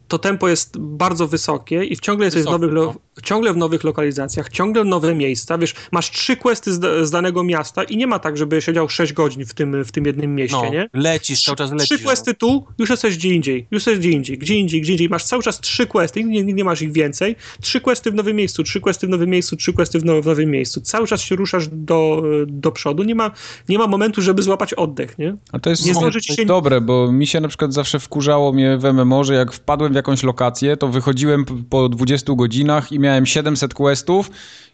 to 0.07 0.19
tempo 0.19 0.49
jest 0.49 0.77
bardzo 0.79 1.27
wysokie 1.27 1.83
i 1.83 1.97
ciągle 1.97 2.25
jesteś 2.25 2.43
w 2.43 2.45
nowych, 2.45 2.71
lo, 2.71 2.85
no. 2.85 3.21
ciągle 3.23 3.53
w 3.53 3.57
nowych 3.57 3.83
lokalizacjach, 3.83 4.49
ciągle 4.49 4.83
nowe 4.83 5.15
miejsca, 5.15 5.57
wiesz, 5.57 5.73
masz 5.91 6.11
trzy 6.11 6.37
questy 6.37 6.73
z, 6.73 7.07
z 7.07 7.11
danego 7.11 7.43
miasta 7.43 7.83
i 7.83 7.97
nie 7.97 8.07
ma 8.07 8.19
tak, 8.19 8.37
żeby 8.37 8.61
siedział 8.61 8.89
6 8.89 9.13
godzin 9.13 9.45
w 9.45 9.53
tym, 9.53 9.83
w 9.83 9.91
tym 9.91 10.05
jednym 10.05 10.35
mieście, 10.35 10.57
No, 10.63 10.69
nie? 10.69 10.89
lecisz, 10.93 11.43
cały 11.43 11.55
czas 11.55 11.71
lecisz. 11.71 11.87
Trzy 11.97 11.99
questy 12.05 12.33
tu, 12.33 12.65
już 12.77 12.89
jesteś 12.89 13.17
gdzie 13.17 13.33
indziej, 13.33 13.67
już 13.71 13.85
jesteś 13.87 13.99
gdzie 13.99 14.11
indziej, 14.11 14.37
gdzie 14.37 14.55
indziej, 14.55 14.81
gdzie 14.81 14.91
indziej. 14.91 15.09
Masz 15.09 15.23
cały 15.23 15.43
czas 15.43 15.59
trzy 15.59 15.87
questy, 15.87 16.23
nie, 16.23 16.43
nie 16.43 16.63
masz 16.63 16.81
ich 16.81 16.91
więcej. 16.91 17.35
Trzy 17.61 17.81
questy 17.81 18.11
w 18.11 18.13
nowym 18.13 18.35
miejscu, 18.35 18.63
trzy 18.63 18.81
questy 18.81 19.07
w 19.07 19.09
nowym 19.09 19.29
miejscu, 19.29 19.55
trzy 19.55 19.73
questy 19.73 19.99
w, 19.99 20.05
now, 20.05 20.23
w 20.23 20.25
nowym 20.27 20.51
miejscu. 20.51 20.81
Cały 20.81 21.07
czas 21.07 21.21
się 21.21 21.35
ruszasz 21.35 21.67
do, 21.71 22.23
do 22.47 22.71
przodu. 22.71 23.03
Nie 23.03 23.15
ma, 23.15 23.31
nie 23.69 23.77
ma 23.77 23.87
momentu, 23.87 24.21
żeby 24.21 24.41
złapać 24.41 24.73
oddech, 24.73 25.17
nie? 25.17 25.35
A 25.51 25.59
to 25.59 25.69
jest 25.69 25.85
Nie 25.85 25.93
zdąży 25.93 26.21
się- 26.21 26.45
dobre, 26.45 26.81
bo 26.81 27.11
mi 27.11 27.27
się 27.27 27.41
na 27.41 27.47
przykład 27.47 27.73
zawsze 27.73 27.99
wkurzało 27.99 28.53
mnie 28.53 28.77
w 28.77 28.85
MMO, 28.93 29.23
że 29.23 29.33
jak 29.33 29.53
wpadłem 29.53 29.93
w 29.93 29.95
jakąś 29.97 30.23
lokację, 30.23 30.77
to 30.77 30.87
wychodziłem 30.87 31.45
po 31.69 31.89
20 31.89 32.33
godzinach 32.35 32.91
i 32.91 32.99
miałem 32.99 33.25
700 33.25 33.73
questów 33.73 34.31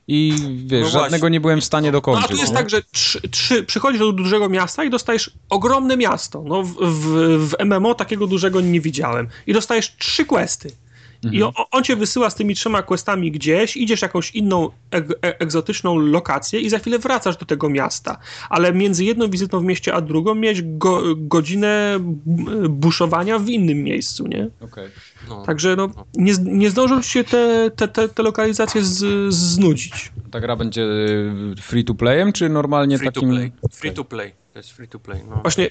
i 0.07 0.33
wiesz, 0.65 0.83
No 0.83 0.89
żadnego 0.89 1.29
nie 1.29 1.39
byłem 1.41 1.61
w 1.61 1.65
stanie 1.65 1.87
No, 1.87 1.91
dokończyć. 1.91 2.25
a 2.25 2.33
tu 2.33 2.35
jest 2.39 2.51
nie? 2.51 2.57
tak, 2.57 2.69
że 2.69 2.81
trzy, 2.91 3.29
trzy, 3.29 3.63
przychodzisz 3.63 3.99
do 3.99 4.11
dużego 4.11 4.49
miasta 4.49 4.83
i 4.83 4.89
dostajesz 4.89 5.31
ogromne 5.49 5.97
miasto. 5.97 6.43
No, 6.47 6.63
w, 6.63 6.73
w, 6.73 7.49
w 7.49 7.65
MMO 7.65 7.95
takiego 7.95 8.27
dużego 8.27 8.61
nie 8.61 8.81
widziałem. 8.81 9.27
I 9.47 9.53
dostajesz 9.53 9.95
trzy 9.97 10.25
questy. 10.25 10.71
I 11.31 11.43
on, 11.43 11.51
on 11.71 11.83
cię 11.83 11.95
wysyła 11.95 12.29
z 12.29 12.35
tymi 12.35 12.55
trzema 12.55 12.81
questami 12.81 13.31
gdzieś, 13.31 13.77
idziesz 13.77 14.01
jakąś 14.01 14.31
inną 14.31 14.69
eg, 14.91 15.11
e, 15.11 15.39
egzotyczną 15.39 15.97
lokację 15.99 16.59
i 16.59 16.69
za 16.69 16.79
chwilę 16.79 16.99
wracasz 16.99 17.37
do 17.37 17.45
tego 17.45 17.69
miasta. 17.69 18.17
Ale 18.49 18.73
między 18.73 19.03
jedną 19.03 19.29
wizytą 19.29 19.59
w 19.59 19.63
mieście 19.63 19.93
a 19.93 20.01
drugą 20.01 20.35
mieć 20.35 20.61
go, 20.61 21.01
godzinę 21.17 21.99
buszowania 22.69 23.39
w 23.39 23.49
innym 23.49 23.83
miejscu, 23.83 24.27
nie? 24.27 24.49
Okej. 24.61 24.89
No. 25.29 25.43
Także 25.45 25.75
no, 25.75 25.89
nie, 26.13 26.33
z- 26.33 26.39
nie 26.45 26.69
zdążą 26.69 27.01
ci 27.01 27.09
się 27.09 27.23
te, 27.23 27.71
te, 27.75 27.87
te, 27.87 28.09
te 28.09 28.23
lokalizacje 28.23 28.83
z, 28.83 29.33
znudzić. 29.33 30.11
Ta 30.31 30.39
gra 30.39 30.55
będzie 30.55 30.87
free 31.61 31.83
to 31.83 31.93
playem, 31.95 32.33
czy 32.33 32.49
normalnie 32.49 32.97
Free 32.97 33.07
takim... 33.07 33.29
to 33.29 33.35
play. 33.35 33.51
Free 33.71 33.91
to 33.93 34.03
play. 34.03 34.31
To 34.53 34.59
jest 34.59 34.71
free 34.71 34.87
to 34.87 34.99
play. 34.99 35.23
No. 35.29 35.35
Właśnie 35.41 35.69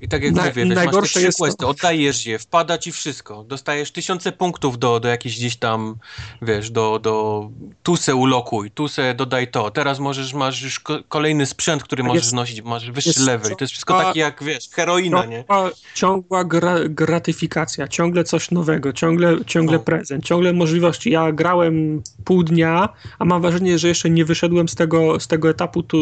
I 0.00 0.08
tak 0.08 0.22
jak 0.22 0.34
Na- 0.34 0.40
mówię, 0.42 0.52
wiesz, 0.54 0.64
masz 0.68 0.74
te 0.78 0.84
najgorsze 0.84 1.10
trzy 1.10 1.22
jest 1.22 1.38
to- 1.38 1.44
questy, 1.44 1.66
oddajesz 1.66 2.26
je, 2.26 2.38
wpada 2.38 2.78
ci 2.78 2.92
wszystko. 2.92 3.44
Dostajesz 3.44 3.90
tysiące 3.90 4.32
punktów 4.32 4.78
do, 4.78 5.00
do 5.00 5.08
jakiejś 5.08 5.36
gdzieś 5.38 5.56
tam, 5.56 5.96
wiesz, 6.42 6.70
do, 6.70 6.98
do 6.98 7.48
tu 7.82 7.96
se 7.96 8.14
ulokuj, 8.14 8.70
tu 8.70 8.88
se 8.88 9.14
dodaj 9.14 9.50
to. 9.50 9.70
Teraz 9.70 9.98
możesz, 9.98 10.34
masz 10.34 10.62
już 10.62 10.80
ko- 10.80 10.98
kolejny 11.08 11.46
sprzęt, 11.46 11.82
który 11.82 12.02
Tak 12.02 12.08
możesz 12.08 12.22
jest- 12.24 12.34
nosić, 12.34 12.62
masz 12.62 12.90
wyższy 12.90 13.08
jest 13.08 13.18
level. 13.20 13.56
To 13.56 13.64
jest 13.64 13.72
wszystko 13.72 13.98
takie 14.02 14.20
jak, 14.20 14.42
wiesz, 14.44 14.68
heroina, 14.72 15.24
nie? 15.24 15.36
Ciągła, 15.38 15.70
ciągła 15.94 16.44
gra, 16.44 16.76
gratyfikacja, 16.88 17.88
ciągle 17.88 18.24
coś 18.24 18.50
nowego, 18.50 18.92
ciągle, 18.92 19.44
ciągle 19.46 19.76
No. 19.78 19.82
prezent, 19.82 20.24
ciągle 20.24 20.52
możliwości. 20.52 21.10
Ja 21.10 21.32
grałem 21.32 22.02
pół 22.24 22.42
dnia, 22.42 22.88
a 23.18 23.24
mam 23.24 23.42
wrażenie, 23.42 23.78
że 23.78 23.88
jeszcze 23.88 24.10
nie 24.10 24.24
wyszedłem 24.24 24.68
z 24.68 24.74
tego, 24.74 25.20
z 25.20 25.26
tego 25.26 25.50
etapu 25.50 25.82
tu, 25.82 25.98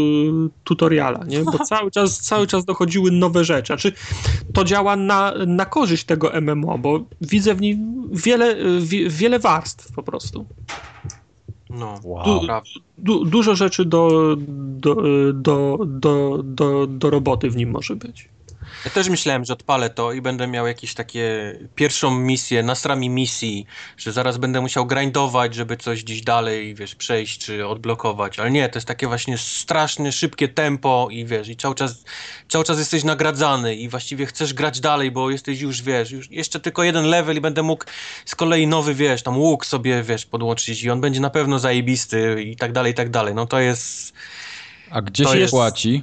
tutoriala, 0.64 1.24
nie? 1.26 1.40
bo 1.44 1.58
cały 1.58 1.90
czas, 1.92 2.20
cały 2.20 2.46
czas 2.46 2.64
dochodziły 2.64 3.10
nowe 3.10 3.44
rzeczy. 3.44 3.66
Znaczy, 3.66 3.92
to 4.54 4.64
działa 4.64 4.96
na, 4.96 5.34
na 5.46 5.64
korzyść 5.66 6.04
tego 6.04 6.40
MMO, 6.40 6.78
bo 6.78 7.00
widzę 7.20 7.54
w 7.54 7.60
nim 7.60 8.08
wiele, 8.12 8.56
wie, 8.80 9.10
wiele 9.10 9.38
warstw 9.38 9.92
po 9.92 10.02
prostu. 10.02 10.46
No, 11.70 12.00
Wow. 12.04 12.24
prawda. 12.24 12.62
Du, 12.98 13.24
dużo 13.24 13.54
rzeczy 13.54 13.84
do, 13.84 14.36
do, 14.38 14.94
do, 15.32 15.78
do, 15.86 16.40
do, 16.44 16.86
do 16.86 17.10
roboty 17.10 17.50
w 17.50 17.56
nim 17.56 17.70
może 17.70 17.96
być. 17.96 18.28
Ja 18.84 18.90
też 18.90 19.08
myślałem, 19.08 19.44
że 19.44 19.52
odpalę 19.52 19.90
to 19.90 20.12
i 20.12 20.20
będę 20.20 20.46
miał 20.46 20.66
jakieś 20.66 20.94
takie 20.94 21.54
pierwszą 21.74 22.10
misję, 22.18 22.62
nastrami 22.62 23.10
misji, 23.10 23.66
że 23.96 24.12
zaraz 24.12 24.38
będę 24.38 24.60
musiał 24.60 24.86
grindować, 24.86 25.54
żeby 25.54 25.76
coś 25.76 26.04
gdzieś 26.04 26.22
dalej, 26.22 26.74
wiesz, 26.74 26.94
przejść 26.94 27.38
czy 27.44 27.66
odblokować, 27.66 28.38
ale 28.38 28.50
nie, 28.50 28.68
to 28.68 28.78
jest 28.78 28.88
takie 28.88 29.06
właśnie 29.06 29.38
straszne, 29.38 30.12
szybkie 30.12 30.48
tempo 30.48 31.08
i 31.10 31.24
wiesz, 31.24 31.48
i 31.48 31.56
cały 31.56 31.74
czas, 31.74 32.04
cały 32.48 32.64
czas 32.64 32.78
jesteś 32.78 33.04
nagradzany 33.04 33.76
i 33.76 33.88
właściwie 33.88 34.26
chcesz 34.26 34.54
grać 34.54 34.80
dalej, 34.80 35.10
bo 35.10 35.30
jesteś 35.30 35.60
już, 35.60 35.82
wiesz, 35.82 36.10
już 36.10 36.30
jeszcze 36.30 36.60
tylko 36.60 36.82
jeden 36.82 37.04
level 37.04 37.36
i 37.36 37.40
będę 37.40 37.62
mógł 37.62 37.84
z 38.24 38.34
kolei 38.34 38.66
nowy, 38.66 38.94
wiesz, 38.94 39.22
tam 39.22 39.38
łuk 39.38 39.66
sobie, 39.66 40.02
wiesz, 40.02 40.26
podłączyć 40.26 40.82
i 40.82 40.90
on 40.90 41.00
będzie 41.00 41.20
na 41.20 41.30
pewno 41.30 41.58
zajebisty 41.58 42.42
i 42.42 42.56
tak 42.56 42.72
dalej, 42.72 42.92
i 42.92 42.94
tak 42.94 43.10
dalej. 43.10 43.34
No 43.34 43.46
to 43.46 43.60
jest... 43.60 44.12
A 44.90 45.02
gdzie 45.02 45.24
To 45.24 45.32
się 45.32 45.38
jest- 45.38 45.50
płaci? 45.50 46.02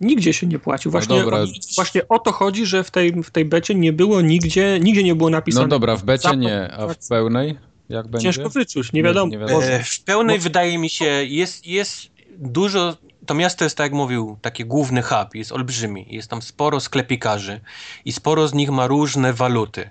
Nigdzie 0.00 0.32
się 0.32 0.46
nie 0.46 0.58
płaci. 0.58 0.88
Właśnie, 0.88 1.20
dobra. 1.20 1.44
właśnie 1.74 2.08
o 2.08 2.18
to 2.18 2.32
chodzi, 2.32 2.66
że 2.66 2.84
w 2.84 2.90
tej, 2.90 3.22
w 3.22 3.30
tej 3.30 3.44
becie 3.44 3.74
nie 3.74 3.92
było 3.92 4.20
nigdzie, 4.20 4.80
nigdzie 4.80 5.02
nie 5.02 5.14
było 5.14 5.30
napisane. 5.30 5.64
No 5.64 5.68
dobra, 5.68 5.96
w 5.96 6.04
becie 6.04 6.36
nie, 6.36 6.72
a 6.72 6.88
w 6.88 7.08
pełnej 7.08 7.58
jak 7.88 8.08
będzie? 8.08 8.24
Ciężko 8.24 8.50
wyczuć, 8.50 8.92
nie 8.92 9.02
wiadomo. 9.02 9.32
Nie 9.32 9.38
wiadomo. 9.38 9.64
E, 9.64 9.84
w 9.84 10.00
pełnej 10.00 10.38
wydaje 10.38 10.78
mi 10.78 10.90
się, 10.90 11.04
jest, 11.24 11.66
jest 11.66 12.10
dużo. 12.38 12.96
To 13.26 13.34
miasto 13.34 13.64
jest, 13.64 13.76
tak 13.76 13.84
jak 13.84 13.92
mówił, 13.92 14.38
taki 14.42 14.64
główny 14.64 15.02
hub, 15.02 15.34
jest 15.34 15.52
olbrzymi. 15.52 16.06
Jest 16.10 16.30
tam 16.30 16.42
sporo 16.42 16.80
sklepikarzy 16.80 17.60
i 18.04 18.12
sporo 18.12 18.48
z 18.48 18.54
nich 18.54 18.70
ma 18.70 18.86
różne 18.86 19.32
waluty. 19.32 19.90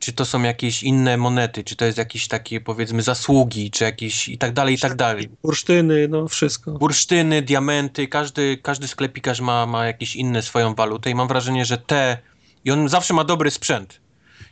Czy 0.00 0.12
to 0.12 0.24
są 0.24 0.42
jakieś 0.42 0.82
inne 0.82 1.16
monety, 1.16 1.64
czy 1.64 1.76
to 1.76 1.84
jest 1.84 1.98
jakieś 1.98 2.28
takie, 2.28 2.60
powiedzmy, 2.60 3.02
zasługi, 3.02 3.70
czy 3.70 3.84
jakieś 3.84 4.28
i 4.28 4.38
tak 4.38 4.52
dalej, 4.52 4.74
i 4.74 4.78
tak 4.78 4.94
dalej. 4.94 5.28
Bursztyny, 5.42 6.08
no 6.08 6.28
wszystko. 6.28 6.70
Bursztyny, 6.72 7.42
diamenty, 7.42 8.08
każdy, 8.08 8.58
każdy 8.62 8.88
sklepikarz 8.88 9.40
ma, 9.40 9.66
ma 9.66 9.86
jakieś 9.86 10.16
inne 10.16 10.42
swoją 10.42 10.74
walutę 10.74 11.10
i 11.10 11.14
mam 11.14 11.28
wrażenie, 11.28 11.64
że 11.64 11.78
te. 11.78 12.18
I 12.64 12.70
on 12.70 12.88
zawsze 12.88 13.14
ma 13.14 13.24
dobry 13.24 13.50
sprzęt. 13.50 14.00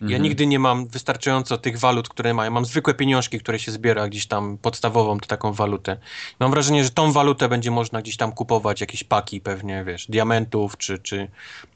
Ja 0.00 0.06
Mhm. 0.06 0.22
nigdy 0.22 0.46
nie 0.46 0.58
mam 0.58 0.86
wystarczająco 0.86 1.58
tych 1.58 1.78
walut, 1.78 2.08
które 2.08 2.34
mają. 2.34 2.50
Mam 2.50 2.64
zwykłe 2.64 2.94
pieniążki, 2.94 3.40
które 3.40 3.58
się 3.58 3.72
zbiera 3.72 4.08
gdzieś 4.08 4.26
tam 4.26 4.58
podstawową 4.58 5.20
to 5.20 5.26
taką 5.26 5.52
walutę. 5.52 5.96
Mam 6.40 6.50
wrażenie, 6.50 6.84
że 6.84 6.90
tą 6.90 7.12
walutę 7.12 7.48
będzie 7.48 7.70
można 7.70 8.02
gdzieś 8.02 8.16
tam 8.16 8.32
kupować, 8.32 8.80
jakieś 8.80 9.04
paki 9.04 9.40
pewnie, 9.40 9.84
wiesz, 9.84 10.06
diamentów, 10.06 10.76
czy, 10.76 10.98
czy 10.98 11.28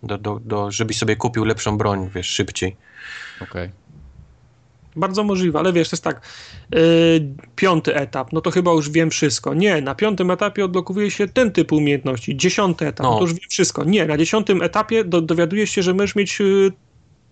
do, 0.02 0.18
do, 0.18 0.40
do, 0.44 0.70
żebyś 0.70 0.98
sobie 0.98 1.16
kupił 1.16 1.44
lepszą 1.44 1.78
broń, 1.78 2.10
wiesz, 2.14 2.28
szybciej. 2.28 2.76
Okej. 3.40 3.70
Bardzo 4.96 5.24
możliwe, 5.24 5.58
ale 5.58 5.72
wiesz, 5.72 5.88
to 5.88 5.96
jest 5.96 6.04
tak. 6.04 6.20
Yy, 6.70 6.80
piąty 7.56 7.94
etap, 7.94 8.32
no 8.32 8.40
to 8.40 8.50
chyba 8.50 8.72
już 8.72 8.90
wiem 8.90 9.10
wszystko. 9.10 9.54
Nie, 9.54 9.82
na 9.82 9.94
piątym 9.94 10.30
etapie 10.30 10.64
odblokowuje 10.64 11.10
się 11.10 11.28
ten 11.28 11.52
typ 11.52 11.72
umiejętności. 11.72 12.36
Dziesiąty 12.36 12.86
etap, 12.86 13.04
No. 13.04 13.10
no. 13.10 13.16
to 13.16 13.22
już 13.22 13.32
wiem 13.34 13.48
wszystko. 13.48 13.84
Nie, 13.84 14.06
na 14.06 14.18
dziesiątym 14.18 14.62
etapie 14.62 15.04
do, 15.04 15.20
dowiadujesz 15.20 15.70
się, 15.70 15.82
że 15.82 15.94
możesz 15.94 16.14
mieć 16.14 16.40
yy, 16.40 16.72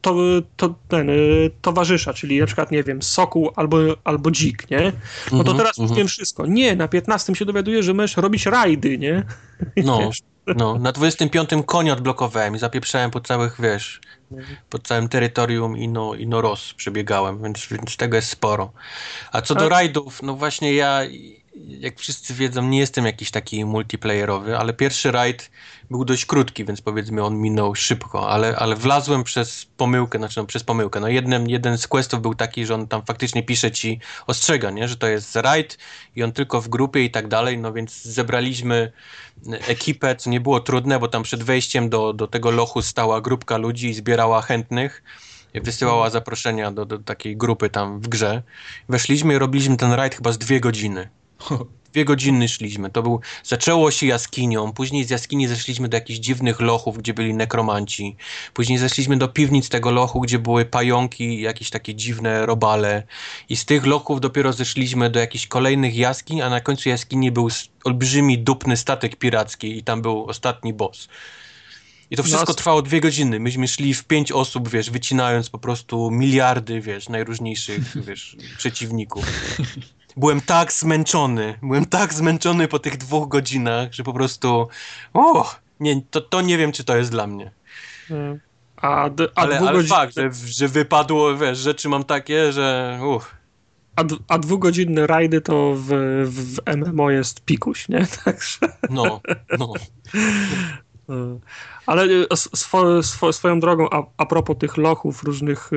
to, 0.01 0.15
to, 0.57 0.75
ten, 0.89 1.09
yy, 1.09 1.51
towarzysza, 1.63 2.15
czyli 2.15 2.41
na 2.41 2.47
przykład, 2.47 2.71
nie 2.71 2.83
wiem, 2.83 3.03
sokół 3.03 3.51
albo, 3.57 3.79
albo 4.05 4.31
dzik, 4.31 4.71
nie? 4.71 4.93
No 5.33 5.45
to 5.45 5.51
Mhm, 5.51 5.57
teraz 5.57 5.77
już 5.79 5.83
mhm. 5.83 5.99
wiem 5.99 6.09
wszystko. 6.09 6.47
Nie, 6.47 6.77
na 6.77 6.89
piętnastym 6.89 7.35
się 7.35 7.45
dowiadujesz, 7.45 7.85
że 7.85 7.95
możesz 7.95 8.17
robić 8.17 8.47
rajdy, 8.47 8.99
nie? 8.99 9.25
No, 9.77 10.11
no, 10.57 10.79
na 10.79 10.93
25 10.93 11.51
konia 11.67 11.93
odblokowałem 11.93 12.57
i 12.57 12.59
zapieprzałem 12.59 13.11
po 13.11 13.21
całych, 13.21 13.57
wiesz, 13.61 14.01
po 14.71 14.79
całym 14.79 15.09
terytorium 15.09 15.77
Ino, 15.77 16.15
Ino 16.15 16.41
Ross 16.41 16.75
przebiegałem, 16.75 17.43
więc, 17.43 17.67
więc 17.71 17.97
tego 17.97 18.17
jest 18.17 18.29
sporo. 18.29 18.73
A 19.33 19.43
co 19.43 19.55
do 19.55 19.69
rajdów, 19.69 20.23
no 20.23 20.35
właśnie 20.37 20.75
ja, 20.75 21.01
jak 21.67 21.99
wszyscy 21.99 22.35
wiedzą, 22.35 22.63
nie 22.63 22.79
jestem 22.79 23.07
jakiś 23.07 23.31
taki 23.31 23.65
multiplayerowy, 23.65 24.59
ale 24.59 24.73
pierwszy 24.73 25.11
rajd 25.11 25.51
był 25.91 26.05
dość 26.05 26.27
krótki, 26.27 26.65
więc 26.65 26.81
powiedzmy 26.81 27.25
on 27.25 27.37
minął 27.37 27.75
szybko, 27.75 28.31
ale, 28.31 28.57
ale 28.57 28.77
wlazłem 28.77 29.25
przez 29.25 29.67
pomyłkę, 29.77 30.19
znaczy 30.19 30.41
no, 30.41 30.47
przez 30.47 30.65
pomyłkę. 30.65 31.01
No 31.01 31.09
jeden, 31.09 31.49
jeden 31.49 31.79
z 31.79 31.87
questów 31.87 32.23
był 32.23 32.35
taki, 32.35 32.67
że 32.67 32.75
on 32.75 32.89
tam 32.89 33.03
faktycznie 33.03 33.43
pisze 33.43 33.71
ci, 33.71 34.01
ostrzega, 34.27 34.71
nie? 34.71 34.89
że 34.89 34.97
to 34.97 35.07
jest 35.07 35.37
rajd 35.37 35.79
i 36.17 36.23
on 36.23 36.33
tylko 36.33 36.61
w 36.61 36.69
grupie 36.69 37.05
i 37.05 37.11
tak 37.11 37.29
dalej, 37.29 37.59
no 37.59 37.73
więc 37.73 38.03
zebraliśmy 38.03 38.93
ekipę, 39.47 40.17
co 40.17 40.31
nie 40.31 40.41
było 40.41 40.61
trudne, 40.61 40.99
bo 40.99 41.09
tam 41.09 41.23
przed 41.23 41.43
wejściem 41.43 41.89
do, 41.89 42.13
do 42.13 42.27
tego 42.27 42.51
lochu 42.51 42.83
stała 42.83 43.21
grupka 43.21 43.57
ludzi 43.57 43.89
i 43.89 43.95
zbierała 43.95 44.43
chętnych 44.43 45.03
wysyłała 45.55 46.11
zaproszenia 46.11 46.71
do, 46.71 46.87
do 46.87 46.99
takiej 46.99 47.37
grupy 47.37 47.71
tam 47.71 48.01
w 48.01 48.09
grze. 48.09 48.43
Weszliśmy 48.89 49.35
i 49.35 49.39
robiliśmy 49.39 49.77
ten 49.77 49.93
rajd 49.93 50.15
chyba 50.15 50.33
z 50.33 50.39
dwie 50.39 50.61
godziny. 50.61 51.09
Dwie 51.93 52.05
godziny 52.05 52.49
szliśmy. 52.49 52.91
To 52.91 53.03
był, 53.03 53.21
zaczęło 53.45 53.91
się 53.91 54.07
jaskinią, 54.07 54.73
później 54.73 55.05
z 55.05 55.11
jaskini 55.11 55.49
zeszliśmy 55.49 55.89
do 55.89 55.97
jakichś 55.97 56.19
dziwnych 56.19 56.61
lochów, 56.61 56.99
gdzie 56.99 57.15
byli 57.15 57.35
nekromanci. 57.35 58.17
Później 58.55 58.79
zeszliśmy 58.79 59.17
do 59.17 59.29
piwnic 59.29 59.69
tego 59.69 59.91
lochu, 59.91 60.21
gdzie 60.21 60.39
były 60.39 60.65
pająki, 60.65 61.41
jakieś 61.41 61.71
takie 61.71 61.95
dziwne 61.95 62.47
robale. 62.47 63.03
I 63.49 63.57
z 63.57 63.65
tych 63.65 63.87
lochów 63.87 64.21
dopiero 64.21 64.53
zeszliśmy 64.53 65.11
do 65.11 65.21
jakichś 65.21 65.47
kolejnych 65.47 65.97
jaskiń, 65.97 66.41
a 66.41 66.51
na 66.51 66.61
końcu 66.61 66.89
jaskini 66.89 67.33
był 67.33 67.49
olbrzymi, 67.85 68.39
dupny 68.39 68.77
statek 68.77 69.17
piracki 69.17 69.79
i 69.79 69.83
tam 69.83 70.03
był 70.03 70.25
ostatni 70.25 70.73
boss. 70.73 71.09
I 72.11 72.17
to 72.17 72.23
wszystko 72.23 72.45
no, 72.49 72.55
trwało 72.55 72.83
dwie 72.83 73.01
godziny. 73.01 73.41
Myśmy 73.41 73.69
szli 73.69 73.95
w 73.95 74.05
pięć 74.05 74.33
osób, 74.33 74.69
wiesz, 74.69 74.91
wycinając 74.91 75.51
po 75.51 75.59
prostu 75.59 76.11
miliardy, 76.11 76.81
wiesz, 76.81 77.09
najróżniejszych, 77.09 77.97
wiesz, 78.07 78.37
przeciwników. 78.59 79.25
Byłem 80.21 80.41
tak 80.41 80.73
zmęczony, 80.73 81.59
byłem 81.63 81.87
tak 81.87 82.15
zmęczony 82.15 82.69
po 82.69 82.79
tych 82.79 82.97
dwóch 82.97 83.29
godzinach, 83.29 83.93
że 83.93 84.03
po 84.03 84.13
prostu, 84.13 84.69
o, 85.15 85.55
nie, 85.81 86.03
to, 86.11 86.21
to 86.21 86.41
nie 86.41 86.59
wiem, 86.59 86.73
czy 86.73 86.85
to 86.85 86.97
jest 86.97 87.11
dla 87.11 87.27
mnie. 87.27 87.51
Hmm. 88.09 88.41
A, 88.77 89.11
ale, 89.35 89.59
ale 89.59 89.85
fakt, 89.85 90.15
że, 90.15 90.31
że 90.47 90.69
wypadło, 90.69 91.37
wiesz, 91.37 91.59
rzeczy 91.59 91.89
mam 91.89 92.05
takie, 92.05 92.53
że 92.53 92.99
uch. 93.07 93.35
A, 93.97 94.05
a 94.29 94.39
dwugodzinne 94.39 95.07
rajdy 95.07 95.41
to 95.41 95.75
w, 95.75 95.87
w, 96.25 96.57
w 96.57 96.61
MMO 96.77 97.11
jest 97.11 97.45
pikuś, 97.45 97.89
nie? 97.89 98.07
Także... 98.25 98.59
No, 98.91 99.21
no. 99.59 99.73
Ale 101.87 102.03
e, 102.05 102.37
swo, 102.37 103.03
swo, 103.03 103.33
swoją 103.33 103.61
drogą, 103.61 103.91
a, 103.91 104.03
a 104.17 104.27
propos 104.27 104.57
tych 104.59 104.77
lochów, 104.77 105.23
różnych, 105.23 105.71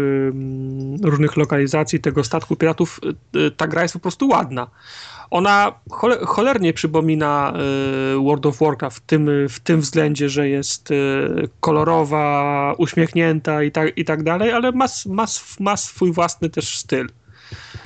różnych 1.03 1.37
lokalizacji 1.37 1.99
tego 1.99 2.23
statku 2.23 2.55
piratów, 2.55 2.99
e, 3.35 3.51
ta 3.51 3.67
gra 3.67 3.81
jest 3.81 3.93
po 3.93 3.99
prostu 3.99 4.27
ładna. 4.27 4.67
Ona 5.31 5.73
cholernie 6.25 6.73
przypomina 6.73 7.53
World 8.23 8.45
of 8.45 8.59
Warcraft 8.59 8.97
w 8.97 9.01
tym, 9.01 9.29
w 9.49 9.59
tym 9.59 9.81
względzie, 9.81 10.29
że 10.29 10.49
jest 10.49 10.89
kolorowa, 11.59 12.75
uśmiechnięta 12.77 13.63
i 13.63 13.71
tak, 13.71 13.97
i 13.97 14.05
tak 14.05 14.23
dalej, 14.23 14.51
ale 14.51 14.71
ma, 14.71 14.85
ma, 15.05 15.25
ma 15.59 15.77
swój 15.77 16.11
własny 16.11 16.49
też 16.49 16.77
styl. 16.77 17.09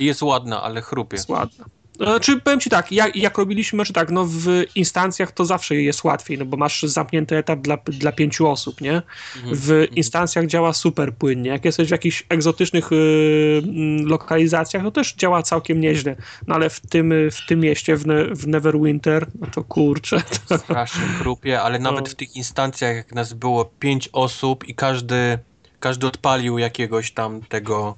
Jest 0.00 0.22
ładna, 0.22 0.62
ale 0.62 0.82
chrupie. 0.82 1.16
Jest 1.16 1.28
ładna. 1.28 1.64
Znaczy, 1.98 2.40
powiem 2.40 2.60
ci 2.60 2.70
tak, 2.70 2.92
jak, 2.92 3.16
jak 3.16 3.38
robiliśmy, 3.38 3.84
że 3.84 3.92
tak, 3.92 4.10
no 4.10 4.24
w 4.28 4.46
instancjach 4.74 5.32
to 5.32 5.44
zawsze 5.44 5.76
jest 5.76 6.04
łatwiej, 6.04 6.38
no 6.38 6.44
bo 6.44 6.56
masz 6.56 6.82
zamknięty 6.82 7.36
etap 7.36 7.60
dla, 7.60 7.78
dla 7.86 8.12
pięciu 8.12 8.48
osób, 8.48 8.80
nie? 8.80 9.02
Mhm, 9.36 9.56
w 9.56 9.70
mhm. 9.70 9.94
instancjach 9.94 10.46
działa 10.46 10.72
super 10.72 11.14
płynnie. 11.14 11.50
Jak 11.50 11.64
jesteś 11.64 11.88
w 11.88 11.90
jakichś 11.90 12.24
egzotycznych 12.28 12.92
y, 12.92 13.62
lokalizacjach, 14.04 14.82
to 14.82 14.90
też 14.90 15.14
działa 15.14 15.42
całkiem 15.42 15.80
nieźle. 15.80 16.16
No 16.46 16.54
ale 16.54 16.70
w 16.70 16.80
tym, 16.80 17.14
w 17.30 17.46
tym 17.46 17.60
mieście, 17.60 17.96
w, 17.96 18.06
ne, 18.06 18.24
w 18.24 18.46
Neverwinter, 18.46 19.26
no 19.40 19.46
to 19.46 19.64
kurczę. 19.64 20.22
To... 20.48 20.58
Strasznie 20.58 21.04
grupie, 21.20 21.62
ale 21.62 21.78
nawet 21.78 22.04
no. 22.04 22.10
w 22.10 22.14
tych 22.14 22.36
instancjach, 22.36 22.96
jak 22.96 23.14
nas 23.14 23.32
było 23.32 23.64
pięć 23.64 24.08
osób 24.12 24.68
i 24.68 24.74
każdy, 24.74 25.38
każdy 25.80 26.06
odpalił 26.06 26.58
jakiegoś 26.58 27.12
tam 27.12 27.40
tego 27.40 27.96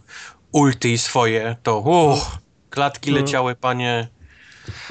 ulti 0.52 0.98
swoje, 0.98 1.56
to 1.62 1.80
uff, 1.80 2.38
Klatki 2.70 3.10
no. 3.10 3.16
leciały, 3.16 3.54
panie. 3.54 4.08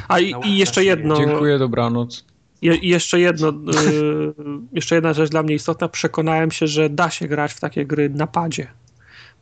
A 0.08 0.20
i, 0.20 0.34
i 0.46 0.58
jeszcze 0.58 0.84
jedno. 0.84 1.18
Dziękuję, 1.18 1.58
dobranoc. 1.58 2.26
Je, 2.62 2.76
jeszcze 2.76 3.20
jedno, 3.20 3.50
y, 3.50 3.54
jeszcze 4.74 4.96
jedna 4.96 5.14
rzecz 5.14 5.30
dla 5.30 5.44
mnie 5.44 5.56
istotna. 5.56 5.90
Przekonałem 5.90 6.52
się, 6.52 6.68
że 6.68 6.90
da 6.90 7.10
się 7.10 7.28
grać 7.28 7.54
w 7.54 7.60
takie 7.60 7.86
gry 7.86 8.10
na 8.10 8.28
padzie. 8.28 8.68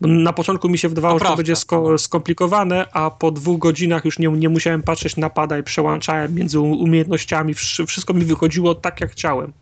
Bo 0.02 0.08
na 0.08 0.34
początku 0.34 0.70
mi 0.70 0.78
się 0.78 0.90
wydawało, 0.90 1.20
że 1.20 1.26
to 1.26 1.36
będzie 1.36 1.56
sko 1.56 1.98
skomplikowane, 1.98 2.86
a 2.92 3.12
po 3.12 3.32
dwóch 3.32 3.60
godzinach 3.60 4.06
już 4.06 4.20
nie, 4.20 4.28
nie 4.28 4.50
musiałem 4.50 4.84
patrzeć 4.84 5.18
na 5.18 5.30
pada 5.30 5.58
i 5.58 5.64
przełączałem 5.64 6.36
między 6.36 6.60
umiejętnościami. 6.60 7.54
Wszystko 7.88 8.14
mi 8.14 8.26
wychodziło 8.26 8.76
tak, 8.76 9.02
jak 9.02 9.12
chciałem. 9.12 9.54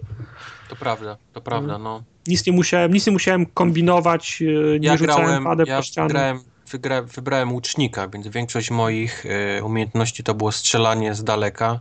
To 0.69 0.75
prawda, 0.75 1.17
to 1.33 1.41
prawda, 1.41 1.77
no. 1.77 2.03
Nic 2.27 2.45
nie 2.45 2.53
musiałem, 2.53 2.93
nic 2.93 3.07
nie 3.07 3.13
musiałem 3.13 3.45
kombinować, 3.45 4.41
y, 4.41 4.77
nie 4.81 4.87
ja 4.87 4.97
rzucałem 4.97 5.25
grałem, 5.25 5.43
padem 5.43 5.67
ja 5.67 5.77
po 5.77 5.83
ścianie. 5.83 6.09
grałem 6.09 6.39
wygra, 6.71 7.01
wybrałem 7.01 7.53
łucznika, 7.53 8.07
więc 8.07 8.27
większość 8.27 8.71
moich 8.71 9.25
y, 9.25 9.63
umiejętności 9.63 10.23
to 10.23 10.33
było 10.33 10.51
strzelanie 10.51 11.15
z 11.15 11.23
daleka, 11.23 11.79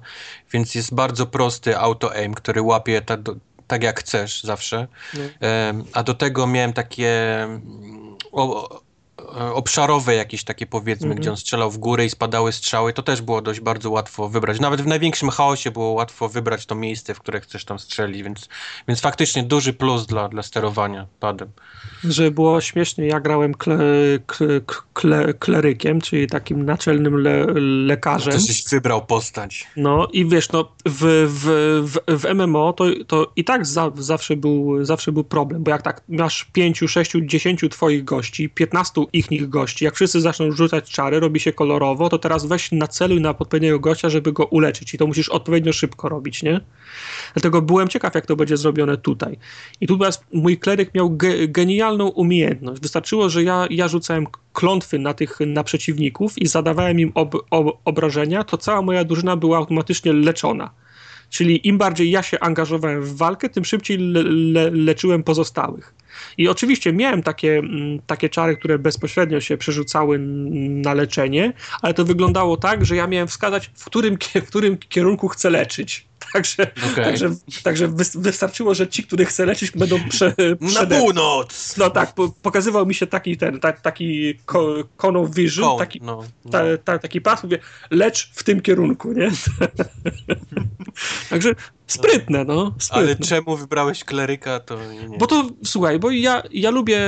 więc 0.52 0.74
jest 0.74 0.94
bardzo 0.94 1.26
prosty 1.26 1.78
auto-aim, 1.78 2.34
który 2.34 2.62
łapie 2.62 3.02
ta, 3.02 3.16
do, 3.16 3.36
tak 3.66 3.82
jak 3.82 4.00
chcesz 4.00 4.42
zawsze. 4.42 4.86
No. 5.14 5.20
Y, 5.20 5.30
a 5.92 6.02
do 6.02 6.14
tego 6.14 6.46
miałem 6.46 6.72
takie 6.72 7.46
o, 8.32 8.80
obszarowe 9.34 10.14
jakieś 10.14 10.44
takie 10.44 10.66
powiedzmy, 10.66 11.06
mm 11.06 11.16
-hmm. 11.16 11.20
gdzie 11.20 11.30
on 11.30 11.36
strzelał 11.36 11.70
w 11.70 11.78
górę 11.78 12.04
i 12.04 12.10
spadały 12.10 12.52
strzały, 12.52 12.92
to 12.92 13.02
też 13.02 13.22
było 13.22 13.42
dość 13.42 13.60
bardzo 13.60 13.90
łatwo 13.90 14.28
wybrać. 14.28 14.60
Nawet 14.60 14.82
w 14.82 14.86
największym 14.86 15.30
chaosie 15.30 15.70
było 15.70 15.90
łatwo 15.90 16.28
wybrać 16.28 16.66
to 16.66 16.74
miejsce, 16.74 17.14
w 17.14 17.20
które 17.20 17.40
chcesz 17.40 17.64
tam 17.64 17.78
strzelić, 17.78 18.22
więc, 18.22 18.48
więc 18.88 19.00
faktycznie 19.00 19.42
duży 19.42 19.72
plus 19.72 20.06
dla, 20.06 20.28
dla 20.28 20.42
sterowania 20.42 21.06
padem. 21.20 21.48
Żeby 22.04 22.30
było 22.30 22.60
śmiesznie, 22.60 23.06
ja 23.06 23.20
grałem 23.20 23.54
kle, 23.54 23.78
kle, 24.26 24.60
kle, 24.92 25.34
klerykiem, 25.34 26.00
czyli 26.00 26.26
takim 26.26 26.64
naczelnym 26.64 27.16
le, 27.16 27.46
lekarzem. 27.86 28.40
Żeś 28.40 28.64
wybrał 28.64 29.06
postać. 29.06 29.66
No 29.76 30.08
i 30.12 30.26
wiesz, 30.26 30.52
no 30.52 30.72
w, 30.86 31.26
w, 31.28 31.44
w, 31.90 32.18
w 32.20 32.34
MMO 32.34 32.72
to, 32.72 32.84
to 33.06 33.32
i 33.36 33.44
tak 33.44 33.66
za, 33.66 33.90
zawsze, 33.94 34.36
był, 34.36 34.84
zawsze 34.84 35.12
był 35.12 35.24
problem, 35.24 35.62
bo 35.62 35.70
jak 35.70 35.82
tak 35.82 36.02
masz 36.08 36.44
pięciu, 36.44 36.88
sześciu, 36.88 37.20
dziesięciu 37.20 37.68
twoich 37.68 38.04
gości, 38.04 38.48
piętnastu 38.48 39.08
ich 39.12 39.23
nich 39.30 39.48
gości, 39.48 39.84
jak 39.84 39.94
wszyscy 39.94 40.20
zaczną 40.20 40.52
rzucać 40.52 40.90
czary, 40.90 41.20
robi 41.20 41.40
się 41.40 41.52
kolorowo, 41.52 42.08
to 42.08 42.18
teraz 42.18 42.46
weź 42.46 42.72
naceluj 42.72 43.20
na 43.20 43.30
odpowiedniego 43.30 43.80
gościa, 43.80 44.08
żeby 44.08 44.32
go 44.32 44.44
uleczyć 44.44 44.94
i 44.94 44.98
to 44.98 45.06
musisz 45.06 45.28
odpowiednio 45.28 45.72
szybko 45.72 46.08
robić, 46.08 46.42
nie? 46.42 46.60
Dlatego 47.34 47.62
byłem 47.62 47.88
ciekaw, 47.88 48.14
jak 48.14 48.26
to 48.26 48.36
będzie 48.36 48.56
zrobione 48.56 48.96
tutaj. 48.96 49.38
I 49.80 49.86
tu 49.86 49.98
teraz 49.98 50.24
mój 50.32 50.58
kleryk 50.58 50.94
miał 50.94 51.16
ge 51.16 51.48
genialną 51.48 52.08
umiejętność. 52.08 52.82
Wystarczyło, 52.82 53.28
że 53.28 53.42
ja, 53.42 53.66
ja 53.70 53.88
rzucałem 53.88 54.26
klątwy 54.52 54.98
na 54.98 55.14
tych 55.14 55.38
na 55.46 55.64
przeciwników 55.64 56.38
i 56.38 56.46
zadawałem 56.46 57.00
im 57.00 57.12
ob, 57.14 57.34
ob, 57.50 57.78
obrażenia, 57.84 58.44
to 58.44 58.58
cała 58.58 58.82
moja 58.82 59.04
drużyna 59.04 59.36
była 59.36 59.58
automatycznie 59.58 60.12
leczona. 60.12 60.70
Czyli 61.30 61.68
im 61.68 61.78
bardziej 61.78 62.10
ja 62.10 62.22
się 62.22 62.40
angażowałem 62.40 63.02
w 63.02 63.16
walkę, 63.16 63.48
tym 63.48 63.64
szybciej 63.64 63.98
le, 63.98 64.22
le, 64.22 64.70
leczyłem 64.70 65.22
pozostałych. 65.22 65.94
I 66.38 66.48
oczywiście 66.48 66.92
miałem 66.92 67.22
takie, 67.22 67.58
mm, 67.58 67.98
takie 68.06 68.28
czary, 68.28 68.56
które 68.56 68.78
bezpośrednio 68.78 69.40
się 69.40 69.56
przerzucały 69.56 70.18
na 70.68 70.94
leczenie, 70.94 71.52
ale 71.82 71.94
to 71.94 72.04
wyglądało 72.04 72.56
tak, 72.56 72.84
że 72.84 72.96
ja 72.96 73.06
miałem 73.06 73.28
wskazać, 73.28 73.70
w 73.74 73.84
którym, 73.84 74.18
w 74.34 74.48
którym 74.48 74.78
kierunku 74.78 75.28
chcę 75.28 75.50
leczyć. 75.50 76.06
Także, 76.32 76.62
okay. 76.92 77.04
także, 77.04 77.34
także 77.62 77.88
wystarczyło, 78.14 78.74
że 78.74 78.88
ci, 78.88 79.04
których 79.04 79.28
chcę 79.28 79.46
leczyć, 79.46 79.70
będą 79.70 80.08
prze, 80.08 80.34
przede... 80.66 80.96
Na 80.96 81.00
północ! 81.00 81.74
No 81.76 81.90
tak, 81.90 82.12
pokazywał 82.42 82.86
mi 82.86 82.94
się 82.94 83.06
taki 83.06 83.36
ten, 83.36 83.60
tak, 83.60 83.80
taki 83.80 84.34
cone 84.96 85.18
of 85.18 85.34
vision, 85.34 85.78
taki, 85.78 86.00
no, 86.02 86.24
no. 86.44 86.50
Ta, 86.50 86.60
ta, 86.84 86.98
taki 86.98 87.20
pas, 87.20 87.42
mówię, 87.42 87.58
lecz 87.90 88.30
w 88.34 88.42
tym 88.42 88.60
kierunku, 88.60 89.12
nie? 89.12 89.30
także 91.30 91.54
sprytne, 91.86 92.44
no. 92.44 92.74
Sprytne. 92.78 93.02
Ale 93.02 93.16
czemu 93.16 93.56
wybrałeś 93.56 94.04
kleryka, 94.04 94.60
to 94.60 94.78
nie. 95.08 95.18
Bo 95.18 95.26
to, 95.26 95.48
słuchaj, 95.64 95.98
bo 95.98 96.10
ja, 96.10 96.42
ja 96.50 96.70
lubię... 96.70 97.00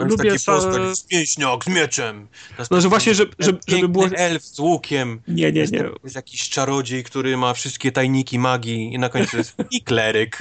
On 0.00 0.08
lubię 0.08 0.30
taki 0.30 0.42
sa... 0.42 0.52
postać 0.52 0.98
z 0.98 1.10
mięśniak, 1.12 1.64
z 1.64 1.68
mieczem. 1.68 2.26
No, 2.70 2.80
że 2.80 2.88
właśnie, 2.88 3.14
że, 3.14 3.24
że, 3.38 3.52
żeby 3.68 3.88
było... 3.88 4.06
elf 4.06 4.42
z 4.44 4.58
łukiem. 4.58 5.20
Nie, 5.28 5.52
nie, 5.52 5.64
nie. 5.64 5.84
Jest 6.04 6.16
jakiś 6.16 6.48
czarodziej, 6.48 7.04
który 7.04 7.36
ma 7.36 7.54
wszystkie 7.54 7.92
tajniki 7.92 8.38
magii 8.38 8.94
i 8.94 8.98
na 8.98 9.08
końcu 9.08 9.36
jest 9.36 9.56
i 9.70 9.82
kleryk. 9.82 10.38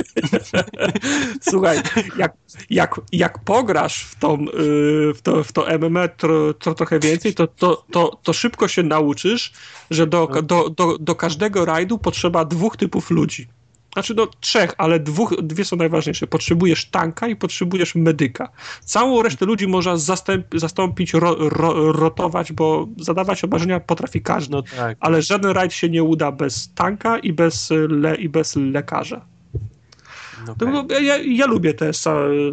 Słuchaj, 1.50 1.82
jak, 2.18 2.34
jak, 2.70 3.02
jak 3.12 3.40
pograsz 3.44 4.04
w, 4.04 4.16
tą, 4.16 4.42
y, 4.42 5.14
w, 5.14 5.20
to, 5.24 5.44
w 5.44 5.52
to 5.52 5.66
MMA 5.80 6.08
tro, 6.08 6.54
tro, 6.54 6.76
trochę 6.76 7.00
więcej, 7.00 7.34
to, 7.34 7.48
to, 7.48 7.86
to, 7.92 8.20
to 8.24 8.34
szybko 8.34 8.68
się 8.68 8.84
nauczysz, 8.84 9.54
że 9.92 10.08
do, 10.08 10.28
do, 10.44 10.70
do, 10.70 10.98
do 10.98 11.16
każdego 11.16 11.66
rajdu 11.66 11.98
potrzeba 11.98 12.46
dwóch 12.46 12.78
typów 12.78 13.12
ludzi. 13.12 13.48
Znaczy 13.94 14.14
no 14.16 14.28
trzech, 14.40 14.74
ale 14.78 15.00
dwóch, 15.00 15.36
dwie 15.44 15.66
są 15.66 15.76
najważniejsze. 15.76 16.28
Potrzebujesz 16.28 16.86
tanka 16.86 17.28
i 17.28 17.36
potrzebujesz 17.36 17.96
medyka. 17.96 18.50
Całą 18.86 19.22
resztę 19.22 19.46
ludzi 19.46 19.68
można 19.68 19.98
zastęp, 19.98 20.46
zastąpić, 20.56 21.14
ro, 21.14 21.36
ro, 21.40 21.92
rotować, 21.92 22.52
bo 22.52 22.88
zadawać 22.98 23.44
obrażenia 23.44 23.80
potrafi 23.80 24.22
każdy. 24.22 24.56
No 24.56 24.62
tak. 24.62 24.98
Ale 25.00 25.22
żaden 25.22 25.52
rajd 25.52 25.74
się 25.74 25.90
nie 25.90 26.04
uda 26.04 26.32
bez 26.32 26.74
tanka 26.74 27.20
i 27.20 27.34
bez, 27.34 27.70
le, 27.90 28.16
i 28.16 28.30
bez 28.30 28.56
lekarza. 28.56 29.33
No 30.48 30.56
było- 30.56 31.00
ja, 31.02 31.18
ja 31.18 31.46
lubię 31.48 31.74
te 31.74 31.92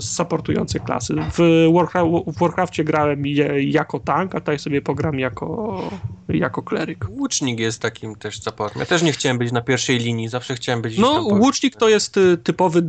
supportujące 0.01 0.81
klasy. 0.81 1.15
W, 1.33 1.69
Warcraft, 1.75 2.11
w 2.27 2.39
Warcrafcie 2.39 2.85
grałem 2.85 3.27
je, 3.27 3.62
jako 3.62 4.01
tank, 4.01 4.35
a 4.35 4.41
tutaj 4.41 4.59
sobie 4.59 4.83
pogram 4.83 5.19
jako, 5.19 5.81
jako 6.29 6.62
kleryk. 6.62 7.07
Łucznik 7.10 7.60
jest 7.60 7.83
takim 7.83 8.15
też 8.15 8.43
supportem. 8.43 8.81
Ja 8.81 8.86
też 8.86 9.02
nie 9.02 9.12
chciałem 9.12 9.39
być 9.39 9.52
na 9.52 9.60
pierwszej 9.62 9.99
linii, 9.99 10.28
zawsze 10.28 10.55
chciałem 10.55 10.83
być 10.83 10.99
No, 10.99 11.23
łucznik 11.23 11.77
to 11.77 11.89
jest 11.89 12.17
y, 12.17 12.36
typowy 12.36 12.83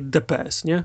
DPS, 0.00 0.64
nie? 0.64 0.84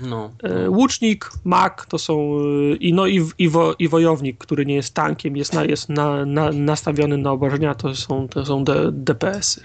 No, 0.00 0.30
E, 0.42 0.70
Łucznik, 0.70 1.30
mag 1.44 1.86
to 1.86 1.98
są 1.98 2.38
y, 2.72 2.76
i 2.76 2.92
no 2.94 3.06
i, 3.06 3.26
i, 3.38 3.48
wo, 3.48 3.74
i 3.78 3.88
wojownik, 3.88 4.38
który 4.38 4.66
nie 4.66 4.74
jest 4.74 4.94
tankiem, 4.94 5.36
jest, 5.36 5.52
na, 5.52 5.64
jest 5.64 5.88
na, 5.88 6.26
na, 6.26 6.50
nastawiony 6.52 7.16
na 7.18 7.32
obrażenia, 7.32 7.74
to 7.74 7.94
są, 7.94 8.28
to 8.28 8.46
są 8.46 8.64
DPS-y. 8.92 9.60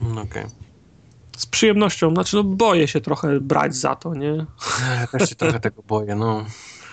no 0.00 0.20
okej. 0.20 0.44
Z 1.36 1.46
przyjemnością, 1.46 2.10
znaczy 2.14 2.36
no 2.36 2.44
boję 2.44 2.88
się 2.88 3.00
trochę 3.00 3.40
brać 3.40 3.76
za 3.76 3.94
to, 3.96 4.14
nie? 4.14 4.46
Ja 5.00 5.06
też 5.06 5.28
się 5.28 5.34
trochę 5.34 5.60
tego 5.60 5.82
boję, 5.88 6.14
no. 6.14 6.44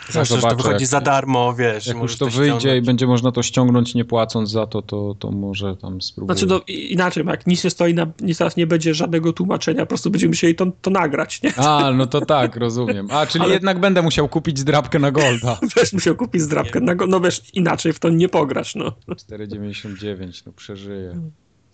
Zawsze, 0.10 0.36
że 0.36 0.42
to 0.42 0.42
zobaczę, 0.42 0.56
wychodzi 0.64 0.84
jak- 0.84 0.90
za 0.90 1.02
darmo, 1.02 1.54
wiesz. 1.54 1.88
Jak 1.88 1.98
już 1.98 2.18
to 2.18 2.26
to 2.26 2.32
wyjdzie 2.32 2.52
i 2.54 2.60
ściągnąć. 2.60 2.86
będzie 2.86 3.08
można 3.08 3.32
to 3.32 3.44
ściągnąć 3.44 3.96
nie 3.96 4.06
płacąc 4.06 4.50
za 4.50 4.68
to, 4.68 4.82
to, 4.82 5.16
to 5.20 5.32
może 5.32 5.76
tam 5.76 6.02
spróbuję. 6.02 6.36
Znaczy 6.38 6.50
no 6.54 6.62
i- 6.68 6.94
inaczej, 6.94 7.24
jak 7.28 7.48
nic 7.48 7.64
nie 7.64 7.70
stoi, 7.70 7.94
na, 7.94 8.08
nic 8.22 8.38
teraz 8.38 8.58
nie 8.58 8.68
będzie 8.68 8.94
żadnego 8.94 9.34
tłumaczenia, 9.34 9.80
po 9.82 9.88
prostu 9.88 10.10
będziemy 10.12 10.30
musieli 10.30 10.56
to, 10.56 10.66
to 10.82 10.90
nagrać, 10.92 11.42
nie? 11.42 11.54
A, 11.58 11.92
no 11.96 12.08
to 12.08 12.22
tak, 12.26 12.56
rozumiem. 12.56 13.08
A, 13.12 13.26
czyli 13.26 13.44
Ale- 13.44 13.54
jednak 13.54 13.80
będę 13.80 14.02
musiał 14.02 14.28
kupić 14.30 14.60
zdrabkę 14.60 15.00
na 15.00 15.12
Golda. 15.12 15.60
Wiesz, 15.78 15.94
musiał 15.94 16.16
kupić 16.16 16.42
zdrabkę, 16.42 16.80
no, 16.80 16.94
no 17.08 17.20
wiesz, 17.20 17.42
inaczej 17.54 17.94
w 17.94 18.00
to 18.00 18.10
nie 18.10 18.30
pograsz, 18.30 18.76
no. 18.76 18.92
4,99, 19.10 20.44
no 20.46 20.52
przeżyję. 20.54 21.22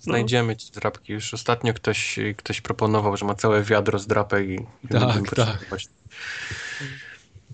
Znajdziemy 0.08 0.56
ci 0.56 0.72
drapki. 0.72 1.14
Już 1.14 1.34
ostatnio 1.34 1.74
ktoś, 1.74 2.20
ktoś 2.38 2.62
proponował, 2.62 3.18
że 3.18 3.26
ma 3.26 3.36
całe 3.36 3.64
wiadro 3.64 4.00
z 4.00 4.08
drapek 4.08 4.50
i... 4.50 4.60
Tak, 4.90 5.36
tak. 5.36 5.68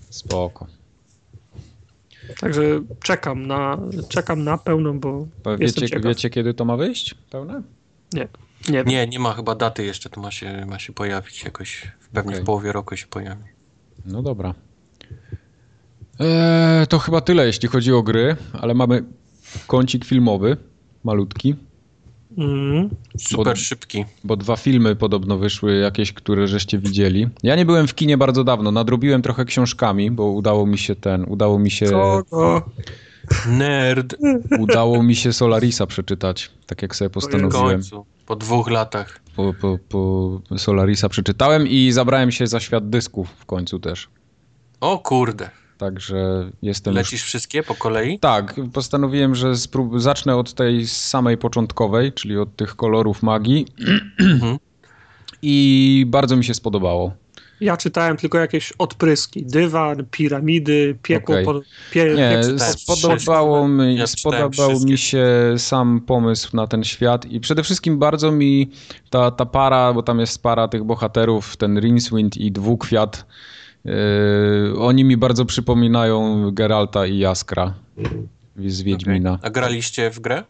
Spoko. 0.10 0.68
Także 2.40 2.62
czekam 3.04 3.48
na, 3.48 3.78
czekam 4.10 4.44
na 4.44 4.58
pełną, 4.58 5.00
bo 5.00 5.28
Wiecie, 5.60 6.00
wiecie, 6.00 6.30
kiedy 6.30 6.54
to 6.54 6.66
ma 6.66 6.78
wyjść? 6.78 7.16
Pełne? 7.30 7.62
Nie, 8.14 8.28
nie. 8.70 8.84
Nie, 8.84 9.08
nie 9.08 9.20
ma 9.20 9.34
chyba 9.34 9.56
daty 9.56 9.86
jeszcze, 9.86 10.10
to 10.10 10.22
ma 10.22 10.32
się, 10.32 10.66
ma 10.66 10.80
się 10.80 10.94
pojawić 10.94 11.44
jakoś, 11.44 11.92
pewnie 12.14 12.32
Okej. 12.32 12.44
w 12.44 12.46
połowie 12.46 12.72
roku 12.72 12.98
się 12.98 13.08
pojawi. 13.08 13.44
No 14.06 14.22
dobra. 14.22 14.54
Eee, 16.20 16.88
to 16.88 17.00
chyba 17.00 17.22
tyle, 17.22 17.46
jeśli 17.46 17.70
chodzi 17.70 17.94
o 17.94 18.04
gry, 18.04 18.36
ale 18.62 18.74
mamy 18.74 19.04
kącik 19.68 20.06
filmowy, 20.06 20.58
malutki, 21.04 21.56
Mm. 22.38 22.90
Super 23.18 23.46
Pod- 23.54 23.58
szybki. 23.64 24.06
bo 24.24 24.36
dwa 24.36 24.56
filmy 24.56 24.96
podobno 24.96 25.38
wyszły, 25.38 25.76
jakieś, 25.78 26.14
które 26.14 26.48
żeście 26.48 26.78
widzieli. 26.80 27.28
Ja 27.44 27.56
nie 27.56 27.66
byłem 27.66 27.88
w 27.88 27.96
kinie 27.96 28.18
bardzo 28.18 28.44
dawno, 28.44 28.72
nadrobiłem 28.72 29.22
trochę 29.22 29.46
książkami, 29.46 30.12
bo 30.12 30.26
udało 30.26 30.66
mi 30.66 30.78
się 30.78 30.96
ten, 30.96 31.26
udało 31.28 31.60
mi 31.60 31.72
się, 31.72 31.86
Kogo? 31.86 32.62
Nerd 33.48 34.16
udało 34.60 35.04
mi 35.04 35.16
się 35.16 35.34
Solarisa 35.34 35.88
przeczytać, 35.88 36.52
tak 36.66 36.82
jak 36.82 36.96
sobie 36.96 37.10
w 37.10 37.12
postanowiłem. 37.12 37.52
końcu, 37.70 38.06
po 38.26 38.36
dwóch 38.36 38.70
latach. 38.70 39.20
Po, 39.36 39.54
po, 39.62 39.78
po 39.90 40.58
Solarisa 40.58 41.10
przeczytałem 41.10 41.68
i 41.68 41.92
zabrałem 41.92 42.32
się 42.32 42.48
za 42.48 42.60
świat 42.60 42.90
dysków 42.90 43.30
w 43.40 43.46
końcu 43.46 43.80
też. 43.80 44.10
O 44.82 45.00
kurde. 45.00 45.50
Także 45.78 46.50
jestem 46.62 46.94
już 46.94 46.98
Lecisz 46.98 47.24
wszystkie 47.24 47.64
po 47.64 47.76
kolei? 47.76 48.20
Tak, 48.20 48.56
postanowiłem, 48.74 49.36
że 49.36 49.58
sprób- 49.58 50.00
zacznę 50.00 50.36
od 50.36 50.54
tej 50.54 50.88
samej 50.88 51.38
początkowej, 51.38 52.14
czyli 52.14 52.38
od 52.38 52.56
tych 52.56 52.76
kolorów 52.76 53.24
magii. 53.24 53.66
Mhm. 54.20 54.58
I 55.42 56.06
bardzo 56.08 56.36
mi 56.36 56.46
się 56.46 56.54
spodobało. 56.54 57.14
Ja 57.62 57.78
czytałem 57.78 58.18
tylko 58.18 58.38
jakieś 58.38 58.72
odpryski. 58.72 59.46
Dywan, 59.46 60.06
piramidy, 60.12 60.98
piekło. 61.04 61.36
Okej. 61.36 61.46
Po, 61.46 61.62
pie, 61.92 62.16
Nie, 62.16 62.42
spodobało 62.60 63.68
mi, 63.68 63.98
Ja 63.98 64.08
spodobał 64.08 64.80
mi 64.80 64.98
się 64.98 65.28
sam 65.58 66.02
pomysł 66.02 66.56
na 66.56 66.68
ten 66.68 66.84
świat 66.84 67.26
i 67.26 67.40
przede 67.40 67.64
wszystkim 67.64 68.00
bardzo 68.00 68.32
mi 68.32 68.72
ta, 69.10 69.32
ta 69.32 69.46
para, 69.46 69.94
bo 69.94 70.04
tam 70.04 70.20
jest 70.20 70.44
para 70.44 70.68
tych 70.68 70.84
bohaterów, 70.84 71.58
ten 71.58 71.80
Rincewind 71.80 72.38
i 72.38 72.52
Dwukwiat, 72.52 73.26
yy, 73.86 73.94
oni 74.80 75.04
mi 75.04 75.18
bardzo 75.18 75.46
przypominają 75.46 76.52
Geralta 76.52 77.06
i 77.06 77.18
Jaskra 77.18 77.74
z 78.66 78.82
Wiedźmina. 78.82 79.40
A 79.42 79.50
graliście 79.50 80.12
w 80.12 80.20
grę? 80.20 80.44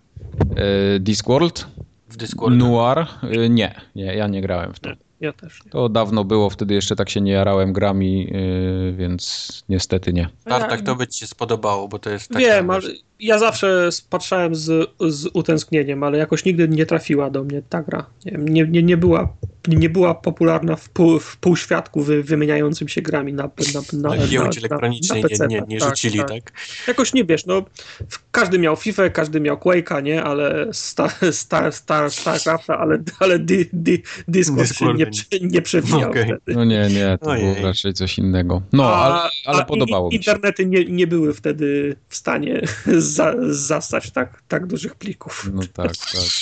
Yy, 0.94 1.00
Discworld? 1.00 1.68
W 2.10 2.18
Discordzie? 2.18 2.58
Noir? 2.58 3.08
Yy, 3.32 3.50
nie, 3.50 3.76
nie, 3.96 4.16
ja 4.16 4.28
nie 4.28 4.42
grałem 4.42 4.74
w 4.74 4.80
to. 4.80 4.90
Ja 5.24 5.34
też. 5.34 5.66
nie. 5.66 5.72
To 5.72 5.90
dawno 5.90 6.24
było, 6.24 6.50
wtedy 6.50 6.74
jeszcze 6.74 6.96
tak 6.96 7.10
się 7.10 7.22
nie 7.22 7.32
jarałem 7.32 7.74
grami, 7.74 8.28
yy, 8.32 8.94
więc 8.94 9.64
niestety 9.70 10.14
nie. 10.14 10.30
Tartak, 10.46 10.82
to 10.82 10.96
by 10.96 11.08
ci 11.08 11.20
się 11.20 11.28
spodobało, 11.28 11.88
bo 11.88 12.00
to 12.00 12.10
jest 12.10 12.28
taka... 12.28 12.40
Wiem, 12.40 12.70
ale 12.70 12.90
ja 13.20 13.40
zawsze 13.40 13.90
patrzałem 14.10 14.56
z, 14.56 14.90
z 15.00 15.30
utęsknieniem, 15.34 16.04
ale 16.04 16.18
jakoś 16.18 16.46
nigdy 16.46 16.68
nie 16.68 16.86
trafiła 16.86 17.30
do 17.30 17.44
mnie 17.44 17.62
ta 17.70 17.84
gra. 17.84 18.06
Nie, 18.26 18.32
nie, 18.38 18.68
nie, 18.68 18.84
nie, 18.84 18.98
była, 18.98 19.34
nie 19.68 19.90
była 19.90 20.16
popularna 20.16 20.76
w, 20.76 20.90
pół, 20.90 21.20
w 21.20 21.38
półświadku 21.38 22.02
wy, 22.04 22.24
wymieniającym 22.24 22.88
się 22.88 23.02
grami 23.02 23.34
na, 23.34 23.44
na, 23.44 23.82
na, 23.94 24.10
Na 24.10 24.16
na, 24.16 24.28
giełdzie 24.28 24.62
na, 24.62 24.68
elektronicznej 24.68 25.24
na 25.40 25.46
nie, 25.46 25.56
nie, 25.56 25.64
nie 25.68 25.80
Tak, 25.80 25.90
rzucili, 25.90 26.20
tak? 26.20 26.52
Jakoś 26.88 27.14
nie 27.14 27.24
wiesz, 27.24 27.46
no 27.46 27.66
w- 28.10 28.23
każdy 28.34 28.60
miał 28.60 28.76
FIFA, 28.76 29.10
każdy 29.10 29.40
miał 29.40 29.58
Quake'a, 29.58 30.04
nie, 30.04 30.24
ale 30.24 30.68
Star, 30.74 31.12
Star, 31.32 31.74
Star, 31.74 32.12
StarCrafta, 32.12 32.78
ale, 32.80 33.04
ale 33.20 33.40
di, 33.40 33.66
di, 33.74 34.04
Discord 34.28 34.68
się 34.68 34.74
Discord 34.74 34.98
nie, 34.98 35.06
nie. 35.06 35.12
prze- 35.12 35.40
nie 35.42 35.62
przewijał 35.62 36.10
Okej. 36.10 36.24
wtedy. 36.26 36.42
No 36.58 36.64
nie, 36.66 36.88
nie, 36.90 37.18
to 37.22 37.30
Ojej. 37.30 37.54
było 37.56 37.68
raczej 37.68 37.94
coś 37.94 38.18
innego. 38.18 38.62
No, 38.74 38.84
A- 38.96 39.04
ale, 39.06 39.30
ale 39.46 39.62
a 39.62 39.66
podobało 39.66 40.10
i- 40.10 40.18
mi 40.18 40.24
się. 40.24 40.32
Internety 40.32 40.66
nie, 40.66 40.86
nie 40.86 41.08
były 41.08 41.34
wtedy 41.34 41.96
w 42.10 42.16
stanie 42.16 42.62
za, 43.16 43.34
zastać 43.50 44.12
tak, 44.12 44.42
tak 44.48 44.68
dużych 44.68 44.96
plików. 44.96 45.50
No 45.54 45.62
tak, 45.62 45.74
tak, 45.88 45.96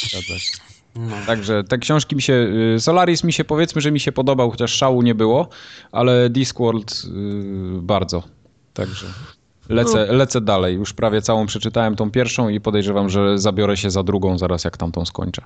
zgadza 0.09 0.39
się. 0.39 0.57
No. 0.95 1.15
Także 1.27 1.63
te 1.63 1.77
książki 1.77 2.15
mi 2.15 2.21
się, 2.21 2.33
y, 2.75 2.79
Solaris 2.79 3.23
mi 3.23 3.33
się 3.33 3.43
powiedzmy, 3.43 3.81
że 3.81 3.91
mi 3.91 3.99
się 3.99 4.11
podobał, 4.11 4.51
chociaż 4.51 4.73
szału 4.73 5.01
nie 5.01 5.15
było, 5.15 5.49
ale 5.91 6.29
Discworld 6.29 6.91
y, 6.91 7.81
bardzo. 7.81 8.23
Także 8.73 9.05
lecę, 9.75 10.05
No. 10.07 10.13
lecę 10.13 10.41
dalej. 10.41 10.75
Już 10.75 10.93
prawie 10.93 11.21
całą 11.21 11.45
przeczytałem 11.45 11.95
tą 11.95 12.11
pierwszą 12.11 12.49
i 12.49 12.61
podejrzewam, 12.61 13.09
że 13.09 13.37
zabiorę 13.39 13.77
się 13.77 13.91
za 13.91 14.03
drugą 14.03 14.37
zaraz 14.37 14.63
jak 14.63 14.77
tamtą 14.77 15.05
skończę. 15.05 15.41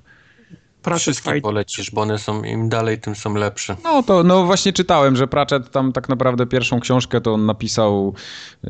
Prace 0.81 0.99
Wszystkie 0.99 1.25
fajne. 1.25 1.41
polecisz, 1.41 1.91
bo 1.91 2.01
one 2.01 2.19
są, 2.19 2.43
im 2.43 2.69
dalej, 2.69 2.99
tym 2.99 3.15
są 3.15 3.33
lepsze. 3.33 3.75
No 3.83 4.03
to 4.03 4.23
no 4.23 4.43
właśnie 4.45 4.73
czytałem, 4.73 5.15
że 5.15 5.27
Pratchett 5.27 5.71
tam 5.71 5.93
tak 5.93 6.09
naprawdę 6.09 6.45
pierwszą 6.45 6.79
książkę 6.79 7.21
to 7.21 7.33
on 7.33 7.45
napisał 7.45 8.13
y, 8.63 8.69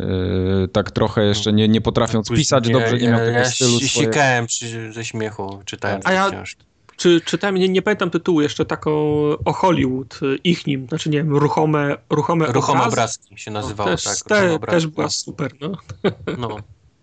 tak 0.71 0.91
trochę 0.91 1.25
jeszcze 1.25 1.53
nie, 1.53 1.67
nie 1.67 1.81
potrafiąc 1.81 2.29
pisać 2.29 2.69
dobrze, 2.69 2.97
nie 2.97 3.09
miał 3.09 3.19
ja, 3.19 3.25
tego 3.25 3.37
ja 3.39 3.45
stylu 3.45 3.79
się 3.79 3.87
swojego. 3.87 4.13
sikałem 4.13 4.45
ze 4.93 5.05
śmiechu, 5.05 5.59
czytając 5.65 6.05
A 6.05 6.09
te 6.09 6.15
ja- 6.15 6.29
książki. 6.31 6.63
Czy 6.97 7.21
czytałem, 7.21 7.55
nie, 7.55 7.69
nie 7.69 7.81
pamiętam 7.81 8.09
tytułu, 8.09 8.41
jeszcze 8.41 8.65
taką 8.65 8.91
o 9.45 9.53
Hollywood, 9.53 10.19
ich 10.43 10.67
nim, 10.67 10.87
znaczy 10.87 11.09
nie 11.09 11.17
wiem, 11.17 11.35
ruchome, 11.35 11.97
ruchome, 12.09 12.45
Ruchome 12.45 12.79
obrazy. 12.79 12.93
obrazki 12.93 13.37
się 13.37 13.51
nazywało, 13.51 13.89
też, 13.89 14.03
tak. 14.03 14.17
te, 14.17 14.59
też 14.59 14.87
była 14.87 15.09
super, 15.09 15.51
no. 15.61 15.71
No, 16.37 16.57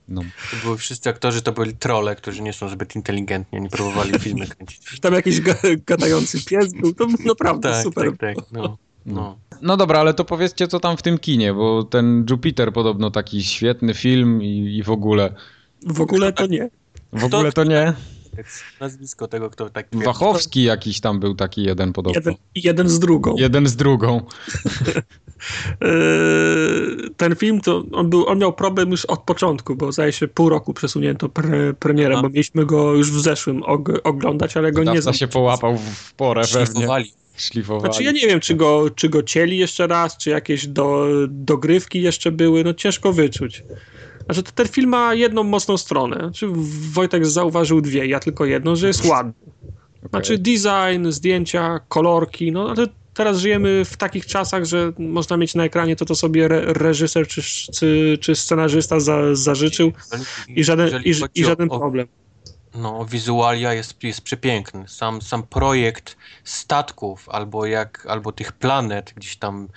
No. 0.08 0.22
to 0.50 0.56
były 0.64 0.78
wszyscy 0.78 1.10
aktorzy, 1.10 1.42
to 1.42 1.52
byli 1.52 1.74
trolle, 1.76 2.16
którzy 2.16 2.42
nie 2.42 2.52
są 2.52 2.68
zbyt 2.68 2.96
inteligentni, 2.96 3.58
oni 3.58 3.68
próbowali 3.68 4.18
filmy 4.18 4.46
kręcić. 4.46 4.80
Tam 5.00 5.14
jakiś 5.14 5.40
ga, 5.40 5.54
gadający 5.86 6.44
pies 6.44 6.72
był, 6.72 6.94
to 6.94 7.06
naprawdę 7.26 7.70
Tak, 7.70 7.82
super. 7.82 8.10
tak, 8.16 8.36
tak, 8.36 8.44
no. 8.52 8.76
no. 9.06 9.38
No 9.62 9.76
dobra, 9.76 10.00
ale 10.00 10.14
to 10.14 10.24
powiedzcie 10.24 10.68
co 10.68 10.80
tam 10.80 10.96
w 10.96 11.02
tym 11.02 11.18
kinie, 11.18 11.54
bo 11.54 11.84
ten 11.84 12.26
Jupiter 12.30 12.72
podobno 12.72 13.10
taki 13.10 13.44
świetny 13.44 13.94
film 13.94 14.42
i, 14.42 14.76
i 14.76 14.82
w 14.82 14.90
ogóle. 14.90 15.34
W 15.86 16.00
ogóle 16.00 16.32
to 16.32 16.46
nie. 16.46 16.70
W 17.12 17.24
ogóle 17.24 17.52
to 17.52 17.64
nie. 17.64 17.92
Nazwisko 18.80 19.28
tego, 19.28 19.50
kto 19.50 19.70
tak 19.70 19.88
twierdzi. 19.88 20.06
Wachowski 20.06 20.62
jakiś 20.62 21.00
tam 21.00 21.20
był 21.20 21.34
taki 21.34 21.62
jeden 21.62 21.92
podobno. 21.92 22.20
Jeden, 22.20 22.34
jeden 22.54 22.88
z 22.88 22.98
drugą. 22.98 23.34
Jeden 23.38 23.66
z 23.66 23.76
drugą. 23.76 24.20
Yy, 25.80 27.10
ten 27.16 27.36
film, 27.36 27.60
to 27.60 27.84
on, 27.92 28.10
był, 28.10 28.26
on 28.28 28.38
miał 28.38 28.52
problem 28.52 28.90
już 28.90 29.04
od 29.04 29.20
początku, 29.20 29.76
bo 29.76 29.92
zdaje 29.92 30.12
się 30.12 30.28
pół 30.28 30.48
roku 30.48 30.74
przesunięto 30.74 31.28
pre, 31.28 31.74
premierę, 31.74 32.22
bo 32.22 32.28
mieliśmy 32.28 32.66
go 32.66 32.94
już 32.94 33.10
w 33.10 33.20
zeszłym 33.20 33.62
og, 33.62 33.88
oglądać, 34.04 34.56
ale 34.56 34.72
go 34.72 34.80
nie 34.80 34.84
Dawca 34.84 35.00
znam. 35.00 35.14
się 35.14 35.28
połapał 35.28 35.78
w 35.78 36.14
porę 36.14 36.42
pewnie. 36.52 36.86
Szlifowali. 37.36 37.92
Znaczy 37.92 38.02
ja 38.02 38.12
nie 38.12 38.26
wiem, 38.26 38.40
czy 38.40 38.54
go, 38.54 38.90
czy 38.94 39.08
go 39.08 39.22
cieli 39.22 39.58
jeszcze 39.58 39.86
raz, 39.86 40.16
czy 40.16 40.30
jakieś 40.30 40.66
do, 40.66 41.06
dogrywki 41.28 42.02
jeszcze 42.02 42.32
były, 42.32 42.64
no 42.64 42.74
ciężko 42.74 43.12
wyczuć. 43.12 43.64
Znaczy 44.24 44.42
ten 44.54 44.68
film 44.68 44.90
ma 44.90 45.14
jedną 45.14 45.42
mocną 45.42 45.76
stronę. 45.76 46.16
Znaczy 46.16 46.46
Wojtek 46.92 47.26
zauważył 47.26 47.80
dwie, 47.80 48.06
ja 48.06 48.20
tylko 48.20 48.44
jedną, 48.44 48.76
że 48.76 48.86
jest 48.86 49.06
ładny. 49.06 49.32
Znaczy 50.10 50.38
design, 50.38 51.10
zdjęcia, 51.10 51.80
kolorki, 51.88 52.52
no 52.52 52.70
ale 52.70 52.86
teraz 53.14 53.38
żyjemy 53.38 53.84
w 53.84 53.96
takich 53.96 54.26
czasach, 54.26 54.64
że 54.64 54.92
można 54.98 55.36
mieć 55.36 55.54
na 55.54 55.64
ekranie 55.64 55.96
to, 55.96 56.04
co 56.04 56.14
sobie 56.14 56.44
re 56.44 56.60
reżyser 56.60 57.26
czy, 57.26 57.42
czy, 57.72 58.18
czy 58.20 58.34
scenarzysta 58.34 59.00
za, 59.00 59.34
zażyczył 59.34 59.92
i 60.48 60.64
żaden, 60.64 61.02
i, 61.04 61.12
i 61.34 61.44
żaden 61.44 61.68
problem. 61.68 62.06
No, 62.74 63.04
wizualia 63.04 63.72
jest, 63.74 64.02
jest 64.02 64.20
przepiękny. 64.20 64.88
Sam, 64.88 65.22
sam 65.22 65.42
projekt 65.42 66.16
statków, 66.44 67.28
albo 67.28 67.66
jak, 67.66 68.06
albo 68.06 68.32
tych 68.32 68.52
planet, 68.52 69.12
gdzieś 69.16 69.36
tam, 69.36 69.68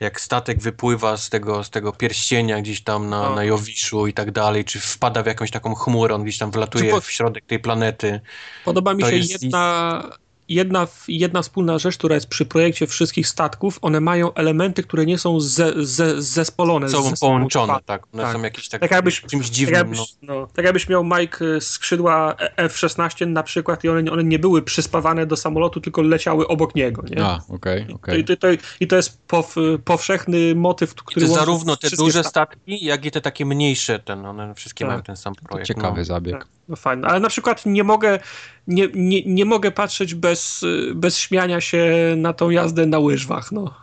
jak 0.00 0.20
statek 0.20 0.58
wypływa 0.58 1.16
z 1.16 1.30
tego, 1.30 1.64
z 1.64 1.70
tego 1.70 1.92
pierścienia 1.92 2.60
gdzieś 2.60 2.82
tam 2.82 3.08
na, 3.08 3.22
no. 3.22 3.34
na 3.34 3.44
Jowiszu 3.44 4.06
i 4.06 4.12
tak 4.12 4.30
dalej, 4.30 4.64
czy 4.64 4.80
wpada 4.80 5.22
w 5.22 5.26
jakąś 5.26 5.50
taką 5.50 5.74
chmurę, 5.74 6.14
on 6.14 6.22
gdzieś 6.22 6.38
tam 6.38 6.50
wlatuje 6.50 6.90
po... 6.90 7.00
w 7.00 7.10
środek 7.10 7.44
tej 7.46 7.58
planety. 7.58 8.20
Podoba 8.64 8.94
mi 8.94 9.02
to 9.02 9.10
się 9.10 9.16
jest... 9.16 9.42
jedna 9.42 10.02
jedna, 10.50 10.86
jedna 11.08 11.42
wspólna 11.42 11.78
rzecz, 11.78 11.96
która 11.98 12.14
jest 12.14 12.26
przy 12.26 12.46
projekcie 12.46 12.86
wszystkich 12.86 13.28
statków, 13.28 13.78
one 13.82 14.00
mają 14.00 14.34
elementy, 14.34 14.82
które 14.82 15.06
nie 15.06 15.18
są 15.18 15.40
ze, 15.40 15.72
ze, 15.76 16.22
zespolone. 16.22 16.88
Są 16.88 17.12
połączone, 17.20 17.74
tak. 17.86 18.02
One 18.12 18.22
tak. 18.22 18.32
są 18.32 18.42
jakieś 18.42 18.68
tak, 18.68 18.80
tak 18.80 18.90
jakbyś, 18.90 19.20
czymś 19.20 19.46
dziwnym. 19.46 19.74
Tak 19.74 19.88
jakbyś, 19.88 20.14
no. 20.22 20.34
No, 20.34 20.46
tak 20.54 20.64
jakbyś 20.64 20.88
miał 20.88 21.04
Mike 21.04 21.44
y, 21.44 21.60
skrzydła 21.60 22.34
F-16 22.56 23.26
na 23.26 23.42
przykład 23.42 23.84
i 23.84 23.88
one, 23.88 24.12
one 24.12 24.24
nie 24.24 24.38
były 24.38 24.62
przyspawane 24.62 25.26
do 25.26 25.36
samolotu, 25.36 25.80
tylko 25.80 26.02
leciały 26.02 26.48
obok 26.48 26.74
niego. 26.74 27.02
Nie? 27.10 27.24
A, 27.24 27.40
okej, 27.48 27.82
okay, 27.82 27.94
okay. 27.94 28.18
I, 28.18 28.24
to, 28.24 28.48
I 28.80 28.86
to 28.86 28.96
jest 28.96 29.18
pow, 29.26 29.54
powszechny 29.84 30.54
motyw, 30.54 30.94
który... 30.94 31.26
I 31.26 31.28
to 31.28 31.34
zarówno 31.34 31.76
te 31.76 31.90
duże 31.90 32.24
statki, 32.24 32.84
jak 32.84 33.04
i 33.04 33.10
te 33.10 33.20
takie 33.20 33.46
mniejsze, 33.46 33.98
ten, 33.98 34.26
one 34.26 34.54
wszystkie 34.54 34.84
tak. 34.84 34.88
mają 34.88 35.02
ten 35.02 35.16
sam 35.16 35.34
projekt. 35.34 35.68
To 35.68 35.74
ciekawy 35.74 35.98
no. 35.98 36.04
zabieg. 36.04 36.38
Tak. 36.38 36.46
No 36.70 36.76
fajne, 36.76 37.08
ale 37.08 37.20
na 37.20 37.28
przykład 37.28 37.66
nie 37.66 37.84
mogę, 37.84 38.18
nie, 38.66 38.88
nie, 38.94 39.22
nie 39.24 39.44
mogę 39.44 39.70
patrzeć 39.70 40.14
bez, 40.14 40.64
bez 40.94 41.18
śmiania 41.18 41.60
się 41.60 42.14
na 42.16 42.32
tą 42.32 42.50
jazdę 42.50 42.86
na 42.86 42.98
łyżwach, 42.98 43.52
no. 43.52 43.74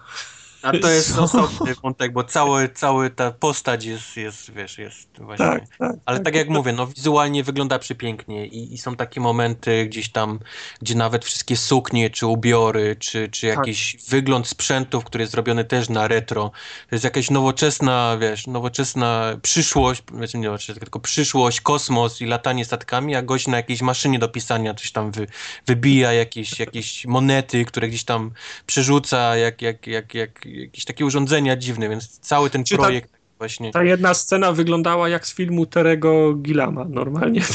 A 0.68 0.80
to 0.82 0.90
jest 0.90 1.18
osobny 1.18 1.76
wątek, 1.84 2.14
bo 2.14 2.24
cały, 2.24 2.70
cały 2.70 3.10
ta 3.10 3.32
postać 3.32 3.86
jest, 3.86 4.18
jest 4.18 4.52
wiesz, 4.52 4.78
jest 4.78 5.08
właśnie... 5.20 5.46
Tak, 5.46 5.62
tak, 5.78 5.96
Ale 6.06 6.18
tak, 6.18 6.26
tak 6.26 6.36
jak 6.36 6.50
mówię, 6.50 6.74
no 6.74 6.88
wizualnie 6.88 7.44
wygląda 7.44 7.80
przepięknie 7.80 8.48
i, 8.48 8.74
i 8.74 8.78
są 8.78 8.96
takie 8.96 9.22
momenty 9.22 9.86
gdzieś 9.86 10.10
tam, 10.10 10.40
gdzie 10.82 10.96
nawet 10.96 11.26
wszystkie 11.26 11.58
suknie, 11.58 12.10
czy 12.10 12.28
ubiory, 12.28 12.96
czy, 12.96 13.30
czy 13.30 13.48
tak. 13.48 13.58
jakiś 13.58 13.98
wygląd 14.10 14.48
sprzętów, 14.48 15.04
który 15.04 15.22
jest 15.22 15.32
zrobiony 15.32 15.64
też 15.66 15.90
na 15.90 16.08
retro. 16.08 16.52
To 16.90 16.96
jest 16.96 17.04
jakaś 17.04 17.30
nowoczesna, 17.30 18.18
wiesz, 18.22 18.48
nowoczesna 18.48 19.38
przyszłość, 19.42 20.04
znaczy 20.14 20.38
nie 20.38 20.48
nowoczesna, 20.48 20.82
tylko 20.82 21.00
przyszłość, 21.00 21.62
kosmos 21.62 22.22
i 22.22 22.26
latanie 22.26 22.66
statkami, 22.66 23.16
a 23.16 23.22
gość 23.22 23.48
na 23.48 23.58
jakiejś 23.58 23.82
maszynie 23.82 24.20
do 24.20 24.30
pisania 24.30 24.74
coś 24.74 24.92
tam 24.92 25.12
wy, 25.12 25.28
wybija 25.68 26.14
jakieś, 26.14 26.60
jakieś 26.60 27.06
monety, 27.06 27.66
które 27.66 27.88
gdzieś 27.88 28.04
tam 28.04 28.32
przerzuca, 28.66 29.38
jak, 29.38 29.62
jak, 29.62 29.88
jak, 29.88 30.14
jak 30.14 30.46
jakieś 30.62 30.86
takie 30.86 31.06
urządzenia 31.06 31.58
dziwne, 31.58 31.90
więc 31.90 32.20
cały 32.20 32.50
ten 32.50 32.64
Czy 32.64 32.76
projekt 32.76 33.12
ta, 33.12 33.18
właśnie... 33.38 33.72
Ta 33.72 33.84
jedna 33.84 34.14
scena 34.14 34.52
wyglądała 34.52 35.10
jak 35.10 35.28
z 35.28 35.34
filmu 35.34 35.66
Terego 35.66 36.34
Gilama, 36.34 36.86
normalnie. 36.90 37.42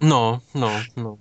No, 0.00 0.40
no, 0.54 0.70
no. 0.96 1.16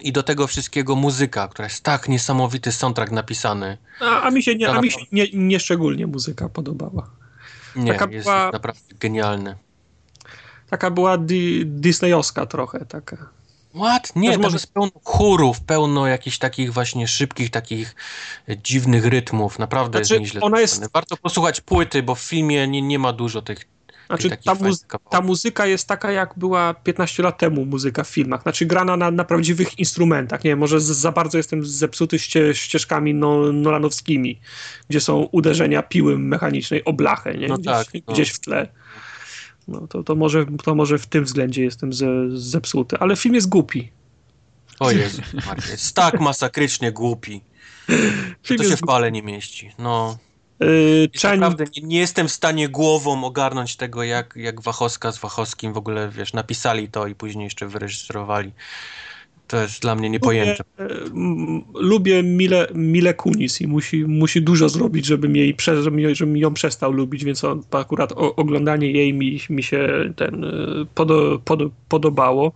I 0.00 0.12
do 0.12 0.22
tego 0.22 0.46
wszystkiego 0.46 0.96
muzyka, 0.96 1.48
która 1.48 1.66
jest 1.68 1.82
tak 1.82 2.08
niesamowity 2.08 2.72
soundtrack 2.72 3.12
napisany. 3.12 3.78
A, 4.00 4.22
a 4.22 4.30
mi 4.30 4.42
się, 4.42 4.56
nie, 4.56 4.70
a 4.70 4.80
mi 4.80 4.90
się 4.90 4.98
nie, 5.12 5.26
nie 5.32 5.60
szczególnie 5.60 6.06
muzyka 6.06 6.48
podobała. 6.48 7.10
Nie, 7.76 7.92
taka 7.92 8.12
jest 8.12 8.24
była, 8.24 8.50
naprawdę 8.52 8.80
genialny. 9.00 9.56
Taka 10.70 10.90
była 10.90 11.18
di, 11.18 11.66
disneyowska 11.66 12.46
trochę, 12.46 12.86
taka. 12.86 13.28
What? 13.74 14.16
Nie, 14.16 14.38
może... 14.38 14.56
jest 14.56 14.72
pełno 14.72 14.90
chórów, 15.04 15.60
pełno 15.60 16.06
jakichś 16.06 16.38
takich 16.38 16.72
właśnie 16.72 17.08
szybkich, 17.08 17.50
takich 17.50 17.94
e, 18.48 18.58
dziwnych 18.58 19.06
rytmów. 19.06 19.58
Naprawdę 19.58 19.98
znaczy, 19.98 20.14
jest 20.14 20.20
nieźle. 20.20 20.40
Ona 20.40 20.60
jest... 20.60 20.92
Warto 20.92 21.16
posłuchać 21.16 21.60
płyty, 21.60 22.02
bo 22.02 22.14
w 22.14 22.20
filmie 22.20 22.68
nie, 22.68 22.82
nie 22.82 22.98
ma 22.98 23.12
dużo 23.12 23.42
tych 23.42 23.72
znaczy, 24.06 24.30
ta, 24.44 24.56
ta, 25.10 25.20
muzyka 25.20 25.66
jest 25.66 25.88
taka, 25.88 26.12
jak 26.12 26.34
była 26.36 26.74
15 26.74 27.22
lat 27.22 27.38
temu 27.38 27.66
muzyka 27.66 28.04
w 28.04 28.08
filmach. 28.08 28.42
Znaczy, 28.42 28.66
grana 28.66 28.96
na, 28.96 29.10
na 29.10 29.24
prawdziwych 29.24 29.78
instrumentach. 29.78 30.44
Nie 30.44 30.50
wiem, 30.50 30.58
może 30.58 30.80
z, 30.80 30.84
za 30.84 31.12
bardzo 31.12 31.38
jestem 31.38 31.66
zepsuty 31.66 32.18
ście, 32.18 32.54
ścieżkami 32.54 33.14
no, 33.14 33.52
nolanowskimi, 33.52 34.40
gdzie 34.90 35.00
są 35.00 35.28
uderzenia 35.32 35.82
piły 35.82 36.18
mechanicznej 36.18 36.84
o 36.84 36.92
blachę, 36.92 37.34
nie? 37.34 37.48
No 37.48 37.58
gdzieś, 37.58 37.72
tak, 37.72 37.86
no. 37.94 38.14
gdzieś 38.14 38.30
w 38.30 38.40
tle. 38.40 38.68
No, 39.68 39.86
to, 39.86 40.02
to, 40.02 40.14
może, 40.14 40.46
to 40.64 40.74
może 40.74 40.98
w 40.98 41.06
tym 41.06 41.24
względzie 41.24 41.62
jestem 41.64 41.92
ze, 41.92 42.06
zepsuty, 42.30 42.96
ale 42.98 43.16
film 43.16 43.34
jest 43.34 43.48
głupi. 43.48 43.90
O 44.80 44.90
Jezu, 44.90 45.22
jest 45.70 45.94
tak 45.94 46.20
masakrycznie 46.20 46.92
głupi. 46.92 47.40
Film 48.46 48.58
to 48.58 48.64
się 48.64 48.76
w 48.76 48.80
pale 48.80 49.12
nie 49.12 49.22
mieści. 49.22 49.72
No. 49.78 50.18
Yy, 50.60 51.36
Naprawdę 51.36 51.64
nie, 51.76 51.82
nie, 51.82 51.98
jestem 51.98 52.28
w 52.28 52.32
stanie 52.32 52.68
głową 52.68 53.24
ogarnąć 53.24 53.76
tego, 53.76 54.02
jak, 54.02 54.34
jak 54.36 54.60
Wachowska 54.60 55.12
z 55.12 55.18
Wachowskim 55.18 55.72
w 55.72 55.76
ogóle, 55.76 56.08
wiesz, 56.08 56.32
napisali 56.32 56.88
to 56.88 57.06
i 57.06 57.14
później 57.14 57.44
jeszcze 57.44 57.66
wyreżyserowali. 57.66 58.52
To 59.46 59.62
jest 59.62 59.82
dla 59.82 59.94
mnie 59.94 60.10
niepojęte. 60.10 60.64
Lubię, 60.78 61.62
lubię 61.74 62.22
Mile, 62.22 62.68
Mile 62.74 63.14
Kunis 63.14 63.60
i 63.60 63.66
musi, 63.66 64.04
musi 64.04 64.42
dużo 64.42 64.68
zrobić, 64.68 65.06
żeby 65.06 65.38
jej, 65.38 65.56
żeby, 65.60 66.14
żeby 66.14 66.38
ją 66.38 66.54
przestał 66.54 66.92
lubić, 66.92 67.24
więc 67.24 67.44
on, 67.44 67.62
akurat 67.70 68.12
oglądanie 68.16 68.90
jej 68.90 69.14
mi, 69.14 69.40
mi 69.50 69.62
się 69.62 69.88
ten 70.16 70.44
y, 70.44 70.86
podo, 70.94 71.38
pod, 71.44 71.60
podobało. 71.88 72.52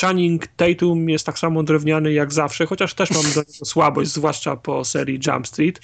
Channing 0.00 0.46
Tatum 0.46 1.08
jest 1.08 1.26
tak 1.26 1.38
samo 1.38 1.62
drewniany 1.62 2.12
jak 2.12 2.32
zawsze, 2.32 2.66
chociaż 2.66 2.94
też 2.94 3.10
mam 3.10 3.22
do 3.22 3.28
niego 3.28 3.42
słabość, 3.64 4.10
zwłaszcza 4.10 4.56
po 4.56 4.84
serii 4.84 5.20
Jump 5.26 5.46
Street. 5.46 5.80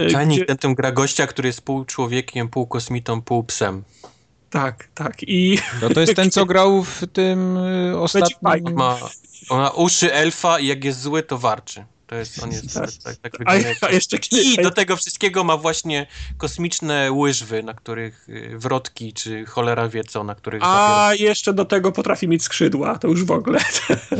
Y, 0.00 0.12
Channing 0.12 0.36
gdzie... 0.36 0.46
Tatum 0.46 0.74
gra 0.74 0.92
gościa, 0.92 1.26
który 1.26 1.48
jest 1.48 1.60
pół 1.60 1.84
człowiekiem, 1.84 2.48
pół 2.48 2.66
kosmitą, 2.66 3.22
pół 3.22 3.44
psem. 3.44 3.82
Tak, 4.56 4.88
tak. 4.94 5.22
I... 5.22 5.58
No 5.82 5.88
to 5.88 6.00
jest 6.00 6.16
ten, 6.16 6.30
co 6.30 6.46
grał 6.46 6.84
w 6.84 7.02
tym 7.12 7.56
y, 7.56 7.98
ostatnim... 7.98 8.74
Ma, 8.74 8.98
on 9.48 9.60
ma 9.60 9.70
uszy 9.70 10.12
elfa 10.12 10.58
i 10.58 10.66
jak 10.66 10.84
jest 10.84 11.00
zły, 11.00 11.22
to 11.22 11.38
warczy. 11.38 11.84
To 12.06 12.14
jest, 12.14 12.42
on 12.42 12.52
jest 12.52 12.74
tak, 12.74 12.90
tak, 13.04 13.16
tak 13.16 13.32
a, 13.46 13.50
a 13.86 13.90
jeszcze, 13.90 14.16
I 14.32 14.56
do 14.56 14.70
tego 14.70 14.96
wszystkiego 14.96 15.44
ma 15.44 15.56
właśnie 15.56 16.06
kosmiczne 16.36 17.12
łyżwy, 17.12 17.62
na 17.62 17.74
których 17.74 18.28
y, 18.28 18.58
wrotki, 18.58 19.12
czy 19.12 19.44
cholera 19.46 19.88
wie 19.88 20.04
co, 20.04 20.24
na 20.24 20.34
których 20.34 20.62
A 20.64 21.08
zabiera. 21.08 21.28
jeszcze 21.28 21.52
do 21.52 21.64
tego 21.64 21.92
potrafi 21.92 22.28
mieć 22.28 22.42
skrzydła, 22.42 22.98
to 22.98 23.08
już 23.08 23.24
w 23.24 23.30
ogóle. 23.30 23.60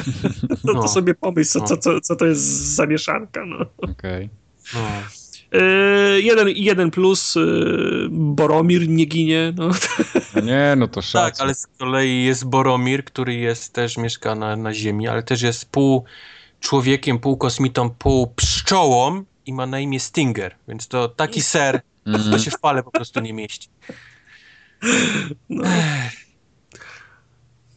no, 0.65 0.74
to 0.74 0.89
sobie 0.89 1.15
pomyśl, 1.15 1.50
co, 1.50 1.58
no. 1.58 1.66
co, 1.66 1.76
co, 1.76 2.00
co 2.00 2.16
to 2.16 2.26
jest 2.26 2.74
za 2.74 2.86
mieszanka. 2.86 3.44
No. 3.47 3.66
Okej. 3.78 3.90
Okay. 3.92 4.28
No. 4.74 5.25
Yy, 5.52 6.23
jeden, 6.23 6.49
jeden 6.49 6.91
plus, 6.91 7.34
yy, 7.34 8.08
Boromir 8.10 8.89
nie 8.89 9.05
ginie. 9.05 9.52
No. 9.57 9.70
Nie, 10.42 10.75
no 10.76 10.89
to 10.89 11.02
szacunek. 11.02 11.34
Tak, 11.34 11.42
ale 11.42 11.55
z 11.55 11.66
kolei 11.66 12.25
jest 12.25 12.44
Boromir, 12.44 13.05
który 13.05 13.34
jest 13.34 13.73
też 13.73 13.97
mieszka 13.97 14.34
na, 14.34 14.57
na 14.57 14.75
Ziemi, 14.75 15.08
ale 15.08 15.23
też 15.23 15.42
jest 15.42 15.70
pół 15.70 16.05
człowiekiem, 16.60 17.18
pół 17.18 17.36
kosmitą, 17.36 17.91
pół 17.91 18.26
pszczołą 18.26 19.25
i 19.47 19.52
ma 19.52 19.66
na 19.66 19.81
imię 19.81 20.00
Stinger, 20.00 20.57
więc 20.68 20.89
to 20.89 21.08
taki 21.08 21.42
ser, 21.42 21.81
mm. 22.07 22.31
to 22.31 22.39
się 22.39 22.50
w 22.50 22.60
pale 22.60 22.83
po 22.83 22.91
prostu 22.91 23.20
nie 23.20 23.33
mieści. 23.33 23.68
No. 25.49 25.65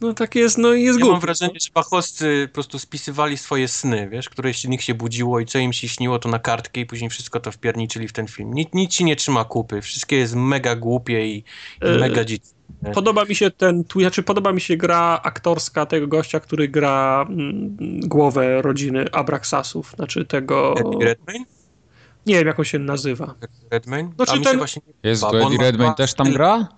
No 0.00 0.14
tak 0.14 0.34
jest, 0.34 0.58
no 0.58 0.74
i 0.74 0.82
jest 0.82 1.00
ja 1.00 1.06
mam 1.06 1.20
wrażenie, 1.20 1.60
że 1.60 1.68
bachowscy 1.74 2.48
po 2.48 2.54
prostu 2.54 2.78
spisywali 2.78 3.38
swoje 3.38 3.68
sny, 3.68 4.08
wiesz, 4.08 4.28
które 4.28 4.54
z 4.54 4.64
nich 4.64 4.82
się 4.82 4.94
budziło 4.94 5.40
i 5.40 5.46
co 5.46 5.58
im 5.58 5.72
się 5.72 5.88
śniło, 5.88 6.18
to 6.18 6.28
na 6.28 6.38
kartkę 6.38 6.80
i 6.80 6.86
później 6.86 7.10
wszystko 7.10 7.40
to 7.40 7.52
wpierniczyli 7.52 8.08
w 8.08 8.12
ten 8.12 8.26
film. 8.26 8.54
Nic, 8.54 8.68
nic 8.74 8.90
ci 8.90 9.04
nie 9.04 9.16
trzyma 9.16 9.44
kupy, 9.44 9.82
wszystkie 9.82 10.16
jest 10.16 10.34
mega 10.34 10.76
głupie 10.76 11.26
i, 11.26 11.36
i 11.36 11.44
e, 11.80 11.98
mega 11.98 12.24
dziwne. 12.24 12.60
Podoba 12.94 13.24
mi 13.24 13.34
się 13.34 13.50
ten, 13.50 13.84
znaczy 13.96 14.22
podoba 14.22 14.52
mi 14.52 14.60
się 14.60 14.76
gra 14.76 15.20
aktorska 15.22 15.86
tego 15.86 16.06
gościa, 16.06 16.40
który 16.40 16.68
gra 16.68 17.26
mm, 17.28 17.76
głowę 18.00 18.62
rodziny 18.62 19.04
Abraxasów, 19.12 19.92
znaczy 19.96 20.24
tego... 20.24 20.74
Eddie 20.76 21.04
Redmayne? 21.04 21.44
Nie 22.26 22.34
wiem, 22.34 22.46
jak 22.46 22.58
on 22.58 22.64
się 22.64 22.78
nazywa. 22.78 23.34
Redmayne? 23.70 24.12
Znaczy 24.16 24.40
ten... 24.40 24.58
Właśnie... 24.58 24.82
Jest, 25.02 25.24
Eddie 25.24 25.58
Redmayne 25.58 25.94
też 25.94 26.14
tam 26.14 26.32
gra? 26.32 26.68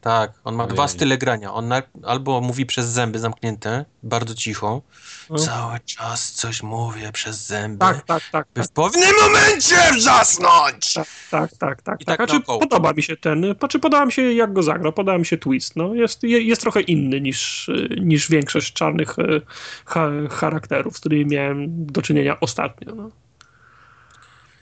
Tak, 0.00 0.32
on 0.44 0.54
ma 0.54 0.64
Ojej. 0.64 0.74
dwa 0.74 0.88
style 0.88 1.18
grania. 1.18 1.52
On 1.52 1.68
na, 1.68 1.82
albo 2.02 2.40
mówi 2.40 2.66
przez 2.66 2.86
zęby 2.86 3.18
zamknięte, 3.18 3.84
bardzo 4.02 4.34
cicho. 4.34 4.82
No. 5.30 5.38
Cały 5.38 5.80
czas 5.80 6.32
coś 6.32 6.62
mówię 6.62 7.12
przez 7.12 7.46
zęby. 7.46 7.78
Tak, 7.78 8.02
tak, 8.02 8.22
tak. 8.32 8.46
By 8.54 8.60
tak. 8.60 8.70
w 8.70 8.72
pewnym 8.72 9.14
momencie 9.22 9.76
wrzasnąć! 9.92 10.94
Tak, 10.94 11.08
tak, 11.30 11.52
tak. 11.58 11.82
tak, 11.82 12.02
I 12.02 12.04
tak. 12.04 12.16
Znaczy, 12.16 12.40
podoba 12.40 12.92
mi 12.92 13.02
się 13.02 13.16
ten, 13.16 13.54
znaczy, 13.58 13.78
podoba 13.78 14.06
mi 14.06 14.12
się 14.12 14.32
jak 14.32 14.52
go 14.52 14.62
zagra, 14.62 14.92
podoba 14.92 15.18
mi 15.18 15.26
się 15.26 15.38
twist. 15.38 15.76
No, 15.76 15.94
jest, 15.94 16.22
jest 16.22 16.60
trochę 16.60 16.80
inny 16.80 17.20
niż, 17.20 17.70
niż 18.00 18.30
większość 18.30 18.72
czarnych 18.72 19.18
e, 19.18 19.40
ha, 19.84 20.08
charakterów, 20.30 20.96
z 20.96 21.00
którymi 21.00 21.26
miałem 21.26 21.86
do 21.86 22.02
czynienia 22.02 22.40
ostatnio. 22.40 22.94
No. 22.94 23.10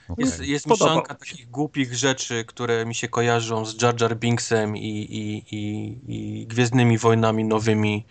Okej. 0.09 0.25
Jest, 0.25 0.39
jest 0.39 0.67
mieszanka 0.67 1.13
się. 1.13 1.19
takich 1.19 1.49
głupich 1.49 1.95
rzeczy, 1.95 2.45
które 2.45 2.85
mi 2.85 2.95
się 2.95 3.07
kojarzą 3.07 3.65
z 3.65 3.81
Jar 3.81 4.01
Jar 4.01 4.17
Binksem 4.17 4.77
i, 4.77 4.87
i, 4.87 5.55
i, 5.55 5.95
i 6.07 6.47
Gwiezdnymi 6.47 6.97
Wojnami 6.97 7.43
nowymi, 7.43 8.05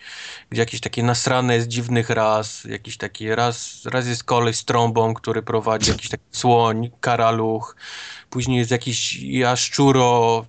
gdzie 0.50 0.62
jakieś 0.62 0.80
takie 0.80 1.02
nasrane 1.02 1.60
z 1.60 1.68
dziwnych 1.68 2.10
ras, 2.10 2.64
jakiś 2.64 2.96
taki 2.96 3.34
raz, 3.34 3.80
raz 3.84 4.06
jest 4.06 4.24
koleś 4.24 4.56
z 4.56 4.64
trąbą, 4.64 5.14
który 5.14 5.42
prowadzi 5.42 5.90
jakiś 5.90 6.08
taki 6.08 6.24
słoń, 6.32 6.90
karaluch, 7.00 7.76
później 8.30 8.58
jest 8.58 8.70
jakiś 8.70 9.22
jaszczuro, 9.22 10.46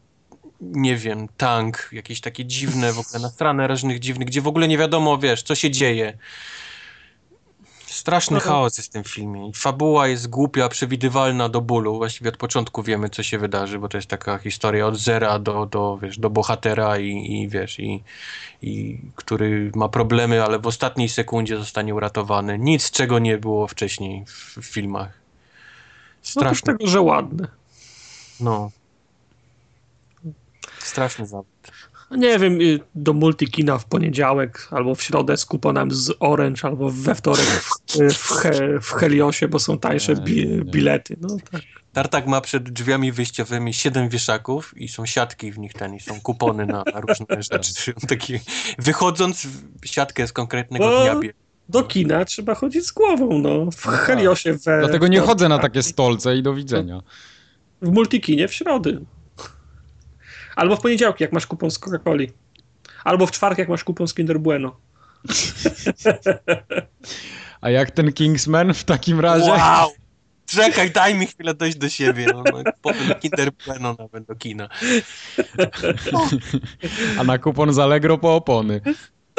nie 0.61 0.97
wiem, 0.97 1.27
tank, 1.37 1.89
jakieś 1.91 2.21
takie 2.21 2.45
dziwne, 2.45 2.93
w 2.93 2.99
ogóle 2.99 3.19
nasrane 3.19 3.67
różnych 3.67 3.99
dziwnych, 3.99 4.27
gdzie 4.27 4.41
w 4.41 4.47
ogóle 4.47 4.67
nie 4.67 4.77
wiadomo, 4.77 5.17
wiesz, 5.17 5.43
co 5.43 5.55
się 5.55 5.71
dzieje. 5.71 6.17
Straszny 7.89 8.35
No. 8.35 8.41
chaos 8.41 8.77
jest 8.77 8.89
w 8.89 8.91
tym 8.91 9.03
filmie. 9.03 9.51
Fabuła 9.55 10.07
jest 10.07 10.29
głupia, 10.29 10.69
przewidywalna 10.69 11.49
do 11.49 11.61
bólu. 11.61 11.97
Właściwie 11.97 12.29
od 12.29 12.37
początku 12.37 12.83
wiemy, 12.83 13.09
co 13.09 13.23
się 13.23 13.37
wydarzy, 13.37 13.79
bo 13.79 13.89
to 13.89 13.97
jest 13.97 14.07
taka 14.07 14.37
historia 14.37 14.87
od 14.87 14.97
zera 14.97 15.39
do, 15.39 15.65
do, 15.65 15.97
wiesz, 16.01 16.19
do 16.19 16.29
bohatera 16.29 16.97
i, 16.97 17.33
i 17.33 17.47
wiesz, 17.47 17.79
i, 17.79 18.03
i 18.61 19.01
który 19.15 19.71
ma 19.75 19.89
problemy, 19.89 20.43
ale 20.43 20.59
w 20.59 20.67
ostatniej 20.67 21.09
sekundzie 21.09 21.57
zostanie 21.57 21.95
uratowany. 21.95 22.59
Nic, 22.59 22.91
czego 22.91 23.19
nie 23.19 23.37
było 23.37 23.67
wcześniej 23.67 24.25
w, 24.25 24.57
w 24.57 24.65
filmach. 24.65 25.09
No 25.09 26.31
Straszny. 26.31 26.73
tego, 26.73 26.87
że 26.87 27.01
ładne. 27.01 27.47
No. 28.39 28.71
Straszny 30.79 31.27
zawód. 31.27 31.58
No 32.11 32.17
Nie 32.17 32.39
wiem, 32.39 32.61
y, 32.61 32.79
do 32.95 33.13
multikina 33.13 33.77
w 33.77 33.85
poniedziałek 33.85 34.67
albo 34.71 34.95
w 34.95 35.01
środę 35.03 35.37
z 35.37 35.45
kuponem 35.45 35.91
z 35.91 36.11
Orange 36.19 36.59
albo 36.63 36.89
we 36.89 37.15
wtorek 37.15 37.45
w, 37.45 37.75
w, 38.13 38.29
He, 38.31 38.79
w 38.81 38.91
Heliosie, 38.91 39.47
bo 39.47 39.59
są 39.59 39.79
tańsze 39.79 40.15
bi, 40.15 40.61
bilety. 40.65 41.15
No 41.21 41.37
tak. 41.51 41.61
Tartak 41.93 42.27
ma 42.27 42.41
przed 42.41 42.69
drzwiami 42.69 43.11
wyjściowymi 43.11 43.73
siedem 43.73 44.09
wieszaków 44.09 44.73
i 44.77 44.87
są 44.87 45.05
siatki 45.05 45.51
w 45.51 45.59
nich 45.59 45.73
ten, 45.73 45.95
i 45.95 45.99
są 45.99 46.21
kupony 46.21 46.65
na, 46.65 46.83
na 46.93 47.01
różne 47.07 47.43
rzeczy. 47.51 47.93
Taki, 48.07 48.39
wychodząc, 48.77 49.45
w- 49.45 49.87
siatkę 49.87 50.27
z 50.27 50.33
konkretnego 50.33 50.99
O! 50.99 51.03
dnia 51.03 51.15
bie. 51.15 51.33
Do 51.69 51.83
kina 51.83 52.25
trzeba 52.25 52.55
chodzić 52.55 52.85
z 52.85 52.91
głową, 52.91 53.39
no. 53.39 53.71
W 53.71 53.85
Heliosie 53.87 54.53
we... 54.53 54.79
Dlatego 54.79 55.07
nie 55.07 55.19
chodzę 55.19 55.49
na 55.49 55.59
takie 55.59 55.83
stolce 55.83 56.37
i 56.37 56.43
do 56.43 56.53
widzenia. 56.53 57.01
W 57.81 57.91
multikinie 57.91 58.47
w 58.47 58.53
środy. 58.53 59.01
Albo 60.59 60.75
w 60.75 60.81
poniedziałki, 60.81 61.23
jak 61.23 61.33
masz 61.33 61.47
kupon 61.47 61.71
z 61.71 61.79
Coca-Coli. 61.79 62.27
Albo 63.03 63.27
w 63.27 63.31
czwartek, 63.31 63.59
jak 63.59 63.69
masz 63.69 63.83
kupon 63.83 64.07
z 64.07 64.13
Kinder 64.13 64.39
Bueno. 64.39 64.77
A 67.61 67.69
jak 67.69 67.91
ten 67.91 68.13
Kingsman 68.13 68.73
w 68.73 68.83
takim 68.83 69.19
razie? 69.19 69.51
Wow! 69.51 69.89
Czekaj, 70.45 70.91
daj 70.91 71.15
mi 71.15 71.27
chwilę 71.27 71.53
dojść 71.53 71.77
do 71.77 71.89
siebie. 71.89 72.25
No, 72.33 72.43
no, 72.53 72.63
potem 72.81 73.15
Kinder 73.19 73.49
Bueno 73.65 73.95
nawet 73.99 74.23
do 74.23 74.35
kina. 74.35 74.69
A 77.19 77.23
na 77.23 77.37
kupon 77.37 77.73
z 77.73 77.79
Allegro 77.79 78.17
po 78.17 78.35
opony. 78.35 78.81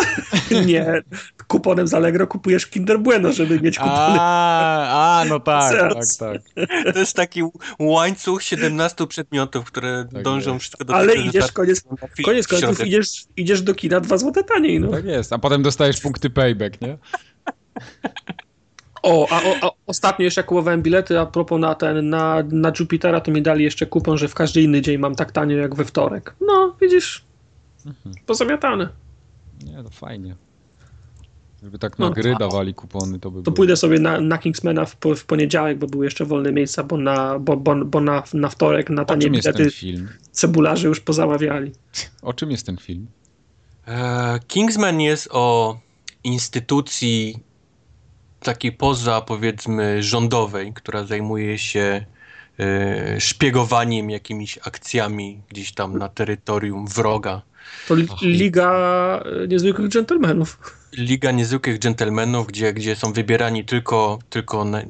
Nie, 0.66 1.02
kuponem 1.48 1.86
z 1.88 1.94
Allegro 1.94 2.26
kupujesz 2.26 2.66
Kinder 2.66 3.00
Bueno, 3.00 3.32
żeby 3.32 3.60
mieć 3.60 3.78
kupony. 3.78 4.16
A, 4.20 5.20
a 5.20 5.24
no 5.24 5.40
tak, 5.50 5.72
tak, 5.78 6.04
tak. 6.18 6.42
To 6.94 6.98
jest 6.98 7.16
taki 7.16 7.42
łańcuch 7.78 8.42
17 8.42 9.06
przedmiotów, 9.06 9.64
które 9.64 10.06
Tak 10.12 10.22
dążą 10.22 10.52
jest. 10.52 10.60
wszystko 10.62 10.84
do 10.84 10.94
Ale 10.94 11.14
idziesz, 11.14 11.52
koniec, 11.52 11.84
koniec 12.24 12.48
końców 12.48 12.86
idziesz, 12.86 13.24
idziesz 13.36 13.62
do 13.62 13.74
kina 13.74 14.00
dwa 14.00 14.18
złote 14.18 14.44
taniej, 14.44 14.80
no. 14.80 14.88
Tak 14.90 15.04
jest. 15.04 15.32
A 15.32 15.38
potem 15.38 15.62
dostajesz 15.62 16.00
punkty 16.00 16.30
payback, 16.30 16.80
nie? 16.80 16.98
O, 19.02 19.26
a 19.30 19.42
o, 19.42 19.54
a 19.62 19.70
ostatnio 19.86 20.24
jeszcze 20.24 20.40
jak 20.40 20.46
kupowałem 20.46 20.82
bilety, 20.82 21.20
a 21.20 21.26
propos 21.26 21.60
na 21.60 21.74
ten, 21.74 22.08
na, 22.10 22.42
na 22.52 22.72
Jupitera, 22.80 23.20
to 23.20 23.30
mi 23.30 23.42
dali 23.42 23.64
jeszcze 23.64 23.86
kupon, 23.86 24.18
że 24.18 24.28
w 24.28 24.34
każdy 24.34 24.62
inny 24.62 24.80
dzień 24.82 24.98
mam 24.98 25.14
tak 25.14 25.32
tanio 25.32 25.56
jak 25.56 25.74
we 25.74 25.84
wtorek. 25.84 26.34
No, 26.46 26.76
widzisz, 26.80 27.24
Mhm. 27.86 28.14
pozamiatane. 28.26 28.88
Nie, 29.64 29.82
to 29.82 29.90
fajnie. 29.90 30.36
Żeby 31.62 31.78
tak 31.78 31.98
No, 31.98 32.08
na 32.08 32.14
gry 32.14 32.34
a- 32.34 32.39
dawali 32.39 32.74
kupony, 32.74 33.18
to 33.20 33.30
by 33.30 33.39
To 33.39 33.42
było. 33.42 33.56
pójdę 33.56 33.76
sobie 33.76 33.98
na, 34.00 34.20
na 34.20 34.39
Kingsmana 34.39 34.84
w, 34.84 34.97
w 35.16 35.24
poniedziałek, 35.24 35.78
bo 35.78 35.86
były 35.86 36.05
jeszcze 36.05 36.24
wolne 36.24 36.52
miejsca, 36.52 36.84
bo 36.84 36.97
na, 36.97 37.39
bo, 37.39 37.56
bo, 37.56 37.84
bo 37.84 38.00
na, 38.00 38.22
na 38.34 38.48
wtorek 38.48 38.90
na 38.90 39.02
O 39.02 39.05
tanie 39.05 39.30
bilety 39.30 39.52
ten 39.52 39.70
film? 39.70 40.08
cebularze 40.32 40.89
już 40.89 41.00
pozamawiali. 41.00 41.72
O 42.22 42.32
czym 42.32 42.50
jest 42.50 42.66
ten 42.66 42.76
film? 42.76 43.06
E, 43.86 44.39
Kingsman 44.47 45.00
jest 45.00 45.28
o 45.32 45.78
instytucji 46.24 47.39
takiej 48.40 48.72
poza, 48.72 49.20
powiedzmy, 49.20 50.02
rządowej, 50.02 50.72
która 50.72 51.05
zajmuje 51.05 51.58
się 51.58 52.06
e, 52.58 53.20
szpiegowaniem 53.20 54.10
jakimiś 54.10 54.58
akcjami 54.58 55.42
gdzieś 55.48 55.72
tam 55.72 55.98
na 55.98 56.08
terytorium 56.08 56.86
wroga. 56.86 57.42
To. 57.89 57.97
Liga 58.23 59.23
e, 59.44 59.49
Niezwykłych 59.49 59.89
Dżentelmenów. 59.89 60.58
Liga 60.92 61.31
Niezwykłych 61.31 61.78
Dżentelmenów, 61.78 62.47
gdzie, 62.47 62.73
gdzie 62.73 62.97
są 62.97 63.12
wybierani 63.12 63.65
tylko, 63.65 64.18
tylko 64.31 64.65
na, 64.65 64.82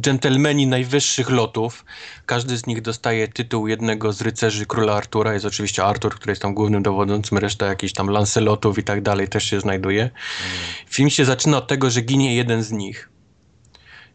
dżentelmeni 0.00 0.66
najwyższych 0.66 1.30
lotów. 1.30 1.84
Każdy 2.26 2.56
z 2.56 2.66
nich 2.66 2.82
dostaje 2.82 3.28
tytuł 3.28 3.68
jednego 3.68 4.12
z 4.12 4.20
rycerzy 4.20 4.66
króla 4.66 4.94
Artura. 4.94 5.32
Jest 5.32 5.44
oczywiście 5.44 5.84
Artur, 5.84 6.14
który 6.14 6.32
jest 6.32 6.42
tam 6.42 6.54
głównym 6.54 6.82
dowodzącym, 6.82 7.38
reszta 7.38 7.66
jakichś 7.66 7.92
tam 7.92 8.10
lancelotów 8.10 8.78
i 8.78 8.82
tak 8.82 9.02
dalej 9.02 9.28
też 9.28 9.44
się 9.44 9.60
znajduje. 9.60 10.10
Film 10.90 11.10
się 11.10 11.24
zaczyna 11.24 11.58
od 11.58 11.68
tego, 11.68 11.90
że 11.90 12.00
ginie 12.00 12.36
jeden 12.36 12.62
z 12.62 12.72
nich 12.72 13.08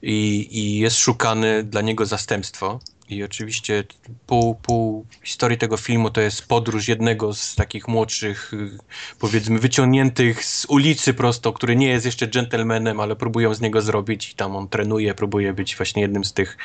i, 0.02 0.48
i 0.52 0.80
jest 0.80 0.98
szukany 0.98 1.64
dla 1.64 1.82
niego 1.82 2.06
zastępstwo. 2.06 2.80
I 3.12 3.24
oczywiście 3.24 3.84
pół, 4.28 4.56
pół 4.56 5.06
historii 5.24 5.58
tego 5.58 5.78
filmu 5.78 6.10
to 6.10 6.22
jest 6.22 6.48
podróż 6.48 6.88
jednego 6.88 7.34
z 7.34 7.56
takich 7.56 7.88
młodszych, 7.88 8.54
y, 8.54 8.78
powiedzmy, 9.20 9.60
wyciągniętych 9.60 10.46
z 10.46 10.66
ulicy 10.66 11.14
prosto, 11.14 11.54
który 11.54 11.76
nie 11.76 11.88
jest 11.88 12.06
jeszcze 12.06 12.28
dżentelmenem, 12.28 13.00
ale 13.00 13.16
próbują 13.16 13.54
z 13.54 13.62
niego 13.62 13.82
zrobić 13.82 14.32
i 14.32 14.36
tam 14.36 14.56
on 14.56 14.68
trenuje, 14.68 15.14
próbuje 15.14 15.54
być 15.54 15.76
właśnie 15.76 16.02
jednym 16.02 16.26
z 16.26 16.34
tych, 16.34 16.58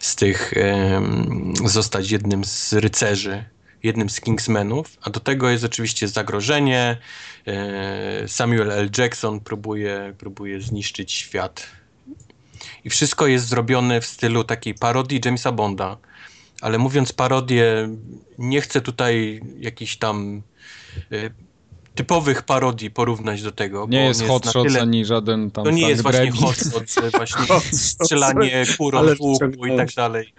z 0.00 0.16
tych 0.16 0.52
em, 0.56 1.52
zostać 1.64 2.10
jednym 2.10 2.44
z 2.44 2.72
rycerzy, 2.72 3.44
jednym 3.82 4.10
z 4.10 4.20
Kingsmenów, 4.20 4.96
a 5.02 5.10
do 5.10 5.20
tego 5.20 5.50
jest 5.50 5.64
oczywiście 5.64 6.08
zagrożenie. 6.08 6.96
E, 7.46 8.28
Samuel 8.28 8.70
L. 8.70 8.90
Jackson 8.98 9.40
próbuje, 9.40 10.14
próbuje 10.18 10.60
zniszczyć 10.60 11.12
świat. 11.12 11.81
I 12.84 12.90
wszystko 12.90 13.26
jest 13.26 13.48
zrobione 13.48 14.00
w 14.00 14.06
stylu 14.06 14.44
takiej 14.44 14.74
parodii 14.74 15.20
Jamesa 15.24 15.52
Bonda. 15.52 15.96
Ale 16.60 16.78
mówiąc 16.78 17.12
parodię, 17.12 17.88
nie 18.38 18.60
chcę 18.60 18.80
tutaj 18.80 19.40
jakichś 19.60 19.96
tam 19.96 20.42
e, 21.12 21.30
typowych 21.94 22.42
parodii 22.42 22.90
porównać 22.90 23.42
do 23.42 23.52
tego. 23.52 23.86
Nie 23.88 23.98
bo 23.98 24.04
jest 24.04 24.22
on 24.22 24.28
Hot 24.28 24.46
Shots 24.46 24.72
tyle- 24.72 24.82
ani 24.82 25.04
żaden 25.04 25.50
tam 25.50 25.64
To 25.64 25.70
nie 25.70 25.88
jest 25.88 26.02
właśnie 26.02 26.30
hot 26.32 26.56
shot, 26.56 26.90
że 27.02 27.10
właśnie 27.18 27.60
strzelanie 27.72 28.64
kurą 28.78 29.14
z 29.14 29.20
łuku 29.20 29.66
i 29.66 29.76
tak 29.76 29.88
dalej. 29.96 30.34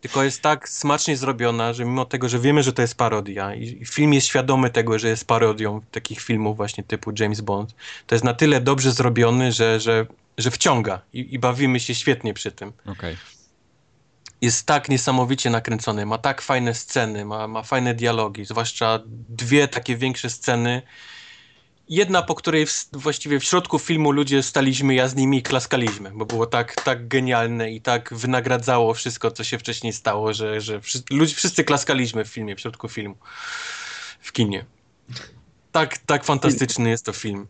Tylko 0.00 0.24
jest 0.24 0.42
tak 0.42 0.68
smacznie 0.68 1.16
zrobiona, 1.16 1.72
że 1.72 1.84
mimo 1.84 2.04
tego, 2.04 2.28
że 2.28 2.38
wiemy, 2.38 2.62
że 2.62 2.72
to 2.72 2.82
jest 2.82 2.94
parodia 2.94 3.54
i 3.54 3.78
i 3.82 3.86
film 3.86 4.14
jest 4.14 4.26
świadomy 4.26 4.70
tego, 4.70 4.98
że 4.98 5.08
jest 5.08 5.24
parodią 5.24 5.80
takich 5.90 6.20
filmów 6.20 6.56
właśnie 6.56 6.84
typu 6.84 7.12
James 7.18 7.40
Bond, 7.40 7.74
to 8.06 8.14
jest 8.14 8.24
na 8.24 8.34
tyle 8.34 8.60
dobrze 8.60 8.92
zrobiony, 8.92 9.52
że, 9.52 9.80
że, 9.80 10.06
że 10.38 10.50
wciąga 10.50 11.00
i, 11.12 11.34
i 11.34 11.38
bawimy 11.38 11.80
się 11.80 11.94
świetnie 11.94 12.34
przy 12.34 12.52
tym. 12.52 12.72
Okej. 12.86 13.16
Jest 14.40 14.66
tak 14.66 14.88
niesamowicie 14.88 15.50
nakręcony, 15.50 16.06
ma 16.06 16.18
tak 16.18 16.42
fajne 16.42 16.74
sceny, 16.74 17.24
ma, 17.24 17.48
ma 17.48 17.62
fajne 17.62 17.94
dialogi, 17.94 18.44
zwłaszcza 18.44 19.00
dwie 19.28 19.68
takie 19.68 19.96
większe 19.96 20.30
sceny. 20.30 20.82
Jedna, 21.88 22.22
po 22.22 22.34
której 22.34 22.66
w, 22.66 22.88
właściwie 22.92 23.40
w 23.40 23.44
środku 23.44 23.78
filmu 23.78 24.10
ludzie 24.10 24.42
staliśmy, 24.42 24.94
ja 24.94 25.08
z 25.08 25.14
nimi 25.14 25.42
klaskaliśmy, 25.42 26.10
bo 26.14 26.26
było 26.26 26.46
tak, 26.46 26.74
tak 26.84 27.08
genialne 27.08 27.70
i 27.70 27.80
tak 27.80 28.14
wynagradzało 28.14 28.94
wszystko, 28.94 29.30
co 29.30 29.44
się 29.44 29.58
wcześniej 29.58 29.92
stało, 29.92 30.34
że, 30.34 30.60
że 30.60 30.80
wszyscy, 30.80 31.14
ludzie, 31.14 31.34
wszyscy 31.34 31.64
klaskaliśmy 31.64 32.24
w 32.24 32.28
filmie, 32.28 32.56
w 32.56 32.60
środku 32.60 32.88
filmu, 32.88 33.16
w 34.20 34.32
kinie. 34.32 34.64
Tak, 35.72 35.98
tak 35.98 36.24
fantastyczny 36.24 36.90
jest 36.90 37.04
to 37.04 37.12
film. 37.12 37.46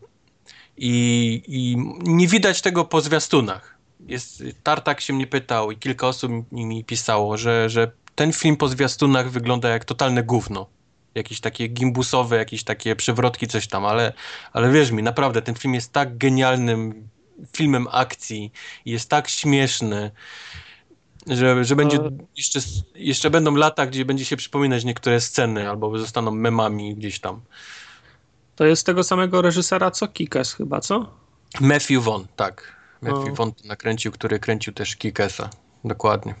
I, 0.81 1.43
I 1.47 1.77
nie 2.03 2.27
widać 2.27 2.61
tego 2.61 2.85
po 2.85 3.01
zwiastunach. 3.01 3.77
Jest, 4.07 4.43
Tartak 4.63 5.01
się 5.01 5.13
mnie 5.13 5.27
pytał 5.27 5.71
i 5.71 5.77
kilka 5.77 6.07
osób 6.07 6.31
mi, 6.51 6.65
mi 6.65 6.83
pisało, 6.83 7.37
że, 7.37 7.69
że 7.69 7.91
ten 8.15 8.33
film 8.33 8.57
po 8.57 8.67
zwiastunach 8.67 9.29
wygląda 9.29 9.69
jak 9.69 9.85
totalne 9.85 10.23
gówno. 10.23 10.67
Jakieś 11.15 11.39
takie 11.39 11.67
gimbusowe, 11.67 12.37
jakieś 12.37 12.63
takie 12.63 12.95
przewrotki, 12.95 13.47
coś 13.47 13.67
tam, 13.67 13.85
ale, 13.85 14.13
ale 14.53 14.71
wierz 14.71 14.91
mi, 14.91 15.03
naprawdę, 15.03 15.41
ten 15.41 15.55
film 15.55 15.73
jest 15.73 15.93
tak 15.93 16.17
genialnym 16.17 17.09
filmem 17.53 17.87
akcji 17.91 18.51
jest 18.85 19.09
tak 19.09 19.29
śmieszny, 19.29 20.11
że, 21.27 21.65
że 21.65 21.75
będzie 21.75 21.97
jeszcze, 22.37 22.59
jeszcze 22.95 23.29
będą 23.29 23.55
lata, 23.55 23.85
gdzie 23.85 24.05
będzie 24.05 24.25
się 24.25 24.37
przypominać 24.37 24.85
niektóre 24.85 25.21
sceny, 25.21 25.69
albo 25.69 25.97
zostaną 25.97 26.31
memami 26.31 26.95
gdzieś 26.95 27.19
tam. 27.19 27.41
To 28.59 28.65
jest 28.65 28.85
tego 28.85 29.03
samego 29.03 29.41
reżysera 29.41 29.91
co 29.91 30.07
Kikas 30.07 30.53
chyba, 30.53 30.79
co? 30.79 31.11
Matthew 31.61 32.03
Vaughn, 32.03 32.25
tak. 32.35 32.75
Matthew 33.01 33.33
O. 33.33 33.35
Vaughn 33.35 33.51
to 33.61 33.67
nakręcił, 33.67 34.11
który 34.11 34.39
kręcił 34.39 34.73
też 34.73 34.95
Kikesa. 34.95 35.49
Dokładnie. 35.85 36.35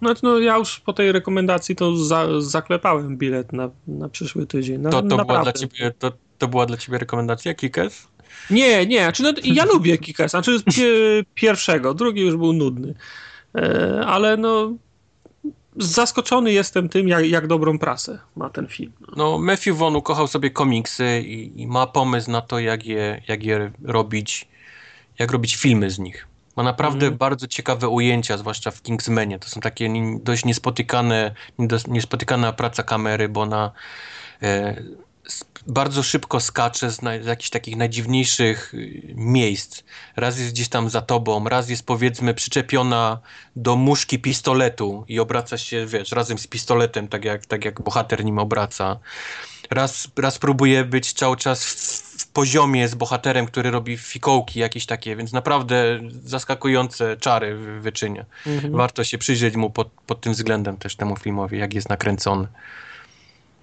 No, 0.00 0.14
no 0.22 0.38
ja 0.38 0.56
już 0.56 0.80
po 0.80 0.92
tej 0.92 1.12
rekomendacji 1.12 1.76
to 1.76 1.96
za, 1.96 2.40
zaklepałem 2.40 3.16
bilet 3.16 3.52
na, 3.52 3.70
na 3.86 4.08
przyszły 4.08 4.46
tydzień. 4.46 4.80
No, 4.80 4.90
To, 4.90 5.02
to, 5.02 5.24
była 5.24 5.42
dla 5.42 5.52
ciebie, 5.52 5.92
to, 5.98 6.12
to 6.38 6.48
była 6.48 6.66
dla 6.66 6.76
ciebie 6.76 6.98
rekomendacja, 6.98 7.54
Kikes? 7.54 8.08
Nie, 8.50 8.86
nie, 8.86 9.00
znaczy, 9.00 9.22
no, 9.22 9.32
ja 9.44 9.64
lubię 9.64 9.98
Kickers, 9.98 10.30
znaczy 10.30 10.62
pie, 10.74 10.88
pierwszego, 11.34 11.94
drugi 11.94 12.20
już 12.20 12.36
był 12.36 12.52
nudny, 12.52 12.94
e, 13.54 14.02
ale 14.06 14.36
no 14.36 14.72
zaskoczony 15.78 16.52
jestem 16.52 16.88
tym, 16.88 17.08
jak, 17.08 17.26
jak 17.26 17.46
dobrą 17.46 17.78
prasę 17.78 18.18
ma 18.36 18.50
ten 18.50 18.66
film. 18.66 18.92
No, 19.16 19.38
Matthew 19.38 19.76
Vaughn 19.76 19.96
ukochał 19.96 20.26
sobie 20.26 20.50
komiksy 20.50 21.20
i, 21.26 21.62
i 21.62 21.66
ma 21.66 21.86
pomysł 21.86 22.30
na 22.30 22.40
to, 22.40 22.58
jak 22.58 22.86
je, 22.86 23.22
jak 23.28 23.44
je 23.44 23.70
robić, 23.84 24.48
jak 25.18 25.30
robić 25.30 25.56
filmy 25.56 25.90
z 25.90 25.98
nich. 25.98 26.28
Ma 26.56 26.62
naprawdę 26.62 27.06
Mhm. 27.06 27.18
bardzo 27.18 27.46
ciekawe 27.46 27.88
ujęcia, 27.88 28.38
zwłaszcza 28.38 28.70
w 28.70 28.82
Kingsmanie. 28.82 29.38
To 29.38 29.48
są 29.48 29.60
takie 29.60 29.90
dość 30.20 30.44
niespotykane, 30.44 31.34
niespotykana 31.88 32.52
praca 32.52 32.82
kamery, 32.82 33.28
bo 33.28 33.40
ona 33.40 33.72
e, 34.42 34.82
bardzo 35.66 36.02
szybko 36.02 36.40
skacze 36.40 36.90
z, 36.90 37.02
naj, 37.02 37.22
z 37.22 37.26
jakichś 37.26 37.50
takich 37.50 37.76
najdziwniejszych 37.76 38.74
y, 38.74 39.02
miejsc. 39.14 39.82
Raz 40.16 40.38
jest 40.38 40.52
gdzieś 40.52 40.68
tam 40.68 40.90
za 40.90 41.02
tobą, 41.02 41.48
raz 41.48 41.68
jest 41.70 41.86
powiedzmy 41.86 42.34
przyczepiona 42.34 43.18
do 43.56 43.76
muszki 43.76 44.18
pistoletu 44.18 45.04
i 45.08 45.20
obraca 45.20 45.58
się, 45.58 45.86
wiesz, 45.86 46.12
razem 46.12 46.38
z 46.38 46.46
pistoletem, 46.46 47.08
tak 47.08 47.24
jak, 47.24 47.46
tak 47.46 47.64
jak 47.64 47.80
bohater 47.82 48.24
nim 48.24 48.38
obraca. 48.38 48.98
Raz, 49.70 50.08
raz 50.16 50.38
próbuje 50.38 50.84
być 50.84 51.12
cały 51.12 51.36
czas 51.36 51.64
w, 51.64 51.96
w 52.22 52.26
poziomie 52.28 52.88
z 52.88 52.94
bohaterem, 52.94 53.46
który 53.46 53.70
robi 53.70 53.96
fikołki 53.96 54.60
jakieś 54.60 54.86
takie, 54.86 55.16
więc 55.16 55.32
naprawdę 55.32 56.00
zaskakujące 56.24 57.16
czary 57.16 57.56
wy- 57.56 57.80
wyczynia. 57.80 58.24
Warto 58.70 59.04
się 59.04 59.18
przyjrzeć 59.18 59.56
mu 59.56 59.70
pod, 59.70 59.88
pod 60.06 60.20
tym 60.20 60.32
względem 60.32 60.76
też 60.76 60.96
temu 60.96 61.16
filmowi, 61.16 61.58
jak 61.58 61.74
jest 61.74 61.88
nakręcony. 61.88 62.46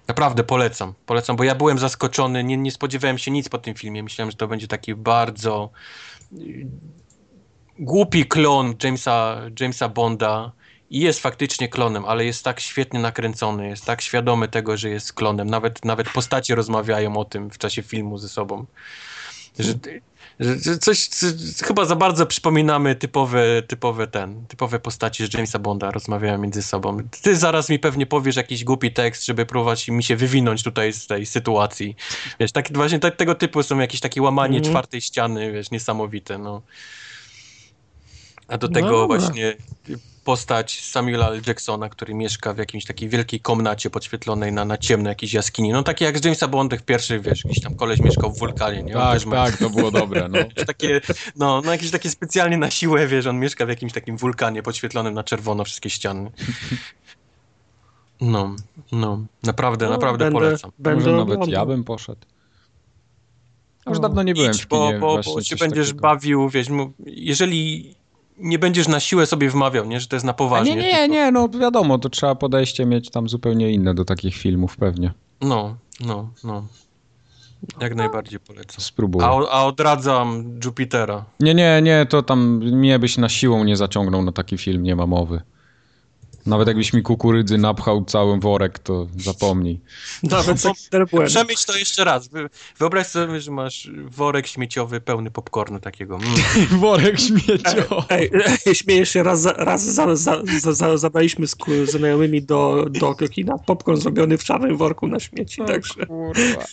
Naprawdę 0.08 0.44
polecam, 0.44 0.94
polecam, 1.06 1.36
bo 1.36 1.44
ja 1.44 1.54
byłem 1.54 1.78
zaskoczony, 1.78 2.44
nie, 2.44 2.56
nie 2.56 2.70
spodziewałem 2.70 3.18
się 3.18 3.30
nic 3.30 3.48
po 3.48 3.58
tym 3.58 3.74
filmie. 3.74 4.02
Myślałem, 4.02 4.30
że 4.30 4.36
to 4.36 4.48
będzie 4.48 4.68
taki 4.68 4.94
bardzo 4.94 5.70
y, 6.32 6.66
głupi 7.78 8.26
klon 8.26 8.74
Jamesa, 8.82 9.40
Jamesa 9.60 9.88
Bonda 9.88 10.52
i 10.90 11.00
jest 11.00 11.20
faktycznie 11.20 11.68
klonem, 11.68 12.04
ale 12.04 12.24
jest 12.24 12.44
tak 12.44 12.60
świetnie 12.60 13.00
nakręcony, 13.00 13.68
jest 13.68 13.84
tak 13.84 14.02
świadomy 14.02 14.48
tego, 14.48 14.76
że 14.76 14.90
jest 14.90 15.12
klonem. 15.12 15.50
Nawet, 15.50 15.84
nawet 15.84 16.10
postacie 16.10 16.54
rozmawiają 16.54 17.16
o 17.16 17.24
tym 17.24 17.50
w 17.50 17.58
czasie 17.58 17.82
filmu 17.82 18.18
ze 18.18 18.28
sobą. 18.28 18.66
Że, 19.58 19.64
że 19.64 19.74
coś, 20.80 21.06
co- 21.08 21.26
chyba 21.66 21.84
za 21.84 21.96
bardzo 21.96 22.26
przypominamy 22.26 22.94
typowe, 22.94 23.62
typowe 23.62 24.06
ten, 24.06 24.46
typowe 24.46 24.80
postacie 24.80 25.26
z 25.26 25.34
Jamesa 25.34 25.58
Bonda 25.58 25.90
rozmawiają 25.90 26.38
między 26.38 26.62
sobą. 26.62 26.98
Ty 27.22 27.36
zaraz 27.36 27.68
mi 27.68 27.78
pewnie 27.78 28.06
powiesz 28.06 28.36
jakiś 28.36 28.64
głupi 28.64 28.92
tekst, 28.92 29.26
żeby 29.26 29.46
próbować 29.46 29.88
mi 29.88 30.02
się 30.02 30.16
wywinąć 30.16 30.62
tutaj 30.62 30.92
z 30.92 31.06
tej 31.06 31.26
sytuacji. 31.26 31.96
Wiesz, 32.40 32.52
tak, 32.52 32.72
właśnie 32.72 32.98
tego 32.98 33.34
typu 33.34 33.62
są 33.62 33.78
jakieś 33.78 34.00
takie 34.00 34.22
łamanie 34.22 34.56
Mhm. 34.58 34.72
czwartej 34.72 35.00
ściany, 35.00 35.52
wiesz, 35.52 35.70
niesamowite, 35.70 36.38
no. 36.38 36.62
A 38.48 38.58
do 38.58 38.66
No 38.68 38.72
tego 38.74 38.90
dobra. 38.90 39.18
właśnie 39.18 39.56
postać 40.24 40.80
Samuela 40.84 41.28
L. 41.28 41.42
Jacksona, 41.46 41.88
który 41.88 42.14
mieszka 42.14 42.54
w 42.54 42.58
jakiejś 42.58 42.84
takiej 42.84 43.08
wielkiej 43.08 43.40
komnacie 43.40 43.90
podświetlonej 43.90 44.52
na, 44.52 44.64
na 44.64 44.78
ciemno 44.78 45.08
jakiejś 45.08 45.32
jaskini. 45.32 45.72
No 45.72 45.82
takie 45.82 46.04
jak 46.04 46.18
z 46.18 46.24
Jamesa 46.24 46.48
Bondach 46.48 46.82
pierwszy, 46.82 47.20
wiesz, 47.20 47.44
jakiś 47.44 47.62
tam 47.62 47.74
koleś 47.74 48.00
mieszkał 48.00 48.32
w 48.32 48.38
wulkanie, 48.38 48.82
nie? 48.82 48.92
Tak, 48.92 49.22
tak, 49.30 49.56
to 49.56 49.70
było 49.70 49.90
dobre. 49.90 50.28
No. 50.28 50.38
jakieś 50.44 50.66
takie, 50.66 51.00
no, 51.36 51.62
no 51.64 51.72
jakieś 51.72 51.90
takie 51.90 52.10
specjalnie 52.10 52.56
na 52.56 52.70
siłę, 52.70 53.06
wiesz, 53.06 53.26
on 53.26 53.38
mieszka 53.38 53.66
w 53.66 53.68
jakimś 53.68 53.92
takim 53.92 54.16
wulkanie 54.16 54.62
podświetlonym 54.62 55.14
na 55.14 55.24
czerwono 55.24 55.64
wszystkie 55.64 55.90
ściany. 55.90 56.30
No, 58.20 58.56
no, 58.92 59.24
naprawdę, 59.42 59.86
No, 59.86 59.92
naprawdę 59.92 60.24
będę- 60.24 60.38
polecam. 60.40 60.70
Będę 60.78 61.00
Może 61.04 61.16
nawet 61.16 61.34
oglądał. 61.34 61.48
ja 61.60 61.66
bym 61.66 61.84
poszedł. 61.84 62.20
Już 63.86 63.94
No. 63.98 64.02
dawno 64.02 64.22
nie 64.22 64.34
byłem 64.34 64.50
Idź, 64.52 64.62
w 64.64 64.68
bo, 64.68 64.86
kinie. 64.88 64.98
bo, 65.00 65.12
właśnie 65.12 65.34
bo 65.34 65.42
się 65.42 65.56
będziesz 65.56 65.86
takiego. 65.86 66.02
bawił, 66.02 66.48
wiesz, 66.48 66.66
jeżeli 67.06 67.94
nie 68.38 68.58
będziesz 68.58 68.88
na 68.88 69.00
siłę 69.00 69.26
sobie 69.26 69.50
wmawiał, 69.50 69.84
nie, 69.84 70.00
że 70.00 70.06
to 70.06 70.16
jest 70.16 70.26
na 70.26 70.30
A 70.32 70.34
poważnie. 70.34 70.74
nie, 70.76 70.82
nie, 70.82 70.92
tylko- 70.92 71.14
nie, 71.14 71.30
no 71.32 71.48
wiadomo, 71.48 71.98
to 71.98 72.08
trzeba 72.08 72.34
podejście 72.34 72.86
mieć 72.86 73.10
tam 73.10 73.28
zupełnie 73.28 73.70
inne 73.70 73.94
do 73.94 74.04
takich 74.04 74.36
filmów 74.36 74.76
pewnie. 74.76 75.12
No, 75.40 75.76
no, 76.06 76.28
no. 76.44 76.66
Jak 77.80 77.94
najbardziej 77.94 78.40
polecam. 78.40 78.80
Spróbuję. 78.80 79.26
A, 79.26 79.30
a 79.50 79.64
odradzam 79.64 80.44
Jupitera. 80.64 81.24
Nie, 81.40 81.54
nie, 81.54 81.80
nie, 81.82 82.06
to 82.06 82.22
tam 82.22 82.56
mnie 82.58 82.98
byś 82.98 83.18
na 83.18 83.28
siłą 83.28 83.64
nie 83.64 83.76
zaciągnął 83.76 84.22
na 84.22 84.32
taki 84.32 84.58
film, 84.58 84.82
nie 84.82 84.96
ma 84.96 85.06
mowy. 85.06 85.40
Nawet 86.46 86.68
jakbyś 86.68 86.92
mi 86.92 87.02
kukurydzy 87.02 87.58
napchał 87.58 88.04
cały 88.04 88.38
worek, 88.40 88.78
to 88.78 89.06
zapomnij. 89.24 89.80
Nawet 90.22 90.62
Bueno. 91.10 91.26
Przemyśl 91.26 91.66
to 91.66 91.78
jeszcze 91.78 92.04
raz. 92.04 92.28
Wy- 92.28 92.48
Wyobraź 92.78 93.06
sobie, 93.06 93.40
że 93.40 93.50
masz 93.50 93.90
worek 94.10 94.46
śmieciowy 94.46 95.00
pełny 95.00 95.30
popcornu 95.30 95.80
takiego. 95.80 96.16
Mm. 96.16 96.34
worek 96.80 97.20
śmieciowy. 97.20 98.04
Ej, 98.08 98.30
ej, 98.66 98.74
śmiejesz 98.74 99.10
się, 99.10 99.22
raz, 99.22 99.40
za, 99.40 99.52
raz 99.52 99.84
za, 99.84 100.16
za, 100.16 100.42
za, 100.60 100.72
za, 100.72 100.96
zabraliśmy 100.98 101.46
z 101.46 101.56
znajomymi 101.90 102.42
do, 102.42 102.86
do 102.90 103.14
kina 103.14 103.58
popcorn 103.58 104.00
zrobiony 104.00 104.38
w 104.38 104.44
czarnym 104.44 104.76
worku 104.76 105.06
na 105.06 105.20
śmieci, 105.20 105.62
także 105.66 106.06
Kurwa. 106.06 106.64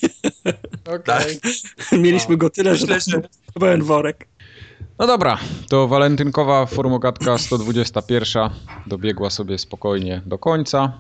Tak? 1.06 1.28
mieliśmy 1.92 2.38
go 2.38 2.50
tyle, 2.50 2.76
że 2.76 2.86
Myślę, 2.86 3.00
że- 3.00 3.20
był 3.20 3.30
pełen 3.60 3.84
worek. 3.84 4.28
No 5.02 5.08
dobra, 5.08 5.38
to 5.70 5.88
walentynkowa 5.88 6.66
formogatka 6.66 7.38
121 7.38 8.50
dobiegła 8.88 9.30
sobie 9.30 9.58
spokojnie 9.58 10.22
do 10.26 10.38
końca. 10.38 11.00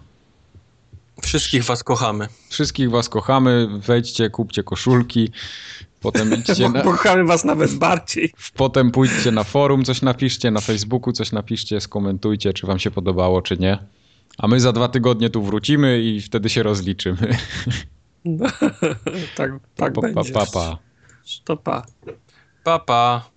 Wszystkich 1.21 1.63
was 1.63 1.83
kochamy. 1.83 2.27
Wszystkich 2.49 2.89
was 2.91 3.09
kochamy, 3.09 3.67
wejdźcie, 3.87 4.29
kupcie 4.29 4.63
koszulki, 4.63 5.29
potem 5.99 6.33
idźcie 6.33 6.69
na, 6.69 6.81
Kochamy 6.91 7.23
was 7.25 7.43
nawet 7.45 7.73
bardziej. 7.73 8.33
potem 8.55 8.91
pójdźcie 8.91 9.31
na 9.31 9.43
forum, 9.43 9.83
coś 9.85 10.01
napiszcie, 10.01 10.51
na 10.51 10.61
Facebooku 10.61 11.11
coś 11.11 11.31
napiszcie, 11.31 11.81
skomentujcie, 11.81 12.53
czy 12.53 12.67
wam 12.67 12.79
się 12.79 12.91
podobało, 12.91 13.41
czy 13.41 13.57
nie. 13.57 13.77
A 14.37 14.47
my 14.47 14.59
za 14.59 14.71
dwa 14.71 14.87
tygodnie 14.87 15.29
tu 15.29 15.43
wrócimy 15.43 16.01
i 16.01 16.21
wtedy 16.21 16.49
się 16.49 16.63
rozliczymy. 16.63 17.37
No, 18.25 18.45
tak 19.37 19.51
tak 19.75 19.93
Pa, 19.93 20.01
pa, 20.01 20.01
będzie. 20.01 20.31
pa, 20.33 20.45
pa. 20.45 20.77
To 21.43 21.57
pa. 21.57 21.85
Pa, 22.63 22.79
pa. 22.79 23.30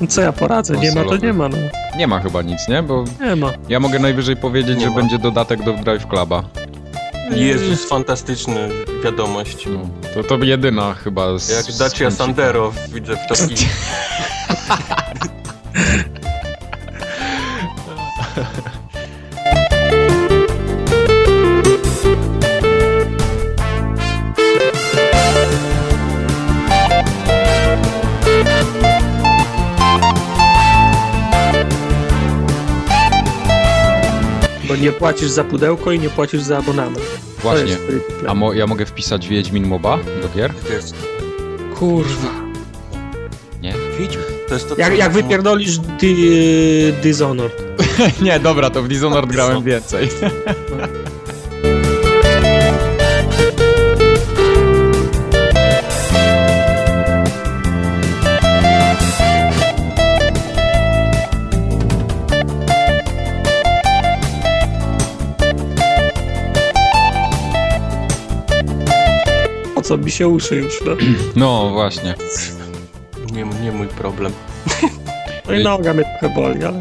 No 0.00 0.06
Co 0.06 0.20
ja 0.20 0.32
poradzę? 0.32 0.76
Nie 0.76 0.92
ma 0.94 1.04
to 1.04 1.16
nie 1.16 1.32
ma, 1.32 1.48
no. 1.48 1.56
Nie 1.96 2.06
ma 2.06 2.20
chyba 2.20 2.42
nic, 2.42 2.68
nie? 2.68 2.82
Bo 2.82 3.04
Nie 3.20 3.36
ma. 3.36 3.52
ja 3.68 3.80
mogę 3.80 3.98
najwyżej 3.98 4.36
powiedzieć, 4.36 4.78
Nie 4.78 4.84
że 4.84 4.90
ma. 4.90 4.96
będzie 4.96 5.18
dodatek 5.18 5.64
do 5.64 5.72
Drive 5.72 6.06
Cluba. 6.06 6.42
Jezus, 7.34 7.88
fantastyczna 7.88 8.54
wiadomość. 9.04 9.66
No, 9.66 9.88
to, 10.14 10.24
to 10.38 10.44
jedyna 10.44 10.94
chyba 10.94 11.38
z... 11.38 11.48
Jak 11.48 11.62
z 11.64 11.78
Dacia 11.78 11.98
chęci. 11.98 12.16
Sandero 12.16 12.72
widzę 12.92 13.16
w 13.16 13.26
takim... 13.28 13.56
Bo 34.76 34.82
nie 34.82 34.92
płacisz 34.92 35.30
za 35.30 35.44
pudełko 35.44 35.92
i 35.92 35.98
nie 35.98 36.08
płacisz 36.08 36.42
za 36.42 36.58
abonament. 36.58 37.00
Właśnie. 37.42 37.76
A 38.28 38.34
mo 38.34 38.52
ja 38.52 38.66
mogę 38.66 38.86
wpisać 38.86 39.28
Wiedźmin 39.28 39.66
MOBA 39.66 39.98
do 40.22 40.28
gier? 40.36 40.52
Kurwa. 41.74 42.30
Nie? 43.62 43.74
Wiedźmin. 43.98 44.24
To 44.48 44.54
jest 44.54 44.68
to, 44.68 44.74
Jak, 44.78 44.98
jak 44.98 45.12
wypierdolisz 45.12 45.78
di, 45.78 46.92
Dishonored. 47.02 47.62
nie, 48.22 48.40
dobra, 48.40 48.70
to 48.70 48.82
w 48.82 48.88
Dishonored 48.88 49.30
grałem 49.32 49.62
więcej. 49.62 50.08
Co 69.88 69.96
mi 69.96 70.10
się 70.10 70.28
uszy 70.28 70.56
już, 70.56 70.80
no. 70.86 70.92
No 71.36 71.70
właśnie. 71.70 72.14
Nie, 73.32 73.44
nie 73.62 73.72
mój 73.72 73.86
problem. 73.86 74.32
No 75.48 75.54
i 75.54 75.64
noga 75.64 75.94
mnie 75.94 76.04
trochę 76.20 76.34
boli, 76.34 76.64
ale... 76.64 76.80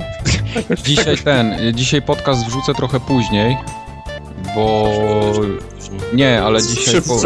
jakoś- 0.56 0.80
Dzisiaj 0.88 1.18
ten, 1.18 1.56
dzisiaj 1.74 2.02
podcast 2.02 2.46
wrzucę 2.46 2.74
trochę 2.74 3.00
później, 3.00 3.58
bo. 4.56 4.92
Nie, 6.14 6.42
ale 6.44 6.64
dzisiaj 6.64 7.02
po, 7.02 7.20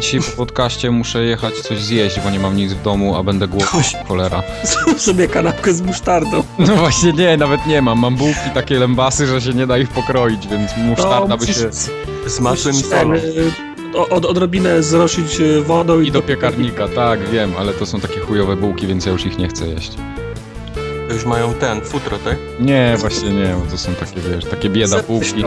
dzisiaj 0.00 0.20
po 0.20 0.36
podcaście 0.36 0.90
muszę 0.90 1.24
jechać 1.24 1.54
coś 1.54 1.82
zjeść, 1.82 2.20
bo 2.24 2.30
nie 2.30 2.38
mam 2.38 2.56
nic 2.56 2.72
w 2.72 2.82
domu, 2.82 3.16
a 3.16 3.22
będę 3.22 3.48
głodny. 3.48 3.68
Cholera. 4.08 4.42
Zrób 4.64 5.00
sobie 5.00 5.28
kanapkę 5.28 5.74
z 5.74 5.80
musztardą. 5.80 6.42
No 6.58 6.76
właśnie 6.76 7.12
nie, 7.12 7.36
nawet 7.36 7.66
nie 7.66 7.82
mam. 7.82 7.98
Mam 7.98 8.16
bułki 8.16 8.50
takie 8.54 8.78
lębasy, 8.78 9.26
że 9.26 9.40
się 9.40 9.54
nie 9.54 9.66
da 9.66 9.78
ich 9.78 9.88
pokroić, 9.88 10.46
więc 10.46 10.70
musztarda 10.76 11.36
by 11.36 11.44
musisz- 11.46 11.60
się... 11.62 12.30
Z 12.30 12.40
masłem 12.40 12.74
i 12.74 12.78
solą. 12.82 13.12
Od, 13.96 14.24
odrobinę 14.24 14.82
zroszyć 14.82 15.40
y, 15.40 15.62
wodą 15.62 16.00
i, 16.00 16.08
I 16.08 16.12
do 16.12 16.22
piekarnika, 16.22 16.88
tak, 16.88 17.28
wiem, 17.30 17.52
ale 17.58 17.72
to 17.72 17.86
są 17.86 18.00
takie 18.00 18.20
chujowe 18.20 18.56
bułki, 18.56 18.86
więc 18.86 19.06
ja 19.06 19.12
już 19.12 19.26
ich 19.26 19.38
nie 19.38 19.48
chcę 19.48 19.68
jeść. 19.68 19.92
To 21.08 21.14
już 21.14 21.24
mają 21.24 21.54
ten, 21.54 21.80
futro, 21.80 22.18
tak? 22.18 22.36
Nie, 22.60 22.96
właśnie 22.98 23.30
nie, 23.30 23.56
bo 23.64 23.70
to 23.70 23.78
są 23.78 23.94
takie, 23.94 24.20
wiesz, 24.20 24.44
takie 24.44 24.70
bieda 24.70 25.02
bułki. 25.02 25.44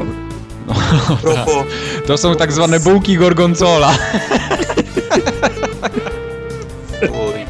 No, 0.67 0.73
A 1.09 1.15
propos, 1.15 1.65
to 2.07 2.17
są 2.17 2.35
tak 2.35 2.51
zwane 2.51 2.79
bułki 2.79 3.17
gorgonzola. 3.17 3.93
oj. 7.01 7.45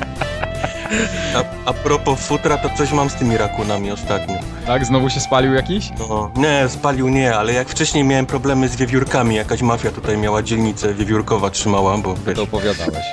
A, 1.35 1.69
a 1.69 1.73
propos 1.73 2.27
futra, 2.27 2.57
to 2.57 2.69
coś 2.77 2.91
mam 2.91 3.09
z 3.09 3.15
tymi 3.15 3.37
rakunami 3.37 3.91
ostatnio. 3.91 4.35
Tak, 4.67 4.85
znowu 4.85 5.09
się 5.09 5.19
spalił 5.19 5.53
jakiś? 5.53 5.89
No, 5.99 6.31
nie, 6.35 6.69
spalił 6.69 7.09
nie, 7.09 7.35
ale 7.35 7.53
jak 7.53 7.69
wcześniej 7.69 8.03
miałem 8.03 8.25
problemy 8.25 8.67
z 8.69 8.75
wiewiórkami, 8.75 9.35
jakaś 9.35 9.61
mafia 9.61 9.91
tutaj 9.91 10.17
miała 10.17 10.43
dzielnicę 10.43 10.93
wiewiórkowa 10.93 11.49
trzymała, 11.49 11.97
bo 11.97 12.15
wiesz, 12.15 12.35
To 12.35 12.43
opowiadałeś. 12.43 13.05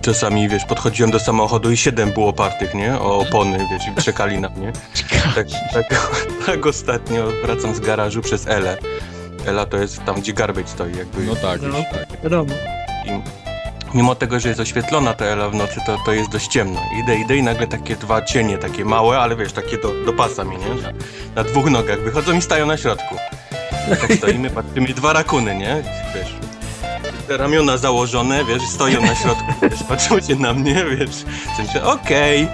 czasami, 0.00 0.48
wiesz, 0.48 0.64
podchodziłem 0.64 1.10
do 1.10 1.20
samochodu 1.20 1.70
i 1.70 1.76
siedem 1.76 2.10
było 2.12 2.32
partych, 2.32 2.74
nie? 2.74 2.94
O 3.00 3.18
opony, 3.18 3.58
wiesz, 3.70 3.82
i 3.98 4.02
czekali 4.02 4.38
na 4.40 4.48
mnie. 4.48 4.72
Tak, 5.34 5.46
tak, 5.74 5.86
tak 6.46 6.66
ostatnio 6.66 7.24
wracam 7.44 7.74
z 7.74 7.80
garażu 7.80 8.20
przez 8.22 8.46
Elę. 8.46 8.78
Ela 9.46 9.66
to 9.66 9.76
jest 9.76 10.04
tam, 10.04 10.20
gdzie 10.20 10.32
garbage 10.32 10.68
stoi, 10.68 10.96
jakby. 10.96 11.24
No 11.26 11.36
tak, 11.36 11.62
No. 11.62 11.74
tak. 11.92 12.22
Wiadomo. 12.22 12.50
I 13.06 13.10
mimo 13.94 14.14
tego, 14.14 14.40
że 14.40 14.48
jest 14.48 14.60
oświetlona 14.60 15.14
ta 15.14 15.24
Ela 15.24 15.48
w 15.48 15.54
nocy, 15.54 15.80
to, 15.86 15.96
to 16.06 16.12
jest 16.12 16.30
dość 16.30 16.46
ciemno. 16.48 16.80
Idę, 17.02 17.16
idę 17.16 17.36
i 17.36 17.42
nagle 17.42 17.66
takie 17.66 17.96
dwa 17.96 18.22
cienie, 18.22 18.58
takie 18.58 18.84
małe, 18.84 19.18
ale 19.18 19.36
wiesz, 19.36 19.52
takie 19.52 19.78
do, 19.78 20.04
do 20.04 20.12
pasa 20.12 20.44
mi, 20.44 20.56
nie? 20.56 20.82
Że 20.82 20.92
Na 21.34 21.44
dwóch 21.44 21.70
nogach 21.70 22.00
wychodzą 22.00 22.32
i 22.32 22.42
stają 22.42 22.66
na 22.66 22.76
środku. 22.76 23.16
I 23.86 23.96
tak 23.96 24.12
stoimy, 24.12 24.50
patrzymy, 24.50 24.88
dwa 24.88 25.12
rakuny, 25.12 25.54
nie? 25.54 25.82
Wiesz, 26.14 26.34
ramiona 27.28 27.76
założone, 27.76 28.44
wiesz, 28.44 28.62
stoją 28.62 29.00
na 29.00 29.14
środku, 29.14 29.52
wiesz, 29.62 29.82
patrzą 29.88 30.20
się 30.20 30.36
na 30.36 30.52
mnie, 30.54 30.84
wiesz, 30.84 31.24
w 31.52 31.56
sensie, 31.56 31.82
okej, 31.82 32.48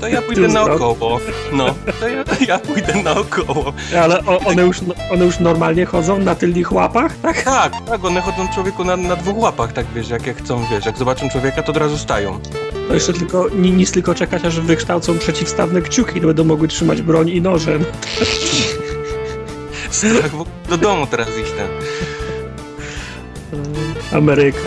to 0.00 0.08
ja 0.08 0.22
pójdę 0.22 0.48
naokoło, 0.48 1.20
no, 1.52 1.74
to 2.00 2.08
ja, 2.08 2.24
ja 2.46 2.58
pójdę 2.58 2.94
naokoło. 3.02 3.72
Ale 4.02 4.24
o, 4.26 4.38
one, 4.38 4.62
już, 4.62 4.76
one 5.12 5.24
już 5.24 5.38
normalnie 5.38 5.86
chodzą 5.86 6.18
na 6.18 6.34
tylnych 6.34 6.72
łapach, 6.72 7.16
tak? 7.22 7.42
Tak, 7.42 7.72
tak, 7.86 8.04
one 8.04 8.20
chodzą 8.20 8.48
człowieku 8.54 8.84
na, 8.84 8.96
na 8.96 9.16
dwóch 9.16 9.38
łapach, 9.38 9.72
tak 9.72 9.86
wiesz, 9.94 10.08
jak, 10.08 10.26
jak 10.26 10.36
chcą, 10.36 10.64
wiesz, 10.70 10.86
jak 10.86 10.98
zobaczą 10.98 11.28
człowieka, 11.30 11.62
to 11.62 11.70
od 11.70 11.76
razu 11.76 11.98
stają. 11.98 12.40
To 12.88 12.94
jeszcze 12.94 13.12
tylko, 13.12 13.48
ni- 13.48 13.72
nic 13.72 13.92
tylko 13.92 14.14
czekać, 14.14 14.44
aż 14.44 14.60
wykształcą 14.60 15.18
przeciwstawne 15.18 15.82
kciuki, 15.82 16.20
to 16.20 16.26
będą 16.26 16.44
mogły 16.44 16.68
trzymać 16.68 17.02
broń 17.02 17.28
i 17.28 17.40
noże. 17.40 17.78
Strach 19.90 20.30
do 20.68 20.76
domu 20.76 21.06
teraz 21.06 21.28
iść 21.28 21.52
ten. 21.52 21.68
Ameryka. 24.18 24.58